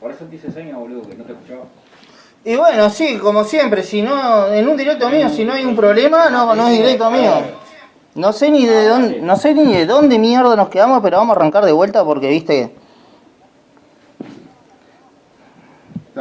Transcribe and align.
Por 0.00 0.10
eso 0.10 0.24
te 0.26 0.36
hice 0.36 0.50
seña, 0.52 0.76
boludo, 0.76 1.02
que 1.08 1.16
no 1.16 1.24
te 1.24 1.32
escuchaba. 1.32 1.64
Y 2.44 2.56
bueno, 2.56 2.88
sí, 2.88 3.18
como 3.18 3.44
siempre, 3.44 3.82
si 3.82 4.00
no, 4.00 4.46
en 4.52 4.68
un 4.68 4.76
directo 4.76 5.10
mío, 5.10 5.28
si 5.28 5.44
no 5.44 5.52
hay 5.52 5.64
un 5.64 5.74
problema, 5.74 6.30
no, 6.30 6.54
no 6.54 6.68
es 6.68 6.78
directo 6.78 7.10
mío. 7.10 7.32
No 8.14 8.32
sé 8.32 8.50
ni 8.50 8.64
de 8.66 8.86
dónde, 8.86 9.20
no 9.20 9.36
sé 9.36 9.54
ni 9.54 9.74
de 9.74 9.86
dónde 9.86 10.18
mierda 10.18 10.56
nos 10.56 10.68
quedamos, 10.68 11.00
pero 11.02 11.18
vamos 11.18 11.36
a 11.36 11.40
arrancar 11.40 11.64
de 11.64 11.72
vuelta 11.72 12.04
porque 12.04 12.28
viste. 12.28 12.72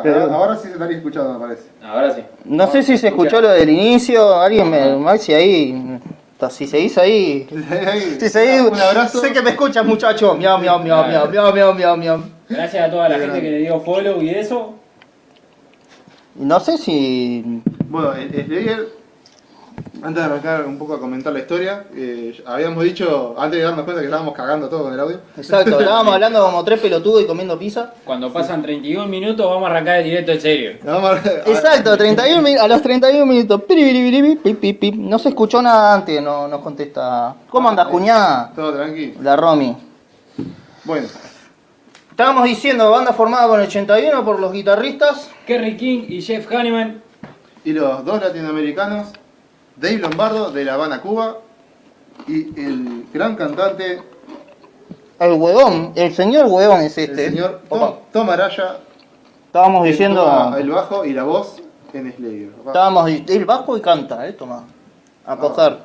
Pero- 0.03 0.21
ahora, 0.23 0.35
ahora 0.35 0.55
sí 0.57 0.67
se 0.67 0.73
estaría 0.73 0.97
escuchando, 0.97 1.33
me 1.33 1.39
parece. 1.39 1.69
Ahora 1.83 2.13
sí. 2.13 2.23
No 2.45 2.67
sé 2.71 2.83
si 2.83 2.97
se 2.97 3.07
escuchó 3.07 3.41
lo 3.41 3.49
del 3.49 3.69
inicio, 3.69 4.35
alguien 4.35 4.69
me, 4.69 5.17
si 5.17 5.33
ahí. 5.33 5.99
Si 6.51 6.67
seguís 6.67 6.97
ahí. 6.99 7.47
Si 8.19 8.29
seguís. 8.29 8.61
Un 8.61 8.79
abrazo. 8.79 9.21
Sé 9.21 9.33
que 9.33 9.41
me 9.41 9.51
escuchas, 9.51 9.83
muchacho. 9.83 10.35
Miau, 10.35 10.59
miau, 10.59 10.79
miau, 10.79 11.07
miau, 11.07 11.29
miau, 11.29 11.53
miau, 11.53 11.73
miau, 11.73 11.97
miau. 11.97 12.36
Gracias 12.49 12.87
a 12.87 12.91
toda 12.91 13.09
la 13.09 13.19
gente 13.19 13.41
que 13.41 13.51
le 13.51 13.57
dio 13.59 13.79
follow 13.81 14.21
y 14.21 14.29
eso. 14.29 14.73
No 16.35 16.59
sé 16.59 16.77
si. 16.77 17.61
Bueno, 17.89 18.13
Slayer, 18.13 18.87
antes 20.03 20.15
de 20.15 20.21
arrancar 20.23 20.65
un 20.65 20.77
poco 20.77 20.93
a 20.93 20.99
comentar 20.99 21.33
la 21.33 21.39
historia, 21.39 21.85
eh, 21.95 22.41
habíamos 22.45 22.83
dicho, 22.83 23.33
antes 23.37 23.57
de 23.59 23.65
darnos 23.65 23.83
cuenta 23.85 24.01
que 24.01 24.05
estábamos 24.07 24.33
cagando 24.35 24.69
todo 24.69 24.83
con 24.83 24.93
el 24.93 24.99
audio. 24.99 25.19
Exacto, 25.35 25.79
estábamos 25.79 26.13
hablando 26.13 26.43
como 26.45 26.63
tres 26.63 26.79
pelotudos 26.79 27.23
y 27.23 27.25
comiendo 27.25 27.57
pizza. 27.57 27.93
Cuando 28.05 28.31
pasan 28.31 28.61
31 28.61 29.07
minutos 29.07 29.45
vamos 29.49 29.67
a 29.67 29.71
arrancar 29.71 29.97
el 29.97 30.03
directo 30.05 30.31
en 30.31 30.41
serio. 30.41 30.71
Vamos 30.83 31.11
a- 31.25 31.49
Exacto, 31.49 31.97
31 31.97 32.41
min- 32.43 32.59
a 32.59 32.67
los 32.67 32.81
31 32.83 33.25
minutos. 33.25 33.61
No 34.95 35.17
se 35.19 35.29
escuchó 35.29 35.61
nada 35.61 35.95
antes, 35.95 36.21
no 36.21 36.47
nos 36.47 36.61
contesta. 36.61 37.35
¿Cómo 37.49 37.67
andas, 37.69 37.87
cuñada? 37.87 38.51
Todo 38.55 38.73
tranqui. 38.73 39.15
La 39.21 39.35
Romy. 39.35 39.75
Bueno, 40.83 41.07
Estábamos 42.17 42.45
diciendo, 42.45 42.89
banda 42.89 43.13
formada 43.13 43.47
con 43.47 43.59
81 43.59 44.25
por 44.25 44.39
los 44.39 44.51
guitarristas. 44.51 45.29
Kerry 45.45 45.77
King 45.77 46.05
y 46.09 46.19
Jeff 46.19 46.51
Hanneman. 46.51 47.03
y 47.63 47.73
los 47.73 48.03
dos 48.03 48.19
latinoamericanos, 48.19 49.09
Dave 49.75 49.97
Lombardo 49.99 50.49
de 50.49 50.65
La 50.65 50.73
Habana, 50.73 50.99
Cuba, 50.99 51.37
y 52.27 52.59
el 52.59 53.05
gran 53.13 53.35
cantante, 53.35 54.01
El 55.19 55.33
huevón, 55.33 55.91
el 55.93 56.11
señor 56.11 56.47
huevón 56.47 56.81
es 56.81 56.97
este. 56.97 57.25
el 57.27 57.33
señor 57.33 57.61
Tom, 57.69 57.93
Tom 58.11 58.29
Araya, 58.31 58.77
Estábamos 59.45 59.83
diciendo. 59.85 60.23
toma 60.25 60.57
el 60.57 60.71
bajo 60.71 61.05
y 61.05 61.13
la 61.13 61.21
voz 61.23 61.61
en 61.93 62.11
Slayer. 62.13 62.49
Estábamos 62.65 63.11
el 63.11 63.45
bajo 63.45 63.77
y 63.77 63.81
canta, 63.81 64.27
eh, 64.27 64.33
toma. 64.33 64.63
A 65.23 65.37
coger. 65.37 65.77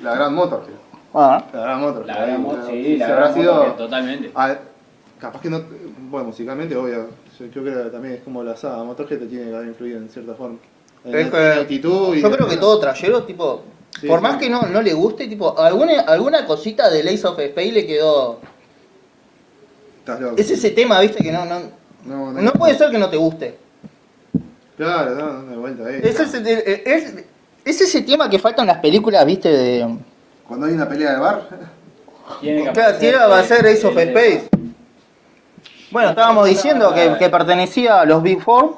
La 0.00 0.14
gran 0.14 0.34
motor, 0.34 0.64
tío. 0.64 0.74
Ah, 1.12 1.44
La 1.52 1.60
gran 1.60 1.80
motor. 1.82 2.06
La 2.06 2.14
gran 2.16 2.40
moto, 2.42 2.66
sí, 2.66 2.82
Si 2.82 2.96
la 2.96 3.08
gran 3.08 3.34
sido- 3.34 3.54
moto, 3.56 3.72
totalmente. 3.72 4.30
Ah, 4.34 4.54
capaz 5.22 5.40
que 5.40 5.48
no. 5.48 5.62
Bueno, 6.10 6.26
musicalmente, 6.26 6.76
obvio. 6.76 7.06
Yo 7.38 7.62
creo 7.62 7.84
que 7.84 7.90
también 7.90 8.14
es 8.14 8.20
como 8.22 8.42
la 8.42 8.56
saga 8.56 8.84
Motorhead 8.84 9.20
te 9.20 9.26
tiene 9.26 9.48
que 9.50 9.54
haber 9.56 9.68
influido 9.68 9.98
en 9.98 10.08
cierta 10.10 10.34
forma. 10.34 10.58
En 11.04 11.14
Es 11.14 11.32
la- 11.32 11.54
en 11.54 11.60
actitud 11.60 12.14
y. 12.16 12.20
yo 12.20 12.30
creo 12.30 12.48
que 12.48 12.56
todo 12.58 12.78
trayero, 12.78 13.22
tipo. 13.22 13.62
Sí, 14.00 14.06
por 14.06 14.18
sí. 14.18 14.22
más 14.22 14.36
que 14.38 14.48
no, 14.50 14.62
no 14.62 14.80
le 14.82 14.92
guste, 14.94 15.28
tipo, 15.28 15.58
alguna, 15.58 16.00
alguna 16.02 16.46
cosita 16.46 16.90
de 16.90 17.02
Lace 17.04 17.26
of 17.26 17.38
Space 17.38 17.72
le 17.72 17.86
quedó. 17.86 18.40
Estás 20.00 20.20
loco. 20.20 20.34
Es 20.38 20.50
ese 20.50 20.70
tema, 20.70 21.00
viste, 21.00 21.22
que 21.22 21.30
no, 21.32 21.44
no. 21.44 21.60
No, 22.04 22.32
No 22.32 22.52
puede 22.54 22.74
ser 22.76 22.90
que 22.90 22.98
no 22.98 23.08
te 23.08 23.16
guste. 23.16 23.56
Claro, 24.76 25.14
no, 25.14 25.32
no, 25.42 25.50
de 25.50 25.56
vuelta 25.56 25.86
ahí. 25.86 26.00
Es 26.02 26.18
ese, 26.18 26.38
es, 26.84 27.14
es 27.64 27.80
ese 27.80 28.02
tema 28.02 28.28
que 28.28 28.38
falta 28.38 28.62
en 28.62 28.68
las 28.68 28.78
películas, 28.78 29.24
viste, 29.24 29.48
de. 29.50 29.96
Cuando 30.48 30.66
hay 30.66 30.72
una 30.72 30.88
pelea 30.88 31.12
de 31.12 31.18
bar. 31.20 31.48
Tiene 32.40 32.64
que 32.64 32.72
Claro, 32.72 32.98
tira 32.98 33.26
va 33.26 33.38
a 33.40 33.44
ser 33.44 33.64
Ace 33.66 33.86
of 33.86 33.96
Space. 33.96 34.48
Bueno, 35.92 36.10
estábamos 36.10 36.48
diciendo 36.48 36.92
que, 36.94 37.16
que 37.18 37.28
pertenecía 37.28 38.00
a 38.00 38.04
los 38.04 38.22
Big 38.22 38.40
Four, 38.42 38.76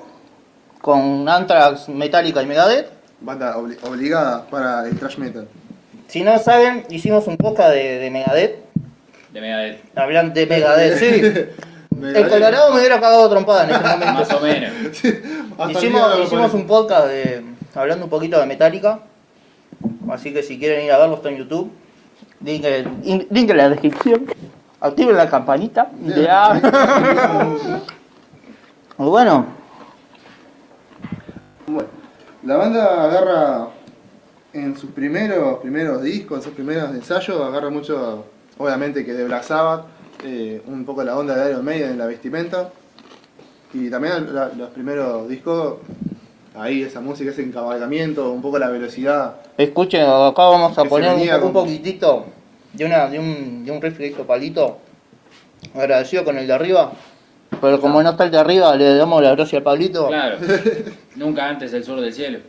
con 0.81 1.29
Anthrax, 1.29 1.89
Metallica 1.89 2.43
y 2.43 2.47
Megadeth. 2.47 2.89
Banda 3.21 3.57
obli- 3.57 3.79
obligada 3.87 4.45
para 4.47 4.87
el 4.87 4.99
thrash 4.99 5.17
metal. 5.19 5.49
Si 6.09 6.23
no 6.23 6.39
saben, 6.39 6.85
hicimos 6.91 7.27
un 7.27 7.37
podcast 7.37 7.71
de, 7.71 7.99
de 7.99 8.11
Megadeth. 8.11 8.57
De 9.33 9.41
Megadeth. 9.41 9.81
Hablan 9.97 10.35
de 10.35 10.47
Megadeth, 10.47 10.99
sí. 10.99 11.23
El. 12.03 12.29
Colorado 12.29 12.73
me 12.73 12.81
hubiera 12.81 13.01
cagado 13.01 13.31
trompada 13.31 13.65
en 13.65 13.71
ese 13.71 13.81
momento. 13.81 14.13
Más 14.13 14.33
o 14.33 14.41
menos. 14.41 14.71
Hasta 15.59 15.79
el 15.79 15.93
día 15.93 16.25
Hicimos, 16.25 16.53
un 16.53 16.67
podcast 16.67 17.07
de, 17.07 17.45
hablando 17.75 18.05
un 18.07 18.11
poquito 18.11 18.39
de 18.41 18.47
Metallica. 18.47 18.99
Así 20.11 20.33
que 20.33 20.43
si 20.43 20.59
quieren 20.59 20.85
ir 20.85 20.91
a 20.93 20.99
verlo, 20.99 21.15
está 21.15 21.29
en 21.31 21.37
YouTube. 21.39 21.71
Link, 22.45 22.65
en- 22.65 23.27
link 23.31 23.49
en 23.51 23.57
la 23.57 23.69
descripción. 23.71 24.27
Activen 24.85 25.17
la 25.17 25.29
campanita. 25.31 25.91
Ya. 26.03 26.61
Bueno, 28.97 29.45
Bueno, 31.67 31.89
la 32.45 32.57
banda 32.57 33.05
agarra 33.07 33.69
en 34.53 34.77
sus 34.77 34.91
primeros, 34.91 35.59
primeros 35.59 36.01
discos, 36.01 36.39
en 36.39 36.45
sus 36.45 36.53
primeros 36.53 36.91
ensayos, 36.95 37.41
agarra 37.41 37.71
mucho, 37.71 38.25
obviamente 38.57 39.05
que 39.05 39.13
de 39.15 39.25
Black 39.25 39.43
Sabbath, 39.43 39.87
eh, 40.23 40.63
un 40.67 40.85
poco 40.85 41.03
la 41.03 41.19
onda 41.19 41.35
de 41.35 41.51
Iron 41.51 41.65
Maiden 41.65 41.91
en 41.91 41.99
la 41.99 42.07
vestimenta. 42.07 42.69
Y 43.73 43.91
también 43.91 44.33
la- 44.33 44.51
los 44.57 44.71
primeros 44.71 45.29
discos, 45.29 45.79
ahí 46.55 46.83
esa 46.83 47.01
música, 47.01 47.33
ese 47.33 47.43
encabalgamiento, 47.43 48.31
un 48.31 48.43
poco 48.43 48.61
la 48.61 48.69
velocidad. 48.69 49.37
escuchen, 49.59 50.03
acá 50.03 50.43
vamos 50.45 50.79
a 50.79 50.85
poner 50.85 51.43
un, 51.43 51.53
poquitito 51.53 52.27
de, 52.75 52.85
una, 52.85 53.09
de, 53.09 53.19
un, 53.19 53.65
de 53.65 53.71
un 53.71 54.05
hizo 54.05 54.27
Palito. 54.27 54.79
Agradecido 55.75 56.25
con 56.25 56.37
el 56.39 56.47
de 56.47 56.53
arriba. 56.53 56.93
Pero 57.61 57.81
como 57.81 58.03
no 58.03 58.11
está 58.11 58.25
el 58.25 58.31
de 58.31 58.39
arriba, 58.39 58.75
le 58.77 58.97
damos 58.97 59.23
la 59.23 59.35
gracia 59.35 59.59
al 59.59 59.65
Pablito. 59.65 60.09
Claro. 60.09 60.39
Nunca 61.17 61.49
antes 61.49 61.73
el 61.73 61.85
sur 61.85 62.01
del 62.01 62.13
cielo. 62.13 62.41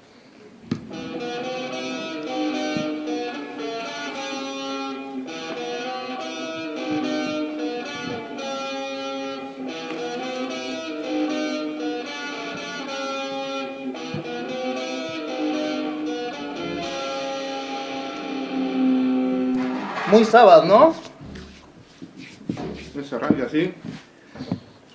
Muy 20.11 20.23
Sabbath, 20.25 20.65
¿no? 20.65 20.93
Eso 22.99 23.15
arranca 23.17 23.45
así. 23.45 23.73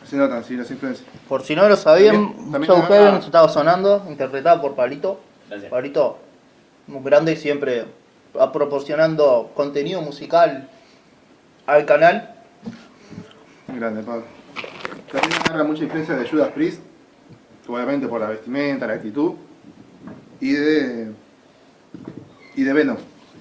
Se 0.04 0.16
notan 0.16 0.38
así 0.38 0.56
las 0.56 0.70
influencias. 0.70 1.06
Por 1.28 1.42
si 1.42 1.54
no 1.54 1.68
lo 1.68 1.76
sabían, 1.76 2.34
Joe 2.66 2.82
Heaven 2.82 3.14
estaba 3.16 3.48
sonando, 3.48 4.04
interpretado 4.08 4.60
por 4.60 4.74
Palito. 4.74 5.20
Gracias. 5.48 5.70
Palito, 5.70 6.18
muy 6.86 7.02
grande 7.02 7.32
y 7.32 7.36
siempre 7.36 7.86
a- 8.38 8.52
proporcionando 8.52 9.50
contenido 9.54 10.00
musical 10.02 10.68
al 11.66 11.84
canal. 11.86 12.34
Muy 13.68 13.78
grande, 13.78 14.02
Pablo. 14.02 14.24
También 15.12 15.32
agarra 15.44 15.64
mucha 15.64 15.84
influencia 15.84 16.16
de 16.16 16.28
Judas 16.28 16.50
Priest, 16.52 16.80
obviamente 17.68 18.08
por 18.08 18.20
la 18.20 18.28
vestimenta, 18.28 18.86
la 18.86 18.94
actitud, 18.94 19.34
y 20.40 20.52
de. 20.52 21.12
y 22.56 22.62
de 22.64 22.72
Venom. 22.72 22.96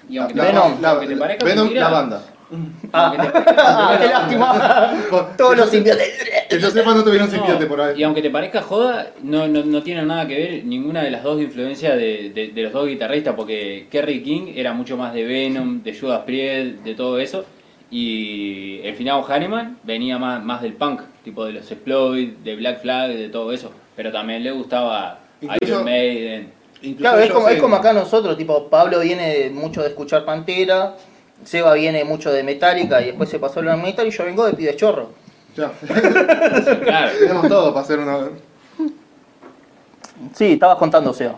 Y 0.10 0.18
aunque 0.18 0.34
La- 0.36 0.44
te, 0.46 0.52
Venom. 0.52 0.82
la- 0.82 0.90
aunque 0.90 1.08
te 1.08 1.16
parezca 1.18 1.46
Venom, 1.46 1.64
mentira, 1.66 1.82
la 1.84 1.90
banda. 1.90 2.24
aunque 2.94 3.18
te 3.22 3.30
parezca 3.32 3.56
Ah, 3.58 3.98
¡Qué 4.02 4.08
lástima! 4.08 4.94
Todos 5.38 5.58
los 5.58 5.70
simbiontes. 5.70 6.08
Que 6.50 6.60
yo 6.60 6.72
sepa 6.72 6.96
no 6.96 7.04
tuvieron 7.04 7.28
no, 7.30 7.34
simbionte 7.36 7.66
por 7.68 7.80
ahí. 7.80 8.00
Y 8.00 8.04
aunque 8.04 8.24
te 8.24 8.32
parezca 8.32 8.62
joda, 8.64 9.12
no, 9.22 9.48
no, 9.48 9.64
no 9.64 9.84
tiene 9.84 10.02
nada 10.04 10.28
que 10.28 10.36
ver 10.36 10.66
ninguna 10.66 11.04
de 11.04 11.12
las 11.12 11.22
dos 11.22 11.40
influencias 11.40 11.96
de, 11.96 12.32
de- 12.34 12.48
de 12.48 12.62
los 12.64 12.74
dos 12.74 12.88
guitarristas, 12.88 13.36
porque 13.36 13.86
Kerry 13.92 14.24
King 14.24 14.54
era 14.56 14.74
mucho 14.74 14.98
más 14.98 15.14
de 15.14 15.26
Venom, 15.26 15.84
de 15.84 15.98
Judas 15.98 16.22
Priest, 16.26 16.84
de 16.84 16.96
todo 16.96 17.20
eso, 17.20 17.46
y 17.92 18.80
el 18.84 18.96
finado 18.96 19.24
Hanneman 19.28 19.78
venía 19.84 20.18
más, 20.18 20.44
más 20.44 20.62
del 20.62 20.74
punk, 20.74 21.02
tipo 21.24 21.46
de 21.46 21.54
los 21.54 21.72
Exploit, 21.72 22.38
de 22.40 22.56
Black 22.56 22.82
Flag, 22.82 23.10
de 23.12 23.30
todo 23.30 23.52
eso, 23.52 23.72
pero 23.96 24.12
también 24.12 24.44
le 24.44 24.52
gustaba 24.52 25.20
Incluso- 25.42 25.66
Iron 25.66 25.84
Maiden. 25.86 26.52
Incluso 26.82 27.02
Claro, 27.12 27.20
es 27.20 27.32
como, 27.32 27.50
es 27.50 27.62
como 27.62 27.76
acá 27.76 27.92
nosotros, 27.94 28.38
tipo, 28.38 28.70
Pablo 28.70 29.00
viene 29.02 29.50
mucho 29.54 29.82
de 29.82 29.90
escuchar 29.90 30.24
Pantera, 30.26 30.96
Seba 31.44 31.74
viene 31.74 32.04
mucho 32.06 32.32
de 32.32 32.44
Metallica 32.44 33.02
y 33.02 33.08
después 33.08 33.30
se 33.30 33.40
pasó 33.40 33.60
al 33.60 33.78
metal 33.82 34.08
y 34.08 34.12
yo 34.12 34.24
vengo 34.26 34.46
de 34.46 34.54
Pide 34.54 34.76
Chorro. 34.76 35.10
Ya. 35.56 35.72
Claro, 36.84 37.12
Tenemos 37.20 37.48
todo 37.50 37.74
para 37.74 37.84
hacer 37.84 38.00
una. 38.00 38.30
Sí, 40.34 40.54
estabas 40.54 40.78
contando, 40.78 41.14
Seba. 41.14 41.36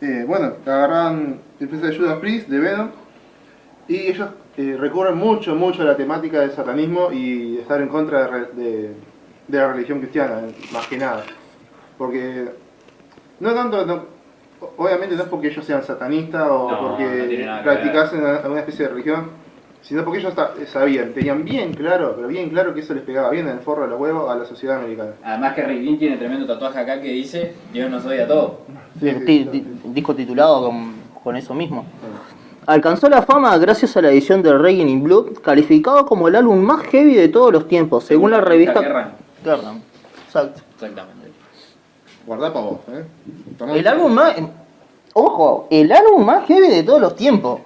Eh, 0.00 0.24
bueno, 0.26 0.54
agarran 0.66 1.40
influencia 1.60 1.90
de 1.90 1.96
Judas 1.96 2.18
Priest, 2.18 2.48
de 2.48 2.58
Venom, 2.58 2.90
y 3.88 3.96
ellos 4.08 4.28
eh, 4.56 4.76
recurren 4.78 5.16
mucho, 5.16 5.54
mucho 5.54 5.82
a 5.82 5.84
la 5.84 5.96
temática 5.96 6.40
del 6.40 6.52
satanismo 6.52 7.12
y 7.12 7.58
estar 7.58 7.80
en 7.80 7.88
contra 7.88 8.26
de- 8.52 8.94
de 9.48 9.58
la 9.58 9.72
religión 9.72 10.00
cristiana, 10.00 10.42
más 10.72 10.86
que 10.88 10.96
nada. 10.96 11.24
Porque 11.98 12.48
no 13.42 13.54
tanto, 13.54 13.84
no- 13.84 14.04
obviamente 14.76 15.16
no 15.16 15.22
es 15.22 15.28
porque 15.28 15.48
ellos 15.48 15.64
sean 15.64 15.82
satanistas 15.82 16.46
o 16.48 16.70
No, 16.70 16.78
porque 16.80 17.44
no 17.46 17.62
practicasen 17.62 18.24
alguna 18.24 18.60
especie 18.60 18.84
de 18.86 18.90
religión, 18.92 19.30
sino 19.82 20.04
porque 20.04 20.20
ellos 20.20 20.32
sabían, 20.68 21.12
tenían 21.12 21.44
bien 21.44 21.74
claro, 21.74 22.14
pero 22.14 22.28
bien 22.28 22.48
claro 22.50 22.72
que 22.72 22.80
eso 22.80 22.94
les 22.94 23.02
pegaba 23.02 23.30
bien 23.30 23.48
en 23.48 23.54
el 23.54 23.60
forro 23.60 23.82
de 23.82 23.88
los 23.88 24.00
huevos 24.00 24.30
a 24.30 24.36
la 24.36 24.44
sociedad 24.44 24.78
americana. 24.78 25.10
Además 25.24 25.54
que 25.54 25.62
Rick 25.62 25.82
King 25.84 25.98
tiene 25.98 26.16
tremendo 26.16 26.46
tatuaje 26.46 26.78
acá 26.78 27.00
que 27.00 27.08
dice 27.08 27.54
Dios 27.72 27.90
nos 27.90 28.04
odia 28.06 28.24
a 28.24 28.28
todos. 28.28 28.52
Sí, 29.00 29.10
sí, 29.10 29.24
Ti- 29.24 29.38
sí. 29.44 29.44
ti- 29.50 29.66
disco 29.86 30.14
titulado 30.14 30.66
con, 30.66 30.92
con 31.24 31.36
eso 31.36 31.52
mismo. 31.54 31.84
Alcanzó 32.64 33.08
la 33.08 33.22
fama 33.22 33.58
gracias 33.58 33.96
a 33.96 34.02
la 34.02 34.10
edición 34.12 34.40
de 34.40 34.56
Raging 34.56 34.86
in 34.88 35.02
Blood, 35.02 35.38
calificado 35.42 36.06
como 36.06 36.28
el 36.28 36.36
álbum 36.36 36.60
más 36.60 36.82
heavy 36.84 37.14
de 37.16 37.26
todos 37.28 37.52
los 37.52 37.66
tiempos, 37.66 38.04
según 38.04 38.30
la 38.30 38.40
revista. 38.40 38.80
Kerrang. 38.80 39.80
Exacto. 40.26 40.60
Exactamente. 40.74 41.21
Guardá 42.26 42.52
para 42.52 42.66
vos, 42.66 42.78
¿eh? 42.92 43.04
Tomá- 43.58 43.74
El 43.76 43.86
álbum 43.86 44.12
más. 44.12 44.34
Ojo, 45.14 45.66
el 45.70 45.90
álbum 45.92 46.24
más 46.24 46.46
heavy 46.46 46.68
de 46.68 46.82
todos 46.82 47.00
los 47.00 47.16
tiempos. 47.16 47.60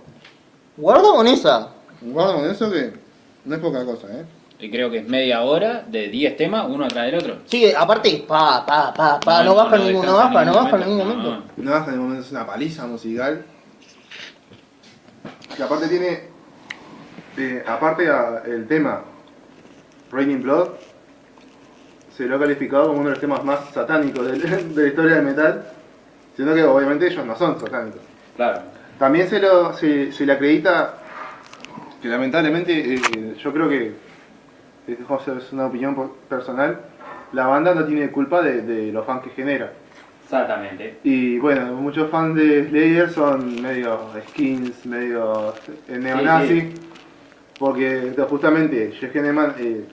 Guarda 0.76 1.10
con 1.14 1.26
esa. 1.26 1.68
Guarda 2.00 2.34
con 2.34 2.50
eso 2.50 2.70
que 2.70 2.92
no 3.44 3.54
es 3.54 3.60
poca 3.60 3.84
cosa, 3.84 4.08
¿eh? 4.08 4.24
Y 4.58 4.70
creo 4.70 4.90
que 4.90 4.98
es 4.98 5.08
media 5.08 5.42
hora 5.42 5.84
de 5.86 6.08
10 6.08 6.36
temas, 6.36 6.66
uno 6.68 6.86
atrás 6.86 7.06
del 7.06 7.16
otro. 7.16 7.36
Sí, 7.44 7.70
aparte, 7.76 8.24
pa, 8.26 8.64
pa, 8.64 8.92
pa, 8.94 9.20
pa, 9.20 9.42
no, 9.44 9.54
baja 9.54 9.76
ningún, 9.76 10.06
no 10.06 10.14
baja, 10.16 10.28
en 10.42 10.46
no 10.48 10.52
ningún 10.52 10.64
baja 10.64 10.76
en 10.76 10.88
ningún 10.90 11.08
momento. 11.08 11.30
No. 11.56 11.64
No 11.64 11.70
baja 11.70 11.90
de 11.90 11.96
momento, 11.98 12.22
es 12.24 12.30
una 12.32 12.46
paliza 12.46 12.86
musical. 12.86 13.44
Y 15.58 15.62
aparte 15.62 15.88
tiene, 15.88 16.20
eh, 17.36 17.62
aparte 17.66 18.08
a- 18.08 18.42
el 18.46 18.66
tema 18.66 19.02
Raining 20.10 20.42
Blood, 20.42 20.68
se 22.16 22.24
lo 22.26 22.36
ha 22.36 22.38
calificado 22.38 22.86
como 22.88 23.00
uno 23.00 23.10
de 23.10 23.14
los 23.14 23.20
temas 23.20 23.44
más 23.44 23.70
satánicos 23.72 24.26
de, 24.32 24.38
la 24.38 24.88
historia 24.88 25.16
del 25.16 25.24
metal, 25.24 25.66
siendo 26.34 26.54
que 26.54 26.64
obviamente 26.64 27.06
ellos 27.06 27.26
no 27.26 27.36
son 27.36 27.60
satánicos. 27.60 28.00
Claro. 28.36 28.62
También 28.98 29.28
se, 29.28 29.38
lo, 29.38 29.74
se, 29.74 30.10
se 30.12 30.24
le 30.24 30.32
acredita 30.32 30.94
que 32.00 32.08
lamentablemente, 32.08 32.94
eh, 32.94 33.34
yo 33.38 33.52
creo 33.52 33.68
que, 33.68 33.92
esto 34.86 35.36
es 35.36 35.52
una 35.52 35.66
opinión 35.66 36.12
personal, 36.28 36.80
la 37.32 37.46
banda 37.46 37.74
no 37.74 37.84
tiene 37.84 38.10
culpa 38.10 38.40
de, 38.40 38.62
de 38.62 38.92
los 38.92 39.04
fans 39.04 39.22
que 39.22 39.30
genera. 39.30 39.72
Exactamente. 40.22 40.98
Y 41.04 41.38
bueno, 41.38 41.66
muchos 41.74 42.10
fans 42.10 42.34
de 42.36 42.68
Slayer 42.68 43.10
son 43.10 43.60
medio 43.62 44.10
skins, 44.28 44.86
medio 44.86 45.54
eh, 45.88 45.98
neonazi, 45.98 46.60
Sí, 46.60 46.74
porque 47.58 48.12
justamente 48.28 48.92
Jeff 48.98 49.14
Hanneman 49.14 49.54
eh, 49.58 49.84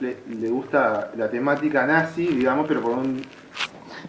le, 0.00 0.16
le 0.40 0.48
gusta 0.48 1.10
la 1.16 1.30
temática 1.30 1.86
nazi, 1.86 2.26
digamos, 2.26 2.66
pero 2.68 2.80
por 2.82 2.92
un... 2.92 3.22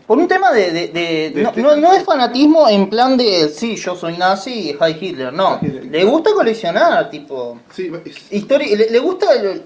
Por 0.06 0.18
un 0.18 0.28
tema 0.28 0.52
de. 0.52 0.72
de- 0.72 0.88
de- 0.90 1.32
De 1.34 1.42
no, 1.44 1.50
este- 1.50 1.62
no, 1.62 1.76
no 1.76 1.94
es 1.94 2.04
fanatismo 2.04 2.68
en 2.70 2.90
plan 2.90 3.18
de. 3.18 3.50
Sí, 3.50 3.76
yo 3.76 3.96
soy 3.96 4.18
nazi 4.18 4.70
y 4.70 4.74
High 4.74 4.98
Hitler. 5.02 5.34
No. 5.34 5.60
Hitler. 5.62 5.86
Le 5.86 6.04
gusta 6.06 6.34
coleccionar, 6.34 7.10
tipo. 7.10 7.60
Sí, 7.72 7.92
es 8.06 8.32
Historia, 8.32 8.76
le, 8.78 8.90
le 8.90 9.00
gusta. 9.00 9.34
el- 9.34 9.64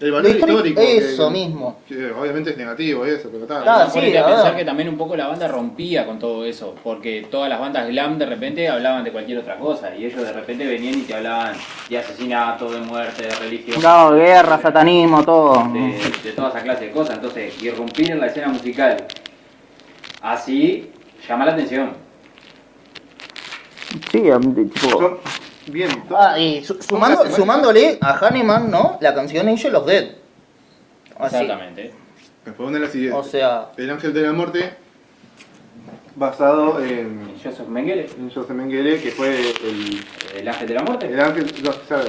el 0.00 0.10
valor 0.12 0.30
histórico. 0.30 0.80
que- 0.80 0.96
Eso 0.98 1.30
mismo. 1.30 1.78
que 1.88 2.10
obviamente 2.10 2.50
es 2.50 2.56
negativo 2.56 3.04
eso, 3.06 3.28
pero 3.30 3.44
está. 3.44 3.62
Claro, 3.62 3.90
sí, 3.90 4.16
a 4.16 4.26
pensar 4.26 4.56
que 4.56 4.64
también 4.64 4.88
un 4.88 4.98
poco 4.98 5.16
la 5.16 5.28
banda 5.28 5.46
rompía 5.48 6.04
con 6.04 6.18
todo 6.18 6.44
eso, 6.44 6.74
porque 6.82 7.26
todas 7.30 7.48
las 7.48 7.60
bandas 7.60 7.86
glam 7.88 8.18
de 8.18 8.26
repente 8.26 8.68
hablaban 8.68 9.04
de 9.04 9.12
cualquier 9.12 9.38
otra 9.38 9.56
cosa, 9.58 9.94
y 9.96 10.04
ellos 10.04 10.22
de 10.22 10.32
repente 10.32 10.66
venían 10.66 10.94
y 10.98 11.02
te 11.02 11.14
hablaban 11.14 11.54
de 11.88 11.98
asesinato, 11.98 12.70
de 12.70 12.80
muerte, 12.80 13.22
de 13.22 13.34
religión, 13.36 13.80
No, 13.82 14.12
guerra, 14.12 14.60
satanismo, 14.60 15.24
todo. 15.24 15.68
de, 15.72 15.98
de 16.22 16.32
toda 16.32 16.48
esa 16.50 16.62
clase 16.62 16.86
de 16.86 16.90
cosas. 16.90 17.16
Entonces, 17.16 17.62
irrumpir 17.62 18.10
en 18.10 18.20
la 18.20 18.26
escena 18.26 18.48
musical 18.48 18.96
así 20.20 20.90
llama 21.28 21.44
la 21.46 21.52
atención. 21.52 21.92
Sí, 24.10 24.22
tipo. 24.72 25.20
Bien, 25.66 25.90
Ah, 26.14 26.38
y 26.38 26.62
su- 26.64 26.80
sumando, 26.82 27.30
sumándole 27.30 27.98
a 28.00 28.12
Hanneman, 28.18 28.70
¿no? 28.70 28.98
La 29.00 29.14
canción 29.14 29.48
Angel 29.48 29.74
of 29.74 29.86
Dead. 29.86 30.10
Así. 31.18 31.36
Exactamente. 31.36 31.92
Después 32.44 32.68
una 32.68 32.78
de 32.78 32.84
las 32.84 32.92
siguientes. 32.92 33.18
O 33.18 33.24
sea, 33.24 33.70
El 33.76 33.90
Ángel 33.90 34.12
de 34.12 34.22
la 34.22 34.32
Muerte, 34.32 34.74
basado 36.16 36.84
en, 36.84 37.34
Joseph 37.42 37.66
Mengele, 37.68 38.06
en 38.18 38.30
Joseph 38.30 38.50
Mengele, 38.50 39.00
que 39.00 39.10
fue 39.10 39.40
el, 39.40 40.04
el 40.36 40.48
ángel 40.48 40.68
de 40.68 40.74
la 40.74 40.82
muerte. 40.82 41.06
el 41.06 41.20
ángel, 41.20 41.46
no, 41.64 41.72
sabe, 41.88 42.04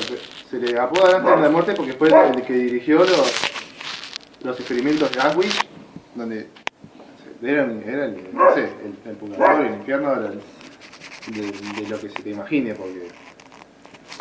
se 0.50 0.58
le 0.58 0.78
apoda 0.80 1.10
el 1.10 1.16
Ángel 1.18 1.36
de 1.38 1.42
la 1.42 1.50
Muerte 1.50 1.74
porque 1.74 1.94
fue 1.94 2.10
el 2.10 2.42
que 2.44 2.54
dirigió 2.54 3.00
los, 3.00 3.34
los 4.44 4.60
experimentos 4.60 5.12
de 5.12 5.22
Auschwitz, 5.22 5.58
donde 6.14 6.48
era, 7.42 7.64
era 7.86 8.06
el, 8.06 8.30
no 8.34 8.54
sé, 8.54 8.62
el, 8.84 9.10
el 9.10 9.16
purgatorio, 9.18 9.68
el 9.70 9.76
infierno 9.76 10.12
era 10.14 10.28
el- 10.28 10.42
de, 11.28 11.42
de 11.42 11.90
lo 11.90 12.00
que 12.00 12.10
se 12.10 12.22
te 12.22 12.30
imagine, 12.30 12.76
porque 12.76 13.08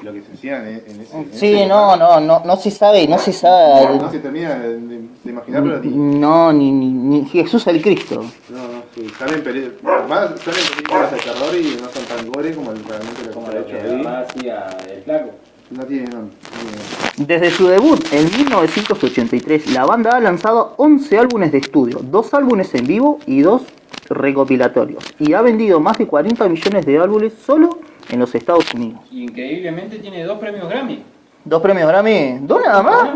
lo 0.03 0.13
que 0.13 0.23
se 0.23 0.33
hacía 0.33 0.59
en, 0.69 0.83
en 0.87 1.01
ese 1.01 1.17
en 1.17 1.33
sí, 1.33 1.55
ese 1.55 1.67
no, 1.67 1.95
lugar, 1.95 1.99
no, 1.99 2.21
no, 2.21 2.43
no 2.45 2.57
se 2.57 2.71
sabe, 2.71 3.07
no 3.07 3.19
se 3.19 3.33
sabe. 3.33 3.99
No 3.99 4.11
se 4.11 4.19
termina 4.19 4.55
de, 4.57 4.81
de- 4.81 5.05
imaginar, 5.25 5.63
pero 5.63 5.81
ni, 5.81 5.91
No, 6.19 6.53
ni, 6.53 6.71
ni, 6.73 6.89
ni 6.89 7.25
Jesús 7.27 7.67
el 7.67 7.81
Cristo. 7.81 8.23
No, 8.51 8.57
no, 8.59 8.83
sí, 8.95 9.07
salen, 9.19 9.43
peli- 9.43 9.73
más 9.83 10.31
salen 10.41 10.61
películas 10.75 11.11
de 11.13 11.19
terror 11.19 11.55
y 11.55 11.77
no 11.81 11.89
son 11.89 12.05
tan 12.05 12.31
gore 12.31 12.55
como 12.55 12.73
el, 12.73 12.85
realmente 12.85 13.25
lo 13.27 13.33
Como 13.33 13.51
hecho 13.51 13.77
ahí. 13.77 14.05
hacia 14.07 14.67
el 14.95 15.03
flaco. 15.03 15.31
No 15.71 15.85
tiene 15.85 16.07
nombre. 16.11 16.37
no 16.37 16.59
tiene 16.61 16.77
nombre. 16.77 16.95
Desde 17.17 17.51
su 17.51 17.69
debut 17.69 18.05
en 18.13 18.25
1983, 18.37 19.73
la 19.73 19.87
banda 19.87 20.17
ha 20.17 20.21
lanzado 20.21 20.75
11 20.77 21.19
álbumes 21.19 21.53
de 21.53 21.59
estudio, 21.59 22.01
2 22.03 22.35
álbumes 22.35 22.75
en 22.75 22.87
vivo 22.87 23.19
y 23.27 23.41
2 23.41 23.63
recopilatorios, 24.11 25.03
y 25.19 25.33
ha 25.33 25.41
vendido 25.41 25.81
más 25.81 25.97
de 25.99 26.07
40 26.07 26.47
millones 26.49 26.85
de 26.85 26.99
álbumes 26.99 27.33
solo 27.47 27.79
en 28.11 28.21
los 28.21 28.35
Estados 28.35 28.73
Unidos. 28.75 29.01
Increíblemente 29.11 29.99
tiene 29.99 30.25
dos 30.25 30.39
premios 30.39 30.69
Grammy. 30.69 31.03
¿Dos 31.45 31.61
premios 31.63 31.89
Grammy? 31.89 32.39
¿Dos 32.43 32.63
nada 32.65 32.83
más? 32.83 33.09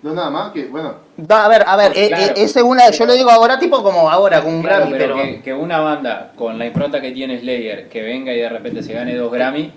No, 0.00 0.14
nada 0.14 0.30
más 0.30 0.52
que, 0.52 0.66
bueno, 0.66 0.94
Da, 1.16 1.44
a 1.46 1.48
ver, 1.48 1.64
a 1.66 1.76
ver, 1.76 1.92
eh, 1.96 2.06
Claro. 2.08 2.22
eh, 2.24 2.32
es 2.36 2.52
según 2.52 2.76
la, 2.76 2.88
yo 2.90 3.04
lo 3.04 3.14
digo 3.14 3.30
ahora 3.30 3.58
tipo 3.58 3.82
como 3.82 4.08
ahora, 4.08 4.40
con 4.40 4.54
un 4.54 4.62
Claro, 4.62 4.84
Grammy, 4.86 4.96
pero, 4.98 5.16
pero... 5.16 5.26
que, 5.26 5.42
que 5.42 5.52
una 5.52 5.80
banda 5.80 6.30
con 6.36 6.56
la 6.56 6.66
impronta 6.66 7.00
que 7.00 7.10
tiene 7.10 7.40
Slayer, 7.40 7.88
que 7.88 8.02
venga 8.02 8.32
y 8.32 8.38
de 8.38 8.48
repente 8.48 8.82
se 8.84 8.92
gane 8.92 9.16
dos 9.16 9.32
Grammy, 9.32 9.72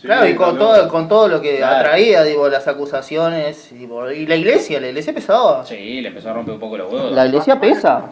sí, 0.00 0.06
Claro, 0.06 0.26
y 0.26 0.34
con 0.34 0.56
todo, 0.56 0.88
con 0.88 1.08
todo 1.08 1.28
lo 1.28 1.42
que 1.42 1.58
Claro. 1.58 1.76
atraía, 1.88 2.22
digo, 2.22 2.48
las 2.48 2.66
acusaciones, 2.66 3.70
y, 3.72 3.84
y 3.84 4.26
la 4.26 4.36
iglesia, 4.36 4.80
la 4.80 4.88
iglesia 4.88 5.12
pesaba. 5.12 5.62
sí, 5.66 6.00
le 6.00 6.08
empezó 6.08 6.30
a 6.30 6.32
romper 6.32 6.54
un 6.54 6.60
poco 6.60 6.78
los 6.78 6.90
huevos. 6.90 7.12
La 7.12 7.26
iglesia 7.26 7.60
pesa. 7.60 8.04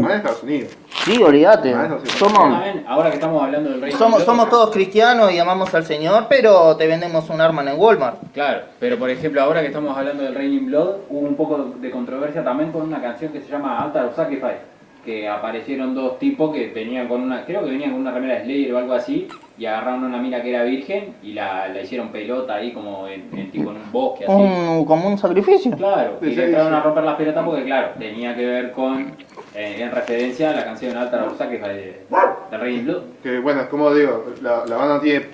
Más 0.00 0.10
en 0.12 0.16
Estados 0.18 0.42
Unidos. 0.42 0.76
Sí, 1.04 1.22
olvídate. 1.22 1.74
Ah. 1.74 1.98
Somos, 2.18 2.38
También, 2.38 2.84
ahora 2.88 3.10
que 3.10 3.16
estamos 3.16 3.42
hablando 3.42 3.70
del 3.70 3.80
rey 3.82 3.92
somos, 3.92 4.22
somos 4.24 4.48
todos 4.48 4.70
cristianos 4.70 5.32
y 5.32 5.38
amamos 5.38 5.74
al 5.74 5.84
Señor, 5.84 6.26
pero 6.28 6.76
te 6.76 6.86
vendemos 6.86 7.28
un 7.28 7.40
arma 7.40 7.62
en 7.62 7.78
Walmart. 7.78 8.16
Claro, 8.32 8.62
pero 8.80 8.98
por 8.98 9.10
ejemplo, 9.10 9.42
ahora 9.42 9.60
que 9.60 9.66
estamos 9.66 9.96
hablando 9.96 10.22
del 10.22 10.34
Raining 10.34 10.66
Blood, 10.66 10.90
hubo 11.10 11.20
un 11.28 11.34
poco 11.36 11.74
de 11.80 11.90
controversia 11.90 12.42
también 12.42 12.72
con 12.72 12.82
una 12.82 13.02
canción 13.02 13.32
que 13.32 13.40
se 13.40 13.50
llama 13.50 13.78
Altar 13.82 14.06
of 14.06 14.16
Sacrifice. 14.16 14.72
Que 15.04 15.28
aparecieron 15.28 15.96
dos 15.96 16.16
tipos 16.20 16.54
que 16.54 16.68
venían 16.68 17.08
con 17.08 17.20
una, 17.20 17.44
creo 17.44 17.64
que 17.64 17.70
venían 17.70 17.90
con 17.90 18.02
una 18.02 18.12
remera 18.12 18.34
de 18.36 18.44
Slayer 18.44 18.72
o 18.72 18.78
algo 18.78 18.92
así, 18.94 19.26
y 19.58 19.66
agarraron 19.66 20.04
una 20.04 20.18
mina 20.18 20.40
que 20.40 20.50
era 20.50 20.62
virgen 20.62 21.16
y 21.24 21.32
la, 21.32 21.66
la 21.66 21.82
hicieron 21.82 22.10
pelota 22.10 22.54
ahí 22.54 22.72
como 22.72 23.08
en, 23.08 23.28
en 23.36 23.50
tipo 23.50 23.72
en 23.72 23.78
un 23.78 23.90
bosque 23.90 24.24
así. 24.24 24.32
Un, 24.32 24.84
como 24.84 25.08
un 25.08 25.18
sacrificio. 25.18 25.76
Claro, 25.76 26.18
y 26.22 26.26
Sí, 26.26 26.36
le 26.36 26.44
entraron 26.44 26.68
sí. 26.70 26.74
a 26.76 26.80
romper 26.82 27.02
las 27.02 27.16
pelotas 27.16 27.44
porque, 27.44 27.64
claro, 27.64 27.88
tenía 27.98 28.36
que 28.36 28.46
ver 28.46 28.70
con, 28.70 29.12
eh, 29.54 29.76
en 29.80 29.90
referencia 29.90 30.50
a 30.50 30.54
la 30.54 30.64
canción 30.64 30.96
Altar 30.96 31.22
of 31.28 31.38
Sacrifice 31.38 31.68
de, 31.72 32.06
de 32.50 32.56
Raining 32.58 32.84
Blood. 32.86 33.02
Que 33.22 33.38
bueno, 33.38 33.60
es 33.62 33.66
como 33.68 33.92
digo, 33.94 34.26
la, 34.40 34.64
la 34.66 34.76
banda 34.76 35.00
tiene 35.00 35.26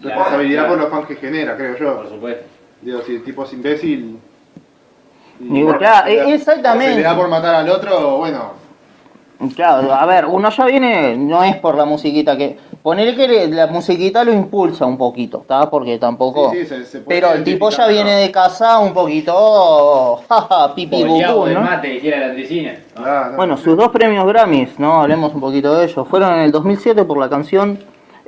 responsabilidad 0.00 0.68
por 0.68 0.78
los 0.78 0.90
fans 0.90 1.06
que 1.06 1.16
genera, 1.16 1.56
creo 1.56 1.76
Por 1.76 2.04
yo. 2.04 2.10
supuesto. 2.10 2.44
Digo, 2.80 3.00
si 3.02 3.14
el 3.16 3.22
tipo 3.24 3.44
es 3.44 3.52
imbécil. 3.52 4.18
y- 5.40 5.52
Digo, 5.54 5.76
claro, 5.78 6.06
se 6.06 6.12
le 6.12 6.16
da- 6.18 6.24
e- 6.28 6.34
exactamente. 6.34 6.90
Se 6.94 6.98
le 6.98 7.02
da 7.04 7.16
por 7.16 7.28
matar 7.28 7.54
al 7.56 7.68
otro, 7.68 8.18
bueno. 8.18 8.52
Claro, 9.56 9.92
a 9.92 10.06
ver, 10.06 10.26
uno 10.26 10.50
ya 10.50 10.64
viene, 10.66 11.16
no 11.16 11.42
es 11.42 11.56
por 11.56 11.74
la 11.76 11.84
musiquita 11.84 12.36
que... 12.36 12.56
Poner 12.82 13.14
que 13.14 13.28
le- 13.28 13.46
la 13.48 13.68
musiquita 13.68 14.24
lo 14.24 14.32
impulsa 14.32 14.84
un 14.86 14.98
poquito, 14.98 15.42
¿está? 15.42 15.70
Porque 15.70 15.98
tampoco... 15.98 16.50
Sí, 16.50 16.62
sí, 16.62 16.66
se- 16.66 16.84
se 16.84 17.00
puede 17.00 17.20
Pero 17.20 17.32
el 17.32 17.44
tipo 17.44 17.70
ya 17.70 17.86
viene 17.86 18.16
de 18.16 18.32
casa 18.32 18.80
un 18.80 18.92
poquito... 18.92 20.20
Jaja, 20.28 20.74
pipi 20.74 21.04
Boleado 21.04 21.36
bucú, 21.36 21.48
de 21.48 21.54
¿no? 21.54 21.60
mate 21.60 21.94
y 21.94 22.00
tira 22.00 22.18
la 22.26 22.32
tricina. 22.34 22.74
¿no? 22.96 23.02
Ah, 23.06 23.28
no. 23.30 23.36
Bueno, 23.36 23.56
sus 23.56 23.76
dos 23.76 23.90
premios 23.90 24.26
Grammys, 24.26 24.80
¿no? 24.80 25.00
Hablemos 25.00 25.32
un 25.32 25.40
poquito 25.40 25.76
de 25.76 25.84
ellos. 25.84 26.08
Fueron 26.08 26.32
en 26.34 26.40
el 26.40 26.50
2007 26.50 27.04
por 27.04 27.18
la 27.18 27.30
canción 27.30 27.78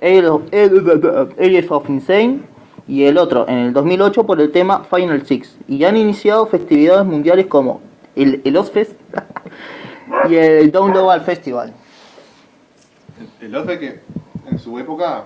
Age 0.00 1.66
of, 1.70 1.88
Insane 1.90 2.42
y 2.86 3.04
el 3.04 3.18
otro 3.18 3.48
en 3.48 3.56
el 3.58 3.72
2008 3.72 4.24
por 4.24 4.40
el 4.40 4.52
tema 4.52 4.84
Final 4.84 5.26
Six. 5.26 5.56
Y 5.66 5.82
han 5.84 5.96
iniciado 5.96 6.46
festividades 6.46 7.04
mundiales 7.04 7.46
como 7.46 7.80
el, 8.14 8.40
el 8.44 8.56
Ozfest 8.56 8.92
y 10.30 10.36
el 10.36 10.70
Down 10.70 10.92
Global 10.92 11.22
Festival. 11.22 11.72
El 13.40 13.78
que 13.78 14.00
en 14.50 14.58
su 14.58 14.78
época 14.78 15.24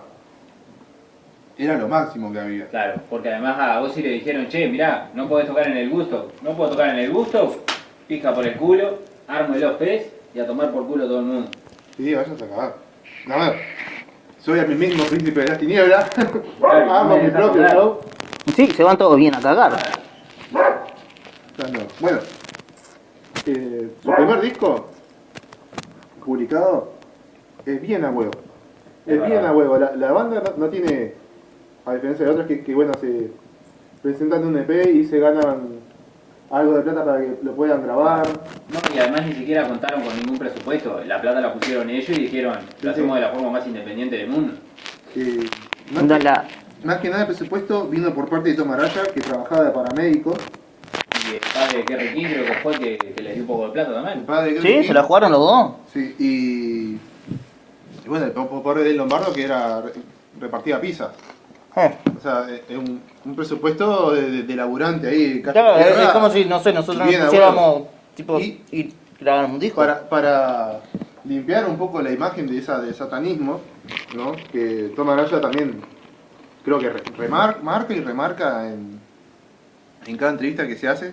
era 1.56 1.76
lo 1.76 1.88
máximo 1.88 2.32
que 2.32 2.40
había. 2.40 2.66
Claro, 2.68 3.00
porque 3.10 3.30
además 3.30 3.58
a 3.58 3.80
vos 3.80 3.92
si 3.92 4.02
le 4.02 4.10
dijeron, 4.10 4.48
che, 4.48 4.68
mirá, 4.68 5.10
no 5.14 5.28
podés 5.28 5.46
tocar 5.46 5.66
en 5.66 5.76
el 5.76 5.90
gusto, 5.90 6.32
no 6.42 6.52
puedo 6.52 6.70
tocar 6.70 6.90
en 6.90 6.98
el 7.00 7.10
gusto, 7.10 7.64
pija 8.06 8.32
por 8.32 8.46
el 8.46 8.56
culo, 8.56 8.98
armo 9.26 9.54
el 9.54 9.72
pez 9.72 10.12
y 10.34 10.40
a 10.40 10.46
tomar 10.46 10.70
por 10.70 10.87
culo 10.87 11.06
todo 11.06 11.20
el 11.20 11.26
mundo. 11.26 11.50
Sí, 11.96 12.14
vayas 12.14 12.40
a 12.40 12.46
cagar. 12.48 12.75
A 13.28 13.50
ver, 13.50 13.60
Soy 14.40 14.60
a 14.60 14.64
mí 14.64 14.75
mismo 14.76 15.04
príncipe 15.04 15.40
de 15.40 15.48
las 15.48 15.58
tinieblas. 15.58 16.10
Claro, 16.58 16.92
Hago 16.94 17.18
mi 17.18 17.30
propio 17.30 17.68
show. 17.68 18.00
Sí, 18.54 18.66
se 18.68 18.82
van 18.82 18.96
todos 18.96 19.16
bien 19.16 19.34
a 19.34 19.40
cagar. 19.40 19.72
No. 20.52 21.80
Bueno, 22.00 22.18
eh, 23.46 23.90
su 24.02 24.12
primer 24.12 24.40
disco 24.40 24.88
publicado 26.25 26.92
es 27.66 27.80
bien 27.80 28.04
a 28.04 28.10
huevo. 28.10 28.30
Es 29.09 29.27
bien 29.27 29.45
a 29.45 29.53
huevo. 29.53 29.79
La, 29.79 29.95
la 29.97 30.12
banda 30.12 30.43
no, 30.45 30.67
no 30.67 30.71
tiene, 30.71 31.15
a 31.87 31.95
diferencia 31.95 32.27
de 32.27 32.33
otras 32.33 32.47
que, 32.47 32.62
que, 32.62 32.75
bueno, 32.75 32.93
se 33.00 33.31
presentan 34.03 34.45
un 34.47 34.57
EP 34.59 34.95
y 34.95 35.05
se 35.05 35.19
ganan 35.19 35.79
algo 36.50 36.77
de 36.77 36.83
plata 36.83 37.05
para 37.05 37.21
que 37.21 37.38
lo 37.43 37.53
puedan 37.53 37.83
grabar. 37.83 38.27
No, 38.27 38.95
y 38.95 38.99
además 38.99 39.27
ni 39.27 39.33
siquiera 39.35 39.67
contaron 39.69 40.03
con 40.03 40.17
ningún 40.17 40.38
presupuesto. 40.38 41.00
La 41.07 41.21
plata 41.21 41.41
la 41.41 41.53
pusieron 41.53 41.88
ellos 41.91 42.09
y 42.11 42.23
dijeron, 42.23 42.55
lo 42.83 42.91
hacemos 42.91 43.15
de 43.17 43.21
la 43.23 43.31
forma 43.31 43.50
más 43.50 43.67
independiente 43.67 44.17
del 44.17 44.29
mundo. 44.29 44.55
Eh, 45.17 45.47
más, 45.93 46.05
que, 46.19 46.25
la- 46.25 46.45
más 46.85 46.97
que 46.99 47.09
nada 47.09 47.23
el 47.23 47.27
presupuesto 47.29 47.87
vino 47.88 48.15
por 48.15 48.29
parte 48.29 48.50
de 48.50 48.55
Tom 48.57 48.71
Araya, 48.71 49.03
que 49.15 49.21
trabajaba 49.21 49.65
de 49.65 49.71
paramédico. 49.71 50.35
Y 51.31 51.35
el 51.35 51.41
padre 51.53 51.79
de 51.79 51.85
Kerry 51.85 52.15
King 52.15 52.27
creo 52.27 52.45
que 52.47 52.55
fue 52.62 52.73
que, 52.79 52.97
que 52.99 53.23
les 53.23 53.35
dio 53.35 53.43
un 53.43 53.49
poco 53.49 53.67
de 53.67 53.73
plata 53.73 53.88
El 53.91 53.95
también. 53.97 54.25
padre 54.27 54.55
de 54.55 54.61
Sí, 54.62 54.85
se 54.87 54.95
la 54.95 55.03
jugaron 55.03 55.33
los 55.33 55.41
dos. 55.41 55.73
Sí, 55.93 56.15
y, 56.19 56.99
y 58.09 58.11
bueno, 58.11 58.25
el 58.25 58.33
po- 58.33 58.62
pobre 58.62 58.83
del 58.85 58.97
Lombardo 58.97 59.33
que 59.35 59.45
era 59.45 59.83
re- 59.83 59.93
repartía 60.41 60.81
pizza. 60.81 61.12
Eh. 61.77 61.95
O 62.17 62.21
sea, 62.21 62.47
es 62.50 62.62
es 62.69 62.77
un, 62.79 63.03
un 63.27 63.37
presupuesto 63.37 64.12
de, 64.12 64.31
de- 64.31 64.43
de 64.45 64.57
laburante 64.57 65.09
ahí. 65.09 65.43
Claro, 65.43 65.77
es, 65.79 66.09
como 66.09 66.31
si, 66.31 66.47
no 66.47 66.59
sé, 66.59 66.73
nosotros 66.73 67.05
nos 67.07 67.15
pusiéramos, 67.27 67.83
tipo, 68.15 68.41
Y- 68.41 68.62
y, 68.73 68.95
grabar 69.21 69.45
un 69.45 69.59
disco. 69.59 69.77
Para, 69.77 70.09
para 70.09 70.81
limpiar 71.25 71.67
un 71.67 71.77
poco 71.77 72.00
la 72.00 72.11
imagen 72.11 72.47
de 72.47 72.57
esa 72.59 72.81
de 72.81 72.95
satanismo, 72.95 73.61
¿no? 74.17 74.33
Que 74.50 74.91
Tom 74.97 75.11
Araya 75.11 75.38
también 75.41 75.83
creo 76.65 76.79
que 76.79 76.88
re- 76.88 77.03
remar- 77.19 77.61
marca 77.62 77.93
y 77.93 78.00
remarca 78.00 78.67
en, 78.69 78.99
en 80.07 80.17
cada 80.17 80.31
entrevista 80.33 80.67
que 80.67 80.77
se 80.77 80.88
hace, 80.88 81.12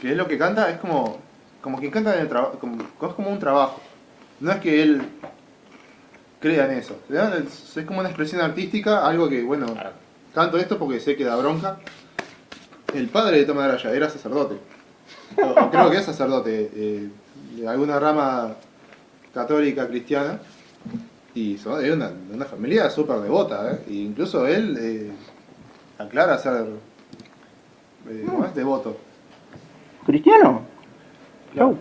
que 0.00 0.10
es 0.10 0.16
lo 0.16 0.26
que 0.26 0.36
canta, 0.38 0.68
es 0.70 0.78
como, 0.78 1.18
como 1.60 1.78
quien 1.78 1.92
canta 1.92 2.14
en 2.16 2.22
el 2.22 2.28
trabajo, 2.28 2.58
como, 2.58 2.82
es 2.82 3.14
como 3.14 3.30
un 3.30 3.38
trabajo. 3.38 3.80
No 4.40 4.50
es 4.50 4.58
que 4.58 4.82
él 4.82 5.00
crea 6.44 6.66
en 6.70 6.78
eso. 6.78 6.96
Es, 7.08 7.74
es 7.78 7.86
como 7.86 8.00
una 8.00 8.10
expresión 8.10 8.42
artística, 8.42 9.06
algo 9.06 9.30
que, 9.30 9.42
bueno, 9.42 9.66
Claro. 9.72 9.92
canto 10.34 10.58
esto 10.58 10.78
porque 10.78 11.00
sé 11.00 11.16
que 11.16 11.24
da 11.24 11.36
bronca. 11.36 11.78
El 12.94 13.08
padre 13.08 13.38
de 13.38 13.44
Tom 13.46 13.58
Araya 13.58 13.90
era 13.94 14.10
sacerdote. 14.10 14.56
O- 15.42 15.46
o 15.64 15.70
creo 15.70 15.90
que 15.90 15.96
es 15.96 16.04
sacerdote 16.04 16.70
eh, 16.74 17.08
de 17.56 17.66
alguna 17.68 17.98
rama 17.98 18.54
católica 19.32 19.88
cristiana. 19.88 20.38
Y 21.34 21.56
son 21.58 21.82
de 21.82 21.90
una, 21.92 22.10
de 22.10 22.34
una 22.34 22.44
familia 22.44 22.90
súper 22.90 23.16
devota. 23.20 23.72
¿eh? 23.72 23.78
E 23.88 23.92
incluso 23.94 24.46
él 24.46 24.76
eh, 24.78 25.10
aclara 25.98 26.36
ser 26.38 26.66
eh, 28.10 28.24
¿cómo 28.28 28.44
es? 28.44 28.54
devoto. 28.54 28.98
¿Cristiano? 30.04 30.60
Chau. 31.56 31.78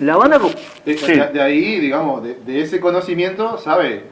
La 0.00 0.16
banda... 0.16 0.38
co- 0.38 0.50
De, 0.84 0.96
Sí. 0.96 1.12
de- 1.12 1.28
de 1.28 1.42
ahí, 1.42 1.78
digamos, 1.80 2.22
de, 2.22 2.34
de 2.34 2.60
ese 2.62 2.80
conocimiento, 2.80 3.58
sabe 3.58 4.04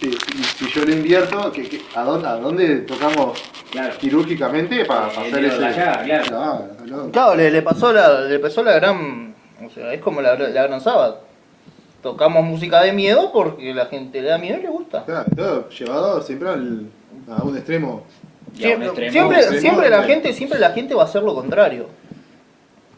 si, 0.00 0.10
si- 0.12 0.70
yo 0.72 0.84
lo 0.84 0.92
invierto, 0.92 1.52
que, 1.52 1.68
que- 1.68 1.82
a, 1.94 2.02
dónde, 2.02 2.28
a 2.28 2.36
dónde 2.36 2.76
tocamos 2.78 3.42
Claro. 3.70 3.94
quirúrgicamente 3.98 4.84
para, 4.84 5.08
Eh, 5.08 5.10
para 5.14 5.26
hacer 5.28 5.44
ese. 5.44 5.56
claro. 5.58 6.02
Claro, 6.04 6.68
claro. 6.84 7.10
Claro, 7.12 7.34
le, 7.36 7.50
le 7.50 7.62
pasó 7.62 7.92
la, 7.92 8.20
le 8.22 8.38
pasó 8.38 8.62
la 8.62 8.72
gran... 8.74 9.34
O 9.64 9.70
sea, 9.70 9.92
es 9.94 10.00
como 10.00 10.20
la, 10.20 10.34
la 10.36 10.64
gran 10.66 10.80
sábado. 10.80 11.20
Tocamos 12.02 12.44
música 12.44 12.82
de 12.82 12.92
miedo 12.92 13.30
porque 13.32 13.72
la 13.72 13.86
gente 13.86 14.20
le 14.20 14.28
da 14.28 14.38
miedo 14.38 14.58
y 14.58 14.62
le 14.62 14.68
gusta. 14.68 15.04
Claro, 15.04 15.24
todo 15.36 15.68
llevado 15.68 16.20
siempre 16.22 16.48
al- 16.48 16.86
a 17.30 17.42
un 17.44 17.56
extremo. 17.56 17.88
A 17.88 18.50
un 18.50 18.56
Siempre, 18.58 18.86
extremo, 18.88 19.12
siempre, 19.12 19.38
extremo, 19.38 19.60
siempre 19.60 19.88
la 19.90 20.02
gente, 20.02 20.32
siempre 20.32 20.58
la 20.58 20.70
gente 20.72 20.94
va 20.94 21.02
a 21.02 21.04
hacer 21.04 21.22
lo 21.22 21.34
contrario. 21.34 21.86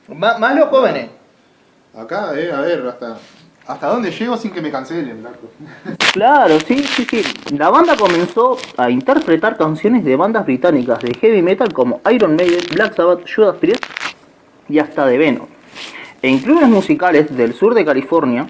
Má- 0.09 0.39
más 0.39 0.57
los 0.57 0.69
jóvenes. 0.69 1.11
Acá, 1.97 2.33
eh, 2.37 2.51
a 2.53 2.61
ver, 2.61 2.85
hasta, 2.89 3.19
hasta 3.69 3.87
dónde 3.87 4.11
llego 4.11 4.37
sin 4.37 4.51
que 4.51 4.61
me 4.61 4.71
cancelen, 4.71 5.21
Blanco. 5.21 5.49
Claro, 6.13 6.59
sí, 6.61 6.83
sí, 6.83 7.07
sí. 7.09 7.23
La 7.57 7.71
banda 7.71 7.97
comenzó 7.97 8.57
a 8.77 8.91
interpretar 8.91 9.57
canciones 9.57 10.05
de 10.05 10.17
bandas 10.17 10.45
británicas 10.45 11.01
de 11.01 11.15
heavy 11.15 11.43
metal 11.43 11.73
como 11.73 12.01
Iron 12.13 12.37
Maiden, 12.37 12.65
Black 12.73 12.95
Sabbath, 12.95 13.25
Judas 13.33 13.57
Priest 13.57 13.85
y 14.69 14.79
hasta 14.79 15.07
de 15.07 15.19
Venom. 15.19 15.47
En 16.23 16.39
clubes 16.39 16.69
musicales 16.69 17.37
del 17.37 17.55
sur 17.55 17.75
de 17.75 17.85
California, 17.85 18.47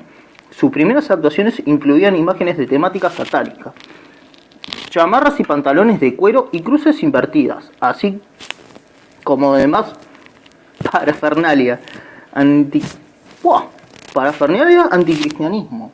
sus 0.50 0.70
primeras 0.70 1.10
actuaciones 1.10 1.62
incluían 1.66 2.16
imágenes 2.16 2.56
de 2.56 2.66
temática 2.66 3.10
satánica, 3.10 3.72
chamarras 4.88 5.38
y 5.40 5.44
pantalones 5.44 6.00
de 6.00 6.14
cuero 6.14 6.48
y 6.52 6.60
cruces 6.60 7.02
invertidas, 7.02 7.70
así 7.80 8.20
como 9.22 9.54
demás 9.54 9.92
parafernalia 10.92 11.80
anti 12.32 12.82
¡Buah! 13.44 13.64
parafernalia 14.14 14.88
anticristianismo. 14.90 15.92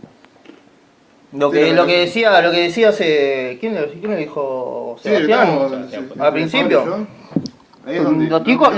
Lo 1.32 1.50
que, 1.50 1.66
Sí, 1.66 1.72
lo 1.72 1.86
que 1.86 1.98
decía, 2.00 2.40
lo 2.40 2.50
que 2.50 2.60
decía 2.60 2.90
hace. 2.90 3.56
¿Quién 3.60 3.74
le, 3.74 3.88
quién 3.88 4.16
dijo? 4.16 4.96
Sebastián. 5.02 5.88
sí, 5.90 5.96
al 6.18 6.32
principio. 6.32 6.80
Pablo, 6.80 6.96
yo. 6.98 7.90
Ahí 7.90 7.96
es 7.96 8.04
donde. 8.04 8.26
los, 8.28 8.44
tipos, 8.44 8.72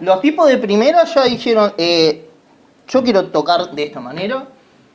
los, 0.00 0.20
tipos 0.20 0.48
de 0.48 0.58
primera 0.58 1.04
ya 1.04 1.24
dijeron, 1.24 1.72
eh, 1.78 2.28
yo 2.88 3.02
quiero 3.02 3.26
tocar 3.26 3.70
de 3.72 3.82
esta 3.84 4.00
manera. 4.00 4.46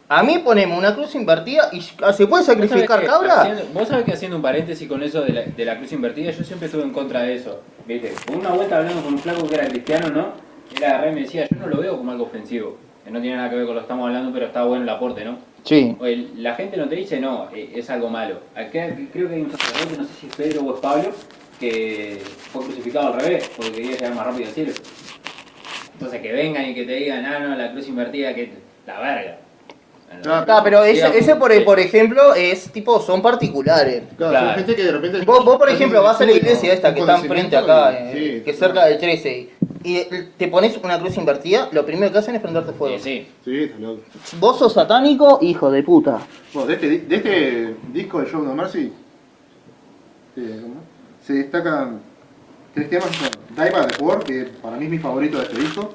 A 0.09 0.23
mí 0.23 0.37
ponemos 0.39 0.77
una 0.77 0.95
cruz 0.95 1.15
invertida 1.15 1.69
y 1.73 1.81
se 1.81 2.27
puede 2.27 2.43
sacrificar 2.45 3.01
¿Vos 3.01 3.09
cabra. 3.09 3.41
haciendo- 3.41 3.63
Vos 3.73 3.89
sabés 3.89 4.05
que 4.05 4.13
haciendo 4.13 4.37
un 4.37 4.41
paréntesis 4.43 4.87
con 4.87 5.03
eso 5.03 5.21
de 5.21 5.33
la, 5.33 5.41
de 5.43 5.65
la 5.65 5.77
cruz 5.77 5.91
invertida, 5.91 6.31
yo 6.31 6.45
siempre 6.45 6.67
estuve 6.67 6.83
en 6.83 6.93
contra 6.93 7.23
de 7.23 7.35
eso. 7.35 7.59
¿Viste? 7.85 8.13
Una 8.33 8.51
vuelta 8.51 8.77
hablando 8.77 9.01
con 9.01 9.13
un 9.15 9.19
flaco 9.19 9.45
que 9.47 9.55
era 9.55 9.67
cristiano, 9.67 10.09
¿no? 10.09 10.27
Él 10.75 10.83
agarré 10.83 11.11
y 11.11 11.15
me 11.15 11.21
decía, 11.21 11.47
yo 11.49 11.57
no 11.59 11.67
lo 11.67 11.81
veo 11.81 11.97
como 11.97 12.11
algo 12.11 12.23
ofensivo. 12.25 12.77
Que 13.07 13.13
no 13.13 13.21
tiene 13.21 13.37
nada 13.37 13.49
que 13.49 13.55
ver 13.55 13.65
con 13.65 13.75
lo 13.75 13.79
que 13.79 13.85
estamos 13.85 14.05
hablando, 14.05 14.33
pero 14.33 14.47
está 14.47 14.65
bueno 14.65 14.83
el 14.83 14.89
aporte, 14.89 15.23
¿no? 15.23 15.37
Sí. 15.63 15.95
Oye, 15.97 16.27
la 16.35 16.55
gente 16.55 16.75
no 16.75 16.89
te 16.89 16.95
dice, 16.97 17.21
no, 17.21 17.47
eh, 17.55 17.71
es 17.73 17.89
algo 17.89 18.09
malo. 18.09 18.41
Acá 18.53 18.93
creo 19.13 19.29
que 19.29 19.35
hay 19.35 19.41
un 19.43 19.49
sacerdote, 19.49 19.97
no 19.97 20.03
sé 20.03 20.09
si 20.19 20.27
es 20.27 20.35
Pedro 20.35 20.63
o 20.63 20.73
es 20.75 20.81
Pablo, 20.81 21.11
que 21.57 22.21
fue 22.51 22.65
crucificado 22.65 23.13
al 23.13 23.21
revés, 23.21 23.49
porque 23.55 23.71
quería 23.71 23.91
llegar 23.91 24.13
más 24.13 24.25
rápido 24.25 24.49
al 24.49 24.53
cielo. 24.53 24.73
Entonces 25.93 26.21
que 26.21 26.33
vengan 26.33 26.69
y 26.69 26.75
que 26.75 26.83
te 26.83 26.95
digan, 26.95 27.25
ah, 27.25 27.39
no, 27.39 27.55
la 27.55 27.71
cruz 27.71 27.87
invertida, 27.87 28.35
que 28.35 28.51
la 28.85 28.99
verga. 28.99 29.37
Claro, 30.23 30.61
pero 30.65 30.83
ese, 30.83 31.35
por, 31.37 31.79
ejemplo 31.79 32.33
es 32.35 32.69
tipo, 32.73 32.99
son 32.99 33.21
particulares. 33.21 34.03
Claro, 34.17 34.31
Claro. 34.31 34.47
son 34.47 34.55
gente 34.57 34.75
que 34.75 34.83
de 34.83 34.91
repente. 34.91 35.21
Vos, 35.25 35.45
vos, 35.45 35.57
por 35.57 35.69
ejemplo, 35.69 36.03
vas 36.03 36.19
a 36.19 36.25
la 36.25 36.31
iglesia 36.33 36.73
esta 36.73 36.93
que 36.93 36.99
está 37.01 37.15
enfrente 37.19 37.55
acá, 37.55 37.91
y- 37.91 37.95
eh, 37.95 38.11
sí, 38.37 38.43
que 38.43 38.51
es 38.51 38.59
cerca 38.59 38.85
del 38.85 38.97
13, 38.97 39.49
y 39.83 40.01
te 40.37 40.47
pones 40.47 40.77
una 40.83 40.99
cruz 40.99 41.17
invertida, 41.17 41.69
lo 41.71 41.85
primero 41.85 42.11
que 42.11 42.17
hacen 42.17 42.35
es 42.35 42.41
prenderte 42.41 42.71
fuego. 42.73 42.97
Sí, 42.99 43.27
sí. 43.43 43.71
Sí. 43.77 44.37
Vos 44.39 44.57
sos 44.59 44.73
satánico, 44.73 45.39
hijo 45.41 45.69
de 45.71 45.83
puta. 45.83 46.19
Bueno, 46.53 46.67
de 46.67 46.73
este, 46.75 46.99
de 46.99 47.15
este 47.15 47.75
disco 47.93 48.19
de 48.21 48.27
Show 48.29 48.43
No 48.43 48.53
Mercy 48.55 48.91
eh, 50.35 50.61
se 51.23 51.33
destacan 51.33 51.99
tres 52.73 52.89
temas: 52.89 53.09
by 53.55 53.69
the 53.69 54.03
War, 54.03 54.23
que 54.23 54.45
para 54.61 54.77
mí 54.77 54.85
es 54.85 54.91
mi 54.91 54.99
favorito 54.99 55.37
de 55.37 55.43
este 55.43 55.59
disco, 55.59 55.93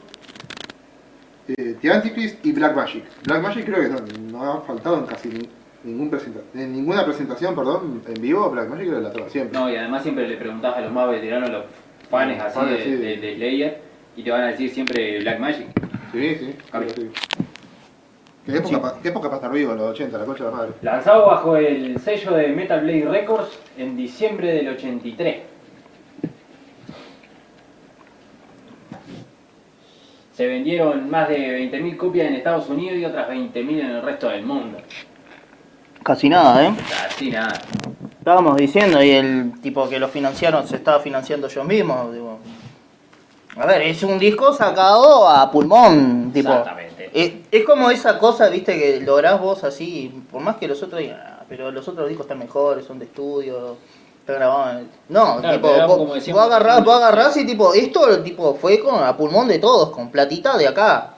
eh, 1.48 1.76
The 1.80 1.90
Antichrist 1.92 2.44
y 2.46 2.52
Black 2.52 2.74
Magic. 2.76 3.04
Black 3.24 3.42
Magic 3.42 3.64
creo 3.64 3.82
que 3.82 3.88
no, 3.88 4.30
no 4.38 4.52
ha 4.52 4.60
faltado 4.62 4.98
en 4.98 5.06
casi 5.06 5.28
ni- 5.28 5.48
ningún 5.84 6.10
presenta 6.10 6.40
en 6.54 6.72
ninguna 6.72 7.04
presentación 7.04 7.54
perdón, 7.54 8.02
en 8.06 8.22
vivo. 8.22 8.48
Black 8.50 8.68
Magic 8.68 8.86
creo 8.86 8.98
que 8.98 9.04
la 9.04 9.12
toca 9.12 9.28
siempre. 9.30 9.58
No, 9.58 9.70
y 9.70 9.76
además 9.76 10.02
siempre 10.02 10.28
le 10.28 10.36
preguntás 10.36 10.76
a 10.76 10.80
los 10.80 10.92
más 10.92 11.08
veteranos, 11.10 11.50
los 11.50 11.64
fans 12.12 12.40
así 12.40 12.54
Fans, 12.58 12.70
de, 12.70 12.84
sí. 12.84 12.90
de, 12.92 13.16
de 13.16 13.34
Slayer, 13.36 13.78
y 14.16 14.22
te 14.22 14.30
van 14.30 14.42
a 14.42 14.46
decir 14.48 14.70
siempre 14.70 15.18
Black 15.20 15.38
Magic. 15.40 15.66
Sí, 16.12 16.34
sí, 16.36 16.54
sí. 16.94 17.10
¿Qué 18.44 18.56
época, 18.58 18.82
pa- 18.82 18.98
qué 19.02 19.08
época 19.08 19.28
para 19.28 19.36
estar 19.36 19.52
vivo 19.52 19.72
en 19.72 19.78
los 19.78 19.90
80, 19.92 20.18
la 20.18 20.24
concha 20.24 20.44
de 20.44 20.50
la 20.50 20.56
madre? 20.56 20.72
Lanzado 20.82 21.26
bajo 21.26 21.56
el 21.56 21.98
sello 22.00 22.32
de 22.32 22.48
Metal 22.48 22.80
Blade 22.80 23.04
Records 23.08 23.58
en 23.78 23.96
diciembre 23.96 24.52
del 24.52 24.68
83. 24.70 25.36
Se 30.34 30.46
vendieron 30.46 31.08
más 31.10 31.28
de 31.28 31.70
20.000 31.70 31.96
copias 31.96 32.26
en 32.28 32.34
Estados 32.34 32.68
Unidos 32.68 32.96
y 32.98 33.04
otras 33.04 33.28
20.000 33.28 33.80
en 33.80 33.90
el 33.90 34.02
resto 34.02 34.28
del 34.28 34.44
mundo. 34.44 34.78
Casi 36.02 36.28
nada, 36.28 36.66
¿eh? 36.66 36.72
Así 37.06 37.30
nada. 37.30 37.52
Estábamos 38.22 38.56
diciendo, 38.56 39.02
y 39.02 39.10
el 39.10 39.60
tipo 39.60 39.88
que 39.88 39.98
lo 39.98 40.06
financiaron 40.06 40.64
se 40.68 40.76
estaba 40.76 41.00
financiando 41.00 41.48
yo 41.48 41.64
mismo. 41.64 42.08
Digo. 42.12 42.38
A 43.56 43.66
ver, 43.66 43.82
es 43.82 44.00
un 44.04 44.16
disco 44.16 44.52
sacado 44.54 45.28
a 45.28 45.50
pulmón, 45.50 46.30
tipo. 46.32 46.50
Exactamente. 46.50 47.10
Es, 47.12 47.32
es 47.50 47.64
como 47.66 47.90
esa 47.90 48.20
cosa, 48.20 48.48
viste, 48.48 48.78
que 48.78 49.00
lográs 49.00 49.40
vos 49.40 49.64
así, 49.64 50.22
por 50.30 50.40
más 50.40 50.54
que 50.54 50.68
los 50.68 50.80
otros 50.84 51.00
digan, 51.00 51.18
"Ah, 51.20 51.42
pero 51.48 51.72
los 51.72 51.88
otros 51.88 52.08
discos 52.08 52.26
están 52.26 52.38
mejores, 52.38 52.84
son 52.86 53.00
de 53.00 53.06
estudio, 53.06 53.76
están 54.20 54.36
grabados. 54.36 54.82
en-". 54.82 54.90
No, 55.08 55.38
Claro, 55.40 55.56
tipo, 55.56 55.68
vos, 55.88 55.98
como 55.98 56.14
decíamos, 56.14 56.44
vos 56.44 56.52
agarrás, 56.52 56.84
vos 56.84 56.94
agarrás 56.94 57.36
y 57.38 57.44
tipo, 57.44 57.74
esto 57.74 58.22
tipo 58.22 58.54
fue 58.54 58.78
con 58.78 59.02
a 59.02 59.16
pulmón 59.16 59.48
de 59.48 59.58
todos, 59.58 59.90
con 59.90 60.12
platita 60.12 60.56
de 60.56 60.68
acá. 60.68 61.14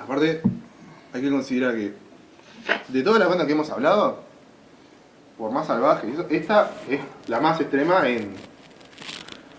Aparte, 0.00 0.42
hay 1.12 1.20
que 1.20 1.28
considerar 1.28 1.74
que 1.74 1.92
de 2.86 3.02
todas 3.02 3.18
las 3.18 3.28
bandas 3.28 3.48
que 3.48 3.52
hemos 3.54 3.68
hablado, 3.68 4.30
por 5.38 5.50
más 5.50 5.66
salvaje, 5.66 6.08
esta 6.30 6.70
es 6.88 7.00
la 7.28 7.40
más 7.40 7.60
extrema 7.60 8.08
en 8.08 8.32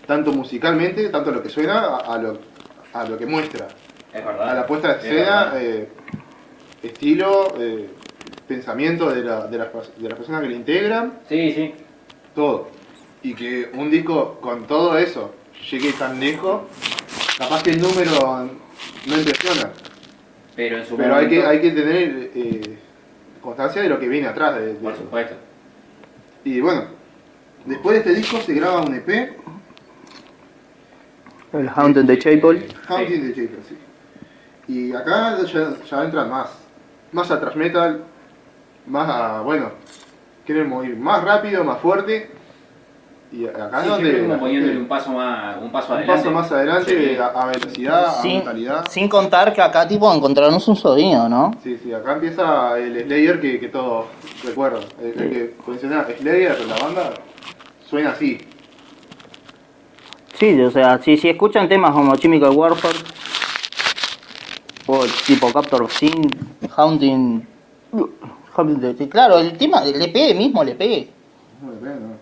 tanto 0.06 0.32
musicalmente, 0.32 1.08
tanto 1.08 1.30
lo 1.30 1.42
que 1.42 1.48
suena, 1.48 1.78
a, 1.80 2.14
a 2.14 2.18
lo, 2.18 2.38
a 2.92 3.04
lo 3.04 3.16
que 3.18 3.26
muestra. 3.26 3.68
Es 4.12 4.24
verdad. 4.24 4.50
A 4.50 4.54
la 4.54 4.66
puesta 4.66 4.88
de 4.94 4.98
Es 4.98 5.04
escena, 5.04 5.52
eh, 5.56 5.88
estilo, 6.82 7.54
eh, 7.58 7.90
pensamiento 8.46 9.10
de, 9.10 9.22
la- 9.24 9.46
de 9.46 9.58
las, 9.58 9.68
de 9.96 10.08
las 10.08 10.14
personas 10.18 10.42
que 10.42 10.48
lo 10.48 10.54
integran, 10.54 11.20
Sí, 11.28 11.52
sí. 11.52 11.74
todo. 12.34 12.68
Y 13.22 13.34
que 13.34 13.70
un 13.74 13.90
disco 13.90 14.38
con 14.40 14.66
todo 14.66 14.98
eso 14.98 15.34
llegue 15.70 15.92
tan 15.94 16.20
lejos, 16.20 16.62
capaz 17.38 17.62
que 17.62 17.70
el 17.70 17.80
número 17.80 18.48
no 19.06 19.16
impresiona. 19.16 19.70
Pero 20.54 20.76
en 20.78 20.86
su 20.86 20.96
Pero 20.96 21.16
hay 21.16 21.28
que, 21.28 21.44
hay 21.44 21.60
que 21.60 21.70
tener 21.70 22.30
eh, 22.34 22.78
constancia 23.42 23.82
de 23.82 23.88
lo 23.88 23.98
que 23.98 24.06
viene 24.08 24.28
atrás 24.28 24.56
de, 24.56 24.66
de 24.66 24.74
Por 24.74 24.92
eso. 24.92 25.02
Y 26.44 26.60
bueno, 26.60 26.84
después 27.64 27.94
de 27.94 28.00
este 28.00 28.20
disco 28.20 28.38
se 28.44 28.52
graba 28.54 28.82
un 28.82 28.94
EP, 28.94 29.08
El 31.54 31.68
Haunted 31.68 32.04
de 32.04 32.18
Chapel. 32.18 32.66
Haunting 32.86 33.32
de 33.32 33.34
Jacob, 33.34 33.64
sí. 33.66 33.78
Y 34.66 34.94
acá 34.94 35.42
ya, 35.42 35.74
ya 35.88 36.04
entran 36.04 36.28
más, 36.28 36.50
más 37.12 37.30
a 37.30 37.40
thrash 37.40 37.56
metal, 37.56 38.04
más 38.86 39.08
a, 39.08 39.40
bueno, 39.40 39.70
queremos 40.46 40.84
ir 40.84 40.96
más 40.96 41.24
rápido, 41.24 41.64
más 41.64 41.80
fuerte. 41.80 42.30
Y 43.36 43.46
acá 43.48 43.68
Sí, 43.72 43.76
es 43.82 43.88
donde 43.88 44.20
como 44.20 44.38
poniéndole 44.38 44.76
un 44.78 44.86
paso 44.86 45.10
más, 45.10 45.56
un 45.60 45.72
paso 45.72 45.92
un 45.92 45.98
adelante. 45.98 46.22
paso 46.22 46.30
más 46.34 46.52
adelante 46.52 47.14
Sí. 47.14 47.16
a, 47.20 47.26
a 47.26 47.46
velocidad, 47.46 48.06
a 48.06 48.22
Sin, 48.22 48.36
brutalidad. 48.36 48.88
sin 48.88 49.08
contar 49.08 49.52
que 49.52 49.60
acá 49.60 49.88
tipo 49.88 50.12
encontrarnos 50.14 50.68
un 50.68 50.76
sonido, 50.76 51.28
¿no? 51.28 51.50
Sí, 51.64 51.76
sí, 51.82 51.92
acá 51.92 52.12
empieza 52.12 52.78
el 52.78 53.02
Slayer 53.04 53.40
que, 53.40 53.58
que 53.58 53.68
todos 53.68 54.06
recuerdan. 54.44 54.84
El, 55.00 55.20
el 55.20 55.30
que 55.30 55.54
menciona 55.66 56.06
Slayer, 56.16 56.60
la 56.66 56.76
banda, 56.76 57.10
suena 57.90 58.10
así. 58.10 58.38
Sí, 60.38 60.60
o 60.60 60.70
sea, 60.70 60.98
si, 61.02 61.16
si 61.16 61.28
escuchan 61.28 61.68
temas 61.68 61.92
como 61.92 62.14
Chemical 62.16 62.50
Warfare 62.50 62.98
o 64.86 65.04
tipo 65.26 65.52
Captor 65.52 65.82
of 65.82 65.92
Sin, 65.96 66.12
Haunting, 66.76 67.46
Haunting 68.54 68.80
de- 68.96 69.08
claro, 69.08 69.38
el 69.38 69.56
tema 69.56 69.80
del 69.80 70.00
EP 70.02 70.34
mismo, 70.36 70.62
el 70.62 70.68
EP. 70.70 71.08
No 71.62 71.70
me 71.72 71.76
pega, 71.78 71.94
no. 71.94 72.13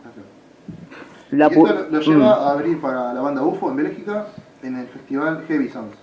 La 1.32 1.46
y 1.46 1.50
pu- 1.50 1.66
esto 1.68 1.86
lo, 1.90 1.90
lo 1.90 1.98
Mm. 2.00 2.02
lleva 2.04 2.32
a 2.34 2.52
abrir 2.52 2.80
para 2.80 3.12
la 3.12 3.20
banda 3.20 3.42
UFO 3.42 3.70
en 3.70 3.76
Bélgica 3.76 4.26
en 4.62 4.76
el 4.78 4.86
festival 4.86 5.44
Heavy 5.48 5.68
Sounds. 5.68 5.96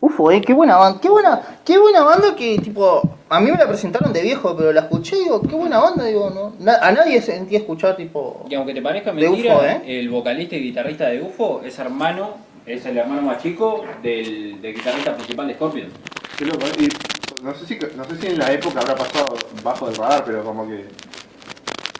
Ufo, 0.00 0.30
eh, 0.30 0.40
qué 0.42 0.52
buena 0.52 0.76
banda, 0.76 1.00
qué 1.00 1.08
buena, 1.08 1.40
qué 1.64 1.78
buena 1.78 2.02
banda 2.02 2.36
que 2.36 2.58
tipo, 2.58 3.00
a 3.30 3.40
mí 3.40 3.50
me 3.50 3.56
la 3.56 3.66
presentaron 3.66 4.12
de 4.12 4.20
viejo, 4.20 4.54
pero 4.54 4.70
la 4.72 4.82
escuché 4.82 5.16
y 5.16 5.24
digo, 5.24 5.40
qué 5.40 5.56
buena 5.56 5.78
banda, 5.78 6.04
digo, 6.04 6.28
no, 6.30 6.52
na- 6.60 6.76
a 6.82 6.92
nadie 6.92 7.22
sentí 7.22 7.56
escuchar 7.56 7.96
tipo, 7.96 8.44
Y 8.50 8.54
aunque 8.54 8.74
te 8.74 8.82
parezca 8.82 9.12
mentira, 9.12 9.54
UFO, 9.56 9.64
¿eh? 9.64 9.82
el 9.86 10.10
vocalista 10.10 10.56
y 10.56 10.60
guitarrista 10.60 11.06
de 11.08 11.22
UFO 11.22 11.62
es 11.64 11.78
hermano, 11.78 12.32
es 12.66 12.84
el 12.84 12.98
hermano 12.98 13.22
más 13.22 13.42
chico 13.42 13.82
del, 14.02 14.60
del 14.60 14.74
guitarrista 14.74 15.14
principal 15.14 15.48
de 15.48 15.54
Scorpion. 15.54 15.88
Qué 16.36 16.44
loco. 16.44 16.66
Y 16.78 16.88
no 17.42 17.54
sé, 17.54 17.66
si, 17.66 17.78
no 17.96 18.04
sé 18.04 18.16
si 18.20 18.26
en 18.26 18.38
la 18.38 18.52
época 18.52 18.80
habrá 18.80 18.94
pasado 18.96 19.36
bajo 19.62 19.86
del 19.86 19.96
radar, 19.96 20.22
pero 20.26 20.44
como 20.44 20.66
que 20.68 20.84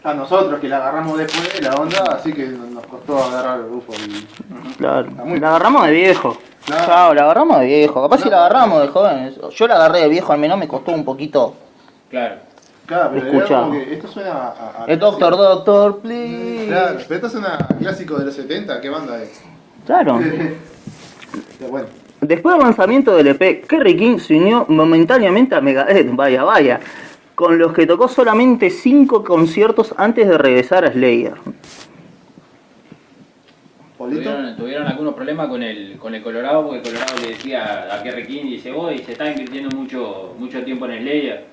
a 0.05 0.13
nosotros 0.13 0.59
que 0.59 0.69
la 0.69 0.77
agarramos 0.77 1.17
después 1.17 1.53
de 1.53 1.61
la 1.61 1.75
onda, 1.75 2.03
así 2.11 2.31
que 2.31 2.45
nos 2.45 2.85
costó 2.85 3.23
agarrar 3.23 3.59
el 3.59 3.73
UFO. 3.73 3.91
Y, 3.93 4.73
claro, 4.75 5.07
la 5.39 5.47
agarramos 5.49 5.85
de 5.87 5.91
viejo. 5.91 6.37
Claro. 6.65 6.85
Chao, 6.85 7.13
la 7.13 7.23
agarramos 7.23 7.59
de 7.59 7.65
viejo, 7.65 8.01
capaz 8.03 8.21
si 8.21 8.29
la 8.29 8.45
agarramos 8.45 8.81
de 8.81 8.87
jóvenes. 8.89 9.35
Yo 9.55 9.67
la 9.67 9.75
agarré 9.75 10.01
de 10.01 10.09
viejo, 10.09 10.31
al 10.31 10.39
menos 10.39 10.59
me 10.59 10.67
costó 10.67 10.91
un 10.91 11.03
poquito. 11.03 11.55
Claro. 12.09 12.35
claro, 12.85 13.11
pero 13.13 13.47
como 13.47 13.71
que 13.71 13.93
esto 13.93 14.07
suena 14.07 14.31
a. 14.31 14.83
a 14.83 14.85
El 14.85 14.99
Doctor, 14.99 15.35
clásico. 15.35 15.55
Doctor, 15.55 15.99
please. 15.99 16.67
Claro, 16.67 16.97
pero 17.07 17.15
esto 17.15 17.29
suena 17.29 17.55
a 17.55 17.67
clásico 17.75 18.17
de 18.17 18.25
los 18.25 18.35
70, 18.35 18.81
¿qué 18.81 18.89
banda 18.89 19.21
es? 19.21 19.41
Claro. 19.85 20.19
Pero 21.59 21.69
bueno, 21.71 21.87
Después 22.21 22.55
del 22.55 22.63
lanzamiento 22.63 23.15
del 23.15 23.27
EP, 23.27 23.67
Kerry 23.67 23.97
King 23.97 24.17
se 24.17 24.35
unió 24.35 24.65
momentáneamente 24.67 25.53
a 25.53 25.61
Megadeth, 25.61 26.15
vaya 26.15 26.43
vaya, 26.43 26.79
con 27.35 27.59
los 27.59 27.73
que 27.73 27.85
tocó 27.85 28.07
solamente 28.07 28.69
5 28.69 29.23
conciertos 29.23 29.93
antes 29.97 30.27
de 30.27 30.37
regresar 30.37 30.85
a 30.85 30.91
Slayer. 30.91 31.35
Tuvieron, 33.97 34.55
tuvieron 34.55 34.87
algunos 34.87 35.13
problemas 35.15 35.47
con 35.47 35.63
el, 35.63 35.97
con 35.97 36.13
el 36.13 36.21
Colorado, 36.21 36.63
porque 36.63 36.77
el 36.77 36.83
Colorado 36.83 37.19
le 37.21 37.29
decía 37.29 37.87
a 37.93 38.03
Kerry 38.03 38.25
King, 38.25 38.43
dice, 38.45 38.71
vos 38.71 38.93
se 39.03 39.11
está 39.11 39.31
invirtiendo 39.31 39.75
mucho, 39.75 40.35
mucho 40.37 40.63
tiempo 40.63 40.85
en 40.85 41.01
Slayer, 41.01 41.45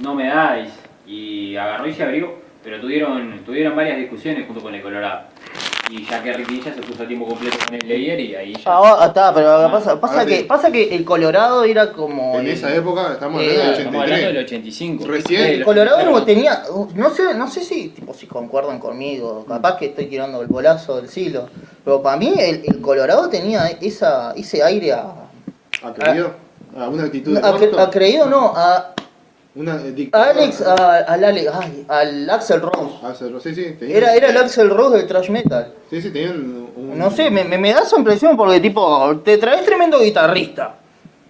no 0.00 0.14
me 0.14 0.26
dais. 0.28 0.72
Y 1.06 1.54
agarró 1.56 1.86
y 1.86 1.92
se 1.92 2.02
abrió, 2.02 2.34
pero 2.62 2.80
tuvieron, 2.80 3.40
tuvieron 3.44 3.76
varias 3.76 3.98
discusiones 3.98 4.46
junto 4.46 4.62
con 4.62 4.74
el 4.74 4.80
Colorado. 4.80 5.26
Y 5.90 6.06
ya 6.06 6.22
King 6.22 6.60
ya 6.64 6.74
se 6.74 6.80
puso 6.80 7.02
a 7.02 7.06
tiempo 7.06 7.26
completo 7.26 7.56
con 7.64 7.74
el 7.74 7.80
Slayer 7.82 8.20
y 8.20 8.34
ahí 8.34 8.52
ya... 8.54 8.60
Ah, 8.66 9.04
está, 9.06 9.34
pero 9.34 9.70
pasa, 9.70 10.00
pasa, 10.00 10.14
Ahora 10.14 10.26
que, 10.26 10.44
pasa 10.44 10.72
que 10.72 10.94
el 10.94 11.04
Colorado 11.04 11.64
era 11.64 11.92
como... 11.92 12.34
En 12.34 12.46
el- 12.46 12.52
esa 12.52 12.74
época, 12.74 13.12
estamos 13.12 13.42
Eh, 13.42 13.50
hablando 13.50 13.62
del 13.70 13.78
Estamos 13.78 14.02
hablando 14.02 14.26
del 14.26 14.36
83. 14.38 14.44
85. 14.44 15.06
Recién. 15.06 15.40
El 15.46 15.64
Colorado 15.64 16.10
no 16.10 16.24
tenía, 16.24 16.62
no 16.94 17.10
sé, 17.10 17.34
no 17.34 17.48
sé 17.48 17.60
si, 17.62 17.88
tipo, 17.88 18.14
si 18.14 18.26
concuerdan 18.26 18.78
conmigo, 18.78 19.44
capaz 19.46 19.76
que 19.76 19.86
estoy 19.86 20.06
tirando 20.06 20.40
el 20.40 20.46
bolazo 20.48 20.96
del 20.96 21.08
siglo, 21.08 21.48
pero 21.84 22.02
para 22.02 22.16
mí 22.16 22.32
el, 22.38 22.62
el 22.66 22.80
Colorado 22.80 23.28
tenía 23.28 23.66
esa, 23.80 24.32
ese 24.32 24.62
aire 24.62 24.92
a, 24.92 25.06
¿Ha 25.82 25.92
creído? 25.92 26.32
¿A 26.76 26.88
una 26.88 27.04
actitud 27.04 27.38
de 27.38 27.46
a, 27.46 27.50
orto? 27.52 27.78
a 27.78 27.90
creído 27.90 28.26
no, 28.26 28.52
a, 28.56 28.94
Una 29.56 29.80
eh. 29.84 30.08
Alex, 30.12 30.60
a- 30.62 30.96
al, 30.98 31.24
Ale- 31.24 31.48
ay, 31.48 31.84
al 31.88 32.30
Axel 32.30 32.60
Rose. 32.60 32.94
Ah, 33.02 33.14
se- 33.14 33.28
sí, 33.40 33.54
sí, 33.54 33.76
tenía, 33.78 33.96
Era, 33.98 34.14
era 34.14 34.30
el 34.30 34.36
Axel 34.36 34.68
Rose 34.68 34.96
del 34.98 35.06
thrash 35.06 35.30
metal. 35.30 35.72
Sí, 35.90 36.02
sí, 36.02 36.10
tenía 36.10 36.30
un... 36.32 36.70
un- 36.76 36.98
No 36.98 37.10
sé, 37.10 37.30
me, 37.30 37.44
me, 37.44 37.56
me 37.58 37.72
da 37.72 37.82
esa 37.82 37.96
impresión 37.96 38.36
porque 38.36 38.58
tipo, 38.60 39.16
te 39.24 39.38
traes 39.38 39.64
tremendo 39.64 40.00
guitarrista. 40.00 40.74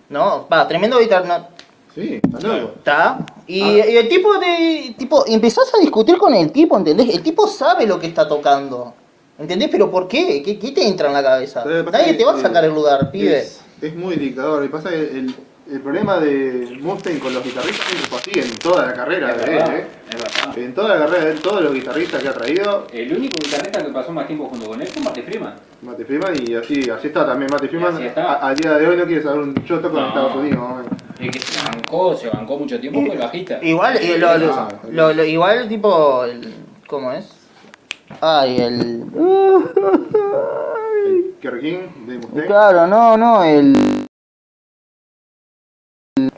¿No? 0.09 0.47
Va, 0.51 0.67
tremendo 0.67 0.99
guitarrista. 0.99 1.49
Sí, 1.95 2.21
está 2.23 2.49
loco. 2.49 2.73
¿Está? 2.79 3.19
Y, 3.47 3.61
Ah. 3.63 3.91
y 3.91 3.97
el 3.99 4.09
tipo 4.09 4.37
de. 4.39 4.95
tipo, 4.99 5.25
empezás 5.27 5.71
a 5.75 5.81
discutir 5.81 6.17
con 6.19 6.35
el 6.35 6.51
tipo, 6.51 6.77
¿entendés? 6.77 7.09
El 7.15 7.23
tipo 7.23 7.47
sabe 7.47 7.87
lo 7.87 8.01
que 8.01 8.07
está 8.09 8.27
tocando. 8.27 8.95
¿Entendés? 9.39 9.69
Pero 9.71 9.91
¿por 9.91 10.09
qué? 10.09 10.43
¿Qué, 10.43 10.59
qué 10.59 10.71
te 10.73 10.87
entra 10.87 11.09
en 11.09 11.15
la 11.15 11.23
cabeza? 11.23 11.65
Nadie 11.65 12.15
te 12.15 12.25
va 12.25 12.35
a 12.35 12.41
sacar 12.41 12.65
el 12.65 12.73
lugar, 12.73 13.11
pibe. 13.11 13.39
Es, 13.41 13.61
es 13.83 13.95
muy 13.95 14.17
dictador. 14.17 14.65
Y 14.65 14.69
pasa 14.69 14.91
que 14.91 14.97
el, 14.97 15.35
el 15.70 15.81
problema 15.81 16.18
de 16.18 16.77
Mustaine 16.81 17.18
con 17.20 17.33
los 17.33 17.42
guitarristas 17.42 17.87
siempre 17.87 18.07
fue 18.09 18.18
así 18.18 18.31
en 18.53 18.59
toda 18.59 18.87
la 18.87 18.92
carrera 18.92 19.31
Es 19.33 19.44
de 19.46 19.57
él, 19.57 19.62
¿eh? 19.62 19.87
es 20.11 20.16
verdad. 20.22 20.59
En 20.59 20.74
toda 20.74 20.88
la 20.96 20.98
carrera 21.07 21.24
de 21.24 21.31
él, 21.33 21.40
todos 21.40 21.62
los 21.62 21.72
guitarristas 21.72 22.22
que 22.22 22.29
ha 22.29 22.33
traído, 22.35 22.87
El 22.92 23.16
único 23.16 23.37
guitarrista 23.42 23.83
que 23.85 23.90
pasó 23.92 24.12
más 24.12 24.27
tiempo 24.27 24.46
junto 24.48 24.68
con 24.68 24.81
él 24.81 24.87
fue 24.88 25.03
Marty 25.03 25.22
Freeman. 25.22 25.55
Mate 25.83 26.05
Freeman, 26.05 26.35
y 26.46 26.55
así, 26.55 26.90
así 26.90 27.07
está 27.09 27.27
también 27.27 27.50
Mate 27.50 27.68
Freeman. 27.68 27.96
a- 28.16 28.33
Al 28.48 28.57
día 28.57 28.74
de 28.79 28.87
hoy 28.88 28.96
no 28.96 29.05
quiere 29.07 29.22
saber 29.22 29.40
un 29.40 29.55
choto 29.64 29.90
con 29.90 30.00
No. 30.03 30.09
Estados 30.09 30.37
Unidos. 30.37 30.61
El 31.18 31.31
que 31.31 31.38
se 31.38 31.64
bancó, 31.66 32.14
se 32.16 32.29
bancó 32.29 32.59
mucho 32.59 32.79
tiempo 32.81 33.00
fue 33.07 33.14
el 33.14 33.20
bajista. 33.20 33.59
Igual, 33.62 34.03
y 34.03 34.18
lo, 34.18 34.37
lo- 34.38 34.53
Ah, 34.55 34.68
lo- 34.90 35.12
lo- 35.14 35.24
igual 35.24 35.68
tipo. 35.68 36.24
el- 36.24 36.55
¿Cómo 36.87 37.12
es? 37.12 37.27
Ay, 38.20 38.57
el. 38.61 39.05
El 41.07 41.35
Kerry 41.40 41.61
King 41.61 42.07
de 42.07 42.18
Mustaine. 42.18 42.46
Claro, 42.46 42.87
no, 42.87 43.16
no, 43.16 43.42
el. 43.44 44.04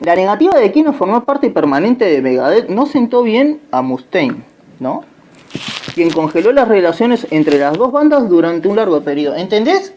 La 0.01 0.15
negativa 0.15 0.59
de 0.59 0.71
Kino 0.71 0.93
formar 0.93 1.25
parte 1.25 1.49
permanente 1.49 2.05
de 2.05 2.21
Megadeth 2.21 2.69
no 2.69 2.85
sentó 2.85 3.23
bien 3.23 3.61
a 3.71 3.81
Mustaine, 3.81 4.43
¿no? 4.79 5.03
Quien 5.95 6.11
congeló 6.11 6.51
las 6.51 6.67
relaciones 6.67 7.25
entre 7.31 7.57
las 7.57 7.77
dos 7.77 7.91
bandas 7.91 8.29
durante 8.29 8.67
un 8.67 8.75
largo 8.75 9.01
periodo. 9.01 9.35
¿Entendés? 9.35 9.93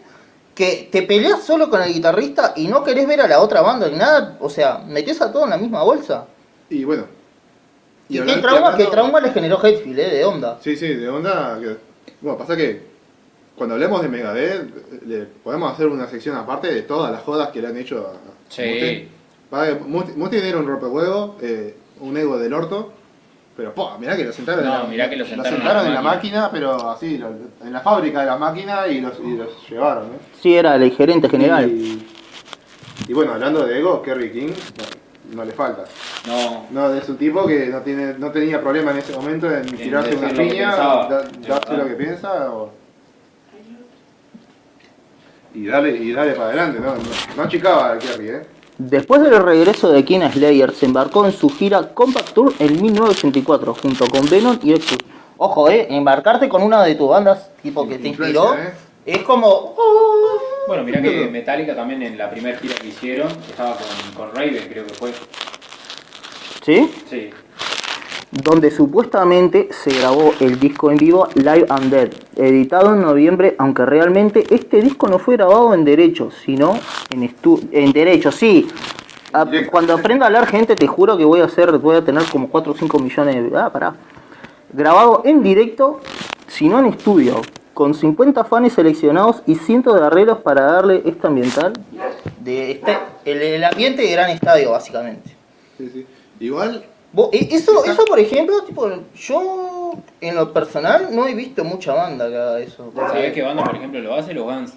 Que 0.55 0.89
te 0.91 1.03
peleas 1.03 1.43
solo 1.43 1.69
con 1.69 1.81
el 1.83 1.93
guitarrista 1.93 2.53
y 2.55 2.67
no 2.67 2.83
querés 2.83 3.07
ver 3.07 3.21
a 3.21 3.27
la 3.27 3.39
otra 3.41 3.61
banda 3.61 3.87
ni 3.89 3.97
nada, 3.97 4.37
o 4.41 4.49
sea, 4.49 4.79
metés 4.87 5.21
a 5.21 5.31
todo 5.31 5.43
en 5.45 5.51
la 5.51 5.57
misma 5.57 5.83
bolsa. 5.83 6.25
Y 6.69 6.83
bueno. 6.83 7.05
¿Y, 8.09 8.15
qué 8.15 8.19
hablando- 8.21 8.41
trauma, 8.41 8.59
qué 8.61 8.67
hablando- 8.83 8.91
trauma 8.91 9.19
le 9.21 9.31
generó 9.31 9.63
Hetfield, 9.63 9.99
eh, 9.99 10.09
de 10.09 10.25
onda? 10.25 10.57
Sí, 10.61 10.75
sí, 10.75 10.87
de 10.87 11.07
onda. 11.07 11.57
que- 11.61 11.77
bueno, 12.21 12.37
pasa 12.37 12.57
que 12.57 12.81
cuando 13.55 13.75
hablemos 13.75 14.01
de 14.01 14.09
Megadeth, 14.09 15.03
le 15.05 15.25
podemos 15.43 15.71
hacer 15.71 15.87
una 15.87 16.07
sección 16.07 16.35
aparte 16.35 16.73
de 16.73 16.81
todas 16.81 17.11
las 17.11 17.21
jodas 17.21 17.49
que 17.49 17.61
le 17.61 17.67
han 17.67 17.77
hecho 17.77 17.99
a 17.99 18.13
Sí. 18.49 19.07
Mustaine 19.51 20.47
era 20.47 20.57
un 20.57 20.67
rompehuevo, 20.67 21.35
eh, 21.41 21.75
un 21.99 22.15
ego 22.17 22.37
del 22.39 22.53
orto. 22.53 22.93
Pero, 23.57 23.73
po, 23.75 23.97
mirá 23.99 24.15
que 24.15 24.23
lo 24.23 24.31
sentaron, 24.31 24.63
No, 24.63 24.73
en, 24.75 24.81
la, 24.83 24.87
mirá 24.87 25.09
que 25.09 25.17
lo 25.17 25.25
sentaron 25.25 25.53
en 25.55 25.87
en 25.87 25.93
la 25.93 25.93
la 25.95 26.01
máquina. 26.01 26.49
pero 26.51 26.89
así, 26.89 27.17
lo- 27.17 27.27
en 27.61 27.73
la 27.73 27.81
fábrica 27.81 28.21
de 28.21 28.25
la 28.27 28.37
máquina 28.37 28.87
y 28.87 29.01
los, 29.01 29.19
y 29.19 29.35
los 29.35 29.49
llevaron. 29.69 30.05
¿eh? 30.05 30.17
Sí, 30.41 30.55
era 30.55 30.75
el 30.75 30.89
gerente 30.91 31.27
general. 31.29 31.69
Y, 31.69 32.07
y 33.09 33.13
bueno, 33.13 33.33
hablando 33.33 33.65
de 33.65 33.77
ego, 33.77 34.01
Kerry 34.01 34.31
King 34.31 34.51
no, 35.27 35.35
no 35.37 35.45
le 35.45 35.51
falta. 35.51 35.83
No, 36.27 36.65
No, 36.71 36.93
es 36.93 37.07
un 37.09 37.17
tipo 37.17 37.45
que 37.45 37.67
no 37.67 37.81
tiene 37.81 38.13
no 38.17 38.31
tenía 38.31 38.61
problema 38.61 38.91
en 38.91 38.97
ese 38.99 39.13
momento 39.13 39.51
en 39.53 39.65
tirarse 39.65 40.15
una 40.15 40.31
lo 40.31 40.37
piña, 40.37 40.75
darse 40.75 41.39
verdad. 41.49 41.77
lo 41.77 41.87
que 41.87 41.95
piensa 41.95 42.51
o- 42.53 42.71
y 45.53 45.65
darle, 45.65 45.97
y 45.97 46.13
darle 46.13 46.33
para 46.33 46.47
adelante, 46.47 46.79
¿no? 46.79 46.95
No, 46.95 47.01
no 47.35 47.43
achicaba 47.43 47.91
a 47.91 47.97
Kerry, 47.99 48.29
¿eh? 48.29 48.41
Después 48.89 49.21
del 49.21 49.43
regreso 49.43 49.91
de 49.91 50.03
King 50.03 50.21
Slayer, 50.33 50.73
se 50.73 50.87
embarcó 50.87 51.23
en 51.27 51.31
su 51.31 51.49
gira 51.49 51.93
Compact 51.93 52.31
Tour 52.31 52.51
en 52.57 52.81
1984 52.81 53.75
junto 53.75 54.07
con 54.07 54.27
Venom 54.27 54.57
y 54.63 54.73
Exodus. 54.73 55.05
Ojo, 55.37 55.69
eh, 55.69 55.85
embarcarte 55.91 56.49
con 56.49 56.63
una 56.63 56.83
de 56.83 56.95
tus 56.95 57.07
bandas 57.07 57.51
tipo 57.61 57.87
que 57.87 57.99
te 57.99 58.07
inspiró 58.07 58.55
eh. 58.55 58.73
es 59.05 59.19
como. 59.19 59.47
oh. 59.47 60.39
Bueno, 60.67 60.83
mirá 60.83 60.99
que 60.99 61.27
Metallica 61.31 61.75
también 61.75 62.01
en 62.01 62.17
la 62.17 62.31
primera 62.31 62.57
gira 62.57 62.73
que 62.73 62.87
hicieron 62.87 63.27
estaba 63.47 63.75
con, 63.75 64.15
con 64.15 64.35
Raven, 64.35 64.67
creo 64.67 64.87
que 64.87 64.93
fue. 64.95 65.13
¿Sí? 66.65 66.91
Sí. 67.07 67.29
Donde 68.31 68.71
supuestamente 68.71 69.67
se 69.71 69.91
grabó 69.99 70.33
el 70.39 70.59
disco 70.59 70.89
en 70.89 70.97
vivo 70.97 71.27
Live 71.35 71.65
and 71.69 71.91
Dead, 71.91 72.09
editado 72.37 72.93
en 72.95 73.01
noviembre, 73.01 73.55
aunque 73.57 73.85
realmente 73.85 74.45
este 74.49 74.81
disco 74.81 75.07
no 75.09 75.19
fue 75.19 75.35
grabado 75.35 75.73
en 75.73 75.83
derecho, 75.83 76.29
sino 76.31 76.73
en 77.09 77.23
estu 77.23 77.59
en 77.71 77.91
derecho, 77.91 78.31
sí. 78.31 78.67
A- 79.33 79.45
Directo. 79.45 79.71
cuando 79.71 79.93
aprenda 79.93 80.25
a 80.25 80.27
hablar 80.27 80.47
gente, 80.47 80.75
te 80.75 80.87
juro 80.87 81.17
que 81.17 81.25
voy 81.25 81.41
a 81.41 81.45
hacer, 81.45 81.77
voy 81.77 81.97
a 81.97 82.03
tener 82.05 82.23
como 82.31 82.49
4 82.49 82.71
o 82.71 82.75
5 82.75 82.99
millones 82.99 83.51
de... 83.51 83.57
Ah, 83.57 83.69
pará. 83.69 83.95
Grabado 84.73 85.21
en 85.25 85.43
directo, 85.43 85.99
sino 86.47 86.79
en 86.79 86.85
estudio, 86.87 87.41
con 87.73 87.93
50 87.93 88.43
fans 88.45 88.73
seleccionados 88.73 89.41
y 89.45 89.55
cientos 89.55 89.99
de 89.99 90.05
arreglos 90.05 90.39
para 90.39 90.61
darle 90.63 91.01
este 91.05 91.27
ambiental. 91.27 91.73
De 92.39 92.71
este, 92.71 92.97
el, 93.25 93.41
el 93.41 93.63
ambiente 93.63 94.01
de 94.03 94.11
gran 94.11 94.29
estadio, 94.29 94.71
básicamente. 94.71 95.29
Sí, 95.77 95.89
sí. 95.93 96.05
Igual, 96.39 96.83
Eso, 97.33 97.83
eso, 97.83 98.05
por 98.05 98.19
ejemplo, 98.19 98.61
tipo, 98.63 98.89
yo 99.15 99.93
en 100.21 100.35
lo 100.35 100.53
personal 100.53 101.09
no 101.13 101.27
he 101.27 101.35
visto 101.35 101.63
mucha 101.63 101.93
banda 101.93 102.29
que 102.29 102.35
haga 102.37 102.59
eso. 102.59 102.89
porque 102.95 103.09
¿Sabés 103.11 103.33
qué 103.33 103.41
banda, 103.41 103.63
por 103.63 103.75
ejemplo, 103.75 103.99
lo 103.99 104.13
hace? 104.15 104.33
Los 104.33 104.45
Guns. 104.45 104.73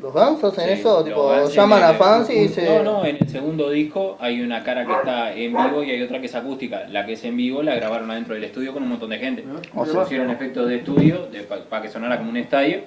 Los 0.00 0.12
Guns 0.12 0.42
hacen 0.42 0.64
Sí, 0.66 0.80
eso, 0.80 1.04
tipo, 1.04 1.46
llaman 1.48 1.82
a 1.82 1.90
el- 1.90 1.96
fans 1.96 2.30
y 2.30 2.48
se... 2.48 2.64
No, 2.64 2.82
no, 2.82 3.04
en 3.04 3.16
el 3.20 3.28
segundo 3.28 3.70
disco 3.70 4.16
hay 4.20 4.40
una 4.40 4.64
cara 4.64 4.86
que 4.86 4.92
está 4.92 5.34
en 5.34 5.52
vivo 5.54 5.82
y 5.82 5.90
hay 5.90 6.02
otra 6.02 6.18
que 6.20 6.26
es 6.26 6.34
acústica. 6.34 6.86
La 6.88 7.04
que 7.06 7.12
es 7.12 7.24
en 7.24 7.36
vivo 7.36 7.62
la 7.62 7.74
grabaron 7.76 8.10
adentro 8.10 8.34
del 8.34 8.44
estudio 8.44 8.72
con 8.72 8.82
un 8.82 8.88
montón 8.88 9.10
de 9.10 9.18
gente. 9.18 9.44
Ah, 9.46 9.60
o 9.80 9.86
sea- 9.86 10.00
Pusieron 10.02 10.30
efectos 10.30 10.66
de 10.68 10.76
estudio 10.76 11.28
para 11.68 11.82
que 11.82 11.88
sonara 11.90 12.16
como 12.18 12.30
un 12.30 12.36
estadio. 12.38 12.80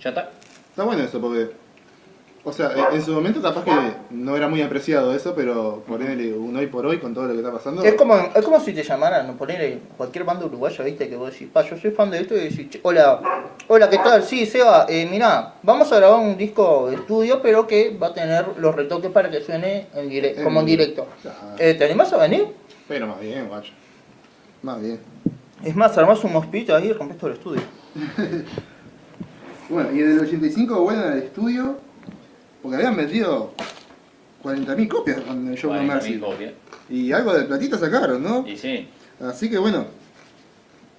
Ya 0.00 0.10
está. 0.10 0.30
está 0.70 0.84
bueno 0.84 1.02
eso 1.04 1.20
porque. 1.20 1.50
O 2.48 2.52
sea, 2.52 2.70
en- 2.92 3.02
su 3.02 3.12
momento 3.12 3.42
capaz 3.42 3.62
que 3.62 3.72
no 4.10 4.34
era 4.34 4.48
muy 4.48 4.62
apreciado 4.62 5.14
eso, 5.14 5.34
pero 5.34 5.82
ponerle 5.86 6.32
un 6.32 6.56
hoy 6.56 6.66
por 6.66 6.86
hoy 6.86 6.98
con 6.98 7.12
todo 7.12 7.24
lo 7.26 7.32
que 7.32 7.38
está 7.40 7.52
pasando. 7.52 7.82
Es 7.82 7.92
como, 7.94 8.14
es 8.34 8.42
como 8.42 8.58
si 8.58 8.72
te 8.72 8.82
llamaran, 8.82 9.36
poner 9.36 9.78
cualquier 9.98 10.24
banda 10.24 10.46
uruguaya, 10.46 10.82
viste, 10.82 11.08
que 11.10 11.16
vos 11.16 11.30
decís, 11.30 11.48
pa, 11.52 11.62
yo 11.62 11.76
soy 11.76 11.90
fan 11.90 12.10
de 12.10 12.20
esto 12.20 12.34
y 12.34 12.40
decís, 12.40 12.70
"Che, 12.70 12.80
hola, 12.82 13.20
hola, 13.68 13.90
¿qué 13.90 13.98
tal? 13.98 14.22
Sí, 14.22 14.46
Seba, 14.46 14.86
eh, 14.88 15.06
mirá, 15.10 15.56
vamos 15.62 15.92
a 15.92 15.96
grabar 15.96 16.20
un 16.20 16.38
disco 16.38 16.88
de 16.88 16.96
estudio, 16.96 17.42
pero 17.42 17.66
que 17.66 17.94
va 17.96 18.06
a 18.08 18.14
tener 18.14 18.46
los 18.56 18.74
retoques 18.74 19.10
para 19.10 19.30
que 19.30 19.42
suene 19.42 19.88
en 19.94 20.08
dire- 20.08 20.34
En 20.38 20.44
como 20.44 20.60
en 20.60 20.66
directo. 20.66 21.06
Eh, 21.58 21.74
¿Te 21.74 21.84
animás 21.84 22.10
a 22.14 22.16
venir? 22.16 22.46
Pero 22.88 23.06
más 23.06 23.20
bien, 23.20 23.46
guacho. 23.46 23.72
Más 24.62 24.80
bien. 24.80 24.98
Es 25.62 25.76
más, 25.76 25.98
armás 25.98 26.24
un 26.24 26.32
mospito 26.32 26.74
ahí 26.74 26.86
y 26.88 26.92
rompes 26.94 27.18
todo 27.18 27.28
el 27.30 27.36
estudio. 27.36 27.60
Bueno, 29.70 29.90
y 29.92 30.00
en 30.00 30.12
el 30.12 30.20
85 30.20 30.80
vuelven 30.80 31.04
al 31.12 31.18
estudio 31.18 31.76
porque 32.62 32.76
habían 32.76 32.96
vendido 32.96 33.52
40.000 34.42 34.88
copias 34.88 35.20
con 35.20 35.48
el 35.48 35.56
show 35.56 35.72
de 35.72 35.80
40.000 35.80 35.86
Mercy. 35.86 36.18
copias. 36.18 36.52
Y 36.90 37.12
algo 37.12 37.34
de 37.34 37.44
platita 37.44 37.78
sacaron, 37.78 38.22
¿no? 38.22 38.46
Y 38.46 38.56
sí. 38.56 38.88
Así 39.20 39.50
que 39.50 39.58
bueno, 39.58 39.86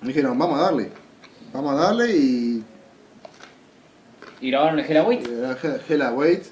dijeron, 0.01 0.37
vamos 0.37 0.59
a 0.59 0.63
darle. 0.63 0.89
Vamos 1.53 1.73
a 1.73 1.75
darle 1.83 2.15
y 2.15 2.63
Y 4.41 4.51
grabaron 4.51 4.79
el 4.79 4.85
Hell 4.89 4.97
Away. 4.97 5.17
eh, 5.17 5.55
Hell- 5.63 5.81
Hell 5.89 6.01
Awaits. 6.03 6.51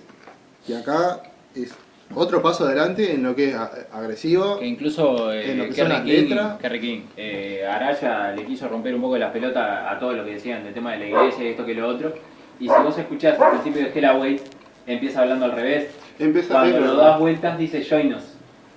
Y 0.67 0.73
acá 0.73 1.21
es 1.55 1.73
otro 2.15 2.41
paso 2.41 2.65
adelante 2.65 3.13
en 3.13 3.23
lo 3.23 3.35
que 3.35 3.49
es 3.49 3.55
agresivo. 3.93 4.59
Que 4.59 4.65
incluso 4.65 5.31
eh, 5.31 5.51
En 5.51 5.57
lo 5.59 5.63
que 5.65 5.73
son 5.73 5.87
Kerry, 5.87 5.89
las 5.97 6.01
King, 6.03 6.29
letras. 6.29 6.57
Kerry 6.59 6.79
King, 6.81 7.01
eh, 7.15 7.65
Araya 7.69 8.31
le 8.31 8.45
quiso 8.45 8.67
romper 8.67 8.95
un 8.95 9.01
poco 9.01 9.17
las 9.17 9.31
pelotas 9.31 9.91
a 9.91 9.99
todo 9.99 10.13
lo 10.13 10.25
que 10.25 10.31
decían 10.31 10.63
del 10.63 10.73
tema 10.73 10.93
de 10.93 10.99
la 10.99 11.05
iglesia 11.07 11.43
y 11.43 11.47
esto 11.49 11.65
que 11.65 11.73
lo 11.75 11.87
otro. 11.87 12.13
Y 12.59 12.63
si 12.67 12.73
vos 12.83 12.97
escuchás 12.97 13.39
al 13.39 13.51
principio 13.51 13.83
de 13.87 13.97
Hell 13.97 14.05
Away, 14.05 14.41
empieza 14.87 15.21
hablando 15.21 15.45
al 15.45 15.51
revés. 15.51 15.89
Empieza 16.19 16.53
Cuando 16.55 16.79
lo 16.79 16.95
das 16.95 17.19
vueltas 17.19 17.57
dice 17.59 17.85
Join 17.87 18.13
us. 18.15 18.23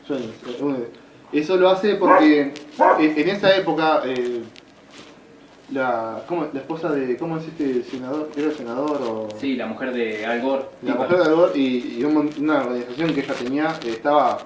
Yo 0.09 0.17
no 0.17 0.21
sé, 0.21 0.63
uno 0.63 0.77
de- 0.79 0.91
Eso 1.41 1.57
lo 1.57 1.71
hace 1.71 1.95
porque 1.95 2.41
eh, 2.43 3.15
en 3.17 3.29
esa 3.29 3.55
época 3.57 4.03
eh, 4.05 4.43
la, 5.73 6.23
¿cómo- 6.27 6.49
la 6.53 6.59
esposa 6.61 6.91
de, 6.91 7.17
¿cómo 7.17 7.37
es 7.39 7.45
este 7.47 7.83
senador? 7.85 8.31
¿Era 8.37 8.51
senador 8.51 9.01
o...? 9.03 9.29
Sí, 9.39 9.55
la 9.55 9.67
mujer 9.67 9.93
de 9.93 10.27
Al 10.27 10.41
Gore. 10.43 10.65
La 10.83 10.93
tipo, 10.93 11.05
mujer 11.05 11.19
de 11.19 11.25
Al 11.25 11.35
Gore 11.37 11.53
y, 11.59 11.97
y 12.01 12.05
un 12.05 12.31
una 12.41 12.59
organización 12.63 13.15
que 13.15 13.21
ella 13.21 13.35
tenía 13.35 13.67
eh, 13.85 13.91
estaba 13.91 14.39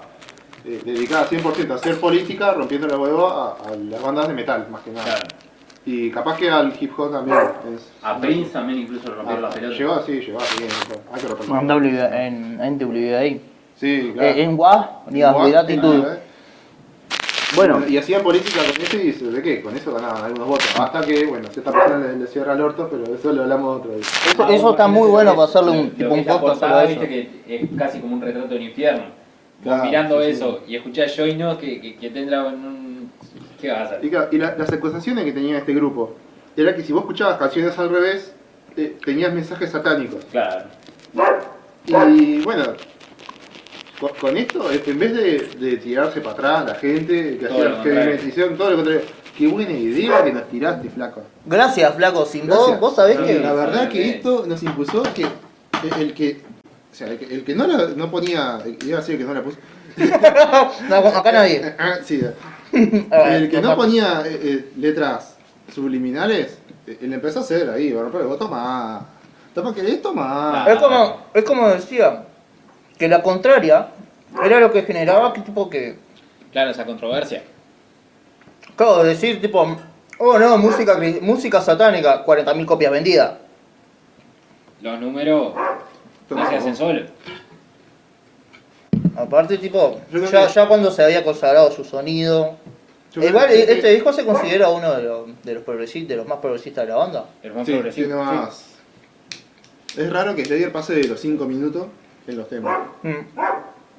eh, 0.63 0.81
dedicada 0.85 1.27
100% 1.27 1.71
a 1.71 1.75
hacer 1.75 1.99
política, 1.99 2.53
rompiendo 2.53 2.87
la 2.87 2.97
huevo 2.97 3.27
a, 3.27 3.57
a 3.67 3.75
las 3.75 4.01
bandas 4.01 4.27
de 4.27 4.33
metal, 4.35 4.67
más 4.69 4.81
que 4.83 4.91
nada. 4.91 5.05
claro. 5.05 5.27
Y 5.87 6.09
capaz 6.09 6.37
que 6.37 6.49
al 6.49 6.73
hip 6.79 6.91
hop 6.97 7.11
también. 7.11 7.37
Es, 7.75 7.91
A 8.01 8.17
Prince 8.19 8.51
también 8.51 8.79
incluso 8.79 9.07
le 9.09 9.15
rompieron 9.15 9.45
Ah, 9.45 9.47
las 9.47 9.55
pelotas. 9.55 9.77
llegó 9.79 9.93
así, 9.93 10.11
llegó 10.13 10.39
bien, 10.57 10.69
Hay 11.13 11.21
que 11.21 11.27
romper. 11.27 11.49
En, 11.49 11.67
W, 11.67 12.25
en, 12.27 12.61
en. 12.61 13.41
Sí, 13.75 14.11
claro. 14.13 14.29
Eh, 14.29 14.43
en 14.43 14.57
WA, 14.59 15.01
ni 15.11 15.19
Igual, 15.19 15.35
cuidate 15.35 15.73
y 15.73 15.77
todo. 15.77 16.13
eh. 16.13 16.19
Bueno, 17.55 17.83
Y 17.87 17.97
hacían 17.97 18.21
política 18.23 18.59
con 18.59 18.81
eso 18.83 18.97
y 18.97 19.31
¿de 19.31 19.41
qué? 19.41 19.61
Con 19.61 19.75
eso 19.77 19.93
ganaban 19.93 20.23
algunos 20.25 20.47
votos. 20.47 20.67
Hasta 20.79 21.01
que, 21.01 21.25
bueno, 21.25 21.47
cierta 21.51 21.71
persona 21.71 21.99
le, 22.07 22.17
le 22.17 22.27
cierra 22.27 22.53
el 22.53 22.61
orto, 22.61 22.89
pero 22.89 23.15
eso 23.15 23.31
lo 23.31 23.43
hablamos 23.43 23.77
otro 23.79 23.91
día. 23.91 24.01
eso, 24.01 24.49
eso 24.49 24.71
está 24.71 24.87
muy 24.87 25.07
bueno 25.09 25.31
para 25.35 25.43
hacerle 25.47 25.71
un, 25.71 25.89
tipo 25.91 26.13
un 26.13 26.19
es 26.19 26.25
la 26.25 26.41
podcast 26.41 26.61
de 26.63 26.83
eso. 26.91 26.99
viste 26.99 27.07
que 27.45 27.55
es 27.63 27.69
casi 27.77 27.99
como 27.99 28.15
un 28.15 28.21
retrato 28.21 28.47
del 28.47 28.63
infierno. 28.63 29.03
Vos 29.03 29.63
Claro, 29.63 29.83
mirando 29.85 30.19
sí, 30.21 30.25
sí. 30.25 30.31
eso 30.33 30.59
y 30.67 30.75
escuchás 30.75 31.13
Join 31.15 31.41
us 31.43 31.57
que, 31.57 31.79
que, 31.79 31.95
que 31.95 32.09
tendrá 32.09 32.43
un... 32.43 32.84
¿Qué 33.65 33.71
vas 33.71 33.79
a 33.79 33.83
hacer? 33.85 34.05
Y, 34.05 34.09
claro, 34.09 34.27
y 34.31 34.37
la- 34.37 34.55
las 34.57 34.71
acusaciones 34.71 35.25
que 35.25 35.31
tenía 35.31 35.57
este 35.57 35.73
grupo 35.73 36.15
era 36.55 36.75
que 36.75 36.83
si 36.83 36.93
vos 36.93 37.01
escuchabas 37.01 37.37
canciones 37.37 37.77
al 37.79 37.89
revés, 37.89 38.31
eh, 38.77 38.97
tenías 39.03 39.33
mensajes 39.33 39.71
satánicos. 39.71 40.23
Claro. 40.31 40.65
Y 41.87 42.41
bueno, 42.41 42.63
con, 43.99 44.09
con 44.19 44.37
esto, 44.37 44.69
en 44.71 44.99
vez 44.99 45.13
de, 45.13 45.49
de 45.67 45.77
tirarse 45.77 46.21
para 46.21 46.33
atrás 46.33 46.65
la 46.65 46.75
gente, 46.75 47.37
que 47.37 47.45
Todo 47.47 47.79
hacía 47.79 48.13
hicieron 48.15 48.57
todo 48.57 48.69
lo 48.71 48.75
contrario. 48.77 49.01
Qué 49.37 49.47
buena 49.47 49.71
idea 49.71 50.23
que 50.23 50.31
nos 50.31 50.47
tiraste, 50.49 50.89
flaco. 50.89 51.21
Gracias, 51.45 51.93
flaco. 51.95 52.25
Sin 52.25 52.47
vos, 52.47 52.57
Gracias. 52.57 52.79
vos 52.79 52.95
sabés 52.95 53.19
No, 53.19 53.25
que. 53.25 53.39
La 53.39 53.53
verdad 53.53 53.89
que 53.89 54.09
esto 54.09 54.45
nos 54.47 54.63
impulsó 54.63 55.03
que 55.13 55.23
el, 55.23 56.01
el 56.01 56.13
que. 56.13 56.41
O 56.91 56.95
sea, 56.95 57.07
el 57.07 57.17
que, 57.17 57.25
el 57.33 57.43
que 57.43 57.53
no, 57.53 57.67
la, 57.67 57.87
no 57.95 58.09
ponía. 58.09 58.59
Iba 58.85 58.97
a 58.97 59.01
decir 59.01 59.17
que 59.17 59.23
no 59.25 59.33
la 59.33 59.41
puso. 59.43 59.57
No, 60.89 60.95
acá 60.97 61.31
nadie. 61.33 61.75
Ah, 61.77 61.95
sí. 62.03 62.21
El 62.71 63.49
que 63.49 63.61
no 63.61 63.75
ponía 63.75 64.23
eh, 64.25 64.39
eh, 64.43 64.71
letras 64.77 65.37
subliminales, 65.73 66.57
eh, 66.87 66.99
él 67.01 67.13
empezó 67.13 67.39
a 67.39 67.41
hacer 67.43 67.69
ahí, 67.69 67.91
bueno, 67.91 68.09
pero 68.11 68.27
vos 68.27 68.39
toma. 68.39 69.05
Toma 69.53 69.73
que 69.73 69.81
esto, 69.81 70.09
toma. 70.09 70.65
Es 70.67 70.77
como, 70.79 71.17
es 71.33 71.43
como 71.43 71.69
decía, 71.69 72.25
que 72.97 73.07
la 73.07 73.21
contraria 73.21 73.87
era 74.43 74.59
lo 74.59 74.71
que 74.71 74.83
generaba 74.83 75.31
que 75.33 75.41
tipo 75.41 75.69
que. 75.69 75.97
Claro, 76.51 76.71
esa 76.71 76.85
controversia. 76.85 77.43
Claro, 78.75 79.03
decir 79.03 79.39
tipo, 79.39 79.77
oh 80.17 80.39
no, 80.39 80.57
música, 80.57 80.99
música 81.21 81.61
satánica, 81.61 82.25
40.000 82.25 82.65
copias 82.65 82.91
vendidas. 82.91 83.33
Los 84.81 84.99
números 84.99 85.53
no 86.29 86.49
se 86.49 86.55
hacen 86.55 86.75
solos. 86.75 87.09
Aparte, 89.17 89.57
tipo, 89.57 89.99
ya, 90.31 90.67
cuando 90.67 90.91
se 90.91 91.03
había 91.03 91.23
consagrado 91.23 91.71
su 91.71 91.83
sonido. 91.83 92.55
Igual, 93.15 93.47
que- 93.47 93.63
este 93.71 93.91
disco 93.91 94.11
se 94.11 94.25
considera 94.25 94.69
uno 94.69 94.91
de 94.93 95.03
los, 95.03 95.43
de 95.43 95.53
los, 95.53 95.63
progresi- 95.65 96.05
de 96.05 96.17
los 96.17 96.27
más 96.27 96.39
progresistas 96.39 96.85
de 96.85 96.91
la 96.91 96.97
banda. 96.97 97.25
El 97.41 97.53
más 97.53 97.65
Sí, 97.65 97.71
progresivo. 97.73 98.07
tiene 98.07 98.21
más. 98.21 98.65
Es 99.95 100.11
raro 100.11 100.35
que 100.35 100.43
Slayer 100.43 100.71
pase 100.73 100.93
de 100.95 101.07
los 101.07 101.19
5 101.21 101.45
minutos 101.45 101.87
en 102.27 102.37
los 102.37 102.49
temas. 102.49 102.77
Mm. 103.03 103.09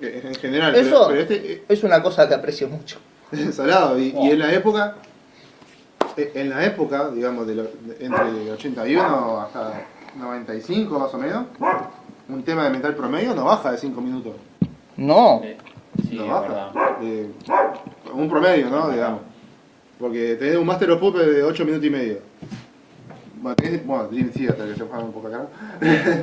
Eh, 0.02 0.22
En 0.26 0.34
general, 0.34 0.74
Eso- 0.74 0.90
pero, 0.90 1.08
pero 1.08 1.20
este 1.22 1.52
eh, 1.52 1.64
Es 1.68 1.82
una 1.82 2.02
cosa 2.02 2.28
que 2.28 2.34
aprecio 2.34 2.68
mucho. 2.68 2.98
es 3.32 3.54
salado. 3.54 3.98
Y, 3.98 4.08
y 4.14 4.30
en 4.32 4.38
la 4.38 4.52
época, 4.52 4.96
eh, 6.18 6.32
en 6.34 6.50
la 6.50 6.62
época, 6.66 7.08
digamos, 7.08 7.46
de 7.46 7.54
lo- 7.54 7.62
de- 7.62 7.96
entre 8.04 8.50
81 8.52 9.40
hasta 9.40 9.86
95 10.18 10.98
más 10.98 11.14
o 11.14 11.18
menos, 11.18 11.46
un 12.28 12.42
tema 12.42 12.64
de 12.64 12.70
metal 12.70 12.94
promedio 12.94 13.34
no 13.34 13.46
baja 13.46 13.72
de 13.72 13.78
5 13.78 13.98
minutos. 14.02 14.34
No. 14.96 15.42
Sí, 15.42 16.08
sí, 16.10 16.16
no 16.16 16.26
baja. 16.26 16.70
De- 17.00 17.30
un 18.12 18.28
promedio, 18.28 18.70
¿no? 18.70 18.90
Digamos. 18.90 19.20
Porque 19.98 20.36
tenés 20.36 20.56
un 20.56 20.66
Master 20.66 20.90
of 20.90 21.00
Puppets 21.00 21.26
de 21.26 21.42
8 21.42 21.64
minutos 21.64 21.86
y 21.86 21.90
medio. 21.90 22.18
Bueno, 23.40 23.56
tenés, 23.56 23.86
bueno, 23.86 24.04
Dream 24.08 24.30
Theater, 24.30 24.68
que 24.68 24.74
se 24.74 24.80
juega 24.84 25.04
un 25.04 25.12
poco 25.12 25.28
acá. 25.28 25.46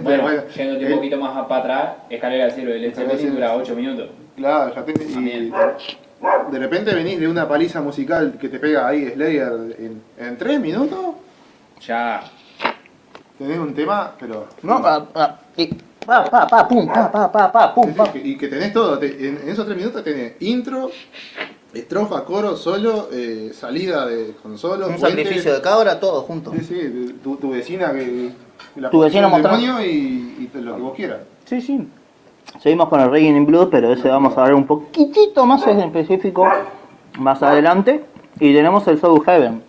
Bueno, 0.01 0.23
bueno, 0.23 0.43
yéndote 0.55 0.83
eh, 0.85 0.89
un 0.91 0.95
poquito 0.97 1.17
más 1.17 1.45
para 1.47 1.59
atrás, 1.61 1.95
Escalera 2.09 2.45
al 2.45 2.51
cielo 2.51 2.73
al 2.73 2.93
Zeppelin 2.93 3.17
cielo. 3.17 3.35
dura 3.35 3.55
8 3.55 3.75
minutos. 3.75 4.09
Claro, 4.35 4.73
ya 4.75 4.83
tenés. 4.85 5.15
Y 5.15 5.51
de 6.51 6.59
repente 6.59 6.93
venís 6.93 7.19
de 7.19 7.27
una 7.27 7.47
paliza 7.47 7.81
musical 7.81 8.37
que 8.39 8.47
te 8.49 8.57
pega 8.59 8.87
ahí 8.87 9.09
Slayer 9.09 9.75
en, 9.79 10.01
en 10.17 10.37
3 10.37 10.59
minutos. 10.59 10.99
Ya. 11.85 12.23
Tenés 13.37 13.59
un 13.59 13.73
tema, 13.73 14.13
pero. 14.19 14.47
No, 14.61 14.81
ah, 14.85 15.05
ah, 15.15 15.39
y 15.57 15.69
Pa, 16.05 16.23
pa, 16.25 16.47
pa, 16.47 16.67
pum, 16.67 16.87
pa, 16.87 17.11
pa, 17.11 17.31
pa, 17.31 17.51
pa, 17.51 17.73
pum, 17.73 17.93
pa. 17.93 18.11
Y 18.15 18.37
que 18.37 18.47
tenés 18.47 18.73
todo, 18.73 19.01
en, 19.01 19.39
esos 19.47 19.65
tres 19.65 19.77
minutos 19.77 20.03
tenés 20.03 20.33
intro, 20.41 20.89
estrofa, 21.73 22.23
coro, 22.25 22.57
solo, 22.57 23.09
eh, 23.11 23.51
salida 23.53 24.05
de 24.05 24.33
con 24.41 24.57
solo, 24.57 24.87
Un 24.87 24.95
puente. 24.95 25.23
sacrificio 25.23 25.53
de 25.53 25.61
cabra, 25.61 25.99
todo 25.99 26.21
junto. 26.23 26.51
Sí, 26.53 26.61
sí, 26.61 27.15
tu, 27.23 27.37
tu 27.37 27.51
vecina 27.51 27.91
que 27.93 28.31
la 28.75 28.89
Tu 28.89 28.97
mostrando- 28.97 29.39
demonio 29.39 29.85
y, 29.85 30.49
lo 30.53 30.75
que 30.75 30.81
vos 30.81 30.93
quieras. 30.95 31.19
Sí, 31.45 31.61
sí. 31.61 31.87
Seguimos 32.61 32.89
con 32.89 32.99
el 32.99 33.09
Raging 33.09 33.35
in 33.35 33.45
Blood, 33.45 33.69
pero 33.69 33.93
ese 33.93 34.09
vamos 34.09 34.37
a 34.37 34.43
ver 34.43 34.53
un 34.53 34.65
poquitito 34.67 35.45
más 35.45 35.65
en 35.67 35.79
específico 35.79 36.47
más 37.17 37.41
adelante. 37.41 38.03
Y 38.39 38.53
tenemos 38.53 38.87
el 38.87 38.99
Soul 38.99 39.23
Heaven. 39.23 39.63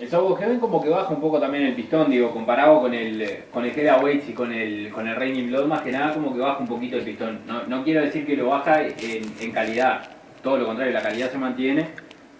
El 0.00 0.14
of 0.14 0.38
Heaven 0.38 0.58
como 0.58 0.82
que 0.82 0.88
baja 0.88 1.12
un 1.12 1.20
poco 1.20 1.38
también 1.38 1.64
el 1.64 1.74
pistón, 1.74 2.10
digo, 2.10 2.30
comparado 2.30 2.80
con 2.80 2.94
el 2.94 3.20
eh, 3.20 3.44
con 3.52 3.66
el 3.66 3.72
Waits 4.02 4.30
y 4.30 4.32
con 4.32 4.50
el 4.50 4.90
con 4.90 5.06
el 5.06 5.14
Raining 5.14 5.48
Blood, 5.48 5.66
más 5.66 5.82
que 5.82 5.92
nada 5.92 6.14
como 6.14 6.32
que 6.32 6.40
baja 6.40 6.58
un 6.58 6.68
poquito 6.68 6.96
el 6.96 7.04
pistón. 7.04 7.40
No, 7.46 7.66
no 7.66 7.84
quiero 7.84 8.00
decir 8.00 8.24
que 8.24 8.34
lo 8.34 8.48
baja 8.48 8.82
en, 8.82 9.24
en 9.40 9.52
calidad, 9.52 10.08
todo 10.42 10.56
lo 10.56 10.66
contrario, 10.66 10.94
la 10.94 11.02
calidad 11.02 11.30
se 11.30 11.36
mantiene, 11.36 11.88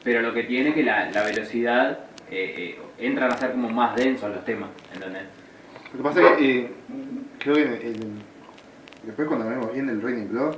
pero 0.03 0.23
lo 0.23 0.33
que 0.33 0.45
tiene 0.45 0.73
que 0.73 0.83
la, 0.83 1.11
la 1.11 1.23
velocidad 1.23 1.99
eh, 2.31 2.55
eh, 2.57 2.79
entran 2.99 3.33
a 3.33 3.37
ser 3.37 3.51
como 3.53 3.69
más 3.69 3.95
densos 3.97 4.31
los 4.31 4.45
temas, 4.45 4.71
¿entendés? 4.95 5.25
Lo 5.93 5.99
que 5.99 6.03
pasa 6.05 6.21
es 6.21 6.37
que 6.39 6.61
eh, 6.61 6.71
creo 7.39 7.55
que 7.57 7.93
después 9.03 9.29
cuando 9.29 9.49
vemos 9.49 9.73
bien 9.73 9.89
el 9.89 10.01
Raining 10.01 10.31
Blood, 10.31 10.55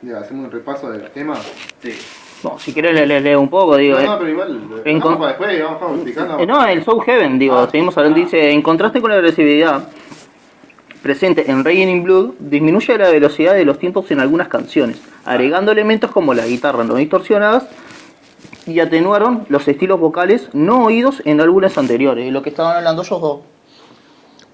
ya, 0.00 0.18
hacemos 0.18 0.46
un 0.46 0.50
repaso 0.50 0.90
de 0.90 0.98
los 0.98 1.12
temas. 1.12 1.38
Sí. 1.80 1.92
Bueno, 2.42 2.58
si 2.58 2.72
querés 2.74 2.94
le, 2.94 3.06
le 3.06 3.20
leo 3.20 3.40
un 3.40 3.48
poco, 3.48 3.76
digo. 3.76 3.96
No, 3.96 4.02
eh. 4.02 4.06
no, 4.06 4.18
pero 4.18 4.30
igual, 4.30 4.60
vamos 4.84 5.16
para 5.18 5.28
después, 5.28 5.62
vamos, 5.62 5.80
vamos. 5.80 6.40
Eh, 6.40 6.46
no, 6.46 6.66
el 6.66 6.84
Soul 6.84 7.02
Heaven, 7.04 7.38
digo, 7.38 7.56
Ah. 7.56 7.68
seguimos 7.70 7.96
hablando, 7.96 8.18
dice, 8.18 8.50
en 8.50 8.62
contraste 8.62 9.00
con 9.00 9.10
la 9.10 9.16
agresividad 9.16 9.88
presente 11.02 11.50
en 11.50 11.64
Raging 11.64 11.88
in 11.88 12.02
Blood, 12.04 12.30
disminuye 12.38 12.96
la 12.96 13.10
velocidad 13.10 13.54
de 13.54 13.64
los 13.64 13.78
tiempos 13.78 14.10
en 14.10 14.20
algunas 14.20 14.48
canciones, 14.48 15.00
agregando 15.24 15.72
elementos 15.72 16.10
como 16.10 16.32
la 16.34 16.46
guitarra 16.46 16.84
no 16.84 16.94
distorsionadas 16.94 17.64
y 18.66 18.78
atenuaron 18.78 19.44
los 19.48 19.66
estilos 19.66 19.98
vocales 19.98 20.48
no 20.52 20.84
oídos 20.84 21.20
en 21.24 21.40
álbumes 21.40 21.76
anteriores, 21.76 22.32
lo 22.32 22.42
que 22.42 22.50
estaban 22.50 22.76
hablando 22.76 23.02
ellos 23.02 23.20
dos. 23.20 23.38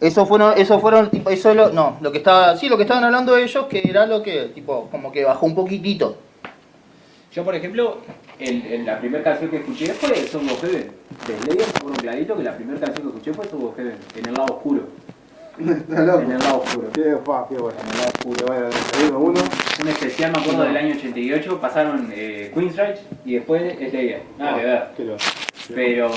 Eso 0.00 0.24
fueron, 0.26 0.54
eso 0.56 0.78
fueron, 0.78 1.10
tipo, 1.10 1.28
eso 1.28 1.52
lo, 1.54 1.70
no, 1.70 1.98
lo 2.00 2.12
que 2.12 2.18
estaba, 2.18 2.56
sí, 2.56 2.68
lo 2.68 2.76
que 2.76 2.84
estaban 2.84 3.04
hablando 3.04 3.36
ellos, 3.36 3.66
que 3.66 3.82
era 3.84 4.06
lo 4.06 4.22
que, 4.22 4.44
tipo, 4.54 4.88
como 4.90 5.10
que 5.12 5.24
bajó 5.24 5.44
un 5.44 5.54
poquitito. 5.54 6.16
Yo, 7.32 7.44
por 7.44 7.54
ejemplo, 7.54 7.98
el- 8.38 8.64
el- 8.66 8.86
la 8.86 8.98
primera 8.98 9.22
canción 9.22 9.50
que 9.50 9.58
escuché 9.58 9.92
fue 9.94 10.14
Soul 10.26 10.48
of 10.48 10.60
Heaven. 10.62 10.90
De 11.26 11.36
Slayer, 11.38 11.66
me 11.66 11.78
acuerdo 11.78 11.96
clarito 12.00 12.36
que 12.36 12.42
la 12.42 12.56
primera 12.56 12.80
canción 12.80 13.02
que 13.12 13.18
escuché 13.18 13.34
fue 13.34 13.44
of 13.68 13.76
Heaven, 13.76 13.96
en 14.16 14.26
el 14.28 14.34
lado 14.34 14.54
oscuro. 14.54 14.82
Está 15.58 16.02
loco. 16.04 16.20
En 16.20 16.30
el 16.32 16.38
lado 16.38 16.58
oscuro. 16.62 16.88
Qué, 16.92 17.16
fa, 17.26 17.46
qué 17.48 17.54
bueno. 17.56 17.78
En 17.84 17.90
el 17.90 17.96
lado 17.98 18.08
oscuro. 18.16 18.46
Bueno, 18.46 18.68
uno, 19.08 19.18
uno. 19.18 19.40
Un 19.82 19.88
especial, 19.88 20.32
me 20.32 20.40
acuerdo, 20.40 20.62
del 20.64 20.76
año 20.76 20.94
88, 20.96 21.60
pasaron 21.60 22.10
eh, 22.14 22.50
Queensrÿche 22.54 23.00
y 23.24 23.34
después 23.34 23.74
Slayer. 23.90 24.22
Nada 24.38 24.58
que 24.58 24.64
ver. 24.64 24.88
Qué 24.96 25.04
loco. 25.04 25.18
Pero, 25.74 26.10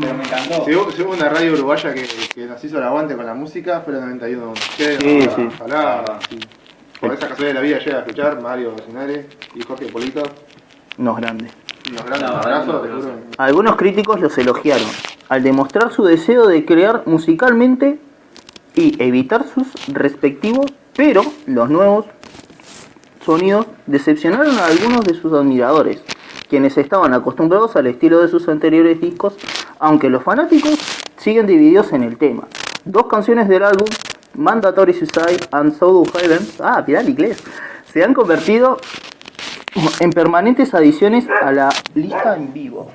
pero 0.00 0.14
me 0.14 0.24
encantó. 0.24 0.64
Si 0.64 0.74
hubo, 0.74 0.90
si 0.90 1.02
hubo 1.02 1.12
una 1.12 1.28
radio 1.28 1.52
uruguaya 1.52 1.94
que, 1.94 2.04
que 2.34 2.46
nos 2.46 2.62
hizo 2.64 2.78
el 2.78 2.84
aguante 2.84 3.14
con 3.14 3.24
la 3.24 3.34
música, 3.34 3.80
fue 3.82 3.92
la 3.94 4.00
91. 4.00 4.52
Qué, 4.76 4.98
Sí, 4.98 5.28
ojalá, 5.28 5.36
sí. 5.36 5.48
Ojalá, 5.62 6.18
sí. 6.28 6.38
Por 7.00 7.12
esa 7.12 7.28
casualidad 7.28 7.48
de 7.48 7.54
la 7.54 7.60
vida 7.60 7.78
llega 7.78 7.96
a 7.98 8.00
escuchar 8.00 8.40
Mario 8.42 8.72
Bocinare 8.72 9.26
y 9.54 9.62
Jorge 9.62 9.86
Polito. 9.86 10.22
No 10.98 11.12
es 11.12 11.16
grande. 11.18 11.50
Unos 11.90 12.04
grandes 12.04 12.30
No, 12.30 12.36
abrazos, 12.36 12.66
no, 12.74 12.80
te 12.80 12.88
juro. 12.88 13.02
no. 13.02 13.12
Algunos 13.38 13.76
críticos 13.76 14.20
los 14.20 14.36
elogiaron, 14.38 14.88
al 15.28 15.42
demostrar 15.42 15.92
su 15.92 16.04
deseo 16.04 16.46
de 16.46 16.64
crear 16.64 17.02
musicalmente 17.06 17.98
y 18.74 19.00
evitar 19.02 19.44
sus 19.46 19.66
respectivos, 19.88 20.66
pero 20.96 21.22
los 21.46 21.68
nuevos 21.70 22.06
sonidos 23.24 23.66
decepcionaron 23.86 24.56
a 24.58 24.66
algunos 24.66 25.04
de 25.04 25.14
sus 25.14 25.32
admiradores, 25.32 26.02
quienes 26.48 26.76
estaban 26.78 27.12
acostumbrados 27.14 27.76
al 27.76 27.86
estilo 27.86 28.20
de 28.20 28.28
sus 28.28 28.48
anteriores 28.48 29.00
discos, 29.00 29.34
aunque 29.78 30.08
los 30.10 30.22
fanáticos 30.22 30.78
siguen 31.16 31.46
divididos 31.46 31.92
en 31.92 32.02
el 32.02 32.16
tema. 32.18 32.44
Dos 32.84 33.06
canciones 33.06 33.48
del 33.48 33.64
álbum, 33.64 33.86
Mandatory 34.36 34.92
Suicide 34.92 35.48
and 35.52 35.76
Soul 35.76 36.02
of 36.02 36.14
Heaven, 36.14 36.46
ah, 36.60 36.84
mirá 36.86 37.00
el 37.00 37.08
inglés, 37.08 37.42
se 37.92 38.04
han 38.04 38.14
convertido 38.14 38.78
en 40.00 40.10
permanentes 40.10 40.74
adiciones 40.74 41.26
a 41.42 41.52
la 41.52 41.68
lista 41.94 42.36
en 42.36 42.52
vivo. 42.52 42.90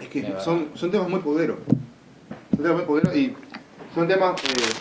Es 0.00 0.08
que 0.08 0.34
son, 0.44 0.68
son 0.74 0.90
temas 0.90 1.08
muy 1.08 1.20
poderos. 1.20 1.58
Son 2.50 2.62
temas 2.62 2.76
muy 2.76 2.84
poderos 2.84 3.16
y 3.16 3.34
son 3.94 4.06
temas, 4.06 4.42
eh, 4.44 4.74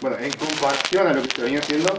bueno, 0.00 0.16
en 0.18 0.32
comparación 0.32 1.06
a 1.06 1.12
lo 1.12 1.22
que 1.22 1.30
se 1.34 1.42
venía 1.42 1.60
haciendo, 1.60 1.98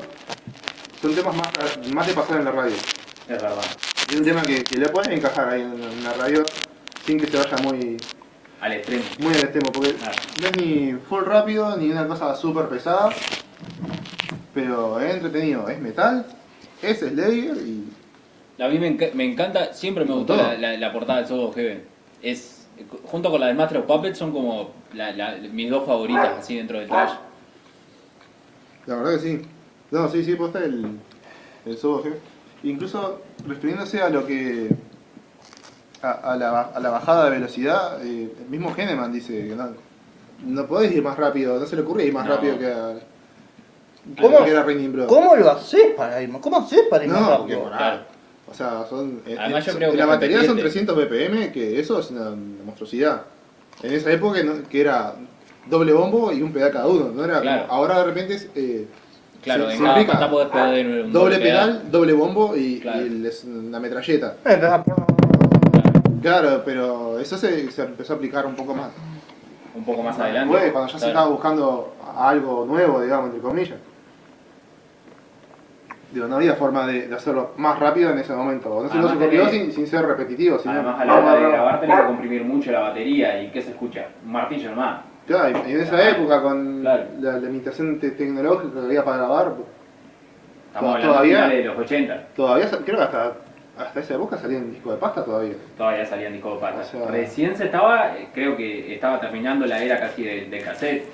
son 1.01 1.15
temas 1.15 1.35
más, 1.35 1.93
más 1.93 2.07
de 2.07 2.13
pasar 2.13 2.39
en 2.39 2.45
la 2.45 2.51
radio. 2.51 2.75
Es 2.75 3.41
verdad. 3.41 3.65
Es 4.09 4.15
un 4.15 4.25
tema 4.25 4.41
que, 4.41 4.63
que 4.63 4.77
le 4.77 4.89
pueden 4.89 5.11
encajar 5.13 5.49
ahí 5.49 5.61
en, 5.61 5.83
en 5.83 6.03
la 6.03 6.13
radio 6.13 6.43
sin 7.05 7.19
que 7.19 7.27
se 7.27 7.37
vaya 7.37 7.57
muy, 7.57 7.97
Al 8.61 8.73
extremo. 8.73 9.03
muy 9.19 9.33
al 9.33 9.39
extremo, 9.41 9.71
porque 9.71 9.93
Claro. 9.93 10.15
no 10.41 10.47
es 10.47 10.57
ni 10.57 10.93
full 10.93 11.23
rápido 11.23 11.77
ni 11.77 11.89
una 11.91 12.07
cosa 12.07 12.35
súper 12.35 12.67
pesada, 12.67 13.09
pero 14.53 14.99
es 14.99 15.13
entretenido, 15.15 15.67
es 15.69 15.79
metal, 15.79 16.25
es 16.81 16.99
Slayer 16.99 17.55
y 17.57 17.85
A 18.61 18.67
mí 18.67 18.77
me, 18.77 18.97
enca- 18.97 19.13
me 19.13 19.23
encanta, 19.23 19.73
siempre 19.73 20.03
me 20.03 20.13
gustó 20.13 20.35
la, 20.35 20.53
la- 20.57 20.75
la 20.77 20.91
portada 20.91 21.21
de 21.21 21.27
Soul 21.27 21.53
Heaven. 21.55 21.81
Es, 22.21 22.67
junto 23.05 23.31
con 23.31 23.39
la 23.39 23.47
del 23.47 23.55
Master 23.55 23.77
of 23.77 23.85
Puppets 23.85 24.17
son 24.17 24.33
como 24.33 24.71
la- 24.93 25.37
mis 25.53 25.69
dos 25.69 25.85
favoritas 25.85 26.39
así 26.39 26.57
dentro 26.57 26.77
del 26.79 26.89
trash. 26.89 27.11
la 28.85 28.95
verdad 28.95 29.13
que 29.13 29.19
sí. 29.19 29.41
No, 29.91 30.09
sí, 30.09 30.23
sí, 30.25 30.35
posta 30.35 30.59
el, 30.59 30.85
el 31.65 31.77
Soul 31.77 32.03
Heaven. 32.03 32.19
Incluso 32.63 33.21
refiriéndose 33.47 34.01
a 34.01 34.09
lo 34.09 34.25
que. 34.27 34.69
A, 36.01 36.11
a 36.11 36.35
la, 36.35 36.61
a 36.61 36.79
la 36.79 36.89
bajada 36.89 37.25
de 37.25 37.31
velocidad, 37.31 38.03
eh, 38.05 38.31
el 38.43 38.49
mismo 38.49 38.73
Henneman 38.75 39.11
dice 39.11 39.47
que 39.47 39.55
no, 39.55 39.69
no 40.45 40.65
podés 40.65 40.91
ir 40.93 41.01
más 41.03 41.17
rápido, 41.17 41.59
no 41.59 41.65
se 41.65 41.75
le 41.75 41.81
ocurre 41.81 42.05
ir 42.05 42.13
más 42.13 42.25
No. 42.25 42.35
rápido 42.35 42.57
que 42.57 42.67
a. 42.67 42.93
¿Cómo? 44.19 44.43
que 44.43 44.51
era 44.51 44.63
Raining 44.63 44.91
Blood. 44.93 45.07
¿Cómo 45.07 45.35
lo 45.35 45.51
haces 45.51 45.91
para 45.95 46.21
ir? 46.21 46.31
¿Cómo 46.39 46.57
haces 46.57 46.81
para 46.89 47.03
ir 47.03 47.11
más 47.11 47.21
No, 47.21 47.37
porque 47.39 47.53
rápido? 47.55 47.69
Claro. 47.77 47.99
O 48.49 48.53
sea, 48.53 48.85
son. 48.89 49.21
eh, 49.27 49.35
Además, 49.39 49.65
yo 49.65 49.73
eh, 49.73 49.75
creo 49.75 49.91
que 49.91 49.97
la 49.97 50.05
batería 50.07 50.37
son 50.43 50.57
repetente. 50.57 50.95
300 50.95 50.97
BPM, 50.97 51.51
que 51.51 51.79
eso 51.79 51.99
es 51.99 52.09
una, 52.09 52.31
monstruosidad. 52.65 53.21
En 53.83 53.93
esa 53.93 54.11
época 54.11 54.41
no- 54.43 54.67
que 54.67 54.81
era 54.81 55.13
doble 55.67 55.93
bombo 55.93 56.31
y 56.31 56.41
un 56.41 56.51
pedal 56.51 56.71
cada 56.71 56.87
uno, 56.87 57.11
no 57.13 57.23
era 57.23 57.41
Claro. 57.41 57.61
como- 57.67 57.73
ahora 57.73 57.99
de 57.99 58.05
repente 58.05 58.33
es. 58.35 58.49
eh, 58.55 58.87
Claro, 59.43 59.67
se- 59.67 59.73
en 59.73 59.77
se 59.79 59.83
cada 60.07 60.27
doble 60.27 60.45
pedal. 61.37 61.41
pedal, 61.41 61.91
doble 61.91 62.13
bombo 62.13 62.55
y, 62.57 62.79
Claro. 62.79 63.01
y 63.01 63.07
el- 63.07 63.25
es 63.25 63.43
una 63.43 63.79
metralleta. 63.79 64.35
Claro, 66.21 66.61
pero 66.65 67.19
eso 67.19 67.37
se, 67.37 67.69
se 67.71 67.83
empezó 67.83 68.13
a 68.13 68.15
aplicar 68.17 68.45
un 68.45 68.55
poco 68.55 68.73
más. 68.75 68.89
un 69.75 69.83
poco 69.85 70.01
más 70.03 70.17
adelante. 70.19 70.71
Cuando 70.71 70.91
ya 70.91 70.99
se 70.99 71.07
estaba 71.07 71.27
buscando 71.27 71.93
algo 72.17 72.65
nuevo, 72.65 73.01
digamos, 73.01 73.27
entre 73.27 73.41
comillas. 73.41 73.77
Digo, 76.11 76.27
no 76.27 76.37
había 76.37 76.55
forma 76.55 76.87
de, 76.87 77.07
de 77.07 77.15
hacerlo 77.15 77.51
más 77.57 77.77
rápido 77.77 78.09
en 78.09 78.17
ese 78.17 78.33
momento. 78.33 78.81
No 78.91 79.09
se, 79.09 79.15
tenés- 79.15 79.49
sin, 79.51 79.71
sin 79.71 79.85
ser 79.87 80.05
repetitivo. 80.07 80.57
Sino, 80.57 80.73
Además, 80.73 80.99
a 80.99 81.05
la 81.05 81.13
hora 81.15 81.35
de 81.35 81.41
grabar 81.51 81.79
tenés 81.81 81.99
que 81.99 82.05
comprimir 82.07 82.43
mucho 82.43 82.71
la 82.71 82.79
batería 82.79 83.43
y 83.43 83.51
¿qué 83.51 83.61
se 83.61 83.69
escucha? 83.71 84.07
Un 84.25 84.31
martillo 84.31 84.71
nomás. 84.71 85.01
Claro, 85.27 85.59
y 85.67 85.71
en 85.73 85.81
esa 85.81 86.09
época, 86.09 86.41
con 86.41 86.81
Claro. 86.81 87.03
la 87.19 87.37
limitación 87.37 87.99
te- 87.99 88.11
tecnológica 88.11 88.73
que 88.73 88.85
había 88.87 89.05
para 89.05 89.17
grabar, 89.17 89.53
Estamos 90.73 91.01
Todavía- 91.01 91.47
de 91.47 91.63
los 91.63 91.77
80. 91.77 92.27
todavía, 92.35 92.67
creo 92.85 92.97
que 92.97 93.03
hasta, 93.03 93.33
hasta 93.79 93.99
esa 94.01 94.13
época 94.15 94.37
salía 94.37 94.57
en 94.57 94.71
disco 94.71 94.91
de 94.91 94.97
pasta 94.97 95.23
todavía. 95.23 95.53
Todavía 95.77 96.05
salían 96.05 96.33
discos 96.33 96.55
de 96.55 96.59
pata. 96.59 96.81
O 96.81 96.83
sea- 96.83 97.07
Recién 97.07 97.55
se 97.55 97.65
estaba, 97.65 98.17
eh, 98.17 98.27
creo 98.33 98.55
que 98.57 98.93
estaba 98.93 99.19
terminando 99.19 99.65
la 99.65 99.81
era 99.83 99.99
casi 99.99 100.23
de, 100.23 100.45
de 100.45 100.59
cassette. 100.59 101.05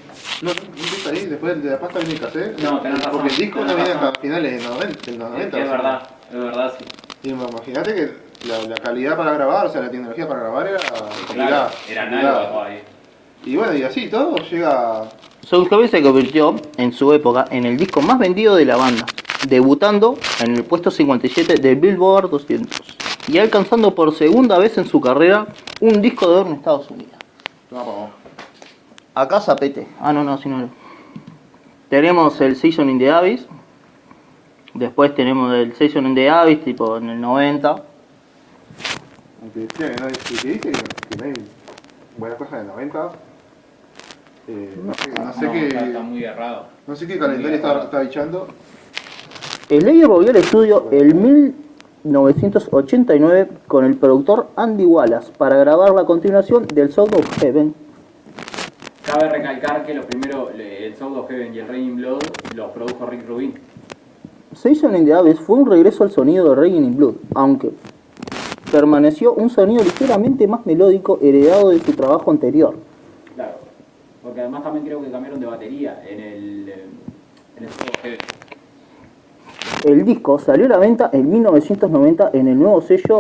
No, 0.41 0.51
no 0.53 0.61
empieza 0.61 1.09
ahí, 1.11 1.25
después 1.27 1.63
de 1.63 1.69
la 1.69 1.79
pasta 1.79 1.99
viene 1.99 2.13
el 2.15 2.19
cassette. 2.19 2.59
No, 2.61 2.79
tenés 2.81 2.97
razón, 2.99 3.11
Porque 3.21 3.33
el 3.33 3.39
disco 3.39 3.59
no 3.63 3.75
viene 3.75 3.91
hasta 3.91 4.19
finales 4.19 4.51
de 4.51 4.57
los 4.67 4.77
90. 4.77 5.11
de 5.11 5.17
los 5.17 5.29
90, 5.31 5.59
es 5.59 5.69
verdad, 5.69 6.09
es 6.31 6.35
verdad, 6.43 6.73
sí. 6.77 6.85
Y 7.23 7.29
imagínate 7.29 7.95
que 7.95 8.11
la, 8.47 8.59
la 8.67 8.75
calidad 8.75 9.15
para 9.17 9.33
grabar, 9.33 9.65
o 9.67 9.69
sea, 9.69 9.81
la 9.81 9.89
tecnología 9.91 10.27
para 10.27 10.39
grabar 10.41 10.67
era 10.67 10.77
Claro, 10.79 11.05
complicada. 11.27 11.71
era 11.89 12.01
análoga 12.03 12.49
todavía. 12.49 12.79
Y 13.45 13.55
bueno, 13.55 13.73
y 13.75 13.83
así 13.83 14.09
todo 14.09 14.35
llega. 14.37 15.03
Soul 15.45 15.69
Heaven 15.69 15.87
se 15.87 16.01
convirtió, 16.01 16.55
en 16.77 16.91
su 16.91 17.13
época, 17.13 17.45
en 17.51 17.65
el 17.65 17.77
disco 17.77 18.01
más 18.01 18.17
vendido 18.17 18.55
de 18.55 18.65
la 18.65 18.75
banda, 18.77 19.05
debutando 19.47 20.17
en 20.41 20.55
el 20.55 20.63
puesto 20.63 20.91
57 20.91 21.55
de 21.55 21.75
Billboard 21.75 22.29
200 22.29 22.81
y 23.27 23.37
alcanzando 23.39 23.95
por 23.95 24.13
segunda 24.13 24.57
vez 24.57 24.77
en 24.77 24.85
su 24.87 25.01
carrera 25.01 25.47
un 25.81 26.01
disco 26.01 26.29
de 26.29 26.35
oro 26.41 26.49
en 26.49 26.55
Estados 26.55 26.89
Unidos. 26.91 27.13
No, 27.71 28.09
Acá 29.13 29.39
zapete. 29.39 29.87
Ah, 29.99 30.11
no, 30.11 30.23
no, 30.23 30.37
si 30.37 30.49
no. 30.49 30.57
no. 30.59 30.69
Tenemos 31.89 32.39
el 32.41 32.55
Season 32.57 32.89
in 32.89 32.99
the 32.99 33.09
Abyss. 33.09 33.45
Después 34.73 35.15
tenemos 35.15 35.53
el 35.53 35.73
Season 35.75 36.05
in 36.05 36.15
the 36.15 36.29
Abyss, 36.29 36.63
tipo 36.65 36.97
en 36.97 37.09
el 37.09 37.21
90. 37.21 37.69
Aunque 39.41 39.59
decía 39.61 39.91
que 39.91 40.01
no 40.01 40.07
hay, 40.07 40.13
que 40.13 40.47
dice 40.47 40.59
que, 40.59 41.17
no 41.17 41.23
hay 41.25 41.33
buenas 42.17 42.37
cosas 42.37 42.53
en 42.55 42.59
el 42.61 42.67
90. 42.67 43.11
Eh, 44.47 44.77
no 44.83 44.93
sé, 44.93 45.09
no 45.11 45.33
sé 45.33 45.45
No, 45.45 45.51
qué, 45.53 45.67
está, 45.67 45.85
está 45.87 45.99
muy 46.01 46.23
errado. 46.23 46.67
no 46.85 46.95
sé 46.95 47.07
qué 47.07 47.17
calendario 47.17 47.55
está, 47.55 47.83
está 47.83 47.99
bichando. 48.01 48.47
Slayer 49.67 50.07
volvió 50.07 50.29
al 50.29 50.35
estudio 50.35 50.87
en 50.91 51.23
1989 52.03 53.49
con 53.67 53.83
el 53.83 53.97
productor 53.97 54.49
Andy 54.55 54.85
Wallace 54.85 55.31
para 55.35 55.57
grabar 55.57 55.91
la 55.95 56.05
continuación 56.05 56.67
del 56.67 56.91
Sound 56.91 57.15
of 57.15 57.39
Heaven. 57.39 57.73
Cabe 59.03 59.27
recalcar 59.27 59.83
que 59.83 59.95
los 59.95 60.05
primeros, 60.05 60.51
el 60.53 60.95
Sound 60.95 61.17
of 61.17 61.27
Heaven 61.27 61.55
y 61.55 61.59
el 61.59 61.67
Raining 61.67 61.95
Blood, 61.95 62.21
los 62.55 62.71
produjo 62.73 63.07
Rick 63.07 63.27
Rubin. 63.27 63.55
Season 64.53 64.95
in 64.95 65.03
the 65.03 65.13
Abyss 65.13 65.39
fue 65.39 65.57
un 65.57 65.67
regreso 65.67 66.03
al 66.03 66.11
sonido 66.11 66.47
de 66.49 66.55
Raging 66.61 66.83
in 66.83 66.95
Blood, 66.95 67.15
aunque 67.33 67.71
permaneció 68.71 69.33
un 69.33 69.49
sonido 69.49 69.83
ligeramente 69.83 70.47
más 70.47 70.63
melódico 70.67 71.17
heredado 71.23 71.71
de 71.71 71.79
su 71.79 71.93
trabajo 71.93 72.29
anterior. 72.29 72.75
Claro. 73.33 73.53
Porque 74.21 74.41
además 74.41 74.61
también 74.61 74.85
creo 74.85 75.01
que 75.01 75.09
cambiaron 75.09 75.39
de 75.39 75.47
batería 75.47 76.03
en 76.07 76.19
el, 76.19 76.69
en 77.57 77.63
el 77.63 77.69
Sound 77.69 77.89
of 77.89 78.01
Heaven. 78.03 78.34
El 79.85 80.03
disco 80.03 80.39
salió 80.39 80.65
a 80.65 80.69
la 80.69 80.77
venta 80.79 81.11
en 81.13 81.29
1990 81.29 82.31
en 82.33 82.47
el 82.47 82.57
nuevo 82.57 82.81
sello 82.81 83.19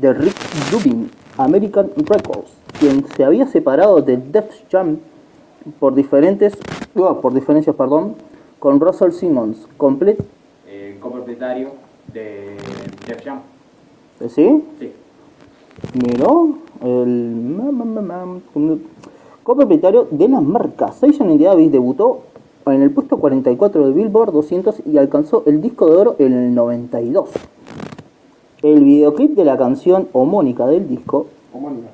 de 0.00 0.14
Rick 0.14 0.34
Rubin, 0.72 1.10
American 1.36 1.90
Records, 1.94 2.50
quien 2.80 3.04
se 3.14 3.22
había 3.22 3.46
separado 3.46 4.00
de 4.00 4.16
Def 4.16 4.46
Jam 4.70 4.96
por 5.78 5.94
diferentes 5.94 6.54
oh, 6.96 7.20
por 7.20 7.34
diferencias, 7.34 7.76
perdón, 7.76 8.14
con 8.58 8.80
Russell 8.80 9.12
Simmons, 9.12 9.68
completo, 9.76 10.24
Eh, 10.66 10.96
copropietario 11.02 11.72
de 12.14 12.56
Def 13.06 13.22
Jam. 13.22 13.40
¿sí? 14.26 14.64
Sí. 14.78 14.92
Miró 15.92 16.48
el 16.80 17.28
copropietario 19.42 20.08
de 20.10 20.28
la 20.28 20.40
marca. 20.40 20.92
Season 20.92 21.30
in 21.30 21.36
the 21.36 21.46
Abyss 21.46 21.70
debutó 21.70 22.22
en 22.72 22.82
el 22.82 22.90
puesto 22.90 23.18
44 23.18 23.86
de 23.86 23.92
Billboard 23.92 24.32
200 24.32 24.82
y 24.86 24.98
alcanzó 24.98 25.42
el 25.46 25.60
disco 25.60 25.90
de 25.90 25.96
oro 25.96 26.16
en 26.18 26.32
el 26.32 26.54
92. 26.54 27.30
El 28.62 28.84
videoclip 28.84 29.36
de 29.36 29.44
la 29.44 29.56
canción 29.56 30.08
homónica 30.12 30.66
del 30.66 30.88
disco 30.88 31.26
Homónima. 31.52 31.88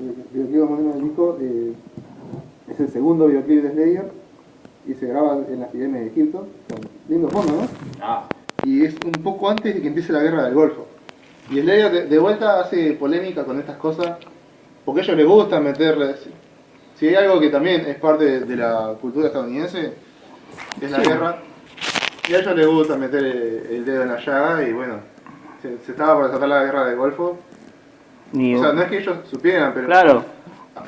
El 0.00 0.14
videoclip 0.32 0.62
homónimo 0.62 0.92
del 0.94 1.02
disco 1.02 1.38
eh, 1.40 1.72
es 2.70 2.80
el 2.80 2.88
segundo 2.88 3.26
videoclip 3.26 3.62
de 3.62 3.72
Slayer 3.72 4.10
y 4.86 4.94
se 4.94 5.06
graba 5.06 5.38
en 5.48 5.60
las 5.60 5.70
pirámides 5.70 6.04
de 6.04 6.06
Egipto. 6.08 6.46
Con 6.68 6.80
lindo 7.08 7.28
fondo, 7.28 7.52
¿no? 7.52 7.68
Ah, 8.00 8.28
y 8.64 8.84
es 8.84 8.96
un 9.04 9.12
poco 9.22 9.48
antes 9.50 9.74
de 9.74 9.80
que 9.80 9.88
empiece 9.88 10.12
la 10.12 10.22
guerra 10.22 10.44
del 10.44 10.54
Golfo. 10.54 10.86
Y 11.50 11.60
Slayer 11.60 11.92
de, 11.92 12.06
de 12.06 12.18
vuelta 12.18 12.60
hace 12.60 12.92
polémica 12.92 13.44
con 13.44 13.58
estas 13.58 13.76
cosas, 13.76 14.18
porque 14.84 15.00
a 15.00 15.04
ellos 15.04 15.16
les 15.16 15.26
gusta 15.26 15.60
meterle... 15.60 16.14
Si, 16.98 17.06
hay 17.08 17.14
algo 17.14 17.38
que 17.40 17.48
también 17.50 17.82
es 17.86 17.96
parte 17.96 18.24
de, 18.24 18.40
de 18.40 18.56
la 18.56 18.94
cultura 19.00 19.26
estadounidense, 19.28 19.92
es 20.80 20.90
la 20.90 20.98
guerra. 20.98 21.38
Y 22.28 22.34
a 22.34 22.38
ellos 22.40 22.56
les 22.56 22.66
gusta 22.66 22.96
meter 22.96 23.24
el, 23.24 23.66
el 23.70 23.84
dedo 23.84 24.02
en 24.02 24.08
la 24.08 24.18
llaga 24.18 24.62
y 24.68 24.72
bueno, 24.72 24.94
se, 25.62 25.78
se 25.78 25.92
estaba 25.92 26.14
por 26.14 26.26
desatar 26.26 26.48
la 26.48 26.64
guerra 26.64 26.84
del 26.86 26.96
Golfo. 26.96 27.38
y- 28.32 28.54
O 28.56 28.60
sea, 28.62 28.72
no 28.72 28.82
es 28.82 28.88
que 28.90 28.98
ellos 28.98 29.16
supieran, 29.30 29.72
pero 29.74 29.86
claro, 29.86 30.24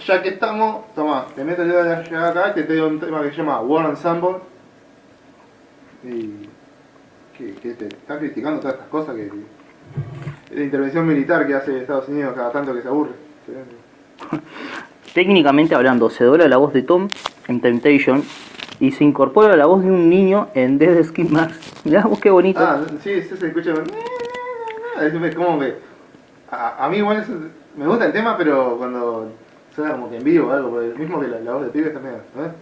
ya 0.04 0.22
que 0.22 0.28
estamos, 0.30 0.92
toma, 0.94 1.26
te 1.34 1.44
meto 1.44 1.62
el 1.62 1.68
dedo 1.68 1.80
en 1.84 1.88
la 1.90 2.02
llaga 2.02 2.28
acá 2.28 2.54
te 2.54 2.64
doy 2.64 2.80
un 2.80 3.00
tema 3.00 3.22
que 3.22 3.30
se 3.30 3.36
llama 3.36 3.60
War 3.60 3.86
Ensemble. 3.88 4.36
Y 6.04 6.48
que, 7.36 7.54
que 7.54 7.74
te 7.74 7.86
está 7.86 8.18
criticando 8.18 8.58
todas 8.60 8.74
estas 8.74 8.88
cosas 8.88 9.14
que 9.16 9.30
la 10.54 10.62
intervención 10.62 11.06
militar 11.06 11.46
que 11.46 11.54
hace 11.54 11.78
Estados 11.78 12.08
Unidos 12.08 12.34
cada 12.34 12.50
tanto 12.52 12.74
que 12.74 12.82
se 12.82 12.88
aburre. 12.88 13.12
técnicamente 15.14 15.74
hablando, 15.74 16.10
se 16.10 16.24
dobla 16.24 16.48
la 16.48 16.56
voz 16.56 16.72
de 16.72 16.82
Tom 16.82 17.08
en 17.48 17.60
Temptation 17.60 18.22
y 18.78 18.92
se 18.92 19.04
incorpora 19.04 19.56
la 19.56 19.66
voz 19.66 19.82
de 19.82 19.90
un 19.90 20.08
niño 20.08 20.48
en 20.54 20.78
Dead 20.78 21.02
Skin 21.04 21.32
Max. 21.32 21.58
Mirá 21.84 22.02
vos 22.02 22.18
qué 22.20 22.30
bonito. 22.30 22.60
Ah, 22.60 22.80
sí, 23.02 23.22
sí 23.22 23.36
se 23.36 23.46
escucha. 23.46 23.74
Como. 25.34 25.60
A, 26.50 26.84
a 26.84 26.88
mí 26.88 26.96
igual 26.98 27.24
me 27.76 27.86
gusta 27.86 28.06
el 28.06 28.12
tema, 28.12 28.36
pero 28.36 28.76
cuando 28.76 29.30
suena 29.74 29.92
como 29.92 30.10
que 30.10 30.16
en 30.16 30.24
vivo 30.24 30.48
o 30.48 30.52
algo, 30.52 30.70
porque 30.70 30.98
mismo 30.98 31.20
que 31.20 31.28
la, 31.28 31.40
la 31.40 31.52
voz 31.54 31.64
de 31.64 31.70
pibe 31.70 31.88
está 31.88 32.00
medio. 32.00 32.16
¿eh? 32.16 32.52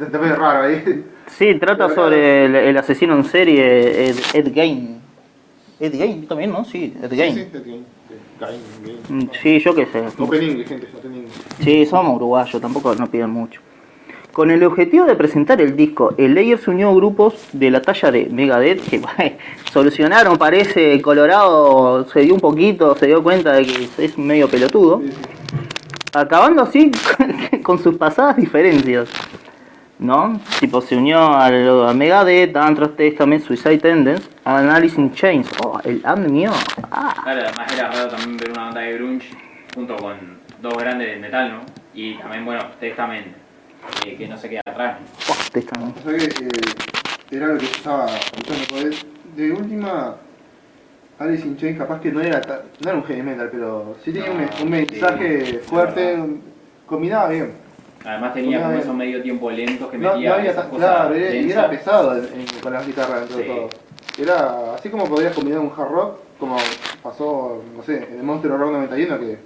Está, 0.00 0.18
medio 0.18 0.36
raro 0.36 0.64
ahí. 0.64 1.04
Sí, 1.26 1.54
trata 1.56 1.94
sobre 1.94 2.46
el, 2.46 2.56
el 2.56 2.76
asesino 2.76 3.14
en 3.14 3.24
serie 3.24 4.08
Ed, 4.08 4.16
Ed 4.32 4.52
Gein. 4.52 5.00
Ed 5.78 5.92
Gein 5.92 6.26
también, 6.26 6.52
¿no? 6.52 6.64
Sí, 6.64 6.96
Ed 7.02 7.12
Gein. 7.12 7.34
Sí, 7.34 7.58
bien. 7.64 7.80
Mm, 7.80 8.03
Sí, 9.42 9.58
yo 9.60 9.74
qué 9.74 9.86
sé. 9.86 9.98
English, 9.98 10.66
gente, 10.66 10.88
English. 11.04 11.32
Sí, 11.62 11.86
somos 11.86 12.16
uruguayos, 12.16 12.60
tampoco 12.60 12.94
nos 12.94 13.08
piden 13.08 13.30
mucho. 13.30 13.60
Con 14.32 14.50
el 14.50 14.64
objetivo 14.64 15.04
de 15.04 15.14
presentar 15.14 15.60
el 15.60 15.76
disco, 15.76 16.12
el 16.18 16.34
Layer 16.34 16.58
se 16.58 16.70
unió 16.70 16.92
grupos 16.92 17.34
de 17.52 17.70
la 17.70 17.80
talla 17.80 18.10
de 18.10 18.26
Megadeth 18.26 18.82
que 18.88 19.00
solucionaron, 19.72 20.36
parece, 20.38 21.00
Colorado 21.00 22.04
se 22.08 22.22
dio 22.22 22.34
un 22.34 22.40
poquito, 22.40 22.96
se 22.96 23.06
dio 23.06 23.22
cuenta 23.22 23.52
de 23.52 23.64
que 23.64 23.88
es 23.98 24.18
medio 24.18 24.48
pelotudo, 24.48 25.02
acabando 26.12 26.62
así 26.62 26.90
con 27.62 27.78
sus 27.78 27.96
pasadas 27.96 28.36
diferencias. 28.36 29.08
¿No? 29.98 30.40
Tipo, 30.60 30.80
se 30.80 30.96
unió 30.96 31.18
a, 31.20 31.46
a 31.46 31.94
Megadeth, 31.94 32.56
Anthrax 32.56 32.96
Testament, 32.96 33.44
Suicide 33.44 33.78
Tendencies, 33.78 34.28
Analysis 34.44 34.98
in 34.98 35.12
Chains. 35.12 35.48
Oh, 35.64 35.80
el 35.84 36.02
and 36.04 36.28
mío. 36.30 36.50
Ah, 36.90 37.14
claro, 37.22 37.42
además 37.42 37.72
era 37.72 37.90
raro 37.90 38.08
también 38.08 38.36
ver 38.36 38.50
una 38.50 38.64
banda 38.64 38.80
de 38.80 38.92
grunge 38.94 39.28
junto 39.74 39.96
con 39.96 40.16
dos 40.60 40.76
grandes 40.76 41.08
del 41.08 41.20
metal, 41.20 41.52
¿no? 41.52 41.60
Y 41.94 42.14
también, 42.16 42.44
bueno, 42.44 42.62
Testament, 42.80 43.28
eh, 44.04 44.16
que 44.16 44.26
no 44.26 44.36
se 44.36 44.48
queda 44.48 44.62
atrás. 44.66 44.98
oh, 45.30 45.36
Testament. 45.52 45.96
O 45.96 46.10
sea 46.10 46.18
que 46.18 46.24
eh, 46.24 46.50
era 47.30 47.46
lo 47.48 47.58
que 47.58 47.66
estaba 47.66 48.06
escuchando. 48.06 48.96
De 49.36 49.52
última, 49.52 50.16
Alice 51.18 51.46
in 51.46 51.56
Chains 51.56 51.78
capaz 51.78 52.00
que 52.00 52.10
no 52.10 52.20
era, 52.20 52.40
no 52.80 52.90
era 52.90 52.98
un 52.98 53.04
heavy 53.04 53.22
metal, 53.22 53.48
pero 53.50 53.96
sí 54.04 54.12
tenía 54.12 54.30
un, 54.30 54.38
No, 54.38 54.48
un 54.62 54.70
mensaje 54.70 55.46
sí, 55.46 55.58
fuerte, 55.64 56.18
combinaba 56.86 57.28
bien. 57.28 57.63
Además 58.04 58.34
tenía 58.34 58.62
como 58.62 58.78
esos 58.78 58.94
medio 58.94 59.22
tiempo 59.22 59.50
lentos 59.50 59.90
que 59.90 59.96
No, 59.98 60.12
metía 60.12 60.28
no 60.30 60.34
había 60.36 60.50
esas 60.50 60.62
tan 60.64 60.70
cosas 60.72 60.90
claro, 60.96 61.14
era- 61.14 61.34
y 61.34 61.50
era 61.50 61.62
densas. 61.62 61.68
pesado 61.70 62.16
en- 62.18 62.40
en- 62.40 62.60
con 62.62 62.72
las 62.72 62.86
guitarras 62.86 63.20
dentro 63.20 63.36
de 63.38 63.44
Sí. 63.44 63.48
todo. 63.50 63.68
Era 64.24 64.74
así 64.74 64.88
como 64.90 65.06
podrías 65.06 65.34
combinar 65.34 65.60
un 65.60 65.72
hard 65.76 65.90
rock, 65.90 66.18
como 66.38 66.56
pasó, 67.02 67.62
no 67.74 67.82
sé, 67.82 68.06
en 68.10 68.18
el 68.18 68.22
Monster 68.22 68.50
Rock 68.50 68.72
91 68.72 69.18
que 69.18 69.38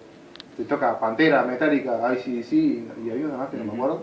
te 0.56 0.64
toca 0.64 0.98
Pantera, 0.98 1.42
Metallica, 1.44 2.00
ICDC 2.12 2.52
y 2.56 2.88
y 3.06 3.10
había 3.10 3.26
una 3.26 3.36
más 3.36 3.48
que 3.50 3.56
no 3.58 3.64
me 3.64 3.70
Ujú. 3.70 3.76
acuerdo. 3.82 4.02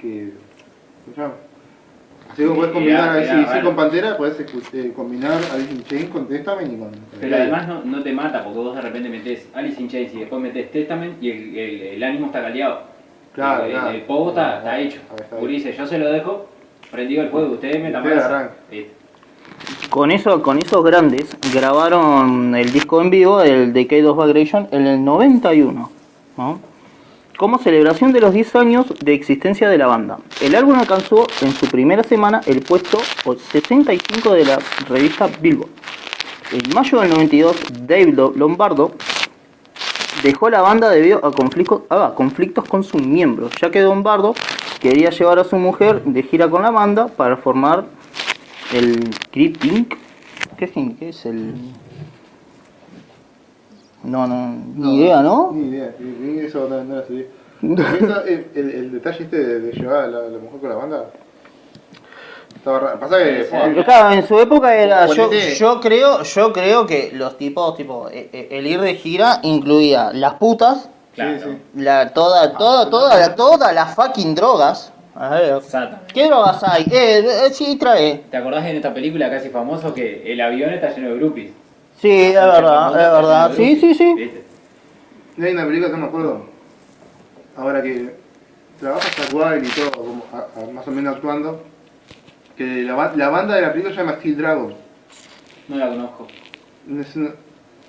Que. 0.00 0.32
escuchame. 1.06 1.34
Así 1.34 1.40
como 1.40 1.51
Sí, 2.36 2.44
puedes 2.54 2.72
combinar 2.72 3.22
ICDC 3.22 3.46
raro. 3.48 3.64
con 3.66 3.76
Pantera, 3.76 4.16
puedes 4.16 4.40
escu- 4.40 4.62
eh, 4.72 4.92
combinar 4.96 5.38
Alice 5.52 5.72
in 5.72 5.84
Chains 5.84 6.10
con 6.10 6.26
Testament 6.28 6.72
y 6.72 6.76
con. 6.78 6.90
Pero 7.20 7.36
además 7.36 7.68
no, 7.68 7.84
no 7.84 8.02
te 8.02 8.12
mata 8.12 8.42
porque 8.42 8.58
vos 8.58 8.74
de 8.74 8.80
repente 8.82 9.08
metés 9.08 9.48
Alice 9.54 9.80
in 9.80 9.88
Chains 9.88 10.14
y 10.14 10.18
después 10.20 10.40
metés 10.40 10.70
Testament 10.70 11.22
y 11.22 11.30
el, 11.30 11.56
el, 11.58 11.82
el 11.82 12.02
ánimo 12.02 12.26
está 12.26 12.40
caldeado. 12.42 12.80
Claro, 13.34 13.64
el, 13.64 13.72
claro. 13.72 13.90
el 13.90 14.00
pogo 14.02 14.28
está, 14.30 14.58
está 14.58 14.78
hecho. 14.78 15.00
Está. 15.14 15.36
Ulises, 15.36 15.76
yo 15.76 15.86
se 15.86 15.98
lo 15.98 16.10
dejo, 16.10 16.48
prendido 16.90 17.22
el 17.22 17.28
fuego, 17.30 17.52
ustedes 17.52 17.82
brasa. 17.82 18.26
arrancan. 18.26 18.50
Listo. 18.70 18.92
Con, 19.90 20.10
eso, 20.10 20.42
con 20.42 20.58
esos 20.58 20.82
grandes 20.84 21.36
grabaron 21.54 22.54
el 22.54 22.72
disco 22.72 23.00
en 23.02 23.10
vivo, 23.10 23.42
el 23.42 23.72
Decade 23.72 24.06
of 24.06 24.24
Vibration, 24.24 24.68
en 24.70 24.86
el 24.86 25.04
91. 25.04 25.90
¿no? 26.36 26.60
Como 27.42 27.58
celebración 27.58 28.12
de 28.12 28.20
los 28.20 28.32
10 28.32 28.54
años 28.54 28.86
de 29.00 29.14
existencia 29.14 29.68
de 29.68 29.76
la 29.76 29.88
banda. 29.88 30.18
El 30.40 30.54
álbum 30.54 30.76
alcanzó 30.76 31.26
en 31.40 31.50
su 31.50 31.66
primera 31.66 32.04
semana 32.04 32.40
el 32.46 32.60
puesto 32.60 33.00
65 33.50 34.32
de 34.32 34.44
la 34.44 34.60
revista 34.88 35.26
Billboard. 35.40 35.68
En 36.52 36.72
mayo 36.72 37.00
del 37.00 37.10
92, 37.10 37.56
Dave 37.80 38.12
Lo- 38.12 38.32
Lombardo 38.36 38.92
dejó 40.22 40.50
la 40.50 40.60
banda 40.60 40.88
debido 40.90 41.18
a 41.26 41.32
conflictos, 41.32 41.82
a 41.90 42.12
conflictos 42.14 42.64
con 42.68 42.84
sus 42.84 43.02
miembros, 43.04 43.50
ya 43.60 43.72
que 43.72 43.80
Lombardo 43.80 44.34
quería 44.78 45.10
llevar 45.10 45.40
a 45.40 45.44
su 45.44 45.56
mujer 45.56 46.04
de 46.04 46.22
gira 46.22 46.48
con 46.48 46.62
la 46.62 46.70
banda 46.70 47.08
para 47.08 47.36
formar 47.36 47.86
el 48.72 49.10
Crypt 49.32 49.64
Inc. 49.64 49.94
¿Qué 50.56 50.66
es, 50.66 50.70
qué 50.70 51.08
es 51.08 51.26
el...? 51.26 51.54
No, 54.04 54.26
no, 54.26 54.54
ni 54.74 54.96
idea, 54.98 55.22
¿no? 55.22 55.50
Ni 55.52 55.68
idea, 55.68 55.94
ni- 55.98 56.32
ni 56.32 56.40
eso 56.40 56.66
no, 56.68 56.82
no 56.82 56.96
la 56.96 57.02
sabía. 57.04 57.24
Eso, 57.62 58.24
el, 58.24 58.46
el, 58.56 58.70
el 58.70 58.92
detalle 58.92 59.22
este 59.24 59.36
de, 59.38 59.60
de 59.60 59.72
llevar 59.72 60.04
a 60.04 60.06
la, 60.08 60.18
la 60.22 60.38
mujer 60.38 60.60
con 60.60 60.68
la 60.70 60.74
banda. 60.76 61.04
Estaba 62.56 62.78
raro. 62.80 63.00
Pasa 63.00 63.18
que. 63.18 63.44
Sí. 63.44 63.82
Claro, 63.84 64.14
en 64.14 64.26
su 64.26 64.38
época 64.38 64.74
era, 64.74 65.06
yo, 65.06 65.30
yo 65.32 65.80
creo, 65.80 66.22
yo 66.22 66.52
creo 66.52 66.86
que 66.86 67.10
los 67.14 67.36
tipos, 67.38 67.76
tipo, 67.76 68.08
eh, 68.10 68.28
eh, 68.32 68.48
el 68.52 68.66
ir 68.66 68.80
de 68.80 68.94
gira 68.94 69.38
incluía 69.42 70.10
las 70.12 70.34
putas, 70.34 70.88
Claro. 71.14 71.38
Sí, 71.38 71.44
sí. 71.44 71.58
la, 71.82 72.12
toda, 72.12 72.52
toda, 72.56 72.88
toda, 72.88 73.18
la- 73.18 73.34
todas 73.34 73.74
las 73.74 73.94
fucking 73.94 74.34
drogas. 74.34 74.92
A 75.14 75.28
ver. 75.28 75.60
¿qué 76.14 76.26
drogas 76.26 76.62
hay? 76.64 76.84
Eh, 76.90 77.18
eh, 77.46 77.50
sí, 77.52 77.76
trae. 77.76 78.24
¿Te 78.30 78.36
acordás 78.38 78.64
en 78.64 78.76
esta 78.76 78.94
película 78.94 79.28
casi 79.30 79.50
famoso 79.50 79.92
que 79.92 80.22
el 80.32 80.40
avión 80.40 80.72
está 80.72 80.88
lleno 80.94 81.10
de 81.10 81.16
groupies? 81.16 81.52
Sí, 82.02 82.10
es 82.10 82.34
verdad, 82.34 82.88
es 82.90 83.12
verdad. 83.12 83.52
Sí, 83.56 83.76
sí, 83.80 83.94
sí. 83.94 84.14
¿Viste? 84.14 84.42
No 85.36 85.46
hay 85.46 85.52
una 85.52 85.64
película 85.66 85.86
que 85.86 85.92
no 85.92 85.98
me 86.00 86.06
acuerdo. 86.08 86.46
ahora 87.56 87.80
que 87.82 88.14
trabajas 88.80 89.18
actual 89.20 89.62
y 89.64 89.68
todo, 89.68 89.90
como 89.92 90.24
a- 90.32 90.60
a- 90.60 90.72
más 90.72 90.88
o 90.88 90.90
menos 90.90 91.14
actuando, 91.14 91.62
que 92.56 92.82
la, 92.82 92.94
ba- 92.94 93.12
la 93.14 93.28
banda 93.28 93.54
de 93.54 93.62
la 93.62 93.70
película 93.72 93.94
se 93.94 94.00
llama 94.00 94.16
Steel 94.16 94.36
Dragon. 94.38 94.74
No 95.68 95.76
la 95.76 95.88
conozco. 95.90 96.26
Es 96.98 97.14
una- 97.14 97.30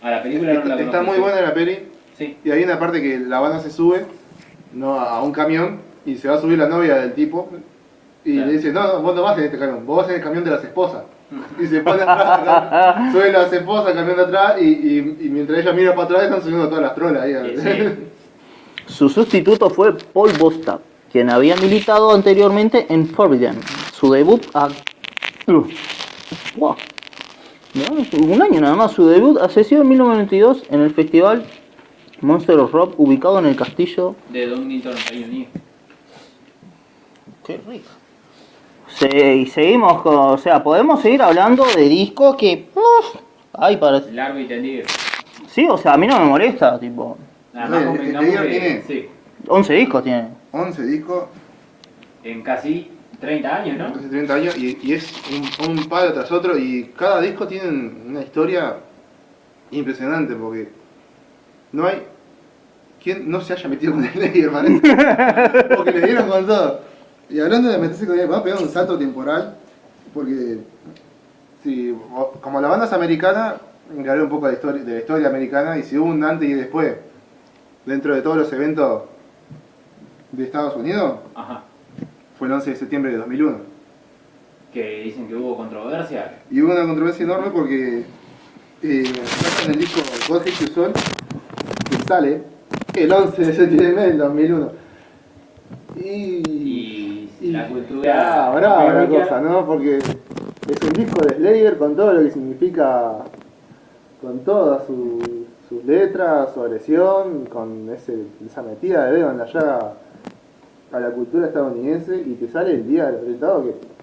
A 0.03 0.11
la 0.11 0.21
película 0.21 0.53
no 0.53 0.59
la 0.59 0.59
está, 0.59 0.75
conozco. 0.75 0.85
está 0.97 1.01
muy 1.01 1.17
buena 1.19 1.41
la 1.41 1.53
peli. 1.55 1.79
Sí. 2.17 2.37
Y 2.43 2.51
hay 2.51 2.63
una 2.63 2.77
parte 2.77 3.01
que 3.01 3.17
la 3.19 3.39
banda 3.39 3.59
se 3.61 3.71
sube 3.71 4.05
no, 4.73 4.99
a 4.99 5.23
un 5.23 5.31
camión 5.31 5.79
y 6.05 6.17
se 6.17 6.27
va 6.27 6.35
a 6.35 6.41
subir 6.41 6.59
la 6.59 6.67
novia 6.67 6.95
del 6.95 7.13
tipo. 7.13 7.49
Y 8.25 8.33
Claro. 8.33 8.47
le 8.47 8.53
dice, 8.57 8.71
no, 8.71 8.83
no, 8.93 9.01
vos 9.01 9.15
no 9.15 9.23
vas 9.23 9.37
en 9.39 9.45
este 9.45 9.57
camión, 9.57 9.85
vos 9.87 9.97
vas 9.97 10.09
en 10.09 10.15
el 10.15 10.21
camión 10.21 10.43
de 10.43 10.51
las 10.51 10.63
esposas. 10.63 11.03
Y 11.59 11.67
se 11.67 11.81
pone 11.81 12.01
atrás, 12.03 13.11
sube 13.11 13.31
las 13.31 13.51
esposas 13.53 13.95
de 13.95 14.21
atrás 14.21 14.55
y, 14.61 14.65
y- 14.65 15.17
y 15.21 15.29
mientras 15.29 15.59
ella 15.59 15.73
mira 15.73 15.91
para 15.95 16.05
atrás 16.05 16.23
están 16.23 16.41
subiendo 16.41 16.67
todas 16.67 16.83
las 16.83 16.95
trolas 16.95 17.23
ahí. 17.23 17.33
Sí, 17.55 17.61
sí. 17.61 17.93
Su 18.85 19.09
sustituto 19.09 19.69
fue 19.69 19.93
Paul 19.97 20.31
Bostack, 20.37 20.81
quien 21.11 21.29
había 21.29 21.55
militado 21.55 22.11
anteriormente 22.13 22.85
en 22.89 23.07
Forbidden. 23.07 23.59
Su 23.93 24.11
debut 24.11 24.43
a... 24.53 24.67
Wow. 26.57 26.75
Un 28.21 28.41
año 28.41 28.59
nada 28.61 28.75
más. 28.75 28.91
Su 28.91 29.07
debut 29.07 29.37
ha 29.39 29.47
sido 29.49 29.81
en 29.83 29.89
1992 29.89 30.63
en 30.69 30.81
el 30.81 30.93
festival 30.93 31.45
Monster 32.21 32.59
of 32.59 32.71
Rock 32.71 32.93
ubicado 32.99 33.39
en 33.39 33.45
el 33.47 33.55
castillo... 33.55 34.15
De 34.29 34.47
Donington, 34.47 34.93
Reino 35.09 35.27
Unido. 35.27 35.49
Qué 37.45 37.59
rico. 37.67 37.89
Se- 38.95 39.35
y 39.35 39.45
seguimos 39.47 40.01
con... 40.01 40.15
O 40.15 40.37
sea, 40.37 40.63
podemos 40.63 41.01
seguir 41.01 41.21
hablando 41.21 41.65
de 41.75 41.83
discos 41.89 42.35
que... 42.35 42.67
uf, 42.75 43.15
ay, 43.53 43.77
parece... 43.77 44.11
Largo 44.11 44.39
y 44.39 44.45
tendido. 44.47 44.85
Sí, 45.47 45.67
o 45.69 45.77
sea, 45.77 45.93
a 45.93 45.97
mí 45.97 46.07
no 46.07 46.19
me 46.19 46.25
molesta, 46.25 46.79
tipo... 46.79 47.17
Nada 47.53 47.67
No, 47.79 47.91
más 47.93 47.99
que- 47.99 48.47
tiene- 48.49 48.81
sí, 48.87 49.07
11 49.47 49.73
discos 49.73 50.03
tiene. 50.03 50.27
11 50.51 50.83
discos, 50.85 51.25
en 52.23 52.41
casi 52.41 52.89
30 53.19 53.55
años, 53.55 53.77
¿no? 53.77 53.85
hace 53.87 54.07
30 54.09 54.33
años 54.33 54.57
y, 54.57 54.77
y 54.81 54.93
es 54.93 55.13
un, 55.59 55.69
un 55.69 55.85
palo 55.89 56.13
tras 56.13 56.31
otro 56.31 56.57
y 56.57 56.91
cada 56.97 57.21
disco 57.21 57.47
tiene 57.47 57.67
una 58.07 58.21
historia 58.21 58.75
impresionante 59.71 60.33
porque 60.35 60.69
no 61.71 61.87
hay 61.87 62.03
quien 63.03 63.29
no 63.29 63.41
se 63.41 63.53
haya 63.53 63.67
metido 63.69 63.93
con 63.93 64.03
el 64.05 64.11
Slayer, 64.11 64.51
parece. 64.51 65.75
porque 65.75 65.91
le 65.91 66.01
dieron 66.01 66.29
con 66.29 66.45
todo. 66.47 66.81
Y 67.29 67.39
hablando 67.39 67.69
de 67.69 67.77
meterse 67.77 68.05
con 68.05 68.19
él, 68.19 68.31
va 68.31 68.37
a 68.37 68.43
pegar 68.43 68.61
un 68.61 68.69
salto 68.69 68.97
temporal 68.97 69.55
porque 70.13 70.59
si, 71.63 71.95
como 72.41 72.61
la 72.61 72.67
banda 72.67 72.85
es 72.85 72.93
americana, 72.93 73.55
encaré 73.95 74.21
un 74.21 74.29
poco 74.29 74.45
de 74.45 74.53
la, 74.53 74.57
historia, 74.57 74.83
de 74.83 74.93
la 74.93 74.99
historia 74.99 75.27
americana 75.27 75.77
y 75.77 75.83
si 75.83 75.97
hubo 75.97 76.05
un 76.07 76.23
antes 76.23 76.49
y 76.49 76.53
después 76.53 76.95
dentro 77.85 78.15
de 78.15 78.21
todos 78.21 78.37
los 78.37 78.53
eventos 78.53 79.03
de 80.31 80.43
Estados 80.43 80.75
Unidos, 80.75 81.19
Ajá. 81.35 81.63
fue 82.37 82.47
el 82.47 82.53
11 82.53 82.69
de 82.71 82.75
septiembre 82.75 83.11
de 83.11 83.17
2001. 83.17 83.57
Que 84.73 85.01
dicen 85.03 85.27
que 85.27 85.35
hubo 85.35 85.55
controversia. 85.57 86.39
Y 86.49 86.61
hubo 86.61 86.71
una 86.71 86.85
controversia 86.85 87.23
enorme 87.23 87.49
porque 87.51 88.05
eh, 88.81 89.03
en 89.65 89.71
el 89.71 89.79
disco 89.79 90.01
God 90.27 90.41
Hate 90.41 90.59
You 90.59 90.67
Soul, 90.67 90.93
que 90.93 92.07
sale 92.07 92.43
el 92.95 93.11
11 93.11 93.45
de 93.45 93.53
septiembre 93.53 94.07
del 94.07 94.17
2001. 94.17 94.71
Y, 95.95 96.43
Y 96.49 97.02
y- 97.43 97.51
la 97.51 97.67
cultura. 97.67 98.47
Ah, 98.47 98.59
la 98.59 98.81
académica- 98.81 99.23
cosa, 99.23 99.41
¿no? 99.41 99.65
Porque 99.65 99.97
es 99.97 100.83
un 100.83 100.93
disco 100.93 101.19
de 101.25 101.35
Slayer 101.35 101.77
con 101.77 101.95
todo 101.95 102.13
lo 102.13 102.21
que 102.21 102.31
significa, 102.31 103.13
con 104.21 104.39
todas 104.39 104.85
su- 104.85 105.45
sus 105.69 105.83
letras, 105.85 106.49
su 106.53 106.61
agresión, 106.61 107.45
con 107.45 107.89
ese, 107.89 108.15
esa 108.45 108.61
metida 108.61 109.05
de 109.05 109.13
dedo 109.17 109.31
en 109.31 109.37
la 109.37 109.45
llaga 109.45 109.93
a 110.91 110.99
la 110.99 111.09
cultura 111.09 111.47
estadounidense 111.47 112.15
y 112.15 112.33
te 112.35 112.47
sale 112.47 112.71
el 112.75 112.87
día 112.87 113.07
del 113.07 113.15
atentado 113.15 113.63
que 113.63 113.93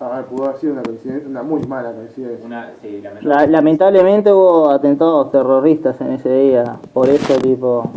a 0.00 0.08
ver, 0.16 0.24
pudo 0.26 0.46
haber 0.46 0.56
sido 0.58 0.72
una 0.72 0.82
coincidencia, 0.82 1.28
una 1.28 1.42
muy 1.44 1.62
mala 1.62 1.92
coincidencia. 1.92 2.44
Una, 2.44 2.72
sí, 2.82 3.00
La- 3.00 3.10
lamentable. 3.14 3.46
lamentablemente 3.52 4.32
hubo 4.32 4.70
atentados 4.70 5.30
terroristas 5.30 5.98
en 6.00 6.12
ese 6.12 6.30
día, 6.30 6.64
por 6.92 7.08
eso 7.08 7.36
tipo 7.38 7.90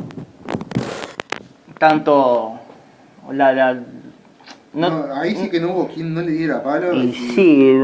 tanto 1.80 2.54
la, 3.32 3.52
la 3.54 3.78
no, 4.78 4.90
No, 5.08 5.14
ahí 5.16 5.36
sí 5.36 5.50
que 5.50 5.60
no 5.60 5.72
hubo 5.72 5.88
quien 5.88 6.14
no 6.14 6.22
le 6.22 6.32
diera 6.32 6.62
palo. 6.64 6.94
y 6.94 7.08
y- 7.08 7.14
sí, 7.14 7.82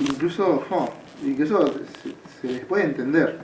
Incluso, 0.00 0.64
jo, 0.68 0.88
incluso 1.24 1.66
se, 2.02 2.14
se 2.40 2.52
les 2.54 2.64
puede 2.64 2.84
entender. 2.84 3.38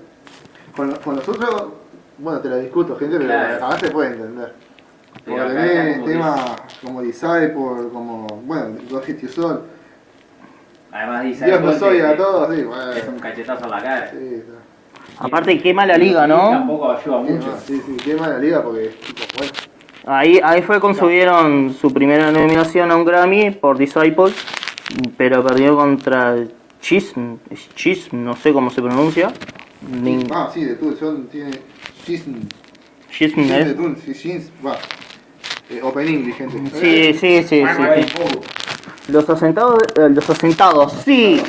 Con, 0.77 0.93
con 0.97 1.17
los 1.17 1.29
otros, 1.29 1.73
bueno, 2.19 2.41
te 2.41 2.49
lo 2.49 2.59
discuto, 2.59 2.97
gente, 2.97 3.17
pero 3.17 3.29
Claro. 3.29 3.67
acá 3.67 3.79
se 3.79 3.91
puede 3.91 4.11
entender. 4.11 4.55
Porque 5.25 5.41
tenés 5.43 5.95
como 5.97 6.07
temas 6.07 6.41
como 6.83 7.03
Disciple, 7.03 7.89
como, 7.93 8.27
bueno, 8.45 8.77
God 8.91 9.03
Hate 9.03 9.21
You 9.23 9.29
Soul. 9.29 9.61
Además 10.93 11.25
dice 11.25 11.45
Dios 11.47 11.61
nos 11.61 11.83
a 11.83 12.17
todos, 12.17 12.55
sí, 12.55 12.63
bueno. 12.63 12.93
Es 12.93 13.09
un 13.09 13.19
cachetazo 13.19 13.65
a 13.65 13.69
la 13.69 13.83
cara. 13.83 14.11
Sí, 14.11 14.17
está. 14.35 15.25
aparte 15.25 15.61
quema 15.61 15.87
la 15.87 15.97
liga, 15.99 16.25
Y 16.27 16.29
¿no? 16.29 16.51
Tampoco 16.51 16.91
ayuda 16.93 17.19
mucho. 17.19 17.47
no, 17.49 17.59
sí, 17.59 17.83
sí, 17.85 17.97
quema 18.05 18.29
la 18.29 18.39
liga 18.39 18.63
porque, 18.63 18.89
tipo, 18.89 19.23
bueno. 19.39 19.53
Ahí, 20.07 20.39
ahí 20.43 20.63
fue 20.63 20.81
cuando 20.81 20.99
subieron 20.99 21.75
su 21.81 21.93
primera 21.93 22.31
nominación 22.31 22.91
a 22.91 22.97
un 22.97 23.05
Grammy 23.05 23.51
por 23.53 23.79
Disciples, 23.79 24.35
pero 25.17 25.43
perdió 25.43 25.77
contra 25.77 26.37
Chism, 26.81 27.37
Chism, 27.75 28.23
no 28.23 28.37
sé 28.37 28.53
cómo 28.53 28.71
se 28.71 28.83
pronuncia. 28.83 29.33
Nin- 30.03 30.29
Ah, 30.33 30.51
sí, 30.53 30.65
de 30.65 30.75
Tool, 30.75 30.97
son, 30.99 31.27
tiene. 31.29 31.53
Chism 32.05 32.33
Shisn 33.11 33.49
de. 33.49 33.75
Tool, 33.75 33.97
sí, 34.05 34.13
Shins, 34.13 34.51
va. 34.65 34.77
Eh, 35.71 35.81
open 35.83 36.07
English, 36.09 36.37
gente. 36.37 36.59
Sí, 36.79 37.15
sí, 37.19 37.43
sí, 37.49 37.61
Guay, 37.63 38.03
sí. 38.03 38.09
sí. 38.17 38.39
Los 39.13 39.29
asentados, 39.31 39.79
eh, 39.97 40.09
los 40.11 40.29
asentados, 40.29 40.93
sí, 41.05 41.41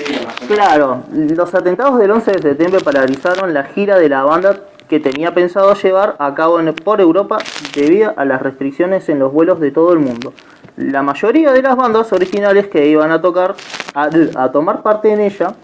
claro. 0.48 1.04
Los 1.12 1.54
atentados 1.56 2.00
del 2.00 2.12
11 2.12 2.32
de 2.34 2.42
septiembre 2.42 2.82
paralizaron 2.82 3.54
la 3.54 3.64
gira 3.66 3.98
de 3.98 4.10
la 4.10 4.24
banda 4.24 4.60
que 4.90 5.00
tenía 5.00 5.34
pensado 5.34 5.74
llevar 5.74 6.16
a 6.20 6.34
cabo 6.36 6.60
en- 6.60 6.74
por 6.74 7.02
Europa 7.02 7.38
debido 7.74 8.14
a 8.18 8.26
las 8.26 8.42
restricciones 8.42 9.10
en 9.10 9.20
los 9.20 9.32
vuelos 9.34 9.60
de 9.60 9.72
todo 9.72 9.94
el 9.94 10.00
mundo. 10.00 10.34
La 10.78 11.02
mayoría 11.02 11.52
de 11.54 11.62
las 11.62 11.76
bandas 11.76 12.12
originales 12.14 12.68
que 12.68 12.88
iban 12.88 13.12
a 13.12 13.22
tocar, 13.22 13.56
a, 13.94 14.10
a 14.36 14.52
tomar 14.52 14.82
parte 14.84 15.12
en 15.12 15.22
ella, 15.22 15.56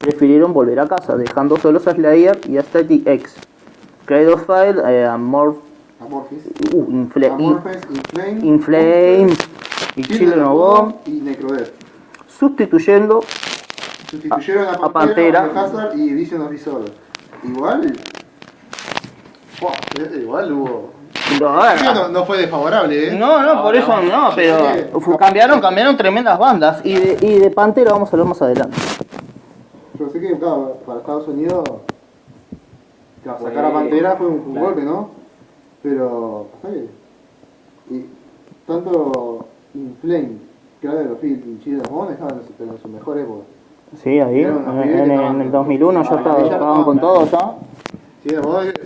prefirieron 0.00 0.52
volver 0.52 0.80
a 0.80 0.86
casa, 0.88 1.16
dejando 1.16 1.56
solos 1.56 1.86
a 1.86 1.92
Slayer 1.92 2.38
y 2.48 2.58
a 2.58 2.62
Static 2.62 3.06
X. 3.06 3.36
Cradle 4.04 4.32
of 4.34 4.46
File, 4.46 4.80
eh, 4.86 5.04
Amor, 5.06 5.56
Amorphis. 6.00 6.40
uh, 6.72 6.86
Infle- 6.90 7.30
Amorphis, 7.30 7.80
Inflame. 7.90 8.46
Inflame 8.46 9.32
y 9.96 10.02
Children 10.02 10.40
of 10.42 10.52
Bodom, 10.52 10.92
y 11.06 11.10
Necrodeath. 11.20 11.72
sustituyendo 12.28 13.20
Sustituyeron 14.10 14.66
a, 14.66 14.70
A 14.86 14.92
Pantera, 14.92 15.40
Pantera. 15.42 15.60
a 15.60 15.64
Hazard 15.64 15.96
y 15.98 16.12
Vision 16.14 16.40
of 16.42 16.50
Disorder. 16.50 16.92
Igual. 17.44 17.92
Eh, 19.98 20.20
igual 20.22 20.52
hubo. 20.52 20.90
No, 21.40 21.48
a 21.60 21.70
ver, 21.70 21.78
Sí, 21.78 21.86
no, 21.94 22.08
no 22.08 22.24
fue 22.24 22.38
desfavorable, 22.38 23.08
¿eh? 23.08 23.16
no, 23.16 23.42
no, 23.42 23.62
por 23.62 23.74
eso 23.74 24.00
no, 24.02 24.30
pero 24.36 25.16
cambiaron, 25.18 25.60
cambiaron 25.60 25.96
tremendas 25.96 26.38
bandas 26.38 26.80
y 26.84 26.94
de, 26.94 27.18
y 27.26 27.38
de 27.38 27.50
Pantera 27.50 27.92
vamos 27.92 28.08
a 28.08 28.12
hablar 28.12 28.28
más 28.28 28.40
adelante. 28.42 28.76
Yo 29.98 30.08
sé 30.10 30.20
que 30.20 30.38
claro, 30.38 30.78
para 30.86 31.00
Estados 31.00 31.26
Unidos. 31.28 31.64
claro, 33.22 33.38
Fue- 33.38 33.50
sacar 33.50 33.64
a 33.64 33.72
Pantera 33.72 34.16
fue 34.16 34.26
un, 34.28 34.34
un 34.34 34.52
claro. 34.52 34.66
golpe, 34.66 34.82
¿no? 34.82 35.10
Pero. 35.82 36.46
Y 37.90 38.04
tanto 38.66 39.46
Inflame, 39.74 40.32
Cradle 40.80 41.12
of 41.12 41.20
Filth 41.20 41.66
y 41.66 41.76
of 41.76 41.88
Bodom 41.88 42.12
estaban 42.12 42.40
en 42.60 42.78
su, 42.82 42.88
mejor 42.88 43.18
época. 43.18 43.42
Sí, 44.02 44.20
ahí, 44.20 44.42
en, 44.42 45.40
el 45.40 45.50
2001 45.50 46.02
ya 46.02 46.08
Ah, 46.10 46.14
estaba- 46.16 46.38
ya 46.38 46.44
estaban 46.44 46.68
estaba- 46.68 46.84
con 46.84 46.98
todo 47.00 47.24
ya. 47.26 47.54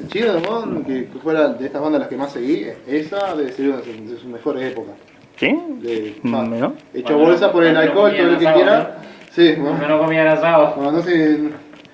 Children 0.09 0.37
of 0.37 0.47
Bodom, 0.47 0.85
que, 0.85 1.07
que 1.07 1.19
fuera 1.19 1.49
de 1.49 1.67
estas 1.67 1.83
bandas 1.83 2.01
las 2.01 2.09
que 2.09 2.17
más 2.17 2.33
seguí, 2.33 2.67
esa 2.87 3.35
debe 3.35 3.53
ser 3.53 3.69
una 3.69 3.77
de 3.79 4.09
sus, 4.17 4.25
mejores 4.25 4.73
épocas. 4.73 4.95
¿Sí? 5.37 5.59
De, 5.81 6.17
Mm, 6.23 6.35
ah, 6.35 6.43
¿no? 6.45 6.75
Hecho 6.95 7.19
bolsa 7.19 7.47
no- 7.49 7.53
por 7.53 7.65
el 7.65 7.75
no 7.75 7.81
alcohol, 7.81 8.13
todo 8.17 8.27
lo 8.33 8.39
que 8.39 8.53
quiera. 8.53 8.99
Sí, 9.31 9.55
bueno. 9.57 9.79
Cuando 9.79 9.89
no 9.89 9.99
comían 10.03 10.29
asado. 10.29 10.75
Bueno, 10.77 10.93
no 10.93 11.03
sé. 11.03 11.41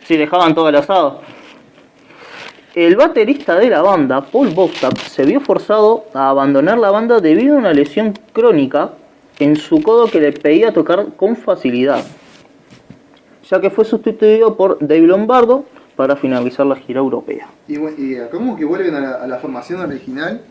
Sí, 0.04 0.16
dejaban 0.16 0.54
todo 0.54 0.68
el 0.68 0.76
asado. 0.76 1.20
El 2.74 2.96
baterista 2.96 3.56
de 3.56 3.70
la 3.70 3.80
banda, 3.82 4.20
Paul 4.20 4.48
Bostack, 4.50 4.98
se 4.98 5.24
vio 5.24 5.40
forzado 5.40 6.04
a 6.14 6.28
abandonar 6.30 6.78
la 6.78 6.90
banda 6.90 7.20
debido 7.20 7.54
a 7.56 7.58
una 7.58 7.72
lesión 7.72 8.12
crónica 8.32 8.90
en 9.38 9.56
su 9.56 9.82
codo 9.82 10.06
que 10.08 10.20
le 10.20 10.32
pedía 10.32 10.72
tocar 10.72 11.06
con 11.16 11.34
facilidad, 11.36 12.04
ya 13.48 13.60
que 13.60 13.70
fue 13.70 13.84
sustituido 13.84 14.56
por 14.56 14.78
Dave 14.80 15.06
Lombardo 15.06 15.64
para 15.98 16.14
finalizar 16.14 16.64
la 16.64 16.76
gira 16.76 17.00
europea. 17.00 17.48
Y, 17.66 17.76
y 18.00 18.14
acá 18.14 18.30
como 18.30 18.56
que 18.56 18.64
vuelven 18.64 18.94
a 18.94 19.00
la, 19.00 19.10
a 19.16 19.26
la 19.26 19.38
formación 19.38 19.80
original 19.80 20.42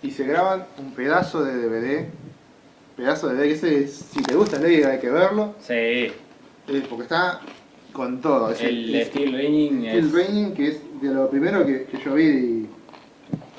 y 0.00 0.12
se 0.12 0.24
graban 0.24 0.64
un 0.78 0.92
pedazo 0.92 1.42
de 1.42 1.56
DVD. 1.56 2.06
Pedazo 2.96 3.26
de 3.28 3.34
DVD, 3.34 3.42
que 3.48 3.52
ese, 3.54 3.88
si 3.88 4.22
te 4.22 4.36
gusta 4.36 4.60
Lady 4.60 4.84
hay 4.84 5.00
que 5.00 5.10
verlo, 5.10 5.56
Sí. 5.58 5.72
eh, 5.74 6.12
porque 6.88 7.02
está 7.02 7.40
con 7.92 8.20
todo. 8.20 8.52
Es 8.52 8.60
El 8.62 8.94
es- 8.94 9.08
Steel 9.08 9.32
Raining 9.32 9.78
Steel 9.88 10.06
es. 10.06 10.12
Raining, 10.12 10.54
que 10.54 10.68
es 10.68 10.80
de 11.02 11.08
lo 11.12 11.28
primero 11.30 11.66
que, 11.66 11.86
que 11.86 11.98
yo 11.98 12.14
vi 12.14 12.68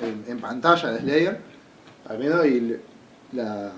en, 0.00 0.24
en 0.26 0.38
pantalla 0.40 0.92
de 0.92 1.00
Slayer, 1.00 1.38
al 2.08 2.18
menos, 2.18 2.46
y 2.46 2.74
la, 3.34 3.70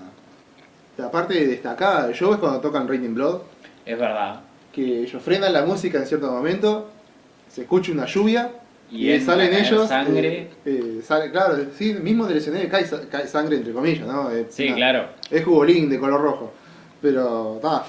la 0.97 1.11
parte 1.11 1.45
destacada 1.45 2.07
del 2.07 2.15
show 2.15 2.31
es 2.31 2.39
cuando 2.39 2.61
tocan 2.61 2.87
Raining 2.87 3.13
Blood, 3.13 3.41
Es 3.85 3.99
verdad. 3.99 4.39
que 4.71 5.01
ellos 5.01 5.21
frenan 5.21 5.51
la 5.51 5.65
música 5.65 5.97
en 5.97 6.05
cierto 6.05 6.31
momento, 6.31 6.89
se 7.51 7.61
escucha 7.63 7.91
una 7.91 8.05
lluvia, 8.05 8.49
Y 8.89 9.11
y, 9.11 9.19
salen 9.21 9.53
ellos. 9.53 9.87
sangre. 9.87 10.27
eh, 10.37 10.49
eh, 10.65 11.01
sale- 11.03 11.31
claro, 11.31 11.57
sí, 11.77 11.93
mismo 11.93 12.25
del 12.27 12.37
escenario 12.37 12.69
cae, 12.69 12.85
cae 13.09 13.27
sangre 13.27 13.57
entre 13.57 13.73
comillas, 13.73 14.07
¿no? 14.07 14.29
Es 14.31 14.53
Sí, 14.53 14.71
claro. 14.73 15.07
Es 15.29 15.43
jugolín 15.45 15.89
de 15.89 15.99
color 15.99 16.21
rojo. 16.21 16.53
Pero, 17.01 17.55
está. 17.55 17.85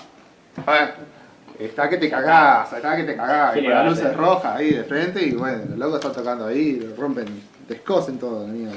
Está 1.58 1.88
que 1.88 1.96
te 1.98 2.08
cagás, 2.10 2.72
está 2.72 2.96
que 2.96 3.04
te 3.04 3.14
cagás. 3.16 3.54
Sí, 3.54 3.60
y 3.60 3.62
con 3.64 3.70
las 3.72 3.84
vale. 3.84 3.90
luces 3.90 4.16
rojas 4.16 4.56
ahí 4.56 4.70
de 4.70 4.84
frente 4.84 5.22
y 5.24 5.32
bueno, 5.32 5.58
los 5.70 5.78
locos 5.78 5.96
están 5.96 6.12
tocando 6.14 6.46
ahí, 6.46 6.80
lo 6.80 6.96
rompen, 6.96 7.26
descosen 7.68 8.18
todo, 8.18 8.46
la 8.46 8.52
mierda. 8.52 8.74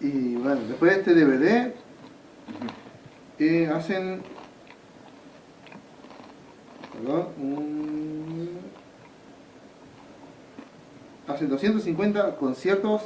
Y 0.00 0.36
bueno, 0.36 0.60
después 0.68 0.92
de 0.92 0.98
este 1.00 1.14
DVD, 1.14 1.72
eh, 3.38 3.70
hacen. 3.74 4.22
Perdón, 7.02 7.26
un- 7.40 8.48
hacen 11.28 11.48
250 11.48 12.36
conciertos 12.36 13.02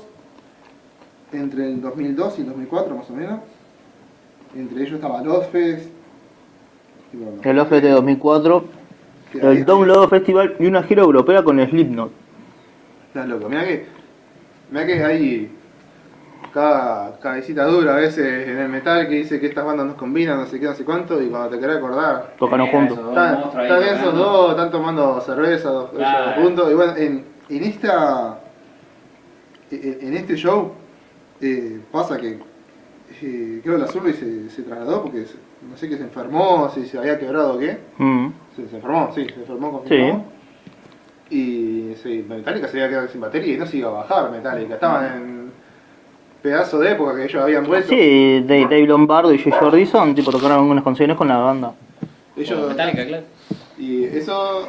entre 1.33 1.65
el 1.67 1.81
2002 1.81 2.39
y 2.39 2.43
el 2.43 2.47
2004 2.49 2.97
más 2.97 3.11
o 3.11 3.15
menos. 3.15 3.41
Entre 4.55 4.83
ellos 4.83 4.95
estaba 4.95 5.23
Lozfest. 5.23 5.89
y 7.13 7.17
bueno, 7.19 7.41
El 7.43 7.59
OFT 7.59 7.81
de 7.83 7.91
2004, 7.91 8.65
que 9.33 9.41
ahí- 9.47 9.59
el 9.59 9.65
Download 9.67 10.09
Festival 10.09 10.57
y 10.59 10.67
una 10.67 10.83
gira 10.83 11.03
europea 11.03 11.43
con 11.43 11.59
Slipknot. 11.59 12.11
Estás 13.09 13.29
loco. 13.29 13.49
Mirá 13.51 13.65
que, 13.67 13.85
mirá 14.71 14.87
que 14.87 15.05
hay 15.05 15.51
cada 16.53 17.19
cabecita 17.19 17.65
dura 17.65 17.95
a 17.95 17.97
veces 17.97 18.49
en 18.49 18.59
el 18.59 18.69
metal 18.69 19.09
que 19.09 19.15
dice 19.17 19.41
que 19.41 19.47
estas 19.47 19.65
bandas 19.65 19.87
no 19.87 19.97
combinan, 19.97 20.39
no 20.39 20.47
sé 20.47 20.61
qué, 20.61 20.67
no 20.67 20.75
sé 20.75 20.85
cuánto, 20.85 21.23
y 21.23 21.29
cuando 21.29 21.49
te 21.49 21.59
querés 21.59 21.77
acordar, 21.79 22.35
Tocan 22.39 22.61
Mira, 22.61 22.71
juntos. 22.73 22.99
esos 22.99 23.05
dos 23.05 23.17
Está, 23.17 23.33
monstruos 23.39 23.57
ahí 23.57 23.63
está 23.71 23.79
bien 23.79 23.95
esos 23.95 24.15
dos, 24.15 24.51
están 24.51 24.71
tomando 24.71 25.21
cerveza, 25.23 25.69
dos, 25.71 25.91
ellos 25.93 25.99
Claro. 26.03 26.51
dos. 26.51 26.71
Y 26.71 26.75
bueno, 26.75 26.97
en, 26.97 27.25
en 27.49 27.65
esta. 27.65 28.39
En, 29.71 29.99
en 30.09 30.15
este 30.17 30.37
show 30.37 30.73
eh, 31.41 31.81
pasa 31.91 32.19
que 32.19 32.39
eh, 33.23 33.61
creo 33.63 33.77
que 33.77 33.81
la 33.83 33.87
Survey 33.89 34.13
se, 34.13 34.51
se 34.51 34.63
trasladó 34.63 35.03
porque 35.05 35.25
se- 35.25 35.39
no 35.69 35.77
sé 35.77 35.89
qué 35.89 35.97
se 35.97 36.03
enfermó, 36.03 36.69
si 36.75 36.85
se 36.87 36.99
había 36.99 37.19
quebrado 37.19 37.55
o 37.55 37.59
qué. 37.59 37.79
Mm. 37.97 38.29
Se, 38.57 38.69
se 38.69 38.77
enfermó, 38.77 39.11
sí, 39.15 39.27
se 39.29 39.41
enfermó 39.41 39.79
con 39.81 39.89
Sí. 39.89 40.13
Y 41.31 41.95
sí, 42.03 42.25
Metallica 42.29 42.69
se 42.69 42.77
había 42.77 42.89
quedado 42.91 43.09
sin 43.09 43.21
batería 43.23 43.55
y 43.55 43.57
no 43.59 43.65
se 43.67 43.79
iba 43.79 43.89
a 43.89 43.93
bajar 43.93 44.31
Metallica. 44.31 44.75
Estaban 44.75 45.05
en 45.17 45.42
pedazo 46.43 46.79
de 46.79 46.93
época 46.93 47.15
que 47.17 47.25
ellos 47.25 47.43
habían 47.43 47.65
vuelto. 47.67 47.89
Sí, 47.89 48.41
Dave, 48.47 48.63
Dave 48.65 48.87
Lombardo 48.87 49.33
y 49.33 49.39
Joe 49.43 49.53
Jordison 49.53 50.15
tipo 50.15 50.31
tocaron 50.31 50.59
algunas 50.59 50.83
canciones 50.85 51.17
con 51.17 51.29
la 51.29 51.39
banda. 51.39 51.73
Ellos, 52.37 52.69
Metallica, 52.69 53.07
claro. 53.07 53.25
Y 53.79 54.05
eso 54.05 54.69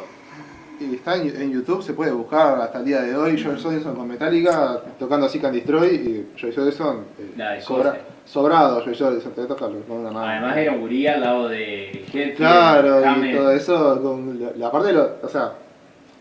y 0.80 0.96
está 0.96 1.16
en, 1.16 1.28
en 1.40 1.52
YouTube, 1.52 1.82
se 1.82 1.92
puede 1.94 2.10
buscar 2.10 2.60
hasta 2.60 2.78
el 2.78 2.84
día 2.84 3.00
de 3.02 3.16
hoy. 3.16 3.40
Joel 3.42 3.58
Soderson 3.58 3.94
con 3.94 4.08
Metallica 4.08 4.80
tocando 4.98 5.26
así 5.26 5.38
Can 5.38 5.52
Destroy 5.52 5.88
y 5.94 6.26
Joel 6.40 6.52
Soderson 6.52 7.04
eh, 7.18 7.60
sobra- 7.62 7.96
sobrado. 8.24 8.80
Joel 8.82 8.94
Soderson 8.96 9.32
te 9.32 9.46
tocarlo 9.46 9.80
con 9.86 9.98
una 9.98 10.10
mano. 10.10 10.26
Además 10.26 10.56
era 10.56 10.72
un 10.72 10.80
al 11.14 11.20
lado 11.20 11.48
de 11.48 11.90
Hetfield, 11.90 12.36
Claro, 12.36 13.00
y 13.24 13.32
todo 13.34 13.50
eso, 13.52 14.02
con 14.02 14.40
la, 14.40 14.50
la 14.56 14.70
parte 14.70 14.88
de 14.88 14.94
lo, 14.94 15.10
o 15.22 15.28
sea, 15.28 15.52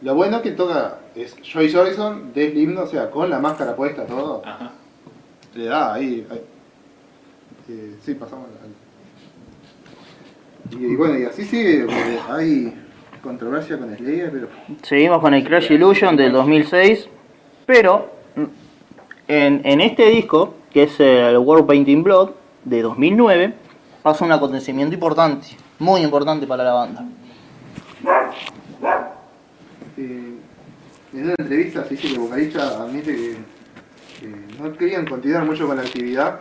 lo 0.01 0.15
bueno 0.15 0.41
que 0.41 0.51
toca 0.51 0.99
es 1.15 1.35
Joey 1.51 1.71
Jordison 1.71 2.31
de 2.33 2.51
Slipknot, 2.51 2.83
o 2.85 2.87
sea, 2.87 3.09
con 3.09 3.29
la 3.29 3.39
máscara 3.39 3.75
puesta, 3.75 4.05
todo, 4.05 4.41
Ajá. 4.45 4.71
Le 5.55 5.65
da 5.65 5.93
ahí, 5.93 6.25
ahí. 6.29 6.41
Eh, 7.69 7.95
sí, 8.03 8.13
pasamos 8.15 8.47
al- 8.61 8.73
y, 10.79 10.85
y 10.85 10.95
bueno, 10.95 11.17
y 11.19 11.23
así 11.25 11.43
sigue, 11.45 11.85
porque 11.85 12.19
hay 12.29 12.73
controversia 13.21 13.77
con 13.77 13.95
Slayer, 13.95 14.31
pero 14.31 14.47
Seguimos 14.81 15.19
con 15.21 15.33
el 15.33 15.43
Crash 15.45 15.71
Illusion 15.71 16.15
del 16.17 16.31
2006, 16.31 17.07
pero 17.65 18.09
en, 19.27 19.61
en 19.63 19.81
este 19.81 20.07
disco, 20.09 20.55
que 20.71 20.83
es 20.83 20.99
el 20.99 21.37
World 21.37 21.65
Painting 21.67 22.03
Blood 22.03 22.31
de 22.65 22.81
2009, 22.81 23.53
pasa 24.01 24.25
un 24.25 24.31
acontecimiento 24.31 24.93
importante, 24.93 25.47
muy 25.79 26.01
importante 26.01 26.45
para 26.47 26.63
la 26.63 26.73
banda. 26.73 27.05
eh, 29.97 30.33
en 31.13 31.23
una 31.23 31.35
entrevista 31.37 31.83
se 31.83 31.89
dice 31.95 32.07
que 32.07 32.13
el 32.13 32.19
vocalista 32.19 32.81
admite 32.83 33.15
que, 33.15 33.35
que 34.23 34.61
no 34.61 34.73
querían 34.77 35.05
continuar 35.05 35.45
mucho 35.45 35.67
con 35.67 35.75
la 35.77 35.83
actividad. 35.83 36.39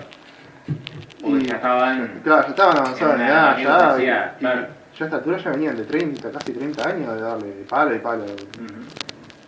Porque 1.20 1.44
ya 1.44 1.56
estaban- 1.56 2.20
Claro, 2.22 2.42
ya 2.42 2.48
estaban 2.48 2.76
avanzados 2.78 3.14
en 3.16 3.20
edad, 3.22 3.28
ya. 3.28 3.54
universidad, 3.54 3.98
y- 3.98 4.38
claro. 4.40 4.60
y 4.60 4.96
ya 4.98 5.04
a 5.04 5.06
esta 5.06 5.16
altura 5.16 5.38
ya 5.38 5.50
venían 5.50 5.76
de 5.76 5.84
30, 5.84 6.30
casi 6.30 6.52
30 6.52 6.88
años 6.88 7.14
de 7.14 7.20
darle 7.20 7.46
palo 7.68 7.94
y 7.94 7.98
palo. 7.98 8.24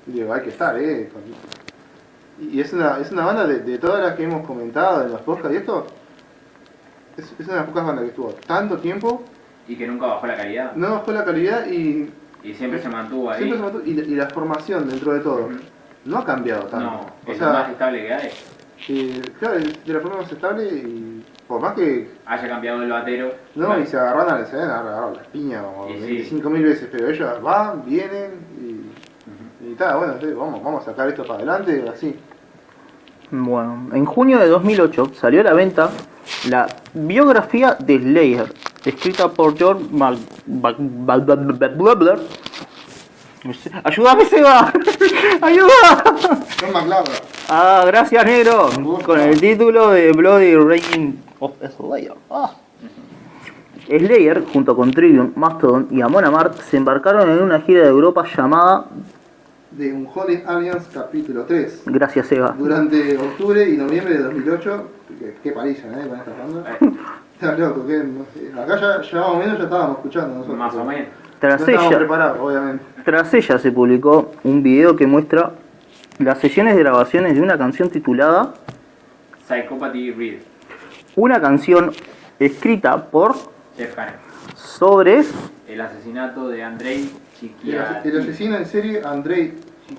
Y 0.07 0.11
digo, 0.13 0.33
hay 0.35 0.43
que 0.43 0.51
estar, 0.51 0.77
eh. 0.79 1.11
Y 2.41 2.61
es 2.61 2.73
una, 2.73 2.99
es 2.99 3.11
una 3.13 3.25
banda 3.27 3.47
de, 3.47 3.61
de 3.61 3.79
todas 3.79 4.03
las 4.03 4.15
que 4.17 4.25
hemos 4.25 4.47
comentado 4.47 5.05
en 5.05 5.13
los 5.13 5.21
podcasts 5.23 5.55
y 5.55 5.57
esto. 5.59 5.87
Es, 7.17 7.27
es 7.39 7.47
una 7.47 7.55
de 7.55 7.61
las 7.61 7.69
pocas 7.69 7.87
bandas 7.87 8.03
que 8.05 8.11
estuvo 8.11 8.29
tanto 8.47 8.79
tiempo, 8.79 9.25
Y 9.69 9.77
que 9.77 9.87
nunca 9.87 10.07
bajó 10.07 10.27
la 10.27 10.37
calidad. 10.37 10.73
no 10.75 10.91
bajó 10.91 11.13
la 11.13 11.25
calidad 11.25 11.67
y 11.69 12.13
Y 12.43 12.55
siempre 12.55 12.81
se 12.83 12.89
mantuvo 12.89 13.31
ahí. 13.31 13.39
siempre 13.39 13.59
se 13.59 13.65
mantuvo- 13.65 13.83
y, 13.87 13.95
la- 13.95 14.03
y 14.03 14.15
la 14.17 14.27
formación 14.29 14.89
dentro 14.89 15.13
de 15.15 15.21
todo. 15.21 15.49
No 16.05 16.19
ha 16.19 16.25
cambiado 16.25 16.65
tanto. 16.65 16.87
No, 16.91 17.01
o 17.27 17.33
es 17.33 17.41
lo 17.41 17.47
más 17.47 17.63
sea, 17.65 17.73
estable 17.73 18.07
que 18.07 18.15
hay. 18.15 18.31
eh, 18.89 19.23
claro, 19.39 19.55
es 19.57 19.85
de 19.85 19.93
la 19.93 20.01
forma 20.01 20.19
más 20.19 20.31
estable 20.33 20.65
y 20.65 21.25
por 21.49 21.61
más 21.61 21.75
que 21.75 22.11
Haya 22.27 22.49
cambiado 22.49 22.83
el 22.83 22.91
batero. 22.91 23.33
no, 23.55 23.67
claro. 23.67 23.81
y 23.83 23.87
se 23.87 23.99
agarran 23.99 24.29
a 24.31 24.39
la 24.39 24.45
escena, 24.45 24.79
agarran 24.81 25.15
las 25.17 25.27
piñas 25.29 25.63
como 25.65 25.89
Y 25.91 25.95
sí. 25.95 26.07
25 26.07 26.51
mil 26.51 26.63
veces, 26.63 26.89
pero 26.91 27.09
ellos 27.09 27.43
van, 27.43 27.85
vienen 27.85 28.31
y, 28.61 29.71
y 29.71 29.75
tal, 29.75 29.99
bueno, 29.99 30.15
vamos, 30.39 30.63
vamos 30.63 30.83
a 30.83 30.87
sacar 30.87 31.09
esto 31.09 31.23
para 31.25 31.37
adelante, 31.41 31.85
así. 31.93 32.19
Bueno, 33.31 33.89
en 33.93 34.05
junio 34.05 34.39
de 34.39 34.49
2008 34.49 35.13
salió 35.15 35.41
a 35.41 35.45
la 35.45 35.53
venta 35.55 35.91
la 36.49 36.67
biografía 36.95 37.75
de 37.79 37.99
Slayer, 37.99 38.53
escrita 38.85 39.29
por 39.29 39.57
George 39.57 39.85
Mal... 39.91 40.19
Ba- 43.45 43.51
Blabler. 43.53 43.81
¡Ayúdame, 43.85 44.25
Seba! 44.27 44.73
¡Ayuda! 45.41 46.05
John 46.61 46.73
McLaren. 46.73 47.13
Ah, 47.49 47.85
gracias, 47.87 48.25
negro. 48.25 48.69
Con 49.05 49.21
el 49.21 49.41
título 49.41 49.91
de 49.91 50.13
Bloody 50.13 50.57
Reign 50.57 51.23
of 51.41 51.53
Slayer. 51.77 52.15
Ah. 52.31 52.53
Slayer, 53.87 54.45
junto 54.53 54.75
con 54.75 54.91
Trivium, 54.93 55.33
Mastodon 55.37 55.89
y 55.91 56.01
Amon 56.01 56.25
Amarth, 56.25 56.59
se 56.63 56.79
embarcaron 56.79 57.29
en 57.31 57.43
una 57.43 57.61
gira 57.61 57.83
de 57.83 57.89
Europa 57.89 58.25
llamada 58.35 58.87
de 59.73 59.93
un 59.93 60.09
Holy 60.15 60.43
Alliance 60.47 60.89
capítulo 60.95 61.45
3. 61.45 61.83
Gracias, 61.87 62.29
Seba. 62.29 62.55
Durante 62.57 63.19
octubre 63.19 63.69
y 63.69 63.77
noviembre 63.77 64.15
de 64.15 64.23
2008, 64.23 64.89
que, 65.19 65.35
que 65.43 65.53
parillan, 65.53 65.93
¿eh? 66.01 66.09
Con 66.09 66.19
esta 66.19 66.31
banda. 66.33 66.79
Está 67.35 67.57
loco, 67.59 67.85
que 67.87 67.99
no 67.99 68.25
sé, 68.33 68.53
acá 68.59 68.81
ya, 68.81 69.03
ya 69.03 69.19
más 69.19 69.29
o 69.31 69.37
menos 69.37 69.59
ya 69.59 69.65
estábamos 69.65 69.97
escuchando 69.99 70.35
nosotros. 70.37 70.57
más 70.57 70.75
o 70.75 70.85
menos. 70.85 71.09
Tras 71.47 71.61
no 71.61 71.67
ella, 71.69 72.35
obviamente. 72.41 72.85
tras 73.05 73.35
ella 73.35 73.59
se 73.59 73.71
publicó 73.71 74.33
un 74.45 74.63
video 74.63 74.97
que 74.97 75.07
muestra 75.07 75.53
las 76.19 76.39
sesiones 76.39 76.75
de 76.77 76.83
grabaciones 76.83 77.35
de 77.35 77.41
una 77.43 77.59
canción 77.59 77.91
titulada 77.91 78.55
Psychopathy 79.47 80.11
Read. 80.13 80.39
Una 81.17 81.41
canción 81.41 81.93
escrita 82.39 83.05
por 83.07 83.35
Jeff 83.77 83.99
Hanneman. 83.99 84.21
sobre 84.57 85.23
El 85.69 85.81
asesinato 85.81 86.49
de 86.49 86.63
Andrei 86.63 87.01
El, 87.03 87.11
Chiquiati. 87.39 88.09
el 88.09 88.21
asesino 88.21 88.57
en 88.57 88.67
serie, 88.67 89.03
Andrei 89.05 89.55
Chi- 89.87 89.99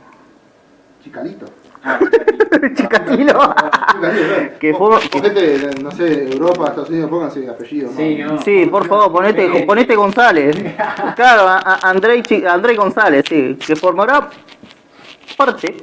Chicalito. 1.03 1.45
Chicalito, 2.75 3.55
Que 4.59 4.73
Ponete, 4.73 5.69
no 5.81 5.91
sé, 5.91 6.31
Europa, 6.31 6.67
Estados 6.69 6.89
Unidos, 6.89 7.09
pónganse 7.09 7.49
apellido. 7.49 7.89
Sí, 7.95 8.17
no. 8.17 8.41
Sí, 8.41 8.65
por 8.65 8.87
favor, 8.87 9.11
ponete, 9.11 9.47
ponete 9.65 9.95
González. 9.95 10.55
Claro, 11.15 11.47
a- 11.47 11.57
a- 11.59 11.79
Andrei, 11.89 12.21
Chi- 12.23 12.45
Andrei 12.45 12.75
González, 12.75 13.25
sí, 13.27 13.57
que 13.65 13.75
formará 13.75 14.29
parte 15.37 15.75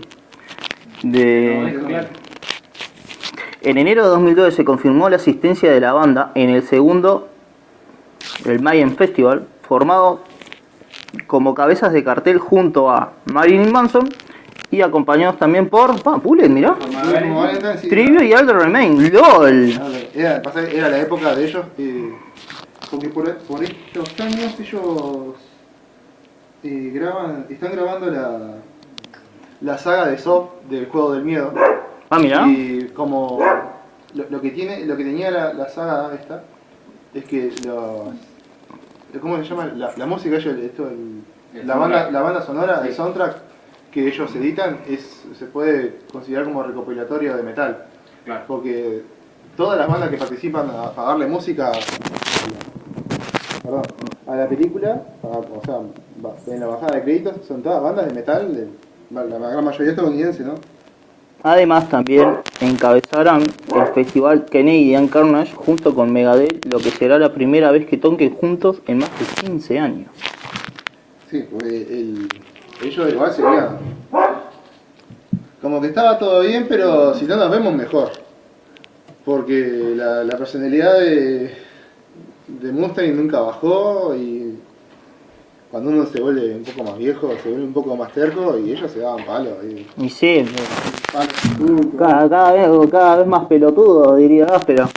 de... 1.02 1.80
claro. 1.86 2.08
En 3.62 3.78
enero 3.78 4.02
de 4.02 4.08
2009 4.08 4.50
se 4.50 4.64
confirmó 4.64 5.08
la 5.08 5.16
asistencia 5.16 5.70
de 5.70 5.80
la 5.80 5.92
banda 5.92 6.32
en 6.34 6.50
el 6.50 6.62
segundo, 6.64 7.28
el 8.44 8.60
Mayen 8.60 8.96
Festival, 8.96 9.46
formado 9.62 10.20
como 11.28 11.54
cabezas 11.54 11.92
de 11.92 12.02
cartel 12.02 12.38
junto 12.38 12.90
a 12.90 13.12
Marilyn 13.26 13.70
Manson 13.70 14.08
y 14.72 14.80
acompañados 14.80 15.38
también 15.38 15.68
por... 15.68 16.02
Bullet, 16.22 16.48
mirá. 16.48 16.74
Sí. 17.78 17.88
Trivio 17.90 18.22
y 18.24 18.32
Aldo 18.32 18.54
Remain, 18.54 19.12
LOL. 19.12 19.70
Era, 20.14 20.40
la 20.88 20.98
época 20.98 21.34
de 21.34 21.44
ellos, 21.44 21.64
eh, 21.76 22.10
porque 22.90 23.08
por, 23.10 23.36
por 23.36 23.62
estos 23.62 24.18
años 24.18 24.58
ellos 24.58 25.34
eh, 26.64 26.90
graban, 26.94 27.46
están 27.50 27.72
grabando 27.72 28.06
la, 28.10 28.54
la 29.60 29.76
saga 29.78 30.06
de 30.06 30.16
Soft 30.16 30.48
del 30.70 30.86
juego 30.86 31.12
del 31.12 31.24
miedo. 31.24 31.52
Ah, 32.08 32.18
mira. 32.18 32.46
Y 32.48 32.90
como 32.94 33.40
lo, 34.14 34.24
lo 34.30 34.40
que 34.40 34.52
tiene, 34.52 34.86
lo 34.86 34.96
que 34.96 35.04
tenía 35.04 35.30
la, 35.30 35.52
la 35.52 35.68
saga 35.68 36.14
esta 36.14 36.44
es 37.12 37.24
que 37.24 37.52
los 37.66 39.20
¿cómo 39.20 39.36
se 39.36 39.44
llama? 39.44 39.66
La, 39.76 39.92
la 39.98 40.06
música 40.06 40.36
ellos, 40.36 40.54
esto, 40.58 40.88
el- 40.88 41.22
El 41.60 41.66
la 41.66 41.76
banda, 41.76 42.10
la 42.10 42.22
banda 42.22 42.40
sonora, 42.40 42.80
Sí. 42.82 42.88
el 42.88 42.94
soundtrack 42.94 43.51
que 43.92 44.08
ellos 44.08 44.34
editan 44.34 44.78
es, 44.88 45.22
se 45.38 45.44
puede 45.46 45.98
considerar 46.10 46.44
como 46.46 46.62
recopilatorio 46.62 47.36
de 47.36 47.42
metal. 47.42 47.84
Claro. 48.24 48.44
Porque 48.48 49.02
todas 49.56 49.78
las 49.78 49.86
bandas 49.88 50.10
que 50.10 50.16
participan 50.16 50.70
a, 50.70 50.92
a 51.00 51.04
darle 51.08 51.26
música 51.26 51.70
perdón, 53.62 53.82
a 54.26 54.36
la 54.36 54.48
película, 54.48 55.02
a- 55.22 55.26
o 55.26 55.60
sea, 55.64 55.80
en 56.54 56.60
la 56.60 56.66
bajada 56.66 56.96
de 56.96 57.02
créditos, 57.02 57.34
son 57.46 57.62
todas 57.62 57.82
bandas 57.82 58.06
de 58.06 58.14
metal, 58.14 58.54
de- 58.54 58.68
la, 59.14 59.24
gran 59.24 59.64
mayoría 59.64 59.90
estadounidense, 59.90 60.42
¿no? 60.42 60.54
Además 61.44 61.88
también 61.88 62.36
encabezarán 62.60 63.42
el 63.42 63.86
festival 63.94 64.46
Canadian 64.46 65.08
Carnage 65.08 65.52
junto 65.54 65.92
con 65.94 66.12
Megadeth, 66.12 66.64
lo 66.72 66.78
que 66.78 66.90
será 66.92 67.18
la 67.18 67.34
primera 67.34 67.72
vez 67.72 67.84
que 67.86 67.96
toquen 67.98 68.32
juntos 68.36 68.80
en 68.86 68.98
más 68.98 69.10
de 69.18 69.48
15 69.48 69.78
años. 69.80 70.08
Sí, 71.30 71.44
porque 71.50 71.76
el, 71.76 72.28
ellos 72.82 73.12
igual 73.12 73.32
serían. 73.32 73.78
Como 75.60 75.80
que 75.80 75.88
estaba 75.88 76.18
todo 76.18 76.40
bien, 76.40 76.66
pero 76.68 77.14
si 77.14 77.24
no 77.24 77.36
nos 77.36 77.50
vemos 77.50 77.74
mejor. 77.74 78.10
Porque 79.24 79.92
la, 79.94 80.24
la 80.24 80.36
personalidad 80.36 80.98
de, 80.98 81.54
de 82.48 82.72
Mustaine 82.72 83.14
nunca 83.14 83.40
bajó 83.40 84.14
y 84.16 84.58
cuando 85.70 85.90
uno 85.90 86.04
se 86.06 86.20
vuelve 86.20 86.54
un 86.56 86.64
poco 86.64 86.82
más 86.90 86.98
viejo, 86.98 87.30
se 87.42 87.48
vuelve 87.48 87.64
un 87.64 87.72
poco 87.72 87.96
más 87.96 88.12
terco 88.12 88.58
y 88.58 88.72
ellos 88.72 88.90
se 88.90 88.98
daban 88.98 89.24
palo. 89.24 89.56
Y, 89.64 89.86
Y 89.96 90.10
sí, 90.10 90.44
cada, 91.96 92.28
cada 92.28 92.52
vez, 92.52 92.90
cada 92.90 93.16
vez 93.16 93.26
más 93.26 93.46
pelotudo, 93.46 94.16
diría 94.16 94.46
Áspero. 94.46 94.88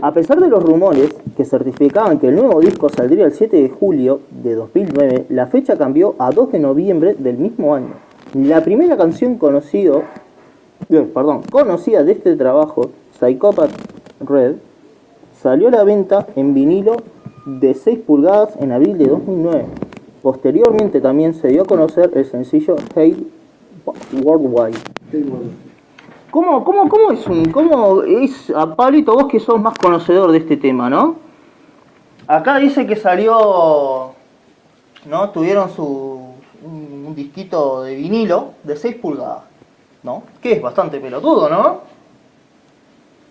A 0.00 0.12
pesar 0.14 0.40
de 0.40 0.48
los 0.48 0.62
rumores 0.62 1.14
que 1.36 1.44
certificaban 1.44 2.18
que 2.18 2.28
el 2.28 2.36
nuevo 2.36 2.60
disco 2.60 2.88
saldría 2.88 3.26
el 3.26 3.32
7 3.32 3.60
de 3.60 3.68
julio 3.68 4.20
de 4.30 4.54
2009, 4.54 5.26
la 5.28 5.46
fecha 5.48 5.76
cambió 5.76 6.14
a 6.18 6.30
2 6.30 6.52
de 6.52 6.60
noviembre 6.60 7.14
del 7.14 7.36
mismo 7.36 7.74
año. 7.74 7.92
La 8.32 8.64
primera 8.64 8.96
canción 8.96 9.36
conocido, 9.36 10.04
eh, 10.88 11.12
conocida 11.50 12.04
de 12.04 12.12
este 12.12 12.36
trabajo, 12.36 12.90
Psychopath 13.18 13.70
Red, 14.20 14.54
salió 15.42 15.68
a 15.68 15.72
la 15.72 15.84
venta 15.84 16.26
en 16.36 16.54
vinilo 16.54 16.96
de 17.44 17.74
6 17.74 17.98
pulgadas 17.98 18.56
en 18.60 18.72
abril 18.72 18.96
de 18.96 19.08
2009. 19.08 19.66
Posteriormente 20.22 21.02
también 21.02 21.34
se 21.34 21.48
dio 21.48 21.62
a 21.62 21.66
conocer 21.66 22.10
el 22.14 22.24
sencillo 22.24 22.76
Hate 22.96 23.26
Worldwide. 24.22 24.78
¿Cómo, 26.32 26.64
cómo, 26.64 26.88
cómo 26.88 27.12
es 27.12 27.26
un, 27.26 27.44
cómo 27.52 28.02
es, 28.04 28.48
a 28.56 28.74
Pablito, 28.74 29.12
vos 29.12 29.26
que 29.28 29.38
sos 29.38 29.60
más 29.60 29.76
conocedor 29.76 30.32
de 30.32 30.38
este 30.38 30.56
tema, 30.56 30.88
¿no? 30.88 31.16
Acá 32.26 32.56
dice 32.56 32.86
que 32.86 32.96
salió, 32.96 34.12
¿no? 35.04 35.28
Tuvieron 35.30 35.68
su, 35.70 36.34
un, 36.64 37.04
un 37.06 37.14
disquito 37.14 37.82
de 37.82 37.96
vinilo 37.96 38.52
de 38.62 38.76
6 38.76 38.94
pulgadas, 38.96 39.42
¿no? 40.02 40.22
Que 40.40 40.52
es 40.52 40.62
bastante 40.62 40.98
pelotudo, 41.00 41.50
¿no? 41.50 41.80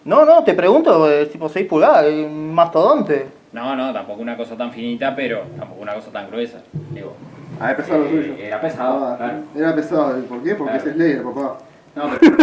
No, 0.06 0.24
no, 0.24 0.44
te 0.44 0.54
pregunto, 0.54 1.10
eh, 1.10 1.26
tipo 1.26 1.50
6 1.50 1.68
pulgadas, 1.68 2.06
eh, 2.06 2.24
un 2.24 2.54
mastodonte. 2.54 3.30
No, 3.52 3.76
no, 3.76 3.92
tampoco 3.92 4.22
una 4.22 4.38
cosa 4.38 4.56
tan 4.56 4.72
finita, 4.72 5.16
pero 5.16 5.42
tampoco 5.58 5.82
una 5.82 5.96
cosa 5.96 6.12
tan 6.12 6.28
gruesa. 6.30 6.60
Digo, 6.92 7.14
Ah, 7.60 7.72
es 7.72 7.78
pesado 7.78 8.00
lo 8.00 8.06
eh, 8.06 8.10
suyo. 8.12 8.34
Era 8.38 8.62
pesado, 8.62 9.06
Ah, 9.08 9.18
claro. 9.18 9.38
Era 9.56 9.76
pesado, 9.76 10.24
¿por 10.26 10.44
qué? 10.44 10.54
Porque 10.54 10.74
Claro. 10.74 10.90
es 10.90 10.96
Slayer, 10.96 11.24
papá. 11.24 11.58
No, 11.96 12.10
pero 12.20 12.36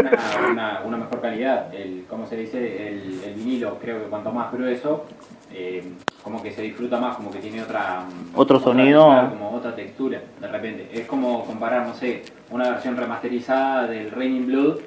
una, 0.00 0.50
una, 0.50 0.80
una 0.84 0.96
mejor 0.96 1.20
calidad. 1.20 1.72
El, 1.74 2.04
¿Cómo 2.08 2.26
se 2.26 2.36
dice? 2.36 2.88
El, 2.88 3.22
el 3.24 3.34
vinilo, 3.34 3.78
creo 3.78 4.02
que 4.02 4.08
cuanto 4.08 4.32
más 4.32 4.52
grueso, 4.52 5.04
eh, 5.52 5.84
como 6.22 6.42
que 6.42 6.50
se 6.50 6.62
disfruta 6.62 6.98
más, 6.98 7.16
como 7.16 7.30
que 7.30 7.38
tiene 7.38 7.62
otra... 7.62 8.00
mm, 8.00 8.30
Otro 8.38 8.58
otra- 8.58 8.70
sonido. 8.72 9.04
como 9.30 9.52
otra 9.52 9.74
textura, 9.76 10.20
de 10.40 10.48
repente. 10.48 10.88
Es 10.92 11.06
como 11.06 11.44
comparar, 11.44 11.86
no 11.86 11.94
sé, 11.94 12.22
una 12.50 12.70
versión 12.70 12.96
remasterizada 12.96 13.86
del 13.86 14.10
Raining 14.10 14.46
Blood 14.46 14.78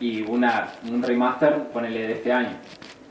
y 0.00 0.22
una, 0.22 0.68
un 0.90 1.02
remaster, 1.02 1.68
ponele 1.72 2.08
de 2.08 2.12
este 2.14 2.32
año. 2.32 2.56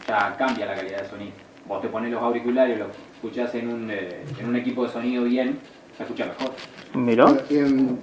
O 0.02 0.06
sea, 0.06 0.36
cambia 0.38 0.66
la 0.66 0.76
calidad 0.76 1.04
de 1.04 1.10
sonido. 1.10 1.32
Vos 1.68 1.82
te 1.82 1.88
pones 1.88 2.12
los 2.12 2.22
auriculares, 2.22 2.78
lo 2.78 2.88
escuchás 3.16 3.54
en 3.56 3.70
un, 3.72 3.90
eh, 3.90 4.24
en 4.40 4.50
un 4.50 4.56
equipo 4.58 4.84
de 4.84 4.90
sonido 4.92 5.24
bien, 5.24 5.58
se 5.96 6.04
escucha 6.04 6.26
mejor. 6.26 6.54
Miró. 6.96 7.38
En- 7.50 8.00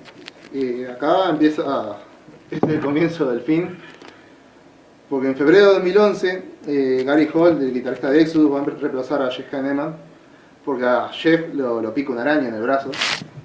y 0.52 0.84
acá 0.84 1.30
empieza, 1.30 1.96
este 2.50 2.66
es 2.66 2.72
el 2.74 2.80
comienzo 2.80 3.30
del 3.30 3.40
fin, 3.40 3.76
porque 5.10 5.28
en 5.28 5.36
febrero 5.36 5.68
de 5.68 5.72
2011 5.74 6.42
eh, 6.66 7.02
Gary 7.06 7.28
Holt, 7.32 7.60
el 7.60 7.72
guitarrista 7.72 8.10
de 8.10 8.22
Exodus, 8.22 8.52
va 8.52 8.60
a 8.60 8.64
reemplazar 8.64 9.22
a 9.22 9.30
Jeff 9.30 9.52
Hanneman, 9.52 9.96
porque 10.64 10.84
a 10.84 11.08
Jeff 11.08 11.54
lo, 11.54 11.80
lo 11.80 11.94
pica 11.94 12.12
una 12.12 12.22
araña 12.22 12.48
en 12.48 12.54
el 12.54 12.62
brazo 12.62 12.90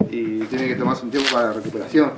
y 0.09 0.39
tiene 0.41 0.67
que 0.67 0.75
tomarse 0.75 1.05
un 1.05 1.11
tiempo 1.11 1.29
para 1.33 1.47
la 1.47 1.53
recuperación. 1.53 2.11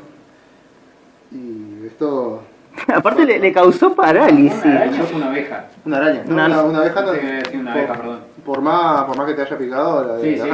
Y 1.32 1.86
esto, 1.88 2.42
Aparte 2.94 3.26
le, 3.26 3.40
le 3.40 3.54
causó 3.54 3.94
parálisis. 3.96 4.64
Una 4.66 4.76
araña 4.82 5.04
es 5.04 5.14
una 5.14 5.28
abeja. 5.30 5.66
una 5.86 5.98
araña, 5.98 6.24
¿no? 6.26 6.34
Una- 6.34 6.46
abeja 6.80 7.02
no- 7.02 7.14
Sí, 7.14 7.20
por, 7.58 7.68
abeja, 7.70 7.94
perdón. 7.94 8.20
por 8.46 8.62
más, 8.62 9.04
por 9.06 9.18
más 9.18 9.28
que 9.28 9.34
te 9.34 9.42
haya 9.44 9.58
picado, 9.58 10.06
la, 10.08 10.22
Sí, 10.22 10.36
la 10.36 10.44
sí. 10.46 10.52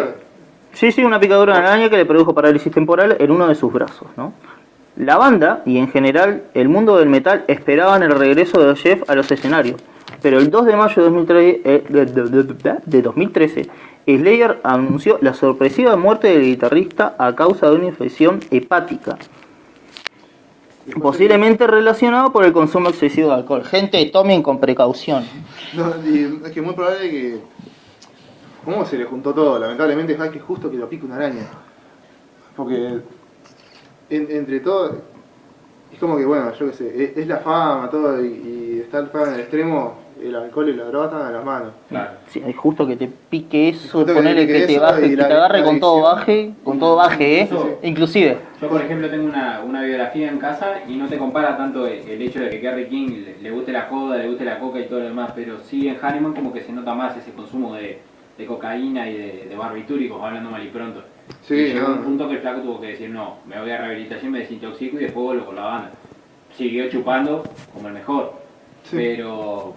Sí, 0.73 0.91
sí, 0.91 1.03
una 1.03 1.19
picadura 1.19 1.53
de 1.53 1.59
araña 1.67 1.89
que 1.89 1.97
le 1.97 2.05
produjo 2.05 2.33
parálisis 2.33 2.71
temporal 2.71 3.15
en 3.19 3.31
uno 3.31 3.47
de 3.47 3.55
sus 3.55 3.71
brazos, 3.71 4.07
¿no? 4.17 4.33
La 4.97 5.17
banda 5.17 5.61
y 5.65 5.77
en 5.77 5.89
general 5.89 6.43
el 6.53 6.69
mundo 6.69 6.97
del 6.97 7.09
metal 7.09 7.43
esperaban 7.47 8.03
el 8.03 8.11
regreso 8.11 8.61
de 8.65 8.75
Jeff 8.75 9.09
a 9.09 9.15
los 9.15 9.31
escenarios, 9.31 9.81
pero 10.21 10.39
el 10.39 10.49
2 10.51 10.65
de 10.65 10.75
mayo 10.75 10.95
de 10.95 11.01
2013, 11.09 11.61
eh, 11.63 11.83
de- 11.87 12.05
de- 12.05 12.43
de- 12.43 12.77
de 12.85 13.01
2013 13.01 13.69
Slayer 14.05 14.59
anunció 14.63 15.17
la 15.21 15.33
sorpresiva 15.33 15.95
muerte 15.95 16.27
del 16.29 16.43
guitarrista 16.43 17.15
a 17.17 17.35
causa 17.35 17.69
de 17.69 17.75
una 17.75 17.85
infección 17.85 18.39
hepática, 18.49 19.17
posiblemente 21.01 21.67
relacionado 21.67 22.31
por 22.33 22.43
el 22.43 22.51
consumo 22.51 22.89
excesivo 22.89 23.29
de 23.29 23.35
alcohol. 23.35 23.63
Gente, 23.63 24.03
tomen 24.07 24.41
con 24.41 24.59
precaución. 24.59 25.23
Es 26.45 26.51
que 26.51 26.59
es 26.59 26.65
muy 26.65 26.73
probable 26.75 27.09
que. 27.09 27.37
¿Cómo 28.63 28.85
se 28.85 28.97
le 28.97 29.05
juntó 29.05 29.33
todo? 29.33 29.57
Lamentablemente 29.57 30.13
es 30.13 30.29
que 30.31 30.39
justo 30.39 30.69
que 30.69 30.77
lo 30.77 30.87
pique 30.87 31.05
una 31.05 31.15
araña. 31.15 31.45
Porque 32.55 32.99
en- 34.09 34.31
entre 34.31 34.59
todo. 34.59 34.97
Es 35.91 35.99
como 35.99 36.17
que, 36.17 36.25
bueno, 36.25 36.53
yo 36.53 36.67
qué 36.67 36.73
sé, 36.73 37.03
es, 37.03 37.17
es 37.17 37.27
la 37.27 37.37
fama, 37.37 37.89
todo, 37.89 38.23
y, 38.23 38.27
y 38.27 38.79
estar 38.81 39.09
en 39.13 39.33
el 39.33 39.39
extremo, 39.41 39.95
el 40.23 40.33
alcohol 40.33 40.69
y 40.69 40.73
la 40.73 40.85
droga 40.85 41.05
están 41.07 41.21
a 41.23 41.31
las 41.31 41.43
manos. 41.43 41.73
Claro. 41.89 42.11
Sí, 42.27 42.41
es 42.45 42.55
justo 42.55 42.87
que 42.87 42.95
te 42.95 43.09
pique 43.29 43.69
eso, 43.69 44.05
que 44.05 44.13
ponerle 44.13 44.47
que, 44.47 44.53
te 44.53 44.71
eso 44.73 44.81
baje, 44.81 45.07
y 45.07 45.09
que 45.09 45.15
la- 45.17 45.27
te 45.27 45.33
agarre 45.33 45.63
con 45.65 45.79
todo 45.81 46.01
baje, 46.03 46.53
con 46.63 46.79
todo 46.79 46.95
baje, 46.95 47.39
¿eh? 47.39 47.43
Eso. 47.43 47.77
Inclusive. 47.83 48.37
Yo, 48.61 48.69
por 48.69 48.81
ejemplo, 48.81 49.09
tengo 49.09 49.25
una, 49.25 49.61
una 49.67 49.83
biografía 49.83 50.29
en 50.29 50.37
casa 50.37 50.75
y 50.87 50.95
no 50.95 51.07
te 51.07 51.17
compara 51.17 51.57
tanto 51.57 51.85
el, 51.85 52.07
el 52.07 52.21
hecho 52.21 52.39
de 52.39 52.49
que 52.49 52.59
Gary 52.59 52.87
King 52.87 53.09
le, 53.25 53.37
le 53.41 53.51
guste 53.51 53.73
la 53.73 53.81
joda, 53.83 54.15
le 54.17 54.29
guste 54.29 54.45
la 54.45 54.59
coca 54.59 54.79
y 54.79 54.85
todo 54.87 54.99
lo 54.99 55.05
demás, 55.07 55.33
pero 55.35 55.59
sí 55.59 55.89
en 55.89 55.97
Hanneman 56.01 56.33
como 56.33 56.53
que 56.53 56.61
se 56.61 56.71
nota 56.71 56.93
más 56.93 57.17
ese 57.17 57.31
consumo 57.33 57.73
de, 57.75 57.99
de 58.37 58.45
cocaína 58.45 59.09
y 59.09 59.17
de, 59.17 59.45
de 59.49 59.55
barbitúricos, 59.55 60.21
hablando 60.21 60.49
mal 60.49 60.63
y 60.65 60.69
pronto. 60.69 61.03
Sí, 61.43 61.53
y 61.55 61.73
llegó 61.73 61.87
no. 61.89 61.93
un 61.95 62.03
punto 62.03 62.27
que 62.27 62.35
el 62.35 62.41
flaco 62.41 62.61
tuvo 62.61 62.81
que 62.81 62.87
decir, 62.87 63.09
no, 63.09 63.37
me 63.45 63.59
voy 63.59 63.71
a 63.71 63.77
rehabilitación, 63.77 64.31
me 64.31 64.39
desintoxico 64.39 64.97
y 64.97 65.03
después 65.03 65.23
vuelvo 65.23 65.45
con 65.45 65.55
la 65.55 65.61
banda. 65.63 65.91
Siguió 66.57 66.89
chupando 66.89 67.43
como 67.73 67.87
el 67.87 67.93
mejor, 67.93 68.33
Sí. 68.83 68.95
pero 68.97 69.73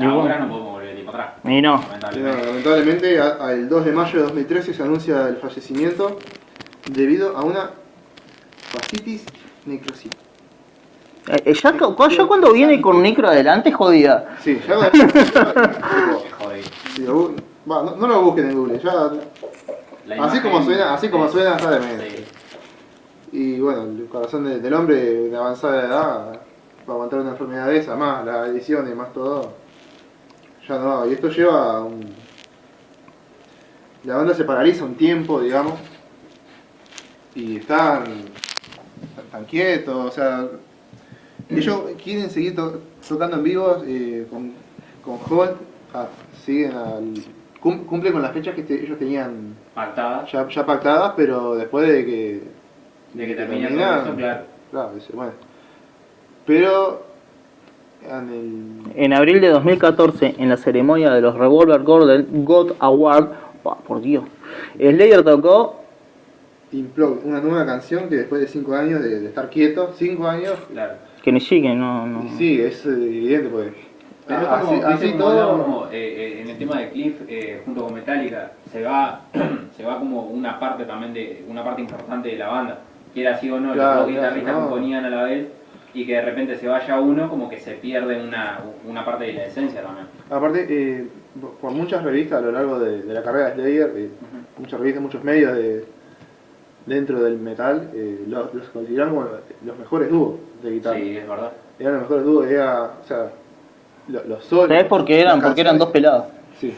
ahora 0.00 0.38
no 0.38 0.48
podemos 0.48 0.72
volver 0.72 0.94
tiempo 0.94 1.10
atrás. 1.12 1.30
Y 1.44 1.60
no. 1.62 1.78
Sí, 1.78 1.84
no, 1.84 1.88
Lamentablemente. 1.88 2.46
lamentablemente, 2.46 3.18
a- 3.20 3.36
al 3.46 3.68
2 3.68 3.84
de 3.84 3.92
mayo 3.92 4.18
de 4.18 4.22
2013 4.24 4.74
se 4.74 4.82
anuncia 4.82 5.28
el 5.28 5.36
fallecimiento 5.36 6.18
debido 6.90 7.36
a 7.36 7.42
una 7.44 7.70
fascitis 8.72 9.24
necrosita. 9.66 10.16
Eh, 11.28 11.42
eh, 11.46 11.54
ya, 11.54 11.72
ya 12.08 12.24
cuando 12.26 12.52
viene 12.52 12.80
con 12.80 13.02
Necro 13.02 13.28
adelante, 13.28 13.70
jodida. 13.72 14.36
Sí, 14.40 14.58
ya. 14.66 14.90
Lo 17.06 17.28
bu- 17.30 17.36
va, 17.70 17.82
no, 17.82 17.96
no 17.96 18.06
lo 18.06 18.22
busquen 18.22 18.50
en 18.50 18.56
Google, 18.56 18.78
ya. 18.82 19.10
La 20.06 20.24
Así 20.24 20.40
como 20.40 20.62
suena- 20.62 20.94
así 20.94 21.08
como 21.08 21.28
suena, 21.28 21.56
está 21.56 21.70
de 21.70 21.80
menos. 21.80 22.04
Sí. 22.08 22.24
Y 23.32 23.60
bueno, 23.60 23.82
el 23.82 24.06
corazón 24.06 24.44
de- 24.44 24.58
del 24.60 24.74
hombre 24.74 24.96
de 25.28 25.36
avanzada 25.36 25.86
edad, 25.86 26.40
para 26.84 26.94
aguantar 26.94 27.20
una 27.20 27.30
enfermedad 27.30 27.66
de 27.68 27.76
esa, 27.78 27.94
más 27.96 28.24
la 28.24 28.46
edición 28.48 28.90
y 28.90 28.94
más 28.94 29.12
todo, 29.12 29.52
ya 30.68 30.78
no. 30.78 31.06
Y 31.06 31.12
esto 31.12 31.28
lleva 31.28 31.76
a 31.76 31.80
un. 31.84 32.00
La 34.04 34.16
banda 34.16 34.34
se 34.34 34.44
paraliza 34.44 34.84
un 34.84 34.94
tiempo, 34.94 35.40
digamos, 35.40 35.74
y 37.34 37.56
están. 37.58 38.04
están 39.24 39.44
quietos, 39.44 39.94
o 40.06 40.10
sea. 40.10 40.48
Ellos 41.48 41.82
quieren 42.02 42.30
seguir 42.30 42.54
to- 42.54 42.80
tocando 43.08 43.36
en 43.36 43.42
vivo 43.42 43.82
eh, 43.84 44.24
con, 44.30 44.52
con 45.04 45.18
Holt, 45.28 45.56
ah, 45.92 46.06
siguen 46.40 46.72
al, 46.72 47.14
cum- 47.60 47.84
cumple 47.84 48.12
con 48.12 48.22
las 48.22 48.32
fechas 48.32 48.54
que 48.54 48.62
te- 48.62 48.84
ellos 48.84 48.98
tenían 48.98 49.54
Pactada. 49.74 50.26
ya, 50.26 50.48
ya 50.48 50.66
pactadas, 50.66 51.12
pero 51.16 51.54
después 51.56 51.88
de 51.88 52.04
que. 52.04 52.42
De 53.14 53.26
que 53.26 53.26
que 53.26 53.34
termine 53.34 53.68
todo 53.68 53.76
termina, 53.78 54.02
eso, 54.02 54.14
claro. 54.16 54.42
Claro, 54.70 54.90
dice, 54.94 55.12
bueno. 55.14 55.32
Pero. 56.46 57.02
En 58.08 58.28
el. 58.94 59.02
En 59.04 59.12
abril 59.12 59.40
de 59.40 59.48
2014, 59.48 60.36
en 60.38 60.48
la 60.48 60.56
ceremonia 60.56 61.10
de 61.10 61.20
los 61.20 61.34
Revolver 61.36 61.82
Golden 61.82 62.44
God 62.44 62.72
Award, 62.78 63.28
oh, 63.62 63.76
por 63.76 64.00
Dios, 64.00 64.24
Slayer 64.78 65.22
tocó 65.22 65.76
Implode, 66.72 67.20
una 67.24 67.40
nueva 67.40 67.66
canción 67.66 68.08
que 68.08 68.14
después 68.16 68.40
de 68.40 68.46
5 68.48 68.74
años 68.74 69.02
de, 69.02 69.20
de 69.20 69.26
estar 69.26 69.50
quieto, 69.50 69.92
5 69.96 70.26
años, 70.26 70.54
claro. 70.72 70.94
que 71.22 71.30
ni 71.32 71.40
sigue, 71.40 71.74
no, 71.74 72.06
no. 72.06 72.24
y 72.24 72.28
sí, 72.38 72.60
es 72.60 72.86
evidente 72.86 73.48
porque. 73.50 73.89
Pero 74.30 74.42
es 74.42 74.48
así, 74.48 74.66
como, 74.66 74.86
así 74.86 75.04
viste, 75.04 75.18
como 75.18 75.30
todo. 75.30 75.88
eh, 75.92 76.14
eh, 76.16 76.40
en 76.42 76.48
el 76.50 76.58
tema 76.58 76.78
de 76.80 76.90
Cliff, 76.90 77.20
eh, 77.28 77.62
junto 77.64 77.84
con 77.84 77.94
Metallica, 77.94 78.52
se 78.72 78.82
va, 78.82 79.20
se 79.76 79.84
va 79.84 79.98
como 79.98 80.22
una 80.22 80.58
parte 80.58 80.84
también 80.84 81.12
de, 81.12 81.44
una 81.48 81.64
parte 81.64 81.82
importante 81.82 82.28
de 82.30 82.36
la 82.36 82.48
banda. 82.48 82.78
Quiera 83.12 83.34
así 83.34 83.50
o 83.50 83.58
no, 83.58 83.72
Claro, 83.72 84.00
los 84.00 84.06
dos 84.06 84.14
guitarristas 84.14 84.54
no. 84.54 84.60
componían 84.60 85.04
a 85.04 85.10
la 85.10 85.22
vez 85.24 85.48
y 85.92 86.06
que 86.06 86.14
de 86.14 86.22
repente 86.22 86.56
se 86.56 86.68
vaya 86.68 87.00
uno, 87.00 87.28
como 87.28 87.48
que 87.50 87.58
se 87.58 87.72
pierde 87.72 88.22
una, 88.22 88.60
una 88.88 89.04
parte 89.04 89.24
de 89.24 89.32
la 89.32 89.44
esencia 89.46 89.82
también. 89.82 90.06
Aparte, 90.30 90.66
eh, 90.68 91.08
por 91.60 91.72
muchas 91.72 92.04
revistas 92.04 92.38
a 92.38 92.42
lo 92.46 92.52
largo 92.52 92.78
de, 92.78 93.02
de 93.02 93.12
la 93.14 93.22
carrera 93.22 93.50
de 93.50 93.54
Slayer, 93.54 93.92
eh, 93.96 94.10
muchas 94.58 94.78
revistas, 94.78 95.02
muchos 95.02 95.24
medios 95.24 95.52
de, 95.56 95.84
dentro 96.86 97.20
del 97.20 97.38
metal, 97.38 97.90
eh, 97.94 98.24
los, 98.28 98.54
los 98.54 98.68
consideraron 98.68 99.14
como 99.14 99.26
los 99.64 99.78
mejores 99.78 100.10
dúos 100.10 100.34
de 100.62 100.70
guitarra. 100.70 100.96
Sí, 100.98 101.16
es 101.16 101.28
verdad. 101.28 101.52
Eran 101.80 101.92
los 101.94 102.02
mejores 102.02 102.24
dúos, 102.24 102.46
era, 102.46 102.84
o 103.02 103.06
sea, 103.06 103.30
lo- 104.10 104.24
los 104.24 104.44
solos. 104.44 104.68
¿Sabés 104.68 104.84
por 104.84 105.04
qué 105.04 105.20
eran? 105.20 105.40
Porque 105.40 105.60
eran 105.60 105.78
dos 105.78 105.90
pelados. 105.90 106.24
Sí. 106.60 106.76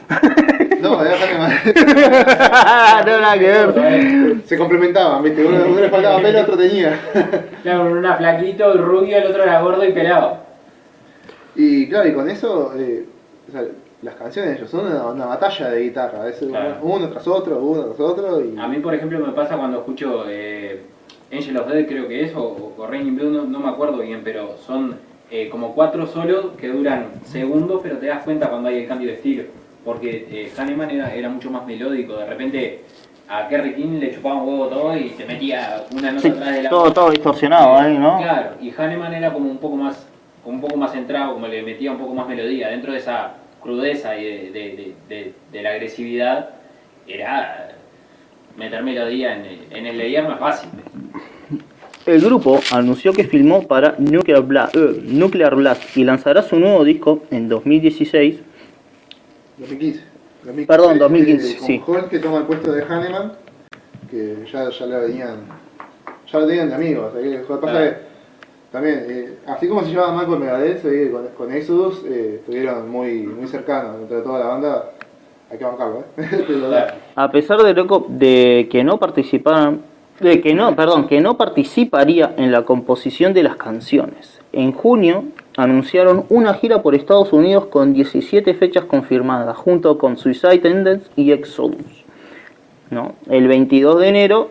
No, 0.80 1.04
era 1.04 1.16
Kahneman. 1.18 1.52
no, 3.06 3.20
nada 3.20 3.38
que 3.38 3.46
ver. 3.46 4.36
Se 4.44 4.56
complementaban, 4.56 5.22
¿viste? 5.24 5.44
Uno, 5.44 5.58
uno 5.68 5.80
le 5.80 5.88
faltaba 5.88 6.20
pelo, 6.20 6.40
otro 6.42 6.56
tenía. 6.56 6.98
Claro, 7.62 7.86
uno 7.86 7.98
era 7.98 8.16
flaquito 8.16 8.74
y 8.74 8.78
rubio, 8.78 9.16
el 9.18 9.26
otro 9.26 9.42
era 9.42 9.60
gordo 9.60 9.84
y 9.84 9.92
pelado. 9.92 10.38
Y 11.56 11.88
claro, 11.88 12.08
y 12.08 12.14
con 12.14 12.30
eso, 12.30 12.72
eh, 12.76 13.04
o 13.48 13.52
sea, 13.52 13.62
las 14.02 14.14
canciones 14.14 14.52
de 14.52 14.56
ellos 14.58 14.70
son 14.70 14.86
una, 14.86 15.06
una 15.06 15.26
batalla 15.26 15.70
de 15.70 15.82
guitarra. 15.82 16.28
Es 16.28 16.36
Claro. 16.38 16.76
uno 16.82 17.08
tras 17.10 17.26
otro, 17.28 17.58
uno 17.58 17.82
tras 17.86 18.00
otro. 18.00 18.40
Y... 18.44 18.56
A 18.58 18.66
mí, 18.68 18.78
por 18.78 18.94
ejemplo, 18.94 19.18
me 19.18 19.32
pasa 19.32 19.56
cuando 19.56 19.78
escucho 19.78 20.24
eh, 20.28 20.80
Angel 21.32 21.56
of 21.58 21.68
Death, 21.68 21.88
creo 21.88 22.08
que 22.08 22.22
es, 22.24 22.34
o, 22.34 22.74
o 22.78 22.86
Raining 22.86 23.16
Blood, 23.16 23.30
no, 23.32 23.44
no 23.44 23.58
me 23.60 23.68
acuerdo 23.68 23.98
bien, 23.98 24.20
pero 24.24 24.56
son 24.64 24.96
eh, 25.32 25.48
como 25.48 25.74
cuatro 25.74 26.06
solos 26.06 26.52
que 26.60 26.68
duran 26.68 27.06
segundos, 27.24 27.80
pero 27.82 27.96
te 27.96 28.06
das 28.06 28.22
cuenta 28.22 28.50
cuando 28.50 28.68
hay 28.68 28.82
el 28.82 28.86
cambio 28.86 29.08
de 29.08 29.14
estilo. 29.14 29.44
Porque 29.84 30.28
eh, 30.30 30.52
Hanneman 30.56 30.90
era, 30.90 31.12
era 31.14 31.28
mucho 31.30 31.50
más 31.50 31.66
melódico, 31.66 32.16
de 32.18 32.26
repente 32.26 32.80
a 33.28 33.48
Kerry 33.48 33.74
King 33.74 33.98
le 33.98 34.14
chupaba 34.14 34.42
un 34.42 34.48
huevo 34.48 34.66
todo 34.68 34.96
y 34.96 35.08
te 35.10 35.24
metía 35.24 35.84
una 35.96 36.12
nota 36.12 36.20
Sí, 36.22 36.28
atrás 36.28 36.54
de 36.54 36.62
la 36.64 36.70
todo, 36.70 36.92
todo 36.92 37.10
distorsionado 37.10 37.76
ahí, 37.76 37.96
¿no? 37.98 38.18
Claro, 38.18 38.50
y 38.60 38.70
Hanneman 38.76 39.14
era 39.14 39.32
como 39.32 39.50
un 39.50 39.56
poco 39.58 39.76
más 39.76 40.06
como 40.44 40.56
un 40.56 40.60
poco 40.60 40.76
más 40.76 40.92
centrado, 40.92 41.32
como 41.34 41.46
le 41.46 41.62
metía 41.62 41.92
un 41.92 41.98
poco 41.98 42.14
más 42.14 42.28
melodía. 42.28 42.68
Dentro 42.68 42.92
de 42.92 42.98
esa 42.98 43.34
crudeza 43.62 44.16
y 44.18 44.24
de, 44.24 44.50
de- 44.50 44.50
de- 44.52 44.94
de- 45.08 45.34
de 45.52 45.62
la 45.62 45.70
agresividad, 45.70 46.50
era 47.06 47.70
meter 48.56 48.82
melodía 48.82 49.34
en, 49.36 49.46
en 49.70 49.86
el 49.86 49.98
no 50.24 50.32
es 50.34 50.38
fácil. 50.40 50.68
El 52.04 52.20
grupo 52.20 52.58
anunció 52.72 53.12
que 53.12 53.24
filmó 53.24 53.66
para 53.68 53.94
Nuclear 53.98 54.42
Blast, 54.42 54.74
eh, 54.76 55.00
Nuclear 55.04 55.54
Blast 55.54 55.96
y 55.96 56.02
lanzará 56.04 56.42
su 56.42 56.58
nuevo 56.58 56.82
disco 56.84 57.22
en 57.30 57.48
2016. 57.48 58.40
2015. 59.58 60.00
2015, 60.44 60.66
Perdón, 60.66 60.98
2015, 60.98 61.50
eh, 61.52 61.56
con 61.58 61.66
sí. 61.66 61.82
Holt 61.86 62.08
que 62.08 62.18
toma 62.18 62.38
el 62.38 62.44
puesto 62.44 62.72
de 62.72 62.82
Hanneman, 62.82 63.32
que 64.10 64.38
ya, 64.52 64.68
ya 64.70 64.86
lo 64.86 65.00
venían, 65.00 65.36
ya 66.30 66.38
lo 66.40 66.46
tenían 66.48 66.68
de 66.70 66.74
amigos. 66.74 67.12
Claro. 67.60 67.94
también, 68.72 69.04
eh, 69.08 69.38
así 69.46 69.68
como 69.68 69.82
se 69.84 69.90
llevaba 69.90 70.12
mal 70.12 70.26
con 70.26 70.40
Megadeth, 70.40 70.82
que 70.82 71.10
con, 71.12 71.28
con 71.28 71.52
Exodus 71.52 72.02
eh, 72.08 72.38
estuvieron 72.40 72.90
muy, 72.90 73.22
muy 73.22 73.46
cercanos 73.46 73.98
dentro 74.00 74.16
de 74.16 74.22
toda 74.24 74.38
la 74.40 74.46
banda. 74.46 74.90
Hay 75.52 75.58
que 75.58 75.64
bancarlo, 75.64 76.04
¿eh? 76.16 76.86
A 77.14 77.30
pesar 77.30 77.62
de, 77.62 77.74
loco- 77.74 78.06
de 78.08 78.66
que 78.72 78.82
no 78.82 78.98
participaran, 78.98 79.82
de 80.20 80.40
que 80.40 80.54
no, 80.54 80.74
perdón, 80.76 81.08
que 81.08 81.20
no 81.20 81.36
participaría 81.36 82.34
en 82.36 82.52
la 82.52 82.64
composición 82.64 83.34
de 83.34 83.42
las 83.42 83.56
canciones. 83.56 84.40
En 84.52 84.72
junio 84.72 85.24
anunciaron 85.56 86.24
una 86.28 86.54
gira 86.54 86.82
por 86.82 86.94
Estados 86.94 87.32
Unidos 87.32 87.66
con 87.66 87.92
17 87.92 88.54
fechas 88.54 88.84
confirmadas, 88.84 89.56
junto 89.56 89.98
con 89.98 90.16
Suicide 90.16 90.58
Tendencies 90.58 91.10
y 91.16 91.32
Exodus. 91.32 92.04
¿no? 92.90 93.14
El 93.28 93.48
22 93.48 94.00
de 94.00 94.08
enero 94.08 94.50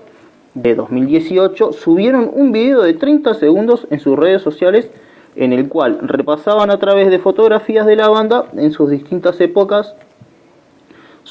de 0.54 0.76
2018 0.76 1.74
subieron 1.74 2.30
un 2.34 2.52
video 2.52 2.82
de 2.82 2.94
30 2.94 3.36
segundos 3.36 3.88
en 3.90 4.00
sus 4.00 4.18
redes 4.18 4.42
sociales 4.42 4.90
en 5.36 5.54
el 5.54 5.70
cual 5.70 6.00
repasaban 6.02 6.72
a 6.72 6.80
través 6.80 7.10
de 7.10 7.20
fotografías 7.20 7.86
de 7.86 7.96
la 7.96 8.10
banda 8.10 8.48
en 8.58 8.72
sus 8.72 8.90
distintas 8.90 9.40
épocas 9.40 9.96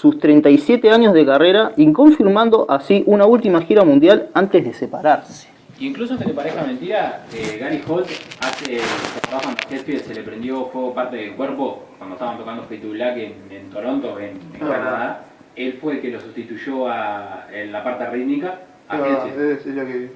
sus 0.01 0.19
37 0.19 0.91
años 0.91 1.13
de 1.13 1.27
carrera 1.27 1.73
y 1.77 1.93
confirmando 1.93 2.65
así 2.71 3.03
una 3.07 3.27
última 3.27 3.61
gira 3.63 3.85
mundial 3.85 4.31
antes 4.33 4.65
de 4.65 4.73
separarse. 4.73 5.49
Y 5.79 5.89
incluso 5.89 6.15
aunque 6.15 6.29
te 6.29 6.35
parezca 6.35 6.63
mentira, 6.63 7.25
eh, 7.35 7.59
Gary 7.61 7.83
Holt 7.87 8.07
hace, 8.41 8.65
¿te 8.77 8.81
acordás 9.19 9.43
cuando 9.43 9.61
a 9.61 9.75
Hetfield 9.75 10.03
se 10.05 10.15
le 10.15 10.23
prendió 10.23 10.67
fuego 10.67 10.95
parte 10.95 11.17
del 11.17 11.33
cuerpo 11.35 11.85
cuando 11.99 12.15
estaban 12.17 12.39
tocando 12.39 12.63
Fade 12.65 12.79
to 12.79 12.91
Black 12.91 13.17
en, 13.19 13.35
en 13.51 13.71
Toronto, 13.71 14.19
en, 14.19 14.31
en 14.31 14.63
Ah. 14.63 14.69
Canadá? 14.71 15.25
Él 15.57 15.79
fue 15.81 15.95
el 15.95 16.01
que 16.01 16.11
lo 16.11 16.21
sustituyó 16.21 16.89
a, 16.89 17.47
en 17.53 17.73
la 17.73 17.83
parte 17.85 18.09
rítmica 18.09 18.61
a 18.89 18.97
pero 18.99 19.25
Hetfield. 19.27 19.51
es, 19.53 19.67
es 19.67 19.75
lo 19.75 19.85
que. 19.87 20.11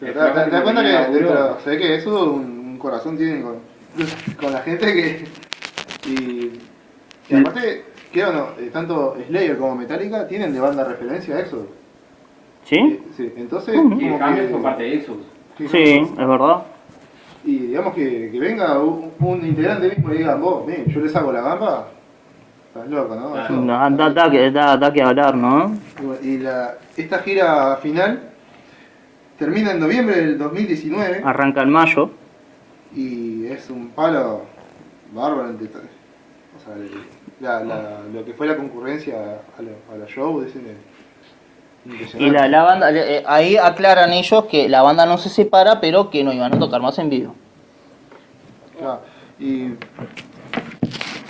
Te, 0.00 0.12
das 0.12 0.32
cuenta 0.32 0.44
que 0.64 0.66
tenía 0.74 1.00
laburo. 1.02 1.18
dentro- 1.28 1.60
se 1.64 1.70
ve 1.70 1.78
que 1.78 1.94
eso 1.96 2.32
un, 2.32 2.42
un 2.44 2.78
corazón 2.78 3.16
tiene 3.18 3.42
con, 3.42 3.56
con 4.40 4.52
la 4.52 4.60
gente 4.60 4.86
que. 4.94 5.24
Y, 6.08 6.52
y 7.28 7.34
aparte, 7.34 7.84
no, 8.24 8.46
eh, 8.58 8.70
tanto 8.72 9.16
Slayer 9.28 9.56
como 9.58 9.74
Metallica 9.76 10.26
tienen 10.28 10.52
de 10.52 10.60
banda 10.60 10.84
referencia 10.84 11.36
a 11.36 11.40
Exodus. 11.40 11.66
¿Sí? 12.64 12.76
Eh, 12.76 13.00
Sí, 13.16 13.32
entonces. 13.36 13.76
Ujú. 13.76 13.94
Y 14.00 14.02
como 14.04 14.14
el 14.14 14.18
cambio 14.18 14.42
que- 14.44 14.48
fue 14.48 14.62
parte 14.62 14.82
de 14.82 14.94
Exodus. 14.96 15.26
Sí, 15.58 15.66
es 15.72 16.16
verdad. 16.16 16.62
Y 17.44 17.58
digamos 17.58 17.94
que, 17.94 18.28
que 18.30 18.40
venga 18.40 18.78
un, 18.80 19.12
un 19.20 19.46
integrante 19.46 19.88
mismo 19.88 20.12
y 20.12 20.18
diga, 20.18 20.34
vos, 20.34 20.66
ven, 20.66 20.84
yo 20.86 21.00
le 21.00 21.08
saco 21.08 21.30
la 21.32 21.40
gamba. 21.42 21.88
Estás 22.68 22.88
loco, 22.90 23.14
¿no? 23.14 23.32
Claro. 23.32 23.54
Yo- 23.54 23.64
Da, 23.66 23.90
da- 23.90 24.10
da 24.10 24.30
que, 24.30 24.50
da- 24.50 24.76
da 24.76 24.92
que 24.92 25.02
hablar, 25.02 25.34
¿no? 25.36 25.76
Y 26.22 26.28
Y 26.28 26.38
la, 26.38 26.74
esta 26.96 27.20
gira 27.20 27.76
final 27.76 28.20
termina 29.38 29.70
en 29.70 29.80
noviembre 29.80 30.16
del 30.16 30.38
2019 30.38 31.22
Arranca 31.24 31.62
en 31.62 31.70
mayo. 31.70 32.10
y 32.94 33.46
es 33.46 33.70
un 33.70 33.88
palo 33.90 34.42
bárbaro. 35.14 35.50
O 35.50 35.54
sea, 36.64 36.74
la- 37.40 37.60
la- 37.62 38.00
lo 38.12 38.24
que 38.24 38.32
fue 38.32 38.46
la 38.46 38.56
concurrencia 38.56 39.14
a, 39.58 39.62
lo- 39.62 39.94
a 39.94 39.98
los 39.98 40.10
shows 40.10 40.46
es 40.46 40.54
Y 42.18 42.30
la, 42.30 42.48
la 42.48 42.62
banda, 42.62 42.90
eh, 42.92 43.22
ahí 43.26 43.56
aclaran 43.56 44.12
ellos 44.12 44.44
que 44.46 44.68
la 44.68 44.82
banda 44.82 45.06
no 45.06 45.18
se 45.18 45.28
separa, 45.28 45.80
pero 45.80 46.10
que 46.10 46.24
no 46.24 46.32
iban 46.32 46.54
a 46.54 46.58
tocar 46.58 46.80
más 46.80 46.98
en 46.98 47.10
vivo. 47.10 47.34
Claro, 48.78 49.00
y, 49.38 49.44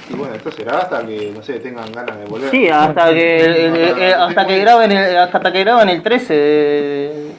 y 0.08 0.14
bueno, 0.16 0.34
esto 0.34 0.50
será 0.52 0.78
hasta 0.78 1.04
que, 1.04 1.32
no 1.34 1.42
sé, 1.42 1.58
tengan 1.60 1.90
ganas 1.92 2.18
de 2.18 2.24
volver. 2.24 2.50
Sí, 2.50 2.68
hasta 2.68 3.10
que 3.12 3.36
el- 3.44 3.54
el- 3.76 3.98
el- 4.02 4.14
hasta 4.14 4.46
que 4.46 4.58
graben 4.60 4.92
el, 4.92 5.16
hasta 5.18 5.52
que 5.52 5.60
graben 5.64 5.88
el 5.90 6.02
13 6.02 6.34
de- 6.34 7.30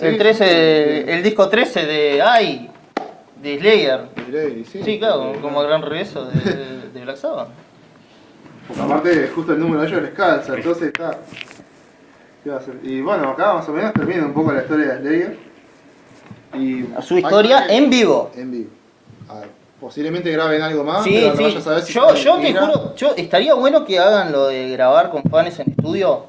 el 0.00 0.12
Sí, 0.12 0.18
13 0.18 0.44
sí, 0.44 1.04
sí. 1.06 1.10
el 1.12 1.22
disco 1.22 1.48
13 1.48 1.86
de 1.86 2.22
ay 2.22 2.70
de 3.40 3.58
Slayer. 3.58 4.00
Sí. 4.66 4.82
Sí, 4.82 4.98
claro, 4.98 5.34
como 5.40 5.62
gran 5.62 5.82
regreso 5.82 6.24
de, 6.24 6.88
de 6.92 7.00
Black 7.02 7.16
Sabbath. 7.16 7.48
Porque 8.66 8.82
aparte, 8.82 9.28
justo 9.34 9.52
el 9.52 9.60
número 9.60 9.82
de 9.82 9.88
ellos 9.88 10.02
les 10.02 10.12
calza, 10.12 10.54
entonces 10.56 10.88
está. 10.88 11.18
¿Qué 12.42 12.50
va 12.50 12.56
a 12.56 12.58
hacer? 12.58 12.78
Y 12.82 13.00
bueno, 13.00 13.30
acá 13.30 13.54
más 13.54 13.68
o 13.68 13.72
menos 13.72 13.92
termina 13.92 14.24
un 14.26 14.34
poco 14.34 14.52
la 14.52 14.62
historia 14.62 14.94
de 14.96 15.00
Slayer. 15.00 15.38
Y 16.54 16.86
Su 17.02 17.18
historia 17.18 17.66
en 17.68 17.90
vivo. 17.90 18.30
En 18.36 18.50
vivo. 18.50 18.70
A 19.28 19.40
ver, 19.40 19.48
posiblemente 19.80 20.30
graben 20.30 20.62
algo 20.62 20.84
más, 20.84 21.02
Sí, 21.04 21.14
pero 21.14 21.30
no 21.30 21.36
sí. 21.36 21.42
vaya 21.42 21.58
a 21.58 21.62
saber 21.62 21.82
si 21.82 21.92
Yo, 21.92 22.14
yo 22.14 22.38
te 22.40 22.54
juro, 22.54 22.94
yo 22.94 23.14
estaría 23.16 23.54
bueno 23.54 23.84
que 23.84 23.98
hagan 23.98 24.30
lo 24.32 24.46
de 24.48 24.68
grabar 24.70 25.10
con 25.10 25.22
fans 25.24 25.58
en 25.60 25.70
estudio. 25.70 26.26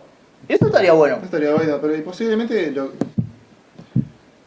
Eso 0.47 0.65
estaría 0.67 0.93
bueno. 0.93 1.17
No 1.17 1.25
estaría 1.25 1.53
bueno, 1.53 1.77
pero 1.81 2.03
posiblemente 2.03 2.71
lo. 2.71 2.91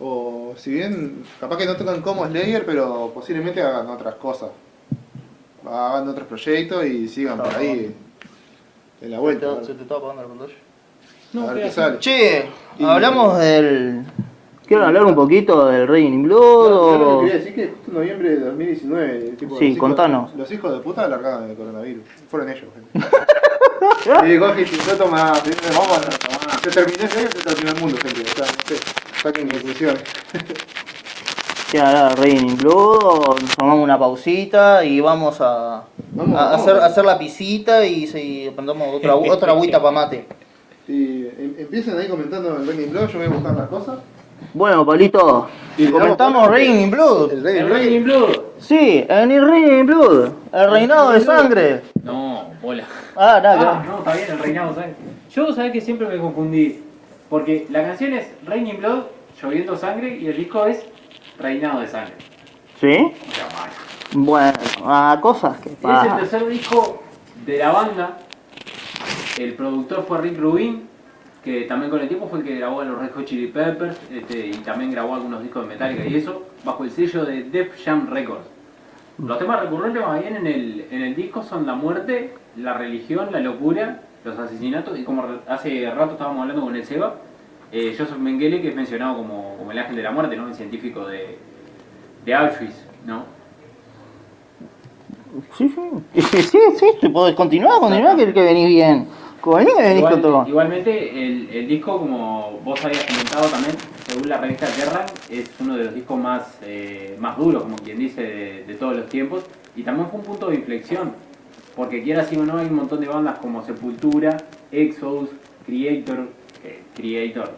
O 0.01 0.55
si 0.57 0.71
bien, 0.73 1.25
capaz 1.41 1.57
que 1.59 1.67
no 1.67 1.77
tocan 1.77 2.01
como 2.03 2.27
Slayer, 2.27 2.65
pero 2.65 3.11
posiblemente 3.15 3.61
hagan 3.63 3.89
otras 3.89 4.15
cosas. 4.17 4.51
Hagan 5.69 6.09
otros 6.09 6.27
proyectos 6.27 6.85
y 6.87 7.09
sigan 7.09 7.39
por 7.39 7.55
ahí 7.55 7.95
en 9.03 9.11
la 9.11 9.19
vuelta. 9.19 9.63
Se 9.63 9.75
te 9.75 9.83
está 9.83 9.97
apagando 9.97 10.23
la 10.23 10.29
pantalla. 10.29 10.55
A 11.51 11.53
ver 11.53 11.65
qué 11.65 11.71
sale. 11.71 11.99
Che, 11.99 12.47
Y- 12.79 12.85
hablamos 12.85 13.39
del 13.39 14.03
¿Quieren 14.67 14.85
hablar 14.87 15.05
un 15.05 15.15
poquito 15.15 15.67
del 15.67 15.89
Raining 15.89 16.25
Blood 16.25 16.69
Yo 16.69 16.99
lo 16.99 16.99
que 16.99 17.05
o...? 17.05 17.21
quería 17.21 17.35
decir 17.37 17.55
que 17.55 17.67
justo 17.69 17.89
en 17.91 17.95
noviembre 17.95 18.29
de 18.31 18.41
2019, 18.41 19.19
tipo, 19.39 19.59
Sí, 19.59 19.65
los 19.65 19.77
hijos- 19.77 19.79
contanos. 19.81 20.35
los 20.37 20.51
hijos 20.53 20.73
de 20.73 20.79
puta 20.81 21.09
largaron 21.09 21.49
el 21.51 21.57
coronavirus. 21.57 22.03
Fueron 22.31 22.51
ellos. 22.51 22.65
gente. 22.75 23.09
y 24.35 24.39
coge 24.39 24.63
y 24.63 24.67
se 24.67 24.95
toma, 24.97 25.33
vamos 25.75 25.99
a... 25.99 26.59
Se 26.63 26.71
terminó 26.71 26.99
el 27.05 27.19
año, 27.19 27.29
se 27.31 27.43
terminó 27.43 27.71
el 27.71 27.81
mundo, 27.81 27.97
gente. 28.03 28.21
O 28.23 28.37
sea, 28.37 28.47
no 28.47 28.77
sé, 28.77 28.77
saquen 29.23 29.49
conclusiones. 29.49 30.03
¿Quieren 31.71 31.89
hablar 31.89 32.15
del 32.15 32.23
Raining 32.25 32.57
Blood 32.57 33.41
nos 33.43 33.57
tomamos 33.57 33.85
una 33.85 33.99
pausita 33.99 34.85
y 34.85 35.01
vamos 35.01 35.39
a, 35.41 35.83
Vamos, 36.13 36.39
a 36.41 36.45
vamos. 36.45 36.61
hacer, 36.61 36.77
a 36.77 36.87
hacer 36.87 37.05
la 37.05 37.19
pisita 37.19 37.85
y 37.85 38.07
se 38.07 38.51
prendamos 38.55 38.89
otra, 38.95 39.15
otra 39.17 39.53
agüita 39.53 39.79
para 39.81 39.93
mate? 39.93 40.25
Y 40.87 41.27
em- 41.27 41.55
empiecen 41.59 41.99
ahí 41.99 42.09
comentando 42.09 42.57
el 42.57 42.67
Raining 42.67 42.91
Blood, 42.91 43.09
yo 43.09 43.19
voy 43.19 43.27
a 43.27 43.31
buscar 43.31 43.55
las 43.55 43.69
cosas. 43.69 43.99
Bueno, 44.55 44.87
Palito, 44.87 45.49
Y 45.77 45.89
comentamos 45.89 46.49
Raining 46.49 46.91
Blood. 46.91 47.33
El 47.33 47.69
Raining 47.69 48.05
Blood. 48.05 48.31
Sí, 48.59 49.05
en 49.07 49.31
el 49.31 49.47
Raining 49.47 49.85
Blood, 49.87 50.29
el 50.53 50.71
reinado 50.71 51.11
de 51.11 51.21
sangre. 51.21 51.83
No, 52.03 52.45
bola. 52.63 52.85
Ah, 53.15 53.41
nada, 53.43 53.81
Ah, 53.81 53.85
no, 53.87 53.99
está 53.99 54.15
bien, 54.15 54.27
el 54.31 54.39
reinado, 54.39 54.75
¿sabes? 54.75 54.91
Yo, 55.35 55.53
¿sabes 55.53 55.73
que 55.73 55.81
Siempre 55.83 56.07
me 56.09 56.17
confundí. 56.19 56.81
Porque 57.29 57.67
la 57.69 57.83
canción 57.83 58.15
es 58.15 58.27
Raining 58.47 58.79
Blood, 58.79 59.03
lloviendo 59.43 59.77
sangre, 59.77 60.17
y 60.17 60.29
el 60.29 60.37
disco 60.39 60.65
es 60.65 60.87
Reinado 61.39 61.81
de 61.81 61.87
sangre. 61.87 62.15
¿Sí? 62.81 63.13
Bueno, 64.15 64.53
ah, 64.85 65.19
cosas 65.21 65.59
que 65.61 65.71
Es 65.71 65.77
el 65.83 66.17
tercer 66.17 66.49
disco 66.49 67.03
de 67.45 67.59
la 67.59 67.73
banda. 67.73 68.19
El 69.39 69.55
productor 69.55 70.05
fue 70.07 70.19
Rick 70.19 70.39
Rubin, 70.39 70.89
que 71.45 71.63
también 71.63 71.91
con 71.91 72.01
el 72.01 72.09
tiempo 72.09 72.29
fue 72.29 72.41
el 72.41 72.45
que 72.45 72.57
grabó 72.57 72.81
a 72.81 72.85
los 72.85 72.99
Red 72.99 73.13
Hot 73.15 73.25
Chili 73.25 73.49
Peppers 73.49 73.99
este, 74.11 74.49
y 74.49 74.55
también 74.59 74.91
grabó 74.91 75.15
algunos 75.15 75.43
discos 75.43 75.63
de 75.63 75.69
Metallica 75.69 76.07
y 76.07 76.17
eso, 76.17 76.47
bajo 76.65 76.85
el 76.85 76.91
sello 76.91 77.25
de 77.25 77.45
Def 77.45 77.85
Jam 77.85 78.09
Records. 78.11 78.47
Los 79.19 79.39
temas 79.39 79.61
recurrentes 79.61 80.03
más 80.03 80.21
bien 80.21 80.37
en 80.37 80.47
el, 80.47 80.87
en 80.91 81.03
el 81.03 81.15
disco 81.15 81.43
son 81.43 81.67
la 81.67 81.75
muerte, 81.75 82.35
la 82.57 82.75
religión, 82.75 83.29
la 83.33 83.41
locura, 83.41 84.03
los 84.25 84.39
asesinatos 84.39 84.99
y 84.99 85.05
como 85.05 85.25
hace 85.49 85.91
rato 85.91 86.13
estábamos 86.13 86.43
hablando 86.43 86.63
con 86.63 86.75
el 86.75 86.85
Seba, 86.85 87.17
eh, 87.73 87.95
Joseph 87.99 88.19
Mengele 88.19 88.61
que 88.63 88.69
es 88.71 88.75
mencionado 88.77 89.17
como, 89.19 89.57
como 89.59 89.71
el 89.73 89.79
ángel 89.79 89.97
de 89.97 90.03
la 90.03 90.11
muerte, 90.11 90.37
¿no? 90.37 90.49
el 90.49 90.55
científico 90.55 91.07
de, 91.07 91.39
de 92.25 92.35
Auschwitz, 92.35 92.85
¿no? 93.07 93.25
Sí, 95.57 95.69
sí, 95.69 96.21
sí, 96.23 96.43
sí, 96.43 96.87
sí, 97.01 97.09
podés 97.11 97.35
continuar, 97.37 97.79
continuar, 97.81 98.17
que, 98.17 98.33
que 98.33 98.43
venís 98.43 98.69
bien. 98.69 99.07
Con 99.41 99.65
que 99.65 99.73
venís 99.75 99.99
Igual- 99.99 100.13
con 100.15 100.23
todo. 100.23 100.49
igualmente, 100.49 101.27
el, 101.27 101.49
el 101.53 101.69
disco, 101.69 101.99
como 101.99 102.59
vos 102.65 102.85
habías 102.85 103.05
comentado 103.05 103.47
también, 103.49 103.77
según 104.09 104.29
la 104.29 104.39
revista 104.39 104.67
Kerrang, 104.67 105.07
es 105.31 105.51
uno 105.61 105.77
de 105.77 105.85
los 105.85 105.95
discos 105.95 106.19
más, 106.19 106.59
eh, 106.63 107.17
más 107.21 107.37
duros, 107.39 107.63
como 107.63 107.77
quien 107.77 107.99
dice, 107.99 108.23
de, 108.23 108.65
de 108.67 108.75
todos 108.75 108.97
los 108.97 109.09
tiempos. 109.09 109.45
Y 109.77 109.83
también 109.83 110.09
fue 110.09 110.19
un 110.19 110.25
punto 110.27 110.49
de 110.49 110.57
inflexión, 110.57 111.13
porque 111.77 112.03
quiera 112.03 112.23
así 112.23 112.37
o 112.37 112.45
no, 112.45 112.59
hay 112.59 112.67
un 112.67 112.75
montón 112.77 113.01
de 113.01 113.07
bandas 113.07 113.39
como 113.39 113.63
Sepultura, 113.65 114.37
Exodus, 114.73 115.31
Creator, 115.67 116.29
Creator, 116.99 117.51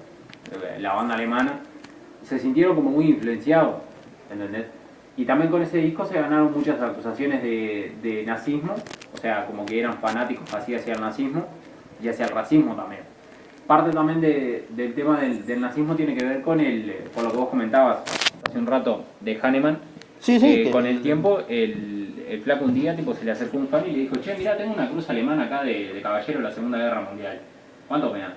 la 0.79 0.93
banda 0.95 1.15
alemana, 1.15 1.61
se 2.23 2.39
sintieron 2.39 2.77
como 2.77 2.91
muy 2.91 3.07
influenciados, 3.07 3.77
¿entendés? 4.31 4.67
Y 5.17 5.25
también 5.25 5.51
con 5.51 5.63
ese 5.63 5.79
disco 5.79 6.05
se 6.05 6.15
ganaron 6.15 6.53
muchas 6.53 6.81
acusaciones 6.81 7.43
de, 7.43 7.93
de 8.03 8.25
nazismo, 8.25 8.75
o 9.15 9.17
sea, 9.19 9.47
como 9.47 9.67
que 9.67 9.79
eran 9.81 9.95
fanáticos 9.95 10.53
así 10.55 10.75
hacia 10.75 10.95
el 10.95 11.01
nazismo 11.01 11.47
y 12.03 12.09
hacia 12.09 12.27
el 12.27 12.31
racismo 12.33 12.75
también. 12.75 13.03
Parte 13.67 13.91
también 13.93 14.21
de- 14.21 14.67
del 14.71 14.95
tema 14.95 15.19
del, 15.21 15.47
del 15.47 15.61
nazismo 15.61 15.95
tiene 15.95 16.15
que 16.15 16.25
ver 16.25 16.43
con 16.43 16.61
el, 16.61 16.93
por 17.15 17.25
lo 17.25 17.31
que 17.31 17.37
vos 17.37 17.49
comentabas 17.49 17.99
hace 18.49 18.59
un 18.59 18.67
rato 18.67 19.05
de 19.21 19.39
Hahnemann, 19.41 19.79
Sí, 20.21 20.39
sí. 20.39 20.47
que 20.57 20.65
que- 20.65 20.71
con 20.71 20.87
el 20.87 21.03
tiempo 21.03 21.41
el, 21.49 22.25
el 22.29 22.41
flaco 22.43 22.65
un 22.67 22.75
día 22.75 22.95
tipo, 22.97 23.15
se 23.15 23.25
le 23.25 23.31
acercó 23.33 23.59
un 23.59 23.69
fan 23.69 23.85
y 23.87 23.93
le 23.93 23.99
dijo, 24.01 24.17
che, 24.17 24.35
mira, 24.37 24.57
tengo 24.57 24.73
una 24.75 24.89
cruz 24.89 25.09
alemana 25.11 25.45
acá 25.45 25.63
de, 25.65 25.93
de 25.95 26.01
caballero 26.03 26.39
de 26.41 26.45
la 26.45 26.51
Segunda 26.53 26.79
Guerra 26.79 27.01
Mundial. 27.03 27.41
¿Cuánto 27.89 28.13
me 28.13 28.21
dan? 28.21 28.35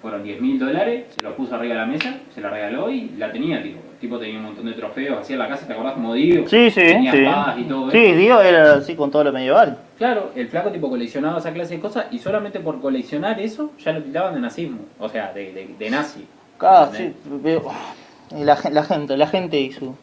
Fueron 0.00 0.22
10 0.22 0.40
mil 0.40 0.58
dólares, 0.60 1.06
se 1.16 1.22
los 1.22 1.34
puso 1.34 1.56
arriba 1.56 1.74
de 1.74 1.80
la 1.80 1.86
mesa, 1.86 2.18
se 2.32 2.40
la 2.40 2.50
regaló 2.50 2.88
y 2.90 3.10
la 3.18 3.32
tenía, 3.32 3.60
tipo. 3.62 3.78
El 3.94 3.98
tipo 3.98 4.16
tenía 4.18 4.38
un 4.38 4.44
montón 4.44 4.66
de 4.66 4.72
trofeos, 4.74 5.18
hacía 5.18 5.36
la 5.36 5.48
casa, 5.48 5.66
¿te 5.66 5.72
acordás 5.72 5.94
como 5.94 6.14
Dio? 6.14 6.46
Sí, 6.48 6.70
sí, 6.70 6.80
Tenía 6.80 7.10
sí. 7.10 7.18
espadas 7.18 7.58
y 7.58 7.64
todo 7.64 7.90
Sí, 7.90 7.98
eso. 7.98 8.16
Dio 8.16 8.40
era 8.40 8.74
así 8.74 8.94
con 8.94 9.10
todo 9.10 9.24
lo 9.24 9.32
medieval. 9.32 9.76
Claro, 9.98 10.30
el 10.36 10.46
flaco 10.46 10.70
tipo 10.70 10.88
coleccionaba 10.88 11.38
esa 11.40 11.52
clase 11.52 11.74
de 11.74 11.80
cosas 11.80 12.06
y 12.12 12.18
solamente 12.20 12.60
por 12.60 12.80
coleccionar 12.80 13.40
eso 13.40 13.72
ya 13.80 13.92
lo 13.92 14.02
tiraban 14.04 14.34
de 14.34 14.40
nazismo, 14.40 14.78
o 15.00 15.08
sea, 15.08 15.32
de, 15.32 15.52
de, 15.52 15.68
de 15.76 15.90
nazi. 15.90 16.24
Ah, 16.60 16.88
sí, 16.92 17.12
pero- 17.42 17.64
la, 18.36 18.56
la 18.70 18.82
gente, 18.84 19.16
la 19.16 19.26
gente 19.26 19.58
y 19.60 19.72
su... 19.72 19.96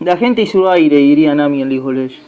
La 0.00 0.16
gente 0.16 0.42
y 0.42 0.46
su 0.46 0.66
aire, 0.70 0.96
diría 0.96 1.34
Nami 1.34 1.64
League 1.64 1.80
of 1.80 1.92
Legends. 1.92 2.22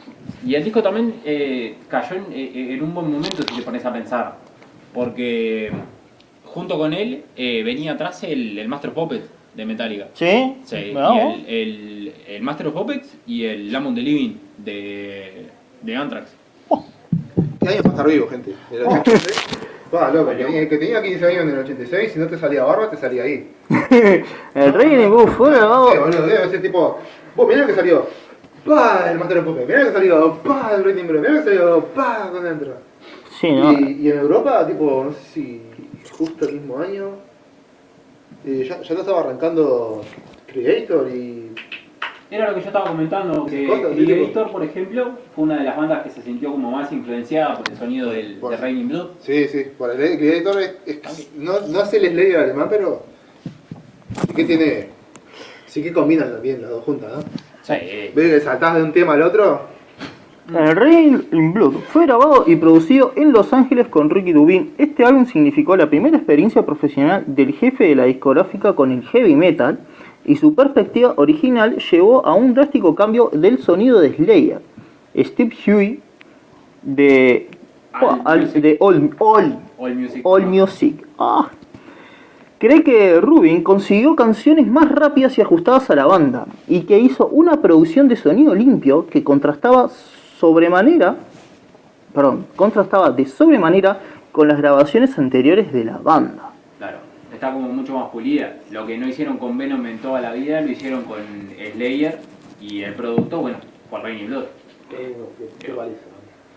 Y 0.45 0.55
el 0.55 0.65
disco 0.65 0.83
también 0.83 1.15
eh, 1.25 1.77
cayó 1.89 2.17
en, 2.17 2.25
eh, 2.33 2.75
en 2.75 2.83
un 2.83 2.93
buen 2.93 3.07
momento 3.11 3.39
si 3.39 3.57
te 3.57 3.63
pones 3.63 3.85
a 3.87 3.93
pensar, 3.93 4.35
porque 4.93 5.71
junto 6.53 6.79
con 6.79 6.93
él 6.93 7.25
eh, 7.37 7.63
venía 7.65 7.93
atrás 7.93 8.23
el, 8.25 8.59
el 8.59 8.69
Master 8.69 8.91
of 8.91 8.97
Puppets 8.97 9.27
de 9.55 9.67
Metallica. 9.67 10.09
¿Sí? 10.15 10.57
Sí, 10.65 10.77
y 10.77 10.95
Vamos. 10.95 11.39
el, 11.47 11.49
el, 11.49 12.15
el 12.29 12.43
Master 12.43 12.69
of 12.69 12.75
Puppets 12.75 13.17
y 13.27 13.45
el 13.45 13.73
Lamont 13.73 13.97
the 13.97 14.03
Living 14.03 14.35
de, 14.59 15.47
de 15.83 15.97
Anthrax. 15.97 16.35
¿Qué 17.61 17.69
año 17.69 17.83
para 17.83 17.89
estar 17.91 18.07
vivo, 18.09 18.29
gente? 18.29 18.55
¿El 18.71 18.83
86? 18.83 19.59
Va, 19.95 20.11
loco, 20.11 20.31
que 20.31 20.37
tenía, 20.45 20.69
que 20.69 20.79
tenía 20.79 21.03
15 21.03 21.27
años 21.27 21.43
en 21.43 21.49
el 21.51 21.59
86, 21.59 22.13
si 22.13 22.19
no 22.19 22.27
te 22.29 22.39
salía 22.39 22.63
barba, 22.65 22.89
te 22.91 22.97
salía 22.97 23.25
ahí. 23.25 23.51
el 24.55 24.73
rey 24.73 24.95
de 24.97 25.09
Buff 25.09 25.37
fue 25.37 25.53
Sí, 25.53 25.61
boludo, 25.99 26.27
debe 26.27 26.49
ser 26.49 26.63
tipo. 26.63 26.99
Vos 27.35 27.49
mirá 27.49 27.61
lo 27.63 27.67
que 27.67 27.75
salió. 27.75 28.07
Pa, 28.65 29.11
el 29.11 29.19
Master 29.19 29.39
of 29.39 29.45
Puppets. 29.47 29.67
Mirá 29.67 29.81
lo 29.81 29.87
que 29.87 29.93
salió. 29.93 30.35
Pa, 30.43 30.73
el 30.77 30.85
Rating 30.85 31.07
Bro. 31.07 31.21
Mirá 31.21 31.33
lo 31.33 31.39
que 31.39 31.45
salió. 31.45 31.85
Pa, 31.87 32.31
con 32.33 32.45
dentro. 32.45 32.75
Sí, 33.41 33.51
¿no? 33.51 33.73
Y, 33.73 33.99
y 34.03 34.11
en 34.11 34.19
Europa, 34.19 34.67
tipo, 34.67 35.05
no 35.05 35.13
sé 35.13 35.21
si 35.33 35.63
justo 36.21 36.47
el 36.47 36.57
mismo 36.57 36.79
año. 36.79 37.17
eh, 38.45 38.67
ya, 38.69 38.81
ya 38.83 38.95
lo 38.95 39.01
estaba 39.01 39.21
arrancando 39.21 40.03
Creator 40.47 41.09
y. 41.11 41.51
Era 42.31 42.49
lo 42.51 42.55
que 42.55 42.61
yo 42.61 42.67
estaba 42.69 42.87
comentando, 42.91 43.45
que 43.47 43.67
Cosas, 43.67 43.91
Creator, 43.97 44.53
por 44.53 44.63
ejemplo, 44.63 45.19
fue 45.35 45.45
una 45.45 45.57
de 45.59 45.65
las 45.65 45.77
bandas 45.77 46.05
que 46.05 46.11
se 46.11 46.23
sintió 46.23 46.53
como 46.53 46.71
más 46.71 46.93
influenciada 46.93 47.57
por 47.59 47.69
el 47.69 47.77
sonido 47.77 48.11
del, 48.11 48.35
de 48.37 48.41
Bueno. 48.41 48.57
Raining 48.63 48.89
Blood. 48.89 49.07
Sí, 49.21 49.49
sí. 49.49 49.59
El 49.59 50.19
Creator 50.19 50.61
es, 50.63 50.75
es- 50.87 51.31
no, 51.37 51.59
no 51.67 51.83
es 51.83 51.93
el 51.95 52.07
Slayer 52.09 52.37
alemán, 52.37 52.69
pero. 52.71 53.03
Sí 54.29 54.35
que 54.35 54.45
tiene. 54.45 54.89
Sí 55.67 55.83
que 55.83 55.93
combinan 55.93 56.41
bien 56.43 56.61
las 56.63 56.71
dos 56.71 56.85
juntas, 56.85 57.11
¿no? 57.17 57.23
Sí. 57.63 57.75
¿Ves 58.15 58.31
que 58.35 58.41
saltás 58.41 58.77
de 58.77 58.83
un 58.83 58.93
tema 58.93 59.15
al 59.15 59.23
otro? 59.23 59.63
El 60.53 60.75
Rey 60.77 61.17
in 61.33 61.53
Blood 61.53 61.75
fue 61.93 62.07
grabado 62.07 62.45
y 62.47 62.57
producido 62.57 63.13
en 63.17 63.33
Los 63.33 63.53
Ángeles 63.53 63.87
con 63.89 64.11
Ricky 64.11 64.33
Rubin. 64.33 64.73
Este 64.79 65.05
álbum 65.05 65.27
significó 65.27 65.77
la 65.77 65.89
primera 65.89 66.17
experiencia 66.17 66.65
profesional 66.67 67.25
del 67.27 67.53
jefe 67.53 67.85
de 67.85 67.95
la 67.95 68.05
discográfica 68.05 68.73
con 68.75 68.91
el 68.91 69.03
heavy 69.05 69.37
metal 69.37 69.79
y 70.25 70.37
su 70.37 70.55
perspectiva 70.55 71.15
original 71.17 71.77
llevó 71.91 72.27
a 72.27 72.35
un 72.35 72.55
drástico 72.55 72.95
cambio 72.95 73.31
del 73.33 73.59
sonido 73.59 74.01
de 74.01 74.15
Slayer. 74.15 74.61
Steve 75.17 75.53
Huey 75.67 76.01
de, 76.83 77.49
All 78.01 78.21
al- 78.25 78.41
Music. 78.41 78.63
de 78.63 78.77
All, 78.81 79.11
All, 79.19 79.59
All 79.79 79.95
Music. 79.97 80.21
All 80.25 80.47
Music. 80.47 81.07
Ah. 81.19 81.49
Cree 82.59 82.83
que 82.83 83.21
Rubin 83.21 83.63
consiguió 83.63 84.17
canciones 84.17 84.67
más 84.67 84.91
rápidas 84.91 85.39
y 85.39 85.43
ajustadas 85.43 85.89
a 85.91 85.95
la 85.95 86.07
banda 86.07 86.47
y 86.69 86.81
que 86.81 86.99
hizo 86.99 87.27
una 87.29 87.63
producción 87.63 88.09
de 88.09 88.17
sonido 88.17 88.55
limpio 88.55 89.07
que 89.07 89.25
contrastaba 89.25 89.89
sobremanera, 90.41 91.17
perdón, 92.15 92.47
contrastaba 92.57 93.11
de 93.11 93.27
sobremanera 93.27 94.01
con 94.33 94.49
las 94.49 94.59
grabaciones 94.59 95.19
anteriores 95.19 95.71
de 95.73 95.85
la 95.85 95.99
banda. 95.99 96.51
Claro, 96.79 96.97
está 97.33 97.53
como 97.53 97.69
mucho 97.69 97.95
más 97.95 98.09
pulida. 98.09 98.57
Lo 98.71 98.87
que 98.87 98.97
no 98.97 99.07
hicieron 99.07 99.37
con 99.37 99.59
Venom 99.59 99.85
en 99.87 99.99
toda 99.99 100.21
la 100.21 100.33
vida, 100.33 100.63
lo 100.63 100.71
hicieron 100.71 101.05
con 101.05 101.19
Slayer 101.75 102.19
y 102.61 102.83
el 102.83 102.95
producto, 102.95 103.41
bueno, 103.41 103.59
por 103.91 104.03
Raining 104.03 104.29
Blood. 104.29 104.45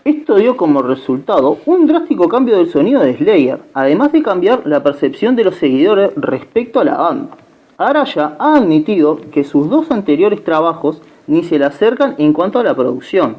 Esto 0.04 0.36
dio 0.36 0.56
como 0.56 0.82
resultado 0.82 1.58
un 1.66 1.86
drástico 1.86 2.28
cambio 2.28 2.56
del 2.56 2.70
sonido 2.70 3.02
de 3.02 3.16
Slayer, 3.16 3.60
además 3.74 4.12
de 4.12 4.22
cambiar 4.22 4.66
la 4.66 4.82
percepción 4.82 5.36
de 5.36 5.44
los 5.44 5.56
seguidores 5.56 6.10
respecto 6.16 6.80
a 6.80 6.84
la 6.84 6.96
banda. 6.96 7.36
Araya 7.76 8.36
ha 8.38 8.56
admitido 8.56 9.20
que 9.30 9.44
sus 9.44 9.68
dos 9.68 9.90
anteriores 9.90 10.42
trabajos 10.42 11.02
ni 11.26 11.42
se 11.42 11.58
le 11.58 11.64
acercan 11.64 12.14
en 12.18 12.32
cuanto 12.32 12.58
a 12.58 12.64
la 12.64 12.74
producción. 12.74 13.36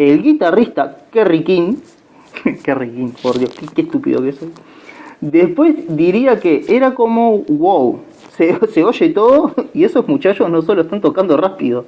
El 0.00 0.22
guitarrista 0.22 0.96
Kerry 1.12 1.44
King, 1.44 1.74
Kerry 2.64 2.90
King, 2.90 3.10
por 3.22 3.38
Dios, 3.38 3.50
qué, 3.50 3.66
qué 3.66 3.82
estúpido 3.82 4.22
que 4.22 4.32
soy. 4.32 4.50
Después 5.20 5.74
diría 5.94 6.40
que 6.40 6.64
era 6.68 6.94
como 6.94 7.40
wow, 7.40 8.00
se, 8.34 8.58
se 8.72 8.82
oye 8.82 9.10
todo 9.10 9.54
y 9.74 9.84
esos 9.84 10.08
muchachos 10.08 10.48
no 10.48 10.62
solo 10.62 10.80
están 10.80 11.02
tocando 11.02 11.36
rápido, 11.36 11.84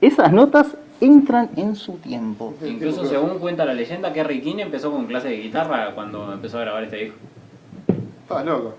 esas 0.00 0.32
notas 0.32 0.76
entran 1.00 1.50
en 1.56 1.74
su 1.74 1.94
tiempo. 1.94 2.54
Incluso 2.64 3.04
según 3.06 3.40
cuenta 3.40 3.64
la 3.64 3.74
leyenda, 3.74 4.12
Kerry 4.12 4.40
King 4.40 4.58
empezó 4.58 4.92
con 4.92 5.06
clase 5.06 5.26
de 5.30 5.38
guitarra 5.38 5.96
cuando 5.96 6.32
empezó 6.32 6.58
a 6.58 6.60
grabar 6.60 6.84
este 6.84 6.96
disco. 6.96 7.16
Ah, 8.28 8.44
loco. 8.44 8.74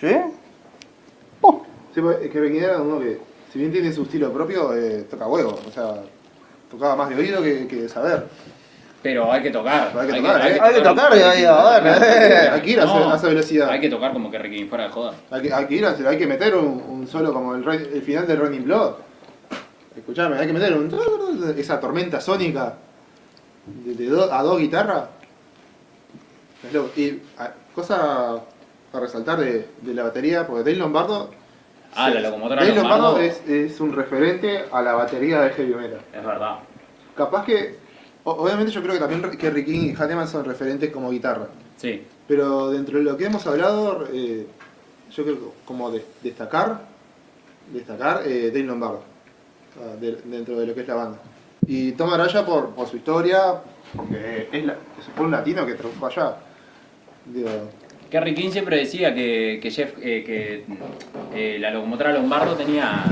¿Sí? 0.00 0.08
Oh, 1.42 1.60
Sí, 1.94 2.00
porque 2.00 2.30
Kerry 2.30 2.50
King 2.52 2.62
era 2.62 2.80
uno 2.80 2.98
que, 2.98 3.18
si 3.52 3.58
bien 3.58 3.72
tiene 3.72 3.92
su 3.92 4.04
estilo 4.04 4.32
propio, 4.32 4.74
eh, 4.74 5.02
toca 5.10 5.26
huevo. 5.28 5.58
O 5.68 5.70
sea, 5.70 6.02
tocaba 6.70 6.96
más 6.96 7.08
de 7.10 7.16
oído 7.16 7.42
que, 7.42 7.66
que 7.66 7.82
de 7.82 7.88
saber. 7.88 8.26
Pero 9.02 9.30
hay 9.30 9.42
que 9.42 9.50
tocar. 9.50 9.92
Hay 9.96 10.06
que 10.08 10.16
tocar, 10.20 10.40
¿eh? 10.50 10.58
Hay 10.60 10.74
que 10.74 10.80
tocar, 10.80 11.12
ver, 11.12 11.22
King. 11.22 11.44
eh. 11.44 12.48
Hay 12.52 12.60
que 12.62 12.70
ir 12.70 12.80
a 12.80 13.14
esa 13.14 13.28
velocidad. 13.28 13.68
Hay 13.70 13.80
que 13.80 13.88
tocar 13.88 14.12
como 14.12 14.30
que 14.30 14.42
King, 14.50 14.66
fuera 14.68 14.84
de 14.84 14.90
joda. 14.90 15.14
Hay 15.30 15.42
que, 15.42 15.52
hay 15.52 15.66
que 15.66 15.74
ir 15.76 15.86
a 15.86 15.90
hacer- 15.90 16.06
hay 16.08 16.18
que 16.18 16.26
meter 16.26 16.56
un, 16.56 16.82
un 16.88 17.06
solo 17.06 17.32
como 17.32 17.54
el, 17.54 18.02
final 18.02 18.26
de 18.26 18.34
Running 18.36 18.64
Blood. 18.64 18.94
Escuchame, 19.96 20.36
hay 20.38 20.46
que 20.46 20.52
meter 20.52 20.72
un, 20.76 21.54
esa 21.56 21.78
tormenta 21.80 22.20
sónica 22.20 22.74
de, 23.84 23.94
de 23.94 24.06
do- 24.08 24.32
a 24.32 24.42
dos 24.42 24.58
guitarras. 24.58 25.04
Y 26.96 27.20
a- 27.38 27.52
cosa 27.74 28.34
a 28.92 29.00
resaltar 29.00 29.38
de, 29.38 29.68
de 29.82 29.94
la 29.94 30.02
batería, 30.04 30.46
porque 30.46 30.64
Dave 30.64 30.76
Lombardo. 30.76 31.30
Ah, 31.96 32.10
la 32.10 32.20
locomotora 32.20 32.62
Dave 32.62 32.76
Lombardo, 32.76 33.18
es, 33.20 33.42
es 33.48 33.80
un 33.80 33.92
referente 33.92 34.64
a 34.70 34.82
la 34.82 34.92
batería 34.92 35.40
de 35.40 35.50
heavy 35.50 35.74
metal. 35.74 36.00
Es 36.12 36.24
verdad. 36.24 36.58
Capaz 37.16 37.44
que. 37.44 37.78
Obviamente 38.24 38.72
yo 38.72 38.82
creo 38.82 38.94
que 38.94 38.98
también 39.00 39.22
Kerry 39.38 39.64
King 39.64 39.92
y 39.92 39.94
Hanneman 39.96 40.26
son 40.26 40.44
referentes 40.44 40.90
como 40.90 41.10
guitarra. 41.10 41.46
Sí. 41.76 42.02
Pero 42.26 42.70
dentro 42.70 42.98
de 42.98 43.04
lo 43.04 43.16
que 43.16 43.26
hemos 43.26 43.46
hablado, 43.46 44.04
eh, 44.12 44.46
yo 45.12 45.22
creo 45.24 45.36
que 45.36 45.44
como 45.64 45.90
de- 45.92 46.04
destacar, 46.22 46.80
destacar 47.72 48.22
eh, 48.26 48.48
Dave 48.48 48.64
Lombardo, 48.64 49.02
de- 50.00 50.16
dentro 50.24 50.58
de 50.58 50.66
lo 50.66 50.74
que 50.74 50.80
es 50.80 50.88
la 50.88 50.94
banda. 50.96 51.18
Y 51.68 51.92
Tom 51.92 52.12
Araya 52.12 52.44
por, 52.44 52.70
por 52.70 52.88
su 52.88 52.96
historia, 52.96 53.60
porque 53.96 54.48
es, 54.52 54.64
la, 54.64 54.74
fue 55.14 55.24
un 55.26 55.30
latino 55.30 55.64
que 55.64 55.74
triunfó 55.74 56.06
allá. 56.06 56.36
Digo, 57.26 57.48
Kerry 58.10 58.34
King 58.34 58.50
siempre 58.50 58.76
decía 58.78 59.14
que, 59.14 59.58
que, 59.60 59.70
Jeff, 59.70 59.94
eh, 60.00 60.22
que 60.24 60.64
eh, 61.34 61.58
la 61.58 61.70
locomotora 61.70 62.12
Lombardo 62.12 62.54
tenía 62.54 63.04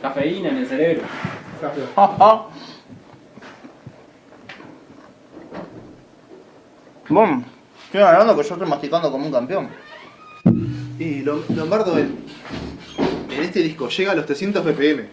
cafeína 0.00 0.50
en 0.50 0.56
el 0.58 0.66
cerebro. 0.66 1.02
Bueno, 7.08 7.44
estoy 7.86 8.02
hablando 8.02 8.36
que 8.36 8.42
yo 8.46 8.54
estoy 8.54 8.68
masticando 8.68 9.10
como 9.10 9.26
un 9.26 9.32
campeón. 9.32 9.68
y 10.98 11.22
Lom- 11.22 11.48
Lombardo 11.54 11.98
en, 11.98 12.18
en 13.30 13.42
este 13.42 13.60
disco 13.60 13.88
llega 13.88 14.12
a 14.12 14.14
los 14.14 14.26
300 14.26 14.62
BPM 14.64 15.06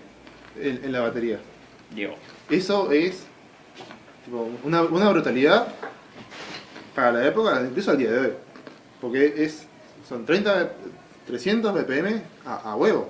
en, 0.62 0.82
en 0.84 0.92
la 0.92 1.00
batería. 1.02 1.40
Diego. 1.92 2.16
Eso 2.50 2.92
es 2.92 3.26
tipo, 4.26 4.50
una, 4.64 4.82
una 4.84 5.10
brutalidad 5.10 5.68
para 6.94 7.12
la 7.14 7.28
época, 7.28 7.62
incluso 7.66 7.92
al 7.92 7.98
día 7.98 8.12
de 8.12 8.20
hoy. 8.20 8.34
Porque 9.02 9.34
es 9.38 9.68
son 10.08 10.26
30, 10.26 10.72
300 11.28 11.74
BPM 11.74 12.22
a, 12.46 12.72
a 12.72 12.76
huevo. 12.76 13.10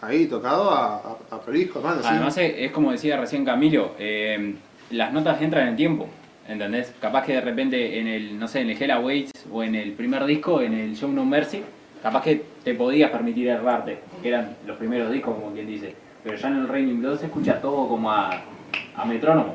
Ahí 0.00 0.26
tocado 0.26 0.70
a, 0.70 0.96
a, 0.96 1.16
a 1.36 1.40
prolijo. 1.40 1.80
Además 1.84 2.36
es, 2.38 2.54
es 2.56 2.72
como 2.72 2.90
decía 2.90 3.16
recién 3.18 3.44
Camilo, 3.44 3.92
eh, 3.98 4.54
las 4.90 5.12
notas 5.12 5.40
entran 5.40 5.68
en 5.68 5.76
tiempo, 5.76 6.08
¿entendés? 6.48 6.92
Capaz 7.00 7.24
que 7.24 7.34
de 7.34 7.40
repente 7.40 8.00
en 8.00 8.08
el, 8.08 8.38
no 8.38 8.48
sé, 8.48 8.60
en 8.60 8.70
el 8.70 8.82
Hell 8.82 8.90
Awaits 8.90 9.30
o 9.52 9.62
en 9.62 9.74
el 9.74 9.92
primer 9.92 10.24
disco, 10.24 10.60
en 10.60 10.74
el 10.74 10.96
Show 10.96 11.10
No 11.12 11.24
Mercy, 11.24 11.62
capaz 12.02 12.22
que 12.24 12.42
te 12.64 12.74
podías 12.74 13.10
permitir 13.10 13.48
errarte, 13.48 14.00
que 14.22 14.28
eran 14.28 14.56
los 14.66 14.76
primeros 14.76 15.12
discos 15.12 15.36
como 15.36 15.52
quien 15.52 15.66
dice. 15.68 15.94
Pero 16.24 16.36
ya 16.36 16.48
en 16.48 16.56
el 16.58 16.68
Raining 16.68 17.00
Blood 17.00 17.18
se 17.18 17.26
escucha 17.26 17.60
todo 17.60 17.88
como 17.88 18.10
a, 18.10 18.30
a 18.96 19.04
metrónomo. 19.04 19.54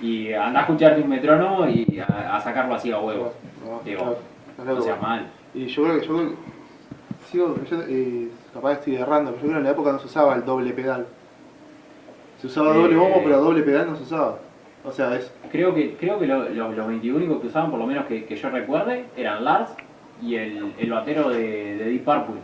Y 0.00 0.32
anda 0.32 0.60
a 0.60 0.62
escucharte 0.62 1.00
un 1.00 1.08
metrónomo 1.08 1.66
y 1.68 2.00
a, 2.00 2.36
a 2.36 2.40
sacarlo 2.40 2.74
así 2.74 2.90
a 2.90 2.98
huevo. 2.98 3.34
No, 3.64 3.80
Digo, 3.84 4.18
sea 4.82 4.96
mal. 4.96 5.30
Y 5.54 5.66
yo 5.66 5.82
creo 5.84 6.00
que 6.00 6.06
yo 6.06 6.14
creo 6.16 6.28
que- 6.30 6.34
sigo 7.30 7.54
creyendo, 7.54 7.84
eh, 7.88 8.28
capaz 8.54 8.72
estoy 8.74 8.96
errando, 8.96 9.30
pero 9.32 9.42
yo 9.42 9.48
creo 9.48 9.52
que 9.54 9.58
en 9.58 9.64
la 9.64 9.70
época 9.70 9.92
no 9.92 9.98
se 9.98 10.06
usaba 10.06 10.34
el 10.34 10.44
doble 10.44 10.72
pedal. 10.72 11.06
Se 12.40 12.46
usaba 12.46 12.70
Eh. 12.74 12.78
doble 12.78 12.96
bombo, 12.96 13.20
pero 13.22 13.40
doble 13.40 13.62
pedal 13.62 13.90
no 13.90 13.96
se 13.96 14.02
usaba. 14.04 14.38
O 14.84 14.90
sea, 14.92 15.14
es 15.16 15.30
Creo 15.52 15.74
que, 15.74 15.94
creo 15.96 16.18
que 16.18 16.26
lo- 16.26 16.48
lo- 16.48 16.72
los 16.72 16.86
21 16.88 17.40
que 17.40 17.46
usaban, 17.48 17.70
por 17.70 17.78
lo 17.80 17.86
menos 17.86 18.06
que, 18.06 18.24
que 18.24 18.36
yo 18.36 18.48
recuerde, 18.50 19.04
eran 19.16 19.44
Lars 19.44 19.70
y 20.22 20.36
el, 20.36 20.72
el 20.78 20.90
batero 20.90 21.28
de, 21.28 21.76
de 21.76 21.84
Deep 21.84 22.04
Purple. 22.04 22.40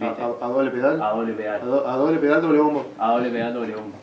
a, 0.00 0.06
a- 0.06 0.44
a 0.46 0.48
doble 0.48 0.70
pedal. 0.72 1.00
A 1.00 1.10
doble 1.10 1.32
A, 1.32 1.36
pedal. 1.36 1.60
do- 1.64 1.86
a 1.88 1.96
doble 1.96 2.18
pedal, 2.18 2.42
doble 2.42 2.58
bombo. 2.58 2.86
A 2.98 3.12
doble 3.12 3.30
pedal, 3.30 3.54
doble 3.54 3.74
bombo. 3.76 3.96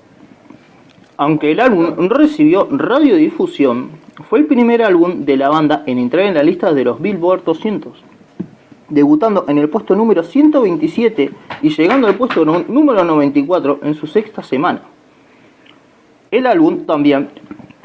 Aunque 1.18 1.52
el 1.52 1.60
álbum 1.60 2.08
recibió 2.10 2.68
radiodifusión, 2.72 3.92
fue 4.24 4.40
el 4.40 4.46
primer 4.46 4.82
álbum 4.84 5.26
de 5.26 5.38
la 5.38 5.50
banda 5.50 5.84
en 5.86 5.98
entrar 5.98 6.26
en 6.26 6.34
la 6.34 6.44
lista 6.44 6.74
de 6.74 6.84
los 6.84 7.02
Billboard 7.02 7.44
200, 7.44 7.94
debutando 8.90 9.46
en 9.48 9.58
el 9.58 9.70
puesto 9.70 9.96
número 9.96 10.24
127 10.24 11.32
y 11.62 11.70
llegando 11.70 12.08
al 12.08 12.16
puesto 12.16 12.44
número 12.46 13.04
94 13.04 13.80
en 13.84 13.96
su 13.96 14.08
sexta 14.08 14.44
semana. 14.44 14.82
El 16.30 16.46
álbum 16.48 16.86
también 16.86 17.30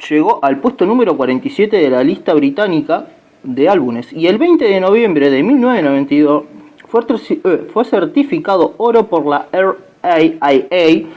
llegó 0.08 0.38
al 0.42 0.58
puesto 0.58 0.84
número 0.86 1.16
47 1.16 1.76
de 1.76 1.90
la 1.90 2.02
lista 2.04 2.34
británica 2.34 3.06
de 3.42 3.68
álbumes 3.68 4.12
y 4.12 4.26
el 4.26 4.38
20 4.38 4.64
de 4.64 4.80
noviembre 4.80 5.30
de 5.30 5.42
1992 5.42 6.44
fue, 6.88 7.00
terci- 7.02 7.40
eh, 7.44 7.68
fue 7.72 7.84
certificado 7.84 8.74
oro 8.76 9.06
por 9.06 9.26
la 9.26 9.46
RIAA 9.52 11.08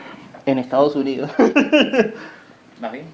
en 0.45 0.57
Estados 0.57 0.95
Unidos. 0.95 1.30
¿Vas 2.82 2.91
bien? 2.91 3.05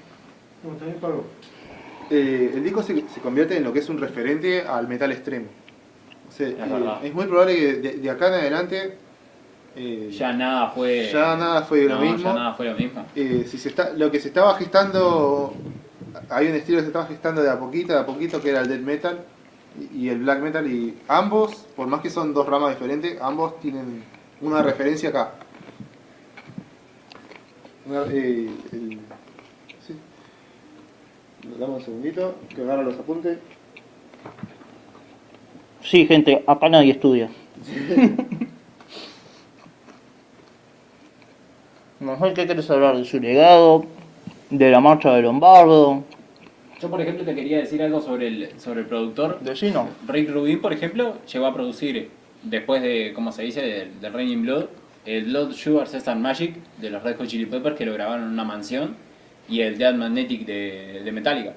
Eh, 2.10 2.52
el 2.54 2.62
disco 2.62 2.82
se, 2.82 2.94
se 3.08 3.20
convierte 3.20 3.56
en 3.56 3.64
lo 3.64 3.72
que 3.72 3.80
es 3.80 3.88
un 3.88 3.98
referente 3.98 4.62
al 4.62 4.86
metal 4.88 5.10
extremo. 5.12 5.46
O 6.28 6.32
sea, 6.32 6.48
Es 6.48 6.54
eh, 6.54 7.08
es 7.08 7.14
muy 7.14 7.26
probable 7.26 7.56
que 7.56 7.72
de, 7.74 7.92
de 7.98 8.10
acá 8.10 8.28
en 8.28 8.34
adelante 8.34 8.96
eh, 9.76 10.10
Ya 10.12 10.32
nada 10.32 10.70
fue. 10.70 11.08
ya 11.12 11.36
nada 11.36 11.62
fue 11.62 11.84
lo 11.84 11.98
mismo. 11.98 12.18
Ya 12.18 12.34
nada 12.34 12.54
fue 12.54 12.66
lo 12.66 12.74
mismo. 12.76 13.04
eh, 13.14 13.44
si 13.48 13.58
se 13.58 13.68
está, 13.70 13.90
lo 13.92 14.10
que 14.10 14.20
se 14.20 14.28
estaba 14.28 14.54
gestando, 14.56 15.54
hay 16.30 16.46
un 16.48 16.54
estilo 16.54 16.78
que 16.78 16.82
se 16.82 16.88
estaba 16.88 17.06
gestando 17.06 17.42
de 17.42 17.50
a 17.50 17.58
poquito, 17.58 17.92
de 17.92 17.98
a 18.00 18.06
poquito, 18.06 18.40
que 18.40 18.50
era 18.50 18.60
el 18.60 18.68
death 18.68 18.80
metal 18.80 19.18
y, 19.92 20.08
el 20.08 20.18
black 20.20 20.40
metal, 20.40 20.66
y 20.70 20.96
ambos, 21.08 21.54
por 21.76 21.86
más 21.88 22.00
que 22.00 22.08
son 22.10 22.32
dos 22.32 22.46
ramas 22.46 22.70
diferentes, 22.70 23.20
ambos 23.20 23.60
tienen 23.60 24.02
una 24.40 24.62
referencia 24.62 25.10
acá. 25.10 25.32
Una- 27.86 28.02
el-. 28.04 28.50
Dame 31.58 31.74
un 31.74 31.80
segundito, 31.80 32.34
que 32.54 32.62
agarro 32.62 32.82
los 32.82 32.98
apuntes. 32.98 33.38
Sí, 35.82 36.06
gente, 36.06 36.42
acá 36.46 36.68
nadie 36.68 36.92
estudia. 36.92 37.28
No 41.98 42.18
sé 42.18 42.34
qué 42.34 42.44
quieres 42.44 42.70
hablar 42.70 42.96
de 42.96 43.06
su 43.06 43.18
legado, 43.18 43.86
de 44.50 44.70
la 44.70 44.80
marcha 44.80 45.14
de 45.14 45.22
Lombardo, 45.22 46.04
Yo, 46.78 46.90
por 46.90 47.00
ejemplo, 47.00 47.24
te 47.24 47.34
quería 47.34 47.56
decir 47.56 47.82
algo 47.82 48.02
sobre 48.02 48.26
el, 48.28 48.60
sobre 48.60 48.80
el 48.80 48.86
productor. 48.86 49.40
de 49.40 49.56
Gino. 49.56 49.88
Rick 50.06 50.28
Rubin, 50.30 50.60
por 50.60 50.74
ejemplo, 50.74 51.14
llegó 51.32 51.46
a 51.46 51.54
producir, 51.54 52.10
después 52.42 52.82
de, 52.82 53.12
¿cómo 53.14 53.32
se 53.32 53.44
dice?, 53.44 53.62
del 53.62 54.00
de 54.00 54.10
Raining 54.10 54.42
Blood, 54.42 54.64
el 55.06 55.24
Blood 55.24 55.52
Sugar 55.52 55.86
Sex 55.88 56.06
and 56.08 56.20
Magic 56.20 56.56
de 56.78 56.90
los 56.90 57.02
Red 57.02 57.16
Hot 57.16 57.28
Chili 57.28 57.46
Peppers, 57.46 57.76
que 57.76 57.86
lo 57.86 57.94
grabaron 57.94 58.26
en 58.26 58.32
una 58.32 58.44
mansión, 58.44 58.94
y 59.48 59.60
el 59.60 59.78
Dead 59.78 59.94
Magnetic 59.94 60.44
de, 60.46 61.02
de 61.04 61.12
Metallica. 61.12 61.52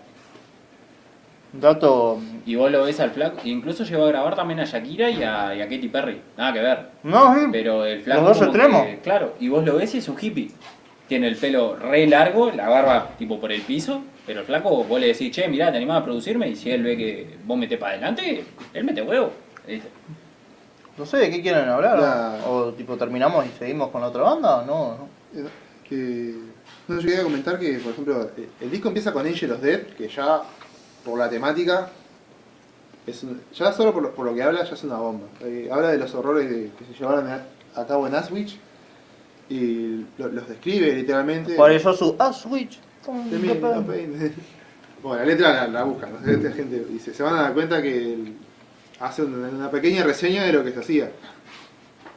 Dato. 1.52 2.20
Y 2.46 2.56
vos 2.56 2.70
lo 2.72 2.84
ves 2.84 3.00
al 3.00 3.10
flaco, 3.10 3.40
incluso 3.44 3.84
llegó 3.84 4.06
a 4.06 4.10
grabar 4.10 4.36
también 4.36 4.60
a 4.60 4.66
Shakira 4.66 5.10
y 5.10 5.24
a, 5.24 5.56
y 5.56 5.62
a 5.62 5.68
Katy 5.68 5.88
Perry, 5.90 6.22
nada 6.38 6.54
que 6.54 6.60
ver. 6.62 6.90
No, 7.04 7.34
sí. 7.36 7.42
Pero 7.52 7.86
el 7.86 8.02
flaco. 8.02 8.22
Los 8.22 8.38
dos 8.38 8.48
extremos. 8.48 8.84
que- 8.86 9.00
claro, 9.00 9.34
y 9.40 9.48
vos 9.50 9.66
lo 9.66 9.78
ves 9.78 9.96
y 9.96 9.98
es 9.98 10.08
un 10.10 10.18
hippie. 10.20 10.52
Tiene 11.08 11.28
el 11.28 11.36
pelo 11.38 11.76
re 11.76 12.06
largo, 12.06 12.52
la 12.52 12.70
barba 12.70 13.10
tipo 13.18 13.40
por 13.40 13.52
el 13.52 13.62
piso, 13.62 14.04
pero 14.28 14.42
el 14.42 14.46
flaco 14.46 14.84
vos 14.84 15.00
le 15.02 15.08
decís, 15.08 15.32
che, 15.32 15.48
mirá, 15.48 15.72
te 15.72 15.78
animás 15.78 16.02
a 16.02 16.06
producirme, 16.06 16.48
y 16.50 16.56
si 16.56 16.70
él 16.70 16.84
ve 16.84 16.96
que 16.96 17.38
vos 17.46 17.58
metés 17.58 17.80
para 17.80 17.94
adelante, 17.94 18.44
él 18.76 18.84
mete 18.84 19.02
huevo. 19.02 19.32
¿viste? 19.68 19.90
No 21.00 21.06
sé 21.08 21.18
de 21.18 21.32
qué 21.32 21.42
quieren 21.42 21.68
hablar. 21.68 22.42
O 22.48 22.74
tipo 22.74 22.96
terminamos 22.96 23.44
y 23.48 23.50
seguimos 23.58 23.90
con 23.90 24.02
la 24.02 24.08
otra 24.10 24.22
banda. 24.22 24.64
No, 24.68 24.98
no. 24.98 25.10
Eh, 25.42 25.48
Que, 25.88 26.36
no, 26.90 27.00
yo 27.00 27.08
quería 27.08 27.24
comentar 27.24 27.60
que, 27.60 27.80
por 27.80 27.92
ejemplo, 27.94 28.32
el 28.62 28.72
disco 28.72 28.88
empieza 28.90 29.14
con 29.14 29.26
Angel 29.26 29.52
of 29.52 29.62
Death, 29.62 29.96
que 29.96 30.08
ya 30.10 30.42
por 31.06 31.18
la 31.18 31.30
temática, 31.30 31.90
es 33.08 33.24
un- 33.24 33.42
ya 33.56 33.72
solo 33.74 33.94
por 33.94 34.04
lo, 34.04 34.12
por 34.16 34.26
lo 34.26 34.34
que 34.36 34.44
habla, 34.44 34.64
ya 34.64 34.74
es 34.74 34.84
una 34.84 34.98
bomba. 34.98 35.28
Eh, 35.42 35.70
habla 35.72 35.90
de 35.90 35.98
los 35.98 36.14
horrores 36.16 36.50
de- 36.50 36.72
que 36.78 36.86
se 36.86 37.00
llevaron 37.00 37.28
a, 37.28 37.46
a 37.76 37.86
cabo 37.88 38.06
en 38.08 38.16
Aswich 38.16 38.58
y 39.50 40.06
lo- 40.18 40.28
los 40.30 40.48
describe 40.48 40.94
literalmente. 40.94 41.56
Por 41.56 41.72
eso 41.72 41.94
su 43.80 43.86
pain. 43.86 44.34
Bueno, 45.02 45.20
la 45.20 45.26
letra 45.26 45.54
la, 45.54 45.68
la 45.70 45.84
buscan, 45.84 46.10
¿no? 46.12 46.30
Esta 46.30 46.52
gente 46.52 46.84
dice, 46.90 47.14
se 47.14 47.24
van 47.24 47.36
a 47.38 47.44
dar 47.44 47.54
cuenta 47.54 47.82
que 47.82 48.34
hace 49.00 49.24
una, 49.24 49.48
una 49.48 49.72
pequeña 49.72 50.04
reseña 50.04 50.44
de 50.44 50.52
lo 50.52 50.62
que 50.62 50.74
se 50.74 50.80
hacía. 50.80 51.10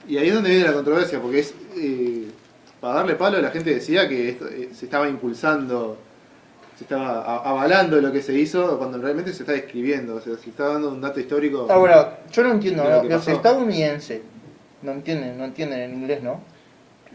Y 0.08 0.16
ahí 0.16 0.26
es 0.30 0.34
donde 0.34 0.50
viene 0.50 0.64
la 0.64 0.72
controversia, 0.72 1.20
porque 1.22 1.38
es 1.38 1.54
eh, 1.76 2.26
para 2.82 2.94
darle 2.96 3.14
palo 3.14 3.40
la 3.40 3.50
gente 3.50 3.72
decía 3.72 4.06
que 4.09 4.28
esto, 4.28 4.46
eh, 4.48 4.68
se 4.74 4.84
estaba 4.86 5.09
impulsando, 5.09 5.96
se 6.76 6.84
estaba 6.84 7.22
a- 7.22 7.48
avalando 7.48 8.00
lo 8.00 8.10
que 8.12 8.20
se 8.20 8.34
hizo 8.34 8.76
cuando 8.76 8.98
realmente 8.98 9.32
se 9.32 9.44
está 9.44 9.52
describiendo, 9.52 10.16
o 10.16 10.20
sea, 10.20 10.36
se 10.36 10.50
está 10.50 10.64
dando 10.68 10.88
un 10.90 11.00
dato 11.00 11.20
histórico. 11.20 11.66
Ahora, 11.70 12.18
yo 12.32 12.42
no 12.42 12.50
entiendo, 12.52 12.82
qué 13.02 13.09
los 13.09 13.28
estadounidenses 13.28 14.20
No 14.82 14.90
entienden, 14.92 15.38
no 15.38 15.44
entienden 15.44 15.78
el 15.80 15.92
inglés, 15.92 16.22
¿no? 16.24 16.40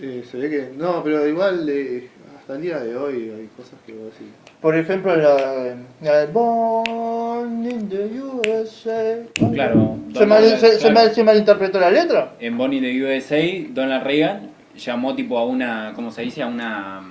Eh, 0.01 0.23
se 0.31 0.37
ve 0.37 0.49
que. 0.49 0.69
No, 0.77 1.03
pero 1.03 1.27
igual 1.27 1.67
eh, 1.67 2.07
hasta 2.39 2.53
el 2.55 2.61
día 2.61 2.79
de 2.79 2.95
hoy 2.95 3.15
hay 3.29 3.49
cosas 3.57 3.73
que 3.85 3.91
vos 3.91 4.05
decís. 4.13 4.31
Por 4.61 4.77
ejemplo, 4.77 5.13
la, 5.17 5.75
la 6.01 6.17
de 6.19 6.27
Born 6.27 7.65
in 7.69 7.89
the 7.89 8.21
USA. 8.21 9.17
Claro. 9.53 9.97
¿Se, 10.15 10.25
mal, 10.25 10.43
claro. 10.59 10.93
mal- 10.93 11.13
se 11.13 11.23
malinterpretó 11.25 11.77
la 11.79 11.91
letra? 11.91 12.35
En 12.39 12.57
Bonnie 12.57 12.79
de 12.79 13.03
USA, 13.17 13.35
Donald 13.73 14.03
Reagan 14.05 14.51
llamó 14.77 15.15
tipo 15.15 15.37
a 15.37 15.45
una, 15.45 15.93
¿cómo 15.95 16.11
se 16.11 16.21
dice? 16.23 16.41
A 16.43 16.47
una... 16.47 17.01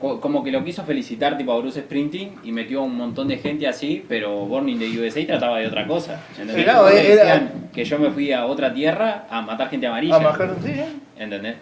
co- 0.00 0.20
Como 0.20 0.42
que 0.44 0.50
lo 0.50 0.64
quiso 0.64 0.84
felicitar 0.84 1.36
tipo 1.38 1.52
a 1.52 1.58
Bruce 1.58 1.80
Springsteen 1.80 2.36
y 2.44 2.52
metió 2.52 2.80
a 2.80 2.84
un 2.84 2.96
montón 2.96 3.28
de 3.28 3.38
gente 3.38 3.66
así, 3.66 4.04
pero 4.08 4.34
Born 4.46 4.68
in 4.68 4.78
the 4.78 5.00
USA 5.00 5.26
trataba 5.26 5.58
de 5.58 5.66
otra 5.68 5.86
cosa. 5.86 6.20
¿entendés? 6.30 6.64
Claro, 6.64 6.82
Porque 6.84 7.12
era- 7.12 7.24
decían 7.24 7.70
que 7.72 7.84
yo 7.84 7.98
me 7.98 8.10
fui 8.10 8.32
a 8.32 8.46
otra 8.46 8.72
tierra 8.72 9.26
a 9.30 9.42
matar 9.42 9.68
gente 9.68 9.86
amarilla. 9.86 10.16
A 10.16 10.36
sí, 10.64 10.70
¿eh? 10.70 10.86
¿Entendés? 11.18 11.56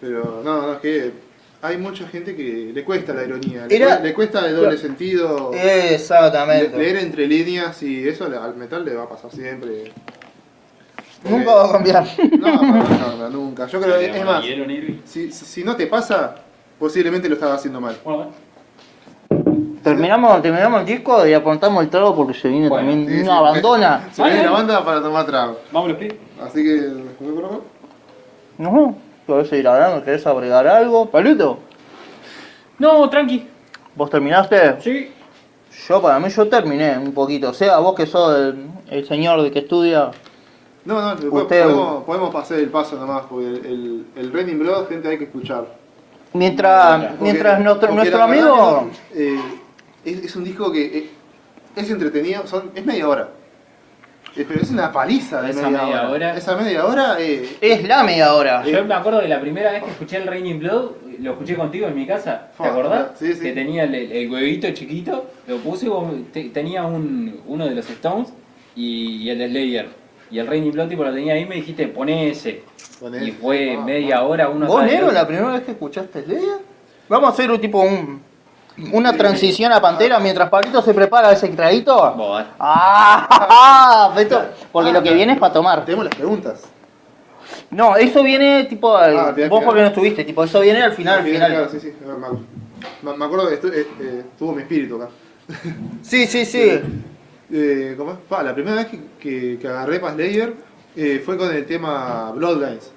Pero 0.00 0.42
no, 0.44 0.62
no, 0.62 0.72
es 0.74 0.78
que 0.78 1.12
hay 1.60 1.76
mucha 1.76 2.06
gente 2.06 2.36
que 2.36 2.70
le 2.72 2.84
cuesta 2.84 3.12
la 3.12 3.24
ironía, 3.24 3.66
le, 3.66 3.74
Era- 3.76 3.98
cue- 3.98 4.02
le 4.04 4.14
cuesta 4.14 4.46
el 4.46 4.54
doble 4.54 4.76
sentido, 4.78 5.50
Exactamente. 5.54 6.76
leer 6.78 6.98
entre 6.98 7.26
líneas 7.26 7.82
y 7.82 8.06
eso 8.08 8.26
al 8.26 8.54
metal 8.56 8.84
le 8.84 8.94
va 8.94 9.04
a 9.04 9.08
pasar 9.08 9.32
siempre. 9.32 9.92
Nunca 11.24 11.54
va 11.54 11.68
a 11.68 11.72
cambiar. 11.72 12.04
No, 12.38 12.62
no, 12.62 12.84
no, 12.84 13.16
no, 13.18 13.30
nunca. 13.30 13.66
Yo 13.66 13.80
creo, 13.80 13.96
es 13.96 14.24
más, 14.24 14.44
si, 15.04 15.32
si 15.32 15.64
no 15.64 15.74
te 15.76 15.86
pasa, 15.86 16.36
posiblemente 16.78 17.28
lo 17.28 17.34
estaba 17.34 17.54
haciendo 17.54 17.80
mal. 17.80 17.96
Bueno, 18.04 18.28
Terminamos, 19.82 20.42
terminamos 20.42 20.80
el 20.80 20.86
disco 20.86 21.26
y 21.26 21.32
apuntamos 21.32 21.82
el 21.82 21.88
trago 21.88 22.14
porque 22.14 22.34
se 22.34 22.48
viene 22.48 22.68
Bueno, 22.68 22.88
también 22.90 23.08
Sí, 23.08 23.16
sí, 23.16 23.22
una 23.22 23.38
abandona. 23.38 24.08
Se 24.12 24.22
viene 24.22 24.42
la 24.44 24.50
banda 24.50 24.84
para 24.84 25.00
tomar 25.00 25.24
trago. 25.24 25.60
vamos 25.72 25.90
los 25.90 25.98
pies. 25.98 26.14
Así 26.42 26.62
que, 26.62 26.80
¿me 27.20 27.32
por 27.32 27.44
acá? 27.44 27.56
No, 28.58 28.96
¿querés 29.26 29.48
seguir 29.48 29.68
hablando? 29.68 30.04
¿Querés 30.04 30.26
agregar 30.26 30.66
algo? 30.66 31.06
Palito, 31.08 31.60
No, 32.78 33.08
tranqui. 33.08 33.46
¿vos 33.94 34.10
terminaste? 34.10 34.80
Sí. 34.80 35.12
Yo, 35.88 36.02
para 36.02 36.18
mí, 36.18 36.28
yo 36.28 36.48
terminé 36.48 36.98
un 36.98 37.12
poquito. 37.12 37.50
O 37.50 37.54
sea, 37.54 37.78
vos 37.78 37.94
que 37.94 38.06
sos 38.06 38.36
el, 38.36 38.66
el 38.90 39.06
señor 39.06 39.42
de 39.42 39.50
que 39.50 39.60
estudia. 39.60 40.10
No, 40.88 41.02
no, 41.02 41.14
después 41.16 41.42
Usted- 41.42 41.62
podemos, 41.64 42.04
podemos 42.04 42.32
pasar 42.32 42.58
el 42.60 42.70
paso 42.70 42.96
nomás, 42.96 43.24
porque 43.28 43.46
el, 43.46 43.56
el, 43.66 44.06
el 44.16 44.32
Raining 44.32 44.58
Blood, 44.58 44.88
gente, 44.88 45.06
hay 45.08 45.18
que 45.18 45.24
escuchar. 45.24 45.66
Mientras, 46.32 47.04
Porque- 47.10 47.22
mientras 47.24 47.60
nuestro, 47.60 47.92
nuestro 47.94 48.22
amigo. 48.22 48.88
que 49.12 49.34
eh, 49.34 49.40
es, 50.06 50.24
es 50.24 50.36
un 50.36 50.44
disco 50.44 50.72
que 50.72 50.98
eh, 50.98 51.10
es 51.76 51.90
entretenido, 51.90 52.46
son, 52.46 52.70
es 52.74 52.86
media 52.86 53.06
hora. 53.06 53.28
Eh, 54.34 54.46
pero 54.48 54.62
es 54.62 54.70
una 54.70 54.90
paliza 54.90 55.42
de 55.42 55.50
Esa 55.50 55.68
media, 55.68 55.82
media 55.84 56.00
hora. 56.00 56.10
hora. 56.10 56.36
Esa 56.38 56.56
media 56.56 56.86
hora 56.86 57.16
eh, 57.20 57.56
Es 57.60 57.86
la 57.86 58.02
media 58.04 58.32
hora. 58.32 58.64
Yo 58.64 58.82
me 58.84 58.94
acuerdo 58.94 59.20
de 59.20 59.28
la 59.28 59.40
primera 59.42 59.72
vez 59.72 59.82
que 59.84 59.90
escuché 59.90 60.16
el 60.16 60.26
Raining 60.26 60.58
Blood, 60.58 60.90
lo 61.20 61.32
escuché 61.32 61.54
contigo 61.54 61.86
en 61.86 61.94
mi 61.96 62.06
casa, 62.06 62.48
¿te 62.56 62.64
acordás? 62.64 63.08
sí, 63.18 63.34
sí. 63.34 63.40
Que 63.40 63.52
tenía 63.52 63.84
el, 63.84 63.94
el 63.94 64.30
huevito 64.30 64.70
chiquito, 64.70 65.26
lo 65.46 65.58
puse 65.58 65.86
te- 66.32 66.48
tenía 66.48 66.84
un, 66.84 67.40
uno 67.46 67.66
de 67.66 67.74
los 67.74 67.90
Stones 67.90 68.32
y, 68.74 69.22
y 69.24 69.30
el 69.30 69.38
de 69.38 69.48
Slayer. 69.48 70.07
Y 70.30 70.38
el 70.38 70.46
Raining 70.46 70.72
Blood 70.72 70.88
tipo 70.88 71.04
lo 71.04 71.12
tenía 71.12 71.34
ahí 71.34 71.42
y 71.42 71.46
me 71.46 71.54
dijiste, 71.56 71.88
poné 71.88 72.30
ese. 72.30 72.62
Poné 73.00 73.24
y 73.24 73.32
fue 73.32 73.76
Ah, 73.78 73.84
media 73.84 74.18
ah. 74.18 74.24
hora, 74.24 74.48
uno 74.48 74.66
¿Vos, 74.66 74.84
Nero, 74.84 75.10
la 75.10 75.26
primera 75.26 75.52
vez 75.52 75.62
que 75.62 75.70
escuchaste 75.72 76.22
Slayer? 76.24 76.58
Vamos 77.08 77.30
a 77.30 77.32
hacer 77.32 77.50
un 77.50 77.60
tipo 77.60 77.80
un, 77.80 78.20
una 78.92 79.16
transición 79.16 79.72
a 79.72 79.80
Pantera 79.80 80.18
mientras 80.20 80.50
Pablito 80.50 80.82
se 80.82 80.92
prepara 80.92 81.32
ese 81.32 81.48
traguito. 81.48 81.94
Vos, 82.14 82.44
¡Ah! 82.58 84.12
esto- 84.18 84.42
porque 84.72 84.92
lo 84.92 85.02
que 85.02 85.14
viene 85.14 85.32
es 85.34 85.38
para 85.38 85.52
tomar. 85.52 85.84
Tenemos 85.84 86.04
las 86.04 86.14
preguntas. 86.14 86.62
No, 87.70 87.96
eso 87.96 88.22
viene 88.22 88.64
tipo. 88.64 88.96
al- 88.96 89.18
Ah, 89.18 89.34
vos 89.48 89.62
porque 89.64 89.80
no 89.80 89.86
estuviste, 89.88 90.24
tipo, 90.24 90.44
eso 90.44 90.60
viene 90.60 90.82
al 90.82 90.92
final, 90.92 91.20
al 91.20 91.24
final. 91.24 91.50
Claro, 91.50 91.68
sí, 91.70 91.80
sí, 91.80 91.92
me 92.04 92.12
acuerdo. 92.12 92.40
Me, 93.02 93.16
me 93.16 93.24
acuerdo 93.24 93.48
que 93.48 93.54
eh, 93.54 93.86
eh, 94.00 94.22
estuvo 94.30 94.52
mi 94.52 94.62
espíritu 94.62 94.96
acá. 94.96 95.08
Sí, 96.02 96.26
sí, 96.26 96.44
sí. 96.44 96.80
Eh, 97.50 97.94
¿cómo 97.96 98.12
es? 98.12 98.18
Pa, 98.28 98.42
la 98.42 98.54
primera 98.54 98.76
vez 98.76 98.86
que, 98.86 99.00
que, 99.18 99.58
que 99.58 99.68
agarré 99.68 100.00
para 100.00 100.14
Slayer 100.14 100.54
eh, 100.96 101.22
fue 101.24 101.36
con 101.38 101.54
el 101.54 101.64
tema 101.66 102.30
Bloodlines. 102.32 102.90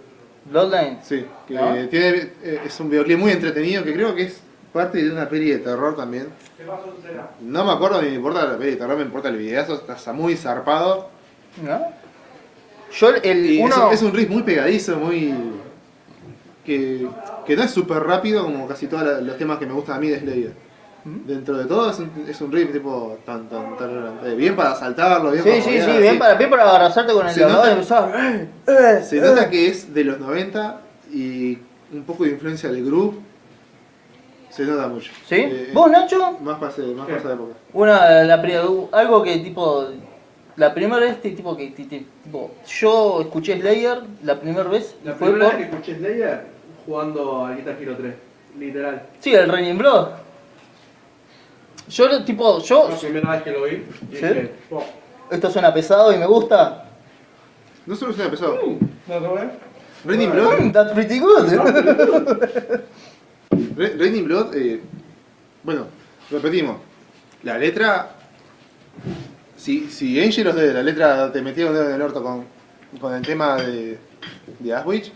Bloodline. 0.45 0.99
Sí, 1.03 1.25
que 1.47 1.53
¿No? 1.53 1.73
tiene, 1.89 2.31
eh, 2.43 2.61
es 2.65 2.79
un 2.79 2.89
videoclip 2.89 3.17
muy 3.19 3.31
entretenido 3.31 3.83
que 3.83 3.93
creo 3.93 4.13
que 4.15 4.23
es 4.23 4.41
parte 4.73 5.01
de 5.03 5.11
una 5.11 5.29
peli 5.29 5.51
de 5.51 5.59
terror 5.59 5.95
también. 5.95 6.27
No 7.41 7.63
me 7.65 7.71
acuerdo 7.71 8.01
ni 8.01 8.09
me 8.09 8.15
importa 8.15 8.45
la 8.45 8.57
peli 8.57 8.71
de 8.71 8.77
terror, 8.77 8.97
me 8.97 9.03
importa 9.03 9.29
el 9.29 9.37
videazo, 9.37 9.83
está 9.87 10.13
muy 10.13 10.35
zarpado. 10.35 11.09
¿No? 11.63 11.79
Yo 12.93 13.09
el 13.23 13.45
Y 13.45 13.59
es, 13.59 13.63
uno. 13.65 13.87
un- 13.87 13.93
es 13.93 14.01
un 14.01 14.13
riff 14.13 14.29
muy 14.29 14.43
pegadizo, 14.43 14.97
muy. 14.97 15.33
que, 16.65 17.07
que 17.45 17.55
no 17.55 17.63
es 17.63 17.71
súper 17.71 18.03
rápido 18.03 18.43
como 18.43 18.67
casi 18.67 18.87
todos 18.87 19.21
los 19.23 19.37
temas 19.37 19.59
que 19.59 19.65
me 19.65 19.73
gustan 19.73 19.97
a 19.97 19.99
mí 19.99 20.09
de 20.09 20.19
Slayer. 20.19 20.53
¿Mm? 21.03 21.25
Dentro 21.25 21.57
de 21.57 21.65
todo 21.65 21.89
es 21.89 21.97
un, 21.99 22.11
es 22.27 22.39
un 22.41 22.51
riff 22.51 22.71
tipo 22.71 23.17
tan, 23.25 23.49
tan, 23.49 23.75
tan- 23.77 24.19
eh, 24.23 24.35
bien 24.35 24.55
para 24.55 24.75
saltarlo, 24.75 25.31
bien 25.31 25.43
Sí, 25.43 25.49
para 25.49 25.61
sí, 25.63 25.69
mover, 25.71 25.83
sí, 25.95 26.01
bien 26.01 26.19
para, 26.19 26.33
bien 26.35 26.49
para 26.49 26.69
abrazarte 26.69 27.13
con 27.13 27.27
el 27.27 27.33
Se 27.33 27.41
nota-. 27.41 27.71
"Eh, 27.73 28.47
eh, 28.67 29.03
Se 29.03 29.17
eh". 29.17 29.21
nota 29.21 29.49
que 29.49 29.67
es 29.67 29.91
de 29.93 30.03
los 30.03 30.19
90 30.19 30.79
y 31.11 31.57
un 31.91 32.03
poco 32.05 32.23
de 32.23 32.31
influencia 32.31 32.69
del 32.71 32.85
groove. 32.85 33.15
Se 34.51 34.63
nota 34.63 34.87
mucho. 34.87 35.11
¿Sí? 35.27 35.35
Eh, 35.37 35.71
¿Vos, 35.73 35.89
Nacho? 35.89 36.37
Más 36.41 36.59
pase, 36.59 36.81
más 36.83 37.07
pasa 37.07 37.29
de 37.29 37.33
época. 37.35 37.53
Una, 37.73 38.23
la, 38.23 38.35
algo 38.91 39.23
que 39.23 39.37
tipo, 39.37 39.87
la 40.57 40.73
primera 40.73 40.99
vez 41.05 41.17
que, 41.17 41.31
tipo, 41.31 41.55
que 41.55 41.67
ti- 41.71 41.85
ti- 41.85 42.05
tipo, 42.23 42.51
yo 42.67 43.21
escuché 43.21 43.59
Slayer 43.59 44.01
la 44.23 44.39
primera 44.39 44.69
vez 44.69 44.95
y 45.03 45.07
La 45.07 45.13
fue 45.13 45.29
primera 45.31 45.51
por, 45.51 45.59
vez 45.59 45.69
que 45.69 45.75
escuché 45.75 45.95
Slayer 45.97 46.45
jugando 46.85 47.45
al 47.45 47.55
Guitar 47.55 47.77
Hero 47.81 47.95
3, 47.97 48.13
literal. 48.59 49.03
sí, 49.19 49.33
el 49.33 49.49
Raining 49.49 49.77
Blood. 49.77 50.07
Yo 51.91 52.07
lo- 52.07 52.23
tipo, 52.23 52.59
yo, 52.61 52.89
La 52.89 52.97
primera 52.97 53.31
vez 53.31 53.43
que 53.43 53.51
lo 53.51 53.63
vi, 53.63 53.71
¿Sí? 53.71 53.85
dije, 54.11 54.51
"Oh, 54.71 54.83
esto 55.29 55.51
suena 55.51 55.73
pesado 55.73 56.13
y 56.13 56.17
me 56.17 56.25
gusta. 56.25 56.85
No 57.85 57.95
solo 57.95 58.13
se 58.13 58.23
empezó. 58.23 58.57
¿no 59.07 59.19
lo 59.19 59.33
ves? 59.35 59.45
Raining 60.05 60.31
Blood, 60.31 60.59
Mm, 60.59 60.71
that's 60.71 60.93
pretty 60.93 61.19
good. 61.19 61.47
Ra- 63.75 63.89
Raining 63.97 64.25
Blood, 64.25 64.55
eh, 64.55 64.81
bueno, 65.63 65.85
repetimos. 66.29 66.77
La 67.43 67.57
letra. 67.57 68.09
Si, 69.57 69.89
si 69.91 70.19
Angelos 70.21 70.55
de 70.55 70.73
la 70.73 70.81
letra 70.81 71.31
te 71.31 71.41
metía 71.41 71.67
un 71.67 71.73
dedo 71.73 71.89
en 71.89 71.95
el 71.95 72.01
orto 72.01 72.23
con, 72.23 72.45
con 72.99 73.13
el 73.13 73.21
tema 73.21 73.57
de, 73.57 73.99
de 74.59 74.73
Aswich, 74.73 75.11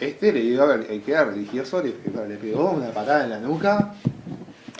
este 0.00 0.32
le 0.32 0.40
dio 0.42 0.70
el 0.72 1.02
que 1.02 1.10
era 1.12 1.24
religioso, 1.24 1.82
le, 1.82 1.94
le 2.28 2.36
pegó 2.36 2.70
una 2.72 2.88
patada 2.90 3.24
en 3.24 3.30
la 3.30 3.38
nuca. 3.38 3.94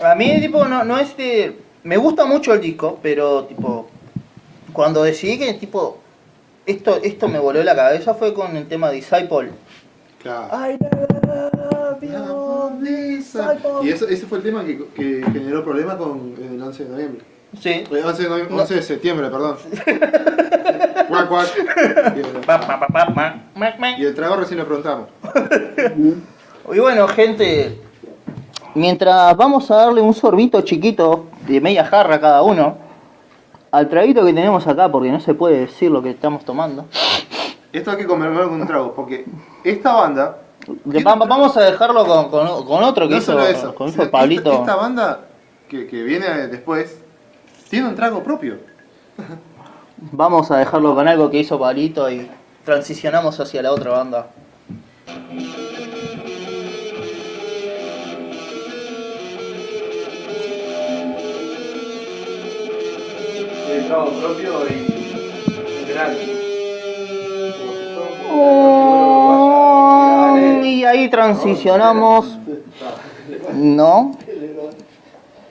A 0.02 0.14
mí 0.14 0.40
tipo 0.40 0.64
no, 0.66 0.84
no 0.84 0.98
es 0.98 1.16
de, 1.16 1.56
me 1.82 1.96
gusta 1.96 2.24
mucho 2.24 2.52
el 2.54 2.60
disco, 2.60 2.98
pero 3.02 3.44
tipo 3.44 3.88
cuando 4.72 5.02
decidí 5.02 5.38
que 5.38 5.54
tipo 5.54 5.98
esto 6.66 7.00
esto 7.02 7.28
me 7.28 7.38
voló 7.38 7.62
la 7.62 7.74
cabeza 7.74 8.14
fue 8.14 8.32
con 8.34 8.56
el 8.56 8.66
tema 8.68 8.90
Disciple. 8.90 9.50
Claro. 10.22 10.48
I 10.52 10.78
love 11.26 12.00
you, 12.02 12.84
Disciple. 12.84 13.70
Y 13.84 13.88
eso, 13.90 14.06
ese 14.08 14.26
fue 14.26 14.38
el 14.38 14.44
tema 14.44 14.64
que, 14.64 14.78
que 14.94 15.22
generó 15.32 15.64
problemas 15.64 15.96
con 15.96 16.34
el 16.40 16.60
11 16.62 16.84
de 16.84 16.90
noviembre. 16.90 17.24
Sí. 17.60 17.70
Eh, 17.70 18.02
11 18.04 18.22
de, 18.22 18.28
noviembre- 18.28 18.54
11 18.60 18.74
de 18.74 18.82
septiembre, 18.82 19.28
perdón. 19.30 19.56
Ma, 23.54 23.74
ma. 23.78 23.90
Y 23.98 24.04
el 24.04 24.14
trago 24.14 24.36
recién 24.36 24.58
lo 24.58 24.66
preguntamos. 24.66 25.08
Y 26.70 26.78
bueno, 26.80 27.08
gente, 27.08 27.80
mientras 28.78 29.36
vamos 29.36 29.70
a 29.70 29.76
darle 29.76 30.00
un 30.00 30.14
sorbito 30.14 30.60
chiquito 30.62 31.26
de 31.46 31.60
media 31.60 31.84
jarra 31.84 32.20
cada 32.20 32.42
uno 32.42 32.76
al 33.70 33.88
traguito 33.88 34.24
que 34.24 34.32
tenemos 34.32 34.66
acá, 34.66 34.90
porque 34.90 35.10
no 35.10 35.20
se 35.20 35.34
puede 35.34 35.60
decir 35.60 35.90
lo 35.90 36.02
que 36.02 36.10
estamos 36.10 36.44
tomando. 36.44 36.86
Esto 37.72 37.90
hay 37.90 37.98
que 37.98 38.06
conmemorar 38.06 38.48
con 38.48 38.60
un 38.62 38.66
trago, 38.66 38.94
porque 38.94 39.26
esta 39.62 39.92
banda. 39.92 40.38
Va- 41.06 41.14
vamos 41.16 41.56
a 41.56 41.60
dejarlo 41.62 42.04
con, 42.06 42.30
con- 42.30 42.64
con 42.64 42.82
otro 42.84 43.06
que 43.08 43.14
No 43.14 43.18
hizo, 43.20 43.32
solo 43.32 43.46
eso, 43.46 43.74
con 43.74 43.88
hizo 43.88 44.10
Pablito. 44.10 44.50
Esta, 44.50 44.62
esta 44.62 44.76
banda 44.76 45.20
que, 45.68 45.86
que 45.86 46.02
viene 46.02 46.46
después 46.48 46.98
tiene 47.68 47.88
un 47.88 47.94
trago 47.94 48.22
propio. 48.22 48.56
Vamos 50.12 50.50
a 50.50 50.56
dejarlo 50.58 50.94
con 50.94 51.06
algo 51.08 51.28
que 51.30 51.38
hizo 51.40 51.58
Pablito 51.58 52.10
y 52.10 52.28
transicionamos 52.64 53.38
hacia 53.40 53.60
la 53.62 53.72
otra 53.72 53.90
banda. 53.90 54.26
Trago 63.88 64.10
propio 64.20 64.52
Oh, 69.10 70.36
y 70.62 70.84
ahí 70.84 71.08
transicionamos. 71.08 72.38
No. 73.54 74.12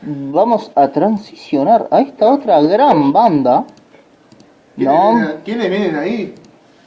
Vamos 0.02 0.72
a 0.76 0.88
transicionar 0.90 1.88
a 1.92 2.00
esta 2.02 2.28
otra 2.32 2.62
gran 2.62 3.12
banda. 3.12 3.66
¿Quiénes 4.76 4.94
No. 4.96 5.12
vienen- 5.16 5.38
¿Quiénes 5.44 5.70
vienen 5.70 5.96
ahí? 5.96 6.36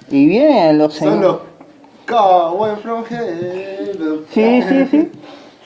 Y 0.09 0.27
vienen 0.27 0.78
los 0.78 0.94
Son 0.94 1.09
señores. 1.09 1.22
los 1.22 1.39
Cowboy 2.06 2.77
from 2.77 3.05
Hell. 3.10 4.24
Sí, 4.32 4.62
sí, 4.62 4.86
sí. 4.90 5.10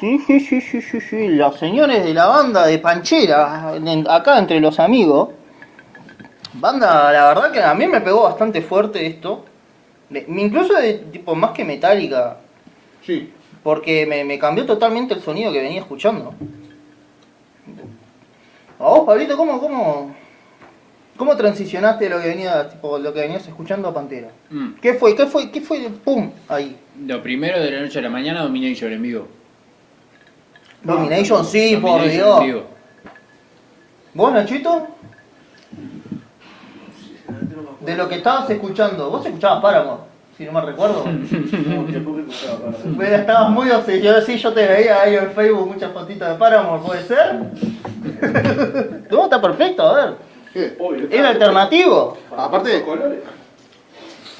Sí, 0.00 0.18
sí, 0.26 0.40
sí, 0.40 0.60
sí, 0.60 0.82
sí, 0.82 1.00
sí. 1.00 1.28
Los 1.28 1.58
señores 1.58 2.04
de 2.04 2.12
la 2.14 2.26
banda 2.26 2.66
de 2.66 2.78
Panchera, 2.78 3.72
acá 4.08 4.38
entre 4.38 4.60
los 4.60 4.78
amigos. 4.80 5.28
Banda, 6.54 7.12
la 7.12 7.28
verdad 7.28 7.52
que 7.52 7.62
a 7.62 7.74
mí 7.74 7.86
me 7.86 8.00
pegó 8.00 8.22
bastante 8.24 8.62
fuerte 8.62 9.04
esto. 9.06 9.44
Me- 10.10 10.24
incluso 10.28 10.74
de 10.74 10.94
tipo 10.94 11.34
más 11.34 11.50
que 11.52 11.64
metálica. 11.64 12.38
Sí. 13.04 13.32
Porque 13.62 14.06
me, 14.06 14.24
me 14.24 14.38
cambió 14.38 14.64
totalmente 14.66 15.14
el 15.14 15.20
sonido 15.22 15.52
que 15.52 15.60
venía 15.62 15.80
escuchando. 15.80 16.34
A 18.78 18.84
vos, 18.84 19.00
Pablito, 19.06 19.36
¿cómo, 19.36 19.58
cómo, 19.60 20.14
cómo 21.16 21.36
transicionaste 21.36 22.04
de 22.04 22.10
lo 22.10 22.20
que 22.20 22.28
venía, 22.28 22.68
tipo, 22.68 22.98
lo 22.98 23.12
que 23.14 23.20
venías 23.20 23.46
escuchando 23.46 23.88
a 23.88 23.94
Pantera? 23.94 24.28
Mm. 24.50 24.74
¿Qué 24.80 24.94
fue? 24.94 25.14
¿Qué 25.16 25.26
fue? 25.26 25.50
¿Qué 25.50 25.60
fue? 25.60 25.88
¡Pum! 26.04 26.30
Ahí. 26.48 26.76
Lo 27.06 27.22
primero 27.22 27.58
de 27.60 27.70
la 27.70 27.80
noche 27.80 27.98
a 27.98 28.02
la 28.02 28.10
mañana, 28.10 28.42
Domination 28.42 28.92
en 28.92 29.02
vivo. 29.02 29.28
Domination, 30.82 31.44
sí, 31.46 31.78
por 31.80 32.02
Dios. 32.02 32.40
en 32.40 32.46
vivo. 32.46 32.62
¿Vos, 34.12 34.32
Nachito? 34.32 34.88
De 37.84 37.96
lo 37.96 38.08
que 38.08 38.16
estabas 38.16 38.48
escuchando, 38.50 39.10
vos 39.10 39.24
escuchabas 39.26 39.60
Paramore, 39.62 40.02
si 40.36 40.44
no 40.44 40.52
me 40.52 40.60
recuerdo. 40.60 41.04
Pero 42.98 43.16
estabas 43.16 43.50
muy 43.50 43.70
obsesionado, 43.70 44.24
sí, 44.24 44.36
yo 44.38 44.52
te 44.52 44.66
veía 44.66 45.02
ahí 45.02 45.16
en 45.16 45.30
Facebook 45.32 45.72
muchas 45.72 45.92
fotitos 45.92 46.28
de 46.28 46.34
Paramore, 46.34 46.82
¿puede 46.84 47.02
ser? 47.02 47.36
no, 49.10 49.24
está 49.24 49.40
perfecto, 49.40 49.86
a 49.88 49.94
ver. 49.94 50.14
¿Qué? 50.52 50.76
¿Era 51.10 51.30
alternativo? 51.30 52.16
Aparte- 52.36 52.82
colores. 52.84 53.20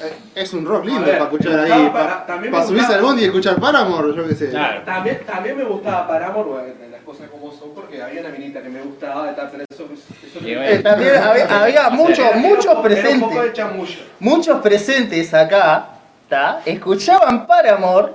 Eh, 0.01 0.13
Es 0.35 0.53
un 0.53 0.65
rock 0.65 0.85
lindo 0.85 1.01
ver, 1.05 1.17
para 1.19 1.23
escuchar 1.31 1.53
me 1.53 1.73
ahí. 1.73 1.89
Para 1.89 2.37
me 2.37 2.47
subirse 2.49 2.73
gustaba- 2.73 2.95
al 2.95 3.01
bondi 3.01 3.21
y 3.21 3.25
escuchar 3.25 3.55
Paramore, 3.59 4.15
yo 4.15 4.27
qué 4.27 4.35
sé. 4.35 4.49
Claro. 4.49 4.81
También, 4.83 5.21
también 5.25 5.57
me 5.57 5.63
gustaba 5.63 6.07
Paramore, 6.07 6.49
bueno, 6.49 6.73
las 6.91 7.01
cosas 7.03 7.29
como 7.29 7.51
son, 7.53 7.69
porque 7.73 8.01
había 8.01 8.19
una 8.21 8.29
minita 8.29 8.61
que 8.61 8.69
me 8.69 8.81
gustaba, 8.81 9.33
tal, 9.35 9.49
pero 9.51 9.63
eso, 9.69 9.83
eso 9.85 10.39
no- 10.41 10.47
bueno. 10.47 10.61
Eh, 10.63 10.79
también 10.79 11.15
había, 11.15 11.61
había 11.63 11.89
muchos, 11.91 12.35
muchos 12.35 12.75
presentes. 12.81 13.53
chamullo. 13.53 13.99
Muchos 14.19 14.61
presentes 14.61 15.33
acá, 15.33 15.87
¿tá? 16.27 16.61
Escuchaban 16.65 17.47
Paramore 17.47 18.11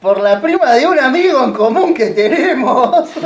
por 0.00 0.20
la 0.20 0.40
prima 0.40 0.72
de 0.72 0.86
un 0.86 0.98
amigo 0.98 1.44
en 1.44 1.52
común 1.52 1.92
que 1.94 2.06
tenemos. 2.10 3.10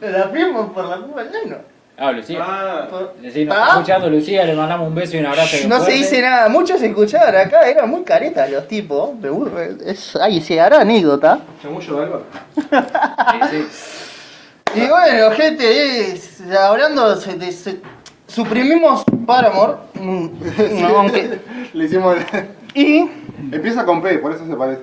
La 0.00 0.30
prima 0.30 0.72
por 0.72 0.84
la 0.84 0.96
prima 0.96 1.22
del. 1.24 1.56
Ah, 1.98 2.10
Lucía. 2.10 2.38
Ah, 2.42 2.88
Por- 2.90 3.14
Si 3.32 3.44
nos 3.44 3.54
¿Ah? 3.56 3.60
está 3.60 3.72
escuchando 3.74 4.10
Lucía, 4.10 4.44
le 4.44 4.54
mandamos 4.54 4.88
un 4.88 4.94
beso 4.94 5.16
y 5.16 5.20
un 5.20 5.26
abrazo. 5.26 5.56
No 5.68 5.80
se 5.84 5.92
dice 5.92 6.20
nada, 6.22 6.48
muchos 6.48 6.80
escuchaban 6.82 7.36
acá, 7.36 7.68
eran 7.68 7.88
muy 7.90 8.02
caretas 8.02 8.50
los 8.50 8.66
tipos. 8.66 9.10
Me 9.14 9.28
Es, 9.90 10.16
ay, 10.16 10.40
se 10.40 10.60
hará 10.60 10.80
anécdota. 10.80 11.40
chamullo 11.62 11.96
de 11.96 12.02
algo. 12.02 12.22
Sí, 13.50 13.56
sí. 14.74 14.80
Y 14.80 14.88
bueno, 14.88 15.30
gente, 15.32 16.12
es- 16.12 16.40
hablando, 16.58 17.14
se- 17.16 17.34
de- 17.34 17.52
se- 17.52 17.80
suprimimos 18.26 19.04
Paramore. 19.26 19.74
mm, 19.94 20.28
no, 20.80 20.88
aunque- 20.98 21.38
Le 21.74 21.84
hicimos. 21.84 22.16
y 22.74 23.08
Empieza 23.52 23.84
con 23.84 24.00
P, 24.00 24.18
por 24.18 24.32
eso 24.32 24.46
se 24.46 24.54
parece. 24.56 24.82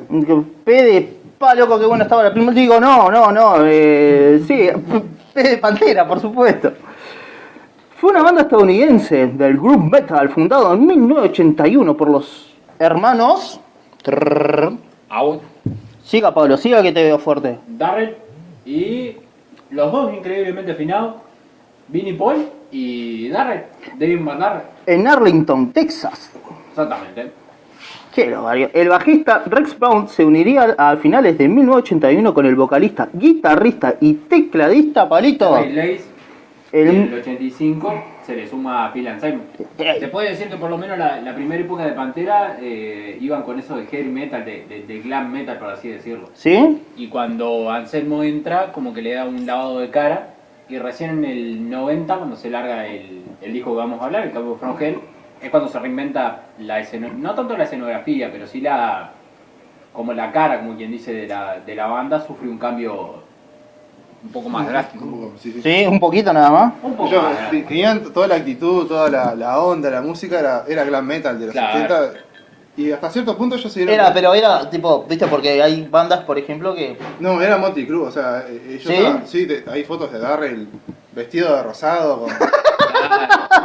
P 0.63 0.71
de 0.83 1.17
pa, 1.37 1.55
loco, 1.55 1.79
que 1.79 1.85
bueno 1.85 2.03
estaba 2.03 2.23
la 2.23 2.31
primera. 2.33 2.53
Digo, 2.53 2.79
no, 2.79 3.09
no, 3.09 3.31
no, 3.31 3.55
eh, 3.65 4.41
sí, 4.47 4.69
P 5.33 5.43
de 5.43 5.57
Pantera, 5.57 6.07
por 6.07 6.19
supuesto. 6.19 6.73
Fue 7.99 8.11
una 8.11 8.23
banda 8.23 8.43
estadounidense 8.43 9.27
del 9.27 9.57
group 9.57 9.91
metal 9.91 10.29
fundado 10.29 10.73
en 10.73 10.87
1981 10.87 11.97
por 11.97 12.09
los 12.09 12.55
hermanos. 12.79 13.59
Out. 15.09 15.41
Siga, 16.01 16.33
Pablo, 16.33 16.55
siga 16.55 16.81
que 16.81 16.93
te 16.93 17.03
veo 17.03 17.19
fuerte. 17.19 17.59
Darrell 17.67 18.15
y 18.65 19.17
los 19.71 19.91
dos 19.91 20.13
increíblemente 20.13 20.71
afinados, 20.71 21.15
Vinnie 21.89 22.13
Paul 22.13 22.47
y 22.71 23.27
Darrell, 23.27 23.63
David 23.97 24.19
McDarrell. 24.21 24.63
En 24.85 25.05
Arlington, 25.05 25.73
Texas. 25.73 26.31
Exactamente. 26.69 27.31
El 28.15 28.89
bajista 28.89 29.43
Rex 29.45 29.77
Brown 29.77 30.07
se 30.07 30.23
uniría 30.23 30.75
a 30.77 30.95
finales 30.97 31.37
de 31.37 31.49
1981 31.49 32.33
con 32.33 32.45
el 32.45 32.55
vocalista, 32.55 33.09
guitarrista 33.13 33.95
y 33.99 34.13
tecladista 34.13 35.07
Palito. 35.07 35.51
Lace, 35.51 36.03
en 36.71 36.87
el 36.87 36.95
El, 37.07 37.13
85 37.15 38.03
se 38.25 38.35
le 38.35 38.47
suma 38.47 38.85
a 38.85 38.93
Phil 38.93 39.07
Anselmo. 39.07 39.43
Se 39.99 40.07
puede 40.09 40.29
decir 40.29 40.49
que 40.49 40.57
por 40.57 40.69
lo 40.69 40.77
menos 40.77 40.97
la, 40.97 41.19
la 41.21 41.33
primera 41.33 41.61
época 41.61 41.85
de 41.85 41.93
Pantera 41.93 42.57
eh, 42.61 43.17
iban 43.19 43.43
con 43.43 43.57
eso 43.59 43.75
de 43.77 43.85
heavy 43.87 44.09
metal, 44.09 44.45
de, 44.45 44.65
de- 44.67 44.83
de 44.83 44.99
glam 44.99 45.31
metal, 45.31 45.57
por 45.57 45.69
así 45.69 45.89
decirlo. 45.89 46.29
¿Sí? 46.33 46.81
Y 46.97 47.07
cuando 47.07 47.71
Anselmo 47.71 48.23
entra, 48.23 48.71
como 48.71 48.93
que 48.93 49.01
le 49.01 49.13
da 49.13 49.25
un 49.25 49.45
lavado 49.45 49.79
de 49.79 49.89
cara. 49.89 50.35
Y 50.69 50.77
recién 50.77 51.09
en 51.09 51.25
el 51.25 51.69
90, 51.69 52.15
cuando 52.17 52.35
se 52.35 52.49
larga 52.51 52.85
el, 52.85 53.23
el 53.41 53.53
disco 53.53 53.71
que 53.71 53.77
vamos 53.77 53.99
a 54.01 54.05
hablar, 54.05 54.23
el 54.25 54.31
Cabo 54.31 54.55
From 54.55 54.75
Hell, 54.79 54.99
es 55.41 55.49
cuando 55.49 55.67
se 55.67 55.79
reinventa 55.79 56.43
la 56.59 56.79
escena, 56.79 57.07
no 57.07 57.33
tanto 57.33 57.57
la 57.57 57.63
escenografía, 57.63 58.29
pero 58.31 58.45
sí 58.45 58.61
la 58.61 59.11
como 59.93 60.13
la 60.13 60.31
cara, 60.31 60.59
como 60.59 60.75
quien 60.77 60.91
dice, 60.91 61.11
de 61.13 61.27
la, 61.27 61.59
de 61.59 61.73
la 61.75 61.87
banda, 61.87 62.19
sufre 62.21 62.47
un 62.47 62.59
cambio 62.59 63.23
un 64.23 64.29
poco 64.31 64.49
más 64.49 64.67
drástico. 64.67 65.05
Un 65.05 65.11
poco, 65.11 65.33
sí, 65.41 65.51
sí. 65.53 65.61
Sí, 65.61 65.85
un 65.87 65.99
poquito 65.99 66.31
nada 66.33 66.49
más. 66.51 66.73
Un 66.83 66.95
poco 66.95 67.09
Yo, 67.11 67.21
más 67.21 67.49
tenían 67.49 68.03
toda 68.13 68.27
la 68.27 68.35
actitud, 68.35 68.85
toda 68.87 69.09
la, 69.09 69.35
la 69.35 69.59
onda, 69.61 69.89
la 69.89 70.01
música 70.01 70.39
era, 70.39 70.65
era 70.67 70.83
glam 70.83 71.05
metal 71.05 71.39
de 71.39 71.45
los 71.47 71.53
Claro. 71.53 71.77
80. 71.85 72.11
Y 72.77 72.91
hasta 72.91 73.09
cierto 73.09 73.35
punto 73.37 73.55
ellos 73.55 73.71
se 73.73 73.79
dieron 73.79 73.93
Era, 73.93 74.03
cuenta- 74.05 74.19
pero 74.19 74.33
era 74.33 74.69
tipo, 74.69 75.03
viste, 75.03 75.27
porque 75.27 75.61
hay 75.61 75.87
bandas, 75.89 76.21
por 76.23 76.37
ejemplo, 76.37 76.73
que. 76.75 76.97
No, 77.19 77.41
era 77.41 77.57
Monty 77.57 77.85
Cruz, 77.85 78.07
o 78.09 78.11
sea, 78.11 78.45
eh, 78.47 78.61
ellos 78.69 78.83
¿Sí? 78.85 78.93
estaban- 78.93 79.27
sí, 79.27 79.47
te- 79.47 79.63
hay 79.69 79.83
fotos 79.83 80.11
de 80.13 80.19
Darrell 80.19 80.67
vestido 81.13 81.55
de 81.55 81.63
rosado, 81.63 82.21
con. 82.21 82.29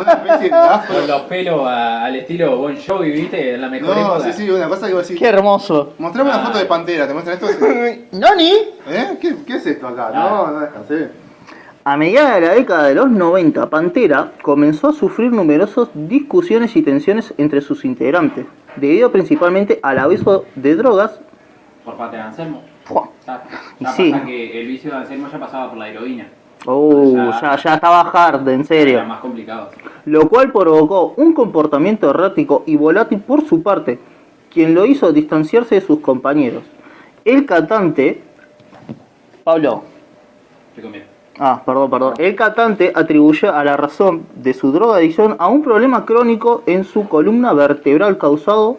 una 0.00 0.12
especie 0.12 0.48
de 0.50 0.54
afro. 0.56 0.94
Con 0.96 1.06
los 1.08 1.20
pelos 1.22 1.66
a- 1.66 2.04
al 2.04 2.16
estilo 2.16 2.56
Bon 2.58 2.76
Jovi, 2.76 3.10
¿viste? 3.10 3.54
En 3.54 3.60
la 3.60 3.68
mejor 3.68 3.96
No, 3.96 4.16
época. 4.16 4.32
sí, 4.32 4.32
sí, 4.44 4.50
una 4.50 4.68
cosa 4.68 4.86
que 4.88 4.94
a 4.94 4.96
decir. 4.98 5.18
¡Qué 5.18 5.26
hermoso! 5.26 5.94
Mostrame 5.98 6.30
una 6.30 6.42
Ah. 6.42 6.46
foto 6.46 6.58
de 6.58 6.64
Pantera, 6.66 7.06
¿te 7.06 7.12
muestran 7.14 7.36
esto? 7.40 7.46
¡Nani! 8.18 8.50
¿Eh? 8.88 9.18
¿Qué, 9.20 9.36
qué 9.46 9.56
es 9.56 9.66
esto 9.66 9.88
acá? 9.88 10.08
Claro. 10.10 10.46
No, 10.46 10.52
no 10.52 10.60
descansé. 10.60 11.10
A 11.86 11.96
mediados 11.98 12.34
de 12.34 12.40
la 12.40 12.54
década 12.54 12.84
de 12.84 12.94
los 12.94 13.10
90, 13.10 13.68
Pantera 13.68 14.32
comenzó 14.40 14.88
a 14.88 14.92
sufrir 14.94 15.30
numerosas 15.32 15.88
discusiones 15.92 16.74
y 16.76 16.82
tensiones 16.82 17.34
entre 17.36 17.60
sus 17.60 17.84
integrantes, 17.84 18.46
debido 18.76 19.12
principalmente 19.12 19.80
al 19.82 19.98
abuso 19.98 20.46
de 20.54 20.76
drogas. 20.76 21.20
Por 21.84 21.96
parte 21.96 22.16
de 22.16 22.22
Anselmo. 22.22 22.62
¡Fua! 22.84 23.10
Ya, 23.26 23.42
Y 23.80 23.84
ya 23.84 23.90
sí. 23.92 24.10
pasa 24.12 24.24
que 24.24 24.60
el 24.60 24.66
vicio 24.66 24.90
de 24.92 24.96
Anselmo 24.96 25.28
ya 25.30 25.38
pasaba 25.38 25.68
por 25.68 25.78
la 25.78 25.88
heroína. 25.90 26.26
Oh, 26.66 27.14
Ya. 27.14 27.40
ya, 27.40 27.56
ya 27.56 27.74
estaba 27.74 28.00
hard, 28.00 28.48
en 28.48 28.64
serio. 28.64 28.98
Era 28.98 29.06
más 29.06 29.20
complicado. 29.20 29.70
lo 30.06 30.28
cual 30.28 30.52
provocó 30.52 31.14
un 31.16 31.32
comportamiento 31.32 32.10
errático 32.10 32.62
y 32.66 32.76
volátil 32.76 33.20
por 33.20 33.46
su 33.46 33.62
parte, 33.62 33.98
quien 34.52 34.74
lo 34.74 34.84
hizo 34.84 35.12
distanciarse 35.12 35.76
de 35.76 35.80
sus 35.80 36.00
compañeros. 36.00 36.62
El 37.24 37.46
cantante, 37.46 38.22
Pablo, 39.42 39.82
Te 40.74 40.82
ah, 41.38 41.62
perdón, 41.64 41.90
perdón, 41.90 42.14
el 42.18 42.36
cantante 42.36 42.92
atribuye 42.94 43.48
a 43.48 43.64
la 43.64 43.76
razón 43.76 44.26
de 44.34 44.52
su 44.52 44.72
drogadicción 44.72 45.36
a 45.38 45.48
un 45.48 45.62
problema 45.62 46.04
crónico 46.04 46.62
en 46.66 46.84
su 46.84 47.08
columna 47.08 47.52
vertebral 47.52 48.18
causado 48.18 48.78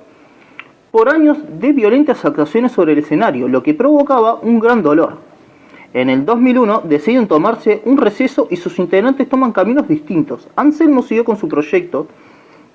por 0.91 1.09
años 1.09 1.37
de 1.59 1.73
violentas 1.73 2.23
actuaciones 2.23 2.71
sobre 2.71 2.93
el 2.93 2.99
escenario, 2.99 3.47
lo 3.47 3.61
que 3.63 3.73
provocaba 3.73 4.35
un 4.35 4.59
gran 4.59 4.81
dolor. 4.81 5.17
En 5.95 6.09
el 6.09 6.25
2001 6.25 6.81
deciden 6.83 7.25
tomarse 7.25 7.81
un 7.85 7.97
receso 7.97 8.49
y 8.51 8.57
sus 8.57 8.77
integrantes 8.79 9.29
toman 9.29 9.53
caminos 9.53 9.87
distintos. 9.87 10.45
Anselmo 10.57 11.01
siguió 11.01 11.23
con 11.23 11.37
su 11.37 11.47
proyecto 11.47 12.07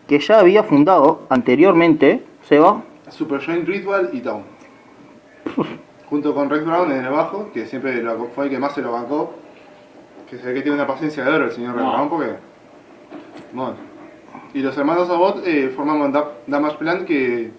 que 0.08 0.18
ya 0.18 0.38
había 0.40 0.62
fundado 0.64 1.26
anteriormente, 1.28 2.24
Seba. 2.40 2.82
Super 3.10 3.44
Joint 3.44 3.68
Ritual 3.68 4.08
y 4.14 4.20
Town. 4.20 4.42
Junto 6.06 6.34
con 6.34 6.48
Rex 6.48 6.64
Brown 6.64 6.90
en 6.92 7.04
el 7.04 7.10
bajo, 7.12 7.50
que 7.52 7.66
siempre 7.66 8.02
lo- 8.02 8.28
fue 8.34 8.44
el 8.44 8.50
que 8.50 8.58
más 8.58 8.72
se 8.74 8.80
lo 8.80 8.92
bancó. 8.92 9.34
Que 10.30 10.38
se 10.38 10.46
ve 10.46 10.54
que 10.54 10.62
tiene 10.62 10.76
una 10.76 10.86
paciencia 10.86 11.22
de 11.22 11.30
oro 11.30 11.44
el 11.44 11.50
señor 11.50 11.74
Rex 11.74 11.84
No. 11.84 11.92
Brown 11.92 12.08
porque. 12.08 12.30
Bueno. 13.52 13.74
Y 14.54 14.60
los 14.60 14.78
hermanos 14.78 15.10
Abbott 15.10 15.46
eh, 15.46 15.70
formaban 15.76 16.10
Da- 16.10 16.30
Damage 16.46 16.76
Plan, 16.78 17.04
que 17.04 17.50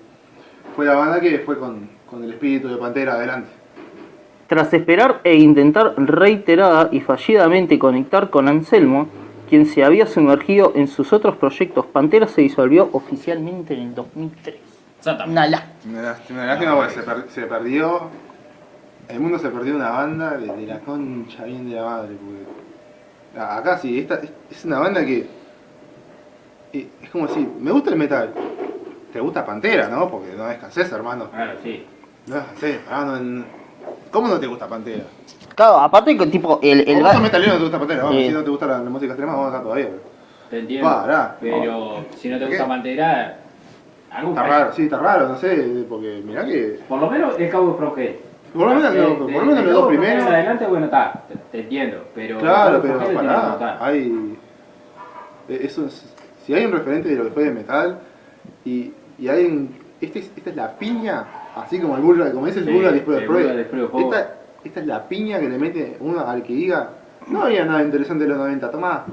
fue 0.76 0.86
la 0.88 0.96
banda 0.96 1.20
que 1.22 1.38
fue 1.40 1.60
con, 1.60 1.88
con 2.10 2.24
el 2.24 2.32
espíritu 2.32 2.68
de 2.68 2.78
Pantera 2.78 3.14
adelante. 3.14 3.61
Tras 4.52 4.74
esperar 4.74 5.22
e 5.24 5.36
intentar 5.38 5.94
reiterada 5.96 6.90
y 6.92 7.00
fallidamente 7.00 7.80
conectar 7.80 8.30
con 8.30 8.50
Anselmo, 8.50 9.08
quien 9.48 9.66
se 9.66 9.82
había 9.82 10.06
sumergido 10.06 10.74
en 10.76 10.90
sus 10.90 11.14
otros 11.14 11.38
proyectos, 11.38 11.86
Pantera 11.86 12.28
se 12.28 12.42
disolvió 12.42 12.90
oficialmente 12.92 13.74
en 13.76 13.80
el 13.84 13.96
2003. 13.96 14.56
Exactamente. 14.98 15.32
Una 15.40 15.48
lástima. 15.48 15.94
Una 15.94 16.02
lástima, 16.02 16.40
una 16.40 16.48
lástima 16.48 16.76
porque 16.76 16.92
se, 16.94 17.02
per- 17.04 17.30
se 17.30 17.42
perdió. 17.44 18.02
El 19.08 19.20
mundo 19.22 19.40
se 19.40 19.48
perdió 19.52 19.74
una 19.74 19.90
banda 19.92 20.32
de, 20.38 20.48
de 20.54 20.68
la 20.68 20.80
concha 20.82 21.46
bien 21.46 21.70
de 21.70 21.76
la 21.78 21.84
madre. 21.86 22.10
porque- 22.16 23.40
a- 23.40 23.56
acá 23.56 23.78
sí, 23.78 24.00
esta, 24.00 24.16
es- 24.52 24.66
una 24.66 24.80
banda 24.80 25.06
que 25.06 25.28
Y 26.74 26.88
es 27.02 27.10
como 27.10 27.26
decir, 27.26 27.48
me 27.58 27.72
gusta 27.72 27.90
el 27.92 27.96
metal. 27.96 28.34
Te 29.14 29.22
gusta 29.22 29.46
Pantera, 29.46 29.88
¿no? 29.88 30.10
Porque 30.12 30.34
no 30.36 30.46
descansés, 30.48 30.92
hermano. 30.92 31.30
Claro, 31.32 31.54
sí. 31.64 31.86
No 32.28 32.36
descansés, 32.36 32.82
hermano. 32.86 33.61
¿Cómo 34.12 34.28
no 34.28 34.40
te 34.40 34.48
gusta 34.48 34.68
Pantera? 34.68 35.04
Claro, 35.56 35.78
aparte 35.80 36.18
que 36.18 36.26
tipo, 36.28 36.60
el, 36.62 36.88
el 36.88 37.02
vos 37.04 37.22
metalero 37.22 37.54
no 37.54 37.58
te 37.58 37.64
gusta 37.64 37.80
Pantera, 37.80 38.04
vamos, 38.04 38.18
Sí. 38.18 38.28
si 38.28 38.34
no 38.34 38.44
te 38.44 38.50
gusta 38.50 38.68
la, 38.68 38.78
la 38.80 38.90
música 38.90 39.14
extrema, 39.14 39.32
vamos 39.34 39.46
a 39.46 39.50
estar 39.50 39.64
todavía. 39.64 39.86
pero- 39.88 40.02
Te 40.50 40.60
entiendo. 40.60 40.90
Pará. 40.90 41.38
Pero 41.40 42.06
si 42.18 42.30
no 42.30 42.38
te 42.38 42.44
¿Qué? 42.46 42.50
gusta 42.52 42.68
Pantera, 42.68 43.38
algo 44.12 44.30
Está 44.32 44.44
raro, 44.44 44.74
sí, 44.74 44.84
está 44.84 44.98
raro, 45.00 45.30
no 45.30 45.38
sé, 45.38 45.86
porque 45.88 46.22
mirá 46.26 46.46
que. 46.46 46.80
Por 46.90 47.00
lo 47.00 47.10
menos 47.10 47.40
el 47.40 47.50
Cabo 47.50 47.72
de 47.72 47.78
From 47.78 48.00
Hell. 48.00 48.16
Por 48.54 48.68
lo 48.68 48.76
menos 48.76 48.94
De- 48.94 49.02
lo- 49.02 49.18
por 49.18 49.32
lo 49.32 49.40
menos 49.42 49.56
de 49.56 49.64
los 49.64 49.74
dos 49.74 49.82
Cabo 49.82 49.92
de 49.92 49.98
From 49.98 50.02
primeros. 50.08 50.26
Adelante, 50.34 50.66
bueno, 50.68 50.86
está, 50.86 51.24
te, 51.30 51.36
te 51.52 51.60
entiendo. 51.62 52.04
Pero 52.14 52.40
Claro, 52.40 52.76
el 52.78 52.82
Cabo 52.82 52.94
de 53.00 53.06
pero 53.06 53.16
pará, 53.22 53.50
gustar. 53.50 53.78
hay. 53.82 54.38
eh, 55.50 55.60
Eso 55.64 55.86
es, 55.86 56.14
si 56.46 56.54
hay 56.54 56.66
un 56.66 56.72
referente 56.74 57.08
de 57.10 57.16
lo 57.16 57.24
que 57.26 57.30
fue 57.32 57.44
de 57.46 57.52
metal, 57.52 58.00
y, 58.66 58.92
y 59.20 59.28
hay 59.30 59.46
un. 59.46 59.81
Este 60.02 60.20
es- 60.20 60.32
esta 60.36 60.50
es 60.50 60.56
la 60.56 60.78
piña, 60.78 61.24
así 61.56 61.80
como 61.80 61.96
el 61.96 62.02
Burger, 62.02 62.34
como 62.34 62.48
dice 62.48 62.60
el 62.60 62.66
Sí, 62.66 62.72
Burger 62.72 62.94
después 62.94 63.20
el 63.20 63.26
Pro. 63.28 63.38
después 63.38 63.82
del 63.82 63.88
juego. 63.90 64.14
Esta, 64.14 64.34
esta 64.64 64.80
es 64.80 64.88
la 64.88 65.08
piña 65.08 65.40
que 65.40 65.48
le 65.50 65.58
mete 65.58 65.98
uno 66.00 66.20
al 66.22 66.42
que 66.44 66.54
diga, 66.54 66.90
no 67.28 67.44
había 67.44 67.66
nada 67.66 67.84
interesante 67.84 68.24
en 68.24 68.30
los 68.32 68.40
90, 68.40 68.72
tomá. 68.72 69.06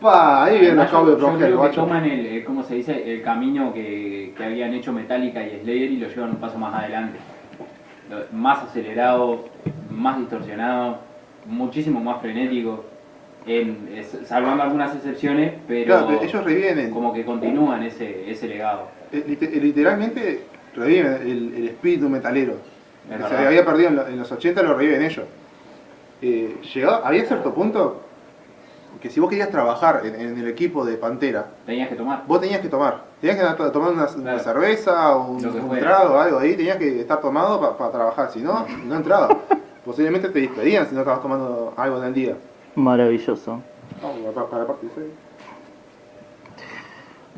Pa, 0.00 0.44
ahí 0.44 0.58
viene 0.60 0.80
el 0.82 0.88
cabo 0.88 1.06
de 1.06 1.20
yo, 1.20 1.36
creo 1.36 1.62
que 1.62 1.68
toman 1.70 2.04
el, 2.04 2.26
el- 2.26 2.44
¿cómo 2.44 2.62
se 2.62 2.74
dice? 2.76 3.12
El 3.14 3.22
camino 3.22 3.72
que, 3.72 4.32
que 4.36 4.44
habían 4.44 4.74
hecho 4.74 4.92
Metallica 4.92 5.42
y 5.44 5.60
Slayer 5.62 5.90
y 5.90 5.96
lo 5.96 6.08
llevan 6.08 6.30
un 6.30 6.36
paso 6.36 6.58
más 6.58 6.74
adelante. 6.74 7.18
Más 8.32 8.62
acelerado, 8.62 9.46
más 9.90 10.18
distorsionado, 10.18 10.98
muchísimo 11.46 11.98
más 12.00 12.20
frenético, 12.20 12.84
en- 13.46 13.88
es- 13.96 14.18
salvando 14.26 14.62
algunas 14.62 14.94
excepciones, 14.94 15.52
pero, 15.68 15.86
Claro, 15.86 16.06
pero 16.08 16.22
ellos 16.22 16.44
reviven, 16.44 16.90
como 16.90 17.12
que 17.12 17.24
continúan 17.24 17.82
ese, 17.82 18.30
ese 18.30 18.48
legado. 18.48 18.88
eh, 19.12 19.24
lite- 19.26 19.50
literalmente 19.60 20.42
reviven 20.74 21.12
el, 21.22 21.54
el 21.56 21.68
espíritu 21.68 22.08
metalero. 22.08 22.54
Es 23.10 23.22
que 23.22 23.28
se 23.28 23.36
había 23.46 23.64
perdido 23.64 23.88
en, 23.90 23.96
lo- 23.96 24.06
en 24.08 24.18
los 24.18 24.30
80 24.32 24.62
lo 24.62 24.74
reviven 24.74 25.02
ellos. 25.02 25.24
Eh, 26.22 26.56
llegó, 26.74 26.90
había 26.90 27.24
cierto 27.24 27.54
punto 27.54 28.02
que 29.00 29.10
si 29.10 29.20
vos 29.20 29.28
querías 29.28 29.50
trabajar 29.50 30.02
en, 30.06 30.14
en 30.18 30.38
el 30.38 30.48
equipo 30.48 30.84
de 30.84 30.96
Pantera, 30.96 31.46
Tenías 31.66 31.88
que 31.88 31.94
tomar. 31.94 32.24
vos 32.26 32.40
tenías 32.40 32.60
que 32.60 32.68
tomar. 32.68 33.04
Tenías 33.20 33.36
que 33.54 33.64
tomar 33.70 33.92
una, 33.92 34.04
una 34.06 34.22
Claro. 34.22 34.38
cerveza, 34.40 35.16
un, 35.16 35.44
un 35.46 35.78
trago, 35.78 36.18
algo 36.18 36.38
ahí, 36.38 36.54
tenías 36.56 36.78
que 36.78 37.00
estar 37.00 37.20
tomado 37.20 37.76
para 37.76 37.90
trabajar, 37.92 38.30
si 38.32 38.40
no, 38.40 38.66
no 38.86 38.96
entraba. 38.96 39.28
Posiblemente 39.84 40.30
te 40.30 40.40
despedían 40.40 40.86
si 40.88 40.94
no 40.94 41.02
estabas 41.02 41.22
tomando 41.22 41.74
algo 41.76 41.98
en 41.98 42.04
el 42.04 42.14
día. 42.14 42.34
Maravilloso. 42.76 43.60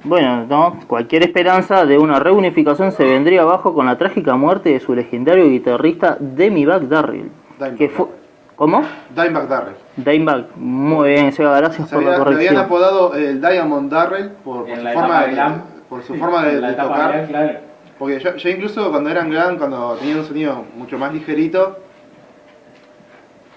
Bueno, 0.04 0.46
no, 0.46 0.78
cualquier 0.86 1.22
esperanza 1.24 1.84
de 1.84 1.98
una 1.98 2.20
reunificación 2.20 2.92
se 2.92 3.04
vendría 3.04 3.42
abajo 3.42 3.74
con 3.74 3.86
la 3.86 3.98
trágica 3.98 4.36
muerte 4.36 4.70
de 4.70 4.80
su 4.80 4.94
legendario 4.94 5.48
guitarrista 5.48 6.16
Demi 6.20 6.64
Darrell. 6.64 7.30
Dimebag 7.58 7.76
Que 7.76 7.88
fue, 7.88 8.06
Darrell. 8.06 8.20
¿Cómo? 8.54 8.82
Dimebag 9.14 9.48
Darrell. 9.48 9.74
Dimebag. 9.96 10.56
Muy 10.56 11.08
bien, 11.10 11.32
Seba, 11.32 11.56
gracias 11.58 11.88
Se 11.88 11.94
por 11.96 12.04
la 12.04 12.14
había- 12.16 12.18
le 12.18 12.24
habían 12.36 12.54
corrección. 12.54 12.64
apodado 12.64 13.14
el 13.14 13.40
Diamond 13.40 13.90
Darrell 13.90 14.30
por, 14.44 14.66
su 14.68 14.74
forma 14.76 15.26
de, 15.26 15.52
por 15.88 16.02
su 16.02 16.14
forma 16.16 16.44
de, 16.44 16.72
tocar. 16.74 17.10
real, 17.12 17.26
claro. 17.28 17.58
Porque 17.98 18.20
ya 18.20 18.50
incluso 18.50 18.90
cuando 18.92 19.10
eran 19.10 19.28
glam, 19.30 19.58
cuando 19.58 19.94
tenían 19.96 20.18
un 20.20 20.24
sonido 20.24 20.64
mucho 20.76 20.96
más 20.98 21.12
ligerito, 21.12 21.78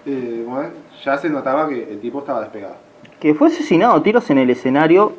eh, 0.08 0.44
bueno, 0.48 0.70
ya 1.04 1.18
se 1.18 1.30
notaba 1.30 1.68
que 1.70 1.92
el 1.92 2.00
tipo 2.00 2.20
estaba 2.20 2.42
despegado. 2.42 2.76
Que 3.20 3.34
fue 3.36 3.48
asesinado 3.48 3.94
a 3.94 4.04
tiros 4.04 4.30
en 4.30 4.38
el 4.40 4.50
escenario. 4.50 5.14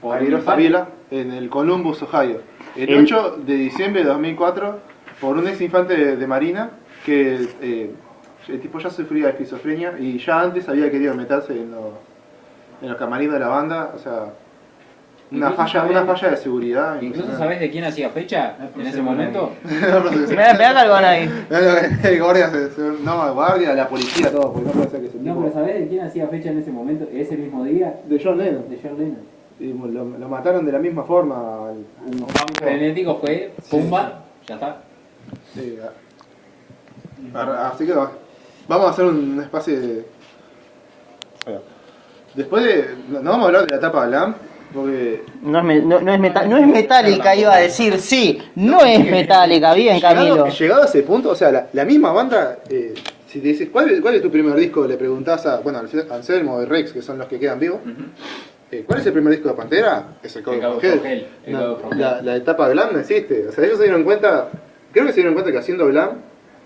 Por 0.00 0.42
Savila 0.42 0.88
en 1.10 1.32
el 1.32 1.48
Columbus, 1.48 2.02
Ohio. 2.02 2.40
El, 2.76 2.90
El- 2.90 3.04
8 3.04 3.38
de 3.46 3.54
diciembre 3.54 4.02
de 4.02 4.08
2004, 4.08 4.78
por 5.20 5.36
un 5.36 5.46
ex 5.48 5.60
infante 5.60 5.96
de, 5.96 6.16
de 6.16 6.26
Marina, 6.26 6.70
que 7.06 7.48
eh, 7.62 7.90
el 8.48 8.60
tipo 8.60 8.78
ya 8.78 8.90
sufría 8.90 9.26
de 9.26 9.30
esquizofrenia 9.32 9.94
y 9.98 10.18
ya 10.18 10.40
antes 10.40 10.68
había 10.68 10.90
querido 10.90 11.14
meterse 11.14 11.52
en 11.52 11.70
los, 11.70 11.84
en 12.82 12.88
los 12.90 12.98
camarines 12.98 13.32
de 13.34 13.40
la 13.40 13.48
banda, 13.48 13.92
o 13.94 13.98
sea, 13.98 14.32
una 15.34 15.50
falla, 15.52 15.84
una 15.84 16.04
falla 16.04 16.30
de 16.30 16.36
seguridad. 16.36 17.00
Incluso 17.02 17.36
sabés 17.36 17.60
de 17.60 17.70
quién 17.70 17.84
hacía 17.84 18.10
fecha 18.10 18.56
en 18.78 18.86
ese 18.86 19.02
momento. 19.02 19.52
Mirá, 19.64 20.52
mirá 20.54 20.72
Calvón 20.74 21.04
ahí. 21.04 21.30
el 22.04 22.22
guardia, 22.22 22.50
se- 22.50 22.70
se- 22.70 22.80
no, 23.02 23.26
el 23.26 23.32
guardia, 23.34 23.74
la 23.74 23.88
policía, 23.88 24.30
todo, 24.30 24.52
porque 24.52 24.66
no 24.68 24.72
puede 24.72 24.90
ser 24.90 25.00
que 25.00 25.06
ese 25.08 25.18
No, 25.18 25.36
pero 25.40 25.52
¿sabés 25.52 25.80
de 25.80 25.88
quién 25.88 26.04
hacía 26.04 26.28
fecha 26.28 26.50
en 26.50 26.58
ese 26.58 26.70
momento, 26.70 27.06
ese 27.12 27.36
mismo 27.36 27.64
día? 27.64 27.94
De 28.06 28.20
John 28.22 28.38
Lennon. 28.38 28.68
De 28.68 28.78
John 28.82 28.98
Lennon. 28.98 29.34
Y 29.60 29.72
lo, 29.72 30.04
lo 30.18 30.28
mataron 30.28 30.64
de 30.66 30.72
la 30.72 30.78
misma 30.78 31.04
forma. 31.04 31.68
al- 31.68 31.74
Un 32.06 32.20
vamos 32.20 32.52
frenético 32.58 33.16
fue, 33.20 33.52
pumba, 33.70 34.24
ya 34.46 34.54
está. 34.56 34.82
Sí, 35.54 35.78
a- 37.34 37.38
a- 37.40 37.68
así 37.68 37.86
que 37.86 37.92
va- 37.92 38.10
vamos 38.68 38.86
a 38.86 38.90
hacer 38.90 39.04
un 39.06 39.40
espacio 39.40 39.80
de. 39.80 40.04
Después 42.34 42.64
de. 42.64 42.88
No 43.08 43.30
vamos 43.30 43.44
a 43.44 43.46
hablar 43.46 43.62
de 43.66 43.70
la 43.70 43.76
etapa 43.76 44.06
glam, 44.06 44.34
porque. 44.74 45.22
No 45.42 45.58
es, 45.58 45.64
me- 45.64 45.80
no, 45.80 46.00
no 46.00 46.12
es, 46.12 46.20
meta- 46.20 46.46
no 46.46 46.56
es 46.58 46.66
metálica, 46.66 47.34
iba 47.36 47.54
a 47.54 47.60
decir, 47.60 47.98
sí, 47.98 48.42
no 48.56 48.84
es 48.84 49.08
metálica, 49.10 49.72
bien 49.74 50.00
Camilo. 50.00 50.34
Llegado, 50.34 50.48
llegado 50.48 50.82
a 50.82 50.86
ese 50.86 51.02
punto, 51.02 51.30
o 51.30 51.34
sea, 51.34 51.50
la, 51.52 51.68
la 51.72 51.84
misma 51.84 52.12
banda. 52.12 52.58
eh, 52.68 52.94
si 53.28 53.40
te 53.40 53.48
dices, 53.48 53.68
¿cuál, 53.72 53.90
es- 53.90 54.00
¿cuál 54.00 54.14
es 54.14 54.22
tu 54.22 54.30
primer 54.30 54.54
disco? 54.54 54.86
Le 54.86 54.96
preguntás 54.96 55.46
a. 55.46 55.58
Bueno, 55.60 55.78
a 55.78 56.14
Anselmo 56.14 56.62
y 56.62 56.66
Rex, 56.66 56.92
que 56.92 57.02
son 57.02 57.18
los 57.18 57.26
que 57.26 57.38
quedan 57.40 57.58
vivos. 57.58 57.80
eh, 58.70 58.84
¿Cuál 58.86 59.00
es 59.00 59.06
el 59.06 59.12
primer 59.12 59.32
disco 59.32 59.48
de 59.48 59.54
Pantera? 59.54 60.04
Es 60.22 60.36
el 60.36 60.42
Code 60.42 60.56
El 60.58 60.62
Code 60.62 60.76
of 60.76 60.84
Hell. 60.84 60.98
of 60.98 61.04
Hell, 61.06 61.26
el 61.46 61.52
No, 61.52 61.58
Code 61.78 61.86
of 61.86 61.96
la, 61.96 62.22
la 62.22 62.36
etapa 62.36 62.68
glam 62.68 62.92
no 62.92 62.98
existe. 63.00 63.48
O 63.48 63.52
sea, 63.52 63.64
ellos 63.64 63.78
se 63.78 63.84
dieron 63.84 64.04
cuenta. 64.04 64.48
Creo 64.92 65.04
que 65.06 65.10
se 65.12 65.16
dieron 65.16 65.34
cuenta 65.34 65.50
que 65.50 65.58
haciendo 65.58 65.86
glam. 65.88 66.10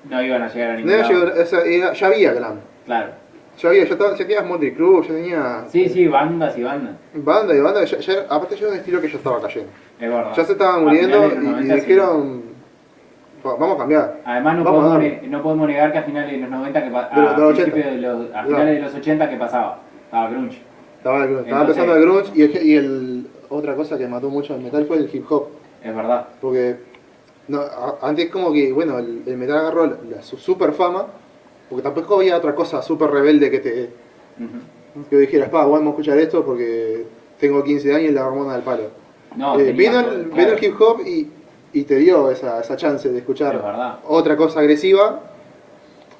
No 0.09 0.22
iban 0.22 0.43
a 0.43 0.48
llegar 0.52 0.70
a 0.70 0.76
ningún 0.76 0.90
lado. 0.97 1.09
llegado- 1.09 1.43
o 1.43 1.47
sea, 1.47 1.93
ya 1.94 2.06
había 2.06 2.32
glam. 2.32 2.60
Claro. 2.86 3.12
Ya 3.60 3.68
había, 3.70 3.85
ya, 3.85 3.93
estaba, 3.93 4.10
ya 4.12 4.16
tenías 4.18 4.47
Motley 4.47 4.72
Crue, 4.72 5.02
ya 5.02 5.09
tenía 5.09 5.64
Sí, 5.68 5.89
sí, 5.89 6.06
bandas 6.06 6.56
y 6.56 6.62
bandas. 6.62 6.94
banda 7.14 7.55
y 7.55 7.60
banda, 7.60 7.85
ya, 7.85 7.98
ya- 7.98 8.26
aparte 8.28 8.55
ya 8.55 8.62
era 8.62 8.70
un 8.70 8.76
estilo 8.78 9.01
que 9.01 9.09
ya 9.09 9.16
estaba 9.16 9.40
cayendo. 9.43 9.70
Es 9.98 10.09
verdad. 10.09 10.32
Ya 10.36 10.44
se 10.44 10.52
estaban 10.52 10.76
A 10.76 10.78
muriendo 10.85 11.26
y, 11.28 11.32
y 11.32 11.39
90 11.39 11.74
sí. 11.74 11.80
dijeron, 11.80 12.43
"Va- 13.44 13.56
vamos 13.56 13.74
a 13.74 13.78
cambiar. 13.78 14.20
Además 14.24 14.55
no 14.56 14.60
a 14.60 14.64
podemos, 14.64 14.93
darle". 14.93 15.20
ne- 15.22 15.28
no 15.28 15.43
podemos 15.43 15.66
negar 15.68 15.93
que 15.93 15.98
a 15.98 16.02
finales 16.05 16.30
de 16.32 16.39
los 16.39 16.51
90, 16.51 16.85
que 16.85 16.90
los- 16.90 17.05
a, 17.05 17.09
de 17.16 17.22
los 17.22 17.52
principios 17.55 17.86
80. 17.86 17.90
de 17.90 17.97
los, 18.01 18.35
a 18.35 18.44
finales 18.44 18.74
de 18.76 18.80
los 18.82 18.94
80 18.94 19.30
que 19.30 19.36
pasaba. 19.36 19.78
Estaba 20.05 20.30
grunge. 20.30 20.62
Estaba, 20.98 21.18
el 21.22 21.26
grunge, 21.28 21.43
estaba 21.44 21.60
empezando 21.62 21.97
el 21.97 22.02
grunge 22.02 22.30
y, 22.35 22.43
el, 22.43 22.66
y 22.66 22.74
el- 22.76 23.26
otra 23.48 23.74
cosa 23.74 23.98
que 23.98 24.06
mató 24.06 24.28
mucho 24.30 24.55
al 24.55 24.60
metal 24.60 24.85
fue 24.86 24.98
el 24.98 25.10
hip 25.12 25.24
hop. 25.30 25.48
Es 25.82 25.94
verdad. 25.97 26.28
Porque 26.40 26.76
no, 27.48 27.60
a- 27.60 27.98
antes 28.02 28.30
como 28.30 28.52
que, 28.52 28.72
bueno, 28.72 28.98
el, 28.98 29.22
el 29.26 29.36
metal 29.36 29.59
agarró 29.59 29.86
la, 29.86 29.97
la- 30.16 30.22
su 30.22 30.36
super 30.36 30.72
fama, 30.72 31.06
porque 31.68 31.82
tampoco 31.82 32.16
había 32.16 32.36
otra 32.36 32.54
cosa 32.54 32.82
súper 32.82 33.10
rebelde 33.10 33.50
que 33.50 33.58
te 33.58 33.90
que 35.10 35.16
dijeras, 35.16 35.48
pa, 35.48 35.64
vamos 35.64 35.86
a 35.86 35.88
escuchar 35.90 36.18
esto 36.18 36.44
porque 36.44 37.04
tengo 37.38 37.62
15 37.62 37.94
años 37.94 38.10
y 38.10 38.12
la 38.12 38.26
hormona 38.26 38.54
del 38.54 38.62
palo. 38.62 38.84
No, 39.36 39.58
Eh, 39.58 39.72
vino, 39.72 40.00
el, 40.00 40.06
claro. 40.06 40.34
vino 40.34 40.48
el 40.52 40.64
hip 40.64 40.80
hop 40.80 41.00
y, 41.06 41.28
y 41.72 41.82
te 41.84 41.96
dio 41.96 42.30
esa, 42.30 42.60
esa 42.60 42.76
chance 42.76 43.08
de 43.10 43.18
escuchar 43.18 43.56
Es 43.56 43.62
otra 44.08 44.36
cosa 44.36 44.60
agresiva 44.60 45.20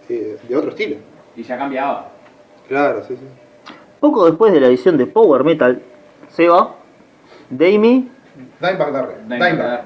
eh, 0.09 0.37
de 0.49 0.57
otro 0.57 0.71
estilo. 0.71 0.97
Y 1.37 1.43
ya 1.43 1.57
cambiaba. 1.59 2.11
Claro, 2.69 3.03
sí, 3.07 3.15
sí. 3.17 3.75
Poco 4.01 4.27
después 4.27 4.53
de 4.53 4.61
la 4.61 4.69
edición 4.69 4.97
de 4.97 5.07
Power 5.07 5.43
Metal, 5.43 5.83
Seba, 6.29 6.77
Damie, 7.51 8.09
Dimebag 8.61 8.93
Darrell. 8.93 9.29
Dimebag. 9.29 9.85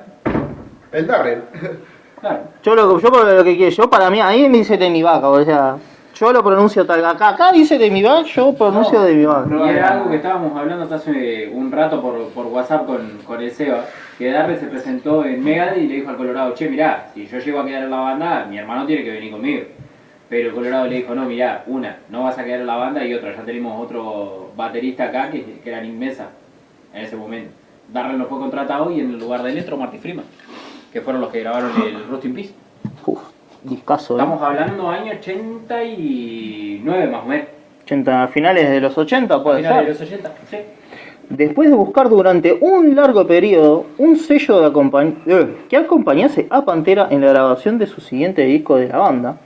El 0.93 1.06
Darrell. 1.06 1.43
Claro. 2.23 2.44
yo 2.62 2.74
lo, 2.77 3.01
yo 3.01 3.11
por 3.11 3.31
lo 3.31 3.44
que 3.44 3.57
quiero, 3.57 3.73
yo 3.73 3.90
para 3.90 4.09
mí, 4.09 4.20
ahí 4.20 4.49
me 4.49 4.59
dice 4.59 4.78
Demi 4.78 5.03
Vaca, 5.03 5.28
o 5.28 5.44
sea, 5.44 5.77
yo 6.15 6.32
lo 6.32 6.44
pronuncio 6.44 6.86
tal, 6.86 7.05
acá, 7.05 7.31
acá 7.31 7.51
dice 7.51 7.78
Demi 7.78 8.01
Vaca, 8.01 8.23
yo 8.23 8.55
pronuncio 8.55 9.01
No, 9.01 9.05
Demi 9.05 9.27
Vaca. 9.27 9.49
Y 9.51 9.69
era 9.70 9.89
algo 9.89 10.09
que 10.09 10.16
estábamos 10.16 10.57
hablando 10.57 10.85
hasta 10.85 10.94
hace 10.94 11.51
un 11.53 11.73
rato 11.73 12.01
por, 12.01 12.28
por 12.28 12.47
WhatsApp 12.47 12.86
con, 12.86 13.19
con 13.27 13.43
el 13.43 13.51
Seba, 13.51 13.86
que 14.16 14.31
Darre 14.31 14.57
se 14.57 14.66
presentó 14.66 15.24
en 15.24 15.43
Megadeth 15.43 15.78
y 15.78 15.89
le 15.89 15.94
dijo 15.97 16.11
al 16.11 16.16
Colorado, 16.16 16.55
che, 16.55 16.70
mirá, 16.70 17.11
si 17.12 17.27
yo 17.27 17.39
llego 17.39 17.59
a 17.59 17.66
quedar 17.66 17.82
en 17.82 17.90
la 17.90 17.99
banda, 17.99 18.47
mi 18.49 18.57
hermano 18.57 18.86
tiene 18.86 19.03
que 19.03 19.11
venir 19.11 19.32
conmigo. 19.32 19.65
Pero 20.28 20.49
el 20.51 20.55
Colorado 20.55 20.86
le 20.86 20.94
dijo, 20.94 21.15
no, 21.16 21.24
mirá, 21.24 21.65
una, 21.66 21.99
no 22.09 22.23
vas 22.23 22.39
a 22.39 22.44
quedar 22.44 22.61
en 22.61 22.66
la 22.69 22.77
banda 22.77 23.05
y 23.05 23.12
otra, 23.15 23.35
ya 23.35 23.43
tenemos 23.43 23.85
otro 23.85 24.53
baterista 24.57 25.05
acá 25.07 25.28
que, 25.28 25.59
que 25.62 25.69
era 25.69 25.81
Nick 25.81 25.94
Mesa 25.94 26.28
en 26.94 27.03
ese 27.03 27.16
momento. 27.16 27.51
Darre 27.93 28.15
no 28.15 28.27
fue 28.27 28.39
contratado 28.39 28.93
y 28.93 29.01
en 29.01 29.11
el 29.11 29.19
lugar 29.19 29.43
de 29.43 29.51
él 29.51 29.59
entró 29.59 29.77
Marty 29.77 29.99
Freeman, 29.99 30.24
que 30.93 31.01
fueron 31.01 31.23
los 31.23 31.31
que 31.31 31.40
grabaron 31.40 31.70
el 31.86 32.06
Rust 32.09 32.24
in 32.24 32.35
Peace. 32.35 32.52
Uf, 33.06 33.20
discaso, 33.62 34.14
¿eh? 34.14 34.19
Estamos 34.20 34.43
hablando 34.43 34.89
año 34.90 35.12
89 35.12 37.06
más 37.10 37.23
o 37.24 37.27
menos. 37.27 37.47
80, 37.85 38.23
a 38.23 38.28
finales 38.28 38.70
de 38.70 38.81
los 38.81 38.97
80 38.97 39.43
puede 39.43 39.59
Finales 39.59 39.98
ser. 39.98 40.09
de 40.09 40.16
los 40.19 40.27
80, 40.28 40.35
sí. 40.51 40.56
Después 41.28 41.70
de 41.70 41.74
buscar 41.77 42.09
durante 42.09 42.56
un 42.60 42.94
largo 42.94 43.27
periodo 43.27 43.86
un 43.98 44.16
sello 44.16 44.60
de 44.60 44.66
acompañ- 44.70 45.16
eh, 45.27 45.56
que 45.69 45.77
acompañase 45.77 46.47
a 46.51 46.64
Pantera 46.64 47.09
en 47.10 47.23
la 47.23 47.28
grabación 47.28 47.78
de 47.78 47.86
su 47.86 48.01
siguiente 48.01 48.43
disco 48.43 48.77
de 48.77 48.89
la 48.89 48.98
banda, 48.98 49.36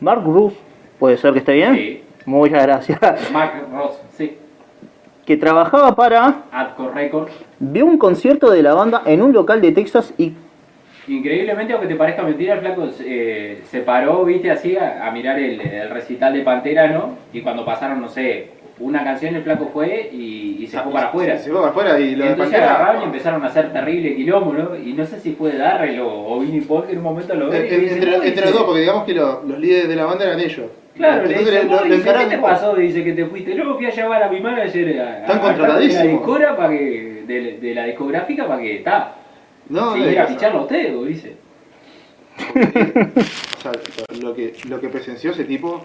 Mark 0.00 0.22
Bruce, 0.22 0.56
puede 0.98 1.16
ser 1.16 1.32
que 1.32 1.38
esté 1.40 1.52
bien, 1.54 1.74
Sí. 1.74 2.02
muchas 2.26 2.62
gracias, 2.62 3.00
Mark 3.32 3.52
Ross, 3.72 3.98
sí. 4.16 4.36
que 5.24 5.36
trabajaba 5.36 5.94
para... 5.94 6.42
Atco 6.52 6.90
Records. 6.90 7.32
Vio 7.58 7.86
un 7.86 7.96
concierto 7.98 8.50
de 8.50 8.62
la 8.62 8.74
banda 8.74 9.02
en 9.06 9.22
un 9.22 9.32
local 9.32 9.60
de 9.62 9.72
Texas 9.72 10.12
y... 10.18 10.34
Increíblemente, 11.10 11.72
aunque 11.72 11.88
te 11.88 11.96
parezca 11.96 12.22
mentira, 12.22 12.54
el 12.54 12.60
flaco 12.60 12.88
eh, 13.04 13.60
se 13.64 13.80
paró, 13.80 14.24
viste, 14.24 14.50
así 14.50 14.76
a, 14.76 15.06
a 15.06 15.10
mirar 15.10 15.38
el, 15.38 15.60
el 15.60 15.90
recital 15.90 16.32
de 16.34 16.40
Pantera, 16.42 16.86
¿no? 16.88 17.16
Y 17.32 17.40
cuando 17.40 17.64
pasaron, 17.64 18.00
no 18.00 18.08
sé, 18.08 18.48
una 18.78 19.02
canción, 19.04 19.34
el 19.34 19.42
flaco 19.42 19.68
fue 19.72 20.08
y, 20.12 20.58
y 20.60 20.66
se 20.68 20.78
fue 20.78 20.92
para 20.92 21.08
afuera. 21.08 21.36
Se 21.38 21.50
fue 21.50 21.58
para 21.60 21.70
afuera 21.72 21.98
y 22.00 22.14
lo 22.14 22.24
de 22.24 22.30
Entonces 22.30 22.54
Pantera. 22.58 22.74
agarraron 22.76 23.02
y 23.02 23.04
empezaron 23.06 23.42
a 23.42 23.46
hacer 23.48 23.72
terrible 23.72 24.14
quilombo, 24.14 24.52
¿no? 24.54 24.76
Y 24.76 24.92
no 24.92 25.04
sé 25.04 25.18
si 25.20 25.32
fue 25.32 25.56
Darrell 25.56 26.00
o, 26.00 26.08
o 26.28 26.38
Vinnie 26.40 26.62
Paul 26.62 26.86
que 26.86 26.92
en 26.92 26.98
un 26.98 27.04
momento 27.04 27.34
lo 27.34 27.50
ve 27.50 27.58
En- 27.74 27.88
entre, 27.92 28.18
"Uy, 28.18 28.26
entre 28.28 28.44
los 28.44 28.52
dos, 28.54 28.62
porque 28.62 28.80
digamos 28.80 29.04
que 29.04 29.14
lo- 29.14 29.42
los 29.42 29.58
líderes 29.58 29.88
de 29.88 29.96
la 29.96 30.04
banda 30.06 30.24
eran 30.24 30.40
ellos. 30.40 30.66
Claro, 30.96 31.22
le 31.24 31.28
Entonces 31.28 31.54
dice, 31.54 31.64
lo, 31.66 31.82
dice, 31.96 32.12
¿qué 32.12 32.36
te 32.36 32.38
pasó? 32.38 32.74
Dice 32.76 33.04
que 33.04 33.12
te 33.14 33.24
fuiste. 33.26 33.54
Luego 33.54 33.76
fui 33.76 33.86
a 33.86 33.90
llevar 33.90 34.22
a 34.22 34.28
mi 34.30 34.40
manager 34.40 35.00
a, 35.00 35.04
a- 35.26 35.26
a 35.48 35.56
la 35.56 35.78
discora 36.10 36.56
para 36.56 36.68
que, 36.70 37.22
de, 37.26 37.58
de 37.60 37.74
la 37.74 37.84
discográfica 37.86 38.46
para 38.46 38.60
que 38.60 38.76
está. 38.76 39.14
No, 39.70 39.94
quiera 39.94 40.10
o 40.10 40.12
sea, 40.12 40.26
ficharlo 40.26 40.58
a 40.58 40.62
usted, 40.62 40.96
o 40.96 41.04
dice. 41.04 41.36
o 42.40 43.60
sea, 43.60 43.72
lo 44.20 44.34
que, 44.34 44.54
lo 44.68 44.80
que 44.80 44.88
presenció 44.88 45.30
ese 45.32 45.44
tipo. 45.44 45.84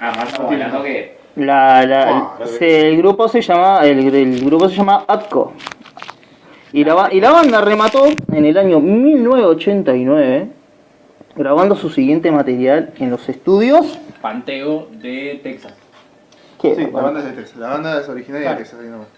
Ah, 0.00 0.12
más 0.16 0.28
estamos 0.28 0.52
hablando 0.52 0.82
que. 0.82 1.16
La, 1.36 1.84
la- 1.84 2.08
Ah, 2.08 2.38
se- 2.46 2.88
el 2.88 2.96
grupo 2.98 3.28
se 3.28 3.40
llama 3.42 3.80
el, 3.84 4.14
el 4.14 4.44
grupo 4.44 4.68
se 4.70 4.76
llama 4.76 5.04
Atco 5.06 5.52
y 6.72 6.82
la, 6.82 7.08
y 7.12 7.20
la 7.20 7.30
banda 7.30 7.60
remató 7.60 8.06
en 8.06 8.44
el 8.44 8.56
año 8.56 8.80
1989 8.80 10.48
grabando 11.34 11.76
su 11.76 11.90
siguiente 11.90 12.30
material 12.30 12.92
en 12.98 13.10
los 13.10 13.28
estudios 13.28 13.98
Panteo 14.22 14.88
de 14.92 15.40
Texas. 15.42 15.74
que 16.60 16.74
Sí, 16.74 16.88
la 16.90 17.02
banda 17.02 17.20
es 17.20 17.26
de 17.26 17.32
Texas. 17.32 17.56
La 17.58 17.68
banda 17.68 18.00
es 18.00 18.08
originaria 18.08 18.46
Claro. 18.48 18.58
de 18.58 18.64
Texas. 18.64 18.80
ahí 18.82 18.88
nomás. 18.88 19.08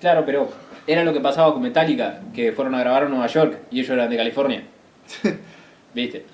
Claro, 0.00 0.22
pero 0.24 0.48
era 0.86 1.04
lo 1.04 1.12
que 1.12 1.20
pasaba 1.20 1.52
con 1.52 1.62
Metallica, 1.62 2.20
que 2.34 2.52
fueron 2.52 2.74
a 2.74 2.80
grabar 2.80 3.04
en 3.04 3.10
Nueva 3.10 3.26
York 3.26 3.58
y 3.70 3.80
ellos 3.80 3.90
eran 3.90 4.08
de 4.10 4.16
California. 4.16 4.64
¿Viste? 5.94 6.24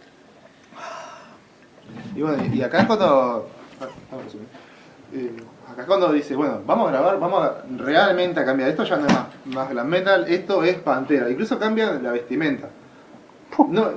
Y 2.14 2.22
bueno, 2.22 2.42
y 2.52 2.62
acá 2.62 2.80
es 2.80 2.86
cuando. 2.86 3.48
ah, 3.80 3.86
vamos 4.10 4.22
a 4.22 4.24
resumir. 4.24 4.48
Eh, 5.14 5.32
acá 5.70 5.82
es 5.82 5.86
cuando 5.86 6.12
dice, 6.12 6.34
bueno, 6.36 6.60
vamos 6.66 6.88
a 6.88 6.92
grabar, 6.92 7.18
vamos 7.18 7.42
a 7.42 7.62
realmente 7.76 8.40
a 8.40 8.44
cambiar. 8.44 8.70
Esto 8.70 8.84
ya 8.84 8.96
no 8.96 9.06
es 9.06 9.12
más, 9.12 9.26
más 9.46 9.70
glam 9.70 9.88
metal, 9.88 10.26
esto 10.28 10.62
es 10.62 10.76
Pantera. 10.76 11.30
Incluso 11.30 11.58
cambia 11.58 11.92
la 11.94 12.12
vestimenta. 12.12 12.68
No, 13.68 13.90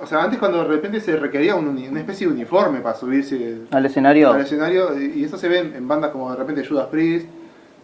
o 0.00 0.06
sea, 0.06 0.22
antes 0.22 0.38
cuando 0.38 0.58
de 0.58 0.64
repente 0.64 1.00
se 1.00 1.16
requería 1.16 1.56
un 1.56 1.68
una 1.68 2.00
especie 2.00 2.26
de 2.26 2.32
uniforme 2.32 2.80
para 2.80 2.94
subirse 2.94 3.62
al 3.70 3.84
escenario 3.84 4.32
al 4.32 4.42
escenario, 4.42 4.98
y 4.98 5.20
y 5.20 5.24
eso 5.24 5.36
se 5.36 5.48
ve 5.48 5.58
en, 5.58 5.74
en 5.74 5.88
bandas 5.88 6.10
como 6.10 6.30
de 6.30 6.36
repente 6.36 6.64
Judas 6.64 6.86
Priest, 6.86 7.26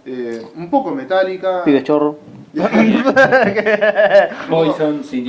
eh, 0.06 0.46
un 0.56 0.70
poco 0.70 0.90
Metallica. 0.92 1.62
pibe 1.64 1.82
chorro 1.82 2.18
Poison, 4.48 5.02
Sin 5.04 5.26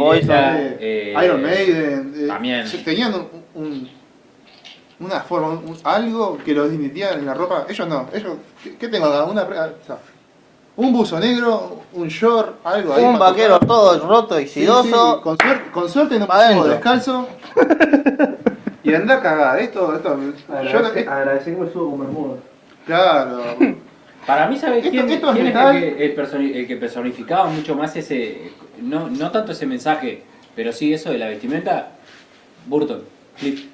eh, 0.80 1.16
Iron 1.24 1.42
Maiden. 1.42 2.14
eh, 2.16 2.28
también. 2.28 2.66
Tenían 2.84 3.14
un, 3.14 3.28
un- 3.56 3.90
una 5.00 5.20
forma, 5.22 5.48
un- 5.50 5.78
algo 5.84 6.38
que 6.44 6.54
los 6.54 6.70
distinguía 6.70 7.12
en 7.14 7.26
la 7.26 7.34
ropa. 7.34 7.66
Ellos 7.68 7.88
no. 7.88 8.08
Ellos, 8.14 8.34
¿qué, 8.64 8.76
qué 8.78 8.88
tengo 8.88 9.08
acá? 9.08 9.24
Una, 9.26 9.42
ah, 9.42 9.70
o 9.82 9.86
sea, 9.86 9.98
un 10.78 10.94
buzo 10.94 11.20
negro, 11.20 11.82
un 11.94 12.08
short, 12.08 12.58
algo 12.66 12.94
ahí. 12.94 13.04
un 13.04 13.18
vaquero 13.18 13.54
tocar. 13.56 13.68
todo 13.68 14.08
roto 14.08 14.40
y 14.40 14.48
sidoso 14.48 15.16
sí, 15.18 15.22
con, 15.24 15.38
suerte, 15.38 15.72
con 15.72 15.90
suerte 15.90 16.20
no 16.20 16.28
descalzo. 16.74 17.28
y 18.84 18.94
anda 18.94 19.16
a 19.16 19.22
cagar. 19.22 19.60
Esto, 19.60 19.96
esto. 19.96 20.18
Yo, 20.72 20.80
no- 20.82 20.88
eh, 20.90 20.94
que 20.94 21.62
me 21.62 21.70
subo 21.72 21.92
con 21.92 22.00
bermuda. 22.02 22.36
claro. 22.86 23.42
Para 24.26 24.48
mí, 24.48 24.58
¿sabes 24.58 24.88
quién, 24.88 25.10
esto 25.10 25.28
es 25.30 25.34
quién 25.34 25.48
es 25.48 25.54
metal. 25.54 25.76
el 25.76 25.96
que, 25.96 26.06
el 26.06 26.16
personi- 26.16 26.56
el 26.56 26.68
que 26.68 26.76
personificaba 26.78 27.46
mucho 27.50 27.76
más 27.76 27.96
ese. 27.96 28.52
No, 28.82 29.10
no 29.10 29.32
tanto 29.32 29.52
ese 29.52 29.66
mensaje, 29.66 30.24
pero 30.56 30.72
sí 30.72 30.94
eso 30.94 31.12
de 31.12 31.18
la 31.20 31.28
vestimenta? 31.28 31.90
Burton, 32.66 33.02
Cliff. 33.40 33.66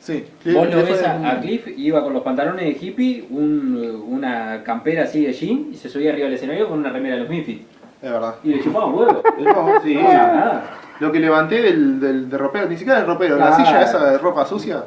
Sí. 0.00 0.24
Vos 0.46 0.64
lo 0.66 0.70
Cliff 0.82 0.88
ves 0.88 1.02
a, 1.04 1.30
a 1.32 1.40
Cliff, 1.40 1.66
iba 1.76 2.02
con 2.02 2.14
los 2.14 2.22
pantalones 2.22 2.64
de 2.64 2.70
hippie, 2.86 3.26
un- 3.28 4.04
una 4.08 4.62
campera 4.64 5.04
así 5.04 5.24
de 5.26 5.32
jean 5.34 5.68
y 5.72 5.76
se 5.76 5.88
subía 5.90 6.10
arriba 6.12 6.24
del 6.26 6.34
escenario 6.34 6.68
con 6.68 6.78
una 6.78 6.88
remera 6.90 7.16
de 7.16 7.20
los 7.22 7.28
Memphis. 7.30 7.60
Es 8.00 8.10
verdad. 8.10 8.36
Y 8.44 8.48
le 8.54 8.62
chupaba 8.62 8.86
un 8.86 8.94
huevo. 8.94 9.22
No, 9.38 9.80
sí. 9.82 9.94
No, 9.94 10.02
nada. 10.04 10.64
Lo 11.00 11.12
que 11.12 11.20
levanté 11.20 11.60
del, 11.62 12.00
del, 12.00 12.30
del 12.30 12.38
ropero, 12.38 12.68
ni 12.68 12.76
siquiera 12.76 12.98
del 13.00 13.06
ropero, 13.08 13.36
la 13.36 13.54
silla 13.54 13.82
esa 13.82 14.10
de 14.12 14.18
ropa 14.18 14.46
sucia. 14.46 14.84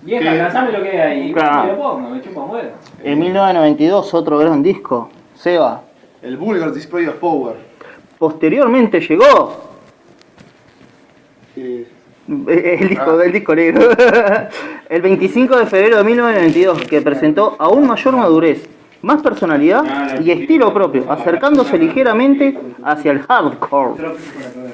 Vieja, 0.00 0.22
¿Qué? 0.22 0.28
alcanzame 0.28 0.72
lo 0.72 0.82
que 0.82 0.88
hay 0.90 0.98
ahí. 0.98 1.32
Claro. 1.32 1.62
Me 1.64 1.72
lo 1.72 1.78
pongo, 1.78 2.10
me 2.10 2.20
chupa 2.22 2.40
un 2.42 2.50
huevo. 2.50 2.68
en 3.02 3.18
1992 3.18 4.14
otro 4.14 4.38
gran 4.38 4.62
disco 4.62 5.10
Seba 5.34 5.82
El 6.22 6.36
Vulgar 6.36 6.72
Display 6.72 7.06
of 7.06 7.16
Power. 7.16 7.56
posteriormente 8.18 9.00
llegó 9.00 9.64
Eh, 11.56 11.86
El 12.80 12.88
disco, 12.90 13.16
Ah. 13.18 13.24
el 13.24 13.32
disco 13.32 13.54
negro. 13.54 13.88
el 14.88 15.02
25 15.02 15.56
de 15.56 15.66
febrero 15.66 15.96
de 15.96 16.04
1992, 16.04 16.82
que 16.86 17.00
presentó 17.00 17.56
aún 17.58 17.86
mayor 17.86 18.16
madurez, 18.16 18.68
más 19.02 19.22
personalidad 19.22 20.20
y 20.20 20.30
estilo 20.30 20.72
propio, 20.74 21.10
acercándose 21.10 21.78
ligeramente 21.78 22.56
hacia 22.84 23.12
el 23.12 23.20
hardcore. 23.20 24.04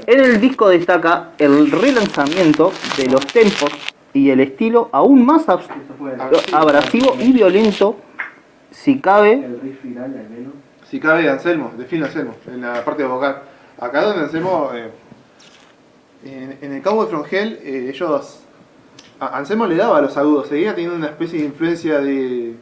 En 0.07 0.21
el 0.21 0.41
disco 0.41 0.69
destaca 0.69 1.31
el 1.39 1.71
relanzamiento 1.71 2.73
de 2.99 3.07
los 3.07 3.25
tempos 3.29 3.71
y 4.15 4.31
el 4.31 4.41
estilo 4.41 4.89
aún 4.93 5.27
más 5.27 5.47
abs- 5.49 5.69
abrasivo 6.53 7.15
y 7.21 7.33
violento, 7.33 7.97
si 8.71 9.01
cabe, 9.01 9.33
El 9.35 9.61
riff 9.61 9.81
final, 9.83 10.05
al 10.05 10.31
menos. 10.31 10.53
si 10.89 10.99
cabe 11.01 11.23
de 11.25 11.31
Anselmo, 11.31 11.73
de 11.77 11.85
Phil 11.85 12.03
Anselmo, 12.03 12.35
en 12.47 12.63
la 12.63 12.83
parte 12.85 13.05
vocal. 13.05 13.43
Acá 13.79 14.03
donde 14.03 14.23
Anselmo, 14.23 14.71
eh, 14.75 14.91
en, 16.25 16.59
en 16.63 16.73
el 16.73 16.83
Cowboy 16.83 17.07
From 17.09 17.25
Hell, 17.31 17.59
eh, 17.63 17.91
ellos. 17.93 18.41
a- 19.21 19.37
Anselmo 19.39 19.67
le 19.67 19.77
daba 19.77 20.01
los 20.01 20.17
agudos, 20.17 20.49
seguía 20.49 20.75
teniendo 20.75 20.97
una 20.97 21.09
especie 21.09 21.41
de 21.41 21.47
influencia 21.47 22.01
de, 22.01 22.55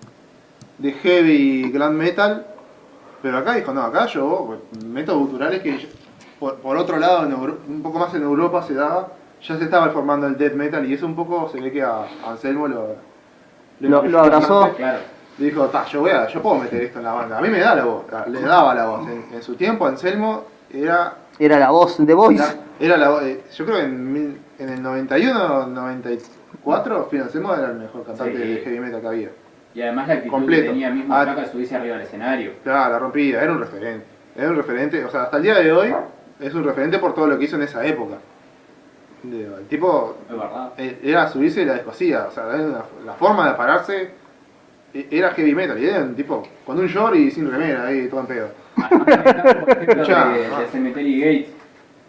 de 0.79 0.93
heavy 0.93 1.71
glam 1.71 1.95
metal, 1.95 2.47
pero 3.21 3.39
acá 3.39 3.55
dijo: 3.55 3.73
No, 3.73 3.83
acá 3.83 4.07
yo 4.07 4.45
pues, 4.73 4.85
meto 4.85 5.19
guturales 5.19 5.63
que 5.63 5.79
yo- 5.79 5.89
por, 6.41 6.57
por 6.57 6.77
otro 6.77 6.99
lado, 6.99 7.25
en 7.27 7.33
Euro- 7.33 7.59
un 7.69 7.83
poco 7.83 7.99
más 7.99 8.13
en 8.15 8.23
Europa 8.23 8.63
se 8.63 8.75
daba, 8.75 9.13
ya 9.43 9.57
se 9.59 9.65
estaba 9.65 9.91
formando 9.91 10.27
el 10.27 10.37
death 10.37 10.55
metal 10.55 10.85
y 10.89 10.95
eso 10.95 11.07
un 11.07 11.17
poco 11.17 11.49
se 11.49 11.61
ve 11.61 11.73
que 11.73 11.83
a 11.83 12.07
Anselmo 12.27 12.69
lo. 12.69 12.97
Lo- 13.81 14.03
lo 14.05 14.21
abrazó. 14.21 14.73
Claro. 14.77 14.99
Dijo, 15.39 15.67
ta, 15.67 15.85
yo 15.87 16.01
voy 16.01 16.11
a, 16.11 16.29
yo 16.29 16.41
puedo 16.43 16.57
meter 16.57 16.83
esto 16.83 16.99
en 16.99 17.05
la 17.05 17.13
banda. 17.13 17.39
A 17.39 17.41
mí 17.41 17.49
me 17.49 17.59
da 17.59 17.75
la 17.75 17.85
voz, 17.85 18.05
le 18.29 18.41
daba 18.43 18.75
la 18.75 18.87
voz. 18.87 19.09
En, 19.09 19.25
en 19.35 19.43
su 19.43 19.55
tiempo, 19.57 19.87
Anselmo 19.87 20.45
era, 20.73 21.15
era 21.39 21.59
la 21.59 21.71
voz 21.71 21.97
de 22.05 22.15
Voice. 22.15 22.45
era 22.79 22.97
la 22.97 23.09
voz. 23.09 23.23
eh, 23.25 23.43
yo 23.53 23.65
creo 23.65 23.79
que 23.79 23.85
en, 23.85 24.13
mil- 24.13 24.39
en 24.59 24.69
el 24.69 24.83
91, 24.83 25.67
94, 25.69 27.09
Phil 27.11 27.23
Anselmo 27.23 27.55
era 27.55 27.69
el 27.69 27.77
mejor 27.79 28.05
cantante 28.05 28.37
Sí. 28.37 28.55
de 28.55 28.61
heavy 28.61 28.81
metal 28.81 29.01
que 29.01 29.07
había. 29.07 29.29
Y 29.75 29.81
además 29.83 30.07
la 30.09 30.15
actitud 30.15 30.33
Completo. 30.33 30.63
que 30.65 30.69
tenía 30.69 30.91
mismo 30.91 31.15
Ah. 31.15 31.23
acá 31.23 31.47
subirse 31.47 31.75
arriba 31.75 31.97
del 31.97 32.05
escenario. 32.07 32.53
Claro, 32.63 32.93
la 32.93 32.99
rompía, 32.99 33.43
era 33.43 33.53
un 33.53 33.61
referente. 33.61 34.07
Era 34.37 34.49
un 34.51 34.57
referente, 34.57 35.05
o 35.05 35.11
sea, 35.11 35.23
hasta 35.25 35.39
el 35.39 35.43
día 35.43 35.55
de 35.55 35.73
hoy 35.73 35.95
es 36.41 36.55
un 36.55 36.63
referente 36.65 36.99
por 36.99 37.15
todo 37.15 37.27
lo 37.27 37.39
que 37.39 37.45
hizo 37.47 37.57
en 37.57 37.63
esa 37.63 37.85
época. 37.87 38.17
El 39.25 39.67
tipo 39.69 40.17
Es 40.29 40.37
verdad. 40.37 40.73
eh, 40.79 40.99
era 41.05 41.29
subirse 41.29 41.63
y 41.63 41.65
la 41.65 41.75
descosía, 41.75 42.27
o 42.29 42.31
sea, 42.33 42.45
la 43.05 43.13
forma 43.15 43.49
de 43.51 43.55
pararse 43.55 44.11
eh, 44.95 45.07
era 45.11 45.31
heavy 45.31 45.55
metal, 45.55 45.79
y 45.81 45.87
era 45.87 46.01
un 46.01 46.15
tipo 46.17 46.43
con 46.67 46.79
un 46.79 46.87
short 46.89 47.15
y 47.15 47.31
sin 47.31 47.51
remera 47.51 47.87
ahí, 47.87 48.09
todo 48.09 48.21
en 48.21 48.27
pedo. 48.27 48.49
Además, 48.77 49.09
acá, 49.09 49.61
por 49.61 49.71
ejemplo, 49.71 50.05
Ya, 50.09 50.29
de, 50.29 50.47
ah. 50.47 50.61
de 50.61 50.67
Cemetery 50.67 51.21
Gates, 51.21 51.49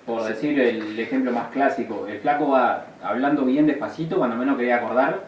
por 0.06 0.24
decir 0.24 0.60
el 0.60 1.00
ejemplo 1.00 1.32
más 1.32 1.48
clásico, 1.50 2.08
el 2.08 2.20
flaco 2.20 2.50
va 2.50 2.86
hablando 3.04 3.46
bien 3.46 3.68
despacito, 3.68 4.18
cuando 4.18 4.36
menos 4.36 4.58
quería 4.58 4.78
acordar, 4.78 5.22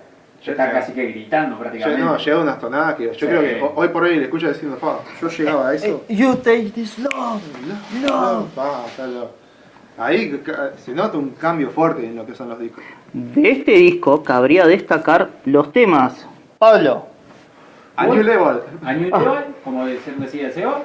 ya 0.43 0.51
está 0.51 0.71
casi 0.71 0.91
que 0.91 1.05
gritando 1.11 1.55
Yo, 1.55 1.61
prácticamente. 1.61 2.01
no, 2.03 2.17
llegaba 2.17 2.43
unas 2.43 2.59
tonadas 2.59 2.95
que 2.95 3.03
yo 3.05 3.13
Sí. 3.13 3.25
creo 3.25 3.41
que 3.41 3.61
ho- 3.61 3.73
hoy 3.75 3.87
por 3.89 4.03
hoy 4.03 4.17
le 4.17 4.23
escucho 4.25 4.47
diciendo, 4.49 4.77
yo 5.21 5.29
llegaba 5.29 5.69
a 5.69 5.73
eso. 5.75 6.03
You 6.09 6.35
take 6.37 6.71
this 6.73 6.99
love. 6.99 7.41
No, 8.05 8.47
pa, 8.55 8.85
está 8.87 9.07
loco. 9.07 9.31
Ahí 9.97 10.41
se 10.77 10.91
nota 10.93 11.17
un 11.17 11.29
cambio 11.31 11.69
fuerte 11.69 12.05
en 12.05 12.15
lo 12.15 12.25
que 12.25 12.35
son 12.35 12.49
los 12.49 12.59
discos. 12.59 12.83
De 13.13 13.49
este 13.51 13.71
disco 13.71 14.23
cabría 14.23 14.67
destacar 14.67 15.29
los 15.45 15.71
temas. 15.71 16.27
Pablo, 16.59 17.05
A 17.95 18.05
New 18.07 18.23
Level. 18.23 18.59
A 18.83 18.93
New 18.93 19.09
Level, 19.09 19.45
como 19.63 19.85
de- 19.85 19.99
decía 20.17 20.47
el 20.47 20.51
CEO, 20.53 20.81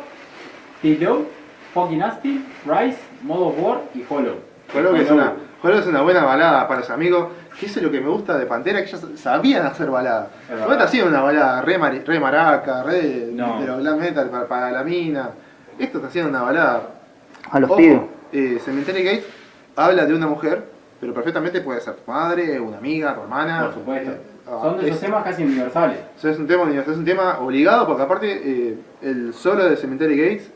Steve 0.79 1.05
Low, 1.05 1.27
Fucking 1.75 1.99
Nasty, 1.99 2.45
Rise, 2.65 2.99
Mode 3.23 3.45
of 3.47 3.55
War 3.59 3.81
y 3.95 4.05
Hollow. 4.09 4.37
Creo 4.73 4.95
que 4.95 5.03
es 5.03 5.11
una, 5.11 5.33
Hollow 5.63 5.79
es 5.79 5.87
una 5.89 6.03
buena 6.03 6.25
balada 6.25 6.69
para 6.69 6.81
los 6.81 6.91
amigos. 6.91 7.29
Que 7.59 7.67
eso 7.67 7.81
es 7.81 7.85
lo 7.85 7.91
que 7.91 8.01
me 8.01 8.09
gusta 8.09 8.39
de 8.39 8.47
Pantera, 8.47 8.81
que 8.81 8.89
ellos 8.89 9.05
sabían 9.17 9.67
hacer 9.67 9.91
verdad. 9.91 10.29
No 10.69 10.77
te 10.79 10.83
hacían 10.85 11.09
una 11.09 11.21
balada 11.21 11.61
re, 11.63 11.77
maraca, 11.79 12.83
re 12.85 13.29
No. 13.33 13.61
de 13.61 13.67
los 13.67 13.79
glam 13.81 13.99
metal 13.99 14.31
para, 14.31 14.47
para 14.47 14.71
la 14.71 14.85
mina. 14.85 15.31
Esto 15.79 16.01
te 16.01 16.07
hacían 16.07 16.29
una 16.29 16.43
balada. 16.43 16.83
a 17.51 17.59
los 17.61 17.73
pibes. 17.73 18.01
Eh, 18.33 18.59
Cemetery 18.65 19.03
Gate 19.03 19.25
habla 19.77 20.07
de 20.07 20.15
una 20.15 20.27
mujer, 20.27 20.65
pero 21.01 21.15
perfectamente 21.15 21.61
puede 21.61 21.81
ser 21.81 21.95
tu 21.95 22.11
madre, 22.11 22.61
una 22.61 22.79
amiga, 22.79 23.15
tu 23.15 23.23
hermana. 23.23 23.65
Por 23.67 23.75
supuesto. 23.75 24.11
ah, 24.47 24.59
Son 24.63 24.77
de 24.79 24.83
esos 24.89 24.97
es- 24.97 25.01
temas 25.01 25.25
casi 25.25 25.43
universales. 25.45 25.99
es 26.23 26.39
un 26.39 26.47
tema 26.47 26.65
universal, 26.65 26.93
es 26.95 26.99
un 26.99 27.05
tema 27.05 27.39
obligado 27.41 27.87
porque 27.87 28.03
aparte 28.03 28.41
eh, 28.45 28.79
el 29.03 29.33
solo 29.35 29.65
de 29.69 29.77
Cemetery 29.77 30.17
Gates 30.17 30.51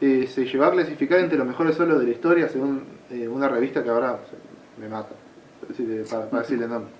eh, 0.00 0.26
se 0.28 0.44
llegó 0.44 0.64
a 0.64 0.70
clasificar 0.72 1.20
entre 1.20 1.38
los 1.38 1.46
mejores 1.46 1.76
solos 1.76 1.98
de 2.00 2.04
la 2.06 2.10
historia 2.10 2.48
según 2.48 2.82
eh, 3.10 3.26
una 3.28 3.48
revista 3.48 3.82
que 3.82 3.90
ahora 3.90 4.12
o 4.12 4.28
sea, 4.28 4.38
me 4.78 4.88
mata 4.88 5.10
para, 6.10 6.26
para 6.30 6.42
decirle 6.42 6.64
el 6.64 6.70
nombre. 6.70 6.90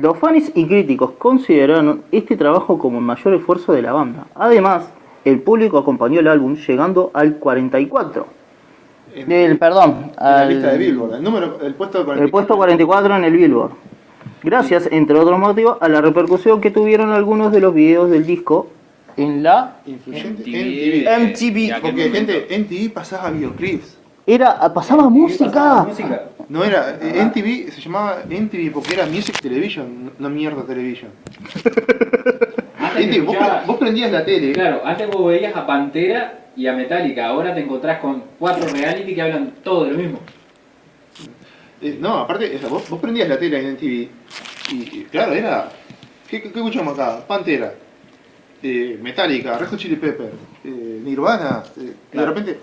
Los 0.00 0.18
fans 0.18 0.50
y 0.54 0.66
críticos 0.66 1.12
consideraron 1.12 2.02
este 2.10 2.36
trabajo 2.36 2.78
como 2.78 2.98
el 2.98 3.04
mayor 3.04 3.34
esfuerzo 3.34 3.72
de 3.74 3.82
la 3.82 3.92
banda. 3.92 4.26
Además, 4.34 4.88
el 5.26 5.40
público 5.40 5.76
acompañó 5.78 6.20
el 6.20 6.28
álbum 6.28 6.56
llegando 6.56 7.10
al 7.12 7.36
44. 7.36 8.26
En, 9.14 9.30
El, 9.30 9.58
perdón, 9.58 10.12
en 10.18 10.24
la 10.24 10.44
lista 10.44 10.72
de 10.72 10.78
Billboard, 10.78 11.14
el 11.14 11.22
número, 11.22 11.58
el 11.62 11.74
puesto 11.74 12.04
44. 12.04 12.24
el 12.24 12.30
puesto 12.30 12.56
44 12.56 13.16
en 13.16 13.24
el 13.24 13.32
Billboard. 13.32 13.72
Gracias, 14.42 14.88
entre 14.90 15.18
otros 15.18 15.38
motivos, 15.38 15.78
a 15.80 15.88
la 15.88 16.00
repercusión 16.00 16.60
que 16.60 16.70
tuvieron 16.70 17.12
algunos 17.12 17.52
de 17.52 17.60
los 17.60 17.72
videos 17.72 18.10
del 18.10 18.26
disco 18.26 18.68
en 19.16 19.42
la 19.42 19.76
Influyente 19.86 21.06
MTV. 21.18 21.80
Porque 21.80 22.10
gente, 22.10 22.46
MTV 22.58 22.92
pasaba 22.92 23.30
videoclips. 23.30 23.96
era 24.26 24.56
pasaba 24.74 25.08
Pasaba 25.08 25.08
música. 25.08 25.86
No 26.48 26.62
era, 26.62 26.98
eh, 27.00 27.24
MTV 27.24 27.72
se 27.72 27.80
llamaba 27.80 28.18
MTV 28.28 28.70
porque 28.72 28.94
era 28.94 29.06
Music 29.06 29.40
Television, 29.40 30.12
no 30.18 30.28
mierda 30.28 30.62
Television. 30.64 31.10
MTV, 32.98 33.24
vos, 33.24 33.36
vos 33.66 33.76
prendías 33.76 34.12
la 34.12 34.24
tele. 34.24 34.52
Claro, 34.52 34.82
antes 34.84 35.08
vos 35.08 35.26
veías 35.26 35.56
a 35.56 35.66
Pantera 35.66 36.43
y 36.56 36.66
a 36.66 36.72
Metallica, 36.72 37.26
ahora 37.26 37.54
te 37.54 37.60
encontrás 37.60 38.00
con 38.00 38.24
cuatro 38.38 38.68
reality 38.68 39.14
que 39.14 39.22
hablan 39.22 39.54
todo 39.62 39.84
de 39.84 39.90
lo 39.92 39.98
mismo. 39.98 40.20
Eh, 41.80 41.98
no, 42.00 42.18
aparte, 42.18 42.54
o 42.56 42.58
sea, 42.58 42.68
vos, 42.68 42.88
vos 42.88 43.00
prendías 43.00 43.28
la 43.28 43.38
tele 43.38 43.58
en 43.60 43.72
MTV 43.74 43.84
y, 43.86 44.10
y, 44.72 45.06
claro, 45.10 45.32
era. 45.32 45.68
¿Qué, 46.28 46.40
qué, 46.42 46.50
qué 46.52 46.58
escuchamos 46.58 46.94
acá? 46.98 47.24
Pantera, 47.26 47.74
eh, 48.62 48.98
Metallica, 49.02 49.58
Red 49.58 49.68
Hot 49.68 49.78
Chili 49.78 49.96
Pepper, 49.96 50.30
eh, 50.64 51.00
Nirvana. 51.04 51.62
eh, 51.76 51.80
y 51.80 51.84
de 51.86 51.94
Claro. 52.10 52.28
repente 52.28 52.58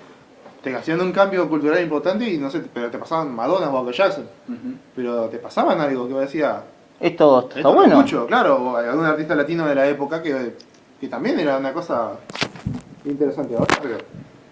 te 0.64 0.76
hacían 0.76 1.00
un 1.02 1.12
cambio 1.12 1.48
cultural 1.48 1.82
importante 1.82 2.28
y 2.30 2.38
no 2.38 2.50
sé, 2.50 2.62
pero 2.74 2.90
te 2.90 2.98
pasaban 2.98 3.34
Madonna 3.34 3.70
o 3.70 3.84
Michael 3.84 3.96
Jackson. 3.96 4.24
Ujú. 4.48 4.76
Pero 4.96 5.26
te 5.30 5.38
pasaban 5.38 5.80
algo 5.80 6.08
que 6.08 6.14
vos 6.14 6.22
decías. 6.24 6.58
Esto 7.00 7.42
está 7.42 7.56
Esto 7.60 7.70
lo 7.70 7.76
bueno. 7.76 7.98
escucho, 7.98 8.26
claro, 8.28 8.56
o 8.64 8.76
algún 8.78 9.06
artista 9.06 9.36
latino 9.36 9.68
de 9.68 9.76
la 9.76 9.88
época 9.88 10.22
que, 10.22 10.56
que 11.00 11.08
también 11.08 11.40
era 11.40 11.58
una 11.58 11.74
cosa 11.74 12.14
interesante 13.06 13.56
ahora, 13.56 13.78
pero 13.82 13.98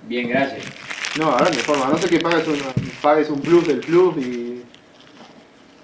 Bien, 0.08 0.28
gracias. 0.30 0.66
no, 1.18 1.26
ahora 1.32 1.50
de 1.50 1.58
forma, 1.58 1.88
no 1.88 1.98
sé 1.98 2.10
que 2.10 2.20
pagues 2.20 2.48
un, 2.48 2.58
pagues 3.02 3.30
un 3.30 3.40
plus 3.42 3.68
del 3.68 3.80
club 3.82 4.18
y, 4.18 4.64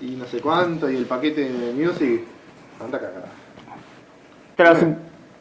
y 0.02 0.16
no 0.16 0.26
sé 0.26 0.40
cuánto 0.40 0.90
y 0.90 0.98
el 0.98 1.06
paquete 1.06 1.50
de 1.50 1.74
music, 1.74 2.22
anda 2.84 3.00
cagada. 3.00 3.30
Tras, 4.56 4.86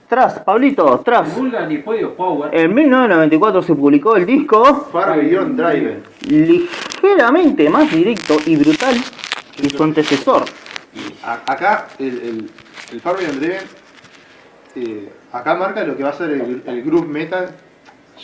tras, 0.08 0.40
Pablito, 0.40 1.00
tras. 1.04 1.30
Power. 2.16 2.54
En 2.54 2.74
1994 2.74 3.62
se 3.62 3.74
publicó 3.74 4.16
el 4.16 4.26
disco 4.26 4.88
Far 4.92 5.18
Beyond 5.18 5.58
Driven. 5.60 6.02
ligeramente 6.28 7.68
más 7.70 7.90
directo 7.90 8.36
y 8.44 8.56
brutal 8.56 8.96
que 9.56 9.70
su 9.70 9.82
antecesor. 9.82 10.44
Acá 11.22 11.88
el, 11.98 12.06
el, 12.08 12.50
el 12.92 13.00
Far 13.00 13.16
Beyond 13.16 13.38
Driven, 13.38 13.62
eh, 14.76 15.08
acá 15.32 15.54
marca 15.54 15.84
lo 15.84 15.96
que 15.96 16.02
va 16.02 16.10
a 16.10 16.14
ser 16.14 16.30
el, 16.30 16.62
el 16.66 16.82
groove 16.82 17.06
metal. 17.08 17.50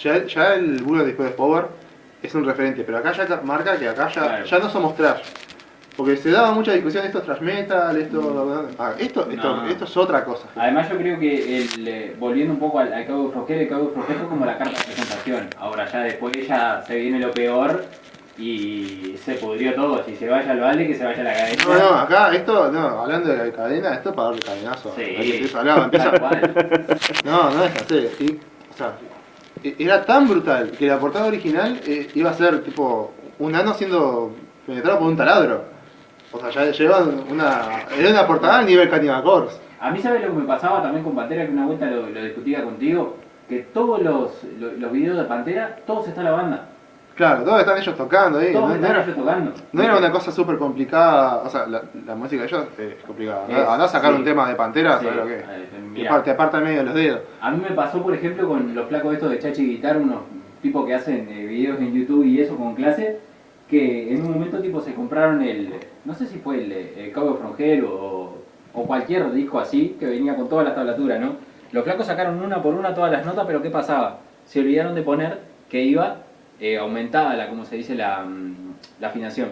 Ya, 0.02 0.24
ya 0.24 0.54
el 0.54 0.82
Bullet 0.82 1.04
después 1.04 1.30
de 1.30 1.34
Power 1.34 1.64
es 2.22 2.34
un 2.34 2.44
referente, 2.44 2.84
pero 2.84 2.98
acá 2.98 3.12
ya 3.12 3.40
marca 3.42 3.76
que 3.76 3.88
acá 3.88 4.08
ya, 4.08 4.22
Claro. 4.22 4.44
ya 4.44 4.58
no 4.58 4.70
somos 4.70 4.96
trash. 4.96 5.22
Porque 5.96 6.16
se 6.16 6.30
daba 6.30 6.52
mucha 6.52 6.72
discusión, 6.72 7.04
esto 7.04 7.18
es 7.18 7.24
trash 7.24 7.40
metal, 7.40 7.96
esto, 7.96 8.72
ah, 8.78 8.94
esto, 8.98 9.28
esto, 9.28 9.56
No. 9.56 9.68
esto 9.68 9.84
es 9.84 9.96
otra 9.96 10.24
cosa. 10.24 10.46
Además 10.56 10.88
yo 10.88 10.96
creo 10.96 11.18
que 11.18 11.58
el, 11.62 11.88
eh, 11.88 12.16
volviendo 12.18 12.54
un 12.54 12.60
poco 12.60 12.78
al, 12.78 12.92
al 12.92 13.04
Cabo 13.06 13.44
de 13.46 13.62
el 13.62 13.68
Cabo 13.68 13.92
de 13.94 14.02
fue 14.02 14.28
como 14.28 14.46
la 14.46 14.56
carta 14.56 14.78
de 14.78 14.84
presentación. 14.84 15.48
Ahora 15.58 15.90
ya 15.90 16.00
después 16.00 16.32
ya 16.46 16.82
se 16.86 16.94
viene 16.96 17.18
lo 17.18 17.32
peor 17.32 17.84
y 18.40 19.16
se 19.24 19.34
pudrió 19.34 19.74
todo. 19.74 20.02
Si 20.04 20.16
se 20.16 20.28
vaya 20.28 20.50
al 20.52 20.60
balde, 20.60 20.86
que 20.86 20.94
se 20.94 21.04
vaya 21.04 21.20
a 21.20 21.24
la 21.24 21.32
cadena. 21.34 21.64
No, 21.66 21.74
no, 21.78 21.94
acá 21.98 22.34
esto, 22.34 22.72
no, 22.72 22.80
hablando 23.02 23.28
de 23.28 23.36
la 23.36 23.52
cadena, 23.52 23.94
esto 23.94 24.08
es 24.10 24.14
para 24.14 24.28
darle 24.28 24.42
cadenazo. 24.42 24.92
Sí. 24.96 25.02
Empieza 25.06 25.58
a 25.58 25.60
hablar, 25.60 25.78
empieza- 25.84 26.10
Tal 26.10 26.20
cual. 26.20 26.86
No, 27.24 27.50
no 27.50 27.64
es 27.64 27.76
así. 27.76 28.08
sí. 28.18 28.40
O 28.72 28.76
sea, 28.76 28.92
e- 29.62 29.76
era 29.78 30.04
tan 30.04 30.26
brutal 30.28 30.70
que 30.72 30.86
la 30.86 30.98
portada 30.98 31.26
original 31.26 31.80
eh, 31.86 32.08
iba 32.14 32.30
a 32.30 32.34
ser 32.34 32.62
tipo 32.62 33.12
un 33.38 33.54
ano 33.54 33.74
siendo 33.74 34.34
penetrado 34.66 34.98
por 35.00 35.08
un 35.08 35.16
taladro. 35.16 35.64
O 36.32 36.38
sea, 36.38 36.50
ya 36.50 36.70
llevan 36.70 37.24
una. 37.30 37.82
Era 37.98 38.10
una 38.10 38.26
portada 38.26 38.60
a 38.60 38.62
nivel 38.62 38.88
Cannibal 38.88 39.22
Corpse. 39.22 39.58
A 39.80 39.90
mí, 39.90 39.98
¿sabes 40.00 40.22
lo 40.22 40.28
que 40.28 40.34
me 40.40 40.46
pasaba 40.46 40.82
también 40.82 41.02
con 41.02 41.14
Pantera? 41.16 41.44
Que 41.46 41.52
una 41.52 41.66
vuelta 41.66 41.86
lo, 41.86 42.08
lo 42.08 42.22
discutía 42.22 42.62
contigo. 42.62 43.16
Que 43.48 43.60
todos 43.74 44.00
los, 44.00 44.30
los, 44.60 44.74
los 44.78 44.92
videos 44.92 45.16
de 45.18 45.24
Pantera, 45.24 45.76
todos 45.86 46.06
está 46.06 46.22
la 46.22 46.30
banda. 46.30 46.68
Claro, 47.20 47.42
todos 47.44 47.60
están 47.60 47.76
ellos 47.76 47.94
tocando 47.98 48.38
ahí. 48.38 48.50
Todos 48.54 48.68
No, 48.70 48.74
están 48.76 48.92
ellos 49.02 49.14
tocando. 49.14 49.52
no 49.72 49.82
era 49.82 49.96
una 49.98 50.10
cosa 50.10 50.32
súper 50.32 50.56
complicada. 50.56 51.42
O 51.44 51.50
sea, 51.50 51.66
la, 51.66 51.82
la 52.06 52.14
música 52.14 52.40
de 52.40 52.48
ellos 52.48 52.64
es 52.78 52.94
complicada. 53.06 53.44
Es, 53.46 53.68
Andá 53.68 53.84
a 53.84 53.88
sacar 53.88 54.12
sí. 54.12 54.18
un 54.20 54.24
tema 54.24 54.48
de 54.48 54.54
Pantera, 54.54 54.98
Sí, 54.98 55.04
¿sabes 55.04 55.20
lo 55.20 55.26
que 55.26 55.36
es? 55.36 55.42
eh, 55.42 55.68
Te 55.70 55.78
mirá. 55.80 56.10
par- 56.10 56.22
Te 56.24 56.30
aparta 56.30 56.56
el 56.56 56.64
medio 56.64 56.82
los 56.82 56.94
dedos. 56.94 57.20
A 57.42 57.50
mí 57.50 57.62
me 57.62 57.74
pasó, 57.76 58.02
por 58.02 58.14
ejemplo, 58.14 58.48
con 58.48 58.74
los 58.74 58.88
flacos 58.88 59.12
estos 59.12 59.30
de 59.32 59.38
Chachi 59.38 59.66
Guitar, 59.66 59.98
unos 59.98 60.20
tipos 60.62 60.86
que 60.86 60.94
hacen 60.94 61.28
eh, 61.30 61.44
videos 61.44 61.78
en 61.78 61.92
YouTube 61.92 62.24
y 62.24 62.40
eso 62.40 62.56
con 62.56 62.74
clase, 62.74 63.18
que 63.68 64.14
en 64.14 64.24
un 64.24 64.32
momento 64.32 64.58
tipo 64.62 64.80
se 64.80 64.94
compraron 64.94 65.42
el, 65.42 65.74
no 66.06 66.14
sé 66.14 66.26
si 66.26 66.38
fue 66.38 66.64
el, 66.64 66.72
el 66.72 67.12
Cabo 67.12 67.34
Frongel 67.36 67.84
o, 67.84 68.38
o 68.72 68.82
cualquier 68.86 69.30
disco 69.32 69.58
así, 69.60 69.94
que 70.00 70.06
venía 70.06 70.36
con 70.36 70.48
todas 70.48 70.64
las 70.64 70.74
tablaturas, 70.74 71.20
¿no? 71.20 71.34
Los 71.72 71.84
flacos 71.84 72.06
sacaron 72.06 72.42
una 72.42 72.62
por 72.62 72.74
una 72.74 72.94
todas 72.94 73.12
las 73.12 73.26
notas, 73.26 73.44
pero 73.46 73.60
¿qué 73.60 73.68
pasaba? 73.68 74.20
Se 74.46 74.60
olvidaron 74.60 74.94
de 74.94 75.02
poner 75.02 75.38
que 75.68 75.82
iba 75.82 76.16
eh, 76.60 76.78
aumentada 76.78 77.34
la, 77.34 77.48
como 77.48 77.64
se 77.64 77.76
dice, 77.76 77.94
la, 77.94 78.20
mm, 78.22 78.74
la 79.00 79.08
afinación. 79.08 79.50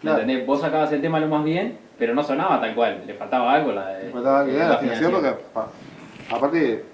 Claro. 0.00 0.20
¿Entendés? 0.20 0.46
Vos 0.46 0.60
sacabas 0.60 0.92
el 0.92 1.00
tema 1.00 1.18
lo 1.20 1.28
más 1.28 1.44
bien, 1.44 1.76
pero 1.98 2.14
no 2.14 2.22
sonaba 2.22 2.60
tal 2.60 2.74
cual, 2.74 3.02
le 3.06 3.14
faltaba 3.14 3.52
algo. 3.52 3.72
La, 3.72 3.88
de- 3.88 4.04
Me 4.04 4.10
faltaba 4.12 4.44
la 4.44 4.74
afinación 4.74 5.12
porque, 5.12 5.32
pa- 5.52 5.68
aparte, 6.30 6.84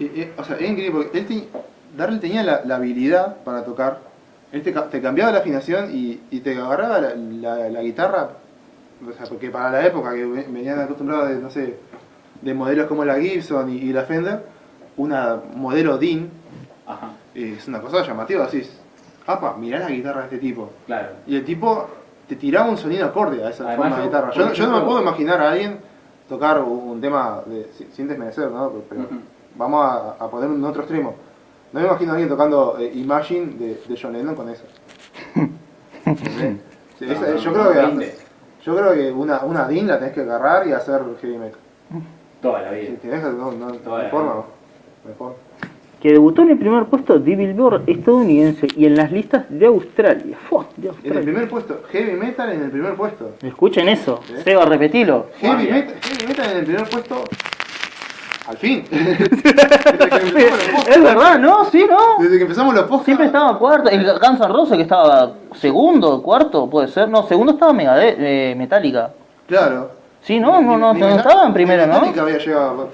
eh, 0.00 0.12
eh, 0.16 0.32
o 0.36 0.44
sea, 0.44 0.56
es 0.56 0.62
increíble 0.68 1.02
porque 1.04 1.18
él 1.18 1.26
te- 1.26 1.48
Darrell 1.96 2.20
tenía 2.20 2.42
la, 2.42 2.76
habilidad 2.76 3.36
para 3.44 3.64
tocar, 3.64 3.98
él 4.52 4.62
te, 4.62 4.72
ca- 4.72 4.88
te 4.88 5.00
cambiaba 5.02 5.32
la 5.32 5.38
afinación 5.38 5.90
y, 5.94 6.20
y 6.30 6.40
te 6.40 6.56
agarraba 6.56 7.00
la, 7.00 7.82
guitarra, 7.82 8.30
o 9.06 9.12
sea, 9.12 9.26
porque 9.26 9.50
para 9.50 9.70
la 9.70 9.86
época 9.86 10.14
que 10.14 10.24
ve- 10.24 10.46
venían 10.48 10.80
acostumbrados 10.80 11.28
de, 11.30 11.36
no 11.36 11.50
sé, 11.50 11.76
de 12.40 12.54
modelos 12.54 12.86
como 12.86 13.04
la 13.04 13.18
Gibson 13.20 13.70
y, 13.70 13.76
y 13.78 13.92
la 13.92 14.02
Fender, 14.04 14.42
una 14.96 15.36
modelo 15.54 15.98
DIN 15.98 16.30
Ajá, 16.86 17.08
eh, 17.08 17.10
es 17.34 17.66
una 17.68 17.80
cosa 17.80 18.02
llamativa, 18.06 18.44
así 18.44 18.68
apa, 19.26 19.54
mirá 19.56 19.78
la 19.80 19.88
guitarra 19.90 20.20
de 20.20 20.24
este 20.26 20.38
tipo. 20.38 20.70
claro. 20.86 21.08
Y 21.26 21.36
el 21.36 21.44
tipo 21.44 21.86
te 22.28 22.36
tiraba 22.36 22.68
un 22.70 22.76
sonido 22.76 23.06
acorde 23.06 23.44
a 23.44 23.50
esa 23.50 23.64
Además, 23.68 23.88
forma 23.88 23.96
de 23.98 24.06
guitarra. 24.08 24.30
Yo, 24.32 24.46
no- 24.46 24.52
yo 24.52 24.66
no 24.66 24.78
me 24.80 24.84
puedo 24.84 25.02
imaginar 25.02 25.40
a 25.40 25.50
alguien 25.52 25.78
tocar 26.28 26.60
un 26.60 27.00
tema 27.00 27.42
de, 27.46 27.70
si- 27.76 27.88
sin 27.92 28.08
desmerecer, 28.08 28.50
¿no? 28.50 28.72
Pero, 28.88 29.02
vamos 29.56 29.84
a, 29.84 30.10
a 30.24 30.30
poner 30.30 30.48
un 30.48 30.64
otro 30.64 30.82
extremo. 30.82 31.14
No 31.72 31.80
me 31.80 31.86
imagino 31.86 32.10
a 32.12 32.14
alguien 32.14 32.28
tocando 32.28 32.76
eh, 32.78 32.90
Imagine 32.94 33.46
de, 33.54 33.82
de 33.86 33.98
John 34.00 34.12
Lennon 34.12 34.34
con 34.34 34.48
eso. 34.48 34.64
¿Entendés? 36.04 36.56
Sí, 36.98 37.06
esa- 37.10 37.20
No, 37.28 37.32
no, 37.32 37.36
yo, 37.38 37.52
creo 37.54 37.98
que, 37.98 38.14
yo 38.62 38.76
creo 38.76 38.92
que 38.92 39.10
una, 39.12 39.38
una 39.40 39.66
DIN 39.66 39.86
la 39.88 39.98
tenés 39.98 40.12
que 40.12 40.20
agarrar 40.20 40.66
y 40.66 40.72
hacer 40.72 41.00
heavy 41.22 41.38
metal. 41.38 41.58
Toda 42.42 42.60
la 42.62 42.70
Si 42.74 42.76
vida. 42.80 42.98
te 43.00 43.08
dejas, 43.08 43.32
no, 43.34 43.52
no, 43.52 43.72
Toda 43.76 44.02
la 44.02 44.10
forma. 44.10 44.32
vida. 44.34 44.44
Mejor. 45.08 45.36
Que 46.00 46.12
debutó 46.12 46.42
en 46.42 46.50
el 46.50 46.58
primer 46.58 46.84
puesto 46.86 47.18
de 47.18 47.36
Billboard 47.36 47.82
estadounidense 47.86 48.66
y 48.74 48.86
en 48.86 48.96
las 48.96 49.12
listas 49.12 49.44
de 49.50 49.66
Australia. 49.66 50.38
Fua, 50.48 50.64
de 50.76 50.88
En 51.04 51.16
el 51.18 51.24
primer 51.24 51.48
puesto, 51.48 51.82
heavy 51.90 52.12
metal 52.12 52.50
en 52.52 52.62
el 52.62 52.70
primer 52.70 52.94
puesto. 52.94 53.32
Escuchen 53.42 53.86
eso. 53.88 54.20
¿Sí? 54.26 54.32
Seba, 54.42 54.64
repetilo. 54.64 55.26
Heavy 55.40 55.70
metal, 55.70 55.94
heavy 56.00 56.26
metal 56.26 56.50
en 56.52 56.56
el 56.58 56.64
primer 56.64 56.88
puesto. 56.88 57.24
Al 58.48 58.56
fin. 58.56 58.82
Desde 58.90 60.08
que 60.08 60.16
empezamos 60.26 60.34
los 60.34 60.64
podcasts. 60.72 60.88
Es 60.96 61.02
verdad, 61.02 61.38
¿no? 61.38 61.64
Sí, 61.66 61.86
¿no? 61.88 61.98
Desde 62.22 62.36
que 62.38 62.42
empezamos 62.44 62.74
los 62.74 62.82
podcasts. 62.84 63.04
Siempre 63.04 63.26
estaba 63.26 63.58
cuarto. 63.58 63.90
El 63.90 64.04
Guns 64.18 64.40
N' 64.40 64.48
Roses 64.48 64.76
que 64.76 64.82
estaba 64.82 65.32
segundo, 65.54 66.22
cuarto, 66.22 66.68
puede 66.68 66.88
ser. 66.88 67.08
No, 67.10 67.24
segundo 67.28 67.52
estaba 67.52 67.72
Megade- 67.72 68.16
eh, 68.18 68.54
Metallica. 68.56 69.10
Claro. 69.46 69.90
Sí, 70.22 70.40
no, 70.40 70.60
no, 70.62 70.78
no, 70.78 70.94
Ni- 70.94 71.00
no 71.00 71.10
ni 71.10 71.16
estaba 71.16 71.46
en 71.46 71.52
primero, 71.52 71.86
¿no? 71.86 71.94
Metallica 72.00 72.22
había 72.22 72.38
llegado. 72.38 72.88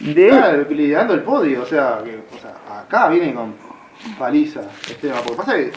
De... 0.00 0.28
Claro, 0.28 0.64
liderando 0.70 1.14
el 1.14 1.22
podio. 1.22 1.62
O 1.62 1.66
sea, 1.66 2.00
que, 2.04 2.22
o 2.34 2.38
sea, 2.40 2.80
acá 2.80 3.08
viene 3.08 3.34
con 3.34 3.54
paliza 4.18 4.60
este 4.82 4.94
tema. 5.08 5.16
Porque 5.22 5.36
pasa 5.36 5.54
que. 5.54 5.72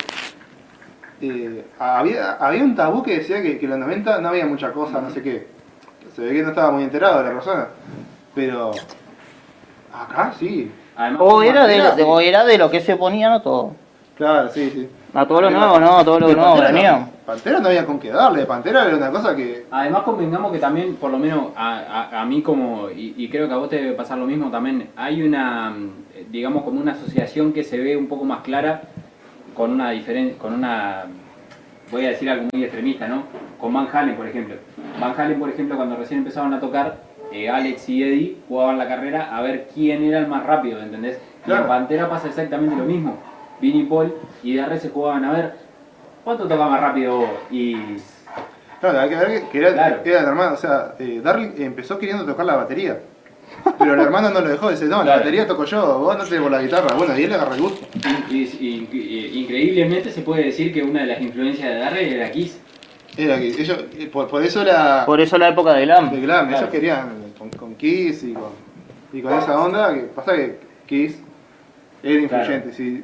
eh, 1.21 1.65
había, 1.79 2.33
había 2.33 2.63
un 2.63 2.75
tabú 2.75 3.01
que 3.03 3.17
decía 3.19 3.41
que, 3.41 3.57
que 3.57 3.65
en 3.65 3.71
los 3.71 3.79
90 3.79 4.21
no 4.21 4.29
había 4.29 4.45
mucha 4.45 4.71
cosa, 4.71 5.01
no 5.01 5.09
sé 5.09 5.21
qué. 5.23 5.47
Se 6.15 6.21
ve 6.21 6.33
que 6.33 6.43
no 6.43 6.49
estaba 6.49 6.71
muy 6.71 6.83
enterado 6.83 7.19
de 7.19 7.29
la 7.29 7.33
persona. 7.33 7.67
Pero. 8.35 8.71
Acá 9.93 10.33
sí. 10.37 10.71
Además, 10.95 11.21
O 11.23 11.41
era, 11.41 11.65
de, 11.67 11.81
sí. 11.95 12.01
o 12.05 12.19
era 12.19 12.43
de 12.45 12.57
lo 12.57 12.69
que 12.69 12.81
se 12.81 12.95
ponía, 12.95 13.29
no 13.29 13.41
todo. 13.41 13.75
Claro, 14.17 14.49
sí, 14.49 14.69
sí. 14.73 14.89
A 15.13 15.25
todo 15.25 15.41
lo 15.41 15.49
nuevo, 15.49 15.79
no, 15.79 16.05
todo 16.05 16.19
lo 16.19 16.27
de 16.27 16.35
nuevo 16.35 16.51
Pantera 16.51 16.71
venía. 16.71 16.91
no. 16.91 17.09
Pantera 17.31 17.59
no 17.61 17.67
había 17.69 17.85
con 17.85 17.97
qué 17.97 18.09
darle, 18.09 18.45
Pantera 18.45 18.85
era 18.87 18.97
una 18.97 19.09
cosa 19.09 19.33
que... 19.33 19.65
Además 19.71 20.01
convengamos 20.03 20.51
que 20.51 20.59
también, 20.59 20.95
por 20.97 21.09
lo 21.11 21.17
menos 21.17 21.51
a, 21.55 21.77
a- 22.11 22.21
a 22.21 22.25
mí 22.25 22.41
como, 22.41 22.89
y, 22.89 23.13
y 23.17 23.29
creo 23.29 23.47
que 23.47 23.53
a 23.53 23.57
vos 23.57 23.69
te 23.69 23.77
debe 23.77 23.93
pasar 23.93 24.17
lo 24.17 24.25
mismo 24.25 24.51
también, 24.51 24.89
hay 24.97 25.23
una, 25.23 25.69
mm, 25.69 26.29
digamos 26.29 26.63
como 26.63 26.81
una 26.81 26.91
asociación 26.91 27.53
que 27.53 27.63
se 27.63 27.77
ve 27.77 27.95
un 27.95 28.07
poco 28.07 28.25
más 28.25 28.41
clara 28.41 28.81
con 29.53 29.71
una 29.71 29.91
diferencia, 29.91 30.37
con 30.37 30.53
una, 30.53 31.05
voy 31.89 32.05
a 32.05 32.09
decir 32.09 32.29
algo 32.29 32.47
muy 32.51 32.63
extremista, 32.65 33.07
¿no? 33.07 33.23
Con 33.57 33.73
Van 33.73 33.87
Halen, 33.93 34.15
por 34.17 34.27
ejemplo. 34.27 34.55
Van 34.99 35.13
Halen, 35.17 35.39
por 35.39 35.49
ejemplo, 35.49 35.77
cuando 35.77 35.95
recién 35.95 36.17
empezaban 36.19 36.53
a 36.53 36.59
tocar, 36.59 36.97
eh, 37.31 37.47
Alex 37.49 37.87
y 37.87 38.03
Eddie 38.03 38.37
jugaban 38.49 38.77
la 38.77 38.89
carrera 38.89 39.33
a 39.33 39.41
ver 39.41 39.69
quién 39.73 40.03
era 40.03 40.19
el 40.19 40.27
más 40.27 40.45
rápido, 40.45 40.81
¿entendés? 40.81 41.17
Y 41.43 41.45
Claro. 41.45 41.61
en 41.61 41.67
Pantera 41.69 42.09
pasa 42.09 42.27
exactamente 42.27 42.75
lo 42.75 42.83
mismo. 42.83 43.15
Vini 43.61 43.81
y 43.81 43.83
Paul 43.83 44.13
y 44.43 44.53
de 44.55 44.79
se 44.79 44.89
jugaban 44.89 45.23
a 45.23 45.31
ver 45.31 45.53
cuánto 46.37 46.47
toca 46.47 46.67
más 46.69 46.79
rápido 46.81 47.17
vos? 47.17 47.29
y 47.49 47.75
Claro, 48.79 48.99
hay 48.99 49.09
que 49.09 49.15
ver 49.15 49.27
que- 49.43 49.49
que 49.49 49.57
era, 49.59 49.73
Claro. 49.73 49.97
era 50.03 50.19
el 50.21 50.25
hermano, 50.25 50.53
o 50.53 50.57
sea, 50.57 50.95
eh, 50.97 51.21
Darling 51.23 51.51
empezó 51.59 51.99
queriendo 51.99 52.25
tocar 52.25 52.45
la 52.45 52.55
batería. 52.55 52.99
Pero 53.77 53.93
el 53.93 53.99
hermano 53.99 54.31
no 54.31 54.41
lo 54.41 54.47
dejó, 54.47 54.71
dice, 54.71 54.85
no, 54.85 54.97
la 54.99 55.03
Claro. 55.03 55.19
batería 55.19 55.45
toco 55.45 55.65
yo, 55.65 55.99
vos 55.99 56.17
no 56.17 56.23
te 56.23 56.39
por 56.41 56.49
la 56.49 56.61
guitarra. 56.63 56.95
Bueno, 56.97 57.15
y 57.15 57.23
él 57.23 57.29
le 57.29 57.35
agarró 57.35 57.53
el 57.53 57.61
gusto. 57.61 57.85
Y- 58.29 58.35
y- 58.35 58.87
y- 58.91 58.97
y- 58.97 59.39
increíblemente 59.41 60.09
se 60.09 60.21
puede 60.21 60.45
decir 60.45 60.73
que 60.73 60.81
una 60.81 61.01
de 61.01 61.07
las 61.07 61.21
influencias 61.21 61.69
de 61.69 61.75
Darrell 61.79 62.13
era 62.13 62.31
Kiss. 62.31 62.59
Era 63.17 63.37
que 63.37 63.47
ellos, 63.49 63.83
eh, 63.99 64.07
por, 64.11 64.27
por 64.29 64.41
eso 64.41 64.63
la... 64.63 65.03
Por 65.05 65.19
eso 65.21 65.37
la 65.37 65.49
época 65.49 65.73
de 65.73 65.83
glam. 65.85 66.09
de 66.09 66.21
glam, 66.21 66.49
ellos 66.51 66.69
querían 66.71 67.09
con, 67.37 67.49
con 67.51 67.75
Kiss 67.75 68.23
y 68.23 68.33
con, 68.33 68.49
y 69.13 69.21
con 69.21 69.33
esa 69.37 69.61
onda, 69.61 69.93
que 69.93 69.99
pasa 70.01 70.33
que 70.33 70.57
Kiss 70.87 71.19
era 72.01 72.19
influyente, 72.19 72.73
sí. 72.73 73.03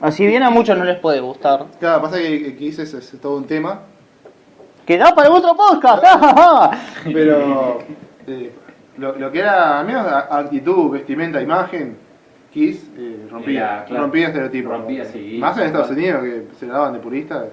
Así 0.00 0.26
bien 0.26 0.42
a 0.42 0.50
muchos 0.50 0.76
no 0.76 0.84
les 0.84 0.98
puede 0.98 1.20
gustar. 1.20 1.66
Claro, 1.78 2.02
pasa 2.02 2.18
que 2.18 2.56
Kiss 2.56 2.78
es, 2.80 2.94
es 2.94 3.20
todo 3.20 3.36
un 3.36 3.46
tema, 3.46 3.80
¡Que 4.86 4.98
da 4.98 5.14
para 5.14 5.30
otro 5.30 5.56
podcast! 5.56 6.04
pero 7.04 7.78
eh, 8.26 8.52
lo, 8.98 9.16
lo 9.16 9.32
que 9.32 9.38
era, 9.38 9.80
al 9.80 9.86
menos 9.86 10.06
actitud, 10.06 10.90
vestimenta, 10.90 11.40
imagen, 11.40 11.96
Kiss 12.52 12.90
eh, 12.96 13.26
rompía, 13.30 13.60
Era, 13.76 13.84
claro. 13.86 14.02
rompía 14.02 14.26
estereotipos. 14.28 14.72
Rompía, 14.72 15.04
sí. 15.06 15.38
Más 15.40 15.56
en 15.56 15.64
Estados 15.64 15.90
Unidos, 15.90 16.22
que 16.22 16.44
se 16.58 16.66
la 16.66 16.74
daban 16.74 16.92
de 16.92 16.98
purista. 16.98 17.48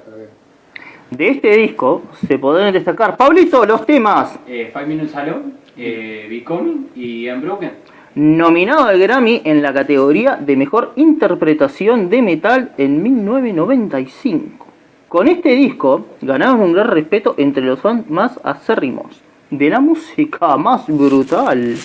De 1.09 1.27
este 1.29 1.55
disco 1.55 2.03
se 2.27 2.37
podrán 2.37 2.73
destacar, 2.73 3.15
Pablito, 3.15 3.65
los 3.65 3.85
temas. 3.85 4.37
Eh, 4.45 4.69
Five 4.73 4.85
Minutes 4.85 5.15
Alone, 5.15 5.53
eh, 5.77 6.27
Becoming 6.29 6.89
y 6.95 7.29
Unbroken. 7.29 7.71
Nominado 8.15 8.87
al 8.87 8.99
Grammy 8.99 9.41
en 9.45 9.61
la 9.61 9.71
categoría 9.71 10.35
de 10.35 10.57
Mejor 10.57 10.91
Interpretación 10.97 12.09
de 12.09 12.21
Metal 12.21 12.73
en 12.77 13.01
1995. 13.01 14.67
Con 15.07 15.29
este 15.29 15.51
disco 15.51 16.07
ganaron 16.21 16.59
un 16.59 16.73
gran 16.73 16.89
respeto 16.89 17.35
entre 17.37 17.63
los 17.63 17.79
fans 17.79 18.09
más 18.09 18.37
acérrimos 18.43 19.21
de 19.49 19.69
la 19.69 19.79
música 19.79 20.57
más 20.57 20.87
brutal. 20.87 21.77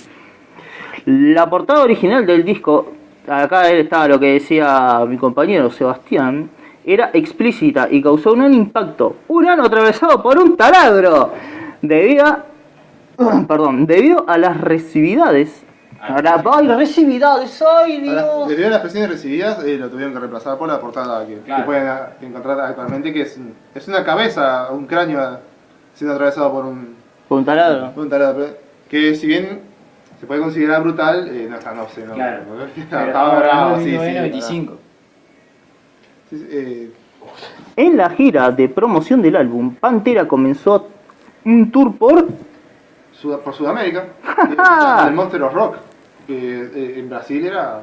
La 1.04 1.48
portada 1.48 1.84
original 1.84 2.26
del 2.26 2.44
disco, 2.44 2.92
acá 3.28 3.70
estaba 3.70 4.08
lo 4.08 4.18
que 4.18 4.32
decía 4.32 5.04
mi 5.08 5.18
compañero 5.18 5.70
Sebastián, 5.70 6.50
era 6.84 7.10
explícita 7.12 7.86
y 7.88 8.02
causó 8.02 8.32
un 8.32 8.40
gran 8.40 8.54
impacto. 8.54 9.18
Un 9.28 9.46
ano 9.46 9.64
atravesado 9.64 10.20
por 10.20 10.38
un 10.38 10.56
taladro. 10.56 11.32
Debido 11.82 12.26
a, 12.26 12.44
perdón, 13.46 13.86
debido 13.86 14.24
a 14.28 14.38
las 14.38 14.60
recividades. 14.60 15.65
A 16.00 16.20
la- 16.22 16.42
¡Ay, 16.54 16.68
recividades! 16.68 17.62
¡Ay, 17.62 18.08
Ahora, 18.08 18.22
Dios! 18.22 18.48
debido 18.48 18.68
a 18.68 18.70
las 18.70 18.80
presiones 18.80 19.10
recibidas, 19.10 19.64
eh, 19.64 19.76
lo 19.78 19.88
tuvieron 19.88 20.12
que 20.12 20.18
reemplazar 20.20 20.56
por 20.58 20.68
la 20.68 20.80
portada 20.80 21.26
que, 21.26 21.38
Claro. 21.38 21.62
que 21.62 21.66
pueden 21.66 21.88
encontrar 22.22 22.60
actualmente, 22.60 23.12
que 23.12 23.22
es, 23.22 23.38
es 23.74 23.88
una 23.88 24.04
cabeza, 24.04 24.68
un 24.72 24.86
cráneo 24.86 25.20
ah, 25.20 25.40
siendo 25.94 26.14
atravesado 26.14 26.52
por 26.52 26.64
un, 26.66 26.94
Por 27.28 27.38
un 27.38 27.44
taladro. 27.44 27.92
por 27.92 28.04
un 28.04 28.10
taladro. 28.10 28.36
pero 28.44 28.56
Que 28.88 29.14
si 29.14 29.26
bien 29.26 29.60
se 30.20 30.26
puede 30.26 30.40
considerar 30.40 30.82
brutal, 30.82 31.28
eh, 31.28 31.46
no 31.50 31.56
está, 31.56 31.72
no 31.74 31.88
sé, 31.88 32.04
no. 32.06 32.14
Claro. 32.14 32.42
Estaba 32.76 33.06
bravo, 33.06 33.32
hablando 33.36 33.78
de 33.78 33.84
sí, 33.84 33.90
sí, 33.90 33.96
1995. 33.96 34.74
sí, 36.30 36.38
sí, 36.38 36.46
eh, 36.50 36.90
En 37.76 37.96
la 37.96 38.10
gira 38.10 38.50
de 38.50 38.68
promoción 38.68 39.20
del 39.22 39.36
álbum, 39.36 39.74
Pantera 39.74 40.26
comenzó 40.28 40.88
un 41.44 41.70
tour 41.70 41.96
por 41.96 42.26
Sud- 43.20 43.38
por 43.40 43.54
Sudamérica, 43.54 44.04
el 45.08 45.14
Monster 45.14 45.42
of 45.42 45.54
Rock, 45.54 45.76
que 46.26 46.34
eh, 46.74 46.98
en 46.98 47.08
Brasil 47.08 47.46
era. 47.46 47.82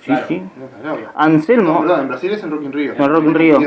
Sí, 0.00 0.12
Claro. 0.12 0.26
sí. 0.28 0.38
no, 0.38 0.66
claro. 0.82 1.00
No, 1.02 1.08
Anselmo, 1.16 1.84
en 1.98 2.08
Brasil 2.08 2.30
es 2.32 2.42
en 2.44 2.50
Rock 2.52 2.62
in 2.62 2.72
Rio. 2.72 2.92
En 2.96 3.08
Rock 3.08 3.24
in 3.24 3.34
Rio. 3.34 3.58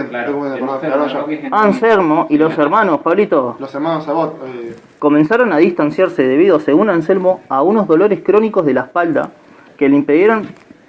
Anselmo 1.52 2.28
y 2.30 2.38
los 2.38 2.58
hermanos, 2.58 3.02
Pablito, 3.02 3.58
Los 3.60 3.74
hermanos 3.76 4.06
Sabot, 4.06 4.40
eh, 4.46 4.76
comenzaron 5.00 5.52
a 5.52 5.58
distanciarse 5.58 6.24
debido, 6.24 6.60
según 6.62 6.90
Anselmo, 6.90 7.42
a 7.50 7.62
unos 7.62 7.88
dolores 7.88 8.22
crónicos 8.24 8.66
de 8.66 8.74
la 8.74 8.82
espalda 8.82 9.32
que 9.78 9.90
le 9.90 9.96
impidieron 9.98 10.48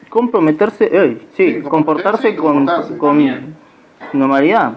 comprometerse, 0.08 0.88
eh, 0.92 1.26
sí, 1.34 1.54
Sí, 1.54 1.62
comportarse 1.62 2.34
comportarse, 2.34 2.36
con, 2.36 2.54
comportarse. 2.66 2.98
con 2.98 3.08
También. 3.10 3.56
normalidad. 4.12 4.72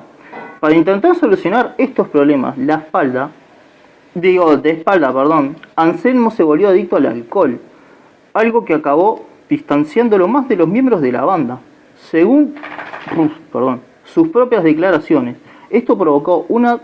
Para 0.60 0.74
intentar 0.76 1.16
solucionar 1.16 1.76
estos 1.78 2.08
problemas, 2.08 2.58
la 2.58 2.76
espalda, 2.76 3.30
digo, 4.16 4.58
de 4.58 4.72
espalda, 4.72 5.14
perdón, 5.14 5.56
Anselmo 5.76 6.32
se 6.32 6.44
volvió 6.44 6.70
adicto 6.70 6.96
al 6.98 7.06
alcohol, 7.08 7.60
algo 8.34 8.66
que 8.66 8.74
acabó 8.74 9.26
distanciándolo 9.50 10.28
más 10.28 10.48
de 10.48 10.56
los 10.56 10.68
miembros 10.68 11.02
de 11.02 11.12
la 11.12 11.24
banda. 11.26 11.60
Según 12.10 12.56
perdón, 13.52 13.82
sus 14.06 14.30
propias 14.30 14.64
declaraciones, 14.64 15.38
esto 15.70 15.98
provocó 15.98 16.46
una... 16.50 16.80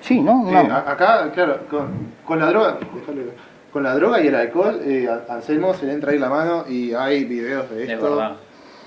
Sí, 0.00 0.20
¿no? 0.20 0.40
Una- 0.42 0.78
acá, 0.90 1.30
claro, 1.32 1.58
con, 1.70 1.88
con 2.24 2.38
la 2.38 2.46
droga, 2.50 2.78
déjale- 2.80 3.32
con 3.72 3.82
la 3.82 3.94
droga 3.94 4.20
y 4.22 4.28
el 4.28 4.34
alcohol, 4.34 4.80
eh, 4.84 5.08
Anselmo 5.28 5.74
se 5.74 5.86
le 5.86 5.92
entra 5.92 6.12
ahí 6.12 6.18
la 6.18 6.28
mano 6.30 6.64
y 6.68 6.92
hay 6.94 7.24
videos 7.24 7.68
de 7.70 7.84
Es 7.84 7.90
esto 7.90 8.10
verdad. 8.16 8.36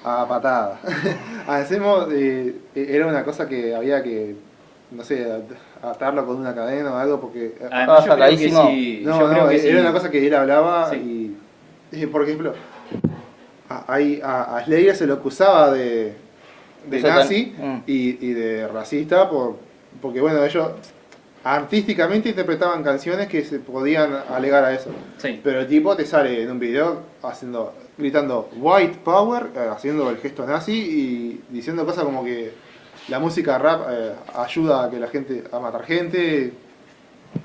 a 0.04 0.28
patada. 0.28 0.80
Anselmo 1.48 2.06
eh, 2.12 2.56
era 2.76 3.06
una 3.08 3.24
cosa 3.24 3.48
que 3.48 3.76
había 3.76 4.02
que, 4.02 4.36
no 4.92 5.04
sé, 5.04 5.24
at- 5.32 5.86
atarlo 5.86 6.26
con 6.26 6.38
una 6.38 6.54
cadena 6.56 6.92
o 6.94 6.98
algo 6.98 7.20
porque... 7.22 7.56
Además, 7.72 7.72
Ah, 7.72 7.86
yo 7.86 7.88
creo 7.88 8.04
que 8.04 8.10
sacadísimo. 8.10 8.68
sí. 8.70 9.02
no, 9.06 9.20
yo 9.20 9.28
no, 9.28 9.34
creo 9.34 9.50
que 9.50 9.56
era 9.70 9.80
sí. 9.80 9.86
una 9.86 9.92
cosa 9.94 10.10
que 10.12 10.28
él 10.28 10.34
hablaba 10.34 10.90
Sí. 10.90 11.38
y, 11.92 11.98
y, 12.02 12.06
por 12.08 12.24
ejemplo, 12.24 12.54
a, 13.70 13.94
ahí 13.94 14.20
a, 14.24 14.58
a 14.58 14.66
Slayer 14.66 14.96
se 14.96 15.06
lo 15.08 15.14
acusaba 15.16 15.72
de, 15.72 16.14
de 16.90 17.02
nazi 17.02 17.54
Mm. 17.58 17.78
y, 17.86 18.28
y 18.28 18.34
de 18.34 18.68
racista 18.68 19.30
por, 19.30 19.58
porque 20.02 20.22
bueno, 20.22 20.44
ellos 20.44 20.72
artísticamente 21.44 22.30
interpretaban 22.30 22.84
canciones 22.84 23.28
que 23.28 23.44
se 23.46 23.60
podían 23.60 24.12
alegar 24.30 24.64
a 24.66 24.74
eso. 24.74 24.90
Sí. 25.18 25.40
Pero 25.44 25.62
el 25.62 25.68
tipo 25.68 25.96
te 25.96 26.06
sale 26.06 26.44
en 26.44 26.52
un 26.52 26.60
video 26.60 27.02
haciendo, 27.24 27.74
gritando 27.98 28.50
White 28.58 29.00
Power, 29.04 29.48
eh, 29.56 29.70
haciendo 29.72 30.10
el 30.10 30.18
gesto 30.18 30.46
nazi 30.46 30.74
y 30.74 31.42
diciendo 31.50 31.86
cosas 31.86 32.04
como 32.04 32.24
que 32.26 32.52
la 33.10 33.20
música 33.20 33.58
rap 33.58 33.82
eh, 33.90 34.12
ayuda 34.36 34.86
a 34.86 34.90
que 34.90 35.00
la 35.00 35.08
gente 35.08 35.44
a 35.52 35.60
matar 35.60 35.84
gente. 35.84 36.54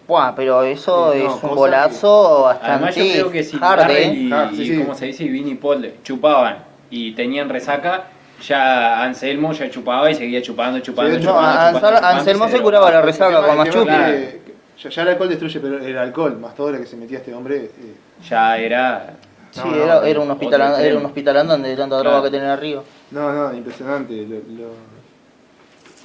Buah, 0.08 0.34
pero 0.34 0.62
eso 0.62 1.08
no, 1.08 1.12
es 1.12 1.42
un 1.42 1.54
bolazo 1.54 2.48
Además, 2.48 2.80
bastante 2.80 3.08
yo 3.08 3.12
creo 3.14 3.30
que 3.30 3.42
si 3.44 3.58
hard, 3.60 3.90
¿eh? 3.90 4.14
y, 4.14 4.32
Ah, 4.32 4.50
sí, 4.54 4.62
y 4.62 4.66
sí. 4.68 4.78
¿cómo 4.82 4.94
se 4.94 5.06
dice? 5.06 5.24
Y 5.24 5.28
Vinny 5.28 5.54
Paul 5.56 5.92
chupaban 6.02 6.58
y 6.90 7.12
tenían 7.12 7.48
resaca, 7.50 8.04
ya 8.46 9.02
Anselmo 9.02 9.52
ya 9.52 9.68
chupaba 9.70 10.10
y 10.10 10.14
seguía 10.14 10.40
chupando, 10.40 10.78
chupando, 10.80 11.12
Sí, 11.18 11.18
no, 11.24 11.30
chupando. 11.30 11.48
Ansel- 11.48 11.66
chupando, 11.74 11.96
chupando, 11.96 12.18
Anselmo 12.18 12.46
se 12.48 12.56
se 12.56 12.62
curaba 12.62 12.90
la 12.90 13.02
resaca 13.02 13.46
con 13.46 13.56
más 13.58 13.68
chupi. 13.70 13.86
que- 13.90 14.40
que 14.46 14.54
ya, 14.82 14.90
ya 14.90 15.02
el 15.02 15.08
alcohol 15.08 15.28
destruye, 15.28 15.60
pero 15.60 15.78
el 15.78 15.98
alcohol, 15.98 16.38
más 16.38 16.54
todo 16.54 16.72
lo 16.72 16.78
que 16.78 16.86
se 16.86 16.96
metía 16.96 17.18
este 17.18 17.34
hombre. 17.34 17.56
eh, 17.64 17.94
Ya 18.28 18.56
era. 18.56 19.14
Sí, 19.50 19.60
No, 19.64 19.70
no, 19.70 19.76
era, 19.84 19.94
no, 20.00 20.02
era 20.02 20.20
un 20.20 20.30
hospital, 20.30 20.80
era 20.80 20.98
un 20.98 21.04
hospital 21.06 21.36
andante 21.36 21.68
de 21.68 21.76
tanta 21.76 21.96
droga 21.96 22.16
Claro. 22.20 22.24
que 22.24 22.30
tenía 22.38 22.52
arriba. 22.54 22.82
no, 23.10 23.32
no, 23.32 23.54
impresionante. 23.54 24.14
lo- 24.26 24.36
lo- 24.36 24.93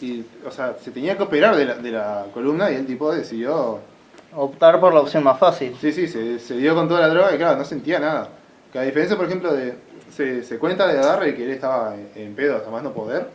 y, 0.01 0.25
o 0.45 0.51
sea, 0.51 0.75
se 0.81 0.91
tenía 0.91 1.15
que 1.17 1.23
operar 1.23 1.55
de 1.55 1.65
la, 1.65 1.75
de 1.75 1.91
la 1.91 2.25
columna 2.33 2.71
y 2.71 2.75
el 2.75 2.85
tipo 2.85 3.11
decidió. 3.11 3.79
Optar 4.35 4.79
por 4.79 4.93
la 4.93 4.99
opción 5.01 5.23
más 5.23 5.39
fácil. 5.39 5.75
Sí, 5.81 5.91
sí, 5.91 6.07
se, 6.07 6.39
se 6.39 6.55
dio 6.57 6.75
con 6.75 6.87
toda 6.87 7.01
la 7.01 7.09
droga 7.09 7.33
y 7.33 7.37
claro, 7.37 7.57
no 7.57 7.65
sentía 7.65 7.99
nada. 7.99 8.29
Que 8.71 8.79
a 8.79 8.83
diferencia, 8.83 9.17
por 9.17 9.25
ejemplo, 9.25 9.53
de. 9.53 9.75
Se, 10.15 10.43
se 10.43 10.57
cuenta 10.57 10.87
de 10.87 10.95
Darrell 10.95 11.35
que 11.35 11.43
él 11.43 11.51
estaba 11.51 11.95
en, 11.95 12.09
en 12.15 12.35
pedo 12.35 12.57
hasta 12.57 12.69
más 12.69 12.83
no 12.83 12.91
poder. 12.93 13.27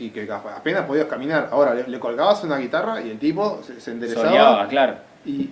Y 0.00 0.10
que 0.10 0.30
apenas 0.30 0.84
podías 0.86 1.06
caminar. 1.06 1.48
Ahora, 1.50 1.74
le, 1.74 1.86
le 1.88 1.98
colgabas 2.00 2.42
una 2.44 2.58
guitarra 2.58 3.00
y 3.00 3.10
el 3.10 3.18
tipo 3.18 3.60
se, 3.66 3.80
se 3.80 3.90
enderezaba. 3.92 4.26
Soleaba, 4.26 4.68
claro. 4.68 4.94
Y 5.24 5.50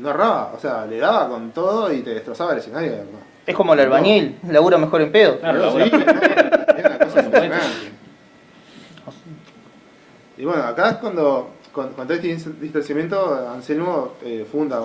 no 0.00 0.10
erraba. 0.10 0.52
O 0.54 0.60
sea, 0.60 0.84
le 0.86 0.98
daba 0.98 1.28
con 1.28 1.50
todo 1.52 1.92
y 1.92 2.00
te 2.02 2.10
destrozaba 2.14 2.52
el 2.52 2.58
escenario. 2.58 2.92
Es 3.46 3.54
como 3.54 3.74
el 3.74 3.80
albañil, 3.80 4.38
labura 4.48 4.76
mejor 4.76 5.00
en 5.02 5.12
pedo. 5.12 5.38
Claro, 5.38 5.70
Sí, 5.72 5.78
era 5.78 6.96
una 6.96 6.98
cosa 6.98 7.22
impresionante. 7.22 7.85
Y 10.38 10.44
bueno, 10.44 10.62
acá 10.64 10.90
es 10.90 10.96
cuando, 10.96 11.50
con, 11.72 11.88
con 11.94 12.06
todo 12.06 12.14
este 12.16 12.28
dis- 12.36 12.58
distanciamiento, 12.60 13.48
Anselmo 13.54 14.12
eh, 14.22 14.46
funda 14.50 14.80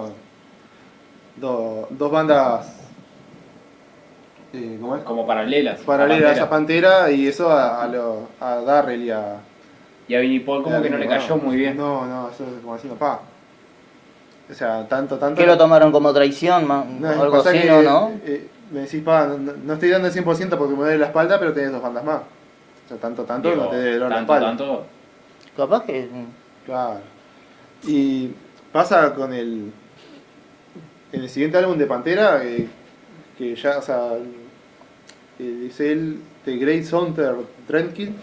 do- 1.35 1.87
dos 1.89 2.11
bandas 2.11 2.77
eh, 4.53 4.77
¿cómo 4.81 4.97
es? 4.97 5.03
Como 5.03 5.25
paralelas. 5.25 5.79
Paralela 5.81 6.27
a 6.31 6.49
Pantera. 6.49 6.49
pantera 6.49 7.11
y 7.11 7.27
eso 7.27 7.49
a, 7.51 7.83
a, 7.83 7.87
lo, 7.87 8.27
a 8.39 8.55
Darrell 8.57 9.01
y 9.01 9.09
a. 9.09 9.37
Y 10.09 10.15
a 10.15 10.19
Vinnie 10.19 10.41
Paul 10.41 10.63
como 10.63 10.81
que 10.81 10.89
no 10.89 10.97
le 10.97 11.07
cayó 11.07 11.37
muy 11.37 11.55
bien. 11.55 11.77
No, 11.77 12.05
no, 12.05 12.29
eso 12.29 12.43
es 12.43 12.61
como 12.61 12.73
diciendo, 12.73 12.97
pa. 12.99 13.21
O 14.49 14.53
sea, 14.53 14.85
tanto, 14.89 15.17
tanto. 15.17 15.39
¿Qué 15.39 15.47
lo 15.47 15.57
tomaron 15.57 15.91
como 15.93 16.11
traición? 16.11 16.67
ma- 16.67 16.83
No, 16.83 17.07
o 17.09 17.21
algo 17.21 17.37
así, 17.37 17.59
que, 17.59 17.67
¿no? 17.69 17.81
¿no? 17.81 18.11
eh, 18.25 18.49
me 18.71 18.81
decís, 18.81 19.01
pa, 19.03 19.25
no, 19.27 19.53
no 19.63 19.73
estoy 19.73 19.89
dando 19.89 20.09
el 20.09 20.13
100% 20.13 20.25
porque 20.57 20.73
me 20.73 20.81
duele 20.81 20.97
la 20.97 21.05
espalda, 21.07 21.39
pero 21.39 21.53
tenés 21.53 21.71
dos 21.71 21.81
bandas 21.81 22.03
más. 22.03 22.17
O 22.17 22.89
sea, 22.89 22.97
tanto, 22.97 23.23
tanto 23.23 23.49
Digo, 23.49 23.63
no 23.63 23.69
te 23.69 23.77
duele 23.77 23.99
la 23.99 24.09
tanto, 24.09 24.21
espalda. 24.33 24.47
tanto. 24.47 24.85
Capaz 25.55 25.83
que. 25.85 26.09
Claro. 26.65 27.01
Y 27.83 28.31
pasa 28.71 29.13
con 29.13 29.33
el. 29.33 29.71
En 31.11 31.21
el 31.21 31.29
siguiente 31.29 31.57
álbum 31.57 31.77
de 31.77 31.85
Pantera, 31.85 32.41
eh, 32.43 32.69
que 33.37 33.55
ya, 33.55 33.79
o 33.79 33.81
sea, 33.81 34.13
eh, 35.39 35.57
dice 35.61 35.91
él, 35.91 36.21
The 36.45 36.55
Great 36.55 36.91
Hunter 36.93 37.35
Trendkill, 37.67 38.13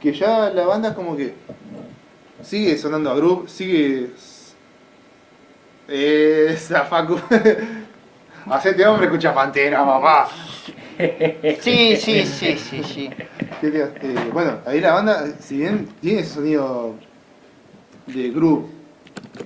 que 0.00 0.12
ya 0.12 0.50
la 0.50 0.66
banda 0.66 0.94
como 0.94 1.16
que 1.16 1.34
sigue 2.42 2.78
sonando 2.78 3.10
a 3.10 3.14
groove, 3.16 3.48
sigue. 3.48 4.10
Esa 5.88 6.84
Facu. 6.84 7.18
Hacete 8.46 8.86
hombre, 8.86 9.06
escucha 9.06 9.34
Pantera, 9.34 9.84
papá. 9.84 10.28
Sí, 11.60 11.96
sí, 11.96 12.24
sí, 12.26 12.56
sí, 12.58 12.82
sí. 12.82 13.10
¿Qué 13.60 13.70
te- 13.70 13.82
eh, 13.82 14.30
bueno, 14.32 14.58
ahí 14.66 14.80
la 14.80 14.94
banda, 14.94 15.26
si 15.38 15.58
bien 15.58 15.88
tiene 16.00 16.20
ese 16.20 16.34
sonido 16.34 16.94
de 18.06 18.30
groove, 18.30 18.66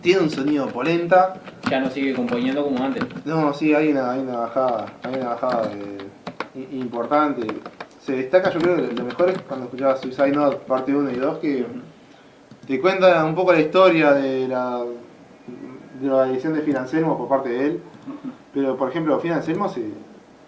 tiene 0.00 0.20
un 0.22 0.30
sonido 0.30 0.66
polenta, 0.68 1.40
Ya 1.70 1.80
no 1.80 1.90
sigue 1.90 2.14
componiendo 2.14 2.64
como 2.64 2.82
antes. 2.84 3.02
no, 3.24 3.52
sí, 3.54 3.74
hay 3.74 3.88
una, 3.92 4.12
hay 4.12 4.20
una 4.20 4.36
bajada, 4.38 4.86
hay 5.02 5.14
una 5.14 5.28
bajada 5.30 5.68
de- 5.68 6.60
i- 6.60 6.78
importante. 6.80 7.46
Se 8.04 8.12
destaca, 8.16 8.50
yo 8.52 8.60
creo, 8.60 8.76
que 8.76 8.94
lo 8.94 9.04
mejor 9.04 9.30
es 9.30 9.38
cuando 9.42 9.64
escuchabas 9.66 10.00
Suicide 10.00 10.32
Note 10.32 10.56
parte 10.66 10.94
1 10.94 11.10
y 11.10 11.16
2, 11.16 11.38
que 11.38 11.66
te 12.66 12.80
cuenta 12.80 13.24
un 13.24 13.34
poco 13.34 13.52
la 13.52 13.60
historia 13.60 14.12
de 14.12 14.46
la, 14.48 14.82
de 16.00 16.06
la 16.08 16.28
edición 16.28 16.52
de 16.54 16.60
Phil 16.60 16.76
Anselmo 16.76 17.16
por 17.16 17.28
parte 17.28 17.48
de 17.48 17.66
él. 17.66 17.80
Pero, 18.52 18.76
por 18.76 18.90
ejemplo, 18.90 19.18
Phil 19.20 19.32
Anselmo 19.32 19.68
se, 19.68 19.82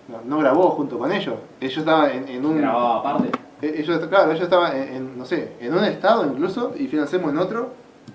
no, 0.08 0.18
no 0.24 0.38
grabó 0.38 0.70
junto 0.70 0.98
con 0.98 1.10
ellos. 1.12 1.34
Ellos 1.60 1.78
estaban 1.78 2.10
en, 2.10 2.28
en 2.28 2.44
un... 2.46 2.58
Grababa 2.58 2.98
aparte. 2.98 3.30
Eh, 3.62 3.74
Ellos, 3.78 3.98
claro, 4.06 4.30
ellos 4.32 4.42
estaban 4.44 4.76
en, 4.76 4.94
en, 4.94 5.18
no 5.18 5.24
sé, 5.24 5.52
en 5.60 5.72
un 5.74 5.84
estado 5.84 6.26
incluso 6.26 6.72
y 6.78 6.86
financiamos 6.86 7.30
en 7.32 7.38
otro, 7.38 7.70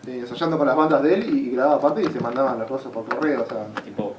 eh, 0.08 0.20
ensayando 0.20 0.58
con 0.58 0.68
las 0.68 0.76
bandas 0.76 1.02
de 1.02 1.16
él 1.16 1.30
y, 1.36 1.50
y 1.50 1.52
grababa 1.56 1.78
aparte 1.78 2.02
y 2.04 2.06
se 2.06 2.20
mandaban 2.20 2.60
las 2.60 2.68
cosas 2.68 2.92
por 2.92 3.06
correo, 3.06 3.42
o 3.42 3.46
sea. 3.46 3.66
Tipo, 3.84 4.14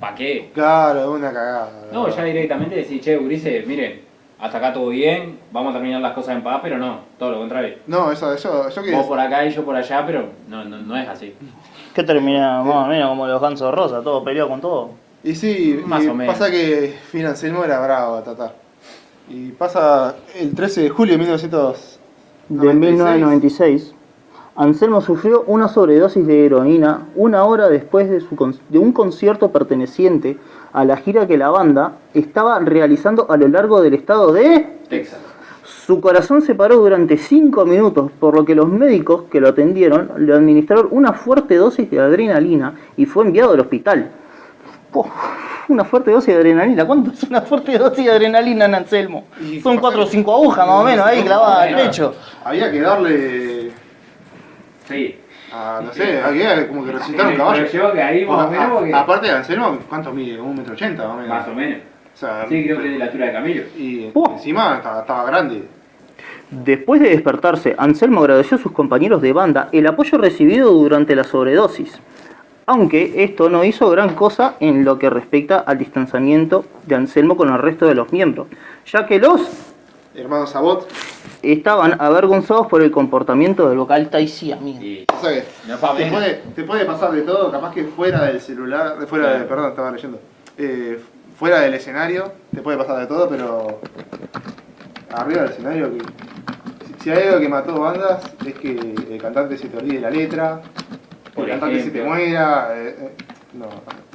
¿pa' 0.00 0.14
qué? 0.14 0.50
Claro, 0.54 1.12
una 1.12 1.32
cagada. 1.32 1.70
No, 1.92 2.08
ya 2.08 2.22
directamente 2.24 2.76
decís, 2.76 3.00
che, 3.02 3.18
Urice, 3.18 3.64
miren, 3.66 4.02
hasta 4.38 4.58
acá 4.58 4.72
todo 4.72 4.88
bien, 4.90 5.40
vamos 5.50 5.70
a 5.74 5.78
terminar 5.78 6.00
las 6.00 6.12
cosas 6.12 6.36
en 6.36 6.44
paz, 6.44 6.60
pero 6.62 6.78
no, 6.78 7.00
todo 7.18 7.32
lo 7.32 7.38
contrario. 7.38 7.78
No, 7.88 8.12
eso, 8.12 8.32
eso, 8.32 8.68
yo 8.68 8.82
que 8.82 8.92
Vos 8.94 9.06
por 9.06 9.18
acá 9.18 9.44
y 9.44 9.50
yo 9.50 9.64
por 9.64 9.74
allá, 9.74 10.04
pero 10.06 10.26
no, 10.48 10.64
no, 10.64 10.78
no 10.78 10.96
es 10.96 11.08
así. 11.08 11.34
¿Qué 11.94 12.02
termina 12.04 12.62
más 12.62 12.86
o 12.86 12.86
menos 12.86 13.08
como 13.08 13.26
los 13.26 13.40
gansos 13.40 13.74
Rosa? 13.74 14.02
Todo 14.02 14.22
peleado 14.22 14.48
con 14.48 14.60
todo. 14.60 14.90
Y 15.24 15.34
sí, 15.34 15.80
Más 15.86 16.04
y 16.04 16.08
o 16.08 16.14
menos. 16.14 16.34
pasa 16.34 16.50
que 16.50 16.94
Phil 17.10 17.26
Anselmo 17.26 17.64
era 17.64 17.80
bravo 17.84 18.16
a 18.16 18.22
tratar. 18.22 18.54
Y 19.28 19.48
pasa 19.52 20.16
el 20.38 20.54
13 20.54 20.82
de 20.82 20.90
julio 20.90 21.14
de 21.14 21.18
1900. 21.18 21.98
De 22.50 22.74
1996, 22.74 23.94
Anselmo 24.56 25.00
sufrió 25.00 25.44
una 25.46 25.66
sobredosis 25.68 26.26
de 26.26 26.44
heroína 26.44 27.08
una 27.16 27.44
hora 27.44 27.70
después 27.70 28.10
de, 28.10 28.20
su 28.20 28.36
con- 28.36 28.54
de 28.68 28.78
un 28.78 28.92
concierto 28.92 29.50
perteneciente 29.50 30.36
a 30.74 30.84
la 30.84 30.98
gira 30.98 31.26
que 31.26 31.38
la 31.38 31.48
banda 31.48 31.92
estaba 32.12 32.58
realizando 32.58 33.30
a 33.30 33.36
lo 33.38 33.48
largo 33.48 33.80
del 33.80 33.94
estado 33.94 34.30
de... 34.32 34.76
Texas. 34.90 35.18
Su 35.64 36.00
corazón 36.02 36.42
se 36.42 36.54
paró 36.54 36.76
durante 36.76 37.16
5 37.16 37.64
minutos, 37.64 38.10
por 38.20 38.34
lo 38.36 38.44
que 38.44 38.54
los 38.54 38.68
médicos 38.68 39.22
que 39.30 39.40
lo 39.40 39.48
atendieron 39.48 40.10
le 40.18 40.34
administraron 40.34 40.88
una 40.90 41.14
fuerte 41.14 41.56
dosis 41.56 41.90
de 41.90 41.98
adrenalina 42.00 42.74
y 42.98 43.06
fue 43.06 43.24
enviado 43.24 43.52
al 43.52 43.60
hospital. 43.60 44.10
Una 45.68 45.84
fuerte 45.84 46.10
dosis 46.10 46.28
de 46.34 46.40
adrenalina. 46.40 46.84
¿Cuánto 46.86 47.10
es 47.12 47.22
una 47.24 47.40
fuerte 47.40 47.78
dosis 47.78 48.04
de 48.04 48.10
adrenalina 48.12 48.66
en 48.66 48.74
Anselmo? 48.74 49.24
Y 49.40 49.60
Son 49.60 49.78
4 49.78 50.02
o 50.02 50.06
5 50.06 50.32
agujas 50.34 50.66
más 50.66 50.76
o 50.76 50.84
menos 50.84 51.06
ahí 51.06 51.22
clavadas 51.22 51.68
al 51.68 51.74
pecho. 51.76 52.14
Había 52.44 52.70
que 52.70 52.80
darle. 52.80 53.70
Sí. 54.86 55.18
A, 55.52 55.80
no 55.84 55.92
sé, 55.92 56.20
había 56.20 56.56
que 56.56 56.66
como 56.66 56.84
que 56.84 56.92
resucitar 56.92 57.26
un 57.26 57.32
Pero 57.32 57.44
caballo. 57.44 57.66
yo 57.66 57.92
que 57.92 58.02
ahí 58.02 58.26
más 58.26 58.46
o 58.46 58.50
menos 58.50 58.66
A- 58.66 58.72
porque- 58.74 58.94
Aparte 58.94 59.26
de 59.28 59.32
Anselmo, 59.32 59.78
¿cuánto 59.88 60.12
mide? 60.12 60.40
Un 60.40 60.56
metro 60.56 60.72
ochenta 60.74 61.04
más 61.06 61.12
o 61.14 61.16
menos. 61.16 61.28
Más 61.28 61.48
o 61.48 61.54
menos. 61.54 61.78
O 62.12 62.16
sea, 62.16 62.46
Sí, 62.48 62.64
creo 62.64 62.78
que 62.80 62.86
es 62.86 62.92
de 62.92 62.98
la 62.98 63.04
altura 63.06 63.26
de 63.26 63.32
Camilo. 63.32 63.62
Y 63.76 64.10
Oh. 64.14 64.32
encima 64.32 64.76
estaba, 64.76 65.00
estaba 65.00 65.24
grande. 65.24 65.68
Después 66.50 67.00
de 67.00 67.08
despertarse, 67.10 67.74
Anselmo 67.78 68.20
agradeció 68.20 68.56
a 68.56 68.60
sus 68.60 68.72
compañeros 68.72 69.22
de 69.22 69.32
banda 69.32 69.68
el 69.72 69.86
apoyo 69.86 70.18
recibido 70.18 70.70
durante 70.72 71.14
la 71.16 71.24
sobredosis, 71.24 71.98
aunque 72.66 73.24
esto 73.24 73.48
no 73.48 73.64
hizo 73.64 73.90
gran 73.90 74.14
cosa 74.14 74.54
en 74.60 74.84
lo 74.84 74.98
que 74.98 75.10
respecta 75.10 75.58
al 75.58 75.78
distanciamiento 75.78 76.64
de 76.86 76.94
Anselmo 76.94 77.36
con 77.36 77.52
el 77.52 77.58
resto 77.58 77.86
de 77.86 77.94
los 77.94 78.12
miembros, 78.12 78.46
ya 78.86 79.06
que 79.06 79.18
los 79.18 79.40
Hermano 80.14 80.46
Sabot. 80.46 80.88
estaban 81.42 82.00
avergonzados 82.00 82.68
por 82.68 82.82
el 82.82 82.90
comportamiento 82.92 83.68
del 83.68 83.78
vocalista 83.78 84.20
y 84.20 84.28
sí, 84.28 84.52
amigo. 84.52 84.80
Y 84.80 85.04
O 85.12 85.20
sea 85.20 85.30
que 85.32 85.44
no 85.66 85.74
es 85.74 85.80
pa' 85.80 85.96
te, 85.96 86.06
puede, 86.06 86.34
te 86.54 86.62
puede 86.62 86.84
pasar 86.84 87.10
de 87.12 87.22
todo, 87.22 87.50
capaz 87.50 87.74
que 87.74 87.84
fuera 87.84 88.24
del 88.24 88.40
celular, 88.40 88.96
fuera 89.08 89.38
de, 89.38 89.44
perdón, 89.44 89.70
estaba 89.70 89.90
leyendo, 89.90 90.20
eh, 90.56 91.00
fuera 91.36 91.60
del 91.60 91.74
escenario, 91.74 92.32
te 92.54 92.62
puede 92.62 92.78
pasar 92.78 93.00
de 93.00 93.06
todo, 93.06 93.28
pero 93.28 93.80
arriba 95.12 95.42
del 95.42 95.50
escenario, 95.50 95.90
que, 95.92 96.04
si, 96.86 97.02
si 97.02 97.10
hay 97.10 97.26
algo 97.26 97.40
que 97.40 97.48
mató 97.48 97.80
bandas, 97.80 98.22
es 98.46 98.54
que 98.54 98.78
el 99.10 99.18
cantante 99.20 99.58
se 99.58 99.68
te 99.68 99.76
olvide 99.76 100.00
la 100.00 100.10
letra, 100.10 100.62
Por 101.34 101.44
el 101.44 101.50
cantante 101.50 101.82
se 101.82 101.90
te 101.90 102.02
muera, 102.02 102.68
eh, 102.76 102.96
eh, 102.98 103.10
no, 103.54 103.66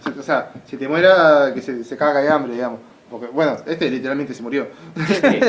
se- 0.04 0.20
o 0.20 0.24
sea, 0.24 0.52
si 0.66 0.78
te 0.78 0.88
muera, 0.88 1.52
que 1.54 1.62
se, 1.62 1.84
se 1.84 1.98
caga 1.98 2.22
de 2.22 2.30
hambre, 2.30 2.54
digamos. 2.54 2.80
Porque, 3.10 3.28
bueno, 3.28 3.58
este 3.66 3.90
literalmente 3.90 4.34
se 4.34 4.44
murió. 4.44 4.68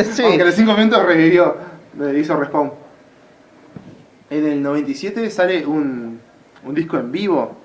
Sí. 0.04 0.22
Aunque 0.24 0.42
a 0.42 0.46
los 0.46 0.54
5 0.54 0.72
minutos 0.74 1.04
revivió, 1.04 1.56
le 1.98 2.18
hizo 2.18 2.36
respawn. 2.36 2.72
En 4.30 4.46
el 4.46 4.62
97 4.62 5.28
sale 5.30 5.66
un, 5.66 6.20
un 6.64 6.74
disco 6.74 6.96
en 6.98 7.10
vivo, 7.12 7.56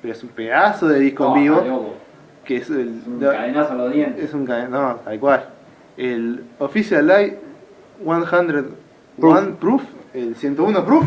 pero 0.00 0.12
es 0.14 0.22
un 0.22 0.30
pedazo 0.30 0.88
de 0.88 0.98
disco 1.00 1.28
Oh, 1.28 1.36
en 1.36 1.42
vivo, 1.42 1.56
está 1.58 1.68
loco. 1.68 1.94
que 2.44 2.56
es 2.56 2.70
el... 2.70 3.02
Un 3.06 3.20
cadenazo 3.20 3.72
a 3.72 3.74
los 3.76 3.92
dientes. 3.92 4.24
Es 4.24 4.34
un 4.34 4.44
cadena, 4.46 4.68
no, 4.80 4.94
tal 4.96 5.20
cual. 5.20 5.48
El 5.96 6.44
Official 6.58 7.06
Light 7.06 7.34
101 8.02 9.56
Proof, 9.60 9.82
el 10.14 10.34
101 10.34 10.84
Proof, 10.84 11.04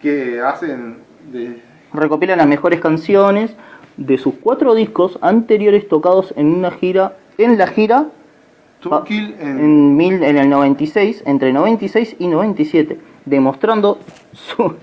que 0.00 0.40
hacen 0.40 0.98
de... 1.32 1.60
Recopilan 1.92 2.38
las 2.38 2.46
mejores 2.46 2.80
canciones 2.80 3.52
de 3.96 4.18
sus 4.18 4.34
cuatro 4.34 4.74
discos 4.74 5.18
anteriores 5.22 5.88
tocados 5.88 6.32
en 6.36 6.46
una 6.54 6.70
gira, 6.70 7.16
en 7.38 7.56
la 7.58 7.66
gira 7.66 8.06
en... 9.40 9.58
en, 9.58 9.96
mil, 9.96 10.22
en 10.22 10.38
el 10.38 10.48
96, 10.48 11.22
entre 11.26 11.52
96 11.52 12.16
y 12.18 12.28
97, 12.28 12.98
demostrando 13.24 13.98
su, 14.32 14.74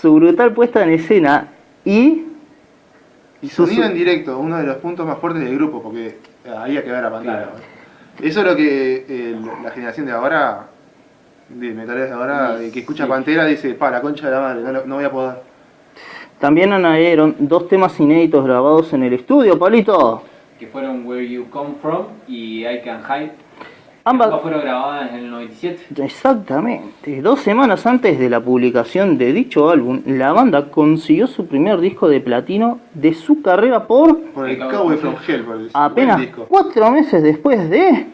su 0.00 0.14
brutal 0.14 0.52
puesta 0.52 0.82
en 0.84 0.90
escena 0.90 1.48
y 1.84 2.24
Y 3.42 3.48
su- 3.48 3.66
sonido 3.66 3.84
su- 3.84 3.90
en 3.90 3.94
directo, 3.96 4.38
uno 4.38 4.58
de 4.58 4.64
los 4.64 4.76
puntos 4.76 5.06
más 5.06 5.18
fuertes 5.18 5.42
del 5.42 5.54
grupo, 5.56 5.82
porque 5.82 6.18
había 6.56 6.84
que 6.84 6.90
ver 6.92 7.04
a 7.04 7.10
Pantera. 7.10 7.36
Claro. 7.36 7.52
Eso 8.22 8.40
es 8.40 8.46
lo 8.46 8.54
que 8.54 9.04
eh, 9.08 9.36
la 9.64 9.70
generación 9.70 10.04
de 10.06 10.12
ahora, 10.12 10.66
de 11.48 11.72
metaleros 11.72 12.10
de 12.10 12.14
ahora, 12.14 12.56
que 12.72 12.80
escucha 12.80 13.04
Sí. 13.04 13.08
Pantera, 13.10 13.46
dice, 13.46 13.72
pa, 13.74 13.90
la 13.90 14.00
concha 14.02 14.26
de 14.26 14.32
la 14.32 14.40
madre, 14.40 14.82
no 14.86 14.94
voy 14.96 15.04
a 15.04 15.10
poder. 15.10 15.49
También 16.40 16.72
añadieron 16.72 17.36
dos 17.38 17.68
temas 17.68 18.00
inéditos 18.00 18.42
grabados 18.44 18.92
en 18.94 19.02
el 19.02 19.12
estudio, 19.12 19.58
Pablito. 19.58 20.22
Que 20.58 20.66
fueron 20.66 21.06
Where 21.06 21.28
You 21.28 21.46
Come 21.50 21.74
From 21.82 22.06
y 22.26 22.66
I 22.66 22.80
Can 22.82 23.02
Hide. 23.02 23.32
Ambas, 24.04 24.40
fueron 24.40 24.62
grabadas 24.62 25.10
en 25.10 25.16
el 25.16 25.30
97. 25.30 26.02
Exactamente. 26.02 27.20
Dos 27.20 27.40
semanas 27.40 27.84
antes 27.86 28.18
de 28.18 28.30
la 28.30 28.40
publicación 28.40 29.18
de 29.18 29.34
dicho 29.34 29.68
álbum, 29.68 30.00
la 30.06 30.32
banda 30.32 30.70
consiguió 30.70 31.26
su 31.26 31.46
primer 31.46 31.78
disco 31.80 32.08
de 32.08 32.20
platino 32.20 32.80
de 32.94 33.12
su 33.12 33.42
carrera 33.42 33.86
por 33.86 34.18
Por 34.32 34.48
el 34.48 34.58
Cowboy 34.58 34.96
from 34.96 35.16
Hell, 35.28 35.44
por 35.44 35.56
el 35.56 35.70
apenas 35.74 36.26
cuatro 36.48 36.90
meses 36.90 37.22
después 37.22 37.68
de 37.68 38.06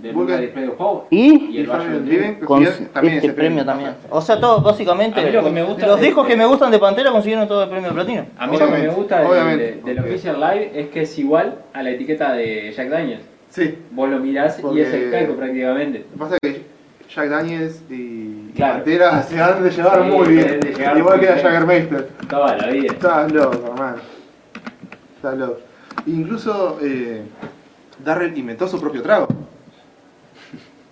De 0.00 0.12
Vulgar- 0.12 0.14
Vulgar 0.14 0.40
Display 0.40 0.68
of 0.68 0.74
Power. 0.76 1.02
y 1.10 1.56
Y 1.56 1.58
el 1.58 1.66
del 1.66 2.04
Driven, 2.06 2.34
con 2.36 2.46
consiguió 2.64 2.88
también 2.92 3.14
este 3.16 3.26
ese 3.26 3.36
premio 3.36 3.64
también. 3.64 3.90
O 4.10 4.20
sea, 4.20 4.38
todo 4.38 4.60
básicamente 4.60 5.20
A 5.20 5.24
mí 5.24 5.30
lo 5.32 5.42
que 5.42 5.50
me 5.50 5.62
gusta 5.64 5.86
los 5.86 5.98
de- 6.00 6.06
discos 6.06 6.26
que 6.26 6.36
me 6.36 6.46
gustan 6.46 6.70
de 6.70 6.78
Pantera 6.78 7.10
consiguieron 7.10 7.48
todo 7.48 7.64
el 7.64 7.68
premio 7.68 7.88
de 7.88 7.94
platino. 7.94 8.26
A 8.38 8.46
mí 8.46 8.56
lo 8.56 8.66
que 8.66 8.72
me 8.78 8.88
gusta 8.88 9.18
del, 9.18 9.26
obviamente, 9.26 9.64
de- 9.64 9.70
del 9.82 9.96
porque- 9.96 10.10
Official 10.10 10.40
Live 10.40 10.70
es 10.74 10.88
que 10.88 11.00
es 11.02 11.18
igual 11.18 11.58
a 11.72 11.82
la 11.82 11.90
etiqueta 11.90 12.32
de 12.32 12.72
Jack 12.76 12.88
Daniels. 12.88 13.22
Sí, 13.50 13.76
Vos 13.90 14.08
lo 14.08 14.18
mirás 14.20 14.58
Porque- 14.60 14.78
y 14.78 14.82
es 14.82 14.92
el 14.94 15.10
calco 15.10 15.34
prácticamente. 15.34 15.98
lo 15.98 16.04
que 16.12 16.18
pasa 16.18 16.36
es 16.42 16.52
que 16.52 16.62
Jack 17.12 17.28
Daniels 17.30 17.82
y 17.90 18.50
Claro. 18.54 18.74
Pantera 18.74 19.22
se 19.22 19.40
han 19.40 19.64
de 19.64 19.70
llevar 19.70 20.02
Sí, 20.04 20.10
muy 20.16 20.28
bien. 20.28 20.60
de 20.60 20.74
llevar 20.74 20.98
Igual 20.98 21.20
que 21.20 21.26
la. 21.26 21.36
Jaggermeister. 21.38 22.08
Toda 22.28 22.56
la 22.56 22.66
vida. 22.68 22.92
Estás 22.92 23.32
loco, 23.32 23.64
hermano. 23.72 23.96
Estás 25.16 25.36
loco. 25.38 25.58
Incluso, 26.06 26.78
eh, 26.82 27.22
Darrell 28.04 28.36
inventó 28.38 28.68
su 28.68 28.78
propio 28.80 29.02
trago. 29.02 29.26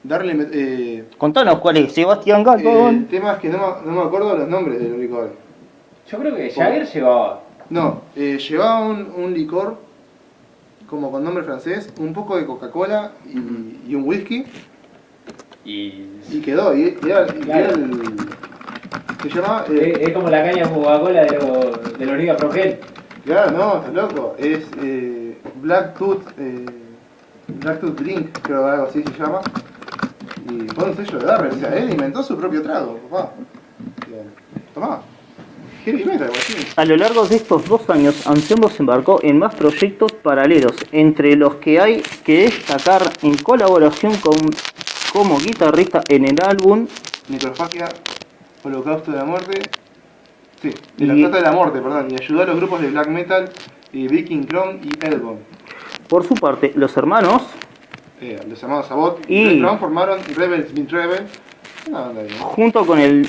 Inven- 0.08 0.50
eh, 0.52 1.04
Contanos 1.18 1.58
cuál 1.58 1.76
es, 1.78 1.92
Sebastián 1.92 2.40
el 2.40 2.44
Gato. 2.46 2.90
tema 3.10 3.32
es 3.32 3.38
que 3.38 3.48
no, 3.48 3.58
me- 3.58 3.90
no 3.90 4.00
me 4.00 4.06
acuerdo 4.06 4.36
los 4.36 4.48
nombres 4.48 4.78
del 4.80 5.00
licor. 5.00 5.30
Yo 6.10 6.18
creo 6.18 6.34
que 6.36 6.50
Jagger 6.50 6.86
llevaba. 6.86 7.42
No, 7.70 8.02
eh, 8.14 8.38
llevaba 8.38 8.80
un, 8.86 9.12
un 9.16 9.34
licor 9.34 9.76
como 10.88 11.10
con 11.10 11.24
nombre 11.24 11.42
francés, 11.42 11.92
un 11.98 12.12
poco 12.12 12.36
de 12.36 12.46
Coca-Cola 12.46 13.10
y, 13.26 13.90
y 13.90 13.94
un 13.96 14.04
whisky 14.06 14.44
Y. 15.64 16.04
y 16.30 16.40
quedó. 16.44 16.76
Y, 16.76 16.96
y 17.04 17.10
era, 17.10 17.26
y 17.26 17.40
Claro. 17.40 17.64
era 17.64 17.72
el, 17.72 17.90
se 19.22 19.28
llamaba. 19.30 19.64
eh, 19.70 19.92
Es, 20.00 20.08
es 20.08 20.14
como 20.14 20.30
la 20.30 20.44
caña 20.44 20.68
Coca-Cola 20.68 21.24
de, 21.24 21.38
los 21.38 21.98
de 21.98 22.06
los 22.06 22.16
Liga 22.16 22.36
Progel. 22.36 22.78
Claro, 23.24 23.50
no, 23.50 23.76
estás 23.78 23.94
loco. 23.94 24.36
Es 24.38 24.64
eh, 24.80 25.36
Black 25.60 25.98
Tooth. 25.98 26.22
Eh, 26.38 26.64
Black 27.48 27.80
Tooth 27.80 27.98
Drink, 28.00 28.38
creo 28.42 28.64
que 28.64 28.70
algo 28.70 28.84
así 28.86 29.02
se 29.02 29.10
llama. 29.18 29.40
Y 30.48 30.64
pone 30.72 30.90
un 30.92 30.96
sello 30.96 31.18
de 31.18 31.24
Darrell. 31.26 31.52
O 31.54 31.58
sea, 31.58 31.76
él 31.76 31.90
inventó 31.90 32.22
su 32.22 32.36
propio 32.36 32.62
trago, 32.62 32.98
papá. 33.10 33.32
Tomá. 34.74 35.02
A 36.76 36.84
lo 36.84 36.96
largo 36.96 37.24
de 37.26 37.36
estos 37.36 37.64
dos 37.68 37.88
años, 37.90 38.26
Anselmo 38.26 38.68
se 38.68 38.82
embarcó 38.82 39.20
en 39.22 39.38
más 39.38 39.54
proyectos 39.54 40.10
paralelos, 40.14 40.74
entre 40.90 41.36
los 41.36 41.56
que 41.56 41.78
hay 41.80 42.02
que 42.24 42.42
destacar 42.42 43.02
en 43.22 43.36
colaboración 43.36 44.16
con, 44.16 44.34
como 45.12 45.38
guitarrista 45.38 46.02
en 46.08 46.24
el 46.24 46.42
álbum 46.42 46.88
Necrofagia, 47.28 47.88
Holocausto 48.64 49.12
de 49.12 49.18
la 49.18 49.24
Muerte. 49.24 49.62
Sí, 50.60 50.70
de 50.96 51.06
la 51.06 51.14
Y- 51.14 51.20
trata 51.22 51.36
de 51.36 51.42
la 51.44 51.52
muerte, 51.52 51.80
perdón. 51.80 52.08
Y 52.10 52.20
ayudó 52.20 52.42
a 52.42 52.46
los 52.46 52.56
grupos 52.56 52.80
de 52.80 52.88
black 52.90 53.06
metal, 53.08 53.48
eh, 53.92 54.08
Viking 54.08 54.42
Crown 54.42 54.80
y 54.82 55.06
Elbon. 55.06 55.38
Por 56.08 56.26
su 56.26 56.34
parte, 56.34 56.72
los 56.74 56.96
hermanos 56.96 57.42
Eh, 58.20 58.40
los 58.48 58.60
llamados 58.60 58.86
Sabot 58.86 59.20
Y- 59.28 59.60
Crown 59.60 59.78
formaron 59.78 60.18
Rebels 60.36 60.72
Been 60.72 60.88
Rebel. 60.88 61.26
Una 61.88 62.00
banda 62.00 62.22
bien. 62.22 62.38
junto 62.38 62.84
con 62.86 62.98
el 62.98 63.26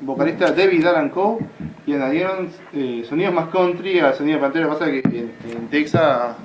vocalista 0.00 0.50
David 0.52 0.86
Alan 0.86 1.10
Coe 1.10 1.38
y 1.86 1.92
añadieron 1.94 2.48
eh, 2.72 3.04
sonidos 3.08 3.34
más 3.34 3.48
country 3.50 3.98
al 4.00 4.14
sonido 4.14 4.36
de 4.38 4.42
Pantera. 4.42 4.68
Pasa 4.68 4.86
que 4.86 5.00
en, 5.04 5.32
en 5.50 5.68
Texas. 5.68 6.36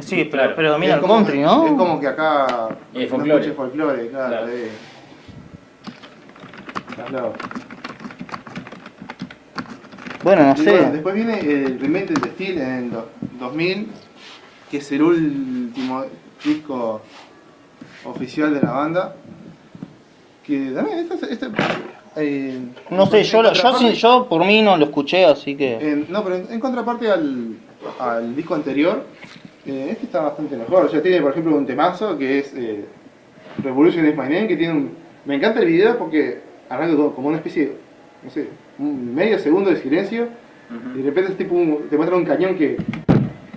Sí, 0.00 0.16
pero- 0.30 0.30
Claro. 0.42 0.56
predomina 0.56 0.94
el 0.94 1.00
country, 1.00 1.40
¿no? 1.40 1.66
Es 1.66 1.72
como 1.72 1.98
que 1.98 2.06
acá. 2.06 2.68
Es 2.94 3.10
no 3.10 3.16
folclore. 3.16 3.40
escuches 3.40 3.56
folclore, 3.56 4.08
claro. 4.08 4.28
Claro. 4.28 4.48
eh. 4.52 4.70
Bueno, 10.22 10.42
no 10.44 10.52
Y 10.52 10.56
sé. 10.64 10.70
bueno, 10.70 10.92
después 10.92 11.14
viene 11.14 11.38
el 11.40 11.78
Reinvented 11.80 12.18
the 12.18 12.30
Steel 12.30 12.58
en 12.58 12.70
el 12.72 12.90
do- 12.90 13.08
2000, 13.38 13.88
que 14.70 14.78
es 14.78 14.92
el 14.92 15.02
último 15.02 16.04
disco 16.44 17.00
oficial 18.04 18.54
de 18.54 18.60
la 18.62 18.70
banda. 18.72 19.14
Que 20.44 20.70
también, 20.70 20.98
este, 21.10 21.32
este, 21.32 21.46
eh, 22.16 22.58
No 22.90 23.06
sé, 23.06 23.22
yo, 23.24 23.42
yo, 23.52 23.74
sí- 23.78 23.92
yo 23.94 24.26
por 24.28 24.44
mí 24.44 24.62
no 24.62 24.76
lo 24.76 24.86
escuché, 24.86 25.24
así 25.26 25.54
que... 25.56 25.74
en- 25.76 26.06
no, 26.10 26.24
pero 26.24 26.36
en, 26.36 26.50
en 26.52 26.58
contraparte 26.60 27.10
al, 27.10 27.54
al 27.98 28.34
disco 28.34 28.54
anterior, 28.54 29.04
eh, 29.66 29.88
este 29.90 30.06
está 30.06 30.22
bastante 30.22 30.56
mejor. 30.56 30.86
O 30.86 30.88
sea, 30.88 31.02
tiene, 31.02 31.20
por 31.20 31.32
ejemplo, 31.32 31.54
un 31.56 31.66
temazo 31.66 32.16
que 32.16 32.38
es 32.38 32.54
eh, 32.54 32.86
Revolution 33.62 34.06
is 34.08 34.14
My 34.16 34.22
Name, 34.22 34.48
que 34.48 34.56
tiene 34.56 34.72
un... 34.72 34.90
Me 35.26 35.34
encanta 35.34 35.60
el 35.60 35.66
video 35.66 35.98
porque 35.98 36.40
arranca 36.70 36.96
como- 37.14 37.28
una 37.28 37.36
especie 37.36 37.66
de, 37.66 37.76
no 38.24 38.30
sé, 38.30 38.48
un 38.78 39.14
medio 39.14 39.38
segundo 39.38 39.68
de 39.70 39.76
silencio 39.76 40.28
y 40.94 40.98
de 40.98 41.04
repente 41.04 41.32
es 41.32 41.38
tipo 41.38 41.54
un- 41.54 41.88
te 41.90 41.96
muestra 41.96 42.16
un 42.16 42.24
cañón 42.24 42.56
que 42.56 42.78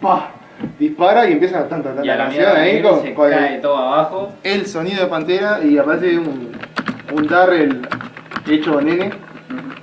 ¡pah! 0.01 0.31
Dispara 0.79 1.29
y 1.29 1.33
empieza 1.33 1.67
tanta 1.67 1.89
tanta 1.89 2.05
Y 2.05 2.09
a 2.09 2.15
la 2.15 2.23
canción 2.25 2.43
mierda 2.45 2.61
ahí 2.61 2.81
con, 2.81 3.01
se 3.01 3.13
con 3.13 3.29
cae 3.29 3.55
el, 3.55 3.61
todo 3.61 3.77
abajo. 3.77 4.31
el 4.43 4.65
sonido 4.65 5.03
de 5.03 5.07
Pantera 5.09 5.63
y 5.63 5.77
aparece 5.77 6.17
un, 6.17 6.51
un 7.13 7.27
Darrell 7.27 7.81
hecho 8.49 8.81
nene 8.81 9.11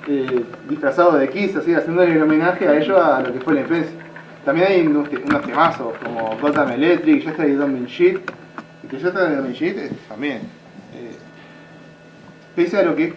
eh, 0.07 0.43
disfrazado 0.67 1.17
de 1.17 1.29
Kiss, 1.29 1.55
así 1.55 1.73
haciéndole 1.73 2.13
el 2.13 2.21
homenaje 2.23 2.67
a 2.67 2.75
ellos 2.77 2.99
a 2.99 3.21
lo 3.21 3.31
que 3.33 3.39
fue 3.39 3.53
la 3.53 3.61
influencia. 3.61 3.93
También 4.43 4.67
hay 4.67 4.87
unos, 4.87 5.07
unos 5.09 5.41
temazos 5.43 5.93
como 6.03 6.35
Gotham 6.41 6.71
Electric, 6.71 7.23
Ya 7.23 7.31
está 7.31 7.43
Don't 7.45 7.73
Mean 7.73 7.85
Shit. 7.85 8.17
Y 8.83 8.87
que 8.87 8.97
Ya 8.97 9.09
está 9.09 9.27
Mean 9.27 9.51
Shit 9.53 9.77
eh, 9.77 9.91
también. 10.07 10.37
eh, 10.95 11.15
pese 12.55 12.77
a 12.77 12.83
lo 12.83 12.95
que, 12.95 13.13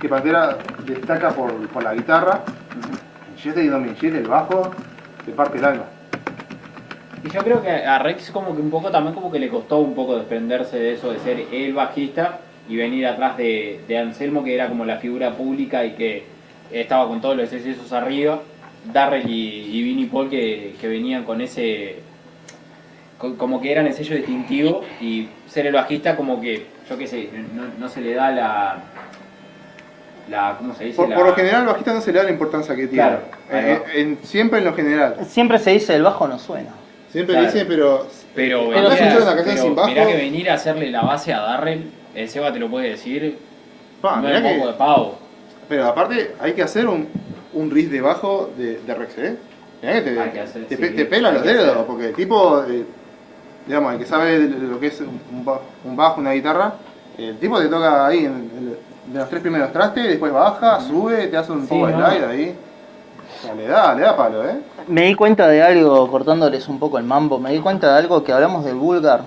que 0.00 0.08
Pantera 0.08 0.56
destaca 0.86 1.30
por, 1.30 1.52
por 1.68 1.82
la 1.82 1.92
guitarra, 1.94 2.42
Ya 3.42 3.50
está 3.50 3.60
y 3.62 3.68
Don't 3.68 3.84
Mean 3.84 3.96
Shit, 3.96 4.14
el 4.14 4.26
bajo, 4.28 4.70
te 5.26 5.32
parte 5.32 5.58
el 5.58 5.64
alma. 5.64 5.84
Y 7.24 7.30
yo 7.30 7.40
creo 7.42 7.62
que 7.62 7.70
a 7.70 7.98
Rex 7.98 8.30
como 8.30 8.54
que 8.54 8.60
un 8.60 8.70
poco 8.70 8.90
también 8.90 9.14
como 9.14 9.32
que 9.32 9.38
le 9.38 9.48
costó 9.48 9.78
un 9.78 9.94
poco 9.94 10.16
desprenderse 10.16 10.78
de 10.78 10.92
eso 10.92 11.10
de 11.10 11.18
ser 11.20 11.44
el 11.52 11.72
bajista 11.72 12.40
y 12.68 12.76
venir 12.76 13.06
atrás 13.06 13.36
de, 13.36 13.80
de 13.88 13.98
Anselmo 13.98 14.44
que 14.44 14.54
era 14.54 14.68
como 14.68 14.84
la 14.84 14.98
figura 14.98 15.32
pública 15.32 15.84
y 15.84 15.92
que 15.92 16.24
estaba 16.70 17.08
con 17.08 17.20
todos 17.20 17.36
los 17.36 17.52
excesos 17.52 17.92
arriba. 17.92 18.40
Darrell 18.92 19.26
y, 19.28 19.60
y 19.78 19.82
Vinnie 19.82 20.06
Paul 20.08 20.28
que, 20.28 20.74
que 20.78 20.86
venían 20.88 21.24
con 21.24 21.40
ese 21.40 21.96
co- 23.16 23.36
como 23.38 23.58
que 23.62 23.72
eran 23.72 23.86
el 23.86 23.94
sello 23.94 24.16
distintivo 24.16 24.82
y 25.00 25.28
ser 25.48 25.66
el 25.66 25.72
bajista 25.72 26.16
como 26.16 26.38
que 26.42 26.66
yo 26.90 26.98
qué 26.98 27.06
sé 27.06 27.30
no, 27.54 27.62
no 27.78 27.88
se 27.88 28.02
le 28.02 28.12
da 28.12 28.30
la 28.30 28.76
la 30.28 30.56
¿cómo 30.58 30.74
se 30.74 30.84
dice? 30.84 30.96
Por, 30.96 31.08
La- 31.08 31.16
por 31.16 31.26
lo 31.28 31.34
general, 31.34 31.62
al 31.62 31.66
bajista 31.68 31.94
no 31.94 32.00
se 32.02 32.12
le 32.12 32.18
da 32.18 32.24
la 32.24 32.30
importancia 32.30 32.74
que 32.76 32.86
tiene. 32.86 32.94
Claro, 33.08 33.20
Eh, 33.50 33.82
en- 33.94 34.18
siempre 34.22 34.58
en 34.58 34.64
lo 34.66 34.74
general. 34.74 35.16
Siempre 35.26 35.58
se 35.58 35.70
dice 35.70 35.94
el 35.94 36.02
bajo 36.02 36.26
no 36.28 36.38
suena. 36.38 36.70
Siempre 37.14 37.34
Claro. 37.36 37.46
dicen, 37.52 37.66
pero. 37.68 38.06
Pero, 38.34 38.58
Pero 38.70 38.70
venir 38.70 38.90
si 38.98 39.04
a- 39.04 39.06
escuchas 39.06 39.22
una 39.22 39.36
canción 39.36 39.54
pero 39.54 39.62
sin 39.62 39.74
bajo- 39.76 39.88
mirá 39.88 40.06
que 40.08 40.16
venir 40.16 40.50
a 40.50 40.54
hacerle 40.54 40.90
la 40.90 41.02
base 41.02 41.32
a 41.32 41.40
Darrell, 41.42 41.90
el 42.12 42.28
Seba 42.28 42.52
te 42.52 42.58
lo 42.58 42.68
puede 42.68 42.88
decir, 42.88 43.38
Pa, 44.02 44.16
no 44.20 44.28
es 44.28 44.40
poco 44.40 44.66
de 44.66 44.72
pavo. 44.72 45.18
Pero 45.68 45.86
aparte, 45.86 46.34
hay 46.40 46.54
que 46.54 46.62
hacer 46.64 46.88
un, 46.88 47.06
un 47.52 47.70
riff 47.70 47.88
de 47.90 48.00
bajo 48.00 48.50
de, 48.58 48.80
de 48.80 48.94
Rex, 48.94 49.18
¿eh? 49.18 49.36
Mirá 49.80 49.94
que 49.94 50.00
te, 50.02 50.20
Hay 50.20 50.30
que 50.30 50.40
hacer, 50.40 50.64
te, 50.66 50.76
sí, 50.76 50.82
te 50.94 51.04
pela 51.06 51.30
los 51.30 51.44
dedos, 51.44 51.70
hacer. 51.70 51.86
porque 51.86 52.06
el 52.08 52.14
tipo, 52.14 52.64
eh, 52.64 52.84
digamos, 53.68 53.92
el 53.92 53.98
que 54.00 54.06
sabe 54.06 54.40
lo 54.40 54.80
que 54.80 54.88
es 54.88 55.00
un, 55.00 55.20
un 55.84 55.96
bajo, 55.96 56.20
una 56.20 56.32
guitarra, 56.32 56.74
el 57.16 57.38
tipo 57.38 57.60
te 57.60 57.68
toca 57.68 58.06
ahí 58.08 58.24
en, 58.24 58.32
en- 58.32 58.76
de 59.12 59.18
los 59.20 59.28
tres 59.28 59.40
primeros 59.40 59.70
trastes, 59.72 60.04
después 60.08 60.32
baja, 60.32 60.80
sube, 60.80 61.28
te 61.28 61.36
hace 61.36 61.52
un 61.52 61.62
Sí, 61.62 61.68
power 61.68 61.94
no. 61.94 62.06
slide 62.10 62.24
ahí. 62.24 62.54
Le 63.56 63.66
da, 63.66 63.94
le 63.94 64.02
da 64.02 64.16
palo, 64.16 64.44
¿eh? 64.48 64.56
Me 64.88 65.02
di 65.06 65.14
cuenta 65.14 65.48
de 65.48 65.62
algo, 65.62 66.10
cortándoles 66.10 66.68
un 66.68 66.78
poco 66.78 66.98
el 66.98 67.04
mambo, 67.04 67.38
me 67.38 67.52
di 67.52 67.58
cuenta 67.60 67.92
de 67.92 67.98
algo 67.98 68.22
que 68.24 68.32
hablamos 68.32 68.64
del 68.64 68.74
vulgar. 68.76 69.22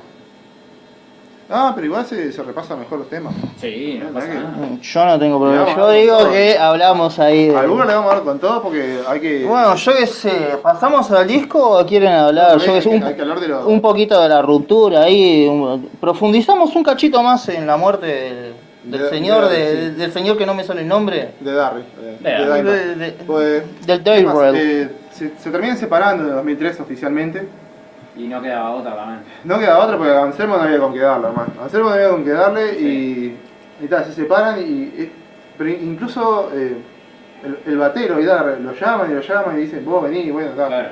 Ah, 1.49 1.71
pero 1.73 1.87
igual 1.87 2.05
se, 2.05 2.29
se 2.33 2.43
repasa 2.43 2.75
mejor 2.75 2.99
los 2.99 3.09
temas. 3.09 3.33
Sí, 3.55 4.01
no 4.03 4.09
pasa 4.09 4.27
que- 4.27 4.33
nada. 4.35 4.51
Yo 4.81 5.05
no 5.05 5.17
tengo 5.19 5.39
problema. 5.39 5.75
Yo 5.77 5.89
digo 5.91 6.29
que 6.29 6.57
hablamos 6.57 7.17
ahí 7.19 7.47
de... 7.47 7.55
Algunos 7.57 7.87
le 7.87 7.93
vamos 7.93 8.11
a 8.11 8.15
dar 8.15 8.23
con 8.25 8.37
todo 8.39 8.61
porque 8.63 8.99
hay 9.07 9.19
que. 9.21 9.45
Bueno, 9.45 9.73
yo 9.75 9.93
qué 9.95 10.07
sé, 10.07 10.57
¿pasamos 10.61 11.09
al 11.09 11.25
disco 11.25 11.79
o 11.79 11.85
quieren 11.85 12.11
hablar? 12.11 12.57
No, 12.57 12.63
Yo 12.65 12.73
qué 12.73 12.81
sé, 12.81 12.89
hay 12.89 12.95
un, 12.95 13.01
que- 13.01 13.07
hay 13.07 13.15
que 13.15 13.21
hablar 13.21 13.39
de 13.39 13.47
lo- 13.47 13.65
un 13.65 13.79
poquito 13.79 14.21
de 14.21 14.27
la 14.27 14.41
ruptura 14.41 15.03
ahí, 15.03 15.47
un- 15.47 15.89
profundizamos 16.01 16.75
un 16.75 16.83
cachito 16.83 17.23
más 17.23 17.47
en 17.47 17.65
la 17.65 17.77
muerte 17.77 18.05
del, 18.07 18.53
del 18.91 19.01
De- 19.03 19.09
señor, 19.09 19.49
de- 19.49 19.57
de- 19.75 19.89
sí. 19.91 19.95
del 19.95 20.11
señor 20.11 20.37
que 20.37 20.45
no 20.45 20.53
me 20.53 20.63
sale 20.63 20.81
el 20.81 20.87
nombre. 20.87 21.31
De 21.39 21.51
Darry. 21.53 21.83
eh, 22.23 23.15
Pues, 23.25 23.63
del. 23.85 24.03
Darrell. 24.03 24.55
Eh, 24.55 24.89
se, 25.11 25.37
se 25.37 25.51
terminan 25.51 25.77
separando 25.77 26.23
en 26.23 26.29
el 26.29 26.35
2003 26.35 26.79
oficialmente. 26.79 27.47
Y 28.15 28.27
no 28.27 28.41
quedaba 28.41 28.71
otra 28.71 28.95
también. 28.95 29.19
No 29.43 29.59
queda 29.59 29.77
otra 29.79 29.95
porque 29.97 30.11
a 30.11 30.23
Anselmo 30.23 30.57
no 30.57 30.63
había 30.63 30.79
con 30.79 30.91
qué 30.93 30.99
darle, 30.99 31.27
hermano. 31.27 31.53
A 31.59 31.63
Anselmo 31.65 31.89
no 31.89 31.95
había 31.95 32.09
con 32.09 32.23
qué 32.23 32.31
darle 32.31 32.79
y, 32.79 33.37
y 33.81 33.87
tal, 33.87 34.05
se 34.05 34.13
separan 34.13 34.59
y. 34.59 34.93
eh, 34.97 35.11
pero 35.57 35.69
incluso 35.69 36.49
eh, 36.53 36.77
el, 37.43 37.59
el 37.71 37.77
batero 37.77 38.19
y 38.19 38.25
Darrell 38.25 38.63
lo 38.63 38.73
llaman 38.73 39.11
y 39.11 39.13
lo 39.15 39.21
llaman 39.21 39.57
y 39.57 39.61
dicen, 39.61 39.85
vos 39.85 40.03
vení, 40.03 40.19
y 40.21 40.31
bueno, 40.31 40.51
tal. 40.57 40.67
Claro. 40.67 40.89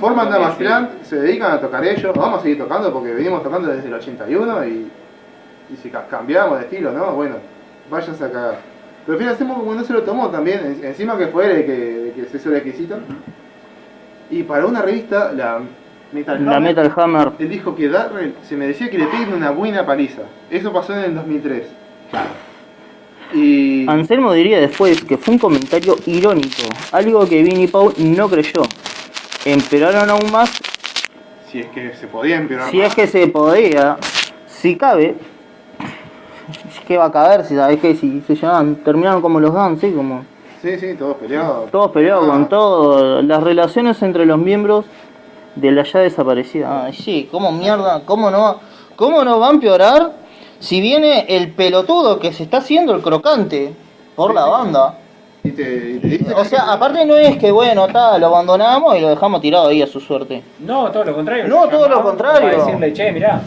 Forman 0.00 0.30
Damas. 0.30 0.54
Plant, 0.56 1.02
se 1.02 1.16
dedican 1.16 1.50
a 1.52 1.60
tocar 1.60 1.84
ellos, 1.84 2.12
vamos 2.16 2.38
a 2.38 2.42
seguir 2.42 2.58
tocando 2.58 2.92
porque 2.92 3.12
venimos 3.12 3.42
tocando 3.42 3.68
desde 3.68 3.88
el 3.88 3.94
81 3.94 4.64
y, 4.66 4.88
y 5.72 5.76
si 5.76 5.90
ca- 5.90 6.06
cambiamos 6.08 6.58
de 6.58 6.64
estilo, 6.64 6.92
¿no? 6.92 7.12
Bueno, 7.14 7.36
váyanse 7.90 8.24
a 8.24 8.30
cagar. 8.30 8.58
Pero 9.04 9.14
al 9.14 9.18
final 9.20 9.34
hacemos 9.34 9.58
como 9.58 9.74
no 9.74 9.84
se 9.84 9.92
lo 9.92 10.02
tomó 10.02 10.28
también, 10.30 10.60
en- 10.80 10.84
encima 10.84 11.16
que 11.18 11.28
fue 11.28 11.60
el 11.60 11.64
que, 11.66 12.26
se 12.30 12.36
hizo 12.36 12.48
el 12.50 12.56
exquisito. 12.56 12.98
Y 14.30 14.42
para 14.42 14.66
una 14.66 14.82
revista, 14.82 15.32
la 15.32 15.60
Metal 16.12 16.44
La 16.44 16.56
Hammer, 16.56 16.74
Metal 16.74 16.92
Hammer. 16.96 17.32
él 17.38 17.48
dijo 17.48 17.74
que 17.76 17.88
Darrell 17.88 18.34
se 18.42 18.56
merecía 18.56 18.90
que 18.90 18.98
le 18.98 19.06
peguen 19.06 19.32
una 19.34 19.50
buena 19.50 19.84
paliza. 19.86 20.22
Eso 20.50 20.72
pasó 20.72 20.92
en 20.94 21.00
el 21.00 21.14
2003. 21.14 21.62
Y... 23.34 23.88
Anselmo 23.88 24.32
diría 24.32 24.60
después 24.60 25.02
que 25.04 25.16
fue 25.18 25.34
un 25.34 25.38
comentario 25.40 25.96
irónico, 26.06 26.62
algo 26.92 27.28
que 27.28 27.42
Vinnie 27.42 27.68
Paul 27.68 27.92
no 27.98 28.28
creyó. 28.28 28.62
Empeoraron 29.44 30.08
aún 30.10 30.30
más 30.32 30.58
Si 31.50 31.60
es 31.60 31.66
que 31.66 31.92
se 31.94 32.06
podía 32.06 32.36
empeorar 32.36 32.70
si 32.70 32.78
más. 32.78 32.88
es 32.88 32.94
que 32.94 33.06
se 33.06 33.26
podía, 33.28 33.96
si 34.46 34.76
cabe. 34.76 35.16
¿Qué 36.86 36.96
va 36.96 37.06
a 37.06 37.12
caber 37.12 37.44
si 37.44 37.54
sabes 37.56 37.80
que 37.80 37.94
si 37.94 38.20
se 38.22 38.34
llaman, 38.36 38.76
terminaron 38.76 39.20
como 39.20 39.40
los 39.40 39.50
Guns, 39.52 39.80
sí, 39.80 39.92
como 39.92 40.24
Sí, 40.62 40.78
sí, 40.78 40.94
todos 40.98 41.16
peleados. 41.16 41.70
todos 41.70 41.90
peleados 41.92 42.24
Ah. 42.26 42.30
con 42.32 42.48
todo, 42.48 43.22
las 43.22 43.42
relaciones 43.42 44.02
entre 44.02 44.26
los 44.26 44.38
miembros 44.38 44.84
De 45.54 45.70
la 45.72 45.84
ya 45.84 46.00
desaparecida. 46.00 46.84
Ay, 46.84 46.92
sí, 46.92 47.28
¿cómo 47.30 47.50
mierda? 47.50 48.02
¿Cómo 48.04 48.30
no, 48.30 48.56
¿Cómo 48.94 49.24
no 49.24 49.40
va 49.40 49.48
a 49.48 49.50
empeorar 49.52 50.12
si 50.58 50.80
viene 50.82 51.24
el 51.34 51.52
pelotudo 51.52 52.18
que 52.18 52.32
se 52.34 52.42
está 52.42 52.58
haciendo 52.58 52.94
el 52.94 53.00
crocante 53.00 53.72
por 54.14 54.34
la 54.34 54.44
banda? 54.46 54.98
Y 55.42 55.52
te, 55.52 55.62
y 55.92 55.98
te 55.98 56.08
dice 56.08 56.34
O 56.34 56.44
sea, 56.44 56.72
aparte 56.72 57.06
no 57.06 57.16
es 57.16 57.38
que, 57.38 57.50
bueno, 57.52 57.86
tal, 57.88 58.20
lo 58.20 58.26
abandonamos 58.26 58.96
y 58.96 59.00
lo 59.00 59.08
dejamos 59.08 59.40
tirado 59.40 59.68
ahí 59.68 59.80
a 59.80 59.86
su 59.86 59.98
suerte. 60.00 60.42
No, 60.58 60.90
todo 60.90 61.04
lo 61.04 61.14
contrario. 61.14 61.48
No, 61.48 61.68
todo 61.68 61.88
lo 61.88 62.02
contrario. 62.02 62.50
Para 62.50 62.64
decirle, 62.66 62.92
che, 62.92 63.12
mirá. 63.12 63.40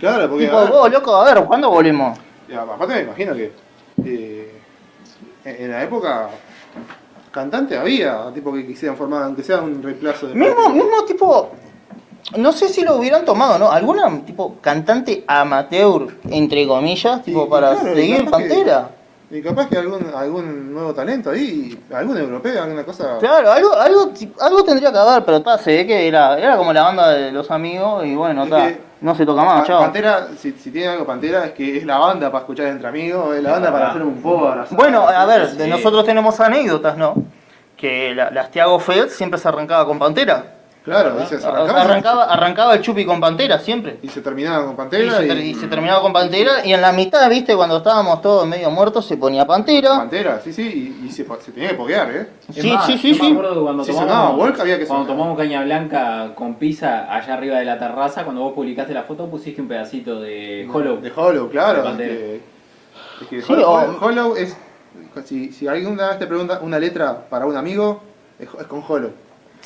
Claro, 0.00 0.28
porque. 0.28 0.44
Tipo, 0.46 0.56
a 0.58 0.62
ver, 0.64 0.72
vos, 0.72 0.92
loco, 0.92 1.16
a 1.16 1.24
ver, 1.24 1.44
¿cuándo 1.44 1.70
volvemos? 1.70 2.18
y 2.48 2.54
aparte 2.54 2.94
me 2.94 3.00
imagino 3.02 3.34
que. 3.34 3.52
eh, 4.04 4.62
en 5.44 5.70
la 5.70 5.82
época. 5.82 6.28
Cantante 7.30 7.76
había, 7.76 8.32
tipo 8.32 8.50
que 8.50 8.66
quisieran 8.66 8.96
formar, 8.96 9.24
aunque 9.24 9.42
sea 9.42 9.60
un 9.60 9.82
reemplazo 9.82 10.28
de. 10.28 10.34
Mismo, 10.34 10.70
mismo 10.70 11.04
tipo, 11.06 11.50
no 12.34 12.52
sé 12.52 12.68
si 12.68 12.82
lo 12.82 12.96
hubieran 12.96 13.24
tomado, 13.24 13.58
¿no? 13.58 13.70
Alguna 13.70 14.24
tipo 14.24 14.56
cantante 14.60 15.22
amateur, 15.26 16.08
entre 16.30 16.66
comillas, 16.66 17.22
tipo 17.22 17.48
para 17.48 17.74
claro, 17.74 17.94
seguir 17.94 18.30
Pantera. 18.30 18.90
Y 19.28 19.42
capaz 19.42 19.68
que 19.68 19.76
algún, 19.76 20.06
algún 20.14 20.72
nuevo 20.72 20.94
talento 20.94 21.30
ahí, 21.30 21.76
algún 21.92 22.16
europeo, 22.16 22.62
alguna 22.62 22.84
cosa. 22.84 23.18
Claro, 23.18 23.50
algo, 23.50 23.74
algo, 23.74 24.12
algo 24.40 24.62
tendría 24.64 24.92
que 24.92 24.98
haber, 24.98 25.24
pero 25.24 25.42
ta, 25.42 25.58
se 25.58 25.74
ve 25.78 25.86
que 25.86 26.06
era, 26.06 26.38
era 26.38 26.56
como 26.56 26.72
la 26.72 26.82
banda 26.84 27.10
de 27.10 27.32
los 27.32 27.50
amigos 27.50 28.06
y 28.06 28.14
bueno, 28.14 28.44
Es 28.44 28.50
ta, 28.50 28.66
que- 28.68 28.80
no 29.00 29.14
se 29.16 29.26
toca 29.26 29.42
más, 29.42 29.62
Ah, 29.62 29.64
chao. 29.66 29.80
Pantera, 29.80 30.28
si, 30.38 30.52
si 30.52 30.70
tiene 30.70 30.88
algo 30.88 31.04
Pantera, 31.04 31.44
es 31.46 31.52
que 31.52 31.78
es 31.78 31.84
la 31.84 31.98
banda 31.98 32.30
para 32.30 32.42
escuchar 32.42 32.66
entre 32.66 32.88
amigos, 32.88 33.34
es 33.36 33.42
la 33.42 33.50
banda 33.52 33.72
para 33.72 33.90
hacer 33.90 34.02
un 34.02 34.22
poco. 34.22 34.54
Bueno, 34.70 35.08
a 35.08 35.26
ver, 35.26 35.50
de 35.50 35.64
Sí. 35.64 35.70
nosotros 35.70 36.04
tenemos 36.04 36.38
anécdotas, 36.38 36.96
¿no? 36.96 37.14
Que 37.76 38.14
la, 38.14 38.30
las 38.30 38.50
Tiago 38.52 38.78
Feld 38.78 39.08
siempre 39.10 39.40
se 39.40 39.48
arrancaba 39.48 39.84
con 39.86 39.98
Pantera. 39.98 40.52
Claro, 40.86 41.16
y 41.20 41.26
se, 41.26 41.40
se 41.40 41.46
arrancaba, 41.46 41.82
Arrancaba, 41.82 42.24
arrancaba 42.24 42.74
el 42.74 42.80
chupi 42.80 43.04
con 43.04 43.20
Pantera 43.20 43.58
siempre. 43.58 43.98
y 44.02 44.08
se 44.08 44.20
terminaba 44.22 44.64
con 44.64 44.74
Y 44.74 44.76
Pantera 44.76 45.16
se, 45.16 45.24
y, 45.24 45.28
ter- 45.28 45.38
y 45.38 45.54
se 45.54 45.66
terminaba 45.66 46.00
con 46.00 46.12
Pantera 46.12 46.64
y 46.64 46.72
en 46.72 46.80
la 46.80 46.92
mitad, 46.92 47.28
viste, 47.28 47.56
cuando 47.56 47.78
estábamos 47.78 48.22
todos 48.22 48.46
medio 48.46 48.70
muertos, 48.70 49.04
se 49.04 49.16
ponía 49.16 49.44
Pantera. 49.44 49.96
Pantera, 49.98 50.40
sí, 50.42 50.52
sí, 50.52 50.96
y, 51.02 51.06
y 51.06 51.10
se, 51.10 51.26
se 51.40 51.50
tenía 51.52 51.70
que 51.70 51.74
poguear, 51.74 52.10
¿eh? 52.12 52.28
Sí, 52.54 52.70
más, 52.72 52.86
sí, 52.86 52.96
sí, 52.98 53.14
sí. 53.14 53.34
cuando 53.34 53.82
Si 53.84 53.90
tomamos, 53.92 54.60
había 54.60 54.78
que 54.78 54.86
cuando 54.86 55.04
sonar. 55.06 55.16
tomamos 55.18 55.36
caña 55.36 55.64
blanca 55.64 56.30
con 56.36 56.54
pizza 56.54 57.12
allá 57.12 57.34
arriba 57.34 57.58
de 57.58 57.64
la 57.64 57.78
terraza, 57.80 58.22
cuando 58.22 58.42
vos 58.42 58.52
publicaste 58.52 58.94
la 58.94 59.02
foto 59.02 59.26
pusiste 59.28 59.60
un 59.60 59.66
pedacito 59.66 60.20
de 60.20 60.68
Hollow. 60.72 61.00
De 61.00 61.12
Hollow, 61.14 61.50
claro. 61.50 61.82
De 61.82 61.82
Es 61.82 61.84
Pantera. 61.84 62.14
que, 62.14 62.40
es 63.22 63.28
que 63.28 63.42
Sí, 63.42 63.52
Hollow, 63.52 63.70
o- 64.00 64.04
Hollow 64.06 64.36
es. 64.36 64.56
Si, 65.24 65.50
si 65.50 65.66
alguna 65.66 66.10
vez 66.10 66.18
te 66.20 66.26
pregunta 66.28 66.60
una 66.62 66.78
letra 66.78 67.26
para 67.28 67.44
un 67.46 67.56
amigo, 67.56 68.02
es, 68.38 68.48
es 68.60 68.66
con 68.68 68.84
Hollow. 68.86 69.10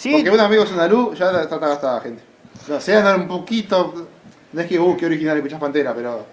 Sí, 0.00 0.12
Porque 0.14 0.30
un 0.30 0.40
amigo 0.40 0.62
es 0.62 0.72
una 0.72 0.86
luz, 0.86 1.18
ya 1.18 1.26
está 1.26 1.42
está 1.42 1.58
gastada, 1.58 2.00
gente. 2.00 2.22
No, 2.68 2.80
sea 2.80 2.98
andar 3.00 3.16
un 3.16 3.28
poquito. 3.28 4.06
No 4.52 4.60
es 4.62 4.66
que, 4.66 4.78
uh, 4.80 4.96
qué 4.96 5.04
original 5.04 5.36
escuchás 5.36 5.60
Pantera, 5.60 5.92
pero. 5.94 6.24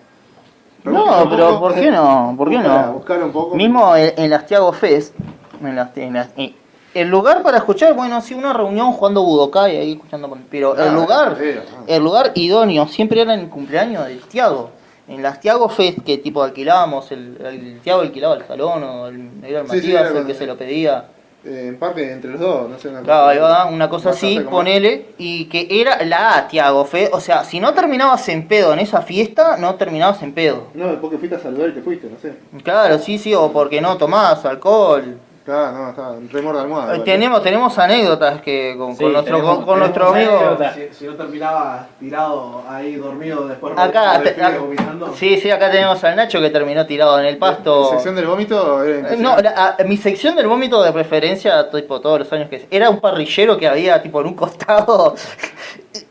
no, 0.86 1.30
pero 1.30 1.60
¿por 1.60 1.76
qué 1.76 1.92
no? 1.92 2.34
¿Por 2.38 2.50
qué 2.50 2.60
no? 2.60 2.94
Buscar 2.94 3.22
un 3.22 3.32
poco. 3.34 3.56
Mismo 3.56 3.94
en, 3.96 4.14
en 4.18 4.30
las 4.30 4.46
Tiago 4.46 4.72
Fest, 4.72 5.14
en 5.62 5.76
las, 5.76 5.96
en 5.98 6.14
las- 6.14 6.30
en- 6.38 6.56
el 6.94 7.10
lugar 7.10 7.44
para 7.44 7.58
escuchar, 7.58 7.94
bueno, 7.94 8.22
sí, 8.22 8.34
una 8.34 8.54
reunión 8.54 8.94
jugando 8.94 9.22
Budokai 9.22 9.76
ahí 9.76 9.92
escuchando, 9.92 10.36
pero 10.50 10.74
Ah, 10.78 10.86
el 10.88 10.94
lugar, 10.96 11.38
era, 11.42 11.62
ah. 11.78 11.84
el 11.86 12.02
lugar 12.02 12.32
idóneo 12.36 12.88
siempre 12.88 13.22
era 13.22 13.34
en 13.34 13.42
el 13.42 13.50
cumpleaños 13.50 14.06
del 14.08 14.22
Tiago. 14.22 14.72
En 15.10 15.22
las 15.22 15.40
Tiago 15.42 15.68
Fest 15.70 16.00
que 16.06 16.18
tipo 16.18 16.42
alquilábamos, 16.42 17.12
el, 17.12 17.38
el 17.46 17.80
Tiago 17.82 18.02
alquilaba 18.02 18.36
el 18.36 18.48
salón 18.48 18.84
o 18.84 19.08
el, 19.08 19.30
era 19.44 19.60
el 19.62 19.68
Sí, 19.70 19.82
sí, 19.82 19.88
Matías 19.88 20.10
era 20.12 20.20
el 20.22 20.26
que 20.26 20.34
se 20.34 20.48
lo 20.48 20.58
pedía. 20.58 21.06
En 21.46 21.78
parte 21.78 22.12
entre 22.12 22.32
los 22.32 22.42
dos, 22.42 22.70
no 22.70 22.78
sé. 22.78 22.90
Una 22.90 23.02
Claro, 23.04 23.22
cosa- 23.22 23.30
ahí 23.30 23.38
va, 23.38 23.66
una 23.68 23.90
cosa 23.90 24.10
así, 24.10 24.40
ponele, 24.50 25.06
y 25.18 25.46
que 25.46 25.68
era 25.70 26.04
la 26.04 26.48
Tiago 26.50 26.84
Fest, 26.84 27.14
o 27.14 27.22
sea, 27.22 27.46
si 27.46 27.60
no 27.62 27.74
terminabas 27.74 28.28
en 28.28 28.48
pedo 28.48 28.74
en 28.74 28.80
esa 28.80 29.02
fiesta, 29.02 29.56
no 29.58 29.76
terminabas 29.76 30.22
en 30.24 30.34
pedo. 30.34 30.68
No, 30.74 31.00
porque 31.00 31.18
fuiste 31.18 31.38
a 31.38 31.40
saludar 31.40 31.70
y 31.70 31.74
te 31.74 31.82
fuiste, 31.82 32.10
no 32.10 32.20
sé. 32.20 32.34
Claro, 32.64 33.00
sí, 33.00 33.18
sí, 33.18 33.34
o 33.34 33.52
porque 33.54 33.80
no 33.80 33.96
tomás 33.98 34.44
alcohol. 34.46 35.20
Claro, 35.48 35.94
no, 35.96 36.18
en 36.18 36.30
remor 36.30 36.56
de 36.56 36.62
almohada. 36.62 36.96
Eh. 36.98 37.02
Tenemos, 37.06 37.42
tenemos 37.42 37.80
anécdotas 37.80 38.42
que 38.42 38.76
con, 38.78 38.94
Sí, 38.98 39.04
con 39.04 39.14
nuestro, 39.14 39.38
tenemos- 39.38 39.56
con, 39.56 39.66
con 39.66 39.80
tenemos 39.80 39.80
nuestro 39.80 40.36
amigo. 40.36 40.58
Si, 40.76 40.94
si 40.94 41.06
no 41.06 41.14
terminaba 41.16 41.88
tirado 41.98 42.64
ahí 42.70 42.96
dormido 42.98 43.48
después 43.48 43.74
Acá, 43.78 44.20
de 44.20 44.32
te- 44.32 44.44
acá- 44.44 44.58
vomitando. 44.60 45.14
sí, 45.16 45.38
sí, 45.40 45.50
acá 45.50 45.72
tenemos 45.72 46.04
al 46.04 46.18
Nacho 46.18 46.42
que 46.42 46.50
terminó 46.50 46.86
tirado 46.86 47.18
en 47.22 47.28
el 47.28 47.34
La 47.36 47.40
pasto. 47.40 47.92
sección 47.92 48.16
del 48.18 48.26
vómito 48.26 48.84
era 48.84 49.14
Eh, 49.14 49.16
No, 49.18 49.38
la- 49.38 49.76
a- 49.80 49.84
mi 49.86 49.96
sección 49.96 50.36
del 50.36 50.48
vómito 50.48 50.84
de 50.84 50.92
preferencia, 50.92 51.70
tipo 51.72 52.02
todos 52.02 52.20
los 52.20 52.34
años 52.34 52.50
que 52.50 52.68
era 52.70 52.90
un 52.90 53.00
parrillero 53.00 53.58
que 53.58 53.70
había 53.70 54.02
tipo 54.02 54.20
en 54.20 54.28
un 54.28 54.34
costado. 54.34 55.16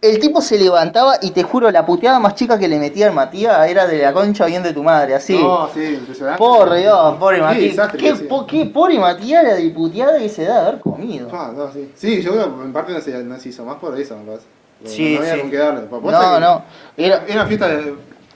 El 0.00 0.18
tipo 0.18 0.40
se 0.40 0.58
levantaba 0.58 1.14
y 1.22 1.30
te 1.30 1.42
juro, 1.42 1.70
la 1.70 1.84
puteada 1.86 2.18
más 2.18 2.34
chica 2.34 2.58
que 2.58 2.68
le 2.68 2.78
metía 2.78 3.06
al 3.08 3.12
Matías 3.14 3.68
era 3.68 3.86
de 3.86 3.98
la 4.02 4.12
concha 4.12 4.46
bien 4.46 4.62
de 4.62 4.72
tu 4.72 4.82
madre, 4.82 5.14
así. 5.14 5.38
No, 5.38 5.68
sí, 5.72 5.82
impresionante. 5.98 6.38
Por 6.38 6.74
Dios, 6.74 7.16
pobre 7.18 7.40
Matías. 7.42 7.76
desastre 7.76 7.98
¿Qué, 7.98 8.14
po- 8.24 8.46
qué 8.46 8.66
pobre 8.66 8.98
Matías 8.98 9.44
la 9.44 9.54
de 9.54 9.70
puteada 9.70 10.18
que 10.18 10.28
se 10.28 10.44
da 10.44 10.62
de 10.62 10.68
haber 10.68 10.80
comido. 10.80 11.28
Ah, 11.32 11.52
no, 11.56 11.70
sí. 11.72 11.90
Sí, 11.94 12.22
yo 12.22 12.32
creo 12.32 12.56
que 12.56 12.62
en 12.64 12.72
parte 12.72 12.92
no 12.92 13.00
se, 13.00 13.12
no 13.24 13.38
se 13.38 13.48
hizo 13.48 13.64
más 13.64 13.76
por 13.76 13.98
eso, 13.98 14.16
me 14.16 14.24
parece. 14.24 14.44
Sí, 14.84 15.14
no 15.14 15.20
había 15.20 15.34
sí. 15.34 15.40
con 15.40 15.50
qué 15.50 15.56
darle. 15.56 15.80
No, 15.90 16.40
no. 16.40 16.62
Era, 16.96 17.22
Era 17.26 17.34
una 17.34 17.46
fiesta 17.46 17.68
de- 17.68 17.94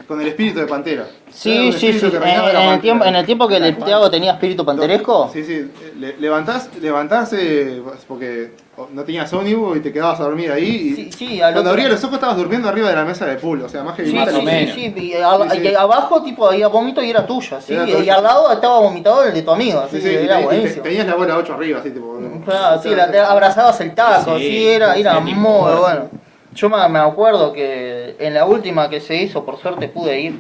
con 0.09 0.21
el 0.21 0.27
espíritu 0.27 0.59
de 0.59 0.67
Pantera. 0.67 1.03
Era 1.03 1.13
Sí, 1.31 1.73
sí, 1.73 1.93
sí. 1.93 2.07
En, 2.07 2.15
el 2.15 2.19
Pantera. 2.21 2.81
tiempo, 2.81 3.05
en 3.05 3.15
el 3.15 3.27
tiempo 3.27 3.47
que 3.47 3.59
el 3.59 3.77
Tiago 3.77 4.11
tenía 4.11 4.33
espíritu 4.33 4.65
panteresco. 4.65 5.31
Sí, 5.33 5.45
sí. 5.45 5.71
Le- 6.01 6.17
levantás, 6.17 6.69
levantarse 6.81 7.81
porque 8.09 8.53
no 8.93 9.02
tenías 9.05 9.32
ómnibus 9.32 9.77
y 9.77 9.81
te 9.81 9.93
quedabas 9.93 10.19
a 10.20 10.24
dormir 10.24 10.51
ahí. 10.51 10.65
Y 10.65 10.94
Sí, 10.94 11.12
sí, 11.12 11.40
al 11.43 11.52
cuando 11.52 11.70
abrías 11.70 11.90
los 11.90 12.02
ojos 12.05 12.15
estabas 12.15 12.36
durmiendo 12.36 12.69
arriba 12.69 12.89
de 12.89 12.97
la 12.97 13.05
mesa 13.05 13.27
de 13.27 13.36
pool. 13.36 13.62
O 13.62 13.69
sea, 13.69 13.82
más 13.82 13.94
que 13.97 14.07
Sí, 14.07 14.12
Más 14.15 14.31
sí, 14.32 14.43
menos. 14.43 14.74
sí, 14.74 14.94
y, 14.97 15.15
a- 15.15 15.39
Sí, 15.51 15.59
sí. 15.61 15.69
y 15.69 15.74
abajo 15.74 16.23
tipo 16.23 16.47
había 16.48 16.69
vómito 16.69 17.02
y 17.02 17.11
era 17.11 17.27
tuya, 17.27 17.61
sí, 17.61 17.73
Era 17.74 17.89
y, 17.89 17.93
tuya. 17.93 18.15
al 18.16 18.23
lado 18.23 18.52
estaba 18.52 18.78
vomitado 18.81 19.24
el 19.24 19.35
de 19.35 19.43
tu 19.43 19.51
amigo, 19.51 19.81
así 19.81 20.01
que 20.01 20.24
era 20.24 20.35
te- 20.36 20.40
y 20.40 20.43
te- 20.43 20.44
buenísimo. 20.55 20.82
tenías 20.82 21.07
la 21.07 21.15
bola 21.15 21.36
8 21.36 21.55
arriba, 21.55 21.81
así 21.81 21.90
tipo. 21.90 22.19
Claro, 22.44 22.82
sí, 22.82 22.94
la, 22.94 23.11
te 23.11 23.19
abrazabas 23.19 23.81
el 23.81 23.94
taco, 23.94 24.39
Sí, 24.39 24.66
era, 24.69 24.94
era 24.97 25.15
sí, 25.16 25.20
muy 25.35 25.35
bueno. 25.35 25.81
bueno. 25.81 26.09
Yo 26.55 26.69
me, 26.69 26.89
me 26.89 26.98
acuerdo 26.98 27.52
que 27.52 28.16
en 28.19 28.35
la 28.35 28.44
última 28.44 28.89
que 28.90 29.01
se 29.01 29.15
hizo, 29.16 29.44
por 29.44 29.57
suerte 29.59 29.89
pude 29.89 30.20
ir, 30.20 30.39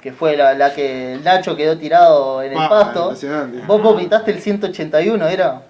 que 0.00 0.12
fue 0.12 0.36
la, 0.36 0.54
la 0.54 0.72
que 0.72 1.14
el 1.14 1.24
Nacho 1.24 1.56
quedó 1.56 1.76
tirado 1.76 2.40
en 2.42 2.52
el 2.52 2.58
Ah, 2.58 2.68
pasto. 2.68 3.12
Vos 3.66 3.82
vomitaste 3.82 4.30
el 4.30 4.40
181, 4.40 5.26
¿era? 5.26 5.62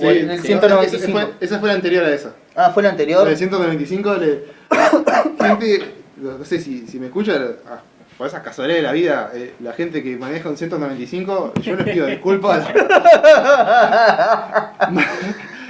Sí, 0.00 0.06
O 0.06 0.10
el, 0.10 0.30
el 0.30 0.40
sí. 0.40 0.46
195. 0.48 0.96
Esa 0.96 1.08
fue, 1.12 1.34
esa 1.40 1.58
fue 1.60 1.68
la 1.68 1.74
anterior 1.74 2.04
a 2.04 2.14
esa. 2.14 2.32
Ah, 2.56 2.70
fue 2.72 2.82
la 2.82 2.90
anterior. 2.90 3.28
El 3.28 3.36
195 3.36 4.14
le. 4.14 4.44
gente, 5.40 5.94
no 6.16 6.44
sé 6.44 6.60
si, 6.60 6.86
si 6.86 6.98
me 6.98 7.06
escucha, 7.06 7.32
ah, 7.70 7.80
por 8.16 8.26
esas 8.26 8.42
casualidades 8.42 8.82
de 8.82 8.86
la 8.88 8.92
vida, 8.92 9.30
eh, 9.34 9.54
la 9.60 9.72
gente 9.72 10.02
que 10.02 10.16
maneja 10.16 10.48
un 10.48 10.56
195, 10.56 11.52
yo 11.62 11.76
les 11.76 11.84
pido 11.92 12.06
disculpas. 12.06 12.66
no, 14.90 15.00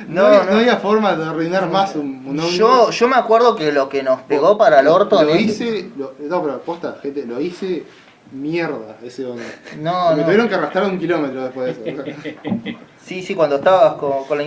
No, 0.08 0.26
había, 0.26 0.44
no. 0.44 0.50
no 0.52 0.58
había 0.58 0.76
forma 0.78 1.14
de 1.14 1.24
arruinar 1.24 1.68
más 1.70 1.94
un, 1.94 2.24
un. 2.26 2.38
Yo, 2.38 2.90
yo 2.90 3.08
me 3.08 3.16
acuerdo 3.16 3.54
que 3.54 3.70
lo 3.72 3.88
que 3.88 4.02
nos 4.02 4.20
pegó 4.22 4.58
para 4.58 4.80
el 4.80 4.88
orto 4.88 5.22
Lo 5.22 5.30
en 5.30 5.40
hice, 5.40 5.90
lo- 5.96 6.14
no, 6.20 6.42
pero 6.42 6.60
posta, 6.62 6.96
gente, 7.02 7.24
lo 7.26 7.40
hice 7.40 7.84
mierda 8.32 8.96
ese 9.02 9.24
ómnibus. 9.26 9.52
No, 9.80 10.14
me 10.16 10.22
tuvieron 10.22 10.48
que 10.48 10.54
arrastrar 10.54 10.84
un 10.84 10.98
kilómetro 10.98 11.44
después 11.44 11.84
de 11.84 11.90
eso. 11.90 12.04
Sí, 13.10 13.24
sí, 13.24 13.34
cuando 13.34 13.56
estabas 13.56 13.94
con, 13.94 14.22
con 14.22 14.38
la, 14.38 14.44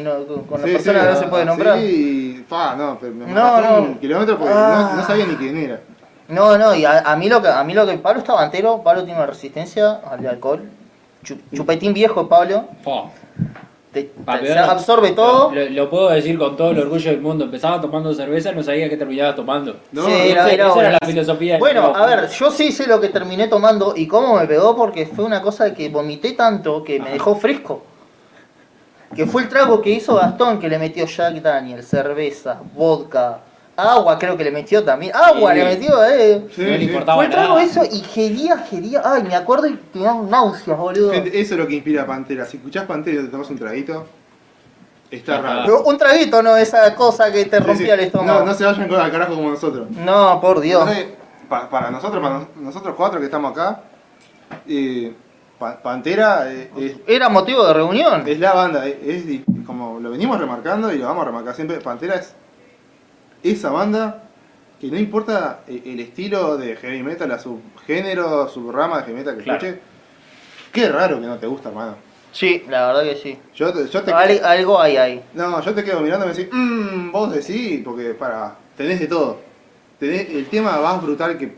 con- 0.48 0.62
la 0.62 0.66
Sí, 0.68 0.72
persona 0.72 1.00
sí, 1.02 1.06
que 1.06 1.12
no 1.14 1.20
se 1.20 1.28
puede 1.28 1.44
nombrar. 1.44 1.80
Sí, 1.80 2.46
fa, 2.48 2.78
no, 2.78 2.98
pero 2.98 3.14
me 3.14 3.26
No, 3.26 3.80
un 3.82 3.96
kilómetro 3.96 4.38
porque 4.38 4.54
Ah. 4.56 4.92
no, 4.92 5.02
no 5.02 5.06
sabía 5.06 5.26
ni 5.26 5.36
quién 5.36 5.58
era. 5.58 5.82
No, 6.30 6.58
no, 6.58 6.74
y 6.74 6.86
a, 6.86 7.00
a 7.00 7.18
mí 7.18 7.28
lo 7.28 7.42
que 7.42 7.50
a 7.50 7.62
mí 7.66 7.74
lo 7.74 7.86
que 7.86 7.98
Pablo 7.98 8.20
estaba 8.22 8.46
entero, 8.46 8.80
Pablo 8.82 9.04
tiene 9.04 9.20
una 9.20 9.26
resistencia 9.28 10.00
al 10.10 10.26
alcohol. 10.26 10.62
Chu- 11.26 11.40
chupetín 11.54 11.94
viejo, 11.94 12.30
Pablo. 12.30 12.64
Te, 13.92 14.04
Pa' 14.26 14.40
absorbe 14.70 15.12
todo. 15.12 15.52
Lo, 15.54 15.70
lo 15.70 15.90
puedo 15.90 16.10
decir 16.12 16.40
con 16.40 16.56
todo 16.56 16.72
el 16.72 16.80
orgullo 16.80 17.12
del 17.12 17.20
mundo. 17.20 17.44
Empezaba 17.44 17.82
tomando 17.82 18.14
cerveza, 18.14 18.54
no 18.54 18.64
sabía 18.64 18.88
que 18.88 18.96
terminaba 18.96 19.36
tomando. 19.36 19.76
No, 19.92 20.06
Sí, 20.06 20.10
no 20.10 20.16
era, 20.24 20.50
esa 20.50 20.80
era 20.80 20.92
la 20.92 21.00
filosofía 21.06 21.58
Bueno, 21.60 21.94
a 21.94 22.06
ver, 22.06 22.30
yo 22.30 22.50
sí 22.50 22.72
sé 22.72 22.88
lo 22.88 23.02
que 23.02 23.10
terminé 23.10 23.50
tomando 23.50 23.94
y 23.94 24.08
cómo 24.08 24.38
me 24.38 24.48
pegó 24.48 24.74
porque 24.74 25.06
fue 25.06 25.26
una 25.26 25.42
cosa 25.42 25.74
que 25.74 25.90
vomité 25.90 26.32
tanto 26.32 26.82
que 26.82 26.98
me 27.02 27.10
dejó 27.12 27.36
fresco. 27.36 27.84
Que 29.16 29.26
fue 29.26 29.44
el 29.44 29.50
trago 29.50 29.82
que 29.82 29.90
hizo 29.92 30.16
Gastón, 30.16 30.60
que 30.60 30.68
le 30.70 30.78
metió 30.80 31.06
Jack 31.06 31.36
Daniel, 31.42 31.84
cerveza, 31.84 32.60
vodka, 32.76 33.40
agua 33.76 34.18
creo 34.20 34.36
que 34.38 34.44
le 34.44 34.52
metió 34.52 34.84
también. 34.84 35.12
Agua 35.16 35.52
Sí. 35.54 35.58
le 35.60 35.66
metió, 35.66 36.04
eh. 36.06 36.48
Sí, 36.56 36.62
no 36.62 36.68
le 36.68 36.78
sí. 36.80 36.84
importaba 36.86 37.16
Fue 37.18 37.26
el 37.26 37.32
trago 37.32 37.56
nada. 37.56 37.64
eso 37.64 37.84
y 37.84 38.00
gería, 38.00 38.58
gería. 38.58 39.02
Ay, 39.04 39.24
me 39.24 39.36
acuerdo 39.36 39.68
y 39.68 39.76
tenía 39.92 40.14
náuseas, 40.14 40.78
boludo. 40.78 41.12
Gente, 41.12 41.40
eso 41.40 41.54
es 41.56 41.60
lo 41.60 41.68
que 41.68 41.76
inspira 41.76 42.04
a 42.04 42.06
Pantera. 42.06 42.46
Si 42.46 42.58
escuchás 42.58 42.86
Pantera 42.86 43.22
y 43.22 43.26
te 43.26 43.30
tomas 43.32 43.50
un 43.50 43.58
traguito, 43.58 44.06
está 45.10 45.42
raro. 45.42 45.62
Pero 45.66 45.84
un 45.84 45.98
traguito, 45.98 46.42
no, 46.44 46.56
esa 46.58 46.94
cosa 46.96 47.32
que 47.32 47.46
te 47.46 47.60
rompía 47.60 47.88
sí. 47.88 47.92
el 47.92 48.00
estómago. 48.02 48.40
No, 48.40 48.46
no 48.46 48.54
se 48.54 48.64
vayan 48.66 48.88
con 48.88 49.00
al 49.00 49.12
carajo 49.12 49.36
como 49.36 49.50
nosotros. 49.50 49.90
No, 49.92 50.40
por 50.42 50.60
Dios. 50.60 50.82
Entonces, 50.88 51.08
pa- 51.50 51.70
para 51.70 51.90
nosotros, 51.92 52.22
para 52.22 52.40
nos- 52.40 52.48
nosotros 52.56 52.94
cuatro 52.96 53.20
que 53.20 53.26
estamos 53.26 53.52
acá, 53.52 53.82
eh, 54.68 55.14
Pantera 55.60 56.52
eh, 56.52 56.70
es, 56.78 56.96
Era 57.08 57.30
motivo 57.30 57.66
de 57.66 57.74
reunión. 57.74 58.28
es 58.28 58.40
la 58.40 58.54
banda, 58.54 58.86
es, 58.88 59.26
es 59.26 59.42
como 59.66 60.00
lo 60.00 60.12
venimos 60.12 60.38
remarcando 60.40 60.92
y 60.94 60.98
lo 60.98 61.06
vamos 61.06 61.22
a 61.24 61.26
remarcar 61.28 61.56
siempre. 61.56 61.80
Pantera 61.80 62.16
es 62.16 62.34
esa 63.44 63.72
banda 63.72 64.24
que 64.82 64.88
no 64.88 64.98
importa 64.98 65.62
el, 65.68 65.82
el 65.86 66.00
estilo 66.02 66.58
de 66.58 66.76
heavy 66.76 67.02
metal, 67.04 67.30
la 67.30 67.40
subgénero, 67.40 68.50
subrama 68.50 68.98
de 68.98 69.04
heavy 69.04 69.18
metal 69.20 69.38
que 69.38 69.44
Claro. 69.44 69.66
escuches. 69.66 69.84
Qué 70.74 70.90
raro 70.90 71.22
que 71.22 71.28
no 71.28 71.38
te 71.38 71.48
gusta, 71.48 71.70
hermano. 71.70 71.96
Sí, 72.32 72.64
la 72.68 72.88
verdad 72.88 73.04
que 73.04 73.16
sí. 73.16 73.38
Yo 73.56 73.72
yo 73.86 74.02
te 74.04 74.12
Al- 74.12 74.44
algo 74.44 74.82
hay 74.82 74.98
ahí. 74.98 75.24
No, 75.36 75.62
yo 75.62 75.74
te 75.74 75.84
quedo 75.84 76.02
mirando 76.02 76.26
y 76.26 76.30
me 76.30 76.34
decís, 76.36 76.52
mmm, 76.52 77.12
vos 77.12 77.32
decís, 77.32 77.82
porque 77.86 78.16
para, 78.16 78.56
tenés 78.76 79.00
de 79.00 79.08
todo. 79.08 79.40
Tenés 80.00 80.30
el 80.32 80.48
tema 80.48 80.82
más 80.82 81.02
brutal 81.02 81.38
que, 81.38 81.56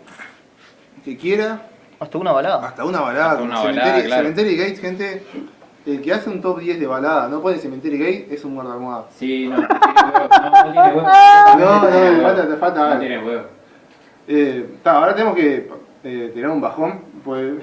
que 1.03 1.17
quiera, 1.17 1.69
Hasta 1.99 2.17
una 2.17 2.31
balada. 2.31 2.67
hasta 2.67 2.85
una 2.85 3.01
balada. 3.01 3.31
Hasta 3.31 3.43
una 3.43 3.61
Cemetery, 3.61 3.85
balada, 3.85 4.03
claro. 4.05 4.29
Gate, 4.35 4.75
gente, 4.75 5.23
el 5.85 6.01
que 6.01 6.13
hace 6.13 6.29
un 6.29 6.41
top 6.41 6.59
10 6.59 6.79
de 6.79 6.87
balada, 6.87 7.27
no 7.27 7.41
pone 7.41 7.57
Cemetery 7.57 7.97
Gate, 7.97 8.27
es 8.31 8.43
un 8.43 8.55
guardamoda. 8.55 9.05
Sí, 9.15 9.47
no, 9.47 9.57
no 9.57 9.67
tiene 9.67 10.13
huevo. 10.13 10.21
No, 10.31 10.65
no 10.65 10.71
tiene 10.71 10.93
huevo. 10.93 11.07
No, 11.57 11.81
no, 11.81 11.87
te 11.87 12.21
falta, 12.21 12.47
te 12.47 12.55
falta 12.57 12.93
No 12.93 12.99
tiene 12.99 13.23
huevo. 13.23 13.43
Eh, 14.27 14.77
ta, 14.83 14.93
ahora 14.93 15.13
tenemos 15.13 15.35
que 15.35 15.69
eh, 16.03 16.31
tirar 16.33 16.51
un 16.51 16.61
bajón, 16.61 17.01
pues 17.23 17.53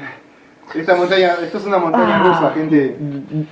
esta 0.75 0.97
montaña, 0.97 1.35
esto 1.43 1.59
es 1.59 1.67
una 1.67 1.79
montaña 1.79 2.21
Ah. 2.23 2.29
rusa, 2.29 2.51
gente. 2.55 2.97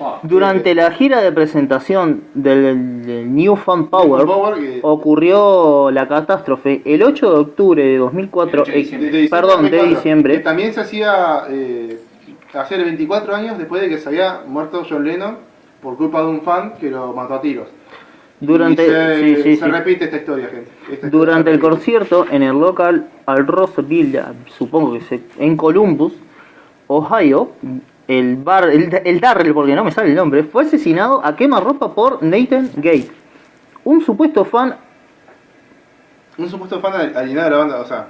Ah, 0.01 0.19
Durante 0.23 0.75
la 0.75 0.91
gira 0.93 1.21
de 1.21 1.33
presentación 1.33 2.23
del, 2.35 3.05
del 3.05 3.35
New 3.35 3.57
Fun 3.57 3.89
Power 3.89 4.25
Power 4.27 4.55
que- 4.59 4.81
ocurrió 4.83 5.91
la 5.91 6.09
catástrofe 6.09 6.83
el 6.85 7.03
8 7.03 7.31
de 7.33 7.39
octubre 7.41 7.83
de 7.85 7.99
2004, 7.99 8.53
El 8.55 8.61
8 8.63 8.73
de 8.73 8.77
eh, 8.77 8.81
diciembre. 8.83 9.11
de 9.11 9.29
perdón, 9.29 9.49
de 9.65 9.71
2004, 9.71 9.83
que 9.89 9.95
diciembre, 9.95 10.39
también 10.41 10.73
se 10.73 10.81
hacía 10.81 11.43
eh, 11.51 12.01
hacer 12.55 12.85
24 12.85 13.35
años 13.35 13.59
después 13.59 13.83
de 13.83 13.89
que 13.89 13.99
se 13.99 14.09
había 14.09 14.41
muerto 14.47 14.83
John 14.89 15.05
Lennon 15.05 15.37
por 15.83 15.97
culpa 15.97 16.21
de 16.23 16.27
un 16.29 16.43
fan 16.43 16.75
que 16.81 16.91
lo 16.91 17.13
mató 17.13 17.35
a 17.35 17.41
tiros. 17.41 17.69
durante, 18.43 18.85
Y 18.85 18.87
se, 18.89 19.17
sí, 19.37 19.43
sí, 19.43 19.57
se 19.57 19.65
sí. 19.67 19.71
repite 19.71 20.05
esta 20.07 20.17
historia, 20.17 20.47
gente. 20.47 20.71
Esta 20.85 21.07
historia 21.07 21.11
durante 21.11 21.51
se 21.51 21.55
el 21.57 21.61
concierto 21.61 22.27
en 22.31 22.43
el 22.43 22.59
local 22.59 23.07
al 23.27 23.47
Roseville, 23.47 24.23
supongo 24.57 24.95
que 24.95 25.03
se, 25.03 25.21
en 25.39 25.57
Columbus, 25.59 26.15
Ohio, 26.93 27.53
el 28.09 28.37
bar, 28.37 28.69
el, 28.69 29.01
el 29.05 29.21
Darrell, 29.21 29.55
porque 29.55 29.75
no 29.77 29.85
me 29.85 29.93
sale 29.93 30.09
el 30.11 30.17
nombre, 30.17 30.43
fue 30.43 30.65
asesinado 30.65 31.25
a 31.25 31.37
quemarropa 31.37 31.95
por 31.95 32.21
Nathan 32.23 32.69
Gate, 32.77 33.09
un 33.85 34.01
supuesto 34.01 34.45
fan 34.45 34.75
Un 36.37 36.49
supuesto 36.49 36.81
fan 36.81 36.95
al- 36.95 37.17
alienado 37.17 37.45
de 37.47 37.51
la 37.53 37.57
banda, 37.59 37.81
o 37.81 37.85
sea, 37.85 38.09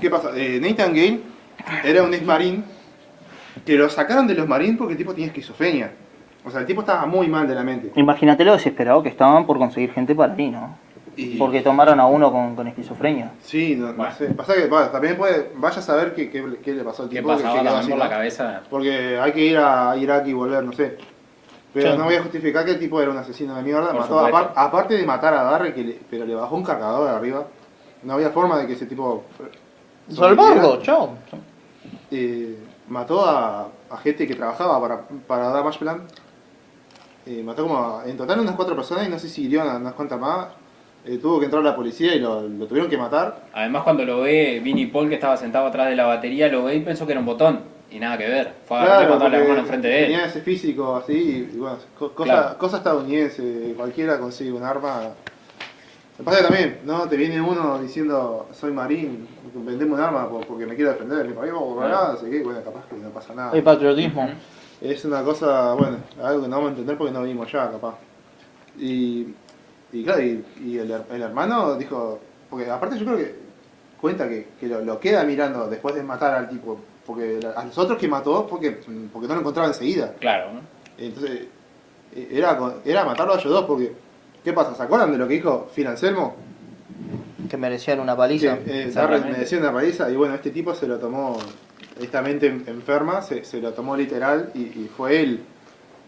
¿qué 0.00 0.08
pasa? 0.08 0.30
Eh, 0.36 0.60
Nathan 0.62 0.94
Gale 0.94 1.20
era 1.84 2.02
un 2.04 2.14
ex 2.14 2.24
marín 2.24 2.64
que 3.66 3.74
lo 3.76 3.88
sacaron 3.88 4.26
de 4.26 4.34
los 4.34 4.46
marines 4.46 4.76
porque 4.78 4.92
el 4.92 4.98
tipo 4.98 5.12
tenía 5.12 5.26
esquizofrenia. 5.26 5.90
O 6.44 6.50
sea, 6.50 6.60
el 6.60 6.66
tipo 6.66 6.80
estaba 6.80 7.04
muy 7.06 7.26
mal 7.28 7.46
de 7.48 7.54
la 7.54 7.62
mente. 7.62 7.90
Imagínate 7.96 8.44
lo 8.44 8.52
desesperado 8.52 9.02
que 9.02 9.08
estaban 9.10 9.44
por 9.44 9.58
conseguir 9.58 9.92
gente 9.92 10.14
para 10.14 10.32
ahí, 10.34 10.50
¿no? 10.50 10.78
Y- 11.16 11.36
Porque 11.36 11.60
tomaron 11.60 11.98
a 12.00 12.06
uno 12.06 12.30
con, 12.32 12.54
con 12.56 12.66
esquizofrenia. 12.68 13.32
Sí, 13.42 13.74
no, 13.76 13.92
no 13.92 14.12
sé. 14.14 14.26
Pasa 14.28 14.54
que 14.54 14.66
bueno, 14.68 14.88
también 14.90 15.16
puede, 15.16 15.50
vaya 15.56 15.78
a 15.78 15.82
saber 15.82 16.14
qué, 16.14 16.30
qué, 16.30 16.58
qué 16.62 16.72
le 16.72 16.82
pasó 16.84 17.02
al 17.02 17.08
¿Qué 17.08 17.16
tipo. 17.16 17.30
que- 17.30 17.36
que 17.38 17.42
pasaba 17.42 17.78
así, 17.80 17.90
por 17.90 17.98
la 17.98 18.08
cabeza? 18.08 18.62
Porque 18.70 19.18
hay 19.18 19.32
que 19.32 19.40
ir 19.44 19.58
a 19.58 19.96
Irak 19.96 20.26
y 20.28 20.32
volver, 20.32 20.62
no 20.64 20.72
sé. 20.72 20.96
Pero 21.74 21.92
Sí. 21.92 21.98
no 21.98 22.04
voy 22.04 22.14
a 22.14 22.22
justificar 22.22 22.64
que 22.64 22.72
el 22.72 22.78
tipo 22.78 23.00
era 23.00 23.10
un 23.10 23.16
asesino 23.18 23.54
de 23.56 23.62
mierda. 23.62 23.92
Mató, 23.92 24.18
aparte 24.20 24.94
de 24.96 25.04
matar 25.06 25.34
a 25.34 25.42
Darre, 25.44 25.74
que 25.74 25.84
le- 25.84 26.00
pero 26.08 26.24
le 26.26 26.34
bajó 26.34 26.56
un 26.56 26.64
cargador 26.64 27.08
arriba. 27.08 27.44
No 28.02 28.14
había 28.14 28.30
forma 28.30 28.58
de 28.58 28.66
que 28.66 28.72
ese 28.74 28.86
tipo. 28.86 29.24
Salvarlo, 30.10 30.80
chao. 30.82 31.14
eh, 32.10 32.56
mató 32.88 33.24
a, 33.24 33.68
a 33.90 33.96
gente 33.98 34.26
que 34.26 34.34
trabajaba 34.34 34.80
para, 34.80 35.00
para 35.26 35.48
Damage 35.50 35.78
Plan. 35.78 36.02
Eh, 37.26 37.42
mató 37.44 37.64
como 37.64 37.78
a- 37.98 38.04
en 38.06 38.16
total 38.16 38.40
unas 38.40 38.54
cuatro 38.56 38.74
personas 38.74 39.06
y 39.06 39.10
no 39.10 39.18
sé 39.18 39.28
si 39.28 39.44
hirió 39.44 39.62
a 39.62 39.76
unas 39.76 39.92
cuantas 39.94 40.18
más. 40.18 40.46
Eh, 41.06 41.18
tuvo 41.18 41.38
que 41.38 41.46
entrar 41.46 41.62
la 41.62 41.74
policía 41.74 42.14
y 42.14 42.18
lo, 42.20 42.42
lo 42.46 42.66
tuvieron 42.66 42.90
que 42.90 42.98
matar. 42.98 43.44
Además, 43.54 43.82
cuando 43.84 44.04
lo 44.04 44.20
ve 44.20 44.60
Vinnie 44.62 44.88
Paul, 44.88 45.08
que 45.08 45.14
estaba 45.14 45.36
sentado 45.36 45.66
atrás 45.66 45.88
de 45.88 45.96
la 45.96 46.04
batería, 46.06 46.48
lo 46.48 46.64
ve 46.64 46.76
y 46.76 46.80
pensó 46.80 47.06
que 47.06 47.12
era 47.12 47.20
un 47.20 47.26
botón. 47.26 47.60
Y 47.90 47.98
nada 47.98 48.16
que 48.18 48.28
ver. 48.28 48.52
Fue 48.66 48.78
a 48.78 49.08
mató 49.08 49.24
a 49.24 49.28
la 49.30 49.38
hermana 49.38 49.60
enfrente 49.60 49.88
de 49.88 49.98
él. 50.00 50.04
tenía 50.06 50.26
ese 50.26 50.42
físico 50.42 50.94
así 50.96 51.48
y 51.52 51.56
bueno, 51.58 51.76
co- 51.98 52.12
cosa, 52.12 52.30
Claro. 52.32 52.58
cosa 52.58 52.76
estadounidense. 52.76 53.74
Cualquiera 53.76 54.18
consigue 54.18 54.52
un 54.52 54.62
arma. 54.62 55.08
Me 56.18 56.24
pasa 56.24 56.36
que 56.38 56.44
también, 56.44 56.78
¿no? 56.84 57.08
Te 57.08 57.16
viene 57.16 57.40
uno 57.40 57.78
diciendo, 57.80 58.46
soy 58.52 58.70
marín, 58.72 59.26
vendemos 59.54 59.98
un 59.98 60.04
arma 60.04 60.28
por- 60.28 60.46
porque 60.46 60.66
me 60.66 60.76
quiero 60.76 60.92
defender 60.92 61.18
de 61.18 61.24
mi 61.24 61.32
país, 61.32 61.50
o 61.56 61.74
Claro. 61.76 61.88
nada, 61.88 62.12
así 62.12 62.26
que, 62.30 62.42
bueno, 62.44 62.60
capaz 62.62 62.84
que 62.88 62.96
no 62.96 63.08
pasa 63.08 63.34
nada. 63.34 63.56
El 63.56 63.62
patriotismo. 63.62 64.28
Es 64.82 65.04
una 65.06 65.22
cosa, 65.24 65.72
bueno, 65.74 65.96
algo 66.22 66.42
que 66.42 66.48
no 66.48 66.56
vamos 66.56 66.68
a 66.68 66.70
entender 66.72 66.96
porque 66.96 67.12
no 67.12 67.22
vinimos 67.22 67.50
ya, 67.50 67.70
capaz. 67.70 67.94
Y, 68.78 69.28
y 69.92 70.04
claro, 70.04 70.22
y, 70.22 70.44
y 70.64 70.78
el, 70.78 70.90
her- 70.90 71.04
el 71.12 71.22
hermano 71.22 71.74
dijo, 71.76 72.20
porque 72.48 72.70
aparte 72.70 72.98
yo 72.98 73.04
creo 73.04 73.16
que 73.18 73.34
cuenta 74.00 74.28
que, 74.28 74.48
que 74.58 74.66
lo, 74.66 74.80
lo 74.84 74.98
queda 75.00 75.24
mirando 75.24 75.68
después 75.68 75.94
de 75.94 76.02
matar 76.02 76.34
al 76.34 76.48
tipo, 76.48 76.80
porque 77.06 77.40
a 77.56 77.64
los 77.64 77.76
otros 77.78 77.98
que 77.98 78.08
mató 78.08 78.46
porque, 78.46 78.70
porque 79.12 79.28
no 79.28 79.34
lo 79.34 79.40
encontraba 79.40 79.68
enseguida. 79.68 80.14
Claro, 80.20 80.52
¿no? 80.54 80.60
Entonces, 80.98 81.42
eh, 82.14 82.28
era, 82.32 82.58
era 82.84 83.04
matarlo 83.04 83.34
a 83.34 83.38
ellos 83.38 83.52
dos 83.52 83.64
porque, 83.64 83.92
¿qué 84.44 84.52
pasa? 84.52 84.74
¿Se 84.74 84.82
acuerdan 84.82 85.12
de 85.12 85.18
lo 85.18 85.26
que 85.28 85.34
dijo 85.34 85.68
Phil 85.74 85.86
Anselmo? 85.86 86.34
Que 87.48 87.56
merecían 87.56 87.98
una 88.00 88.12
Que 88.12 88.18
paliza. 88.18 88.46
eh, 88.46 88.56
Darrell 88.58 88.86
Exactamente. 88.88 89.32
me 89.32 89.38
decía 89.38 89.58
una 89.58 89.72
paliza 89.72 90.10
y 90.10 90.16
bueno, 90.16 90.34
este 90.34 90.50
tipo 90.50 90.74
se 90.74 90.86
lo 90.86 90.98
tomó, 90.98 91.36
esta 92.00 92.22
mente 92.22 92.46
en- 92.46 92.64
enferma, 92.66 93.22
se, 93.22 93.44
se 93.44 93.60
lo 93.60 93.72
tomó 93.72 93.96
literal 93.96 94.50
y, 94.54 94.60
y 94.60 94.90
fue 94.96 95.20
él 95.20 95.40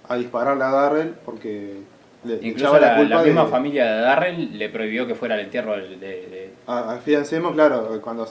a 0.08 0.16
dispararle 0.16 0.64
a 0.64 0.70
Darrell 0.70 1.14
porque 1.24 1.78
le 2.24 2.38
Incluso 2.42 2.78
la, 2.78 2.92
la 2.92 2.96
culpa 2.98 3.14
la 3.16 3.22
misma 3.22 3.44
de, 3.44 3.50
familia 3.50 3.84
de 3.94 4.00
Darrell 4.02 4.58
le 4.58 4.68
prohibió 4.68 5.06
que 5.06 5.14
fuera 5.14 5.34
al 5.34 5.40
entierro 5.40 5.76
de... 5.76 5.88
de- 5.88 5.96
de- 5.98 6.54
a, 6.66 6.92
a 6.92 6.98
Phil 6.98 7.16
Anselmo, 7.16 7.52
claro, 7.52 8.00
cuando 8.02 8.28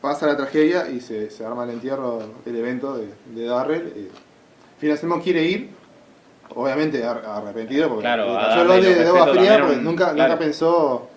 pasa 0.00 0.26
la 0.26 0.36
tragedia 0.36 0.88
y 0.90 1.00
se, 1.00 1.30
se 1.30 1.44
arma 1.44 1.64
el 1.64 1.70
entierro, 1.70 2.22
el 2.46 2.56
evento 2.56 2.96
de, 2.96 3.08
de 3.34 3.46
Darrell, 3.46 3.92
eh, 3.96 4.08
quiere 5.22 5.44
ir, 5.44 5.70
obviamente 6.54 7.04
ar- 7.04 7.22
arrepentido 7.26 7.88
porque 7.88 8.02
Claro, 8.02 8.32
darle 8.32 8.64
balde 8.68 8.94
de 8.94 9.04
los 9.04 9.08
agua 9.08 9.26
fría 9.34 9.58
porque 9.60 9.76
un- 9.76 9.84
nunca, 9.84 10.12
claro. 10.12 10.32
nunca 10.32 10.38
pensó, 10.38 11.08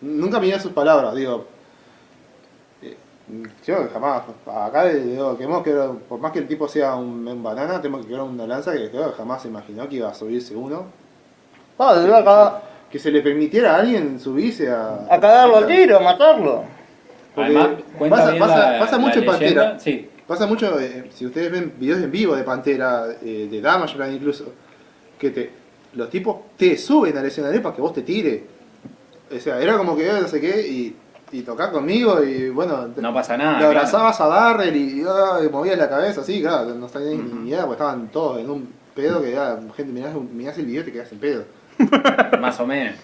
nunca 0.00 0.40
miró 0.40 0.58
sus 0.60 0.72
palabras, 0.72 1.14
digo, 1.14 1.46
Yo 3.66 3.88
jamás, 3.92 4.22
acá 4.46 4.86
digo 4.86 5.36
que 5.36 5.44
hemos 5.44 5.62
por 6.08 6.18
más 6.20 6.32
que 6.32 6.40
el 6.40 6.48
tipo 6.48 6.66
sea 6.68 6.94
un, 6.96 7.26
un 7.26 7.42
banana, 7.42 7.80
tenemos 7.80 8.02
que 8.02 8.08
quedar 8.12 8.22
una 8.22 8.46
lanza 8.46 8.72
que 8.72 8.90
creo 8.90 9.10
que 9.10 9.16
jamás 9.16 9.42
se 9.42 9.48
imaginó 9.48 9.88
que 9.88 9.96
iba 9.96 10.08
a 10.08 10.14
subirse 10.14 10.54
uno. 10.56 10.86
Ah, 11.78 11.94
le 11.96 12.06
iba 12.06 12.18
a 12.18 12.24
cagar- 12.24 12.62
Que 12.90 12.98
se 12.98 13.10
le 13.10 13.20
permitiera 13.22 13.76
a 13.76 13.80
alguien 13.80 14.18
subirse 14.18 14.68
a. 14.70 15.06
a 15.08 15.20
cagarlo 15.20 15.56
al 15.58 15.66
tiro, 15.66 15.96
a 15.98 16.00
matarlo. 16.00 16.64
Porque 17.34 17.56
Además, 17.56 17.68
cuenta 17.96 18.16
pasa, 18.16 18.30
bien 18.32 18.42
pasa- 18.42 18.72
la, 18.72 18.78
pasa 18.80 18.92
la 18.92 18.98
mucho 18.98 19.18
en 19.20 19.26
leyenda. 19.26 19.38
Pantera. 19.62 19.78
Sí, 19.80 20.08
Pasa 20.26 20.46
mucho, 20.46 20.78
eh, 20.78 21.10
si 21.12 21.26
ustedes 21.26 21.50
ven 21.50 21.72
videos 21.76 22.00
en 22.02 22.10
vivo 22.10 22.36
de 22.36 22.44
Pantera, 22.44 23.06
eh, 23.22 23.48
de 23.50 23.60
Damage 23.60 23.96
Plan 23.96 24.12
incluso, 24.14 24.44
que 25.18 25.30
te, 25.30 25.50
los 25.94 26.08
tipos 26.08 26.36
te 26.56 26.76
suben 26.78 27.16
al 27.18 27.26
escenario 27.26 27.60
para 27.60 27.74
que 27.74 27.82
vos 27.82 27.92
te 27.92 28.02
tires. 28.02 28.42
O 29.34 29.38
sea, 29.40 29.60
era 29.60 29.76
como 29.76 29.96
que 29.96 30.08
eh, 30.08 30.12
no 30.20 30.28
sé 30.28 30.40
qué, 30.40 30.60
y, 30.68 30.96
y 31.32 31.42
tocás 31.42 31.68
conmigo, 31.68 32.22
y 32.22 32.48
bueno, 32.50 32.86
te- 32.86 33.00
no 33.00 33.12
pasa 33.14 33.36
nada. 33.36 33.58
le 33.60 33.66
abrazabas 33.66 34.20
a 34.20 34.26
Darrell 34.26 34.74
y, 34.76 35.02
ah, 35.06 35.38
y 35.44 35.48
movías 35.48 35.78
la 35.78 35.88
cabeza 35.88 36.20
así, 36.22 36.40
claro, 36.40 36.74
no 36.74 36.88
sabías 36.88 37.14
ni 37.14 37.48
idea, 37.48 37.60
porque 37.66 37.74
estaban 37.82 38.08
todos 38.08 38.40
en 38.40 38.50
un 38.50 38.72
pedo 38.94 39.22
que 39.22 39.32
ya, 39.32 39.58
gente, 39.76 39.92
mirás, 39.92 40.14
mirás 40.14 40.58
el 40.58 40.66
video 40.66 40.82
y 40.82 40.84
te 40.84 40.92
quedas 40.92 41.12
en 41.12 41.18
pedo. 41.18 41.44
Más 42.40 42.58
o 42.60 42.66
menos. 42.66 42.94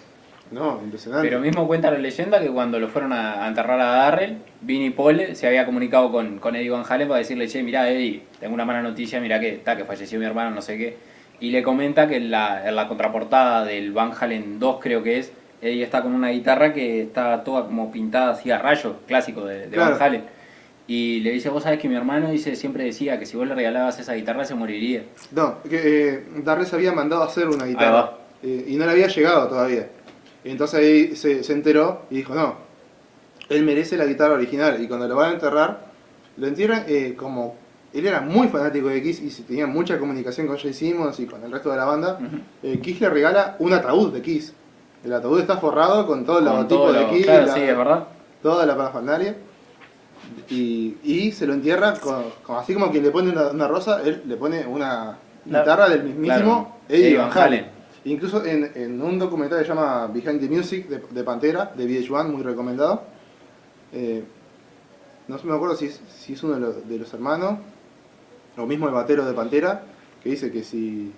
No, 0.51 0.81
impresionante. 0.83 1.27
Pero 1.29 1.41
mismo 1.41 1.67
cuenta 1.67 1.91
la 1.91 1.99
leyenda 1.99 2.41
que 2.41 2.49
cuando 2.51 2.79
lo 2.79 2.89
fueron 2.89 3.13
a, 3.13 3.49
enterrar 3.49 3.81
a 3.81 3.87
Darrell, 3.87 4.39
Vinnie 4.61 4.93
Paul 4.93 5.35
se 5.35 5.47
había 5.47 5.67
comunicado 5.67 6.13
con, 6.13 6.39
con 6.39 6.55
Eddie 6.55 6.71
Van 6.71 6.85
Halen 6.89 7.09
para 7.09 7.19
decirle, 7.19 7.49
che, 7.49 7.63
mirá 7.63 7.91
Eddie, 7.91 8.23
tengo 8.39 8.55
una 8.55 8.65
mala 8.65 8.83
noticia, 8.83 9.21
mirá 9.21 9.41
que, 9.41 9.53
ta, 9.53 9.77
que 9.77 9.85
falleció 9.85 10.19
mi 10.21 10.25
hermano, 10.25 10.51
no 10.51 10.63
sé 10.63 10.79
qué. 10.79 10.97
Y 11.41 11.51
le 11.51 11.63
comenta 11.63 12.07
que 12.07 12.17
en 12.17 12.31
la, 12.31 12.67
en 12.69 12.77
la 12.77 12.87
contraportada 12.87 13.65
del 13.65 13.93
Van 13.93 14.13
Halen 14.19 14.59
2 14.61 14.79
creo 14.81 15.03
que 15.03 15.19
es, 15.19 15.33
Eddie 15.61 15.83
está 15.83 16.03
con 16.03 16.13
una 16.15 16.29
guitarra 16.31 16.73
que 16.73 17.03
está 17.03 17.43
toda 17.45 17.67
como 17.67 17.91
pintada 17.91 18.31
así 18.33 18.51
a 18.51 18.59
rayos, 18.59 18.95
clásico 19.07 19.45
de, 19.45 19.61
de 19.61 19.69
Claro. 19.69 19.93
Van 19.93 20.03
Halen. 20.03 20.25
Y 20.89 21.21
le 21.21 21.33
dice, 21.33 21.49
vos 21.49 21.65
sabés 21.65 21.81
que 21.81 21.89
mi 21.89 21.97
hermano 21.97 22.31
dice, 22.31 22.55
siempre 22.55 22.85
decía 22.85 23.19
que 23.19 23.27
si 23.27 23.37
vos 23.37 23.47
le 23.47 23.55
regalabas 23.55 23.99
esa 23.99 24.15
guitarra 24.15 24.45
se 24.45 24.55
moriría. 24.55 25.03
No, 25.33 25.61
que 25.63 26.09
eh, 26.15 26.25
Darrell 26.45 26.67
se 26.67 26.77
había 26.77 26.93
mandado 26.93 27.23
a 27.23 27.27
hacer 27.27 27.49
una 27.49 27.65
guitarra 27.67 28.13
eh, 28.43 28.67
y 28.69 28.77
no 28.77 28.85
le 28.87 28.93
había 28.93 29.09
llegado 29.09 29.49
todavía. 29.49 29.89
Entonces 30.45 30.79
ahí 30.79 31.17
se, 31.17 31.43
se 31.43 31.53
enteró 31.53 32.03
y 32.09 32.17
dijo, 32.19 32.35
no, 32.37 32.55
él 33.49 33.65
merece 33.65 33.97
la 33.97 34.05
guitarra 34.07 34.35
original. 34.35 34.81
Y 34.81 34.87
cuando 34.87 35.09
lo 35.09 35.17
van 35.17 35.31
a 35.31 35.35
enterrar, 35.35 35.87
lo 36.37 36.47
entierran 36.47 36.85
eh, 36.87 37.15
como... 37.17 37.57
Él 37.95 38.07
era 38.07 38.21
muy 38.21 38.49
fanático 38.49 38.89
de 38.89 39.03
Kiss 39.03 39.23
y 39.23 39.43
tenía 39.43 39.67
mucha 39.67 39.99
comunicación 39.99 40.47
con 40.47 40.59
Jay 40.59 40.75
Simmons 40.75 41.19
y 41.19 41.25
con 41.27 41.43
el 41.43 41.51
resto 41.51 41.71
de 41.71 41.77
la 41.79 41.87
banda. 41.87 42.19
Eh, 42.63 42.79
Kiss 42.83 43.01
le 43.01 43.09
regala 43.09 43.57
un 43.59 43.73
ataúd 43.73 44.13
de 44.13 44.21
Kiss. 44.21 44.53
El 45.05 45.13
ataúd 45.13 45.41
está 45.41 45.57
forrado 45.59 46.07
con 46.07 46.25
todo 46.25 46.39
el 46.41 46.45
logotipo 46.47 46.93
de 46.93 47.07
Kiss, 47.11 47.25
claro, 47.27 47.47
la- 47.47 47.55
sí, 47.55 47.61
es 47.61 47.77
verdad. 47.77 48.05
toda 48.43 48.67
la 48.67 48.77
parafernalia. 48.77 49.37
Y, 50.51 50.97
y 51.05 51.33
se 51.33 51.47
lo 51.47 51.55
entierra, 51.55 51.95
con, 52.01 52.25
con- 52.43 52.57
así 52.57 52.75
como 52.75 52.91
quien 52.91 53.05
le 53.05 53.11
pone 53.11 53.31
una, 53.31 53.49
una 53.49 53.69
rosa, 53.69 54.03
él 54.03 54.23
le 54.27 54.37
pone 54.37 54.67
una 54.67 55.17
guitarra 55.45 55.89
del 55.89 56.03
mismísimo 56.05 56.75
Claro, 56.89 57.01
Eddie 57.03 57.17
Van 57.19 57.31
Halen. 57.31 57.43
Halen. 57.45 57.77
Incluso 58.07 58.45
en, 58.45 58.71
en 58.75 59.01
un 59.03 59.19
documental 59.19 59.59
que 59.59 59.65
se 59.65 59.69
llama 59.69 60.07
Behind 60.09 60.41
the 60.41 60.49
Music 60.49 60.89
de, 60.89 60.99
de 61.11 61.25
Pantera, 61.25 61.73
de 61.77 61.87
VH1, 61.87 62.29
muy 62.31 62.43
recomendado. 62.43 63.03
eh, 63.93 64.25
no 65.29 65.37
me 65.43 65.55
acuerdo 65.55 65.75
si 65.77 65.87
es, 65.87 66.01
si 66.09 66.35
es 66.35 66.43
uno 66.45 66.55
de 66.55 66.61
los, 66.61 66.89
de 66.89 66.99
los 66.99 67.13
hermanos, 67.13 67.59
o 68.57 68.65
mismo 68.65 68.87
el 68.87 68.95
batero 68.95 69.25
de 69.25 69.33
Pantera, 69.33 69.83
que 70.23 70.31
dice 70.31 70.53
que 70.53 70.63
si, 70.63 71.13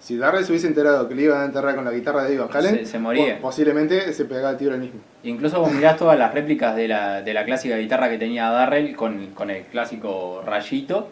si 0.00 0.16
Darrell 0.16 0.44
se 0.44 0.52
hubiese 0.52 0.66
enterado 0.68 1.08
que 1.08 1.14
le 1.14 1.22
iban 1.22 1.40
a 1.40 1.44
enterrar 1.44 1.74
con 1.74 1.84
la 1.84 1.90
guitarra 1.92 2.22
de 2.22 2.28
Eddie 2.28 2.38
Van 2.38 2.48
Halen, 2.56 2.74
Se- 2.76 2.86
se 2.86 2.98
moría. 2.98 3.36
po- 3.36 3.42
posiblemente 3.42 4.12
se 4.12 4.24
pegaba 4.24 4.50
el 4.50 4.56
tiro 4.56 4.74
él 4.74 4.80
mismo. 4.80 5.00
Incluso 5.24 5.60
vos 5.60 5.72
mirás 5.72 5.96
todas 5.96 6.18
las 6.18 6.32
réplicas 6.32 6.76
de 6.76 6.88
la, 6.88 7.20
de 7.22 7.34
la 7.34 7.44
clásica 7.44 7.76
guitarra 7.76 8.08
que 8.08 8.18
tenía 8.18 8.48
Darrell 8.50 8.94
con, 8.96 9.28
con 9.34 9.50
el 9.50 9.64
clásico 9.64 10.42
rayito, 10.46 11.08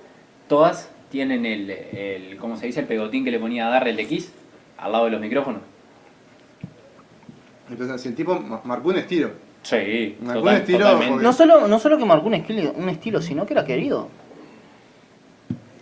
todas 0.48 0.90
tienen 1.10 1.44
el, 1.46 1.70
el, 1.70 2.36
¿cómo 2.38 2.56
se 2.56 2.66
dice? 2.66 2.80
El 2.80 2.86
pegotín 2.86 3.24
que 3.24 3.30
le 3.30 3.38
ponía 3.40 3.66
Darrell 3.68 3.96
de 3.96 4.06
Kiss 4.06 4.32
al 4.78 4.92
lado 4.92 5.06
de 5.06 5.10
los 5.12 5.20
micrófonos. 5.20 5.60
Entonces, 7.70 8.00
si 8.00 8.08
el 8.08 8.14
tipo 8.14 8.38
ma- 8.38 8.60
marcó 8.64 8.90
un 8.90 8.96
estilo. 8.96 9.30
Sí, 9.62 10.16
Algún 10.20 10.34
total- 10.34 10.56
estilo, 10.58 10.86
porque- 11.08 11.22
No 11.24 11.32
solo, 11.32 11.66
no 11.66 11.78
solo 11.80 11.98
que 11.98 12.04
marcó 12.04 12.26
un 12.28 12.34
estilo, 12.34 12.72
un 12.76 12.88
estilo, 12.88 13.20
sino 13.20 13.44
que 13.46 13.54
era 13.54 13.64
querido. 13.64 14.08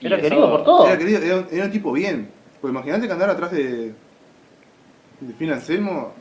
Era 0.01 0.19
querido 0.21 0.51
por 0.51 0.65
todo. 0.65 0.87
Era, 0.87 0.97
querido, 0.99 1.23
era, 1.23 1.37
un, 1.37 1.47
era 1.51 1.65
un 1.67 1.71
tipo 1.71 1.93
bien. 1.93 2.29
Pues 2.65 2.73
imagínate 2.73 3.07
que 3.07 3.13
andar 3.13 3.29
atrás 3.29 3.51
de, 3.53 3.93
de 5.21 5.35
Phil 5.39 5.53
Anselmo, 5.53 6.13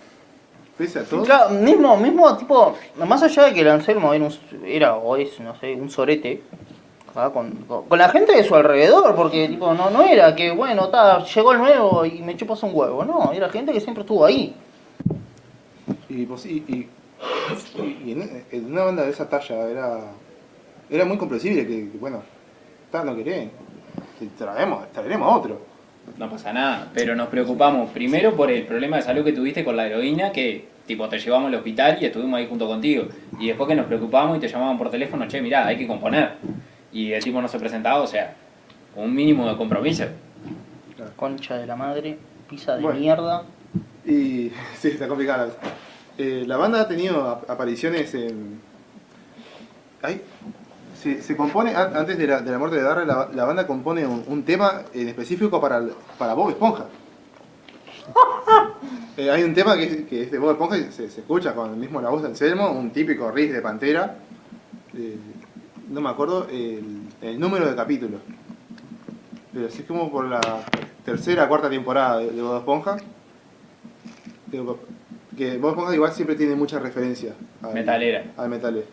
pese 0.78 1.00
a 1.00 1.06
todo. 1.06 1.24
Claro, 1.24 1.52
mismo, 1.52 1.96
mismo 1.96 2.36
tipo, 2.36 2.76
más 3.08 3.24
allá 3.24 3.44
de 3.44 3.54
que 3.54 3.62
el 3.62 3.70
Anselmo 3.70 4.14
era, 4.14 4.26
un, 4.26 4.34
era 4.66 4.96
o 4.98 5.16
es, 5.16 5.40
no 5.40 5.58
sé, 5.58 5.74
un 5.74 5.90
sorete, 5.90 6.42
con, 7.14 7.50
con- 7.66 7.86
con 7.88 7.98
la 7.98 8.10
gente 8.10 8.36
de 8.36 8.44
su 8.44 8.54
alrededor, 8.56 9.16
porque 9.16 9.48
tipo, 9.48 9.74
no, 9.74 9.90
no 9.90 10.04
era 10.04 10.36
que, 10.36 10.52
bueno, 10.52 10.90
ta, 10.90 11.24
llegó 11.24 11.54
el 11.54 11.60
nuevo 11.60 12.04
y 12.06 12.22
me 12.22 12.36
chupas 12.36 12.62
un 12.64 12.72
huevo, 12.74 13.06
no, 13.06 13.32
era 13.32 13.48
gente 13.50 13.72
que 13.72 13.80
siempre 13.80 14.02
estuvo 14.02 14.26
ahí. 14.26 14.54
Y, 16.10 16.26
pues, 16.26 16.46
y, 16.46 16.58
y- 16.68 16.90
y- 17.82 18.02
y 18.06 18.12
en, 18.12 18.46
en 18.52 18.66
una 18.70 18.84
banda 18.84 19.04
de 19.04 19.12
esa 19.12 19.30
talla 19.30 19.70
era, 19.70 20.00
era 20.90 21.06
muy 21.06 21.18
comprensible 21.18 21.66
que, 21.66 21.90
que, 21.90 21.98
bueno, 21.98 22.22
ta, 22.92 23.02
no 23.06 23.16
querés, 23.16 23.48
traemos, 24.38 24.92
traeremos 24.92 25.38
otro. 25.40 25.72
No 26.18 26.30
pasa 26.30 26.54
nada, 26.54 26.90
pero 26.94 27.16
nos 27.16 27.28
preocupamos 27.30 27.90
primero 27.92 28.36
por 28.36 28.52
el 28.52 28.64
problema 28.64 28.98
de 28.98 29.04
salud 29.04 29.24
que 29.24 29.34
tuviste 29.34 29.64
con 29.64 29.76
la 29.76 29.88
heroína, 29.88 30.32
que 30.32 30.68
tipo 30.86 31.08
te 31.10 31.18
llevamos 31.18 31.48
al 31.48 31.56
hospital 31.56 31.98
y 32.02 32.06
estuvimos 32.06 32.38
ahí 32.38 32.48
junto 32.48 32.68
contigo. 32.68 33.06
Y 33.40 33.48
después 33.48 33.68
que 33.68 33.76
nos 33.76 33.86
preocupamos 33.88 34.38
y 34.38 34.40
te 34.40 34.48
llamaban 34.48 34.78
por 34.78 34.90
teléfono, 34.92 35.28
che, 35.28 35.42
mirá, 35.42 35.66
hay 35.66 35.78
que 35.78 35.88
componer. 35.88 36.34
Y 36.92 37.12
el 37.14 37.24
tipo 37.24 37.42
no 37.42 37.48
se 37.48 37.58
presentaba, 37.58 38.02
o 38.02 38.08
sea, 38.08 38.36
un 38.96 39.14
mínimo 39.16 39.50
de 39.50 39.56
compromiso. 39.58 40.06
Concha 41.16 41.58
de 41.58 41.66
la 41.66 41.76
madre, 41.76 42.18
pizza 42.50 42.76
de 42.76 42.82
Bueno. 42.82 43.00
mierda. 43.00 43.44
Y 44.06 44.52
sí, 44.78 44.90
está 44.90 45.08
complicada. 45.08 45.50
Eh, 46.18 46.44
la 46.46 46.58
banda 46.58 46.82
ha 46.82 46.88
tenido 46.88 47.28
ap- 47.28 47.50
apariciones 47.50 48.14
en. 48.14 48.60
Ahí, 50.02 50.22
se, 51.04 51.22
se 51.22 51.36
compone, 51.36 51.76
an- 51.76 51.96
antes 51.96 52.18
de 52.18 52.26
la, 52.28 52.42
de 52.42 52.50
la 52.52 52.58
muerte 52.58 52.78
de 52.78 52.84
Darrell, 52.84 53.08
la, 53.08 53.30
la 53.34 53.46
banda 53.46 53.68
compone 53.68 54.06
un, 54.08 54.24
un 54.28 54.44
tema 54.44 54.84
en 54.94 55.10
específico 55.10 55.60
para, 55.60 55.82
para 56.18 56.34
Bob 56.34 56.50
Esponja. 56.50 56.86
Eh, 59.16 59.30
hay 59.30 59.44
un 59.44 59.54
tema 59.54 59.76
que, 59.78 59.84
es- 59.84 60.06
que 60.08 60.24
es 60.24 60.32
de 60.32 60.40
Bob 60.40 60.52
Esponja 60.54 60.76
y 60.76 60.92
se, 60.92 61.08
se 61.08 61.22
escucha 61.22 61.54
con 61.54 61.70
el 61.70 61.76
mismo 61.78 62.02
la 62.02 62.10
voz 62.10 62.24
de 62.24 62.30
Anselmo, 62.30 62.72
un 62.72 62.90
típico 62.90 63.30
riff 63.30 63.52
de 63.52 63.62
Pantera. 63.62 64.16
Eh, 64.98 65.18
no 65.90 66.02
me 66.02 66.10
acuerdo 66.10 66.48
el, 66.50 67.04
el 67.22 67.40
número 67.40 67.70
de 67.70 67.76
capítulo. 67.76 68.18
Pero 69.54 69.68
así 69.68 69.82
es 69.82 69.86
como 69.88 70.12
por 70.12 70.26
la 70.26 70.42
tercera 71.06 71.48
cuarta 71.48 71.70
temporada 71.70 72.18
de, 72.20 72.32
de 72.32 72.42
Bob 72.42 72.58
Esponja. 72.58 72.98
Que 74.50 74.60
Bob 74.60 74.80
Esponja 75.70 75.94
igual 75.94 76.12
siempre 76.12 76.36
tiene 76.36 76.56
mucha 76.56 76.80
referencia 76.80 77.34
al, 77.62 77.74
Metalera. 77.76 78.24
al 78.36 78.50
metal. 78.50 78.84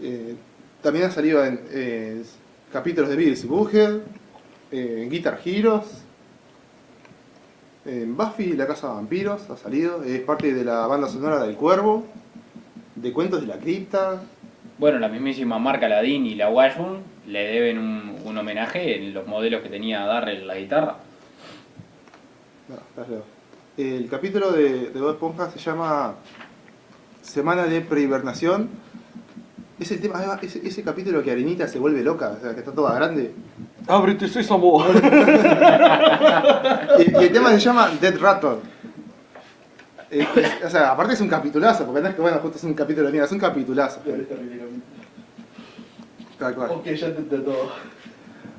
Eh, 0.00 0.34
también 0.82 1.06
ha 1.06 1.10
salido 1.10 1.44
en 1.44 1.60
eh, 1.70 2.22
capítulos 2.72 3.10
de 3.10 3.16
Beavis 3.16 3.44
y 3.44 3.48
eh, 4.76 5.02
en 5.02 5.10
Guitar 5.10 5.40
Heroes, 5.44 6.04
en 7.84 8.16
Buffy 8.16 8.52
la 8.52 8.66
Casa 8.66 8.88
de 8.88 8.94
Vampiros 8.94 9.48
ha 9.50 9.56
salido, 9.56 10.02
es 10.04 10.20
parte 10.20 10.52
de 10.52 10.64
la 10.64 10.86
banda 10.86 11.08
sonora 11.08 11.42
del 11.44 11.56
Cuervo, 11.56 12.06
de 12.94 13.12
Cuentos 13.12 13.40
de 13.40 13.46
la 13.46 13.56
Cripta, 13.56 14.22
Bueno, 14.78 14.98
la 14.98 15.08
mismísima 15.08 15.58
marca 15.58 15.88
Ladin 15.88 16.26
y 16.26 16.34
la 16.34 16.48
Washburn 16.50 17.02
le 17.26 17.46
deben 17.46 17.78
un, 17.78 18.16
un 18.24 18.38
homenaje 18.38 18.96
en 18.96 19.14
los 19.14 19.26
modelos 19.26 19.62
que 19.62 19.68
tenía 19.68 20.04
Darrell 20.04 20.46
la 20.46 20.56
guitarra. 20.56 20.96
No. 22.68 22.76
El 23.76 24.08
capítulo 24.08 24.52
de, 24.52 24.90
de 24.90 25.00
Bob 25.00 25.12
Esponja 25.12 25.50
se 25.50 25.58
llama 25.58 26.14
Semana 27.22 27.64
de 27.64 27.80
Prehibernación. 27.80 28.68
Es 29.80 29.90
el 29.90 30.00
tema, 30.00 30.20
va, 30.26 30.38
ese, 30.42 30.60
ese 30.66 30.82
capítulo 30.82 31.22
que 31.22 31.30
Arenita 31.30 31.66
se 31.66 31.78
vuelve 31.78 32.02
loca, 32.02 32.34
o 32.38 32.40
sea, 32.42 32.52
que 32.52 32.60
está 32.60 32.70
toda 32.72 32.94
grande. 32.94 33.32
Ábrete, 33.88 34.28
sésamo. 34.28 34.84
Y, 36.98 37.02
y 37.12 37.24
el 37.24 37.32
tema 37.32 37.50
se 37.50 37.60
llama 37.60 37.88
Dead 38.00 38.18
Rattle. 38.20 38.56
Eh, 40.10 40.26
es- 40.36 40.64
o 40.66 40.70
sea, 40.70 40.90
aparte 40.90 41.14
es 41.14 41.20
un 41.20 41.28
capitulazo, 41.28 41.86
porque 41.86 42.02
no 42.02 42.08
es 42.08 42.14
que 42.14 42.20
bueno, 42.20 42.38
justo 42.40 42.58
es 42.58 42.64
un 42.64 42.74
capítulo 42.74 43.06
de 43.06 43.12
mierda, 43.12 43.26
es 43.26 43.32
un 43.32 43.38
capitulazo. 43.38 44.00
Tal 46.38 46.54
cual. 46.54 46.70
Ok, 46.72 46.86
ya 46.86 47.14
te 47.14 47.22
todo. 47.22 47.72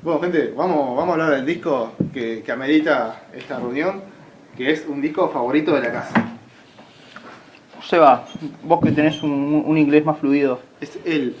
Bueno, 0.02 0.20
gente, 0.20 0.52
vamos, 0.56 0.96
vamos 0.96 1.08
a 1.10 1.12
hablar 1.12 1.30
del 1.36 1.46
disco 1.46 1.92
que, 2.12 2.42
que 2.42 2.50
amerita 2.52 3.22
esta 3.32 3.58
reunión, 3.60 4.02
que 4.56 4.72
es 4.72 4.84
un 4.88 5.00
disco 5.00 5.28
favorito 5.30 5.72
de 5.74 5.80
la 5.82 5.92
casa. 5.92 6.14
Seba, 7.88 8.24
vos 8.64 8.80
que 8.82 8.90
tenés 8.92 9.22
un, 9.22 9.62
un 9.66 9.78
inglés 9.78 10.04
más 10.04 10.18
fluido. 10.18 10.58
Es 10.82 10.98
el 11.04 11.36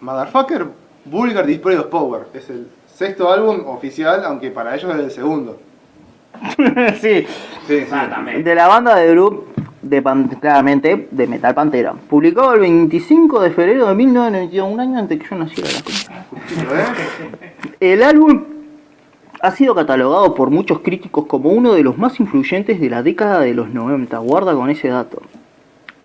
Motherfucker 0.00 0.66
Vulgar 1.06 1.46
Display 1.46 1.76
of 1.78 1.86
Power. 1.86 2.26
Es 2.34 2.50
el 2.50 2.68
sexto 2.86 3.32
álbum 3.32 3.66
oficial, 3.66 4.22
aunque 4.24 4.50
para 4.50 4.74
ellos 4.76 4.94
es 4.94 5.00
el 5.00 5.10
segundo. 5.10 5.58
sí, 7.00 7.26
Sí, 7.66 7.80
sí. 7.86 8.42
de 8.42 8.54
la 8.54 8.68
banda 8.68 8.94
de 8.96 9.10
Group, 9.12 9.46
de 9.80 10.02
Pan- 10.02 10.28
claramente, 10.28 11.08
de 11.10 11.26
Metal 11.26 11.54
Pantera. 11.54 11.94
Publicado 11.94 12.52
el 12.52 12.60
25 12.60 13.40
de 13.40 13.50
febrero 13.50 13.88
de 13.88 13.94
1992, 13.94 14.70
un 14.72 14.80
año 14.80 14.98
antes 14.98 15.18
que 15.22 15.26
yo 15.30 15.36
naciera. 15.36 15.70
¿eh? 15.70 17.66
El 17.80 18.02
álbum 18.02 18.44
ha 19.40 19.50
sido 19.52 19.74
catalogado 19.74 20.34
por 20.34 20.50
muchos 20.50 20.80
críticos 20.80 21.24
como 21.26 21.48
uno 21.50 21.72
de 21.72 21.82
los 21.82 21.96
más 21.96 22.20
influyentes 22.20 22.78
de 22.80 22.90
la 22.90 23.02
década 23.02 23.40
de 23.40 23.54
los 23.54 23.68
90. 23.70 24.18
Guarda 24.18 24.52
con 24.54 24.68
ese 24.68 24.88
dato. 24.88 25.22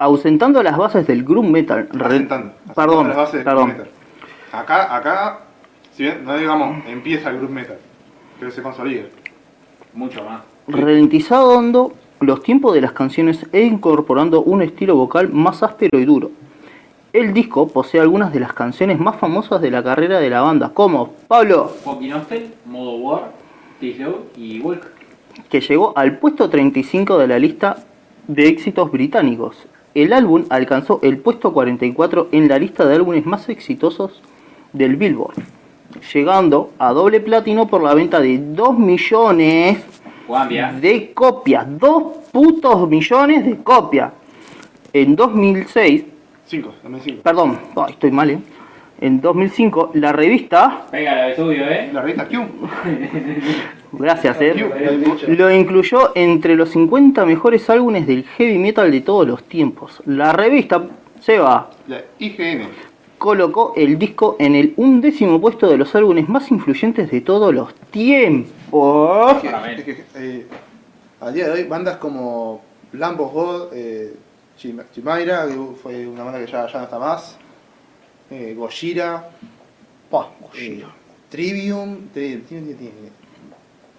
Ausentando 0.01 0.63
las 0.63 0.77
bases 0.77 1.05
del 1.05 1.23
groove 1.23 1.47
metal. 1.47 1.87
asentando 2.03 2.53
Perdón, 2.75 3.09
las 3.09 3.17
bases 3.17 3.33
del 3.35 3.43
perdón. 3.43 3.69
groove 3.69 3.77
metal. 3.83 3.91
Acá, 4.51 4.95
acá, 4.95 5.39
si 5.91 6.01
bien 6.01 6.25
no 6.25 6.35
digamos 6.35 6.83
empieza 6.87 7.29
el 7.29 7.37
groove 7.37 7.53
metal, 7.53 7.77
pero 8.39 8.49
se 8.49 8.63
consolida. 8.63 9.03
Mucho 9.93 10.23
más. 10.23 10.41
Ralentizando 10.67 11.93
los 12.19 12.41
tiempos 12.41 12.73
de 12.73 12.81
las 12.81 12.93
canciones 12.93 13.45
e 13.51 13.61
incorporando 13.61 14.41
un 14.41 14.63
estilo 14.63 14.95
vocal 14.95 15.29
más 15.31 15.61
áspero 15.61 15.99
y 15.99 16.05
duro. 16.05 16.31
El 17.13 17.31
disco 17.31 17.67
posee 17.67 18.01
algunas 18.01 18.33
de 18.33 18.39
las 18.39 18.53
canciones 18.53 18.99
más 18.99 19.17
famosas 19.17 19.61
de 19.61 19.69
la 19.69 19.83
carrera 19.83 20.19
de 20.19 20.31
la 20.31 20.41
banda, 20.41 20.69
como 20.73 21.13
Pablo, 21.27 21.67
Fucking 21.83 22.13
Hostel, 22.13 22.51
Modo 22.65 22.95
War, 22.95 23.31
T-Slow 23.79 24.15
y 24.35 24.61
Walk. 24.61 24.83
que 25.47 25.61
llegó 25.61 25.93
al 25.95 26.17
puesto 26.17 26.49
35 26.49 27.19
de 27.19 27.27
la 27.27 27.37
lista 27.37 27.77
de 28.27 28.47
éxitos 28.47 28.89
británicos. 28.91 29.67
El 29.93 30.13
álbum 30.13 30.45
alcanzó 30.49 30.99
el 31.03 31.17
puesto 31.17 31.51
44 31.51 32.29
en 32.31 32.47
la 32.47 32.57
lista 32.57 32.85
de 32.85 32.95
álbumes 32.95 33.25
más 33.25 33.49
exitosos 33.49 34.21
del 34.71 34.95
Billboard, 34.95 35.35
llegando 36.13 36.71
a 36.79 36.93
doble 36.93 37.19
platino 37.19 37.67
por 37.67 37.83
la 37.83 37.93
venta 37.93 38.21
de 38.21 38.37
2 38.37 38.77
millones 38.77 39.83
Guambia. 40.27 40.71
de 40.71 41.11
copias, 41.13 41.65
2 41.77 42.03
putos 42.31 42.87
millones 42.87 43.45
de 43.45 43.57
copias. 43.57 44.13
En 44.93 45.15
2006, 45.15 46.03
5, 46.45 46.73
también 46.81 47.03
5. 47.03 47.21
perdón, 47.21 47.59
estoy 47.89 48.11
mal, 48.11 48.29
¿eh? 48.29 48.39
En 49.01 49.19
2005, 49.19 49.91
la 49.95 50.11
revista, 50.13 50.85
Pega 50.91 51.15
la 51.15 51.25
Vesubio, 51.27 51.65
¿eh? 51.67 51.89
La 51.91 52.01
revista 52.01 52.27
Q. 52.27 52.35
gracias, 53.93 54.37
¿eh? 54.41 54.53
Lo 55.27 55.51
incluyó 55.51 56.11
entre 56.15 56.55
los 56.55 56.69
50 56.69 57.25
mejores 57.25 57.67
álbumes 57.69 58.05
del 58.07 58.23
heavy 58.25 58.57
metal 58.59 58.91
de 58.91 59.01
todos 59.01 59.27
los 59.27 59.43
tiempos. 59.43 60.01
La 60.05 60.33
revista 60.33 60.83
Seba 61.19 61.69
La 61.87 62.01
IGN. 62.19 62.67
colocó 63.17 63.73
el 63.75 63.97
disco 63.97 64.35
en 64.39 64.55
el 64.55 64.73
undécimo 64.77 65.41
puesto 65.41 65.67
de 65.69 65.77
los 65.77 65.93
álbumes 65.95 66.29
más 66.29 66.51
influyentes 66.51 67.09
de 67.09 67.21
todos 67.21 67.53
los 67.53 67.73
tiempos. 67.91 69.41
Que- 69.41 69.49
es 69.77 69.83
que, 69.83 70.03
eh, 70.15 70.45
a 71.19 71.31
día 71.31 71.45
de 71.47 71.51
hoy, 71.53 71.63
bandas 71.63 71.97
como 71.97 72.61
Lamb 72.93 73.19
of 73.21 73.33
God, 73.33 73.61
eh, 73.73 74.13
Chim- 74.57 74.81
Chimaira, 74.93 75.47
que 75.47 75.55
fue 75.81 76.05
una 76.07 76.23
banda 76.23 76.39
que 76.39 76.51
ya, 76.51 76.67
ya 76.67 76.77
no 76.77 76.83
está 76.83 76.99
más, 76.99 77.37
eh, 78.31 78.53
Gojira, 78.57 79.29
Pah, 80.09 80.29
eh, 80.55 80.83
Trivium, 81.29 82.07
tiene, 82.13 82.37
tiene, 82.37 82.73
tiene, 82.73 82.73
tiene, 82.75 83.09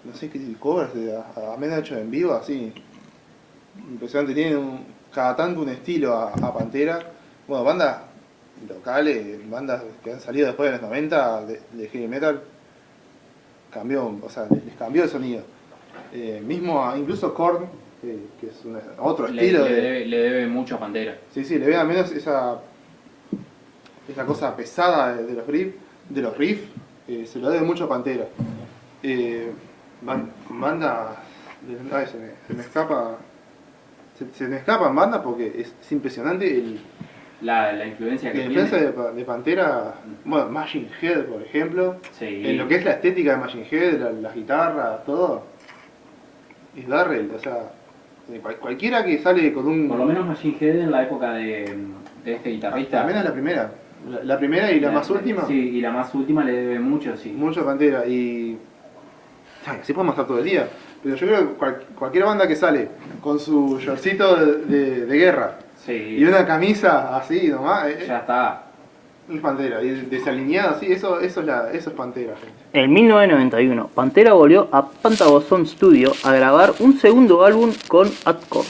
no 0.03 0.13
sé 0.13 0.29
qué 0.29 0.39
tipo 0.39 0.83
de 0.83 1.15
a, 1.15 1.53
a 1.53 1.57
menos 1.57 1.79
hecho 1.79 1.97
en 1.97 2.11
vivo, 2.11 2.33
así. 2.33 2.71
Impresionante, 3.89 4.33
tiene 4.33 4.55
un, 4.57 4.85
cada 5.13 5.35
tanto 5.35 5.61
un 5.61 5.69
estilo 5.69 6.13
a, 6.13 6.33
a 6.33 6.53
Pantera. 6.53 6.99
Bueno, 7.47 7.63
bandas 7.63 8.01
locales, 8.67 9.49
bandas 9.49 9.81
que 10.03 10.11
han 10.13 10.19
salido 10.19 10.47
después 10.47 10.71
de 10.71 10.77
los 10.77 10.89
90 10.89 11.45
de, 11.45 11.61
de 11.71 11.87
heavy 11.89 12.07
metal, 12.07 12.41
cambió, 13.71 14.05
o 14.21 14.29
sea, 14.29 14.45
les 14.65 14.75
cambió 14.77 15.03
el 15.03 15.09
sonido. 15.09 15.43
Eh, 16.13 16.41
mismo 16.45 16.85
a, 16.87 16.97
incluso 16.97 17.33
Korn, 17.33 17.65
que, 18.01 18.17
que 18.39 18.47
es 18.47 18.65
una- 18.65 18.81
otro 18.99 19.27
Le, 19.27 19.41
estilo 19.41 19.63
le 19.65 19.73
de, 19.73 19.81
debe, 19.81 20.05
le 20.05 20.17
debe 20.17 20.47
mucho 20.47 20.75
a 20.75 20.79
Pantera. 20.79 21.17
Sí, 21.33 21.43
sí, 21.43 21.57
le 21.57 21.65
ve 21.65 21.75
al 21.75 21.87
menos 21.87 22.11
esa, 22.11 22.59
esa 24.07 24.25
cosa 24.25 24.55
pesada 24.55 25.15
de, 25.15 25.23
de 25.25 25.33
los 25.33 25.47
riffs, 25.47 25.75
de 26.09 26.21
los 26.21 26.37
riffs 26.37 26.67
eh, 27.07 27.25
se 27.25 27.39
lo 27.39 27.49
debe 27.49 27.65
mucho 27.65 27.85
a 27.85 27.89
Pantera. 27.89 28.25
Eh, 29.01 29.51
ban- 30.05 30.29
banda, 30.49 31.23
ay, 31.91 32.05
se, 32.07 32.17
me, 32.17 32.27
se 32.47 32.53
me 32.53 32.61
escapa, 32.61 33.17
se, 34.17 34.25
se 34.33 34.47
me 34.47 34.57
escapan 34.57 34.95
bandas 34.95 35.21
porque 35.21 35.47
es, 35.47 35.73
es 35.81 35.91
impresionante 35.91 36.45
el, 36.47 36.79
La, 37.41 37.73
la 37.73 37.85
influencia 37.85 38.29
la 38.29 38.35
que 38.35 38.45
influencia 38.45 38.77
tiene. 38.77 38.91
de, 38.93 38.97
Pa- 38.97 39.11
de 39.11 39.25
Pantera, 39.25 39.93
bueno, 40.25 40.49
Machine 40.49 40.89
Head 41.01 41.25
por 41.25 41.41
ejemplo, 41.41 41.97
Sí. 42.17 42.41
en 42.45 42.57
lo 42.57 42.67
que 42.67 42.75
es 42.75 42.85
la 42.85 42.91
estética 42.91 43.31
de 43.31 43.37
Machine 43.37 43.67
Head, 43.69 43.99
la, 43.99 44.11
la 44.11 44.31
guitarra, 44.33 45.03
todo, 45.05 45.43
es 46.77 46.87
Darrell, 46.87 47.29
o 47.35 47.39
sea, 47.39 47.71
cualquiera 48.59 49.03
que 49.03 49.19
sale 49.21 49.51
con 49.53 49.67
un... 49.67 49.87
Por 49.89 49.97
lo 49.97 50.05
menos 50.05 50.25
Machine 50.25 50.55
Head 50.59 50.79
en 50.79 50.91
la 50.91 51.03
época 51.03 51.33
de, 51.33 51.77
de 52.23 52.33
este 52.35 52.49
guitarrista. 52.51 53.01
Al 53.01 53.07
menos 53.07 53.23
la 53.25 53.33
primera. 53.33 53.71
La, 54.09 54.23
la 54.23 54.37
primera 54.37 54.71
y 54.71 54.79
la, 54.79 54.91
más 54.91 55.09
última. 55.09 55.45
Sí, 55.47 55.53
y 55.53 55.81
la 55.81 55.91
más 55.91 56.13
última 56.13 56.43
le 56.43 56.51
debe 56.53 56.79
mucho, 56.79 57.15
sí. 57.17 57.31
Mucho 57.31 57.65
Pantera. 57.65 58.05
Y. 58.05 58.57
Ay, 59.65 59.79
así 59.81 59.93
podemos 59.93 60.13
estar 60.13 60.27
todo 60.27 60.39
el 60.39 60.45
día. 60.45 60.67
Pero 61.01 61.15
yo 61.15 61.27
creo 61.27 61.39
que 61.39 61.53
cual- 61.55 61.83
cualquier 61.97 62.25
banda 62.25 62.47
que 62.47 62.55
sale 62.55 62.89
con 63.21 63.39
su 63.39 63.77
shortcito 63.79 64.35
de, 64.35 64.55
de- 64.65 65.05
de 65.05 65.17
guerra 65.17 65.59
Sí. 65.85 65.91
y 66.19 66.23
una 66.25 66.45
camisa 66.45 67.15
así 67.17 67.47
nomás, 67.49 67.87
eh, 67.87 68.05
Ya 68.07 68.19
está. 68.19 68.63
es 69.33 69.39
Pantera. 69.41 69.81
Y 69.83 69.89
desalineada 70.09 70.71
así, 70.71 70.91
eso, 70.91 71.19
eso, 71.19 71.39
es, 71.41 71.45
la, 71.45 71.71
eso 71.71 71.89
es 71.89 71.95
Pantera, 71.95 72.35
gente. 72.35 72.53
En 72.73 72.91
1991, 72.93 73.89
Pantera 73.93 74.33
volvió 74.33 74.67
a 74.71 74.89
Pentagon 74.89 75.65
Studio 75.65 76.11
a 76.23 76.33
grabar 76.33 76.73
un 76.79 76.97
segundo 76.99 77.43
álbum 77.45 77.71
con 77.87 78.09
Atco, 78.25 78.63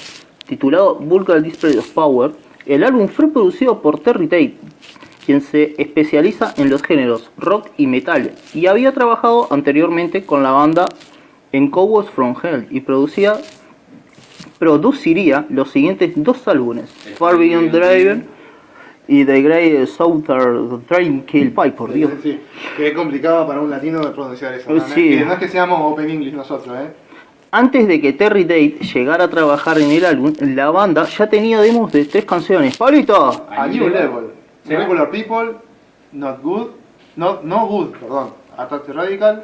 titulado 0.48 0.96
Vulgar 0.96 1.42
Display 1.42 1.78
of 1.78 1.90
Power. 1.92 2.32
El 2.66 2.84
álbum 2.84 3.08
fue 3.08 3.28
producido 3.32 3.82
por 3.82 4.00
Terry 4.00 4.28
Tate, 4.28 4.56
quien 5.26 5.42
se 5.42 5.74
especializa 5.78 6.54
en 6.58 6.70
los 6.70 6.84
géneros 6.84 7.32
rock 7.38 7.70
y 7.78 7.88
metal, 7.88 8.32
y 8.54 8.68
había 8.68 8.94
trabajado 8.94 9.48
anteriormente 9.52 10.26
con 10.26 10.44
la 10.44 10.52
banda 10.52 10.86
en 11.52 11.70
Cowboys 11.70 12.10
from 12.10 12.36
Hell 12.42 12.68
y 12.70 12.82
producía, 12.82 13.36
produciría 14.60 15.46
los 15.50 15.72
siguientes 15.72 16.12
dos 16.16 16.48
álbumes, 16.48 16.90
Far 17.18 17.38
Beyond 17.38 17.72
Driven 17.72 18.28
y 19.08 19.26
The 19.26 19.42
Grey 19.42 19.88
Southern 19.88 20.84
Train 20.88 21.24
Kill 21.26 21.52
Pie, 21.52 21.72
por 21.72 21.92
Dios. 21.94 22.12
Sí, 22.22 22.40
que 22.78 22.88
es 22.88 22.94
complicado 22.94 23.46
para 23.46 23.62
un 23.62 23.70
latino 23.70 24.00
de 24.00 24.12
pronunciar 24.12 24.54
eso. 24.54 24.72
¿no? 24.72 24.80
sí. 24.88 25.18
Que 25.18 25.26
no 25.26 25.34
es 25.34 25.40
que 25.40 25.48
seamos 25.48 25.80
Open 25.82 26.10
English 26.10 26.34
nosotros, 26.34 26.76
¿eh? 26.80 26.92
Antes 27.56 27.88
de 27.88 28.02
que 28.02 28.14
Terry 28.14 28.46
Tate 28.46 28.80
llegara 28.94 29.26
a 29.26 29.30
trabajar 29.30 29.78
en 29.78 29.92
el 29.92 30.04
álbum, 30.06 30.34
la 30.40 30.72
banda 30.72 31.06
ya 31.06 31.30
tenía 31.30 31.62
demos 31.62 31.92
de 31.92 32.06
tres 32.06 32.26
canciones. 32.26 32.76
¡Pablito! 32.78 33.48
A 33.48 33.68
New 33.68 33.90
Level. 33.90 34.43
Regular 34.66 35.10
People, 35.12 35.56
Not 36.12 36.42
Good, 36.42 36.68
Not, 37.16 37.44
no 37.44 37.68
Good, 37.68 37.92
perdón. 37.98 38.34
Attack 38.58 38.86
the 38.86 38.94
Radical. 38.94 39.44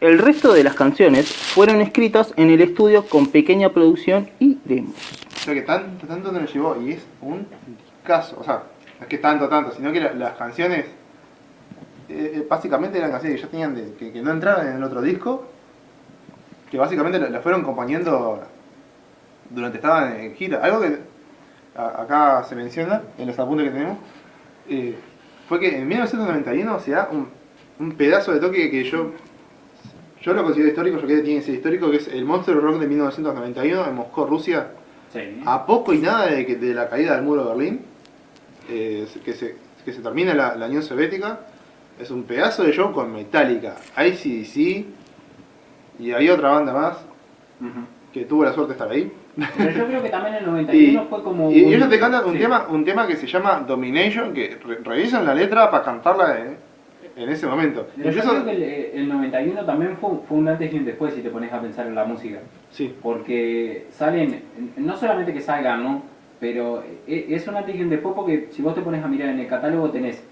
El 0.00 0.18
resto 0.18 0.52
de 0.52 0.62
las 0.62 0.74
canciones 0.74 1.32
fueron 1.32 1.80
escritas 1.80 2.32
en 2.36 2.50
el 2.50 2.60
estudio 2.60 3.06
con 3.06 3.26
pequeña 3.28 3.70
producción 3.70 4.28
y 4.38 4.58
demos. 4.64 4.94
O 5.36 5.38
sea 5.46 5.54
que 5.54 5.62
tanto, 5.62 6.06
tanto 6.06 6.32
no 6.32 6.40
lo 6.40 6.46
llevó 6.46 6.76
y 6.80 6.92
es 6.92 7.06
un 7.22 7.46
caso. 8.04 8.36
O 8.38 8.44
sea, 8.44 8.62
no 8.98 9.02
es 9.02 9.06
que 9.08 9.18
tanto, 9.18 9.48
tanto, 9.48 9.72
sino 9.74 9.92
que 9.92 10.00
la- 10.00 10.12
las 10.12 10.34
canciones 10.36 10.84
eh, 12.08 12.32
eh, 12.36 12.46
básicamente 12.48 12.98
eran 12.98 13.10
canciones 13.10 13.40
que 13.40 13.46
ya 13.46 13.50
tenían 13.50 13.74
de, 13.74 13.94
que, 13.94 14.12
que 14.12 14.22
no 14.22 14.30
entraban 14.30 14.68
en 14.68 14.76
el 14.76 14.84
otro 14.84 15.00
disco, 15.02 15.46
que 16.70 16.78
básicamente 16.78 17.18
la- 17.18 17.30
las 17.30 17.42
fueron 17.42 17.62
acompañando 17.62 18.40
durante 19.50 19.78
estaban 19.78 20.14
en 20.20 20.34
gira. 20.34 20.60
Algo 20.62 20.80
que 20.82 20.98
a- 21.74 22.02
acá 22.02 22.44
se 22.44 22.54
menciona 22.54 23.02
en 23.18 23.26
los 23.28 23.38
apuntes 23.38 23.66
que 23.66 23.72
tenemos 23.72 23.98
eh, 24.68 24.94
fue 25.48 25.60
que 25.60 25.76
en 25.78 25.86
1991 25.88 26.80
se 26.80 26.90
da 26.92 27.08
un, 27.12 27.28
un 27.78 27.92
pedazo 27.92 28.32
de 28.32 28.40
toque 28.40 28.70
que 28.70 28.84
yo 28.84 29.12
yo 30.22 30.32
lo 30.32 30.42
considero 30.42 30.70
histórico, 30.70 30.96
yo 30.96 31.04
creo 31.06 31.18
que 31.18 31.22
tiene 31.24 31.38
que 31.40 31.46
ser 31.46 31.54
histórico, 31.54 31.88
que 31.90 31.98
es 31.98 32.08
el 32.08 32.24
Monster 32.24 32.56
Rock 32.56 32.80
de 32.80 32.88
1991 32.88 33.86
en 33.86 33.94
Moscú, 33.94 34.24
Rusia. 34.26 34.68
Sí. 35.12 35.40
A 35.46 35.64
poco 35.64 35.94
y 35.94 35.98
nada 35.98 36.26
de, 36.26 36.44
que- 36.44 36.56
de 36.56 36.74
la 36.74 36.88
caída 36.88 37.14
del 37.14 37.22
muro 37.24 37.44
de 37.44 37.48
Berlín, 37.54 37.80
eh, 38.68 39.06
que, 39.24 39.32
se, 39.34 39.54
que 39.84 39.92
se 39.92 40.00
termina 40.00 40.34
la, 40.34 40.56
la 40.56 40.66
Unión 40.66 40.82
Soviética, 40.82 41.40
es 42.00 42.10
un 42.10 42.24
pedazo 42.24 42.64
de 42.64 42.72
show 42.72 42.92
con 42.92 43.12
Metallica, 43.12 43.76
ICDC 43.96 44.84
y 46.00 46.10
había 46.12 46.34
otra 46.34 46.50
banda 46.50 46.72
más 46.72 46.96
que 48.12 48.24
tuvo 48.24 48.42
la 48.44 48.52
suerte 48.52 48.72
de 48.72 48.78
estar 48.78 48.90
ahí. 48.90 49.12
Pero 49.56 49.70
yo 49.70 49.86
creo 49.86 50.02
que 50.02 50.08
también 50.08 50.36
en 50.36 50.42
el 50.44 50.48
Y, 50.48 50.92
91 50.94 51.04
fue 51.10 51.22
como. 51.22 51.50
y 51.50 51.62
un- 51.62 51.72
ellos 51.74 51.88
te 51.90 51.98
cantan 51.98 52.24
un, 52.24 52.32
sí. 52.32 52.38
tema, 52.38 52.66
un 52.70 52.84
tema 52.84 53.06
que 53.06 53.16
se 53.16 53.26
llama 53.26 53.64
Domination, 53.66 54.32
que 54.32 54.56
re- 54.64 54.78
revisan 54.82 55.24
la 55.26 55.34
letra 55.34 55.70
para 55.70 55.84
cantarla 55.84 56.38
en, 56.40 56.56
en 57.22 57.28
ese 57.28 57.46
momento. 57.46 57.86
Pero 57.96 58.10
yo 58.10 58.22
creo 58.22 58.44
que 58.44 58.50
el, 58.52 58.62
el 59.02 59.08
91 59.08 59.64
también 59.64 59.96
fue, 59.98 60.10
fue 60.26 60.38
un 60.38 60.48
antes 60.48 60.72
y 60.72 60.76
un 60.78 60.84
después 60.86 61.12
si 61.14 61.20
te 61.20 61.30
pones 61.30 61.52
a 61.52 61.60
pensar 61.60 61.86
en 61.86 61.94
la 61.94 62.04
música. 62.04 62.38
sí, 62.70 62.94
Porque 63.02 63.86
salen, 63.90 64.42
no 64.76 64.96
solamente 64.96 65.32
que 65.34 65.40
salgan, 65.40 65.82
¿no? 65.84 66.02
Pero 66.40 66.82
e- 67.06 67.26
es 67.30 67.46
un 67.48 67.56
antes 67.56 67.74
y 67.76 67.82
un 67.82 67.90
después 67.90 68.14
porque 68.14 68.48
si 68.52 68.62
vos 68.62 68.74
te 68.74 68.80
pones 68.82 69.02
a 69.04 69.08
mirar 69.08 69.28
en 69.30 69.40
el 69.40 69.46
catálogo 69.48 69.90
tenés 69.90 70.22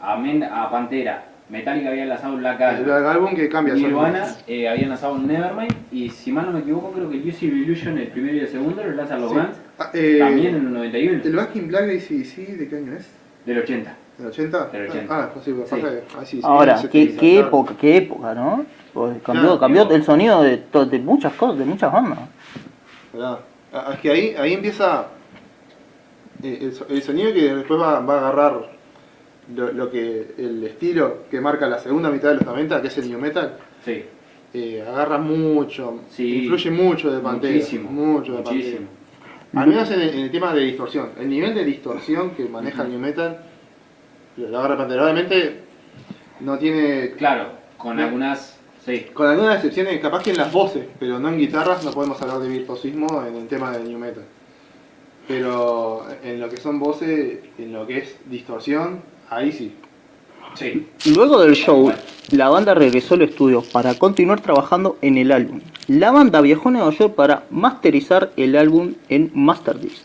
a, 0.00 0.16
Men- 0.16 0.42
a 0.44 0.70
Pantera, 0.70 1.24
Metallica 1.54 1.88
había 1.90 2.04
lanzado 2.04 2.36
Black 2.36 2.60
el 2.60 2.90
Album, 2.90 3.06
álbum 3.06 3.34
que 3.36 3.48
cambia. 3.48 3.74
Nirvana 3.74 4.26
eh, 4.48 4.68
habían 4.68 4.88
lanzado 4.88 5.16
Nevermind 5.16 5.72
y 5.92 6.10
si 6.10 6.32
mal 6.32 6.46
no 6.46 6.52
me 6.52 6.58
equivoco 6.60 6.90
creo 6.90 7.08
que 7.08 7.16
Use 7.16 7.46
Illusion 7.46 7.96
el 7.96 8.08
primero 8.08 8.34
y 8.36 8.40
el 8.40 8.48
segundo 8.48 8.82
lo 8.82 8.90
lanzan 8.92 9.20
los 9.20 9.30
Sí. 9.30 9.36
Guns 9.36 9.56
Ah, 9.78 9.90
eh, 9.94 10.18
también 10.20 10.54
en 10.56 10.66
el 10.66 10.72
91, 10.72 11.20
¿El 11.24 11.36
Back 11.36 11.56
in 11.56 11.68
Black 11.68 11.86
de 11.86 11.96
ACDC 11.98 12.56
de 12.58 12.68
qué 12.68 12.76
año 12.76 12.92
es? 12.96 13.08
del 13.46 13.58
80. 13.58 13.96
¿Del 14.18 14.26
80? 14.28 14.66
Del 14.72 14.88
80. 14.90 15.06
Ah, 15.24 15.30
pues 15.32 15.44
sí, 15.44 15.52
pasa 15.52 15.76
Sí. 15.76 15.82
que- 15.82 15.88
ah, 15.88 16.24
sí, 16.24 16.36
sí, 16.36 16.42
Ahora, 16.44 16.76
sí, 16.78 16.88
qué, 16.88 17.16
sí, 17.18 17.36
época, 17.38 17.74
qué 17.80 17.96
época, 17.98 18.34
¿no? 18.34 18.64
Pues 18.92 19.22
cambió, 19.22 19.42
Claro, 19.42 19.58
cambió 19.60 19.90
el 19.90 20.02
sonido 20.04 20.42
de, 20.42 20.62
muchas 21.00 21.32
cosas, 21.34 21.58
de 21.58 21.64
muchas 21.64 21.92
bandas. 21.92 22.18
¿Verdad? 23.12 23.38
Ah, 23.72 23.90
Es 23.94 24.00
que 24.00 24.10
ahí, 24.10 24.34
ahí 24.38 24.52
empieza 24.54 25.06
eh, 26.42 26.58
el, 26.62 26.72
so- 26.72 26.86
el 26.88 27.02
sonido 27.02 27.32
que 27.32 27.54
después 27.54 27.80
va, 27.80 28.00
va 28.00 28.14
a 28.14 28.18
agarrar 28.18 28.73
lo, 29.54 29.72
lo 29.72 29.90
que 29.90 30.34
el 30.38 30.62
estilo 30.64 31.24
que 31.30 31.40
marca 31.40 31.66
la 31.68 31.78
segunda 31.78 32.10
mitad 32.10 32.28
de 32.28 32.36
los 32.36 32.46
90, 32.46 32.80
que 32.80 32.88
es 32.88 32.98
el 32.98 33.08
new 33.10 33.18
metal, 33.18 33.56
Sí, 33.84 34.02
eh, 34.54 34.84
agarra 34.86 35.18
mucho, 35.18 36.00
Sí. 36.08 36.42
influye 36.44 36.70
mucho 36.70 37.10
de 37.12 37.20
Pantera, 37.20 37.52
muchísimo, 37.54 37.90
mucho 37.90 38.32
de 38.32 38.38
muchísimo. 38.38 38.86
Pantera. 38.86 39.62
Al 39.62 39.68
menos 39.68 39.90
en 39.90 40.00
el, 40.00 40.08
en 40.10 40.20
el 40.20 40.30
tema 40.30 40.54
de 40.54 40.60
distorsión, 40.62 41.10
el 41.20 41.28
nivel 41.28 41.54
de 41.54 41.64
distorsión 41.64 42.30
que 42.30 42.44
maneja 42.46 42.82
el 42.82 42.90
new 42.90 42.98
metal, 42.98 43.38
lo 44.36 44.48
lo 44.48 44.58
agarra 44.58 44.76
Pantera. 44.78 45.04
Obviamente 45.04 45.60
no 46.40 46.58
tiene, 46.58 47.12
Claro, 47.12 47.50
con 47.76 47.96
No. 47.96 48.04
algunas, 48.04 48.58
sí, 48.84 49.06
con 49.12 49.26
algunas 49.28 49.56
excepciones, 49.56 50.00
capaz 50.00 50.22
que 50.22 50.30
en 50.30 50.38
las 50.38 50.50
voces, 50.52 50.86
pero 50.98 51.18
no 51.20 51.28
en 51.28 51.38
guitarras, 51.38 51.84
no 51.84 51.90
podemos 51.92 52.20
hablar 52.22 52.38
de 52.40 52.48
virtuosismo 52.48 53.22
en 53.26 53.36
el 53.36 53.46
tema 53.46 53.70
del 53.70 53.86
new 53.88 53.98
metal. 53.98 54.24
Pero 55.28 56.04
en 56.22 56.40
lo 56.40 56.48
que 56.50 56.56
son 56.58 56.78
voces, 56.78 57.38
en 57.58 57.72
lo 57.72 57.86
que 57.86 57.98
es 57.98 58.16
distorsión, 58.26 59.00
ahí 59.30 59.52
sí. 59.52 59.74
sí. 60.54 60.86
Luego 61.14 61.40
del 61.40 61.54
show, 61.54 61.92
la 62.30 62.48
banda 62.48 62.74
regresó 62.74 63.14
al 63.14 63.22
estudio 63.22 63.62
para 63.72 63.94
continuar 63.94 64.40
trabajando 64.40 64.96
en 65.02 65.18
el 65.18 65.32
álbum. 65.32 65.60
La 65.88 66.10
banda 66.10 66.40
viajó 66.40 66.68
a 66.68 66.72
Nueva 66.72 66.90
York 66.90 67.14
para 67.14 67.44
masterizar 67.50 68.32
el 68.36 68.56
álbum 68.56 68.94
en 69.08 69.30
Masterdisc. 69.34 70.02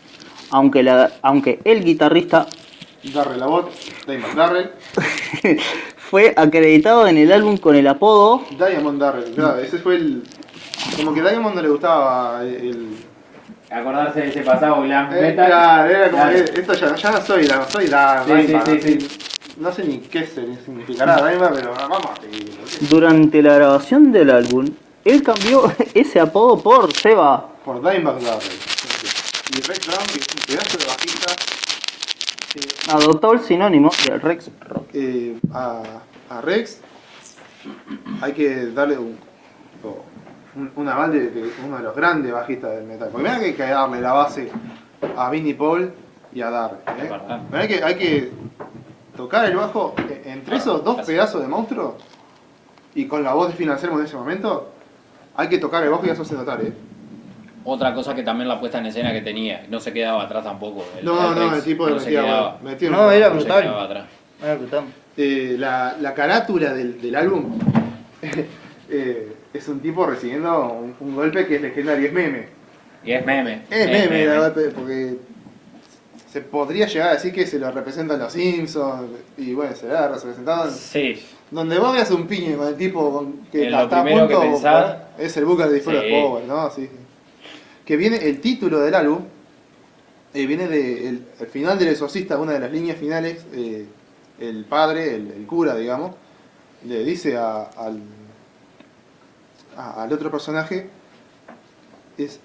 Aunque, 0.50 0.82
la, 0.82 1.12
aunque 1.22 1.60
el 1.64 1.84
guitarrista 1.84 2.46
Darrell 3.14 3.42
Abbott, 3.42 3.70
Damon 4.06 4.36
Darrell, 4.36 4.70
fue 5.96 6.34
acreditado 6.36 7.06
en 7.06 7.16
el 7.16 7.32
álbum 7.32 7.56
con 7.56 7.74
el 7.74 7.86
apodo 7.86 8.44
Diamond 8.50 9.00
Darrell, 9.00 9.32
claro, 9.32 9.58
ese 9.58 9.78
fue 9.78 9.96
el. 9.96 10.22
Como 10.96 11.14
que 11.14 11.20
a 11.20 11.30
Diamond 11.30 11.54
no 11.54 11.62
le 11.62 11.68
gustaba 11.68 12.44
el. 12.44 12.96
Acordarse 13.70 14.20
de 14.20 14.28
ese 14.28 14.40
pasado 14.42 14.82
glam 14.82 15.12
eh, 15.14 15.20
metal. 15.20 15.46
claro, 15.46 15.90
era 15.90 16.10
como 16.10 16.22
Claro. 16.24 16.44
que 16.44 16.60
esto 16.60 16.74
ya, 16.74 16.94
ya 16.96 17.10
no 17.12 17.20
soy 17.22 17.46
la, 17.46 17.68
soy 17.68 17.86
la 17.86 18.24
Sí, 18.26 18.32
Diamond, 18.32 18.80
sí, 18.82 18.98
sí, 19.00 19.08
No 19.58 19.72
sé 19.72 19.84
ni 19.84 19.98
qué 19.98 20.26
significará 20.26 21.16
Diamond, 21.28 21.54
pero 21.54 21.72
vamos 21.74 22.06
a 22.18 22.20
seguir. 22.20 22.50
durante 22.88 23.40
la 23.42 23.54
grabación 23.54 24.10
del 24.12 24.30
álbum. 24.30 24.66
Él 25.04 25.22
cambió 25.22 25.72
ese 25.94 26.18
apodo 26.20 26.60
por 26.62 26.92
Seba. 26.96 27.46
Por 27.64 27.76
Dimebag 27.76 28.20
Darrell. 28.20 28.58
Y 29.56 29.60
Red 29.62 29.78
Brown, 29.86 30.06
que 30.06 30.18
es 30.18 30.26
un 30.34 30.46
pedazo 30.46 30.78
de 30.78 30.86
bajista, 30.86 31.32
Adoptó 32.92 33.32
el 33.32 33.40
sinónimo 33.40 33.90
de 34.08 34.18
Rex 34.18 34.50
Rock. 34.68 34.88
Eh, 34.94 35.38
a, 35.54 35.82
a 36.28 36.40
Rex 36.40 36.78
hay 38.20 38.32
que 38.32 38.66
darle 38.72 38.98
un, 38.98 39.16
un, 40.56 40.70
un 40.76 40.88
aval 40.88 41.12
de, 41.12 41.30
de 41.30 41.50
uno 41.66 41.76
de 41.78 41.82
los 41.82 41.94
grandes 41.94 42.32
bajistas 42.32 42.72
del 42.72 42.84
metal. 42.84 43.08
Porque 43.10 43.26
mira 43.28 43.38
que 43.40 43.46
hay 43.46 43.52
que 43.54 43.62
darle 43.62 44.00
la 44.00 44.12
base 44.12 44.50
a 45.16 45.30
Vinnie 45.30 45.54
Paul 45.54 45.92
y 46.32 46.40
a 46.42 46.50
Dark. 46.50 46.78
¿eh? 46.98 47.10
Mirá 47.50 47.66
que 47.68 47.82
hay 47.84 47.94
que 47.96 48.30
tocar 49.16 49.44
el 49.46 49.56
bajo 49.56 49.94
entre 50.24 50.56
esos 50.56 50.82
dos 50.84 51.00
pedazos 51.06 51.42
de 51.42 51.48
monstruo 51.48 51.96
y 52.94 53.06
con 53.06 53.22
la 53.22 53.34
voz 53.34 53.48
de 53.48 53.54
Phil 53.54 53.70
Anselmo 53.70 53.98
en 53.98 54.04
ese 54.06 54.16
momento. 54.16 54.70
Hay 55.36 55.48
que 55.48 55.58
tocar 55.58 55.82
el 55.84 55.90
bajo 55.90 56.04
y 56.06 56.10
hacerse 56.10 56.34
notar, 56.34 56.60
¿eh? 56.64 56.72
Otra 57.64 57.94
cosa 57.94 58.14
que 58.14 58.22
también 58.22 58.48
la 58.48 58.58
puesta 58.58 58.78
en 58.78 58.86
escena 58.86 59.12
que 59.12 59.20
tenía, 59.20 59.66
no 59.68 59.80
se 59.80 59.92
quedaba 59.92 60.22
atrás 60.24 60.42
tampoco. 60.44 60.82
El, 60.98 61.04
No, 61.04 61.34
no, 61.34 61.40
Rex 61.50 61.56
el 61.58 61.62
tipo 61.62 61.86
de 61.86 61.92
no 61.92 61.98
se 62.00 62.06
metía, 62.06 62.22
quedaba, 62.22 62.50
bueno, 62.52 62.70
metía 62.70 62.90
No, 62.90 63.10
era 63.10 63.28
no 63.28 63.34
brutal. 63.34 63.78
atrás. 63.80 64.06
Mira, 64.40 64.54
brutal. 64.56 64.84
Eh, 65.16 65.56
la, 65.58 65.96
la 66.00 66.14
carátula 66.14 66.72
del, 66.72 67.00
del 67.00 67.14
álbum 67.14 67.58
eh, 68.88 69.36
es 69.52 69.68
un 69.68 69.80
tipo 69.80 70.06
recibiendo 70.06 70.72
un, 70.72 70.94
un 71.00 71.16
golpe 71.16 71.46
que 71.46 71.56
es 71.56 71.62
legendario, 71.62 72.06
es 72.06 72.12
meme. 72.12 72.46
Y 73.04 73.12
es 73.12 73.24
meme. 73.26 73.62
Es 73.70 73.86
meme 73.90 74.22
el 74.24 74.38
golpe 74.38 74.60
porque 74.74 75.16
se 76.30 76.40
podría 76.42 76.86
llegar 76.86 77.08
a 77.08 77.12
decir 77.14 77.32
que 77.32 77.46
se 77.46 77.58
lo 77.58 77.70
representan 77.72 78.18
los 78.20 78.32
Simpsons 78.32 79.08
y 79.36 79.52
bueno, 79.54 79.74
se 79.74 79.88
lo 79.88 79.98
ha 79.98 80.08
representado. 80.08 80.66
en- 80.68 80.74
Sí, 80.74 81.22
Donde 81.50 81.78
vos 81.80 81.92
veas 81.92 82.08
un 82.12 82.28
piño 82.28 82.56
con 82.58 82.68
el 82.68 82.76
tipo 82.76 83.26
que 83.50 83.64
En 83.64 83.72
lo 83.72 83.82
está 83.82 84.00
a 84.02 84.04
punto, 84.04 84.28
que 84.28 84.36
pensás- 84.36 84.96
es 85.18 85.36
el 85.36 85.44
Booker 85.44 85.68
de 85.68 85.78
of 85.78 85.84
Sí. 85.84 86.10
Power, 86.10 86.44
¿no? 86.44 86.70
Sí, 86.70 86.82
sí. 86.82 86.96
Que 87.84 87.96
viene 87.96 88.16
el 88.18 88.40
título 88.40 88.78
del 88.80 88.94
álbum, 88.94 89.18
eh, 90.32 90.46
viene 90.46 90.68
de 90.68 91.08
el, 91.08 91.24
el 91.40 91.46
final 91.48 91.76
del 91.76 91.88
exorcista, 91.88 92.38
una 92.38 92.52
de 92.52 92.60
las 92.60 92.70
líneas 92.70 92.96
finales, 92.98 93.44
eh, 93.52 93.84
el 94.38 94.64
padre, 94.66 95.16
el, 95.16 95.32
el 95.32 95.46
cura, 95.46 95.74
digamos, 95.74 96.12
le 96.86 97.02
dice 97.04 97.36
a- 97.36 97.64
al, 97.76 98.00
a- 99.76 100.02
al 100.02 100.12
otro 100.12 100.30
personaje, 100.30 100.88
es, 102.18 102.40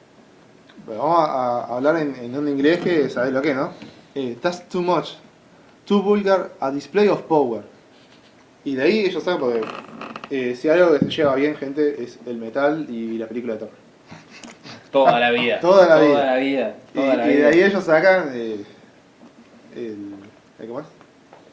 bueno, 0.85 1.03
vamos 1.03 1.29
a, 1.29 1.59
a 1.65 1.77
hablar 1.77 1.97
en, 1.97 2.15
en 2.15 2.37
un 2.37 2.47
inglés 2.47 2.79
que 2.79 3.09
sabés 3.09 3.31
lo 3.33 3.41
que, 3.41 3.53
¿no? 3.53 3.71
Eh, 4.13 4.37
That's 4.41 4.67
too 4.69 4.81
much, 4.81 5.09
too 5.85 6.01
vulgar, 6.01 6.51
a 6.59 6.71
display 6.71 7.07
of 7.07 7.21
power. 7.23 7.63
Y 8.63 8.75
de 8.75 8.83
ahí 8.83 8.99
ellos 9.05 9.23
saben 9.23 9.39
porque 9.39 9.61
eh, 10.31 10.55
si 10.55 10.69
algo 10.69 10.93
que 10.93 10.99
se 11.05 11.11
lleva 11.11 11.35
bien, 11.35 11.55
gente, 11.55 12.01
es 12.03 12.17
el 12.25 12.37
metal 12.37 12.87
y 12.89 13.17
la 13.17 13.27
película 13.27 13.53
de 13.53 13.59
Thor. 13.59 13.69
toda 14.91 15.19
la 15.19 15.31
vida. 15.31 15.59
Toda 15.61 15.87
la 15.87 15.99
vida. 15.99 16.13
Toda 16.13 16.25
la 16.25 16.37
vida. 16.37 16.75
Y, 16.93 16.97
Toda 16.97 17.15
la 17.15 17.25
y 17.25 17.29
de 17.29 17.35
vida. 17.35 17.47
ahí 17.49 17.61
ellos 17.63 17.83
sacan 17.83 18.31
eh, 18.33 18.63
el, 19.75 20.15
el, 20.59 20.67
¿cómo 20.67 20.79
es? 20.79 20.85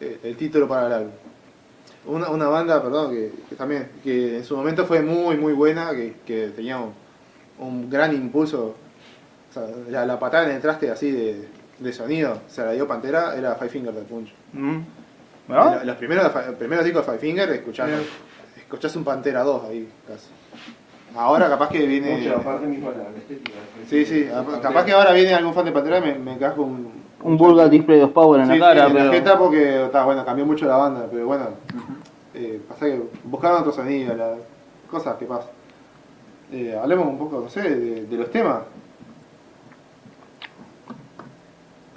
Eh, 0.00 0.18
el 0.22 0.36
título 0.36 0.66
para 0.68 0.86
el 0.86 0.92
álbum. 0.92 1.12
Una, 2.04 2.30
una 2.30 2.48
banda, 2.48 2.82
perdón, 2.82 3.12
que, 3.12 3.32
que 3.48 3.54
también, 3.54 3.88
que 4.02 4.38
en 4.38 4.44
su 4.44 4.56
momento 4.56 4.84
fue 4.86 5.02
muy, 5.02 5.36
muy 5.36 5.52
buena, 5.52 5.90
que, 5.92 6.16
que 6.26 6.48
tenía 6.48 6.78
un, 6.78 6.92
un 7.58 7.88
gran 7.88 8.12
impulso. 8.12 8.74
O 9.50 9.52
sea, 9.52 9.62
la, 9.88 10.04
la 10.06 10.18
patada 10.18 10.46
en 10.46 10.56
el 10.56 10.60
traste 10.60 10.90
así 10.90 11.10
de, 11.10 11.48
de 11.78 11.92
sonido, 11.92 12.38
se 12.48 12.64
la 12.64 12.72
dio 12.72 12.88
Pantera, 12.88 13.36
era 13.36 13.54
Five 13.54 13.70
Finger 13.70 13.92
del 13.94 14.04
Punch. 14.04 14.32
Mm. 14.52 14.78
¿No? 15.48 15.74
Los, 15.74 15.84
los 15.84 15.96
primeros, 15.96 16.24
los 16.24 16.54
primeros 16.56 16.84
discos 16.84 17.06
de 17.06 17.12
Five 17.12 17.18
Finger, 17.20 17.50
escuchás, 17.50 17.90
escuchás 18.56 18.96
un 18.96 19.04
Pantera 19.04 19.42
2 19.42 19.62
ahí, 19.68 19.88
casi. 20.06 20.28
Ahora 21.14 21.48
capaz 21.48 21.68
que 21.68 21.84
viene... 21.86 22.16
Mucho, 22.16 22.36
aparte 22.36 22.66
mismo 22.66 22.90
la 22.90 23.18
estética. 23.18 23.58
Sí, 23.88 24.06
sí, 24.06 24.28
capaz 24.62 24.84
que 24.84 24.92
ahora 24.92 25.12
viene 25.12 25.34
algún 25.34 25.52
fan 25.52 25.66
de 25.66 25.72
Pantera 25.72 25.98
y 25.98 26.00
me, 26.00 26.14
me 26.18 26.38
casco 26.38 26.62
un, 26.62 27.02
Un 27.22 27.36
vulgar 27.36 27.68
display 27.68 28.00
of 28.00 28.12
power 28.12 28.40
en 28.40 28.46
Sí, 28.46 28.58
la 28.58 28.68
cara, 28.68 28.80
sí, 28.80 28.86
en 28.86 28.92
pero... 28.94 29.04
la 29.04 29.12
jeta 29.12 29.38
porque 29.38 29.84
está 29.84 30.04
bueno, 30.04 30.24
cambió 30.24 30.46
mucho 30.46 30.64
la 30.64 30.76
banda, 30.78 31.06
pero 31.10 31.26
bueno, 31.26 31.48
eh, 32.34 32.60
pasa 32.68 32.86
que 32.86 33.02
buscaron 33.24 33.60
otro 33.60 33.72
sonido, 33.72 34.14
la- 34.14 34.36
cosas 34.90 35.16
que 35.16 35.24
pasan. 35.26 35.50
Eh, 36.52 36.76
hablemos 36.80 37.06
un 37.08 37.18
poco, 37.18 37.40
no 37.40 37.48
sé, 37.48 37.62
de, 37.62 38.06
de 38.06 38.16
los 38.16 38.30
temas. 38.30 38.62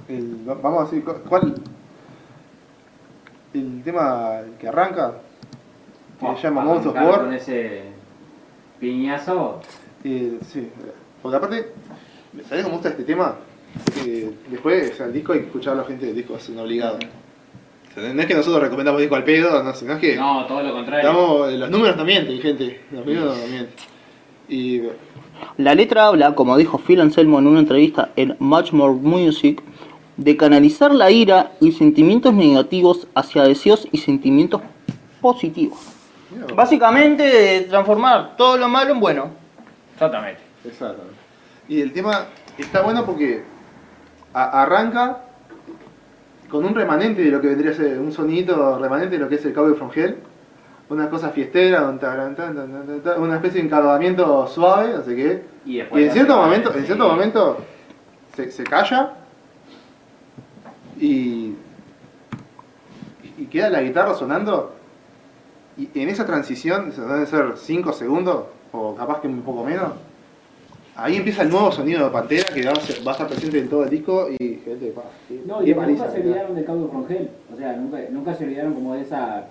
El- 0.07 0.41
vamos 0.45 0.81
a 0.81 0.83
decir, 0.85 1.03
cu- 1.03 1.27
¿cuál? 1.27 1.55
El 3.53 3.81
tema 3.83 4.41
que 4.59 4.67
arranca, 4.67 5.13
que 6.19 6.35
se 6.35 6.41
llama 6.43 6.63
Monster 6.63 6.91
Arrancar 6.97 7.17
Con 7.19 7.25
War. 7.27 7.33
ese 7.35 7.81
piñazo. 8.79 9.61
eh, 10.03 10.37
sí, 10.47 10.69
porque 11.21 11.37
aparte, 11.37 11.71
¿sabés 12.47 12.63
cómo 12.63 12.75
gusta 12.75 12.89
este 12.89 13.03
tema? 13.03 13.35
Que 13.95 14.31
después, 14.49 14.91
o 14.91 14.95
sea, 14.95 15.05
el 15.07 15.13
disco 15.13 15.33
hay 15.33 15.39
que 15.39 15.45
escucharlo 15.47 15.81
a 15.81 15.85
gente 15.85 16.05
del 16.05 16.15
disco, 16.15 16.35
es 16.35 16.47
un 16.49 16.59
obligado. 16.59 16.99
O 17.95 17.99
sea, 18.01 18.13
no 18.13 18.21
es 18.21 18.27
que 18.27 18.33
nosotros 18.35 18.61
recomendamos 18.61 18.99
disco 18.99 19.15
al 19.15 19.23
pedo, 19.23 19.63
no, 19.63 19.73
sino 19.73 19.93
es 19.93 19.99
que 19.99 20.15
No, 20.17 20.45
todo 20.45 20.61
lo 20.61 20.73
contrario. 20.73 21.09
estamos, 21.09 21.51
los 21.53 21.69
números 21.69 21.95
no 21.97 22.03
mienten, 22.03 22.39
gente, 22.41 22.81
los 22.91 23.05
números 23.05 23.37
no 23.37 23.47
mienten. 23.47 23.75
Y 24.49 24.81
La 25.57 25.73
letra 25.75 26.07
habla, 26.07 26.35
como 26.35 26.57
dijo 26.57 26.77
Phil 26.77 26.99
Anselmo 27.01 27.39
en 27.39 27.47
una 27.47 27.59
entrevista 27.59 28.09
en 28.15 28.35
Much 28.39 28.71
More 28.73 28.93
Music, 28.93 29.61
de 30.17 30.37
canalizar 30.37 30.93
la 30.93 31.09
ira 31.11 31.51
y 31.59 31.71
sentimientos 31.71 32.33
negativos 32.33 33.07
hacia 33.15 33.43
deseos 33.43 33.87
y 33.91 33.97
sentimientos 33.97 34.61
positivos. 35.21 35.79
mira, 36.31 36.47
Básicamente, 36.53 37.23
de 37.23 37.61
transformar 37.61 38.35
todo 38.37 38.57
lo 38.57 38.67
malo 38.69 38.91
en 38.93 38.99
bueno. 38.99 39.29
Exactamente. 39.93 40.41
Exactamente. 40.63 41.15
Y 41.67 41.81
el 41.81 41.91
tema 41.91 42.27
está 42.57 42.81
bueno 42.81 43.05
porque 43.05 43.43
arranca 44.33 45.21
con 46.49 46.65
un 46.65 46.75
remanente 46.75 47.23
de 47.23 47.31
lo 47.31 47.41
que 47.41 47.47
vendría 47.47 47.71
a 47.71 47.73
ser 47.73 47.99
un 47.99 48.11
sonidito 48.11 48.77
remanente 48.79 49.17
de 49.17 49.23
lo 49.23 49.29
que 49.29 49.35
es 49.35 49.45
el 49.45 49.53
Cowboy 49.53 49.75
from 49.75 49.91
Hell. 49.93 50.17
Una 50.89 51.09
cosa 51.09 51.29
fiestera, 51.29 51.87
un 51.89 51.97
taran, 51.97 52.35
tan, 52.35 52.55
tan, 52.55 52.71
tan, 52.71 52.85
tan, 52.85 53.01
tan, 53.01 53.21
una 53.21 53.35
especie 53.35 53.59
de 53.59 53.67
encadenamiento 53.67 54.47
suave, 54.47 55.03
sé 55.03 55.15
qué. 55.15 55.43
Y 55.65 55.79
en 55.79 56.11
cierto 56.11 56.37
momento, 56.37 56.73
en 56.75 56.85
cierto 56.85 57.07
momento 57.07 57.57
se, 58.35 58.51
se 58.51 58.63
calla 58.63 59.13
y, 60.99 61.55
y 63.37 63.45
queda 63.47 63.69
la 63.69 63.81
guitarra 63.81 64.13
sonando. 64.13 64.75
Y 65.77 65.89
en 65.99 66.09
esa 66.09 66.25
transición, 66.25 66.93
deben 66.95 67.27
ser 67.27 67.53
5 67.57 67.93
segundos, 67.93 68.45
o 68.71 68.95
capaz 68.95 69.19
que 69.19 69.27
un 69.27 69.41
poco 69.41 69.63
menos, 69.63 69.91
ahí 70.95 71.17
empieza 71.17 71.41
el 71.43 71.49
nuevo 71.49 71.71
sonido 71.71 72.05
de 72.05 72.11
Pantera 72.11 72.45
que 72.53 72.65
va 72.65 72.71
a, 72.71 72.75
ser- 72.75 73.05
va 73.05 73.11
a 73.11 73.13
estar 73.13 73.27
presente 73.27 73.59
en 73.59 73.69
todo 73.69 73.83
el 73.83 73.89
disco 73.89 74.27
y 74.31 74.37
gente, 74.63 74.91
pa, 74.95 75.03
qué- 75.27 75.41
No, 75.45 75.59
qué 75.59 75.69
y 75.71 75.73
paliza, 75.73 76.05
nunca 76.05 76.15
se 76.15 76.21
olvidaron 76.21 76.55
de 76.55 76.65
Cowboy 76.65 76.89
from 76.89 77.05
Hell. 77.09 77.29
O 77.53 77.57
sea, 77.57 77.73
nunca, 77.73 77.97
nunca 78.11 78.33
se 78.33 78.43
olvidaron 78.45 78.73
como 78.73 78.93
de 78.95 79.01
esa. 79.01 79.45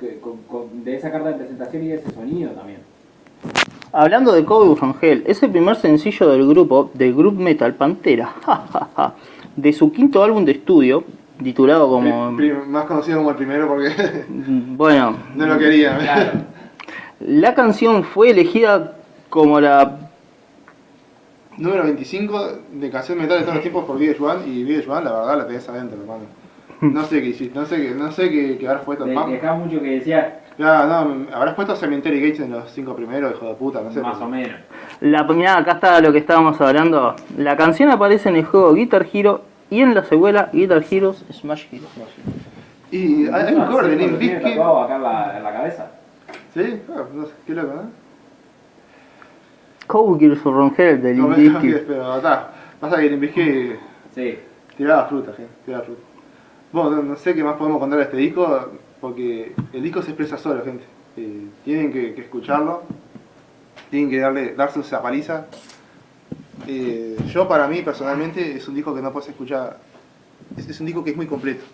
que- 0.00 0.18
con- 0.20 0.38
con- 0.48 0.84
de 0.84 0.96
esa 0.96 1.10
carta 1.10 1.28
de 1.30 1.34
presentación 1.34 1.82
y 1.84 1.88
de 1.88 1.94
ese 1.96 2.10
sonido 2.12 2.50
también. 2.52 2.78
Hablando 3.92 4.32
de 4.32 4.44
Cowboy 4.44 4.76
from 4.76 4.94
Hell, 5.00 5.22
es 5.26 5.42
el 5.42 5.50
primer 5.50 5.76
sencillo 5.76 6.28
del 6.30 6.46
grupo, 6.48 6.90
del 6.94 7.14
group 7.14 7.34
metal 7.38 7.74
Pantera, 7.74 8.32
de 9.56 9.72
su 9.72 9.92
quinto 9.92 10.22
álbum 10.22 10.44
de 10.44 10.52
estudio, 10.52 11.04
titulado 11.42 11.88
como... 11.88 12.34
Pri- 12.36 12.50
pri- 12.52 12.66
más 12.68 12.86
conocido 12.86 13.18
como 13.18 13.30
el 13.30 13.36
primero 13.36 13.68
porque 13.68 13.90
Bueno, 14.28 15.16
no 15.34 15.46
lo 15.46 15.58
quería. 15.58 15.98
Claro. 15.98 16.30
la 17.20 17.54
canción 17.54 18.02
fue 18.04 18.30
elegida 18.30 18.94
como 19.28 19.60
la... 19.60 19.98
Número 21.58 21.84
25 21.84 22.48
de 22.72 22.90
canción 22.90 23.18
metal 23.18 23.38
de 23.38 23.42
todos 23.42 23.54
los 23.56 23.62
tiempos 23.62 23.84
por 23.84 23.98
Video 23.98 24.14
Juan 24.18 24.38
y 24.46 24.64
Video 24.64 24.82
Juan 24.86 25.04
la 25.04 25.12
verdad 25.12 25.38
la 25.38 25.46
tenés 25.46 25.68
adentro, 25.68 26.00
hermano. 26.00 26.22
No 26.80 27.04
sé 27.04 27.20
qué 27.22 27.28
hiciste, 27.28 27.56
no 27.58 27.64
sé 27.66 27.76
qué, 27.76 27.90
no 27.94 28.10
sé 28.10 28.28
qué, 28.30 28.58
qué 28.58 28.66
habrás 28.66 28.84
puesto 28.84 29.04
De- 29.04 29.14
Pam. 29.14 29.30
Dejaba 29.30 29.56
mucho 29.56 29.80
que 29.80 29.90
decía, 29.90 30.40
Ya, 30.58 30.84
no, 30.86 31.26
habrás 31.32 31.54
puesto 31.54 31.76
Cemetery 31.76 32.20
Gates 32.20 32.40
en 32.40 32.50
los 32.50 32.70
cinco 32.72 32.96
primeros, 32.96 33.32
hijo 33.36 33.46
de 33.46 33.54
puta, 33.54 33.80
no 33.82 33.92
sé. 33.92 34.00
más 34.00 34.16
o 34.20 34.28
menos. 34.28 34.56
la 35.00 35.22
mirá, 35.24 35.58
acá 35.58 35.72
está 35.72 36.00
lo 36.00 36.10
que 36.10 36.18
estábamos 36.18 36.60
hablando. 36.60 37.14
La 37.36 37.56
canción 37.56 37.90
aparece 37.90 38.30
en 38.30 38.36
el 38.36 38.44
juego 38.44 38.74
Guitar 38.74 39.06
Hero 39.12 39.42
y 39.70 39.80
en 39.80 39.94
la 39.94 40.04
secuela 40.04 40.50
Guitar 40.52 40.82
Heroes 40.90 41.24
Smash 41.32 41.66
Hero. 41.70 41.84
Y 42.90 43.28
hay, 43.28 43.54
un 43.54 43.64
cover 43.66 43.86
de 43.86 43.96
Limp 43.96 44.18
Tiene 44.18 44.34
Bizkit. 44.36 44.56
tatuado 44.56 44.80
acá 44.82 44.96
en 44.96 45.02
la, 45.02 45.36
en 45.38 45.44
la 45.44 45.52
cabeza. 45.52 45.90
¿Sí? 46.52 46.80
Ah, 46.94 47.02
no 47.14 47.26
sé, 47.26 47.32
qué 47.46 47.54
loco, 47.54 47.74
¿no? 47.74 48.01
Cowboy 49.86 50.36
from 50.36 50.72
Hell 50.76 51.02
de 51.02 51.14
No 51.14 51.30
Limp 51.30 51.60
Bizkit. 51.60 51.86
pero 51.86 52.16
está. 52.16 52.52
Pasa 52.80 52.96
que 52.96 53.10
Limp 53.10 53.20
Bizkit 53.22 53.76
Sí. 54.14 54.38
tiraba 54.76 55.06
fruta, 55.06 55.32
gente, 55.32 55.52
tiraba 55.64 55.84
fruta. 55.84 56.00
Bueno, 56.72 56.90
no, 56.90 57.02
no 57.02 57.16
sé 57.16 57.34
qué 57.34 57.44
más 57.44 57.56
podemos 57.56 57.78
contar 57.80 57.98
de 57.98 58.04
este 58.04 58.16
disco, 58.16 58.70
porque 59.00 59.52
el 59.72 59.82
disco 59.82 60.00
se 60.02 60.10
expresa 60.10 60.38
solo, 60.38 60.64
gente. 60.64 60.84
Eh, 61.16 61.46
tienen 61.64 61.92
que, 61.92 62.14
que 62.14 62.22
escucharlo, 62.22 62.82
tienen 63.90 64.08
que 64.10 64.18
darle, 64.18 64.54
darse 64.54 64.80
esa 64.80 65.02
paliza. 65.02 65.46
Eh, 66.66 67.16
yo 67.28 67.48
para 67.48 67.66
mí 67.68 67.82
personalmente 67.82 68.56
es 68.56 68.66
un 68.68 68.74
disco 68.74 68.94
que 68.94 69.02
no 69.02 69.12
puedes 69.12 69.28
escuchar, 69.28 69.78
es, 70.56 70.68
es 70.68 70.80
un 70.80 70.86
disco 70.86 71.02
que 71.04 71.10
es 71.10 71.16
muy 71.16 71.26
completo. 71.26 71.64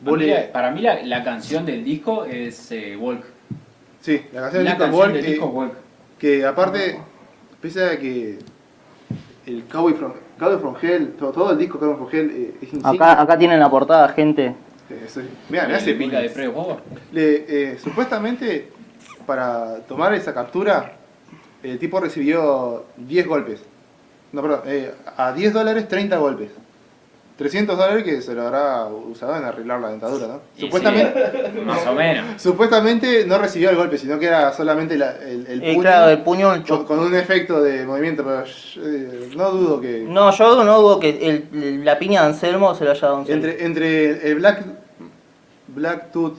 Vos 0.00 0.12
Para 0.12 0.18
mí, 0.18 0.26
le- 0.26 0.34
la- 0.46 0.52
para 0.52 0.70
mí 0.70 0.80
la, 0.82 1.02
la 1.02 1.24
canción 1.24 1.66
del 1.66 1.82
disco 1.84 2.24
es 2.24 2.70
eh, 2.72 2.96
Walk. 2.96 3.24
sí, 4.00 4.22
la 4.32 4.42
canción 4.42 4.64
del 4.64 4.64
La 4.64 4.70
disco 4.70 4.84
es 4.84 4.90
canción 4.90 4.94
Walk, 5.00 5.12
del 5.12 5.24
que- 5.24 5.30
disco 5.32 5.46
Walk. 5.46 5.72
Que 6.18 6.44
aparte, 6.44 6.98
pese 7.60 7.84
a 7.84 7.98
que 7.98 8.38
el 9.46 9.64
Cowboy 9.66 9.94
from, 9.94 10.12
Cowboy 10.38 10.58
from 10.60 10.74
Hell, 10.80 11.14
todo, 11.18 11.32
todo 11.32 11.52
el 11.52 11.58
disco 11.58 11.78
Cowboy 11.78 11.96
from 11.96 12.08
Hell 12.12 12.30
eh, 12.30 12.54
es 12.62 12.72
insignia. 12.72 12.90
Acá, 12.90 13.22
acá 13.22 13.38
tienen 13.38 13.60
la 13.60 13.70
portada, 13.70 14.08
gente. 14.10 14.54
¿Le 15.50 15.76
ese 15.78 15.94
pinta 15.94 16.18
de? 16.20 16.28
Le- 17.12 17.44
eh, 17.72 17.78
supuestamente, 17.78 18.70
para 19.26 19.78
tomar 19.88 20.14
esa 20.14 20.32
captura, 20.32 20.92
el 21.62 21.78
tipo 21.78 21.98
recibió 22.00 22.84
10 22.96 23.26
golpes. 23.26 23.60
No, 24.32 24.42
perdón, 24.42 24.60
eh, 24.66 24.92
a 25.16 25.32
10 25.32 25.52
dólares 25.52 25.88
30 25.88 26.16
golpes. 26.18 26.50
300 27.36 27.76
dólares 27.76 28.02
que 28.02 28.22
se 28.22 28.32
lo 28.34 28.46
habrá 28.46 28.86
usado 28.86 29.36
en 29.36 29.44
arreglar 29.44 29.78
la 29.80 29.90
dentadura, 29.90 30.26
¿no? 30.26 30.40
Y 30.56 30.62
Supuestamente, 30.62 31.32
sí, 31.54 31.60
más 31.60 31.86
o 31.86 31.92
menos. 31.92 32.24
supuestamente 32.42 33.26
no 33.26 33.36
recibió 33.36 33.68
el 33.68 33.76
golpe, 33.76 33.98
sino 33.98 34.18
que 34.18 34.26
era 34.26 34.52
solamente 34.54 34.96
la- 34.96 35.16
el, 35.16 35.46
el 35.46 35.60
puño 35.60 35.80
claro, 35.82 36.10
el 36.10 36.22
puño 36.22 36.54
el 36.54 36.62
con, 36.66 36.84
con 36.86 36.98
un 36.98 37.14
efecto 37.14 37.60
de 37.62 37.84
movimiento, 37.84 38.24
pero 38.24 38.42
eh, 38.86 39.30
no 39.36 39.50
dudo 39.50 39.80
que... 39.82 40.04
No, 40.08 40.30
yo 40.34 40.64
no 40.64 40.80
dudo 40.80 40.98
que 40.98 41.10
el- 41.28 41.84
la 41.84 41.98
piña 41.98 42.22
de 42.22 42.28
Anselmo 42.28 42.74
se 42.74 42.84
lo 42.84 42.92
haya 42.92 43.06
dado. 43.06 43.24
Entre, 43.28 43.64
entre 43.66 44.28
el 44.30 44.36
Black, 44.36 44.64
Black 45.68 46.12
Tooth 46.12 46.38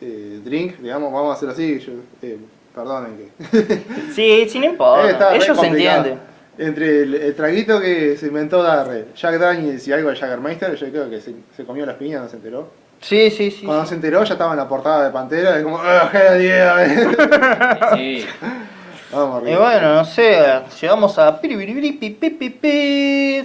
eh, 0.00 0.40
Drink, 0.44 0.76
digamos, 0.78 1.12
vamos 1.12 1.30
a 1.30 1.34
hacerlo 1.34 1.54
así, 1.54 1.80
yo, 1.80 1.92
eh, 2.22 2.38
perdonen 2.72 3.16
que... 3.16 3.82
Sí, 4.14 4.48
sí, 4.48 4.60
no 4.60 4.66
importa. 4.70 5.34
Eh, 5.34 5.38
Ellos 5.42 5.58
se 5.58 5.66
entienden. 5.66 6.20
Entre 6.58 7.02
el, 7.02 7.14
el 7.14 7.34
traguito 7.36 7.80
que 7.80 8.16
se 8.16 8.26
inventó 8.26 8.62
Darrell, 8.62 9.06
Jack 9.14 9.38
Daniels 9.38 9.86
y 9.86 9.92
algo 9.92 10.10
de 10.10 10.16
Jaggermeister, 10.16 10.74
yo 10.74 10.90
creo 10.90 11.08
que 11.08 11.20
se, 11.20 11.34
se 11.56 11.64
comió 11.64 11.86
las 11.86 11.94
piñas, 11.96 12.22
no 12.22 12.28
se 12.28 12.36
enteró. 12.36 12.68
Sí, 13.00 13.30
sí, 13.30 13.52
sí. 13.52 13.64
Cuando 13.64 13.86
se 13.86 13.94
enteró 13.94 14.24
ya 14.24 14.32
estaba 14.32 14.52
en 14.52 14.58
la 14.58 14.68
portada 14.68 15.04
de 15.04 15.10
Pantera, 15.12 15.56
es 15.56 15.62
como, 15.62 15.78
¡ah, 15.80 16.10
hell 16.12 16.42
yeah! 16.42 17.94
Sí. 17.94 18.26
Vamos 19.12 19.42
Y 19.42 19.52
arriba. 19.52 19.60
bueno, 19.60 19.94
no 19.94 20.04
sé, 20.04 20.36
llegamos 20.80 21.18
a 21.18 21.40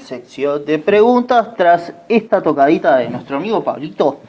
sección 0.05 0.65
de 0.65 0.79
preguntas 0.79 1.55
tras 1.55 1.93
esta 2.09 2.41
tocadita 2.41 2.97
de 2.97 3.09
nuestro 3.09 3.37
amigo 3.37 3.63
Pablito. 3.63 4.19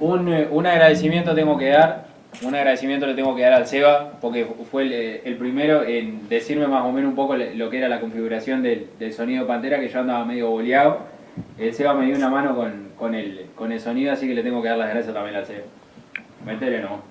Un, 0.00 0.28
eh, 0.32 0.48
un 0.50 0.66
agradecimiento 0.66 1.34
tengo 1.34 1.56
que 1.56 1.68
dar, 1.68 2.06
un 2.42 2.54
agradecimiento 2.54 3.06
le 3.06 3.14
tengo 3.14 3.34
que 3.36 3.42
dar 3.42 3.52
al 3.52 3.66
Seba, 3.66 4.12
porque 4.20 4.46
fue 4.70 4.84
el, 4.84 4.92
eh, 4.92 5.22
el 5.24 5.36
primero 5.36 5.84
en 5.84 6.28
decirme 6.28 6.66
más 6.66 6.84
o 6.84 6.92
menos 6.92 7.10
un 7.10 7.16
poco 7.16 7.36
lo 7.36 7.70
que 7.70 7.78
era 7.78 7.88
la 7.88 8.00
configuración 8.00 8.62
del, 8.62 9.12
sonido 9.12 9.46
Pantera, 9.46 9.78
que 9.78 9.88
yo 9.88 10.00
andaba 10.00 10.24
medio 10.24 10.50
boleado. 10.50 11.00
El 11.58 11.74
Seba 11.74 11.94
me 11.94 12.06
dio 12.06 12.16
una 12.16 12.30
mano 12.30 12.56
con, 12.56 12.90
con, 12.96 13.14
el, 13.14 13.46
con 13.54 13.72
el 13.72 13.80
sonido, 13.80 14.12
así 14.12 14.26
que 14.26 14.34
le 14.34 14.42
tengo 14.42 14.62
que 14.62 14.68
dar 14.68 14.78
las 14.78 14.90
gracias 14.90 15.14
también 15.14 15.36
al 15.36 15.46
Seba. 15.46 15.64
Métele 16.46 16.80
no. 16.80 17.09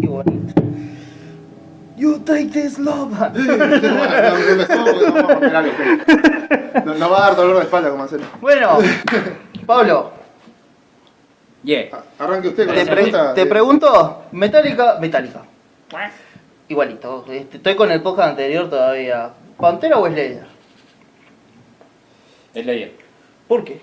Qué 0.00 0.06
bonito. 0.06 0.62
You 1.96 2.18
take 2.20 2.48
this 2.50 2.78
love. 2.78 3.10
no, 6.84 7.10
va 7.10 7.16
a 7.18 7.20
dar 7.28 7.36
dolor 7.36 7.56
de 7.56 7.62
espalda 7.62 7.90
como 7.90 8.02
hacerlo. 8.04 8.26
Bueno, 8.40 8.78
Pablo, 9.66 10.12
Yeah. 11.62 11.88
Arranque 12.20 12.48
usted 12.48 12.66
con 12.66 12.74
te, 12.76 12.84
la 12.84 12.92
pre- 12.92 13.02
pregunta. 13.02 13.34
te 13.34 13.46
pregunto, 13.46 14.22
Metallica, 14.30 14.98
Metallica. 15.00 15.42
Igualito, 16.68 17.24
este, 17.28 17.56
estoy 17.56 17.74
con 17.74 17.90
el 17.90 18.02
podcast 18.02 18.30
anterior 18.30 18.70
todavía. 18.70 19.32
¿Pantera 19.58 19.98
o 19.98 20.06
Slayer? 20.06 20.46
Ley. 22.54 22.96
¿Por 23.48 23.64
qué? 23.64 23.80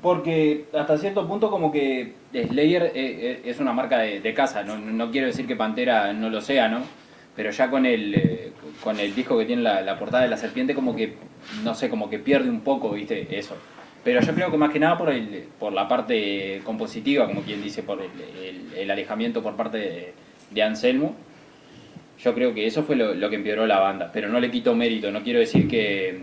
Porque 0.00 0.68
hasta 0.78 0.98
cierto 0.98 1.26
punto 1.26 1.50
como 1.50 1.72
que 1.72 2.14
Slayer 2.42 2.84
eh, 2.84 2.90
eh, 2.94 3.40
es 3.44 3.60
una 3.60 3.72
marca 3.72 3.98
de, 3.98 4.34
casa, 4.34 4.64
no, 4.64 5.10
quiero 5.10 5.28
decir 5.28 5.46
que 5.46 5.54
Pantera 5.54 6.12
no 6.12 6.28
lo 6.28 6.40
sea, 6.40 6.68
¿no? 6.68 6.82
Pero 7.36 7.50
ya 7.50 7.70
con 7.70 7.86
el, 7.86 8.14
eh, 8.14 8.52
con 8.82 8.98
el 8.98 9.14
disco 9.14 9.38
que 9.38 9.44
tiene 9.44 9.62
la, 9.62 9.98
portada 9.98 10.24
de 10.24 10.30
la 10.30 10.36
serpiente 10.36 10.74
como 10.74 10.96
que, 10.96 11.14
no 11.62 11.74
sé, 11.74 11.88
como 11.88 12.10
que 12.10 12.18
pierde 12.18 12.50
un 12.50 12.60
poco, 12.60 12.90
¿viste? 12.90 13.26
Eso. 13.38 13.56
Pero 14.02 14.20
yo 14.20 14.34
creo 14.34 14.50
que 14.50 14.56
más 14.56 14.70
que 14.70 14.78
nada 14.78 14.98
por, 14.98 15.10
el, 15.10 15.44
por 15.58 15.72
la 15.72 15.88
parte 15.88 16.60
compositiva, 16.64 17.26
como 17.26 17.42
quien 17.42 17.62
dice, 17.62 17.82
por 17.82 18.00
el, 18.02 18.90
alejamiento 18.90 19.42
por 19.42 19.56
parte 19.56 20.14
de, 20.50 20.62
Anselmo. 20.62 21.14
Yo 22.18 22.34
creo 22.34 22.54
que 22.54 22.66
eso 22.66 22.82
fue 22.84 22.96
lo, 22.96 23.30
que 23.30 23.36
empeoró 23.36 23.66
la 23.66 23.80
banda, 23.80 24.10
pero 24.12 24.28
no 24.28 24.40
le 24.40 24.50
quito 24.50 24.74
mérito, 24.74 25.10
no 25.10 25.22
quiero 25.22 25.40
decir 25.40 25.66
que, 25.66 26.20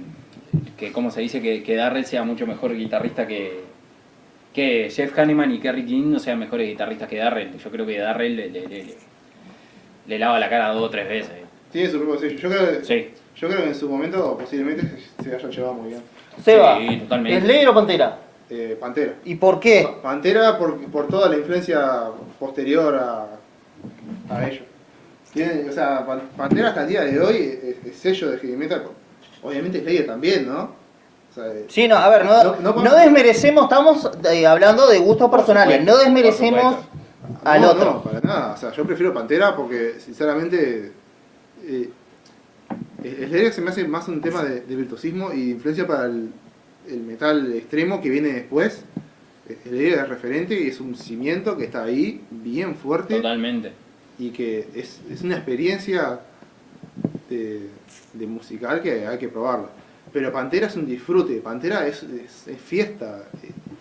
que 0.78 0.92
como 0.92 1.12
se 1.12 1.22
dice, 1.22 1.42
que 1.42 1.76
Darrell 1.76 2.06
sea 2.06 2.24
mucho 2.24 2.48
mejor 2.48 2.76
guitarrista 2.76 3.28
que, 3.28 3.71
que 4.54 4.90
Jeff 4.90 5.18
Hanneman 5.18 5.52
y 5.52 5.60
Kerry 5.60 5.86
King 5.86 6.12
no 6.12 6.20
sean 6.20 6.40
mejores 6.40 6.68
guitarristas 6.68 7.08
que 7.08 7.18
Darrell. 7.18 7.58
Yo 7.58 7.72
creo 7.72 7.86
que 7.86 7.98
Darrell 8.00 8.36
le, 8.36 8.50
le, 8.50 8.68
le- 8.68 8.96
le 10.08 10.20
lava 10.20 10.40
la 10.40 10.50
cara 10.50 10.70
dos 10.74 10.84
o 10.84 10.90
tres 10.90 11.08
veces. 11.08 11.32
Tiene 11.72 11.90
su 11.90 11.98
propio 12.00 12.20
sello. 12.20 12.38
Yo 12.38 12.50
creo, 12.50 12.84
Sí, 12.84 13.10
yo 13.38 13.48
creo 13.48 13.62
que 13.62 13.68
en 13.70 13.76
su 13.76 13.88
momento 13.90 14.38
posiblemente 14.38 14.84
se, 15.24 15.34
haya 15.36 15.50
llevado 15.50 15.74
muy 15.76 15.90
bien. 15.90 16.02
Seba, 16.44 16.80
Sí, 16.80 16.98
totalmente. 16.98 17.42
¿Slayer 17.46 17.68
o 17.70 17.74
Pantera? 17.74 18.18
Eh, 18.50 18.76
Pantera. 18.80 19.14
¿Y 19.24 19.36
por 19.36 19.60
qué? 19.60 19.88
Pantera 20.02 20.58
por, 20.58 20.78
por 20.88 21.08
toda 21.08 21.30
la 21.30 21.38
influencia 21.38 22.08
posterior 22.40 22.96
a, 22.96 23.28
a 24.36 24.48
ellos. 24.50 24.64
Tiene, 25.32 25.70
o 25.70 25.72
sea, 25.72 26.06
Pan- 26.06 26.24
Pantera 26.36 26.70
hasta 26.70 26.82
el 26.84 26.90
día 26.90 27.02
de 27.06 27.20
hoy 27.22 27.36
es, 27.64 27.86
es 27.86 27.96
sello 27.96 28.32
de 28.32 28.38
heavy 28.40 28.58
metal. 28.58 28.84
Obviamente 29.44 29.80
Slayer 29.80 30.06
también, 30.06 30.46
¿no? 30.48 30.81
O 31.32 31.34
sea, 31.34 31.48
eh, 31.48 31.66
Sí, 31.70 31.88
no, 31.88 31.96
a 31.96 32.10
ver, 32.10 32.26
no, 32.26 32.44
No- 32.44 32.56
no 32.56 32.62
no, 32.62 32.74
podemos- 32.76 32.98
desmerecemos, 33.00 33.64
estamos 33.64 34.12
eh, 34.32 34.46
hablando 34.46 34.88
de 34.88 35.00
gustos 35.00 35.30
personales, 35.32 35.80
supuesto, 35.80 35.92
no 36.00 36.04
desmerecemos 36.04 36.76
al 37.46 37.62
no, 37.62 37.70
otro. 37.72 37.86
No, 37.94 38.04
para 38.04 38.20
nada. 38.22 38.54
O 38.54 38.58
sea, 38.58 38.72
yo 38.72 38.86
prefiero 38.86 39.14
Pantera 39.14 39.56
porque, 39.56 39.96
sinceramente, 40.00 40.92
eh, 41.64 41.90
el 43.04 43.28
Slayer 43.30 43.54
se 43.54 43.62
me 43.62 43.70
hace 43.72 43.88
más 43.88 44.08
un 44.08 44.22
tema 44.22 44.44
de, 44.44 44.62
de 44.62 44.76
virtuosismo 44.76 45.32
y 45.34 45.46
de 45.46 45.52
influencia 45.52 45.88
para 45.88 46.06
el, 46.06 46.32
el 46.90 47.00
metal 47.02 47.54
extremo 47.54 48.02
que 48.02 48.10
viene 48.10 48.30
después. 48.34 48.84
El 49.50 49.58
Slayer 49.70 50.00
es 50.00 50.10
referente 50.10 50.60
y 50.62 50.68
es 50.68 50.80
un 50.80 50.96
cimiento 50.96 51.58
que 51.58 51.66
está 51.66 51.84
ahí, 51.84 52.22
bien 52.30 52.76
fuerte. 52.76 53.16
totalmente. 53.16 53.72
y 54.20 54.30
que 54.32 54.68
es, 54.76 55.00
es 55.10 55.22
una 55.24 55.36
experiencia 55.36 56.20
de, 57.30 57.70
de 58.14 58.28
musical 58.28 58.82
que 58.82 59.08
hay 59.08 59.18
que 59.18 59.30
probarla. 59.30 59.68
Pero 60.14 60.32
Pantera 60.32 60.68
es 60.68 60.76
un 60.76 60.86
disfrute, 60.86 61.38
Pantera 61.42 61.88
es, 61.88 62.04
es- 62.04 62.48
es 62.48 62.62
fiesta, 62.62 63.24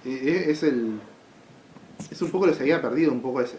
eh, 0.05 0.47
es, 0.49 0.63
es 0.63 2.23
un 2.23 2.31
poco 2.31 2.47
lo 2.47 2.53
que 2.53 2.59
se 2.59 2.63
había 2.65 2.81
perdido, 2.81 3.13
un 3.13 3.21
poco 3.21 3.41
esa, 3.41 3.57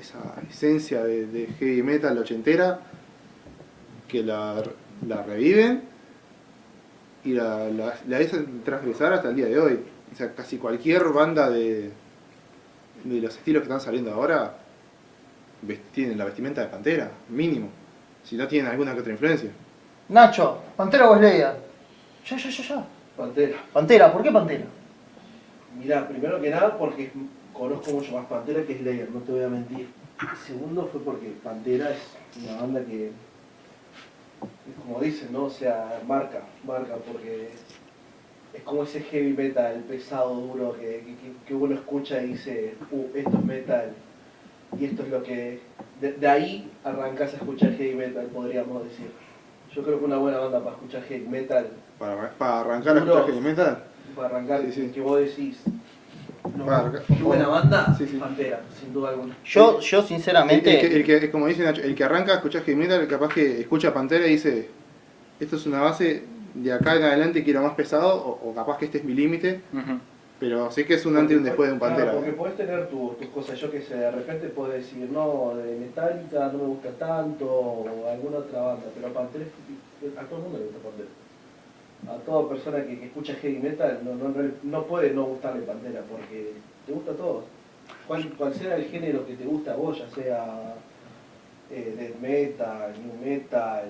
esencia 0.50 1.04
de, 1.04 1.48
heavy 1.60 1.84
metal 1.84 2.18
ochentera 2.18 2.80
que 4.08 4.24
la, 4.24 4.64
la 5.08 5.24
reviven 5.24 5.84
y 7.24 7.34
la, 7.34 7.70
la, 7.70 7.94
la 8.08 8.18
hacen 8.18 8.64
transgresar 8.64 9.14
hasta 9.14 9.30
el 9.30 9.36
día 9.36 9.46
de 9.46 9.60
hoy. 9.60 9.80
O 10.12 10.16
sea, 10.16 10.34
casi 10.34 10.58
cualquier 10.58 11.04
banda 11.10 11.50
de, 11.50 11.92
los 13.06 13.36
estilos 13.38 13.62
que 13.62 13.66
están 13.68 13.82
saliendo 13.82 14.12
ahora 14.14 14.58
tienen 15.94 16.18
la 16.18 16.26
vestimenta 16.26 16.62
de 16.62 16.68
Pantera, 16.68 17.12
mínimo. 17.30 17.70
Si 18.24 18.36
no 18.36 18.48
tienen 18.48 18.72
alguna 18.72 18.94
que 18.94 19.02
otra 19.02 19.12
influencia. 19.14 19.50
Nacho, 20.10 20.60
¿Pantera 20.76 21.10
o 21.10 21.18
Slayer? 21.18 21.71
Ya, 22.26 22.38
ya, 22.38 22.50
ya, 22.50 22.64
ya. 22.64 22.88
Pantera. 23.18 23.58
Pantera, 23.74 24.14
¿por 24.14 24.24
qué 24.24 24.32
Pantera? 24.32 24.66
Mirá, 25.78 26.08
primero 26.08 26.40
que 26.42 26.50
nada 26.50 26.78
porque 26.78 27.12
conozco 27.54 27.92
mucho 27.92 28.14
más 28.14 28.26
Pantera 28.26 28.64
que 28.64 28.78
Slayer, 28.78 29.10
no 29.10 29.20
te 29.22 29.32
voy 29.32 29.44
a 29.44 29.50
mentir. 29.50 29.88
Y 30.22 30.46
segundo 30.46 30.88
fue 30.92 31.02
porque 31.02 31.34
Pantera 31.44 31.92
es 31.92 32.44
una 32.44 32.62
banda 32.62 32.86
que, 32.86 33.08
es 33.08 34.76
como 34.84 35.00
dicen, 35.00 35.32
¿no? 35.32 35.46
O 35.46 35.50
sea, 35.50 36.02
marca, 36.08 36.44
marca, 36.64 36.96
porque 36.96 37.50
es 38.54 38.64
como 38.64 38.84
ese 38.84 39.02
heavy 39.02 39.34
metal 39.34 39.84
pesado, 39.88 40.36
duro, 40.36 40.74
que, 40.74 41.04
que, 41.04 41.48
que 41.48 41.54
uno 41.56 41.76
escucha 41.76 42.22
y 42.22 42.34
dice, 42.34 42.76
uh, 42.92 43.08
esto 43.16 43.38
es 43.38 43.46
metal. 43.46 43.94
Y 44.80 44.86
esto 44.86 45.04
es 45.04 45.10
lo 45.10 45.24
que... 45.24 45.60
De, 46.00 46.14
de 46.14 46.28
ahí 46.28 46.72
arrancas 46.84 47.34
a 47.34 47.38
escuchar 47.38 47.74
heavy 47.74 47.96
metal, 47.96 48.26
podríamos 48.28 48.84
decir. 48.86 49.12
Yo 49.74 49.84
creo 49.84 50.00
que 50.00 50.06
una 50.06 50.18
buena 50.18 50.40
banda 50.40 50.60
para 50.60 50.76
escuchar 50.76 51.04
heavy 51.04 51.28
metal 51.28 51.68
Para, 52.02 52.32
para 52.32 52.60
arrancar 52.62 52.98
a 52.98 53.02
Duro. 53.02 53.26
heavy 53.28 53.40
metal. 53.40 53.84
para 54.16 54.28
arrancar, 54.30 54.62
Sí, 54.66 54.72
sí. 54.72 54.92
que 54.92 55.00
vos 55.02 55.20
decís, 55.20 55.62
no, 56.58 56.66
Para 56.66 56.78
arrancar- 56.80 57.04
qué 57.08 57.24
buena 57.24 57.48
banda, 57.48 57.96
Sí, 57.96 58.08
sí. 58.08 58.18
Pantera, 58.18 58.62
sin 58.80 58.92
duda 58.92 59.10
alguna. 59.10 59.38
Yo, 59.46 59.80
yo 59.80 59.98
El, 60.00 60.04
el 60.04 60.08
sinceramente, 60.10 60.80
que, 60.80 60.88
el 60.96 61.06
que- 61.06 61.30
como 61.32 61.46
dice 61.46 61.64
Nacho, 61.64 61.82
el 61.84 61.94
que 61.94 62.04
arranca 62.04 62.32
a 62.32 62.36
escuchar 62.38 62.64
heavy 62.64 62.76
metal, 62.80 63.08
capaz 63.08 63.30
que 63.34 63.62
escucha 63.62 63.94
Pantera 63.94 64.26
y 64.26 64.32
dice, 64.32 64.68
esto 65.40 65.56
es 65.58 65.66
una 65.68 65.82
base, 65.82 66.24
de 66.56 66.74
acá 66.74 66.96
en 66.96 67.04
adelante 67.04 67.44
quiero 67.44 67.62
más 67.62 67.74
pesado, 67.76 68.16
o, 68.16 68.50
o 68.50 68.56
capaz 68.56 68.80
que 68.80 68.86
este 68.86 68.98
es 68.98 69.04
mi 69.04 69.14
límite. 69.14 69.62
Ujú. 69.72 70.00
Pero 70.40 70.72
sí 70.72 70.86
que 70.86 70.96
es 70.96 71.06
un 71.06 71.16
antes 71.18 71.36
y 71.36 71.38
un 71.38 71.44
después 71.44 71.70
de 71.70 71.74
un 71.74 71.80
Pantera. 71.80 72.06
Claro, 72.06 72.18
porque 72.18 72.34
podés 72.34 72.58
tener 72.58 72.90
tu- 72.90 73.14
tus 73.20 73.28
cosas, 73.28 73.60
yo 73.60 73.70
que 73.70 73.80
sé, 73.80 73.96
de 73.96 74.10
repente 74.10 74.48
podés 74.48 74.84
decir, 74.84 75.08
no, 75.12 75.54
de 75.56 75.76
Metallica 75.78 76.48
no 76.52 76.58
me 76.58 76.66
gusta 76.66 76.90
tanto, 76.98 77.46
o 77.48 78.10
alguna 78.10 78.38
otra 78.40 78.60
banda, 78.60 78.86
pero 78.96 79.14
Pantera, 79.14 79.46
es- 79.46 80.18
a 80.18 80.22
todo 80.24 80.38
el 80.38 80.44
mundo 80.46 80.58
le 80.58 80.66
gusta 80.66 80.80
Pantera. 80.80 81.10
A 82.08 82.14
toda 82.26 82.50
persona 82.50 82.84
que, 82.86 83.00
que 83.00 83.06
escucha 83.06 83.34
heavy 83.42 83.60
metal 83.60 84.00
no, 84.04 84.16
no, 84.16 84.30
no, 84.30 84.52
no 84.64 84.84
puede 84.86 85.12
no 85.12 85.24
gustarle 85.26 85.62
Pantera, 85.62 86.02
porque 86.10 86.54
te 86.86 86.92
gusta 86.92 87.12
todo. 87.14 87.44
Cual, 88.08 88.28
cual 88.38 88.54
sea 88.54 88.76
el 88.76 88.86
género 88.86 89.26
que 89.26 89.36
te 89.36 89.44
gusta 89.46 89.74
a 89.74 89.76
vos, 89.76 90.00
ya 90.00 90.10
sea 90.10 90.46
eh, 91.70 91.96
death 91.98 92.20
metal, 92.20 92.94
new 93.04 93.14
metal, 93.24 93.84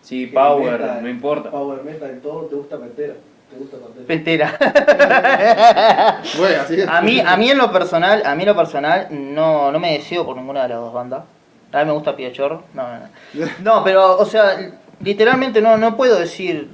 Sí, 0.00 0.26
power, 0.26 0.80
metal, 0.80 1.02
no 1.02 1.08
importa. 1.08 1.50
power 1.50 1.82
metal, 1.84 2.18
todo, 2.22 2.42
te 2.46 2.54
gusta 2.56 2.78
Pantera. 2.78 3.14
Te 3.50 3.56
gusta 3.58 3.76
Pantera. 3.78 4.06
Pentera. 4.06 4.58
Bueno, 6.38 6.62
así 6.62 6.76
que- 6.76 6.84
A 6.88 7.00
mí, 7.02 7.20
a 7.20 7.36
mí 7.36 7.50
en 7.50 7.58
lo 7.58 7.70
personal, 7.72 8.22
a 8.24 8.34
mí 8.34 8.42
en 8.42 8.48
lo 8.48 8.56
personal, 8.56 9.08
no, 9.10 9.70
no 9.72 9.78
me 9.80 9.92
decido 9.92 10.24
por 10.24 10.36
ninguna 10.36 10.62
de 10.62 10.68
las 10.70 10.78
dos 10.78 10.92
bandas. 10.92 11.24
A 11.72 11.78
mí 11.80 11.84
me 11.86 11.92
gusta 11.92 12.14
Piachorro. 12.16 12.62
No, 12.74 12.82
no, 12.82 12.98
no. 13.00 13.46
No, 13.62 13.84
pero, 13.84 14.18
o 14.18 14.24
sea, 14.24 14.56
literalmente 15.00 15.60
no, 15.60 15.76
no 15.78 15.96
puedo 15.96 16.18
decir 16.18 16.68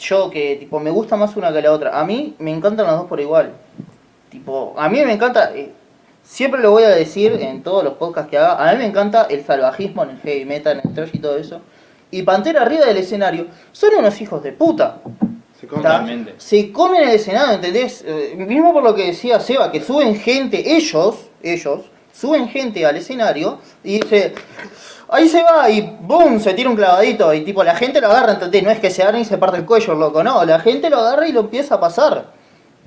yo 0.00 0.30
que 0.30 0.56
tipo 0.56 0.80
me 0.80 0.90
gusta 0.90 1.16
más 1.16 1.36
una 1.36 1.52
que 1.52 1.62
la 1.62 1.72
otra. 1.72 2.00
A 2.00 2.04
mí 2.04 2.34
me 2.38 2.50
encantan 2.50 2.86
las 2.86 2.96
dos 2.96 3.06
por 3.06 3.20
igual. 3.20 3.52
Tipo, 4.30 4.74
a 4.76 4.88
mí 4.88 5.04
me 5.04 5.12
encanta, 5.12 5.52
eh, 5.54 5.72
siempre 6.22 6.60
lo 6.60 6.70
voy 6.70 6.84
a 6.84 6.90
decir 6.90 7.32
en 7.40 7.62
todos 7.62 7.84
los 7.84 7.94
podcasts 7.94 8.30
que 8.30 8.38
haga, 8.38 8.68
a 8.68 8.72
mí 8.72 8.78
me 8.78 8.86
encanta 8.86 9.26
el 9.28 9.44
salvajismo 9.44 10.04
en 10.04 10.10
el 10.10 10.18
heavy 10.18 10.44
metal, 10.44 10.80
en 10.82 10.88
el 10.88 10.94
thrash 10.94 11.10
y 11.12 11.18
todo 11.18 11.36
eso. 11.36 11.60
Y 12.10 12.22
Pantera 12.22 12.62
arriba 12.62 12.86
del 12.86 12.96
escenario 12.96 13.46
son 13.72 13.90
unos 13.98 14.20
hijos 14.20 14.42
de 14.42 14.52
puta. 14.52 15.00
Se. 15.60 15.66
Totalmente. 15.66 16.34
Se 16.38 16.72
comen 16.72 17.02
el 17.02 17.10
escenario, 17.10 17.54
¿entendés? 17.54 18.02
Eh, 18.06 18.34
mismo 18.36 18.72
por 18.72 18.82
lo 18.82 18.94
que 18.94 19.06
decía 19.06 19.38
Seba, 19.38 19.70
que 19.70 19.80
suben 19.80 20.16
gente, 20.16 20.76
ellos, 20.76 21.28
ellos, 21.42 21.82
suben 22.12 22.48
gente 22.48 22.84
al 22.86 22.96
escenario 22.96 23.58
y 23.84 24.00
dice, 24.00 24.34
ahí 25.10 25.28
se 25.28 25.42
va 25.42 25.68
y 25.68 25.96
boom, 26.00 26.40
se 26.40 26.54
tira 26.54 26.70
un 26.70 26.76
clavadito 26.76 27.32
y 27.34 27.42
tipo 27.42 27.62
la 27.64 27.74
gente 27.74 28.00
lo 28.00 28.08
agarra, 28.08 28.34
¿entendés? 28.34 28.62
No 28.62 28.70
es 28.70 28.78
que 28.78 28.90
se 28.90 29.02
agarre 29.02 29.20
y 29.20 29.24
se 29.24 29.38
parte 29.38 29.58
el 29.58 29.64
cuello, 29.64 29.94
loco, 29.94 30.22
no, 30.22 30.44
la 30.44 30.60
gente 30.60 30.88
lo 30.88 30.98
agarra 30.98 31.28
y 31.28 31.32
lo 31.32 31.40
empieza 31.40 31.76
a 31.76 31.80
pasar. 31.80 32.26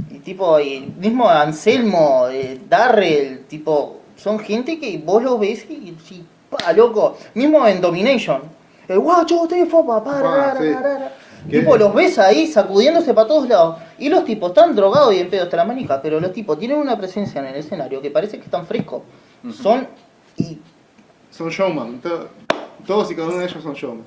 Y 0.09 0.19
tipo, 0.19 0.59
y 0.59 0.79
mismo 0.97 1.29
Anselmo, 1.29 2.27
eh, 2.29 2.59
Darrell, 2.67 3.45
tipo, 3.47 3.97
son 4.15 4.39
gente 4.39 4.79
que 4.79 4.97
vos 4.97 5.21
los 5.21 5.39
ves 5.39 5.65
y, 5.69 5.73
y 5.73 6.25
pa, 6.49 6.73
loco, 6.73 7.17
mismo 7.33 7.65
en 7.67 7.81
Domination. 7.81 8.41
El 8.87 8.99
guacho 8.99 9.45
te 9.47 9.65
fue 9.65 9.85
papá, 9.85 10.21
Ah. 10.23 11.09
Tipo, 11.49 11.75
los 11.75 11.93
ves 11.93 12.17
ahí 12.19 12.47
sacudiéndose 12.47 13.13
para 13.13 13.27
todos 13.27 13.49
lados. 13.49 13.77
Y 13.97 14.07
los 14.07 14.23
tipos 14.23 14.49
están 14.49 14.75
drogados 14.75 15.13
y 15.13 15.19
en 15.19 15.29
pedo 15.29 15.43
hasta 15.43 15.57
la 15.57 15.65
manica, 15.65 16.01
pero 16.01 16.19
los 16.19 16.31
tipos 16.31 16.57
tienen 16.57 16.77
una 16.77 16.97
presencia 16.97 17.41
en 17.41 17.47
el 17.47 17.55
escenario 17.55 18.01
que 18.01 18.11
parece 18.11 18.37
que 18.37 18.45
están 18.45 18.65
frescos. 18.65 19.01
Son. 19.61 19.87
Y, 20.37 20.57
Son 21.35 21.49
showman. 21.49 21.99
to- 22.01 22.29
Todos 22.85 23.09
y 23.11 23.15
cada 23.15 23.29
uno 23.29 23.37
de 23.37 23.45
ellos 23.45 23.63
son 23.63 23.73
showman. 23.73 24.05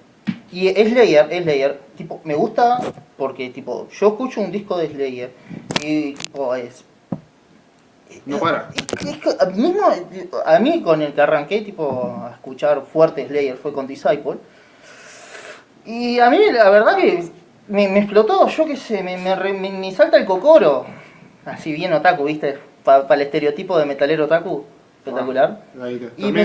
y 0.52 0.68
Slayer, 0.70 1.26
Slayer, 1.42 1.80
tipo, 1.96 2.20
me 2.24 2.34
gusta 2.34 2.78
porque, 3.16 3.50
tipo, 3.50 3.88
yo 3.90 4.08
escucho 4.08 4.40
un 4.40 4.52
disco 4.52 4.76
de 4.78 4.88
Slayer 4.88 5.30
y, 5.82 6.12
tipo, 6.14 6.55
es. 6.55 6.84
No 8.24 8.38
para. 8.38 8.70
Es 8.74 9.56
mismo, 9.56 9.88
a 10.44 10.58
mí 10.60 10.82
con 10.82 11.02
el 11.02 11.12
que 11.12 11.20
arranqué 11.20 11.62
tipo 11.62 12.14
a 12.22 12.30
escuchar 12.32 12.82
fuerte 12.90 13.26
Slayer 13.26 13.56
fue 13.56 13.72
con 13.72 13.86
Disciple. 13.86 14.36
Y 15.84 16.18
a 16.20 16.30
mí 16.30 16.38
la 16.52 16.70
verdad 16.70 16.96
que 16.96 17.24
me, 17.68 17.88
me 17.88 17.98
explotó, 18.00 18.46
yo 18.48 18.64
qué 18.66 18.76
sé, 18.76 19.02
me, 19.02 19.16
me, 19.18 19.34
me- 19.52 19.70
me 19.70 19.92
salta 19.92 20.16
el 20.16 20.24
cocoro. 20.24 20.86
Así 21.44 21.72
bien 21.72 21.92
otaku, 21.92 22.24
¿viste? 22.24 22.58
Para 22.84 23.06
el 23.14 23.20
estereotipo 23.22 23.78
de 23.78 23.86
metalero 23.86 24.24
otaku. 24.26 24.64
Espectacular. 25.07 25.60
Y 26.17 26.33
me, 26.33 26.44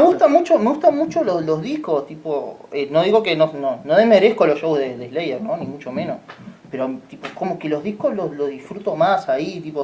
gusta 0.00 0.28
mucho, 0.28 0.58
me 0.58 0.68
gustan 0.70 0.96
mucho 0.96 1.24
los, 1.24 1.44
los 1.44 1.62
discos, 1.62 2.06
tipo, 2.06 2.58
eh, 2.72 2.88
no 2.90 3.02
digo 3.02 3.22
que 3.22 3.36
no, 3.36 3.52
no, 3.54 3.80
no 3.84 3.96
desmerezco 3.96 4.46
los 4.46 4.58
shows 4.60 4.78
de, 4.78 4.96
de 4.96 5.08
Slayer, 5.08 5.40
¿no? 5.40 5.56
Ni 5.56 5.66
mucho 5.66 5.92
menos. 5.92 6.16
Pero 6.70 6.90
tipo, 7.06 7.28
como 7.34 7.58
que 7.58 7.68
los 7.68 7.82
discos 7.84 8.14
los, 8.14 8.32
los 8.32 8.48
disfruto 8.48 8.96
más 8.96 9.28
ahí, 9.28 9.60
tipo, 9.60 9.82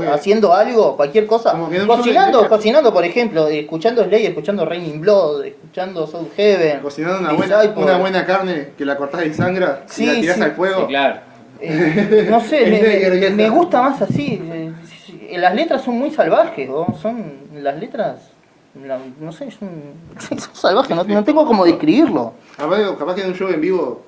que- 0.00 0.08
haciendo 0.08 0.52
algo, 0.52 0.96
cualquier 0.96 1.24
cosa. 1.26 1.52
Cocinando, 1.86 2.48
cocinando, 2.48 2.92
por 2.92 3.04
ejemplo, 3.04 3.46
eh, 3.48 3.60
escuchando 3.60 4.02
Slayer, 4.04 4.30
escuchando 4.30 4.64
Raining 4.66 5.00
Blood, 5.00 5.44
escuchando 5.44 6.06
Soul 6.08 6.28
Heaven. 6.36 6.80
Cocinando 6.80 7.20
una 7.20 7.32
buena, 7.32 7.62
una 7.76 7.98
buena 7.98 8.26
carne 8.26 8.70
que 8.76 8.84
la 8.84 8.96
cortás 8.96 9.24
y 9.24 9.32
sangra 9.34 9.84
Sí, 9.86 10.02
y 10.02 10.06
la 10.08 10.14
tirás 10.20 10.36
sí. 10.36 10.42
al 10.42 10.52
fuego. 10.52 10.80
Sí, 10.80 10.86
claro. 10.88 11.20
Eh, 11.60 12.26
no 12.28 12.40
sé, 12.40 12.66
me, 13.22 13.30
me- 13.30 13.48
gusta 13.50 13.80
más 13.80 14.02
así. 14.02 14.42
Las 15.32 15.54
letras 15.54 15.82
son 15.82 15.98
muy 15.98 16.10
salvajes, 16.10 16.68
¿no? 16.68 16.86
son 17.00 17.32
las 17.54 17.78
letras, 17.78 18.30
la- 18.86 18.98
no 19.20 19.32
sé, 19.32 19.50
son, 19.50 19.70
son 20.18 20.38
salvajes, 20.54 20.94
no, 20.96 21.04
no 21.04 21.24
tengo 21.24 21.46
cómo 21.46 21.64
describirlo. 21.64 22.32
Capaz 22.56 23.14
que 23.14 23.22
en 23.22 23.28
un 23.28 23.34
show 23.34 23.48
en 23.48 23.60
vivo, 23.60 24.02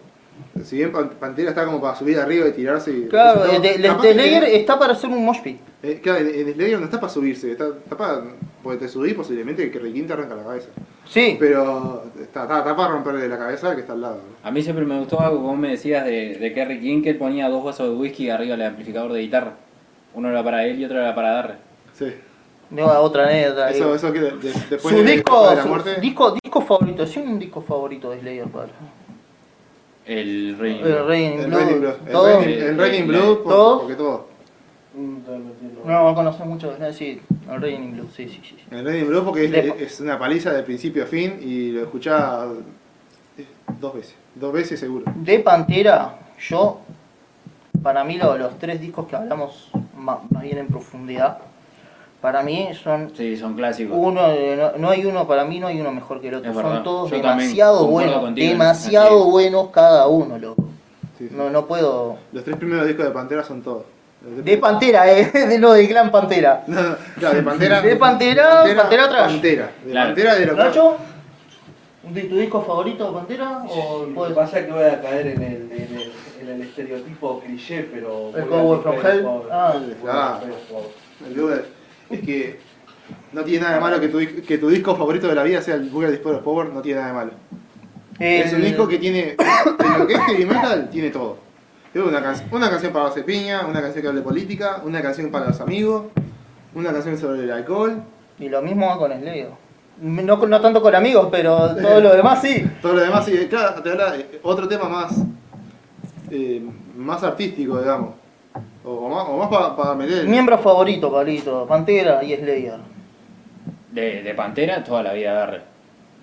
si 0.65 0.77
bien 0.77 0.93
Pan- 0.93 1.11
Pantera 1.19 1.51
está 1.51 1.65
como 1.65 1.81
para 1.81 1.97
subir 1.97 2.19
arriba 2.19 2.49
y 2.49 2.53
tirarse. 2.53 2.91
y- 2.93 3.07
Claro, 3.09 3.45
el 3.45 3.62
de, 3.62 3.75
el 3.75 3.83
de 3.83 4.15
que 4.41 4.57
está 4.57 4.78
para 4.78 4.93
hacer 4.93 5.11
un 5.11 5.25
mosh 5.25 5.41
pit. 5.43 5.59
eh, 5.83 6.01
claro, 6.03 6.20
en, 6.20 6.49
en 6.49 6.55
Slayer 6.55 6.78
no 6.78 6.85
está 6.86 7.01
para 7.01 7.12
subirse, 7.12 7.53
está, 7.53 7.69
está 7.69 7.97
para. 7.97 8.23
Porque 8.62 8.78
te 8.81 8.89
subís 8.89 9.15
posiblemente 9.15 9.70
que 9.70 9.78
Riquín 9.78 10.09
te 10.09 10.12
arranca 10.15 10.35
la 10.35 10.43
cabeza. 10.43 10.69
Sí, 11.09 11.36
Pero 11.39 12.03
está, 12.20 12.43
está, 12.43 12.59
está 12.59 12.75
para 12.75 12.89
romperle 12.95 13.28
la 13.28 13.39
cabeza 13.39 13.69
al 13.69 13.77
que 13.77 13.83
está 13.83 13.93
al 13.93 14.01
lado. 14.01 14.17
¿no? 14.17 14.49
A 14.49 14.51
mí 14.51 14.61
siempre 14.61 14.85
me 14.85 14.99
gustó 14.99 15.20
algo 15.20 15.36
que 15.39 15.47
vos 15.47 15.57
me 15.57 15.69
decías 15.69 16.05
de, 16.05 16.35
de 16.35 16.53
Kerry 16.53 16.81
King, 16.81 17.01
que 17.03 17.11
él 17.11 17.17
ponía 17.17 17.49
dos 17.49 17.62
vasos 17.62 17.89
de 17.89 17.95
whisky 17.95 18.28
arriba 18.28 18.57
del 18.57 18.67
amplificador 18.67 19.12
de 19.12 19.20
guitarra. 19.20 19.53
Uno 20.17 20.31
era 20.31 20.43
para 20.43 20.65
él 20.65 20.81
y 20.81 20.85
otro 20.85 20.99
era 20.99 21.15
para 21.15 21.31
Darre. 21.31 21.55
Sí. 21.93 22.07
Tengo 22.75 22.91
otra 22.91 23.25
anécdota. 23.28 23.70
Eso, 23.70 23.85
digo. 23.85 23.95
eso 23.95 24.12
que 24.12 24.20
de- 24.20 24.31
de- 24.33 24.53
después 24.70 24.81
su 24.83 24.97
de, 24.97 25.12
disco, 25.12 25.51
de 25.51 25.57
la 25.57 25.62
su 25.62 25.69
muerte. 25.69 26.01
disco, 26.01 26.31
disco 26.43 26.61
favorito, 26.62 27.07
sí, 27.07 27.20
un 27.20 27.39
disco 27.39 27.61
favorito 27.62 28.11
de 28.11 28.19
Slayer, 28.20 28.47
padre. 28.49 28.73
El 30.07 30.57
Raining 30.59 30.85
El 30.85 30.93
Blood, 30.93 31.07
Raining 31.09 31.81
Blood. 31.81 31.95
El 32.07 32.12
todo. 32.12 32.41
Raining- 32.41 33.43
todo. 33.45 33.78
porque 33.81 33.95
todo. 33.95 34.27
No. 34.95 35.20
No, 35.85 36.09
no 36.09 36.15
conoces 36.15 36.47
mucho, 36.47 36.75
no, 36.78 36.93
sí, 36.93 37.20
el 37.53 37.61
Raining 37.61 37.93
Blue, 37.93 38.09
sí, 38.17 38.28
sí, 38.28 38.41
sí. 38.43 38.57
El 38.70 38.85
Raining 38.85 39.09
Blood 39.09 39.25
porque 39.25 39.45
es, 39.45 39.83
es 39.93 40.01
una 40.01 40.19
paliza 40.19 40.53
de 40.53 40.62
principio 40.62 41.05
a 41.05 41.07
fin 41.07 41.39
y 41.43 41.73
lo 41.73 41.83
escuchás 41.83 42.47
eh, 43.36 43.45
dos 43.78 43.95
veces. 43.95 44.15
Dos 44.35 44.53
veces 44.55 44.81
seguro. 44.81 45.05
De 45.15 45.39
Pantera, 45.41 46.19
yo, 46.49 46.81
para 47.86 48.02
mí 48.02 48.16
lo- 48.16 48.36
los 48.36 48.58
tres 48.58 48.81
discos 48.81 49.06
que 49.06 49.15
hablamos 49.15 49.68
más 49.97 50.18
bien 50.42 50.58
en 50.58 50.66
profundidad, 50.66 51.39
para 52.20 52.42
mí 52.42 52.68
son 52.82 53.12
Sí, 53.16 53.36
son 53.36 53.55
clásicos. 53.55 53.97
uno, 53.97 54.26
de- 54.28 54.56
no, 54.56 54.73
no 54.76 54.90
hay 54.90 55.05
uno, 55.06 55.28
para 55.28 55.44
mí 55.44 55.60
no 55.60 55.68
hay 55.68 55.81
uno 55.81 55.92
mejor 55.92 56.20
que 56.20 56.26
el 56.26 56.34
otro, 56.34 56.50
Es 56.50 56.56
son 56.56 56.65
verdad. 56.65 56.82
todos 56.82 57.10
Yo 57.12 57.16
demasiado 57.18 57.86
buenos, 57.86 58.18
contigo 58.23 58.48
demasiado 58.50 59.24
buenos 59.31 59.68
cada 59.68 60.08
uno, 60.08 60.36
loco. 60.36 60.65
Sí, 61.16 61.28
sí. 61.28 61.34
No, 61.36 61.48
no 61.48 61.66
puedo... 61.66 62.16
Los 62.32 62.42
tres 62.42 62.56
primeros 62.56 62.89
discos 62.89 63.05
de 63.05 63.12
Pantera 63.12 63.44
son 63.44 63.62
todos. 63.62 63.84
De 64.42 64.58
Pantera, 64.58 65.08
eh, 65.12 65.31
de 65.48 65.56
no, 65.60 65.70
de 65.73 65.86
Clan 65.89 66.10
Pantera. 66.10 66.65
No, 66.66 66.82
no, 66.82 66.97
claro, 67.20 67.36
de 67.36 67.42
Pantera. 67.44 67.81
De 67.82 67.94
Pantera, 67.94 68.65
Pantera 68.76 69.08
Trash. 69.08 69.31
Pantera. 69.31 69.70
De 69.84 69.90
Claro. 69.92 70.08
Pantera 70.08 70.34
de 70.34 70.47
lo 70.47 70.56
que. 70.56 70.62
Nacho, 70.65 70.97
¿de 72.10 72.23
tu 72.23 72.36
disco 72.36 72.62
favorito 72.62 73.06
de 73.06 73.12
Pantera? 73.12 73.62
O 73.68 74.00
Lo 74.00 74.06
que 74.08 74.12
puedes- 74.15 74.34
pasa 74.34 74.58
es 74.58 74.66
que 74.66 74.73
voy 74.73 74.82
a 74.82 75.00
caer 75.00 75.26
en 75.28 75.42
el, 75.44 75.70
en 75.70 75.97
el, 76.00 76.12
en 76.49 76.60
el 76.60 76.62
estereotipo 76.62 77.41
cliché, 77.41 77.89
pero. 77.92 78.28
El 78.36 78.44
voy 78.44 78.58
a 78.58 78.62
Cowboy 78.62 78.83
from 78.83 78.94
Hell. 79.07 79.26
Ah. 79.50 79.75
Ah. 80.08 80.41
El 81.26 81.41
Google 81.41 81.62
es 82.10 82.20
que 82.20 82.60
no 83.33 83.42
tiene 83.42 83.60
nada 83.65 83.75
de 83.76 83.81
malo 83.81 84.00
que 84.00 84.08
tu, 84.08 84.18
que 84.47 84.58
tu 84.58 84.68
disco 84.68 84.97
favorito 84.97 85.28
de 85.28 85.34
la 85.34 85.42
vida 85.42 85.60
sea 85.62 85.75
el 85.75 85.91
Google 85.91 86.10
Discover 86.12 86.41
Power, 86.41 86.68
no 86.70 86.83
tiene 86.83 87.00
nada 87.00 87.12
de 87.12 87.18
malo. 87.18 87.33
Es 88.18 88.52
un 88.52 88.60
El- 88.60 88.65
disco 88.66 88.89
que 88.89 88.99
tiene, 88.99 89.36
en 89.39 89.99
lo 89.99 90.07
que 90.07 90.15
es 90.15 90.20
heavy 90.20 90.44
metal, 90.47 90.89
tiene 90.91 91.10
todo. 91.10 91.39
Tiene 91.92 92.08
una, 92.08 92.23
can- 92.23 92.49
una 92.50 92.70
canción 92.70 92.92
para 92.92 93.07
hacer 93.08 93.25
piña, 93.25 93.66
una 93.66 93.81
canción 93.81 94.02
que 94.02 94.08
hable 94.08 94.20
de 94.20 94.25
política, 94.25 94.83
una 94.84 95.00
canción 95.02 95.31
para 95.31 95.47
los 95.47 95.60
amigos, 95.60 96.05
una 96.75 96.92
canción 96.92 97.16
sobre 97.18 97.44
el 97.44 97.50
alcohol, 97.50 98.02
Y 98.39 98.49
lo 98.49 98.60
mismo 98.62 98.86
va 98.86 98.99
con 98.99 99.12
Slayer. 99.12 99.49
No, 100.00 100.36
no 100.47 100.60
tanto 100.60 100.83
con 100.83 100.94
amigos, 100.94 101.28
pero 101.31 101.75
todo 101.75 102.00
lo 102.02 102.15
demás 102.15 102.42
sí. 102.42 102.66
todo 102.83 102.92
lo 102.94 103.00
demás, 103.00 103.26
y 103.28 103.47
claro, 103.47 103.83
te 103.83 103.91
habla 103.91 104.15
otro 104.42 104.68
tema 104.68 104.89
más, 104.91 105.15
eh, 106.30 106.62
más 106.96 107.22
artístico, 107.22 107.78
digamos. 107.78 108.10
O, 108.84 108.90
o 108.90 109.08
más, 109.08 109.24
o 109.28 109.36
más 109.36 109.74
para 109.76 109.94
meter 109.94 110.18
el- 110.20 110.28
Miembro 110.28 110.56
favorito, 110.58 111.10
Palito, 111.12 111.66
Pantera 111.66 112.22
y 112.24 112.34
Slayer. 112.34 112.78
De, 113.92 114.22
de 114.22 114.34
Pantera, 114.34 114.82
toda 114.84 115.02
la 115.02 115.12
vida 115.12 115.32
Darre. 115.32 115.60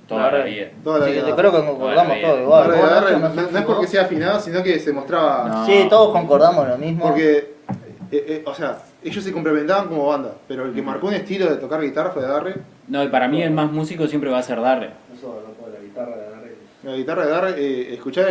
Toda 0.07 0.23
Darre. 0.23 0.40
la 0.40 0.45
vida. 0.45 0.67
toda 0.83 0.99
la 0.99 1.06
Sí, 1.06 1.11
vida. 1.14 1.25
te 1.25 1.33
creo 1.33 1.51
que 1.51 1.65
concordamos 1.65 2.22
todos 2.22 2.40
igual. 2.41 2.67
Darre, 2.67 2.82
¿Vos, 2.82 2.90
Darre, 2.90 3.11
Nacho, 3.19 3.51
no, 3.51 3.59
es 3.59 3.65
porque 3.65 3.88
sea 3.88 4.01
afinado, 4.03 4.40
sino 4.40 4.61
que 4.64 4.80
se 4.80 4.91
mostraba... 4.93 5.48
No. 5.49 5.65
Sí, 5.65 5.88
todos 5.90 6.11
concordamos 6.11 6.67
lo 6.67 6.77
mismo. 6.77 7.06
Porque, 7.07 7.38
eh, 7.38 8.25
eh, 8.27 8.43
o 8.45 8.53
sea, 8.53 8.77
ellos 9.03 9.23
se 9.23 9.32
complementaban 9.32 9.88
como 9.88 10.07
banda, 10.07 10.33
pero 10.48 10.65
el 10.65 10.73
que 10.73 10.82
marcó 10.82 11.07
un 11.07 11.14
estilo 11.14 11.48
de 11.48 11.56
tocar 11.56 11.82
guitarra 11.82 12.11
fue 12.11 12.23
Darre. 12.23 12.56
No, 12.88 13.01
y 13.03 13.07
para 13.07 13.27
mí 13.27 13.41
el 13.41 13.51
más 13.51 13.72
músico 13.72 14.06
siempre 14.07 14.30
va 14.30 14.40
a 14.40 14.43
ser 14.43 14.59
Darre. 14.61 14.91
Eso 15.15 15.41
no 15.59 15.67
la 15.73 15.80
guitarra 15.80 16.15
de 16.17 16.30
Darrell. 16.30 16.56
La 16.83 16.95
guitarra 16.95 17.25
de 17.25 17.32
Darre, 17.32 17.53
eh, 17.57 17.93
escuchar 17.93 18.25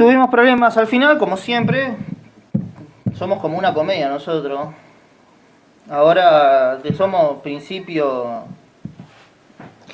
Tuvimos 0.00 0.30
problemas 0.30 0.78
al 0.78 0.86
final, 0.86 1.18
como 1.18 1.36
siempre. 1.36 1.94
Somos 3.12 3.38
como 3.38 3.58
una 3.58 3.74
comedia 3.74 4.08
nosotros. 4.08 4.68
Ahora 5.90 6.78
que 6.82 6.94
somos 6.94 7.42
principio. 7.42 8.44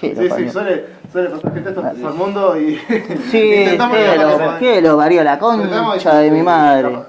¿Qué 0.00 0.14
Sí, 0.14 0.30
sí, 0.30 0.48
suele, 0.48 0.84
suele 1.10 1.30
pasar 1.30 1.58
esto 1.58 1.82
al 2.06 2.14
mundo 2.14 2.56
y 2.56 2.76
Sí, 3.32 3.66
que 4.60 4.80
lo, 4.80 4.96
varió 4.96 5.24
la 5.24 5.40
concha 5.40 6.18
de 6.18 6.30
mi 6.30 6.40
madre. 6.40 7.00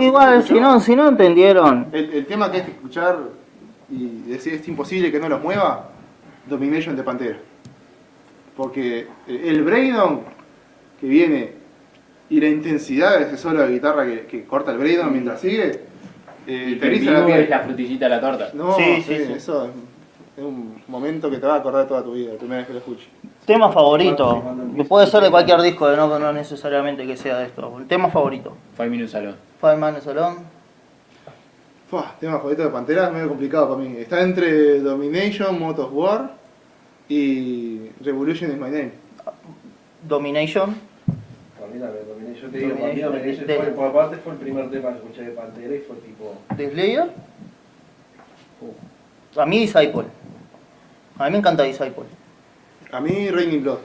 Igual, 0.00 0.42
si 0.42 0.58
no, 0.58 0.80
si 0.80 0.96
no 0.96 1.06
entendieron. 1.06 1.88
El, 1.92 2.14
el 2.14 2.26
tema 2.26 2.50
que 2.50 2.56
hay 2.56 2.62
que 2.62 2.70
escuchar 2.70 3.18
y 3.90 4.22
decir 4.22 4.54
es 4.54 4.66
imposible 4.66 5.12
que 5.12 5.20
no 5.20 5.28
los 5.28 5.42
mueva, 5.42 5.90
Domination 6.46 6.96
de 6.96 7.02
Pantera. 7.02 7.38
Porque 8.56 9.06
el 9.26 9.62
breakdown 9.64 10.22
que 10.98 11.06
viene 11.06 11.57
y 12.30 12.40
la 12.40 12.48
intensidad 12.48 13.18
de 13.18 13.24
ese 13.26 13.36
solo 13.38 13.62
de 13.62 13.72
guitarra 13.72 14.04
que, 14.06 14.26
que 14.26 14.44
corta 14.44 14.72
el 14.72 14.78
breakdown 14.78 15.12
mientras 15.12 15.40
sigue, 15.40 15.80
eh, 16.46 16.70
Y 16.70 16.74
te 16.76 16.86
eriza 16.86 17.10
la 17.12 17.38
es 17.38 17.48
la 17.48 17.60
frutillita 17.60 18.06
de 18.06 18.10
la 18.10 18.20
torta. 18.20 18.50
No, 18.54 18.74
Sí, 18.76 18.84
sí, 18.96 19.02
sí, 19.02 19.24
sí. 19.26 19.32
eso 19.34 19.64
es, 19.66 19.70
es 20.36 20.44
un 20.44 20.82
momento 20.88 21.30
que 21.30 21.38
te 21.38 21.46
va 21.46 21.54
a 21.54 21.58
acordar 21.58 21.86
toda 21.86 22.02
tu 22.02 22.12
vida, 22.12 22.32
la 22.32 22.38
primera 22.38 22.58
vez 22.58 22.66
que 22.66 22.72
lo 22.72 22.78
escuches. 22.80 23.08
Tema 23.44 23.72
favorito. 23.72 24.42
Que 24.76 24.84
puede 24.84 25.06
ser 25.06 25.22
de 25.22 25.30
cualquier 25.30 25.60
disco, 25.62 25.90
no, 25.96 26.18
no 26.18 26.32
necesariamente 26.32 27.06
que 27.06 27.16
sea 27.16 27.38
de 27.38 27.46
esto. 27.46 27.76
El 27.78 27.86
tema 27.86 28.08
favorito. 28.10 28.54
Five 28.76 28.90
Minutes 28.90 29.14
Alone. 29.14 29.36
Five 29.60 29.76
Man 29.76 30.00
Salón. 30.00 30.36
Fua, 31.90 32.14
tema 32.20 32.36
favorito 32.36 32.62
de 32.62 32.68
Pantera 32.68 33.06
es 33.06 33.12
medio 33.12 33.28
complicado 33.28 33.70
para 33.74 33.80
mí. 33.80 33.96
Está 33.96 34.20
entre 34.20 34.80
Domination, 34.80 35.58
Motos 35.58 35.88
War 35.90 36.32
y 37.08 37.88
Revolution 38.02 38.50
is 38.50 38.56
My 38.58 38.64
Name. 38.70 38.92
Domination. 40.06 40.76
Para 41.58 41.72
mí 41.72 41.80
también, 41.80 42.06
Domination. 42.06 42.27
Yo 42.40 42.48
te 42.48 42.58
digo, 42.58 42.76
para 42.76 42.92
mí 42.94 43.00
Domination. 43.00 43.12
Domination 43.12 43.46
De- 43.46 43.54
fue, 43.56 43.66
por 43.66 43.86
aparte 43.86 44.16
fue 44.16 44.32
el 44.32 44.38
primer 44.38 44.70
tema 44.70 44.90
que 44.90 44.96
escuché 44.96 45.22
de 45.22 45.30
Pantera 45.32 45.74
y 45.74 45.78
fue 45.80 45.96
tipo... 45.96 46.34
de 46.56 46.70
Slayer. 46.70 47.10
A 49.36 49.46
mí 49.46 49.58
Disciple. 49.60 50.04
A 51.18 51.24
mí 51.26 51.30
me 51.32 51.38
encanta 51.38 51.62
Disciple. 51.64 52.04
A 52.90 53.00
mí 53.00 53.28
Raining 53.30 53.62
Blood. 53.62 53.78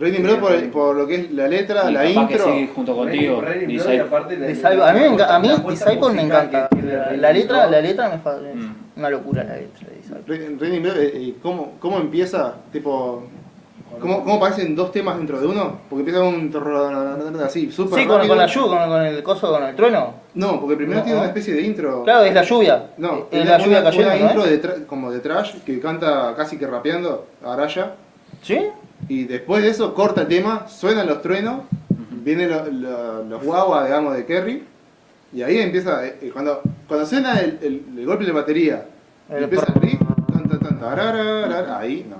Raining 0.00 0.22
Blood 0.22 0.38
por, 0.40 0.70
por 0.70 0.96
lo 0.96 1.06
que 1.06 1.14
es 1.16 1.30
la 1.32 1.48
letra, 1.48 1.90
Y 1.90 1.92
la 1.94 2.00
capaz 2.04 2.26
que 2.28 2.34
intro. 2.34 2.52
sigue 2.52 2.68
junto 2.74 2.96
contigo. 2.96 3.40
Raining 3.40 3.66
Blood 3.68 3.78
Dice- 3.86 3.94
y 3.94 3.98
aparte 3.98 4.36
la- 4.36 4.46
Disciple- 4.46 4.82
a 4.84 4.92
mí, 4.92 5.00
me 5.16 5.22
a 5.22 5.38
mí 5.38 5.48
Disciple 5.70 6.12
me 6.14 6.22
encanta. 6.22 6.68
La, 7.16 7.32
letra, 7.32 7.66
la 7.66 7.80
letra 7.80 8.08
me 8.08 8.18
fa- 8.18 8.36
es 8.48 8.54
Mm. 8.56 8.72
una 8.96 9.10
locura 9.10 9.44
la 9.44 9.56
letra 9.56 9.88
de 9.88 9.96
Disciple. 9.96 10.36
Ra- 10.36 10.58
Raining 10.60 10.82
Blood, 10.82 10.96
eh, 10.98 11.12
eh, 11.14 11.34
¿cómo, 11.42 11.72
¿cómo 11.78 11.98
empieza? 11.98 12.54
Tipo, 12.72 13.24
¿cómo, 14.00 14.24
¿Cómo 14.24 14.40
parecen 14.40 14.74
dos 14.76 14.90
temas 14.92 15.16
dentro 15.16 15.40
de 15.40 15.46
uno? 15.46 15.78
Porque 15.88 16.00
empieza 16.00 16.22
un 16.22 16.52
así, 17.44 17.70
súper 17.70 18.00
Sí, 18.00 18.06
con, 18.06 18.16
rápido. 18.16 18.28
con 18.34 18.38
la 18.38 18.46
lluvia, 18.46 18.78
con, 18.80 18.88
con 18.88 19.02
el 19.06 19.22
coso, 19.22 19.50
con 19.52 19.62
el 19.64 19.76
trueno. 19.76 20.14
No, 20.34 20.60
porque 20.60 20.76
primero 20.76 20.98
No. 21.00 21.04
tiene 21.04 21.18
una 21.18 21.28
especie 21.28 21.54
de 21.54 21.62
intro. 21.62 22.04
Claro, 22.04 22.24
es 22.24 22.34
la 22.34 22.42
lluvia. 22.42 22.90
No, 22.98 23.26
es 23.30 23.42
una- 23.42 23.50
la 23.52 23.58
lluvia 23.58 23.80
una, 23.80 23.90
cayendo, 23.90 24.08
una 24.10 24.18
¿no 24.18 24.26
intro 24.26 24.44
es? 24.44 24.50
de 24.50 24.62
tra- 24.62 24.86
como 24.86 25.10
de 25.10 25.20
trash 25.20 25.54
que 25.64 25.80
canta 25.80 26.34
casi 26.36 26.56
que 26.58 26.66
rapeando 26.66 27.26
Araya. 27.44 27.94
¿Sí? 28.42 28.58
Y 29.08 29.24
después 29.24 29.62
de 29.62 29.70
eso 29.70 29.94
corta 29.94 30.22
el 30.22 30.28
tema, 30.28 30.66
suenan 30.68 31.06
los 31.06 31.22
truenos, 31.22 31.62
vienen 32.10 32.50
lo- 32.50 32.66
lo- 32.66 33.24
los 33.24 33.42
guaguas, 33.44 33.86
digamos, 33.86 34.14
de 34.16 34.26
Kerry. 34.26 34.64
Y 35.32 35.42
ahí 35.42 35.58
empieza, 35.58 36.06
eh, 36.06 36.18
eh, 36.22 36.30
cuando, 36.32 36.62
cuando 36.86 37.04
suena 37.06 37.38
el, 37.40 37.58
el- 37.62 37.98
el 37.98 38.06
golpe 38.06 38.24
de 38.24 38.32
batería, 38.32 38.86
El 39.30 39.44
empieza 39.44 39.66
el 39.74 39.80
riff, 39.80 39.98
tan, 40.32 40.48
tan, 40.48 40.58
tan, 40.58 40.80
tararara, 40.80 41.78
ahí, 41.78 42.06
no. 42.08 42.16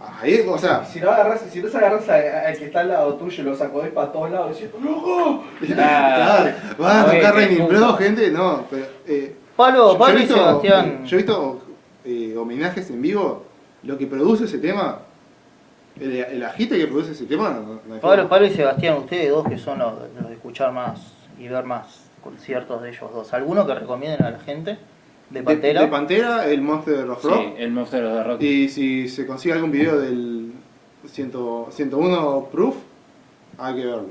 Ahí, 0.00 0.46
o 0.48 0.56
sea, 0.56 0.84
Si 0.84 0.98
no 0.98 1.10
agarras, 1.10 1.40
si 1.50 1.60
no 1.60 1.68
se 1.68 1.76
agarras 1.76 2.08
a- 2.08 2.48
al 2.48 2.56
que 2.58 2.64
está 2.66 2.80
al 2.80 2.88
lado 2.88 3.14
tuyo 3.14 3.42
y 3.42 3.46
lo 3.46 3.54
sacudés 3.54 3.92
para 3.92 4.10
todos 4.10 4.30
lados, 4.30 4.56
decís, 4.58 4.70
¡Loco! 4.82 5.44
claro, 5.66 6.50
van 6.78 6.96
a 7.00 7.04
tocar 7.12 7.34
Raining. 7.34 7.68
Blood, 7.68 7.96
gente, 7.98 8.30
no, 8.30 8.64
pero, 8.70 8.86
eh, 9.06 9.36
Pablo, 9.56 9.98
Pablo 9.98 10.20
y 10.20 10.26
Sebastián. 10.26 11.04
yo 11.04 11.16
he 11.16 11.18
visto 11.18 11.60
eh, 12.06 12.34
homenajes 12.38 12.88
en 12.88 13.02
vivo, 13.02 13.44
lo 13.82 13.98
que 13.98 14.06
produce 14.06 14.44
ese 14.44 14.58
tema, 14.58 15.00
el, 16.00 16.12
el 16.16 16.42
agite 16.44 16.78
que 16.78 16.86
produce 16.86 17.12
ese 17.12 17.26
tema, 17.26 17.50
no, 17.50 17.80
no 17.94 18.00
Pablo. 18.00 18.26
Pablo 18.28 18.46
y 18.46 18.50
Sebastián, 18.54 18.96
ustedes 18.96 19.28
dos 19.30 19.46
que 19.46 19.58
son 19.58 19.78
los, 19.80 19.92
los 20.18 20.28
de 20.28 20.34
escuchar 20.34 20.72
más 20.72 21.12
y 21.38 21.46
ver 21.48 21.64
más 21.64 22.06
conciertos 22.24 22.80
de 22.82 22.88
ellos 22.90 23.12
dos. 23.12 23.32
¿Alguno 23.34 23.66
que 23.66 23.74
recomienden 23.74 24.22
a 24.24 24.30
la 24.30 24.38
gente? 24.38 24.78
¿De 25.30 25.42
Pantera? 25.42 25.80
De, 25.80 25.86
de 25.86 25.90
Pantera, 25.92 26.46
el 26.50 26.60
Monster 26.60 27.08
of 27.08 27.24
Rock. 27.24 27.34
Sí, 27.40 27.52
el 27.58 27.70
Monster 27.70 28.04
of 28.04 28.26
Rock. 28.26 28.42
Y 28.42 28.68
si 28.68 29.08
se 29.08 29.26
consigue 29.26 29.54
algún 29.54 29.70
video 29.70 29.98
del 29.98 30.52
100 31.06 31.32
101 31.70 32.48
Proof, 32.52 32.76
hay 33.58 33.74
que 33.76 33.86
verlo. 33.86 34.08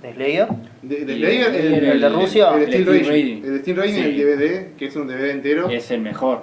¿De 0.00 0.12
Slayer? 0.14 0.48
De, 0.82 1.04
de 1.04 1.14
Slayer, 1.16 1.54
el- 1.54 1.74
el, 1.74 1.84
el 1.84 2.00
de 2.00 2.08
Rusia, 2.08 2.48
el, 2.54 2.62
el 2.62 2.68
Steel 2.68 2.82
Steel 2.84 2.98
Raging. 2.98 3.08
Raging. 3.42 3.44
El 3.44 3.60
Steel 3.60 3.76
Raging, 3.76 3.94
Sí. 3.94 4.00
el 4.00 4.16
DVD, 4.16 4.76
que 4.76 4.86
es 4.86 4.96
un 4.96 5.06
DVD 5.06 5.30
entero, 5.30 5.68
Es 5.68 5.90
el 5.90 6.00
mejor. 6.00 6.42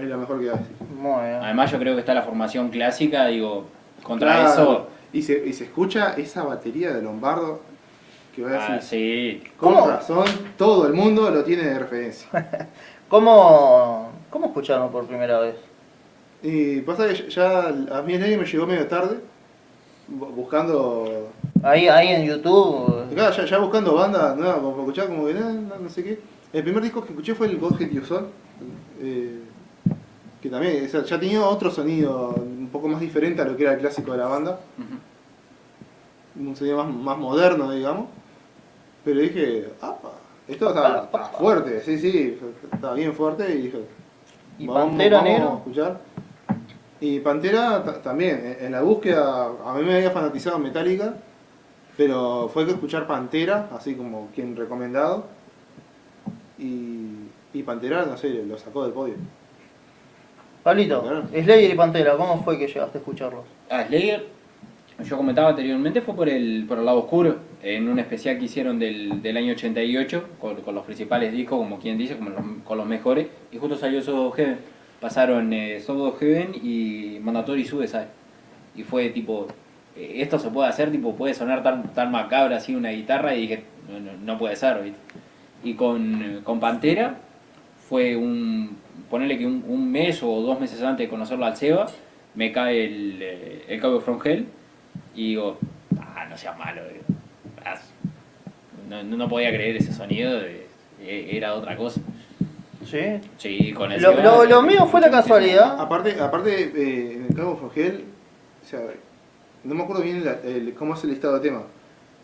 es 0.00 0.08
la 0.08 0.16
mejor 0.16 0.40
que 0.40 0.50
hay. 0.50 0.56
Muy 1.00 1.22
bien. 1.24 1.34
Además 1.42 1.72
yo 1.72 1.78
creo 1.78 1.94
que 1.94 2.00
está 2.00 2.14
la 2.14 2.22
formación 2.22 2.68
clásica, 2.68 3.26
digo, 3.26 3.66
contra 4.02 4.32
Claro. 4.40 4.52
eso... 4.52 4.88
Y 5.12 5.22
se, 5.22 5.46
y 5.46 5.52
se 5.52 5.64
escucha 5.64 6.14
esa 6.16 6.42
batería 6.42 6.92
de 6.92 7.00
Lombardo 7.00 7.60
que 8.34 8.42
voy 8.42 8.50
a 8.50 8.54
decir. 8.54 8.74
Ah, 8.76 8.80
sí. 8.80 9.42
Con 9.56 9.74
¿Cómo? 9.74 9.86
razón, 9.88 10.24
todo 10.58 10.88
el 10.88 10.92
mundo 10.92 11.30
lo 11.30 11.44
tiene 11.44 11.62
de 11.62 11.78
referencia. 11.78 12.28
¿Cómo, 13.08 14.10
¿Cómo 14.30 14.46
escucharon 14.46 14.90
por 14.90 15.06
primera 15.06 15.38
vez? 15.40 15.56
Y 16.42 16.80
pasa 16.80 17.08
que 17.08 17.30
ya 17.30 17.68
a 17.68 18.02
mí 18.02 18.14
el 18.14 18.38
me 18.38 18.44
llegó 18.44 18.66
medio 18.66 18.86
tarde, 18.86 19.20
bu- 20.10 20.34
buscando 20.34 21.28
Ahí, 21.62 21.88
ahí 21.88 22.08
en 22.08 22.26
YouTube. 22.26 23.08
Claro, 23.14 23.34
ya, 23.34 23.44
ya 23.46 23.58
buscando 23.58 23.94
banda 23.94 24.34
nueva, 24.34 24.56
como 24.56 24.72
para 24.72 24.82
escuchar 24.82 25.06
como 25.08 25.26
que 25.26 25.34
no, 25.34 25.88
sé 25.88 26.04
qué. 26.04 26.20
El 26.52 26.62
primer 26.62 26.82
disco 26.82 27.02
que 27.02 27.10
escuché 27.10 27.34
fue 27.34 27.46
el 27.46 27.58
God 27.58 27.74
Hate 27.80 27.90
You 27.92 28.04
Soul, 28.04 28.26
eh, 29.00 29.40
que 30.42 30.50
también 30.50 30.84
o 30.84 30.88
sea, 30.88 31.02
ya 31.02 31.18
tenía 31.18 31.42
otro 31.42 31.70
sonido 31.70 32.34
un 32.36 32.68
poco 32.70 32.88
más 32.88 33.00
diferente 33.00 33.40
a 33.40 33.46
lo 33.46 33.56
que 33.56 33.62
era 33.62 33.72
el 33.72 33.78
clásico 33.80 34.12
de 34.12 34.18
la 34.18 34.26
banda, 34.26 34.60
un 36.38 36.54
sonido 36.56 36.84
más, 36.84 36.94
más 36.94 37.18
moderno, 37.18 37.70
digamos. 37.70 38.06
Pero 39.04 39.20
dije, 39.20 39.70
apa, 39.80 40.12
esto 40.48 40.68
está, 40.68 41.04
está 41.04 41.18
fuerte, 41.26 41.80
sí, 41.80 41.98
sí, 41.98 42.38
está 42.72 42.92
bien 42.94 43.12
fuerte 43.14 43.52
y 43.54 43.62
dije, 43.62 43.78
¿Y 44.58 44.66
vamos, 44.66 44.88
Pantera 44.90 45.16
vamos 45.18 45.30
Negro? 45.32 45.50
a 45.52 45.56
escuchar. 45.56 46.00
Y 47.00 47.20
Pantera 47.20 47.82
ta- 47.84 48.02
también, 48.02 48.56
en- 48.58 48.66
en 48.66 48.72
la 48.72 48.82
búsqueda, 48.82 49.50
a 49.64 49.74
mí 49.74 49.82
me 49.84 49.96
había 49.96 50.10
fanatizado 50.10 50.58
Metallica, 50.58 51.14
pero 51.96 52.48
fue 52.52 52.64
que 52.64 52.72
escuchar 52.72 53.06
Pantera, 53.06 53.68
así 53.76 53.94
como 53.94 54.28
quien 54.34 54.56
recomendado, 54.56 55.24
y, 56.58 57.28
y 57.52 57.62
Pantera, 57.62 58.04
no 58.06 58.16
sé, 58.16 58.28
lo 58.44 58.56
sacó 58.58 58.84
del 58.84 58.92
podio. 58.92 59.14
Pablito, 60.62 61.02
Claro. 61.02 61.24
Slayer 61.28 61.70
y 61.72 61.76
Pantera, 61.76 62.16
¿cómo 62.16 62.42
fue 62.42 62.58
que 62.58 62.66
llegaste 62.66 62.98
a 62.98 63.00
escucharlos? 63.00 63.44
Ah, 63.70 63.84
Slayer, 63.86 64.26
yo 65.04 65.16
comentaba 65.16 65.50
anteriormente, 65.50 66.00
fue 66.00 66.14
por 66.14 66.28
el, 66.28 66.64
por 66.66 66.78
el 66.78 66.84
lado 66.86 67.00
oscuro, 67.00 67.36
en 67.64 67.88
un 67.88 67.98
especial 67.98 68.38
que 68.38 68.44
hicieron 68.44 68.78
del, 68.78 69.22
del 69.22 69.36
año 69.38 69.52
88, 69.52 70.28
con, 70.38 70.56
con 70.56 70.74
los 70.74 70.84
principales 70.84 71.32
discos, 71.32 71.58
como 71.58 71.78
quien 71.78 71.96
dice, 71.96 72.16
como 72.18 72.62
con 72.62 72.76
los 72.76 72.86
mejores, 72.86 73.26
y 73.50 73.56
justo 73.56 73.76
salió 73.76 74.02
Soul 74.02 74.28
of 74.28 74.36
Heaven. 74.36 74.58
Pasaron 75.00 75.52
eh, 75.52 75.80
Soul 75.80 76.02
of 76.02 76.20
Heaven 76.20 76.54
y 76.62 77.18
Mandatory 77.22 77.64
Suicide. 77.64 78.08
Y 78.76 78.82
fue 78.82 79.08
tipo, 79.08 79.48
eh, 79.96 80.16
esto 80.16 80.38
se 80.38 80.50
puede 80.50 80.68
hacer, 80.68 80.90
tipo, 80.92 81.16
puede 81.16 81.32
sonar 81.32 81.62
tan, 81.62 81.94
tan 81.94 82.10
macabra 82.10 82.58
así 82.58 82.74
una 82.74 82.90
guitarra, 82.90 83.34
y 83.34 83.42
dije, 83.42 83.64
no, 83.88 84.12
no, 84.12 84.38
puede 84.38 84.56
ser, 84.56 84.82
¿viste? 84.82 84.98
Y 85.62 85.72
con, 85.72 86.42
con 86.44 86.60
Pantera 86.60 87.16
fue 87.88 88.14
un, 88.14 88.76
ponerle 89.08 89.38
que 89.38 89.46
un, 89.46 89.64
un 89.66 89.90
mes 89.90 90.22
o 90.22 90.42
dos 90.42 90.60
meses 90.60 90.82
antes 90.82 91.06
de 91.06 91.08
conocerlo 91.08 91.46
al 91.46 91.56
Seba, 91.56 91.86
me 92.34 92.52
cae 92.52 92.84
el, 92.84 93.18
eh, 93.22 93.64
el 93.68 93.80
cabo 93.80 94.00
From 94.00 94.20
Hell 94.22 94.46
y 95.14 95.28
digo, 95.28 95.58
ah, 95.98 96.26
no 96.28 96.36
seas 96.36 96.58
malo. 96.58 96.82
No, 98.88 99.02
no, 99.02 99.28
podía 99.28 99.48
creer 99.50 99.76
ese 99.76 99.92
sonido, 99.92 100.40
eh, 100.42 100.66
era 101.32 101.54
otra 101.54 101.76
cosa. 101.76 102.00
¿Sí? 102.84 103.00
Sí, 103.38 103.72
con 103.72 103.90
el 103.92 104.02
Lo, 104.02 104.12
lo- 104.22 104.44
lo 104.44 104.62
mío 104.62 104.86
fue 104.86 105.00
la 105.00 105.10
casualidad. 105.10 105.80
Aparte, 105.80 106.20
aparte 106.20 106.64
eh, 106.64 107.12
en 107.14 107.26
el 107.30 107.34
Cabo 107.34 107.56
Fogel, 107.56 108.04
o 108.62 108.66
sea, 108.68 108.80
no 109.64 109.74
me 109.74 109.82
acuerdo 109.84 110.02
bien 110.02 110.22
la- 110.24 110.38
el- 110.44 110.74
cómo 110.74 110.94
es 110.94 111.02
el 111.04 111.10
listado 111.10 111.34
de 111.34 111.40
temas, 111.40 111.62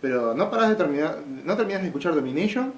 pero 0.02 0.35
no 0.35 0.51
parás 0.51 0.69
de 0.69 0.77
terminar, 0.77 1.19
no 1.44 1.57
terminas 1.57 1.81
de 1.81 1.86
escuchar 1.89 2.15
Domination, 2.15 2.75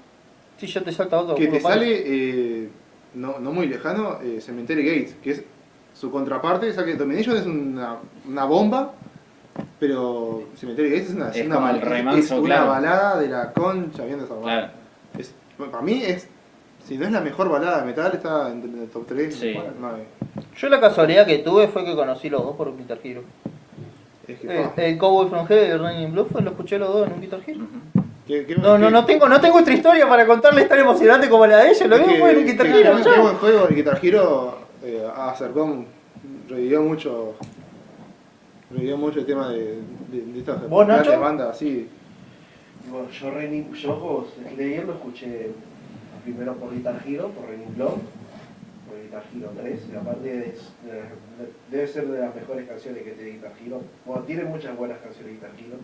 Si 0.59 0.69
ya 0.69 0.81
te 0.83 0.93
salta 0.93 1.19
otro. 1.19 1.35
que 1.35 1.49
te 1.49 1.59
palo. 1.59 1.75
sale 1.75 2.03
eh, 2.07 2.69
no, 3.15 3.41
no 3.41 3.51
muy 3.53 3.67
lejano 3.67 4.21
eh, 4.23 4.41
Cemetery 4.41 4.85
Gates, 4.85 5.17
que 5.23 5.31
es 5.33 5.45
su 5.93 6.11
contraparte, 6.11 6.71
o 6.71 6.73
sea 6.73 6.85
que 6.85 6.95
Domination 6.95 7.37
es 7.37 7.47
una, 7.47 7.97
una 8.29 8.45
bomba, 8.45 8.95
pero 9.83 10.45
Cemetery 10.55 10.91
Gates 10.91 11.09
es 11.09 11.15
una, 11.17 11.29
Es 11.31 11.45
una, 11.45 11.55
como 11.57 11.69
el 11.71 11.75
bal- 11.75 11.83
es- 11.83 11.89
remanso, 11.89 12.19
es 12.21 12.31
una 12.41 12.47
claro. 12.55 12.67
balada 12.69 13.19
de 13.19 13.27
la 13.29 13.53
concha 13.53 14.05
viendo 14.05 14.25
esa 14.27 14.35
Claro. 14.41 14.69
Es, 15.19 15.35
para 15.59 15.83
mí 15.83 16.01
es, 16.07 16.29
si 16.87 16.97
no 16.97 17.05
es 17.07 17.11
la 17.11 17.21
mejor 17.21 17.49
balada 17.49 17.81
de 17.81 17.87
metal, 17.87 18.13
está 18.15 18.49
entre 18.53 18.71
el 18.81 18.89
top 18.91 19.07
3. 19.09 19.35
Sí. 19.35 19.55
Yo 20.57 20.69
la 20.69 20.81
casualidad 20.81 21.27
que 21.27 21.39
tuve 21.39 21.67
fue 21.67 21.85
que 21.85 21.97
conocí 21.97 22.31
los 22.31 22.45
dos 22.45 22.55
por 22.55 22.77
Guitar 22.77 23.01
Hero. 23.03 23.23
Es 24.29 24.39
que, 24.39 24.47
Eh, 24.61 24.69
pa, 24.77 24.83
el 24.85 24.99
Cowboy 24.99 25.29
from 25.29 25.47
Hell 25.51 25.67
y 25.67 25.71
el 25.73 25.81
Raining 25.81 26.13
Bluff 26.13 26.31
lo 26.41 26.51
escuché 26.51 26.79
los 26.79 26.89
dos 26.89 27.09
en 27.09 27.15
un 27.15 27.21
Guitar 27.21 27.41
Hero. 27.45 27.65
Ujú. 27.65 28.05
qué- 28.25 28.47
qué- 28.47 28.55
No, 28.55 28.79
no, 28.79 28.87
qué- 28.87 28.93
no 28.93 29.05
tengo, 29.05 29.29
no 29.29 29.41
tengo 29.41 29.59
otra 29.59 29.75
historia 29.75 30.09
para 30.09 30.25
contarles 30.29 30.69
tan 30.69 30.79
emocionante 30.79 31.29
como 31.29 31.45
la 31.45 31.57
de 31.57 31.71
ellos. 31.71 31.89
Lo 31.89 31.99
mismo 31.99 32.13
que- 32.13 32.21
fue 32.21 32.31
en 32.31 32.39
un 32.39 32.47
Guitar 32.47 32.67
Hero. 32.69 32.97
Qué 33.03 33.21
buen 33.21 33.35
juego, 33.35 33.67
el 33.69 33.75
Guitar 33.75 33.99
Hero 34.01 34.59
eh, 34.85 35.05
acercó, 35.17 35.85
revivió 36.49 36.83
mucho, 36.83 37.35
revivió 38.73 38.97
mucho 38.97 39.21
el 39.21 39.27
tema 39.27 39.49
de, 39.51 39.79
de, 40.11 40.21
de 40.33 40.39
estas 40.39 40.69
¿Vos, 40.69 40.87
grandes 40.87 41.09
Nacho? 41.09 41.21
bandas 41.21 41.51
así. 41.51 41.89
Bueno, 42.91 43.09
yo, 43.11 43.31
Raining, 43.31 43.73
yo 43.75 44.27
Slayer 44.55 44.85
lo 44.85 44.95
escuché 44.95 45.51
primero 46.25 46.55
por 46.55 46.73
Guitar 46.75 47.01
Hero, 47.07 47.29
por 47.29 47.49
Raining 47.49 47.75
Blood, 47.77 47.99
por 48.89 49.01
Guitar 49.03 49.23
Hero 49.35 49.51
3, 49.61 49.81
y 49.93 49.97
aparte 49.97 50.39
es 50.49 50.73
de- 50.85 50.93
de- 50.93 51.53
debe 51.71 51.87
ser 51.87 52.09
de 52.09 52.21
las 52.21 52.35
mejores 52.35 52.69
canciones 52.69 53.03
que 53.03 53.11
tiene 53.13 53.31
Guitar 53.33 53.53
Hero. 53.65 53.81
Bueno, 54.05 54.23
tiene 54.25 54.45
muchas 54.45 54.77
buenas 54.77 54.99
canciones 54.99 55.35
Guitar 55.35 55.51
Hero, 55.59 55.77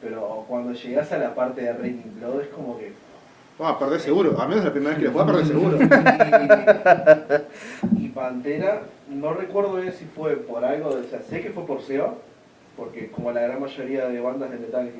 pero 0.00 0.44
cuando 0.48 0.72
llegas 0.72 1.10
a 1.12 1.18
la 1.18 1.34
parte 1.34 1.62
de 1.62 1.72
Raining 1.72 2.14
Blood 2.20 2.42
es 2.42 2.48
como 2.48 2.78
que... 2.78 2.92
Vamos 3.58 3.74
a 3.74 3.78
perder 3.80 4.00
seguro, 4.00 4.40
al 4.40 4.48
menos 4.48 4.64
la 4.64 4.70
primera 4.70 4.90
vez 4.90 5.00
que 5.00 5.06
lo 5.06 5.12
jugás 5.12 5.26
perdés 5.26 5.48
seguro. 5.48 5.78
Y, 7.98 8.08
Pantera, 8.10 8.82
no 9.08 9.32
recuerdo 9.32 9.74
bien 9.74 9.92
si 9.92 10.04
fue 10.04 10.36
por 10.36 10.64
algo, 10.64 10.92
sé 11.28 11.40
que 11.40 11.50
fue 11.50 11.66
por 11.66 11.82
Seba, 11.82 12.14
porque 12.76 13.10
como 13.10 13.32
la 13.32 13.40
gran 13.40 13.60
mayoría 13.60 14.06
de 14.06 14.20
bandas 14.20 14.52
de 14.52 14.58
metal 14.58 14.92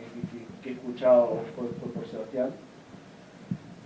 que, 0.62 0.70
he 0.70 0.72
escuchado 0.72 1.38
fue, 1.54 1.68
por 1.68 2.04
Sebastián. 2.08 2.50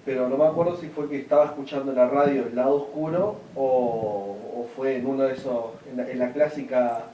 Pero 0.06 0.30
no 0.30 0.38
me 0.38 0.46
acuerdo 0.46 0.78
si 0.78 0.88
fue 0.88 1.06
que 1.10 1.18
estaba 1.18 1.44
escuchando 1.44 1.92
en 1.92 1.98
la 1.98 2.08
radio 2.08 2.46
el 2.46 2.56
lado 2.56 2.76
oscuro 2.76 3.36
o, 3.54 4.66
fue 4.74 4.96
en 4.96 5.06
uno 5.06 5.24
de 5.24 5.34
esos, 5.34 5.66
en 5.90 6.18
la, 6.18 6.32
clásica 6.32 7.04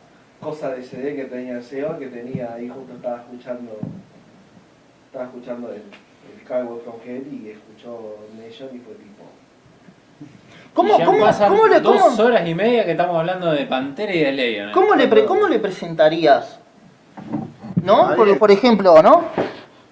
cosa 0.40 0.70
de 0.70 0.84
CD 0.84 1.16
que 1.16 1.24
tenía 1.24 1.60
Seba, 1.60 1.98
que 1.98 2.06
tenía 2.06 2.54
ahí 2.54 2.68
justo 2.68 2.94
estaba 2.94 3.22
escuchando, 3.22 3.78
estaba 5.10 5.24
escuchando 5.24 5.72
el, 5.72 5.82
el 6.34 6.40
Skyward 6.44 6.80
from 6.82 6.96
Hell 7.04 7.26
y 7.32 7.50
escuchó 7.50 8.16
Nation 8.36 8.68
y 8.74 8.78
fue 8.78 8.94
tipo, 8.94 9.24
¿Cómo, 10.74 10.94
Y 10.94 10.98
ya 10.98 11.04
cómo, 11.06 11.20
pasan 11.20 11.48
cómo 11.50 11.66
le, 11.66 11.80
dos 11.80 12.00
cómo, 12.00 12.22
horas 12.22 12.46
y 12.48 12.54
media 12.54 12.84
que 12.84 12.92
estamos 12.92 13.16
hablando 13.16 13.50
de 13.50 13.66
Pantera 13.66 14.14
y 14.14 14.20
de 14.20 14.32
Slayer. 14.32 14.66
¿no? 14.68 14.72
cómo 14.72 14.94
le, 14.94 15.08
pre- 15.08 15.24
cómo 15.24 15.48
le 15.48 15.58
presentarías? 15.58 16.58
¿No? 17.82 18.14
Por, 18.16 18.28
es. 18.28 18.38
por 18.38 18.50
ejemplo, 18.50 19.02
¿no? 19.02 19.24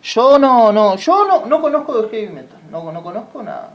Yo 0.03 0.39
no, 0.39 0.73
no, 0.73 0.97
yo 0.97 1.27
no, 1.27 1.47
no 1.47 1.61
conozco 1.61 2.03
de 2.03 2.09
heavy 2.11 2.33
metal, 2.33 2.59
no, 2.71 2.93
no 2.93 3.03
conozco 3.03 3.43
nada. 3.43 3.71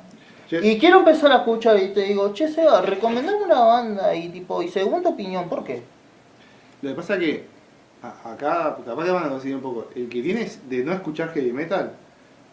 Y 0.49 0.77
quiero 0.77 0.99
empezar 0.99 1.31
a 1.31 1.37
escuchar 1.37 1.77
y 1.81 1.89
te 1.93 2.01
digo, 2.01 2.33
che 2.33 2.47
Seba, 2.49 2.81
recomendame 2.81 3.43
una 3.43 3.59
banda 3.61 4.13
y 4.13 4.27
tipo, 4.29 4.61
y 4.61 4.67
según 4.67 5.01
tu 5.01 5.09
opinión, 5.09 5.47
¿por 5.47 5.63
qué? 5.63 5.81
Lo 6.81 6.89
que 6.89 6.95
pasa 6.95 7.17
que 7.17 7.45
a- 8.03 8.31
acá, 8.33 8.77
capaz 8.85 9.05
que 9.05 9.11
van 9.11 9.25
a 9.25 9.29
conseguir 9.29 9.55
un 9.55 9.61
poco. 9.61 9.87
El 9.95 10.09
que 10.09 10.21
tienes 10.21 10.69
de 10.69 10.83
no 10.83 10.91
escuchar 10.93 11.29
heavy 11.33 11.53
metal, 11.53 11.93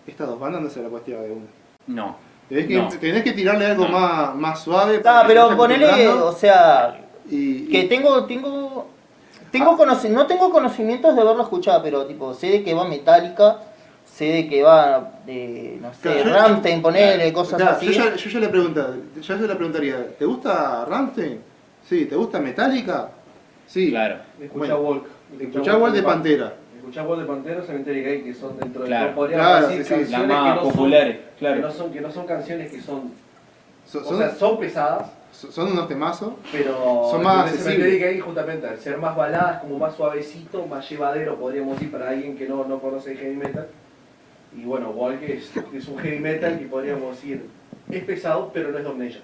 estas 0.09 0.27
dos 0.29 0.39
bandas 0.41 0.63
no 0.63 0.71
se 0.71 0.83
la 0.83 0.89
puedes 0.89 1.05
tirar 1.05 1.23
de 1.23 1.33
una. 1.33 1.47
No. 1.87 2.17
Tenés 2.49 2.67
que, 2.67 2.77
No. 2.77 2.89
tenés 2.89 3.23
que 3.23 3.33
tirarle 3.33 3.67
algo 3.67 3.85
No. 3.85 3.91
más, 3.91 4.35
más 4.35 4.63
suave. 4.63 4.97
Ah, 5.01 5.03
para 5.03 5.23
que 5.23 5.29
se 5.29 5.35
pero 5.35 5.57
ponele, 5.57 6.09
o 6.09 6.33
sea, 6.33 6.99
y, 7.31 7.67
que 7.69 7.81
y- 7.81 7.89
tengo, 7.89 8.25
tengo, 8.25 8.87
tengo 9.51 9.77
conoci- 9.79 10.09
no 10.11 10.27
tengo 10.27 10.51
conocimientos 10.51 11.15
de 11.15 11.21
haberlo 11.21 11.43
escuchado, 11.43 11.83
pero 11.83 12.07
tipo, 12.07 12.33
sé 12.35 12.47
de 12.49 12.63
que 12.65 12.73
va 12.75 12.89
Metallica, 12.89 13.59
sé 14.07 14.25
de 14.27 14.49
que 14.49 14.63
va, 14.63 15.21
de, 15.27 15.79
no 15.81 15.93
sé, 15.93 16.01
Claro, 16.23 16.33
Rammstein, 16.33 16.81
ponele, 16.81 17.31
cosas 17.35 17.61
Claro, 17.61 17.77
así. 17.77 17.87
Yo 17.87 17.93
ya, 17.93 18.15
yo 18.17 18.31
ya 18.31 18.41
le 18.41 18.49
pregunta, 18.49 18.95
yo 19.21 19.37
le 19.37 19.55
preguntaría, 19.55 20.17
¿te 20.19 20.25
gusta 20.25 20.85
Rammstein? 20.87 21.41
Sí, 21.87 22.07
¿te 22.07 22.17
gusta 22.17 22.39
Metallica? 22.39 23.11
Sí. 23.67 23.91
Claro. 23.91 24.17
escucha 24.41 24.57
Bueno, 24.59 24.77
Walk. 24.79 25.07
Escuchá 25.39 25.77
Walk 25.77 25.93
de 25.95 26.03
Pantera. 26.03 26.55
Escuchá 26.89 27.03
Walk 27.07 27.21
de 27.21 27.27
Pantera, 27.27 27.63
Cementerio 27.63 28.03
Gay, 28.03 28.23
que 28.23 28.33
son 28.33 28.59
dentro 28.59 28.81
de 28.83 28.89
Claro. 28.89 29.09
no 29.11 29.15
podríamos 29.15 29.47
Claro, 29.47 29.69
decir 29.69 29.85
sí, 29.85 29.89
sí. 29.89 29.91
Las 29.91 30.01
canciones 30.11 30.29
más 30.29 30.43
que 30.43 30.55
no 30.65 30.71
populares, 30.71 31.17
son, 31.17 31.25
que 31.35 31.39
claro. 31.39 31.61
no 31.61 31.71
son 31.71 31.93
que 31.93 32.01
no 32.01 32.11
son 32.11 32.27
canciones 32.27 32.71
que 32.71 32.81
son, 32.81 33.13
Son, 33.85 34.03
o 34.15 34.19
sea, 34.19 34.31
son 34.35 34.59
pesadas, 34.59 35.11
son 35.33 35.73
unos 35.73 35.87
temazos. 35.89 36.33
pero 36.51 37.09
Son 37.11 37.23
más 37.23 37.45
accesibles. 37.45 37.75
Cementerio 37.75 38.07
Gay 38.07 38.21
justamente 38.21 38.67
al 38.67 38.79
ser 38.79 38.97
más 38.97 39.15
baladas, 39.15 39.61
como 39.61 39.79
más 39.79 39.95
suavecito, 39.95 40.67
más 40.67 40.89
llevadero, 40.89 41.37
podríamos 41.37 41.75
decir 41.75 41.91
para 41.93 42.09
alguien 42.09 42.37
que 42.39 42.49
no, 42.49 42.65
no 42.65 42.79
conoce 42.79 43.13
el 43.13 43.19
heavy 43.19 43.37
metal. 43.37 43.67
Y 44.57 44.65
bueno, 44.65 44.89
Walk 44.91 45.23
es, 45.25 45.53
es 45.75 45.89
un 45.89 45.99
heavy 45.99 46.21
metal 46.21 46.59
que 46.59 46.65
podríamos 46.67 47.17
decir 47.17 47.45
es 47.91 48.05
pesado, 48.05 48.51
pero 48.53 48.71
no 48.71 48.79
es 48.79 48.85
Domination. 48.85 49.23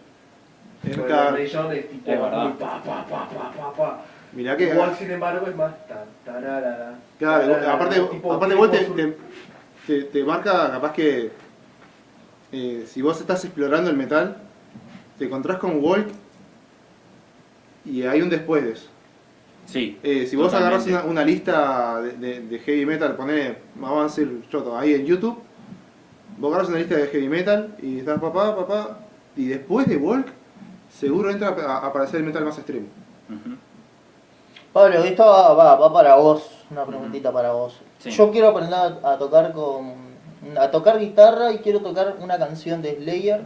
Cada- 1.08 1.30
Domination 1.30 1.72
es 1.72 1.88
tipo 1.88 2.10
Es 2.10 2.20
verdad. 2.20 2.42
muy 2.44 2.52
pa 2.58 2.82
pa 2.82 3.06
pa 3.06 3.26
pa 3.30 3.50
pa 3.56 3.72
pa. 3.72 4.00
Mirá 4.34 4.56
que. 4.56 4.68
Igual, 4.72 4.94
sin 4.96 5.10
embargo, 5.10 5.46
es 5.46 5.56
más 5.56 5.86
tan, 5.86 6.04
tararara, 6.24 6.94
Claro, 7.18 7.42
tararara, 7.46 7.72
aparte, 7.74 8.00
tipo- 8.00 8.32
aparte 8.32 8.54
tipo 8.54 8.70
te, 8.70 8.86
sur- 8.86 8.96
te, 8.96 9.16
te- 9.86 10.02
te 10.04 10.24
marca 10.24 10.70
capaz 10.72 10.92
que 10.92 11.30
eh, 12.52 12.84
si 12.88 13.02
vos 13.02 13.20
estás 13.20 13.44
explorando 13.44 13.90
el 13.90 13.96
metal, 13.96 14.36
te 15.18 15.26
encontrás 15.26 15.58
con 15.58 15.82
Walk 15.82 16.08
y 17.84 18.02
hay 18.02 18.22
un 18.22 18.30
después 18.30 18.64
de 18.64 18.72
eso. 18.72 18.88
Sí. 19.66 19.98
Eh, 20.02 20.26
si 20.26 20.36
vos 20.36 20.46
Totalmente. 20.52 20.90
agarrás 20.90 21.04
una, 21.04 21.10
una 21.10 21.24
lista 21.24 22.00
de, 22.02 22.12
de- 22.12 22.40
de 22.40 22.58
heavy 22.58 22.86
metal, 22.86 23.16
poné, 23.16 23.56
vamos 23.76 24.00
a 24.00 24.04
decir, 24.04 24.42
yo, 24.50 24.76
ahí 24.76 24.94
en 24.94 25.06
YouTube, 25.06 25.38
vos 26.38 26.50
agarrás 26.52 26.68
una 26.68 26.78
lista 26.78 26.96
de 26.96 27.06
heavy 27.06 27.28
metal 27.28 27.74
y 27.82 27.98
estás 28.00 28.20
papá, 28.20 28.54
papá, 28.56 28.98
y 29.36 29.46
después 29.46 29.86
de 29.86 29.96
Walk, 29.96 30.26
seguro 30.92 31.30
entra 31.30 31.48
a, 31.48 31.78
a 31.78 31.86
aparecer 31.86 32.20
el 32.20 32.26
metal 32.26 32.44
más 32.44 32.56
extremo. 32.58 32.86
Pablo, 34.74 35.04
esto 35.04 35.24
va, 35.24 35.54
va, 35.54 35.76
va 35.76 35.92
para 35.92 36.16
vos, 36.16 36.66
una 36.70 36.84
preguntita 36.84 37.32
para 37.32 37.52
vos. 37.52 37.80
Sí. 38.00 38.10
Yo 38.10 38.30
quiero 38.30 38.48
aprender 38.48 38.74
a, 38.74 39.12
a 39.12 39.18
tocar 39.18 39.52
con 39.52 40.04
a 40.58 40.70
tocar 40.70 40.98
guitarra 40.98 41.52
y 41.52 41.58
quiero 41.58 41.80
tocar 41.80 42.16
una 42.20 42.38
canción 42.38 42.82
de 42.82 42.96
Slayer 42.96 43.40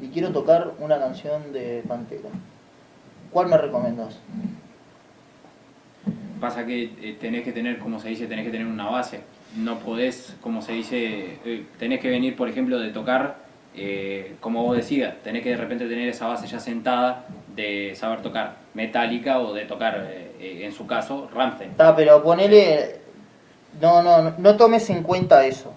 y 0.00 0.08
quiero 0.08 0.30
tocar 0.30 0.72
una 0.80 0.98
canción 0.98 1.52
de 1.52 1.82
Pantera. 1.86 2.30
¿Cuál 3.30 3.48
me 3.48 3.56
recomendás? 3.56 4.18
Pasa 6.40 6.66
que 6.66 6.84
eh, 6.84 7.16
tenés 7.20 7.44
que 7.44 7.52
tener, 7.52 7.78
como 7.78 8.00
se 8.00 8.08
dice, 8.08 8.26
tenés 8.26 8.44
que 8.44 8.50
tener 8.50 8.66
una 8.66 8.88
base. 8.90 9.20
No 9.56 9.78
podés, 9.78 10.36
como 10.40 10.60
se 10.62 10.72
dice, 10.72 11.38
eh, 11.44 11.66
tenés 11.78 12.00
que 12.00 12.10
venir, 12.10 12.36
por 12.36 12.48
ejemplo, 12.48 12.78
de 12.78 12.90
tocar, 12.90 13.36
eh, 13.74 14.36
como 14.40 14.62
vos 14.62 14.76
decías, 14.76 15.14
tenés 15.22 15.42
que 15.42 15.50
de 15.50 15.56
repente 15.56 15.86
tener 15.86 16.08
esa 16.08 16.26
base 16.26 16.46
ya 16.46 16.60
sentada 16.60 17.26
de 17.54 17.94
saber 17.94 18.20
tocar 18.22 18.56
metálica 18.74 19.38
o 19.38 19.54
de 19.54 19.64
tocar, 19.64 20.06
eh, 20.40 20.64
en 20.64 20.72
su 20.72 20.86
caso, 20.86 21.28
Rammstein. 21.34 21.70
Está, 21.70 21.94
pero 21.96 22.22
ponele 22.22 22.96
no, 23.80 24.02
no, 24.02 24.32
no, 24.38 24.56
tomes 24.56 24.88
en 24.90 25.02
cuenta 25.02 25.44
eso. 25.46 25.72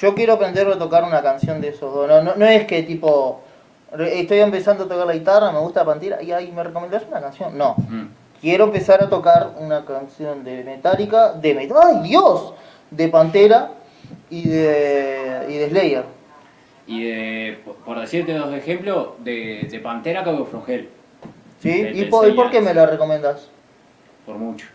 Yo 0.00 0.14
quiero 0.14 0.34
aprender 0.34 0.66
a 0.68 0.78
tocar 0.78 1.04
una 1.04 1.22
canción 1.22 1.60
de 1.60 1.68
esos 1.68 1.92
dos. 1.92 2.08
No, 2.08 2.22
no, 2.22 2.34
no 2.36 2.46
es 2.46 2.66
que 2.66 2.82
tipo 2.82 3.42
estoy 3.98 4.40
empezando 4.40 4.84
a 4.84 4.88
tocar 4.88 5.06
la 5.06 5.14
guitarra, 5.14 5.50
me 5.50 5.58
gusta 5.60 5.84
Pantera 5.84 6.22
y 6.22 6.30
ahí 6.32 6.52
me 6.52 6.62
recomendás 6.62 7.02
una 7.08 7.20
canción. 7.20 7.56
No. 7.56 7.74
Mm. 7.76 8.06
Quiero 8.40 8.64
empezar 8.64 9.02
a 9.02 9.08
tocar 9.08 9.50
una 9.58 9.84
canción 9.84 10.44
de 10.44 10.62
Metallica, 10.62 11.32
de 11.32 11.56
Met- 11.56 11.74
¡Ay, 11.82 12.08
Dios! 12.08 12.54
De 12.90 13.08
Pantera 13.08 13.72
y 14.30 14.46
de, 14.48 15.46
y 15.48 15.54
de 15.54 15.68
Slayer. 15.70 16.04
Y 16.86 17.04
de, 17.04 17.58
por- 17.84 17.98
decirte 18.00 18.32
dos 18.34 18.54
ejemplos, 18.54 19.08
de, 19.18 19.66
de 19.70 19.80
Pantera 19.80 20.22
Cabo 20.24 20.44
Frongel, 20.46 20.88
¿Sí? 21.60 21.82
De- 21.82 21.90
¿Y 21.90 22.04
por, 22.04 22.28
y 22.28 22.32
por 22.32 22.50
qué 22.50 22.60
me 22.60 22.72
la 22.72 22.86
recomendas? 22.86 23.48
Por 24.28 24.36
mucho. 24.36 24.66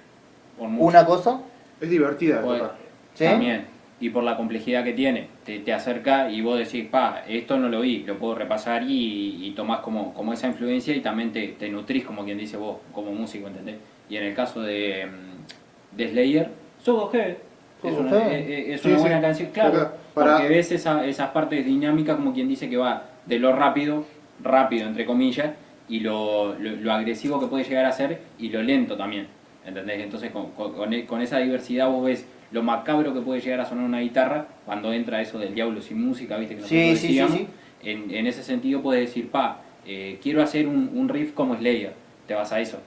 Por 0.58 0.68
mucho. 0.68 0.84
¿Una 0.86 1.06
cosa? 1.06 1.40
Es 1.80 1.88
divertida 1.90 2.42
Pues, 2.42 2.60
tocar. 2.60 2.76
¿Sí? 3.14 3.26
También. 3.26 3.66
Y 4.00 4.10
por 4.10 4.24
la 4.24 4.36
complejidad 4.36 4.84
que 4.84 4.94
tiene. 4.94 5.28
Te, 5.46 5.60
te 5.60 5.72
acerca 5.72 6.30
y 6.32 6.42
vos 6.42 6.58
decís, 6.58 6.86
pa, 6.90 7.22
esto 7.28 7.58
no 7.58 7.70
lo 7.70 7.82
vi, 7.82 8.00
lo 8.00 8.18
puedo 8.18 8.34
repasar 8.34 8.82
y, 8.84 9.46
y 9.46 9.52
tomás 9.52 9.80
como, 9.82 10.12
como 10.16 10.34
esa 10.34 10.48
influencia 10.48 10.96
y 10.96 11.02
también 11.02 11.32
te, 11.32 11.50
te 11.50 11.70
nutrís, 11.70 12.04
como 12.04 12.26
quien 12.26 12.40
dice 12.40 12.58
vos, 12.58 12.78
como 12.92 13.12
músico, 13.12 13.48
¿entendés? 13.48 13.76
Y 14.10 14.18
en 14.18 14.24
el 14.24 14.34
caso 14.34 14.62
de, 14.62 15.06
mm, 15.06 15.98
de 15.98 16.10
Slayer, 16.10 16.50
So 16.84 16.96
Go 16.96 17.12
Ahead. 17.14 17.36
Es 17.84 17.94
una, 17.94 18.28
es- 18.32 18.50
es- 18.50 18.68
es 18.76 18.82
Sí, 18.82 18.88
una 18.88 18.98
sí. 18.98 19.02
buena 19.02 19.22
canción, 19.22 19.50
claro. 19.52 19.72
Porque 19.72 19.96
para- 20.16 20.32
Porque 20.38 20.50
ves 20.50 20.72
esa, 20.72 21.06
esas 21.06 21.30
partes 21.30 21.64
dinámicas, 21.64 22.16
como 22.16 22.34
quien 22.34 22.48
dice 22.48 22.68
que 22.70 22.78
va 22.78 23.04
de 23.28 23.38
lo 23.40 23.54
rápido, 23.54 24.06
rápido 24.42 24.88
entre 24.88 25.06
comillas, 25.06 25.52
y 25.88 26.00
lo, 26.00 26.56
lo, 26.56 26.72
lo 26.78 26.94
agresivo 26.94 27.40
que 27.40 27.46
puede 27.48 27.64
llegar 27.66 27.86
a 27.86 27.92
ser 27.92 28.20
y 28.40 28.50
lo 28.50 28.64
lento 28.64 28.98
también. 28.98 29.28
¿Entendés? 29.66 30.02
Entonces 30.04 30.32
con, 30.32 30.52
con- 30.52 30.74
con 30.74 30.94
e- 30.94 31.06
con 31.06 31.22
esa 31.22 31.38
diversidad 31.38 31.88
vos 31.90 32.06
ves 32.06 32.26
lo 32.52 32.62
macabro 32.64 33.14
que 33.14 33.22
puede 33.22 33.40
llegar 33.42 33.62
a 33.62 33.66
sonar 33.66 33.86
una 33.86 34.00
guitarra 34.02 34.46
cuando 34.66 34.92
entra 34.94 35.22
eso 35.22 35.40
del 35.40 35.56
diablo 35.56 35.82
sin 35.82 36.06
música, 36.06 36.38
¿viste? 36.38 36.56
Que 36.56 36.62
nosotros 36.62 37.00
Sí, 37.00 37.08
sí, 37.18 37.28
sí. 37.32 37.48
En, 37.82 38.12
en 38.14 38.28
ese 38.28 38.44
sentido 38.44 38.82
puedes 38.82 39.08
decir, 39.08 39.30
pa, 39.32 39.62
eh, 39.86 40.20
quiero 40.22 40.42
hacer 40.44 40.68
un, 40.68 40.92
un 40.94 41.10
riff 41.10 41.34
como 41.34 41.56
Slayer. 41.56 41.94
Te 42.28 42.34
vas 42.34 42.52
a 42.52 42.60
eso. 42.60 42.78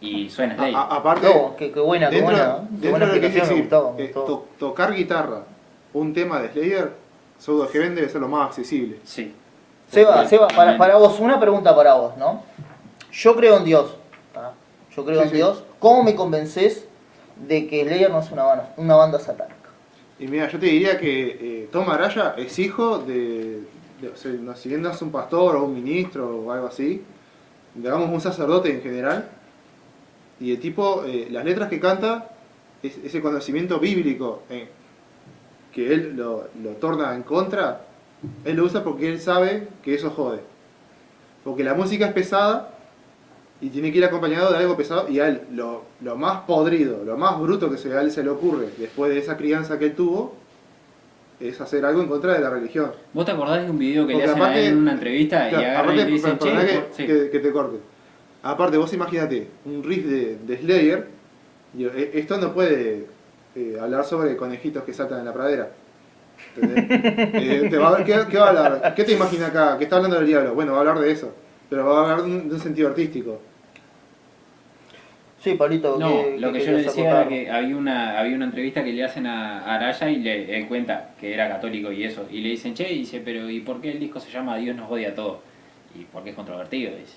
Y 0.00 0.28
suena 0.30 0.54
Slayer. 0.56 0.74
a- 0.76 0.96
aparte, 0.96 1.26
No, 1.28 1.54
qué, 1.56 1.70
qué 1.70 1.80
buena, 1.80 2.08
qué 2.10 2.16
dentro, 2.16 2.34
buena. 2.36 2.68
Qué 2.80 2.90
buena 2.90 3.06
de 3.06 3.14
lo 3.16 3.20
que 3.20 3.20
quiere 3.30 3.38
explicación, 3.38 3.94
me 3.96 4.02
decir, 4.02 4.14
gustó, 4.14 4.22
eh, 4.22 4.26
to- 4.26 4.48
tocar 4.58 4.94
guitarra, 4.94 5.42
un 5.92 6.12
tema 6.12 6.40
de 6.40 6.48
Slayer, 6.50 6.92
Pseudo 7.38 7.68
Heaven 7.68 7.94
debe 7.94 8.08
ser 8.08 8.20
lo 8.20 8.28
más 8.28 8.46
accesible. 8.48 8.98
Sí. 9.04 9.32
Seba, 9.90 10.26
Seba, 10.26 10.48
para, 10.48 10.76
para 10.76 10.96
vos, 10.96 11.18
una 11.20 11.38
pregunta 11.40 11.74
para 11.74 11.94
vos, 11.94 12.16
¿no? 12.18 12.42
Yo 13.12 13.34
creo 13.36 13.56
en 13.58 13.64
Dios. 13.64 13.96
¿tá? 14.34 14.52
Yo 14.94 15.04
creo 15.04 15.18
Sí, 15.20 15.22
en 15.24 15.30
sí. 15.30 15.36
Dios. 15.36 15.64
¿Cómo 15.80 16.02
me 16.02 16.14
convences 16.14 16.86
de 17.46 17.66
que 17.68 17.84
Slayer 17.84 18.10
no 18.10 18.20
es 18.20 18.30
una 18.76 18.96
banda, 18.96 19.18
satánica. 19.18 19.54
Y 20.18 20.26
mira, 20.26 20.48
yo 20.48 20.58
te 20.58 20.66
diría 20.66 20.98
que 20.98 21.28
eh, 21.40 21.68
Tom 21.70 21.88
Araya 21.88 22.34
es 22.36 22.58
hijo 22.58 22.98
de, 22.98 23.62
o 24.12 24.16
sea, 24.16 24.32
si 24.56 24.68
bien 24.68 24.82
no 24.82 24.90
es 24.90 25.00
un 25.02 25.12
pastor 25.12 25.56
o 25.56 25.64
un 25.64 25.74
ministro 25.74 26.40
o 26.40 26.50
algo 26.50 26.66
así, 26.66 27.04
digamos 27.74 28.10
un 28.10 28.20
sacerdote 28.20 28.72
en 28.72 28.82
general, 28.82 29.28
y 30.40 30.50
el 30.52 30.60
tipo, 30.60 31.04
eh, 31.04 31.28
las 31.30 31.44
letras 31.44 31.68
que 31.68 31.78
canta, 31.78 32.30
es- 32.82 32.98
ese 33.04 33.20
conocimiento 33.22 33.78
bíblico 33.78 34.42
eh, 34.50 34.68
que 35.72 35.92
él 35.94 36.16
lo, 36.16 36.48
lo 36.62 36.70
torna 36.72 37.14
en 37.14 37.22
contra, 37.22 37.82
él 38.44 38.56
lo 38.56 38.64
usa 38.64 38.82
porque 38.82 39.08
él 39.08 39.20
sabe 39.20 39.68
que 39.82 39.94
eso 39.94 40.10
jode. 40.10 40.40
Porque 41.44 41.62
la 41.62 41.74
música 41.74 42.06
es 42.06 42.12
pesada 42.12 42.74
y 43.60 43.70
tiene 43.70 43.90
que 43.90 43.98
ir 43.98 44.04
acompañado 44.04 44.52
de 44.52 44.58
algo 44.58 44.76
pesado 44.76 45.08
y 45.08 45.18
a 45.20 45.28
él 45.28 45.40
lo, 45.52 45.82
lo 46.02 46.16
más 46.16 46.42
podrido, 46.42 47.02
lo 47.04 47.16
más 47.16 47.38
bruto 47.40 47.70
que 47.70 47.76
se, 47.78 47.92
a 47.96 48.00
él 48.02 48.10
se 48.12 48.22
le 48.22 48.30
ocurre 48.30 48.68
después 48.78 49.10
de 49.10 49.18
esa 49.18 49.36
crianza 49.36 49.78
que 49.78 49.86
él 49.86 49.94
tuvo 49.94 50.34
es 51.40 51.60
hacer 51.60 51.84
algo 51.84 52.00
en 52.02 52.08
contra 52.08 52.34
de 52.34 52.40
la 52.40 52.50
religión. 52.50 52.92
¿Vos 53.12 53.24
te 53.24 53.32
acordás 53.32 53.64
de 53.64 53.70
un 53.70 53.78
video 53.78 54.06
que 54.06 54.12
Porque 54.14 54.26
le 54.26 54.32
hacen 54.32 54.42
a 54.42 54.46
él 54.46 54.50
aparte- 54.52 54.66
en 54.68 54.78
una 54.78 54.92
entrevista 54.92 55.36
y 55.50 55.54
agarran 55.54 55.62
y 55.62 55.74
aparte, 55.76 55.96
le 55.96 56.04
dicen, 56.06 56.38
che, 56.38 56.50
que, 56.52 56.82
sí. 56.92 57.06
que- 57.06 57.30
que 57.30 57.38
te 57.40 57.52
corte. 57.52 57.78
Aparte, 58.42 58.76
vos 58.76 58.92
imagínate, 58.92 59.48
un 59.64 59.82
riff 59.82 60.04
de, 60.06 60.38
de 60.46 60.56
Slayer, 60.58 61.06
digo, 61.72 61.90
e- 61.94 62.10
esto 62.14 62.38
no 62.38 62.52
puede 62.54 63.06
eh, 63.56 63.76
hablar 63.80 64.04
sobre 64.04 64.36
conejitos 64.36 64.84
que 64.84 64.92
saltan 64.94 65.18
en 65.20 65.24
la 65.24 65.32
pradera. 65.32 65.68
Eh, 66.56 67.66
te 67.70 67.76
va 67.78 67.88
a 67.88 67.96
ver- 67.98 68.04
¿qué, 68.04 68.16
qué 68.30 68.38
va 68.38 68.46
a 68.46 68.48
hablar? 68.50 68.94
¿Qué 68.94 69.04
te 69.04 69.12
imaginas 69.12 69.50
acá? 69.50 69.76
¿Qué 69.78 69.84
está 69.84 69.96
hablando 69.96 70.16
del 70.18 70.26
diablo? 70.26 70.54
Bueno, 70.54 70.72
va 70.72 70.78
a 70.78 70.80
hablar 70.82 71.00
de 71.00 71.10
eso, 71.10 71.32
pero 71.68 71.84
va 71.86 71.98
a 71.98 72.02
hablar 72.02 72.22
de 72.22 72.30
un, 72.30 72.48
de 72.48 72.54
un 72.54 72.60
sentido 72.60 72.88
artístico. 72.88 73.40
Sí, 75.42 75.54
Pablito, 75.54 75.96
No, 75.98 76.08
¿qué- 76.24 76.36
lo 76.38 76.52
qué 76.52 76.58
que 76.58 76.64
yo 76.66 76.72
le 76.72 76.82
decía 76.82 77.10
era 77.10 77.28
que 77.28 77.48
había 77.50 77.76
una, 77.76 78.18
había 78.18 78.34
una 78.34 78.46
entrevista 78.46 78.82
que 78.82 78.92
le 78.92 79.04
hacen 79.04 79.26
a 79.26 79.60
a 79.60 79.74
Araya 79.76 80.10
y 80.10 80.16
le, 80.16 80.58
él 80.58 80.66
cuenta 80.66 81.10
que 81.20 81.32
era 81.32 81.48
católico 81.48 81.92
y 81.92 82.02
eso. 82.04 82.26
Y 82.30 82.40
le 82.40 82.48
dicen, 82.50 82.74
che, 82.74 82.92
y 82.92 82.98
dice, 83.00 83.20
pero 83.24 83.48
¿y 83.48 83.60
por 83.60 83.80
qué 83.80 83.92
el 83.92 84.00
disco 84.00 84.18
se 84.18 84.30
llama 84.30 84.56
Dios 84.56 84.74
nos 84.76 84.90
odia 84.90 85.10
a 85.10 85.14
todos? 85.14 85.38
Y 85.94 86.04
porque 86.04 86.30
es 86.30 86.36
controvertido, 86.36 86.90
dice. 86.96 87.14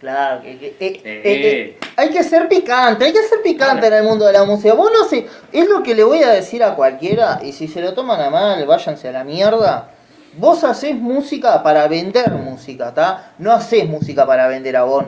Claro, 0.00 0.42
que, 0.42 0.58
que- 0.58 0.66
eh, 0.68 0.72
Eh, 0.80 1.00
eh, 1.04 1.22
eh, 1.24 1.78
hay 1.96 2.08
que 2.10 2.24
ser 2.24 2.48
picante, 2.48 3.04
hay 3.04 3.12
que 3.12 3.22
ser 3.22 3.40
picante 3.42 3.80
Claro. 3.86 3.96
en 3.96 4.02
el 4.02 4.08
mundo 4.08 4.26
de 4.26 4.32
la 4.32 4.44
música. 4.44 4.74
Vos 4.74 4.90
no 4.92 5.04
sé, 5.04 5.26
es 5.52 5.68
lo 5.68 5.82
que 5.82 5.94
le 5.94 6.02
voy 6.02 6.22
a 6.22 6.30
decir 6.30 6.64
a 6.64 6.74
cualquiera, 6.74 7.40
y 7.44 7.52
si 7.52 7.68
se 7.68 7.80
lo 7.82 7.92
toman 7.94 8.20
a 8.20 8.30
mal, 8.30 8.66
váyanse 8.66 9.08
a 9.08 9.12
la 9.12 9.24
mierda. 9.24 9.90
Vos 10.36 10.62
hacés 10.64 10.94
música 10.96 11.62
para 11.62 11.88
vender 11.88 12.30
música, 12.32 12.88
¿está? 12.88 13.32
No 13.38 13.52
hacés 13.52 13.88
música 13.88 14.26
para 14.26 14.46
vender 14.48 14.76
a 14.76 14.84
Bon. 14.84 15.06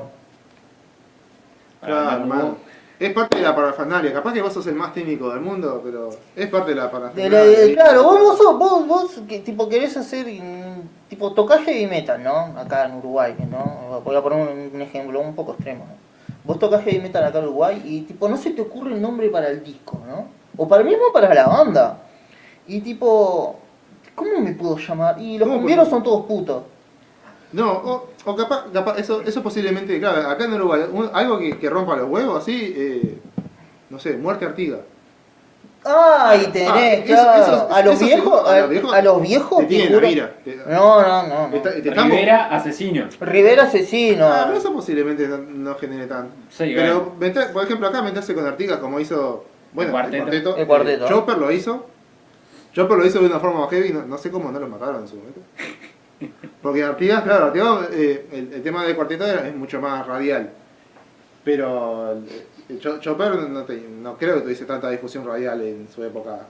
Para 1.80 1.92
Claro, 1.92 2.10
hermano. 2.22 2.56
Es 2.98 3.12
parte 3.12 3.38
de 3.38 3.42
la 3.42 3.54
parafernalia. 3.56 4.12
Capaz 4.12 4.32
que 4.32 4.42
vos 4.42 4.52
sos 4.52 4.66
el 4.68 4.74
más 4.76 4.92
técnico 4.94 5.30
del 5.30 5.40
mundo, 5.40 5.80
pero 5.84 6.10
es 6.36 6.46
parte 6.48 6.70
de 6.70 6.76
la 6.76 6.84
De 6.84 6.88
parafernalia. 6.90 7.38
la- 7.38 7.44
de- 7.44 7.74
claro, 7.74 8.02
vos, 8.04 8.20
vos, 8.20 8.38
sos- 8.38 8.58
vos, 8.58 8.86
vos 8.86 9.20
que, 9.28 9.40
tipo, 9.40 9.68
querés 9.68 9.96
hacer 9.96 10.26
mm, 10.26 11.08
tipo 11.08 11.32
tocar 11.32 11.60
heavy 11.64 11.86
metal, 11.88 12.22
¿no? 12.22 12.54
Acá 12.56 12.84
en 12.86 12.94
Uruguay, 12.96 13.34
¿no? 13.50 14.00
Voy 14.04 14.14
a 14.14 14.22
poner 14.22 14.38
un, 14.46 14.70
un 14.74 14.82
ejemplo 14.82 15.20
un 15.20 15.34
poco 15.34 15.52
extremo. 15.54 15.84
¿no? 15.84 16.02
Vos 16.44 16.58
tocas 16.60 16.82
heavy 16.84 17.00
metal 17.00 17.24
acá 17.24 17.38
en 17.38 17.44
Uruguay 17.46 17.82
y 17.84 18.00
tipo 18.02 18.28
no 18.28 18.36
se 18.36 18.50
te 18.50 18.62
ocurre 18.62 18.92
el 18.94 19.02
nombre 19.02 19.28
para 19.30 19.48
el 19.48 19.64
disco, 19.64 20.00
¿no? 20.06 20.26
O 20.56 20.68
para 20.68 20.84
mismo 20.84 21.04
para 21.12 21.32
la 21.34 21.46
banda. 21.46 21.98
Y 22.68 22.80
tipo, 22.82 23.56
¿cómo 24.14 24.40
me 24.40 24.52
puedo 24.52 24.76
llamar? 24.78 25.20
Y 25.20 25.38
los 25.38 25.46
¿Cómo 25.48 25.58
cumbieros 25.60 25.88
son 25.88 26.02
todos 26.02 26.26
putos. 26.26 26.62
No, 27.52 27.70
o, 27.70 28.08
o 28.24 28.36
capaz, 28.36 28.64
capaz 28.72 28.98
eso, 28.98 29.20
eso 29.22 29.42
posiblemente, 29.42 29.98
claro, 30.00 30.28
acá 30.30 30.44
en 30.44 30.54
Uruguay, 30.54 30.82
un- 30.90 31.10
algo 31.12 31.38
que, 31.38 31.58
que 31.58 31.68
rompa 31.68 31.96
los 31.96 32.08
huevos, 32.08 32.42
así, 32.42 32.72
eh, 32.76 33.18
no 33.90 33.98
sé, 33.98 34.16
muerte 34.16 34.46
Artiga. 34.46 34.78
Ay, 35.84 36.44
Ah, 36.46 36.52
tenés, 36.52 37.04
eso- 37.04 37.06
claro. 37.06 37.42
eso- 37.42 37.68
a 37.74 37.82
los 37.82 37.94
eso 37.96 38.04
viejos, 38.06 38.48
a, 38.48 38.96
a 38.98 39.02
los 39.02 39.20
viejos, 39.20 39.58
te 39.58 39.64
tienen 39.66 40.00
mira. 40.00 40.32
Te- 40.44 40.56
No, 40.68 41.02
no, 41.02 41.22
no. 41.26 41.48
no. 41.48 41.56
Está- 41.56 41.72
te 41.72 41.88
estamos- 41.88 42.10
Rivera, 42.12 42.46
asesino. 42.54 43.08
Rivera 43.20 43.62
asesino. 43.64 44.26
Ah, 44.26 44.44
pero 44.46 44.58
eso 44.58 44.72
posiblemente 44.72 45.26
no, 45.26 45.38
no 45.38 45.74
genere 45.74 46.06
tan. 46.06 46.28
Sí, 46.50 46.72
pero, 46.76 47.14
por 47.52 47.64
ejemplo, 47.64 47.88
acá 47.88 48.00
meterse 48.00 48.32
con 48.32 48.46
Artigas 48.46 48.78
como 48.78 49.00
hizo. 49.00 49.44
Bueno, 49.72 49.88
El 49.88 49.92
cuarteto. 49.92 50.22
cuarteto. 50.24 50.56
El 50.56 50.66
cuarteto. 50.68 51.04
eh, 51.06 51.08
Chopper 51.08 51.38
lo 51.38 51.50
hizo. 51.50 51.86
Chopper 52.72 52.96
lo 52.98 53.06
hizo 53.06 53.20
de 53.20 53.26
una 53.26 53.38
forma 53.40 53.60
más 53.60 53.70
heavy, 53.70 53.90
no, 53.92 54.04
no 54.06 54.16
sé 54.18 54.30
cómo 54.30 54.50
no 54.50 54.58
lo 54.58 54.68
mataron 54.68 55.02
en 55.02 55.08
su 55.08 55.16
momento. 55.16 55.40
Porque 56.62 56.82
Artigas, 56.84 57.22
claro, 57.22 57.46
Artigas, 57.46 57.88
eh, 57.92 58.26
el, 58.32 58.52
el 58.54 58.62
tema 58.62 58.84
del 58.84 58.94
cuarteto 58.96 59.26
era- 59.26 59.46
es 59.46 59.54
mucho 59.56 59.80
más 59.80 60.06
radial. 60.06 60.50
Pero 61.44 62.12
el, 62.12 62.24
el 62.68 62.78
Cho- 62.80 62.98
Chopper 63.00 63.34
no, 63.48 63.64
te- 63.64 63.80
no 63.80 64.16
creo 64.16 64.36
que 64.36 64.40
tuviese 64.42 64.64
tanta 64.64 64.88
difusión 64.90 65.26
radial 65.26 65.60
en 65.60 65.88
su 65.92 66.02
época 66.04 66.46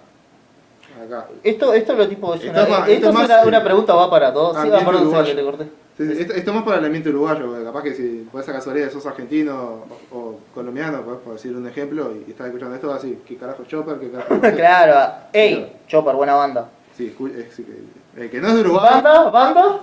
acá. 1.02 1.28
Esto, 1.42 1.72
esto 1.72 1.94
lo 1.94 2.06
tipo 2.06 2.34
es 2.34 2.44
Esto 2.44 2.52
una, 2.52 2.62
es 2.62 2.68
más- 2.68 2.78
esto 2.80 2.92
esto 2.92 3.08
es 3.08 3.14
más, 3.14 3.24
una, 3.24 3.42
eh, 3.42 3.48
una 3.48 3.64
pregunta 3.64 3.94
va 3.94 4.10
para 4.10 4.32
todos. 4.32 4.62
Sí, 4.62 4.68
va, 4.68 4.78
perdón, 4.84 5.24
que 5.24 5.34
te 5.34 5.42
corté. 5.42 5.64
Sí, 5.96 6.06
sí, 6.06 6.20
Esto, 6.22 6.32
esto 6.34 6.50
es 6.50 6.54
más 6.56 6.64
para 6.64 6.78
el 6.78 6.84
ambiente 6.86 7.10
uruguayo, 7.10 7.46
porque 7.46 7.64
capaz 7.64 7.82
que 7.82 7.94
si 7.94 8.26
por 8.32 8.40
esa 8.40 8.52
casualidad 8.52 8.90
sos 8.90 9.04
argentino 9.06 9.84
o, 10.10 10.16
o 10.16 10.38
colombiano, 10.54 11.02
por, 11.02 11.18
por 11.20 11.34
decir 11.34 11.54
un 11.54 11.66
ejemplo, 11.68 12.12
y, 12.26 12.30
estás 12.30 12.46
escuchando 12.46 12.74
esto, 12.74 12.92
así, 12.94 13.18
¿qué 13.26 13.36
carajo 13.36 13.62
es 13.62 13.68
Chopper? 13.68 13.98
¿Qué 13.98 14.10
carajo 14.10 14.34
es 14.42 14.54
claro. 14.54 15.12
Ey, 15.32 15.72
Chopper, 15.88 16.14
buena 16.14 16.34
banda. 16.34 16.68
Sí, 16.96 17.14
escu- 17.16 17.30
eh, 17.34 17.48
sí, 17.54 17.64
que- 17.64 18.22
el 18.22 18.30
que 18.30 18.40
no 18.40 18.48
es 18.48 18.54
de 18.54 18.60
Uruguay, 18.60 18.90
¿Banda? 18.90 19.30
¿Banda? 19.30 19.80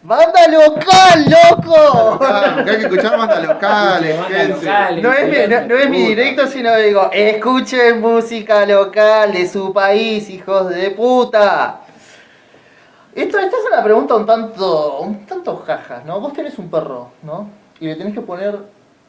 ¡Banda 0.00 0.46
local, 0.48 1.26
loco! 1.28 2.18
claro, 2.18 2.54
porque 2.54 2.70
hay 2.70 2.76
que 2.78 2.82
escuchar 2.84 3.18
bandas 3.18 3.44
locales, 3.48 4.16
gente. 4.28 4.48
locales. 4.54 5.02
No 5.02 5.12
es, 5.12 5.28
mi, 5.48 5.54
no, 5.54 5.66
no 5.66 5.74
es 5.76 5.90
mi 5.90 6.02
directo, 6.06 6.46
sino 6.46 6.76
digo, 6.76 7.10
escuchen 7.12 8.00
música 8.00 8.64
local 8.64 9.32
de 9.32 9.48
su 9.48 9.72
país, 9.72 10.30
hijos 10.30 10.68
de 10.70 10.92
puta. 10.92 11.80
Esto, 13.14 13.38
esta 13.38 13.56
es 13.56 13.64
una 13.66 13.82
pregunta 13.82 14.14
un 14.14 14.26
tanto, 14.26 15.00
un 15.00 15.26
tanto 15.26 15.56
jajas, 15.56 16.04
¿no? 16.04 16.20
Vos 16.20 16.32
tenés 16.32 16.58
un 16.58 16.70
perro, 16.70 17.10
¿no? 17.22 17.50
Y 17.80 17.86
le 17.86 17.96
tenés 17.96 18.14
que 18.14 18.20
poner 18.20 18.56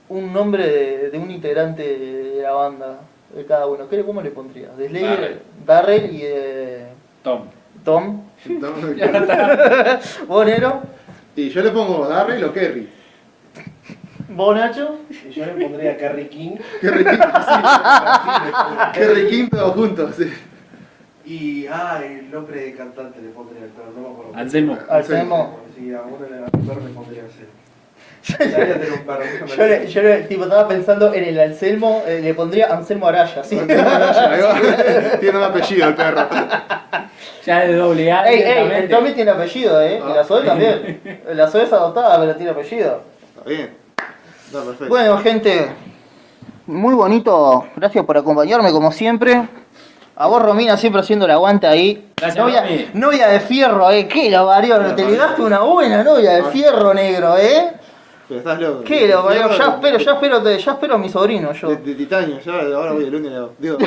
un 0.10 0.34
nombre 0.34 0.68
de, 0.68 1.10
de 1.11 1.18
un 1.18 1.30
integrante 1.30 1.84
de 1.84 2.42
la 2.42 2.52
banda, 2.52 3.00
de 3.34 3.45
cada 3.45 3.68
uno. 3.68 3.88
¿Qué, 3.88 4.03
¿Cómo 4.03 4.22
le 4.22 4.32
pondrías? 4.32 4.76
De 4.78 4.90
Slayer, 4.90 5.10
Darrell. 5.10 5.40
Darrell 5.66 6.16
y 6.16 6.22
de 6.22 6.88
Tom. 7.24 7.42
Tom. 7.84 8.24
Entonces, 8.45 8.98
¿Vos, 10.28 10.45
Nero? 10.45 10.82
Y 11.36 11.50
yo 11.50 11.61
le 11.61 11.72
pongo 11.72 12.08
Darrell 12.08 12.44
o 12.44 12.53
Kerry. 12.53 12.90
¿Vos, 14.30 14.56
Nacho? 14.56 14.98
Y 15.28 15.32
yo 15.32 15.45
le 15.45 15.53
pondría 15.53 15.98
Carrie 15.98 16.30
King. 16.30 16.56
Kerry 16.82 17.03
King, 17.03 17.18
sí. 17.18 17.61
Kerry 18.94 19.28
King 19.30 19.50
todos 19.50 19.74
juntos, 19.76 20.16
sí. 20.16 20.32
Y, 21.30 21.67
ah, 21.67 22.01
el 22.03 22.32
nombre 22.32 22.59
de 22.59 22.74
cantante 22.75 23.22
le 23.22 23.30
pondría, 23.30 23.61
pero 23.75 23.91
no 23.95 24.01
me 24.09 24.14
acuerdo. 24.14 24.32
Anselmo. 24.35 24.77
Anselmo. 24.90 25.59
Sí, 25.77 25.93
a 25.93 26.01
uno 26.01 26.17
de 26.25 26.40
los 26.41 26.49
perros 26.49 26.83
le 26.85 26.90
pondría 26.91 27.22
Anselmo. 27.24 27.59
Perro, 29.06 29.24
Yo, 29.56 29.66
le, 29.66 29.88
yo 29.88 30.01
le- 30.01 30.17
tipo, 30.24 30.43
estaba 30.43 30.67
pensando 30.67 31.14
en 31.14 31.24
el 31.24 31.40
Anselmo, 31.40 32.03
eh, 32.06 32.19
le 32.22 32.33
pondría 32.33 32.67
Anselmo 32.74 33.08
Araya, 33.08 33.43
¿sí? 33.43 33.58
Ahí 33.59 33.67
va. 33.67 34.59
Tiene 35.19 35.38
un 35.38 35.43
apellido 35.43 35.88
el 35.88 35.95
perro. 35.95 36.27
Ya 37.45 37.59
de 37.61 37.75
doble 37.75 38.11
A. 38.11 38.24
Ey, 38.30 38.41
ey, 38.41 38.72
el. 38.83 38.90
Tommy 38.90 39.11
tiene 39.14 39.32
apellido, 39.32 39.82
¿eh? 39.82 40.01
Y 40.03 40.14
la 40.14 40.24
Zoe 40.24 40.43
también. 40.43 40.99
La 41.33 41.48
Zoe 41.48 41.64
es 41.64 41.72
adoptada, 41.74 42.19
pero 42.19 42.35
tiene 42.35 42.51
apellido. 42.51 43.01
Está 43.38 43.49
bien. 43.49 43.69
Está 44.48 44.61
perfecto. 44.64 44.88
Bueno, 44.90 45.17
gente, 45.19 45.67
muy 46.67 46.95
bonito. 46.95 47.67
Gracias 47.75 48.03
por 48.06 48.17
acompañarme, 48.17 48.72
como 48.72 48.91
siempre. 48.91 49.48
A 50.22 50.28
vos, 50.28 50.42
Romina, 50.42 50.76
siempre 50.76 51.00
haciendo 51.02 51.24
el 51.26 51.32
aguante 51.32 51.66
ahí. 51.66 52.10
Gracias, 52.18 52.44
novia, 52.44 52.62
Romy. 52.64 52.88
novia 52.94 53.28
de 53.30 53.40
fierro, 53.40 53.90
¿eh? 53.90 54.06
¿Qué 54.06 54.30
lo 54.30 54.46
parió? 54.48 54.78
La 54.78 54.94
Te 54.94 55.06
ligaste 55.06 55.42
una 55.42 55.60
buena 55.62 56.04
novia 56.04 56.32
de 56.34 56.44
fierro 56.52 56.94
negro, 56.94 57.38
¿eh? 57.38 57.72
Pero 58.28 58.40
estás 58.42 58.60
loco. 58.60 58.84
¿Qué 58.84 59.08
lo? 59.08 59.26
Fierro 59.30 59.58
Ya 59.58 59.64
espero, 59.68 59.98
ya 59.98 60.12
espero, 60.12 60.44
te- 60.44 60.60
ya 60.60 60.72
espero 60.74 60.96
a 60.96 60.98
mi 60.98 61.08
sobrino, 61.08 61.54
yo. 61.54 61.70
De, 61.70 61.78
de 61.78 61.96
titanio, 61.96 62.38
ya 62.42 62.52
ahora 62.52 62.92
voy 62.92 63.06
el 63.06 63.12
lunes. 63.12 63.32
le 63.32 63.38
hago. 63.38 63.54
Digo, 63.58 63.78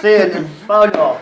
Sí, 0.00 0.08
Pablo, 0.68 1.16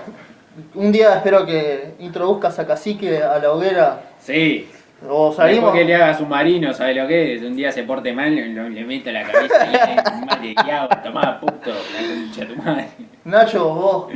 un 0.75 0.93
día 0.93 1.15
espero 1.17 1.47
que 1.47 1.95
introduzcas 2.01 2.59
a 2.59 2.67
Cacique 2.67 3.23
a 3.23 3.39
la 3.39 3.53
hoguera. 3.53 4.01
Sí. 4.21 4.69
O 5.07 5.29
Después 5.29 5.37
salimos. 5.37 5.73
que 5.73 5.85
le 5.85 5.95
haga 5.95 6.17
submarino, 6.17 6.73
¿sabes 6.73 6.97
lo 6.97 7.07
que 7.07 7.35
es? 7.35 7.43
Un 7.43 7.55
día 7.57 7.71
se 7.73 7.83
porte 7.83 8.13
mal, 8.13 8.35
lo- 8.55 8.69
le 8.69 8.85
meto 8.85 9.11
la 9.13 9.23
cabeza 9.23 9.67
y 9.67 9.71
le 9.73 10.27
mal 10.27 10.43
de 10.43 10.73
agua, 10.73 11.03
tomá 11.03 11.41
puto, 11.41 11.71
la 11.71 12.09
concha 12.09 12.41
de 12.41 12.47
tu 12.47 12.63
madre. 12.63 12.89
Nacho, 13.25 13.75
vos, 13.75 14.07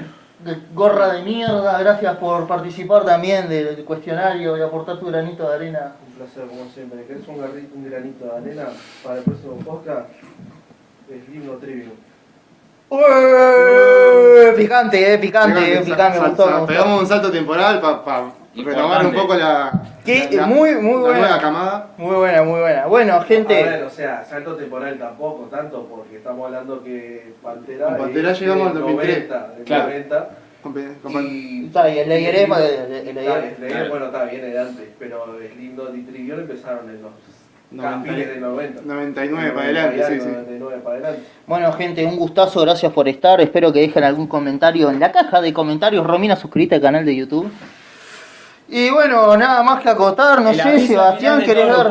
gorra 0.75 1.13
de 1.15 1.23
mierda, 1.23 1.79
gracias 1.81 2.17
por 2.17 2.47
participar 2.47 3.05
también 3.05 3.49
del 3.49 3.85
cuestionario 3.85 4.57
y 4.57 4.63
aportar 4.63 4.99
tu 4.99 5.07
granito 5.07 5.47
de 5.49 5.55
arena. 5.57 5.93
Un 6.07 6.15
placer, 6.15 6.45
como 6.47 6.65
siempre. 6.73 7.05
¿Querés 7.07 7.27
un, 7.29 7.37
garri- 7.39 7.69
un 7.75 7.85
granito 7.91 8.25
de 8.25 8.37
arena 8.37 8.69
para 9.05 9.19
el 9.19 9.25
próximo 9.25 9.57
podcast? 9.59 10.09
Es 11.11 11.35
himno 11.35 11.53
trivium. 11.55 11.91
Ué, 12.91 14.53
Picante, 14.57 15.15
eh, 15.15 15.19
picante, 15.19 15.75
eh, 15.75 15.81
picante, 15.85 16.19
gustó, 16.19 16.45
sa- 16.45 16.51
me 16.51 16.57
gustó. 16.59 16.67
Pegamos 16.67 17.01
un 17.03 17.07
salto 17.07 17.31
temporal 17.31 17.81
para 17.81 18.05
pa, 18.05 18.33
retomar 18.65 19.07
un 19.07 19.13
poco 19.13 19.35
la, 19.35 19.73
Que 20.05 20.29
la- 20.33 20.47
muy, 20.47 20.75
muy 20.77 20.95
la 20.95 21.01
buena. 21.01 21.19
nueva 21.21 21.39
camada. 21.41 21.87
Muy 21.99 22.17
buena, 22.17 22.43
muy 22.43 22.61
buena. 22.61 22.87
Bueno, 22.87 23.13
A 23.15 23.19
ver, 23.21 23.29
gente. 23.29 23.83
o 23.85 23.91
sea, 23.91 24.25
salto 24.25 24.55
temporal 24.57 24.99
tampoco, 24.99 25.45
tanto 25.51 25.87
porque 25.87 26.17
estamos 26.17 26.47
hablando 26.47 26.83
que 26.83 27.33
Pantera. 27.43 27.87
Con 27.87 27.97
Pantera 27.99 28.31
es 28.33 28.41
llegamos 28.41 28.69
al 28.69 28.75
2003. 28.75 29.29
90, 29.29 29.49
del 29.57 29.65
Claro. 29.65 29.83
90. 29.85 30.29
Y, 31.31 31.67
Está, 31.67 31.85
Layer, 31.85 32.47
Claro. 32.47 33.89
bueno, 33.91 34.07
está 34.07 34.25
bien 34.25 34.43
de 34.43 34.59
antes, 34.59 34.85
pero 34.99 35.39
es 35.41 35.57
lindo 35.57 35.95
y 35.95 36.03
Trivión 36.03 36.41
empezaron 36.41 36.91
en 36.91 37.01
los 37.03 37.13
Noventa- 37.71 38.03
fines 38.11 38.29
del 38.29 38.41
90. 38.41 38.83
99 38.85 39.51
para 39.53 39.67
90 39.67 39.81
y 39.97 40.01
adelante, 40.01 40.07
sí, 40.07 40.13
algo, 40.13 40.25
sí. 40.25 40.31
99 40.31 40.81
para 40.83 40.97
adelante. 40.97 41.23
Bueno, 41.47 41.73
gente, 41.73 42.05
un 42.07 42.17
gustazo, 42.17 42.61
gracias 42.63 42.93
por 42.93 43.09
estar. 43.09 43.41
Espero 43.41 43.73
que 43.73 43.81
dejen 43.81 44.05
algún 44.05 44.27
comentario 44.27 44.91
en 44.91 44.99
la 45.01 45.13
caja 45.13 45.41
de 45.41 45.53
comentarios. 45.53 46.07
Romina, 46.07 46.35
suscríbete 46.37 46.75
al 46.77 46.81
canal 46.83 47.05
de 47.07 47.15
YouTube. 47.17 47.51
Y 48.69 48.91
bueno, 48.91 49.37
nada 49.37 49.63
más 49.63 49.83
que 49.83 49.89
acotar, 49.89 50.43
no 50.43 50.51
El 50.51 50.61
sé, 50.61 50.87
Sebastián, 50.87 51.43
¿querés 51.43 51.69
dar? 51.69 51.89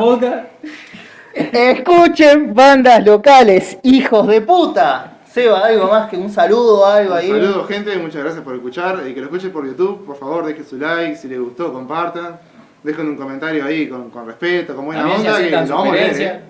Escuchen 1.34 2.54
bandas 2.54 3.04
locales, 3.04 3.78
hijos 3.82 4.26
de 4.28 4.40
puta. 4.40 5.14
Seba, 5.30 5.66
algo 5.66 5.88
más 5.88 6.08
que 6.08 6.16
un 6.16 6.30
saludo, 6.30 6.86
algo 6.86 7.14
ahí. 7.14 7.28
Saludos 7.30 7.68
gente, 7.68 7.96
muchas 7.98 8.22
gracias 8.22 8.42
por 8.42 8.54
escuchar 8.54 9.02
y 9.06 9.12
que 9.14 9.20
lo 9.20 9.26
escuchen 9.26 9.52
por 9.52 9.66
YouTube, 9.66 10.04
por 10.06 10.16
favor 10.16 10.46
dejen 10.46 10.66
su 10.66 10.78
like, 10.78 11.16
si 11.16 11.28
les 11.28 11.38
gustó 11.38 11.72
compartan, 11.72 12.38
dejen 12.82 13.08
un 13.08 13.16
comentario 13.16 13.64
ahí 13.64 13.88
con, 13.88 14.10
con 14.10 14.26
respeto, 14.26 14.74
con 14.74 14.86
buena 14.86 15.02
También 15.02 15.20
onda, 15.20 15.38
que 15.38 15.50
lo 15.50 15.76
vamos 15.76 15.88
a 15.88 15.92
leer. 15.96 16.22
¿eh? 16.22 16.40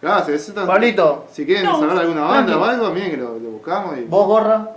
Claro, 0.00 0.24
si, 0.24 0.32
aceptan- 0.32 0.66
Pablito, 0.66 1.26
si 1.32 1.44
quieren 1.44 1.64
No, 1.64 1.80
saber 1.80 1.98
alguna 1.98 2.22
banda 2.22 2.56
o 2.56 2.64
algo, 2.64 2.90
miren 2.90 3.10
que 3.10 3.16
lo, 3.16 3.38
lo 3.38 3.50
buscamos 3.50 3.98
y... 3.98 4.02
vos, 4.02 4.26
gorra. 4.26 4.70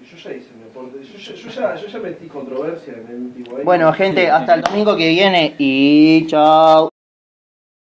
Y 0.00 0.06
yo 0.06 0.16
ya 0.16 0.32
hice 0.36 0.50
yo, 0.74 1.50
ya, 1.50 1.76
yo 1.76 1.86
ya 1.86 1.98
metí 1.98 2.26
controversia 2.26 2.94
en 2.94 3.08
el 3.08 3.22
último 3.22 3.56
año. 3.56 3.64
Bueno, 3.64 3.92
gente, 3.92 4.30
hasta 4.30 4.54
el 4.54 4.62
domingo 4.62 4.96
que 4.96 5.08
viene 5.08 5.54
y 5.58 6.26
chao. 6.26 6.93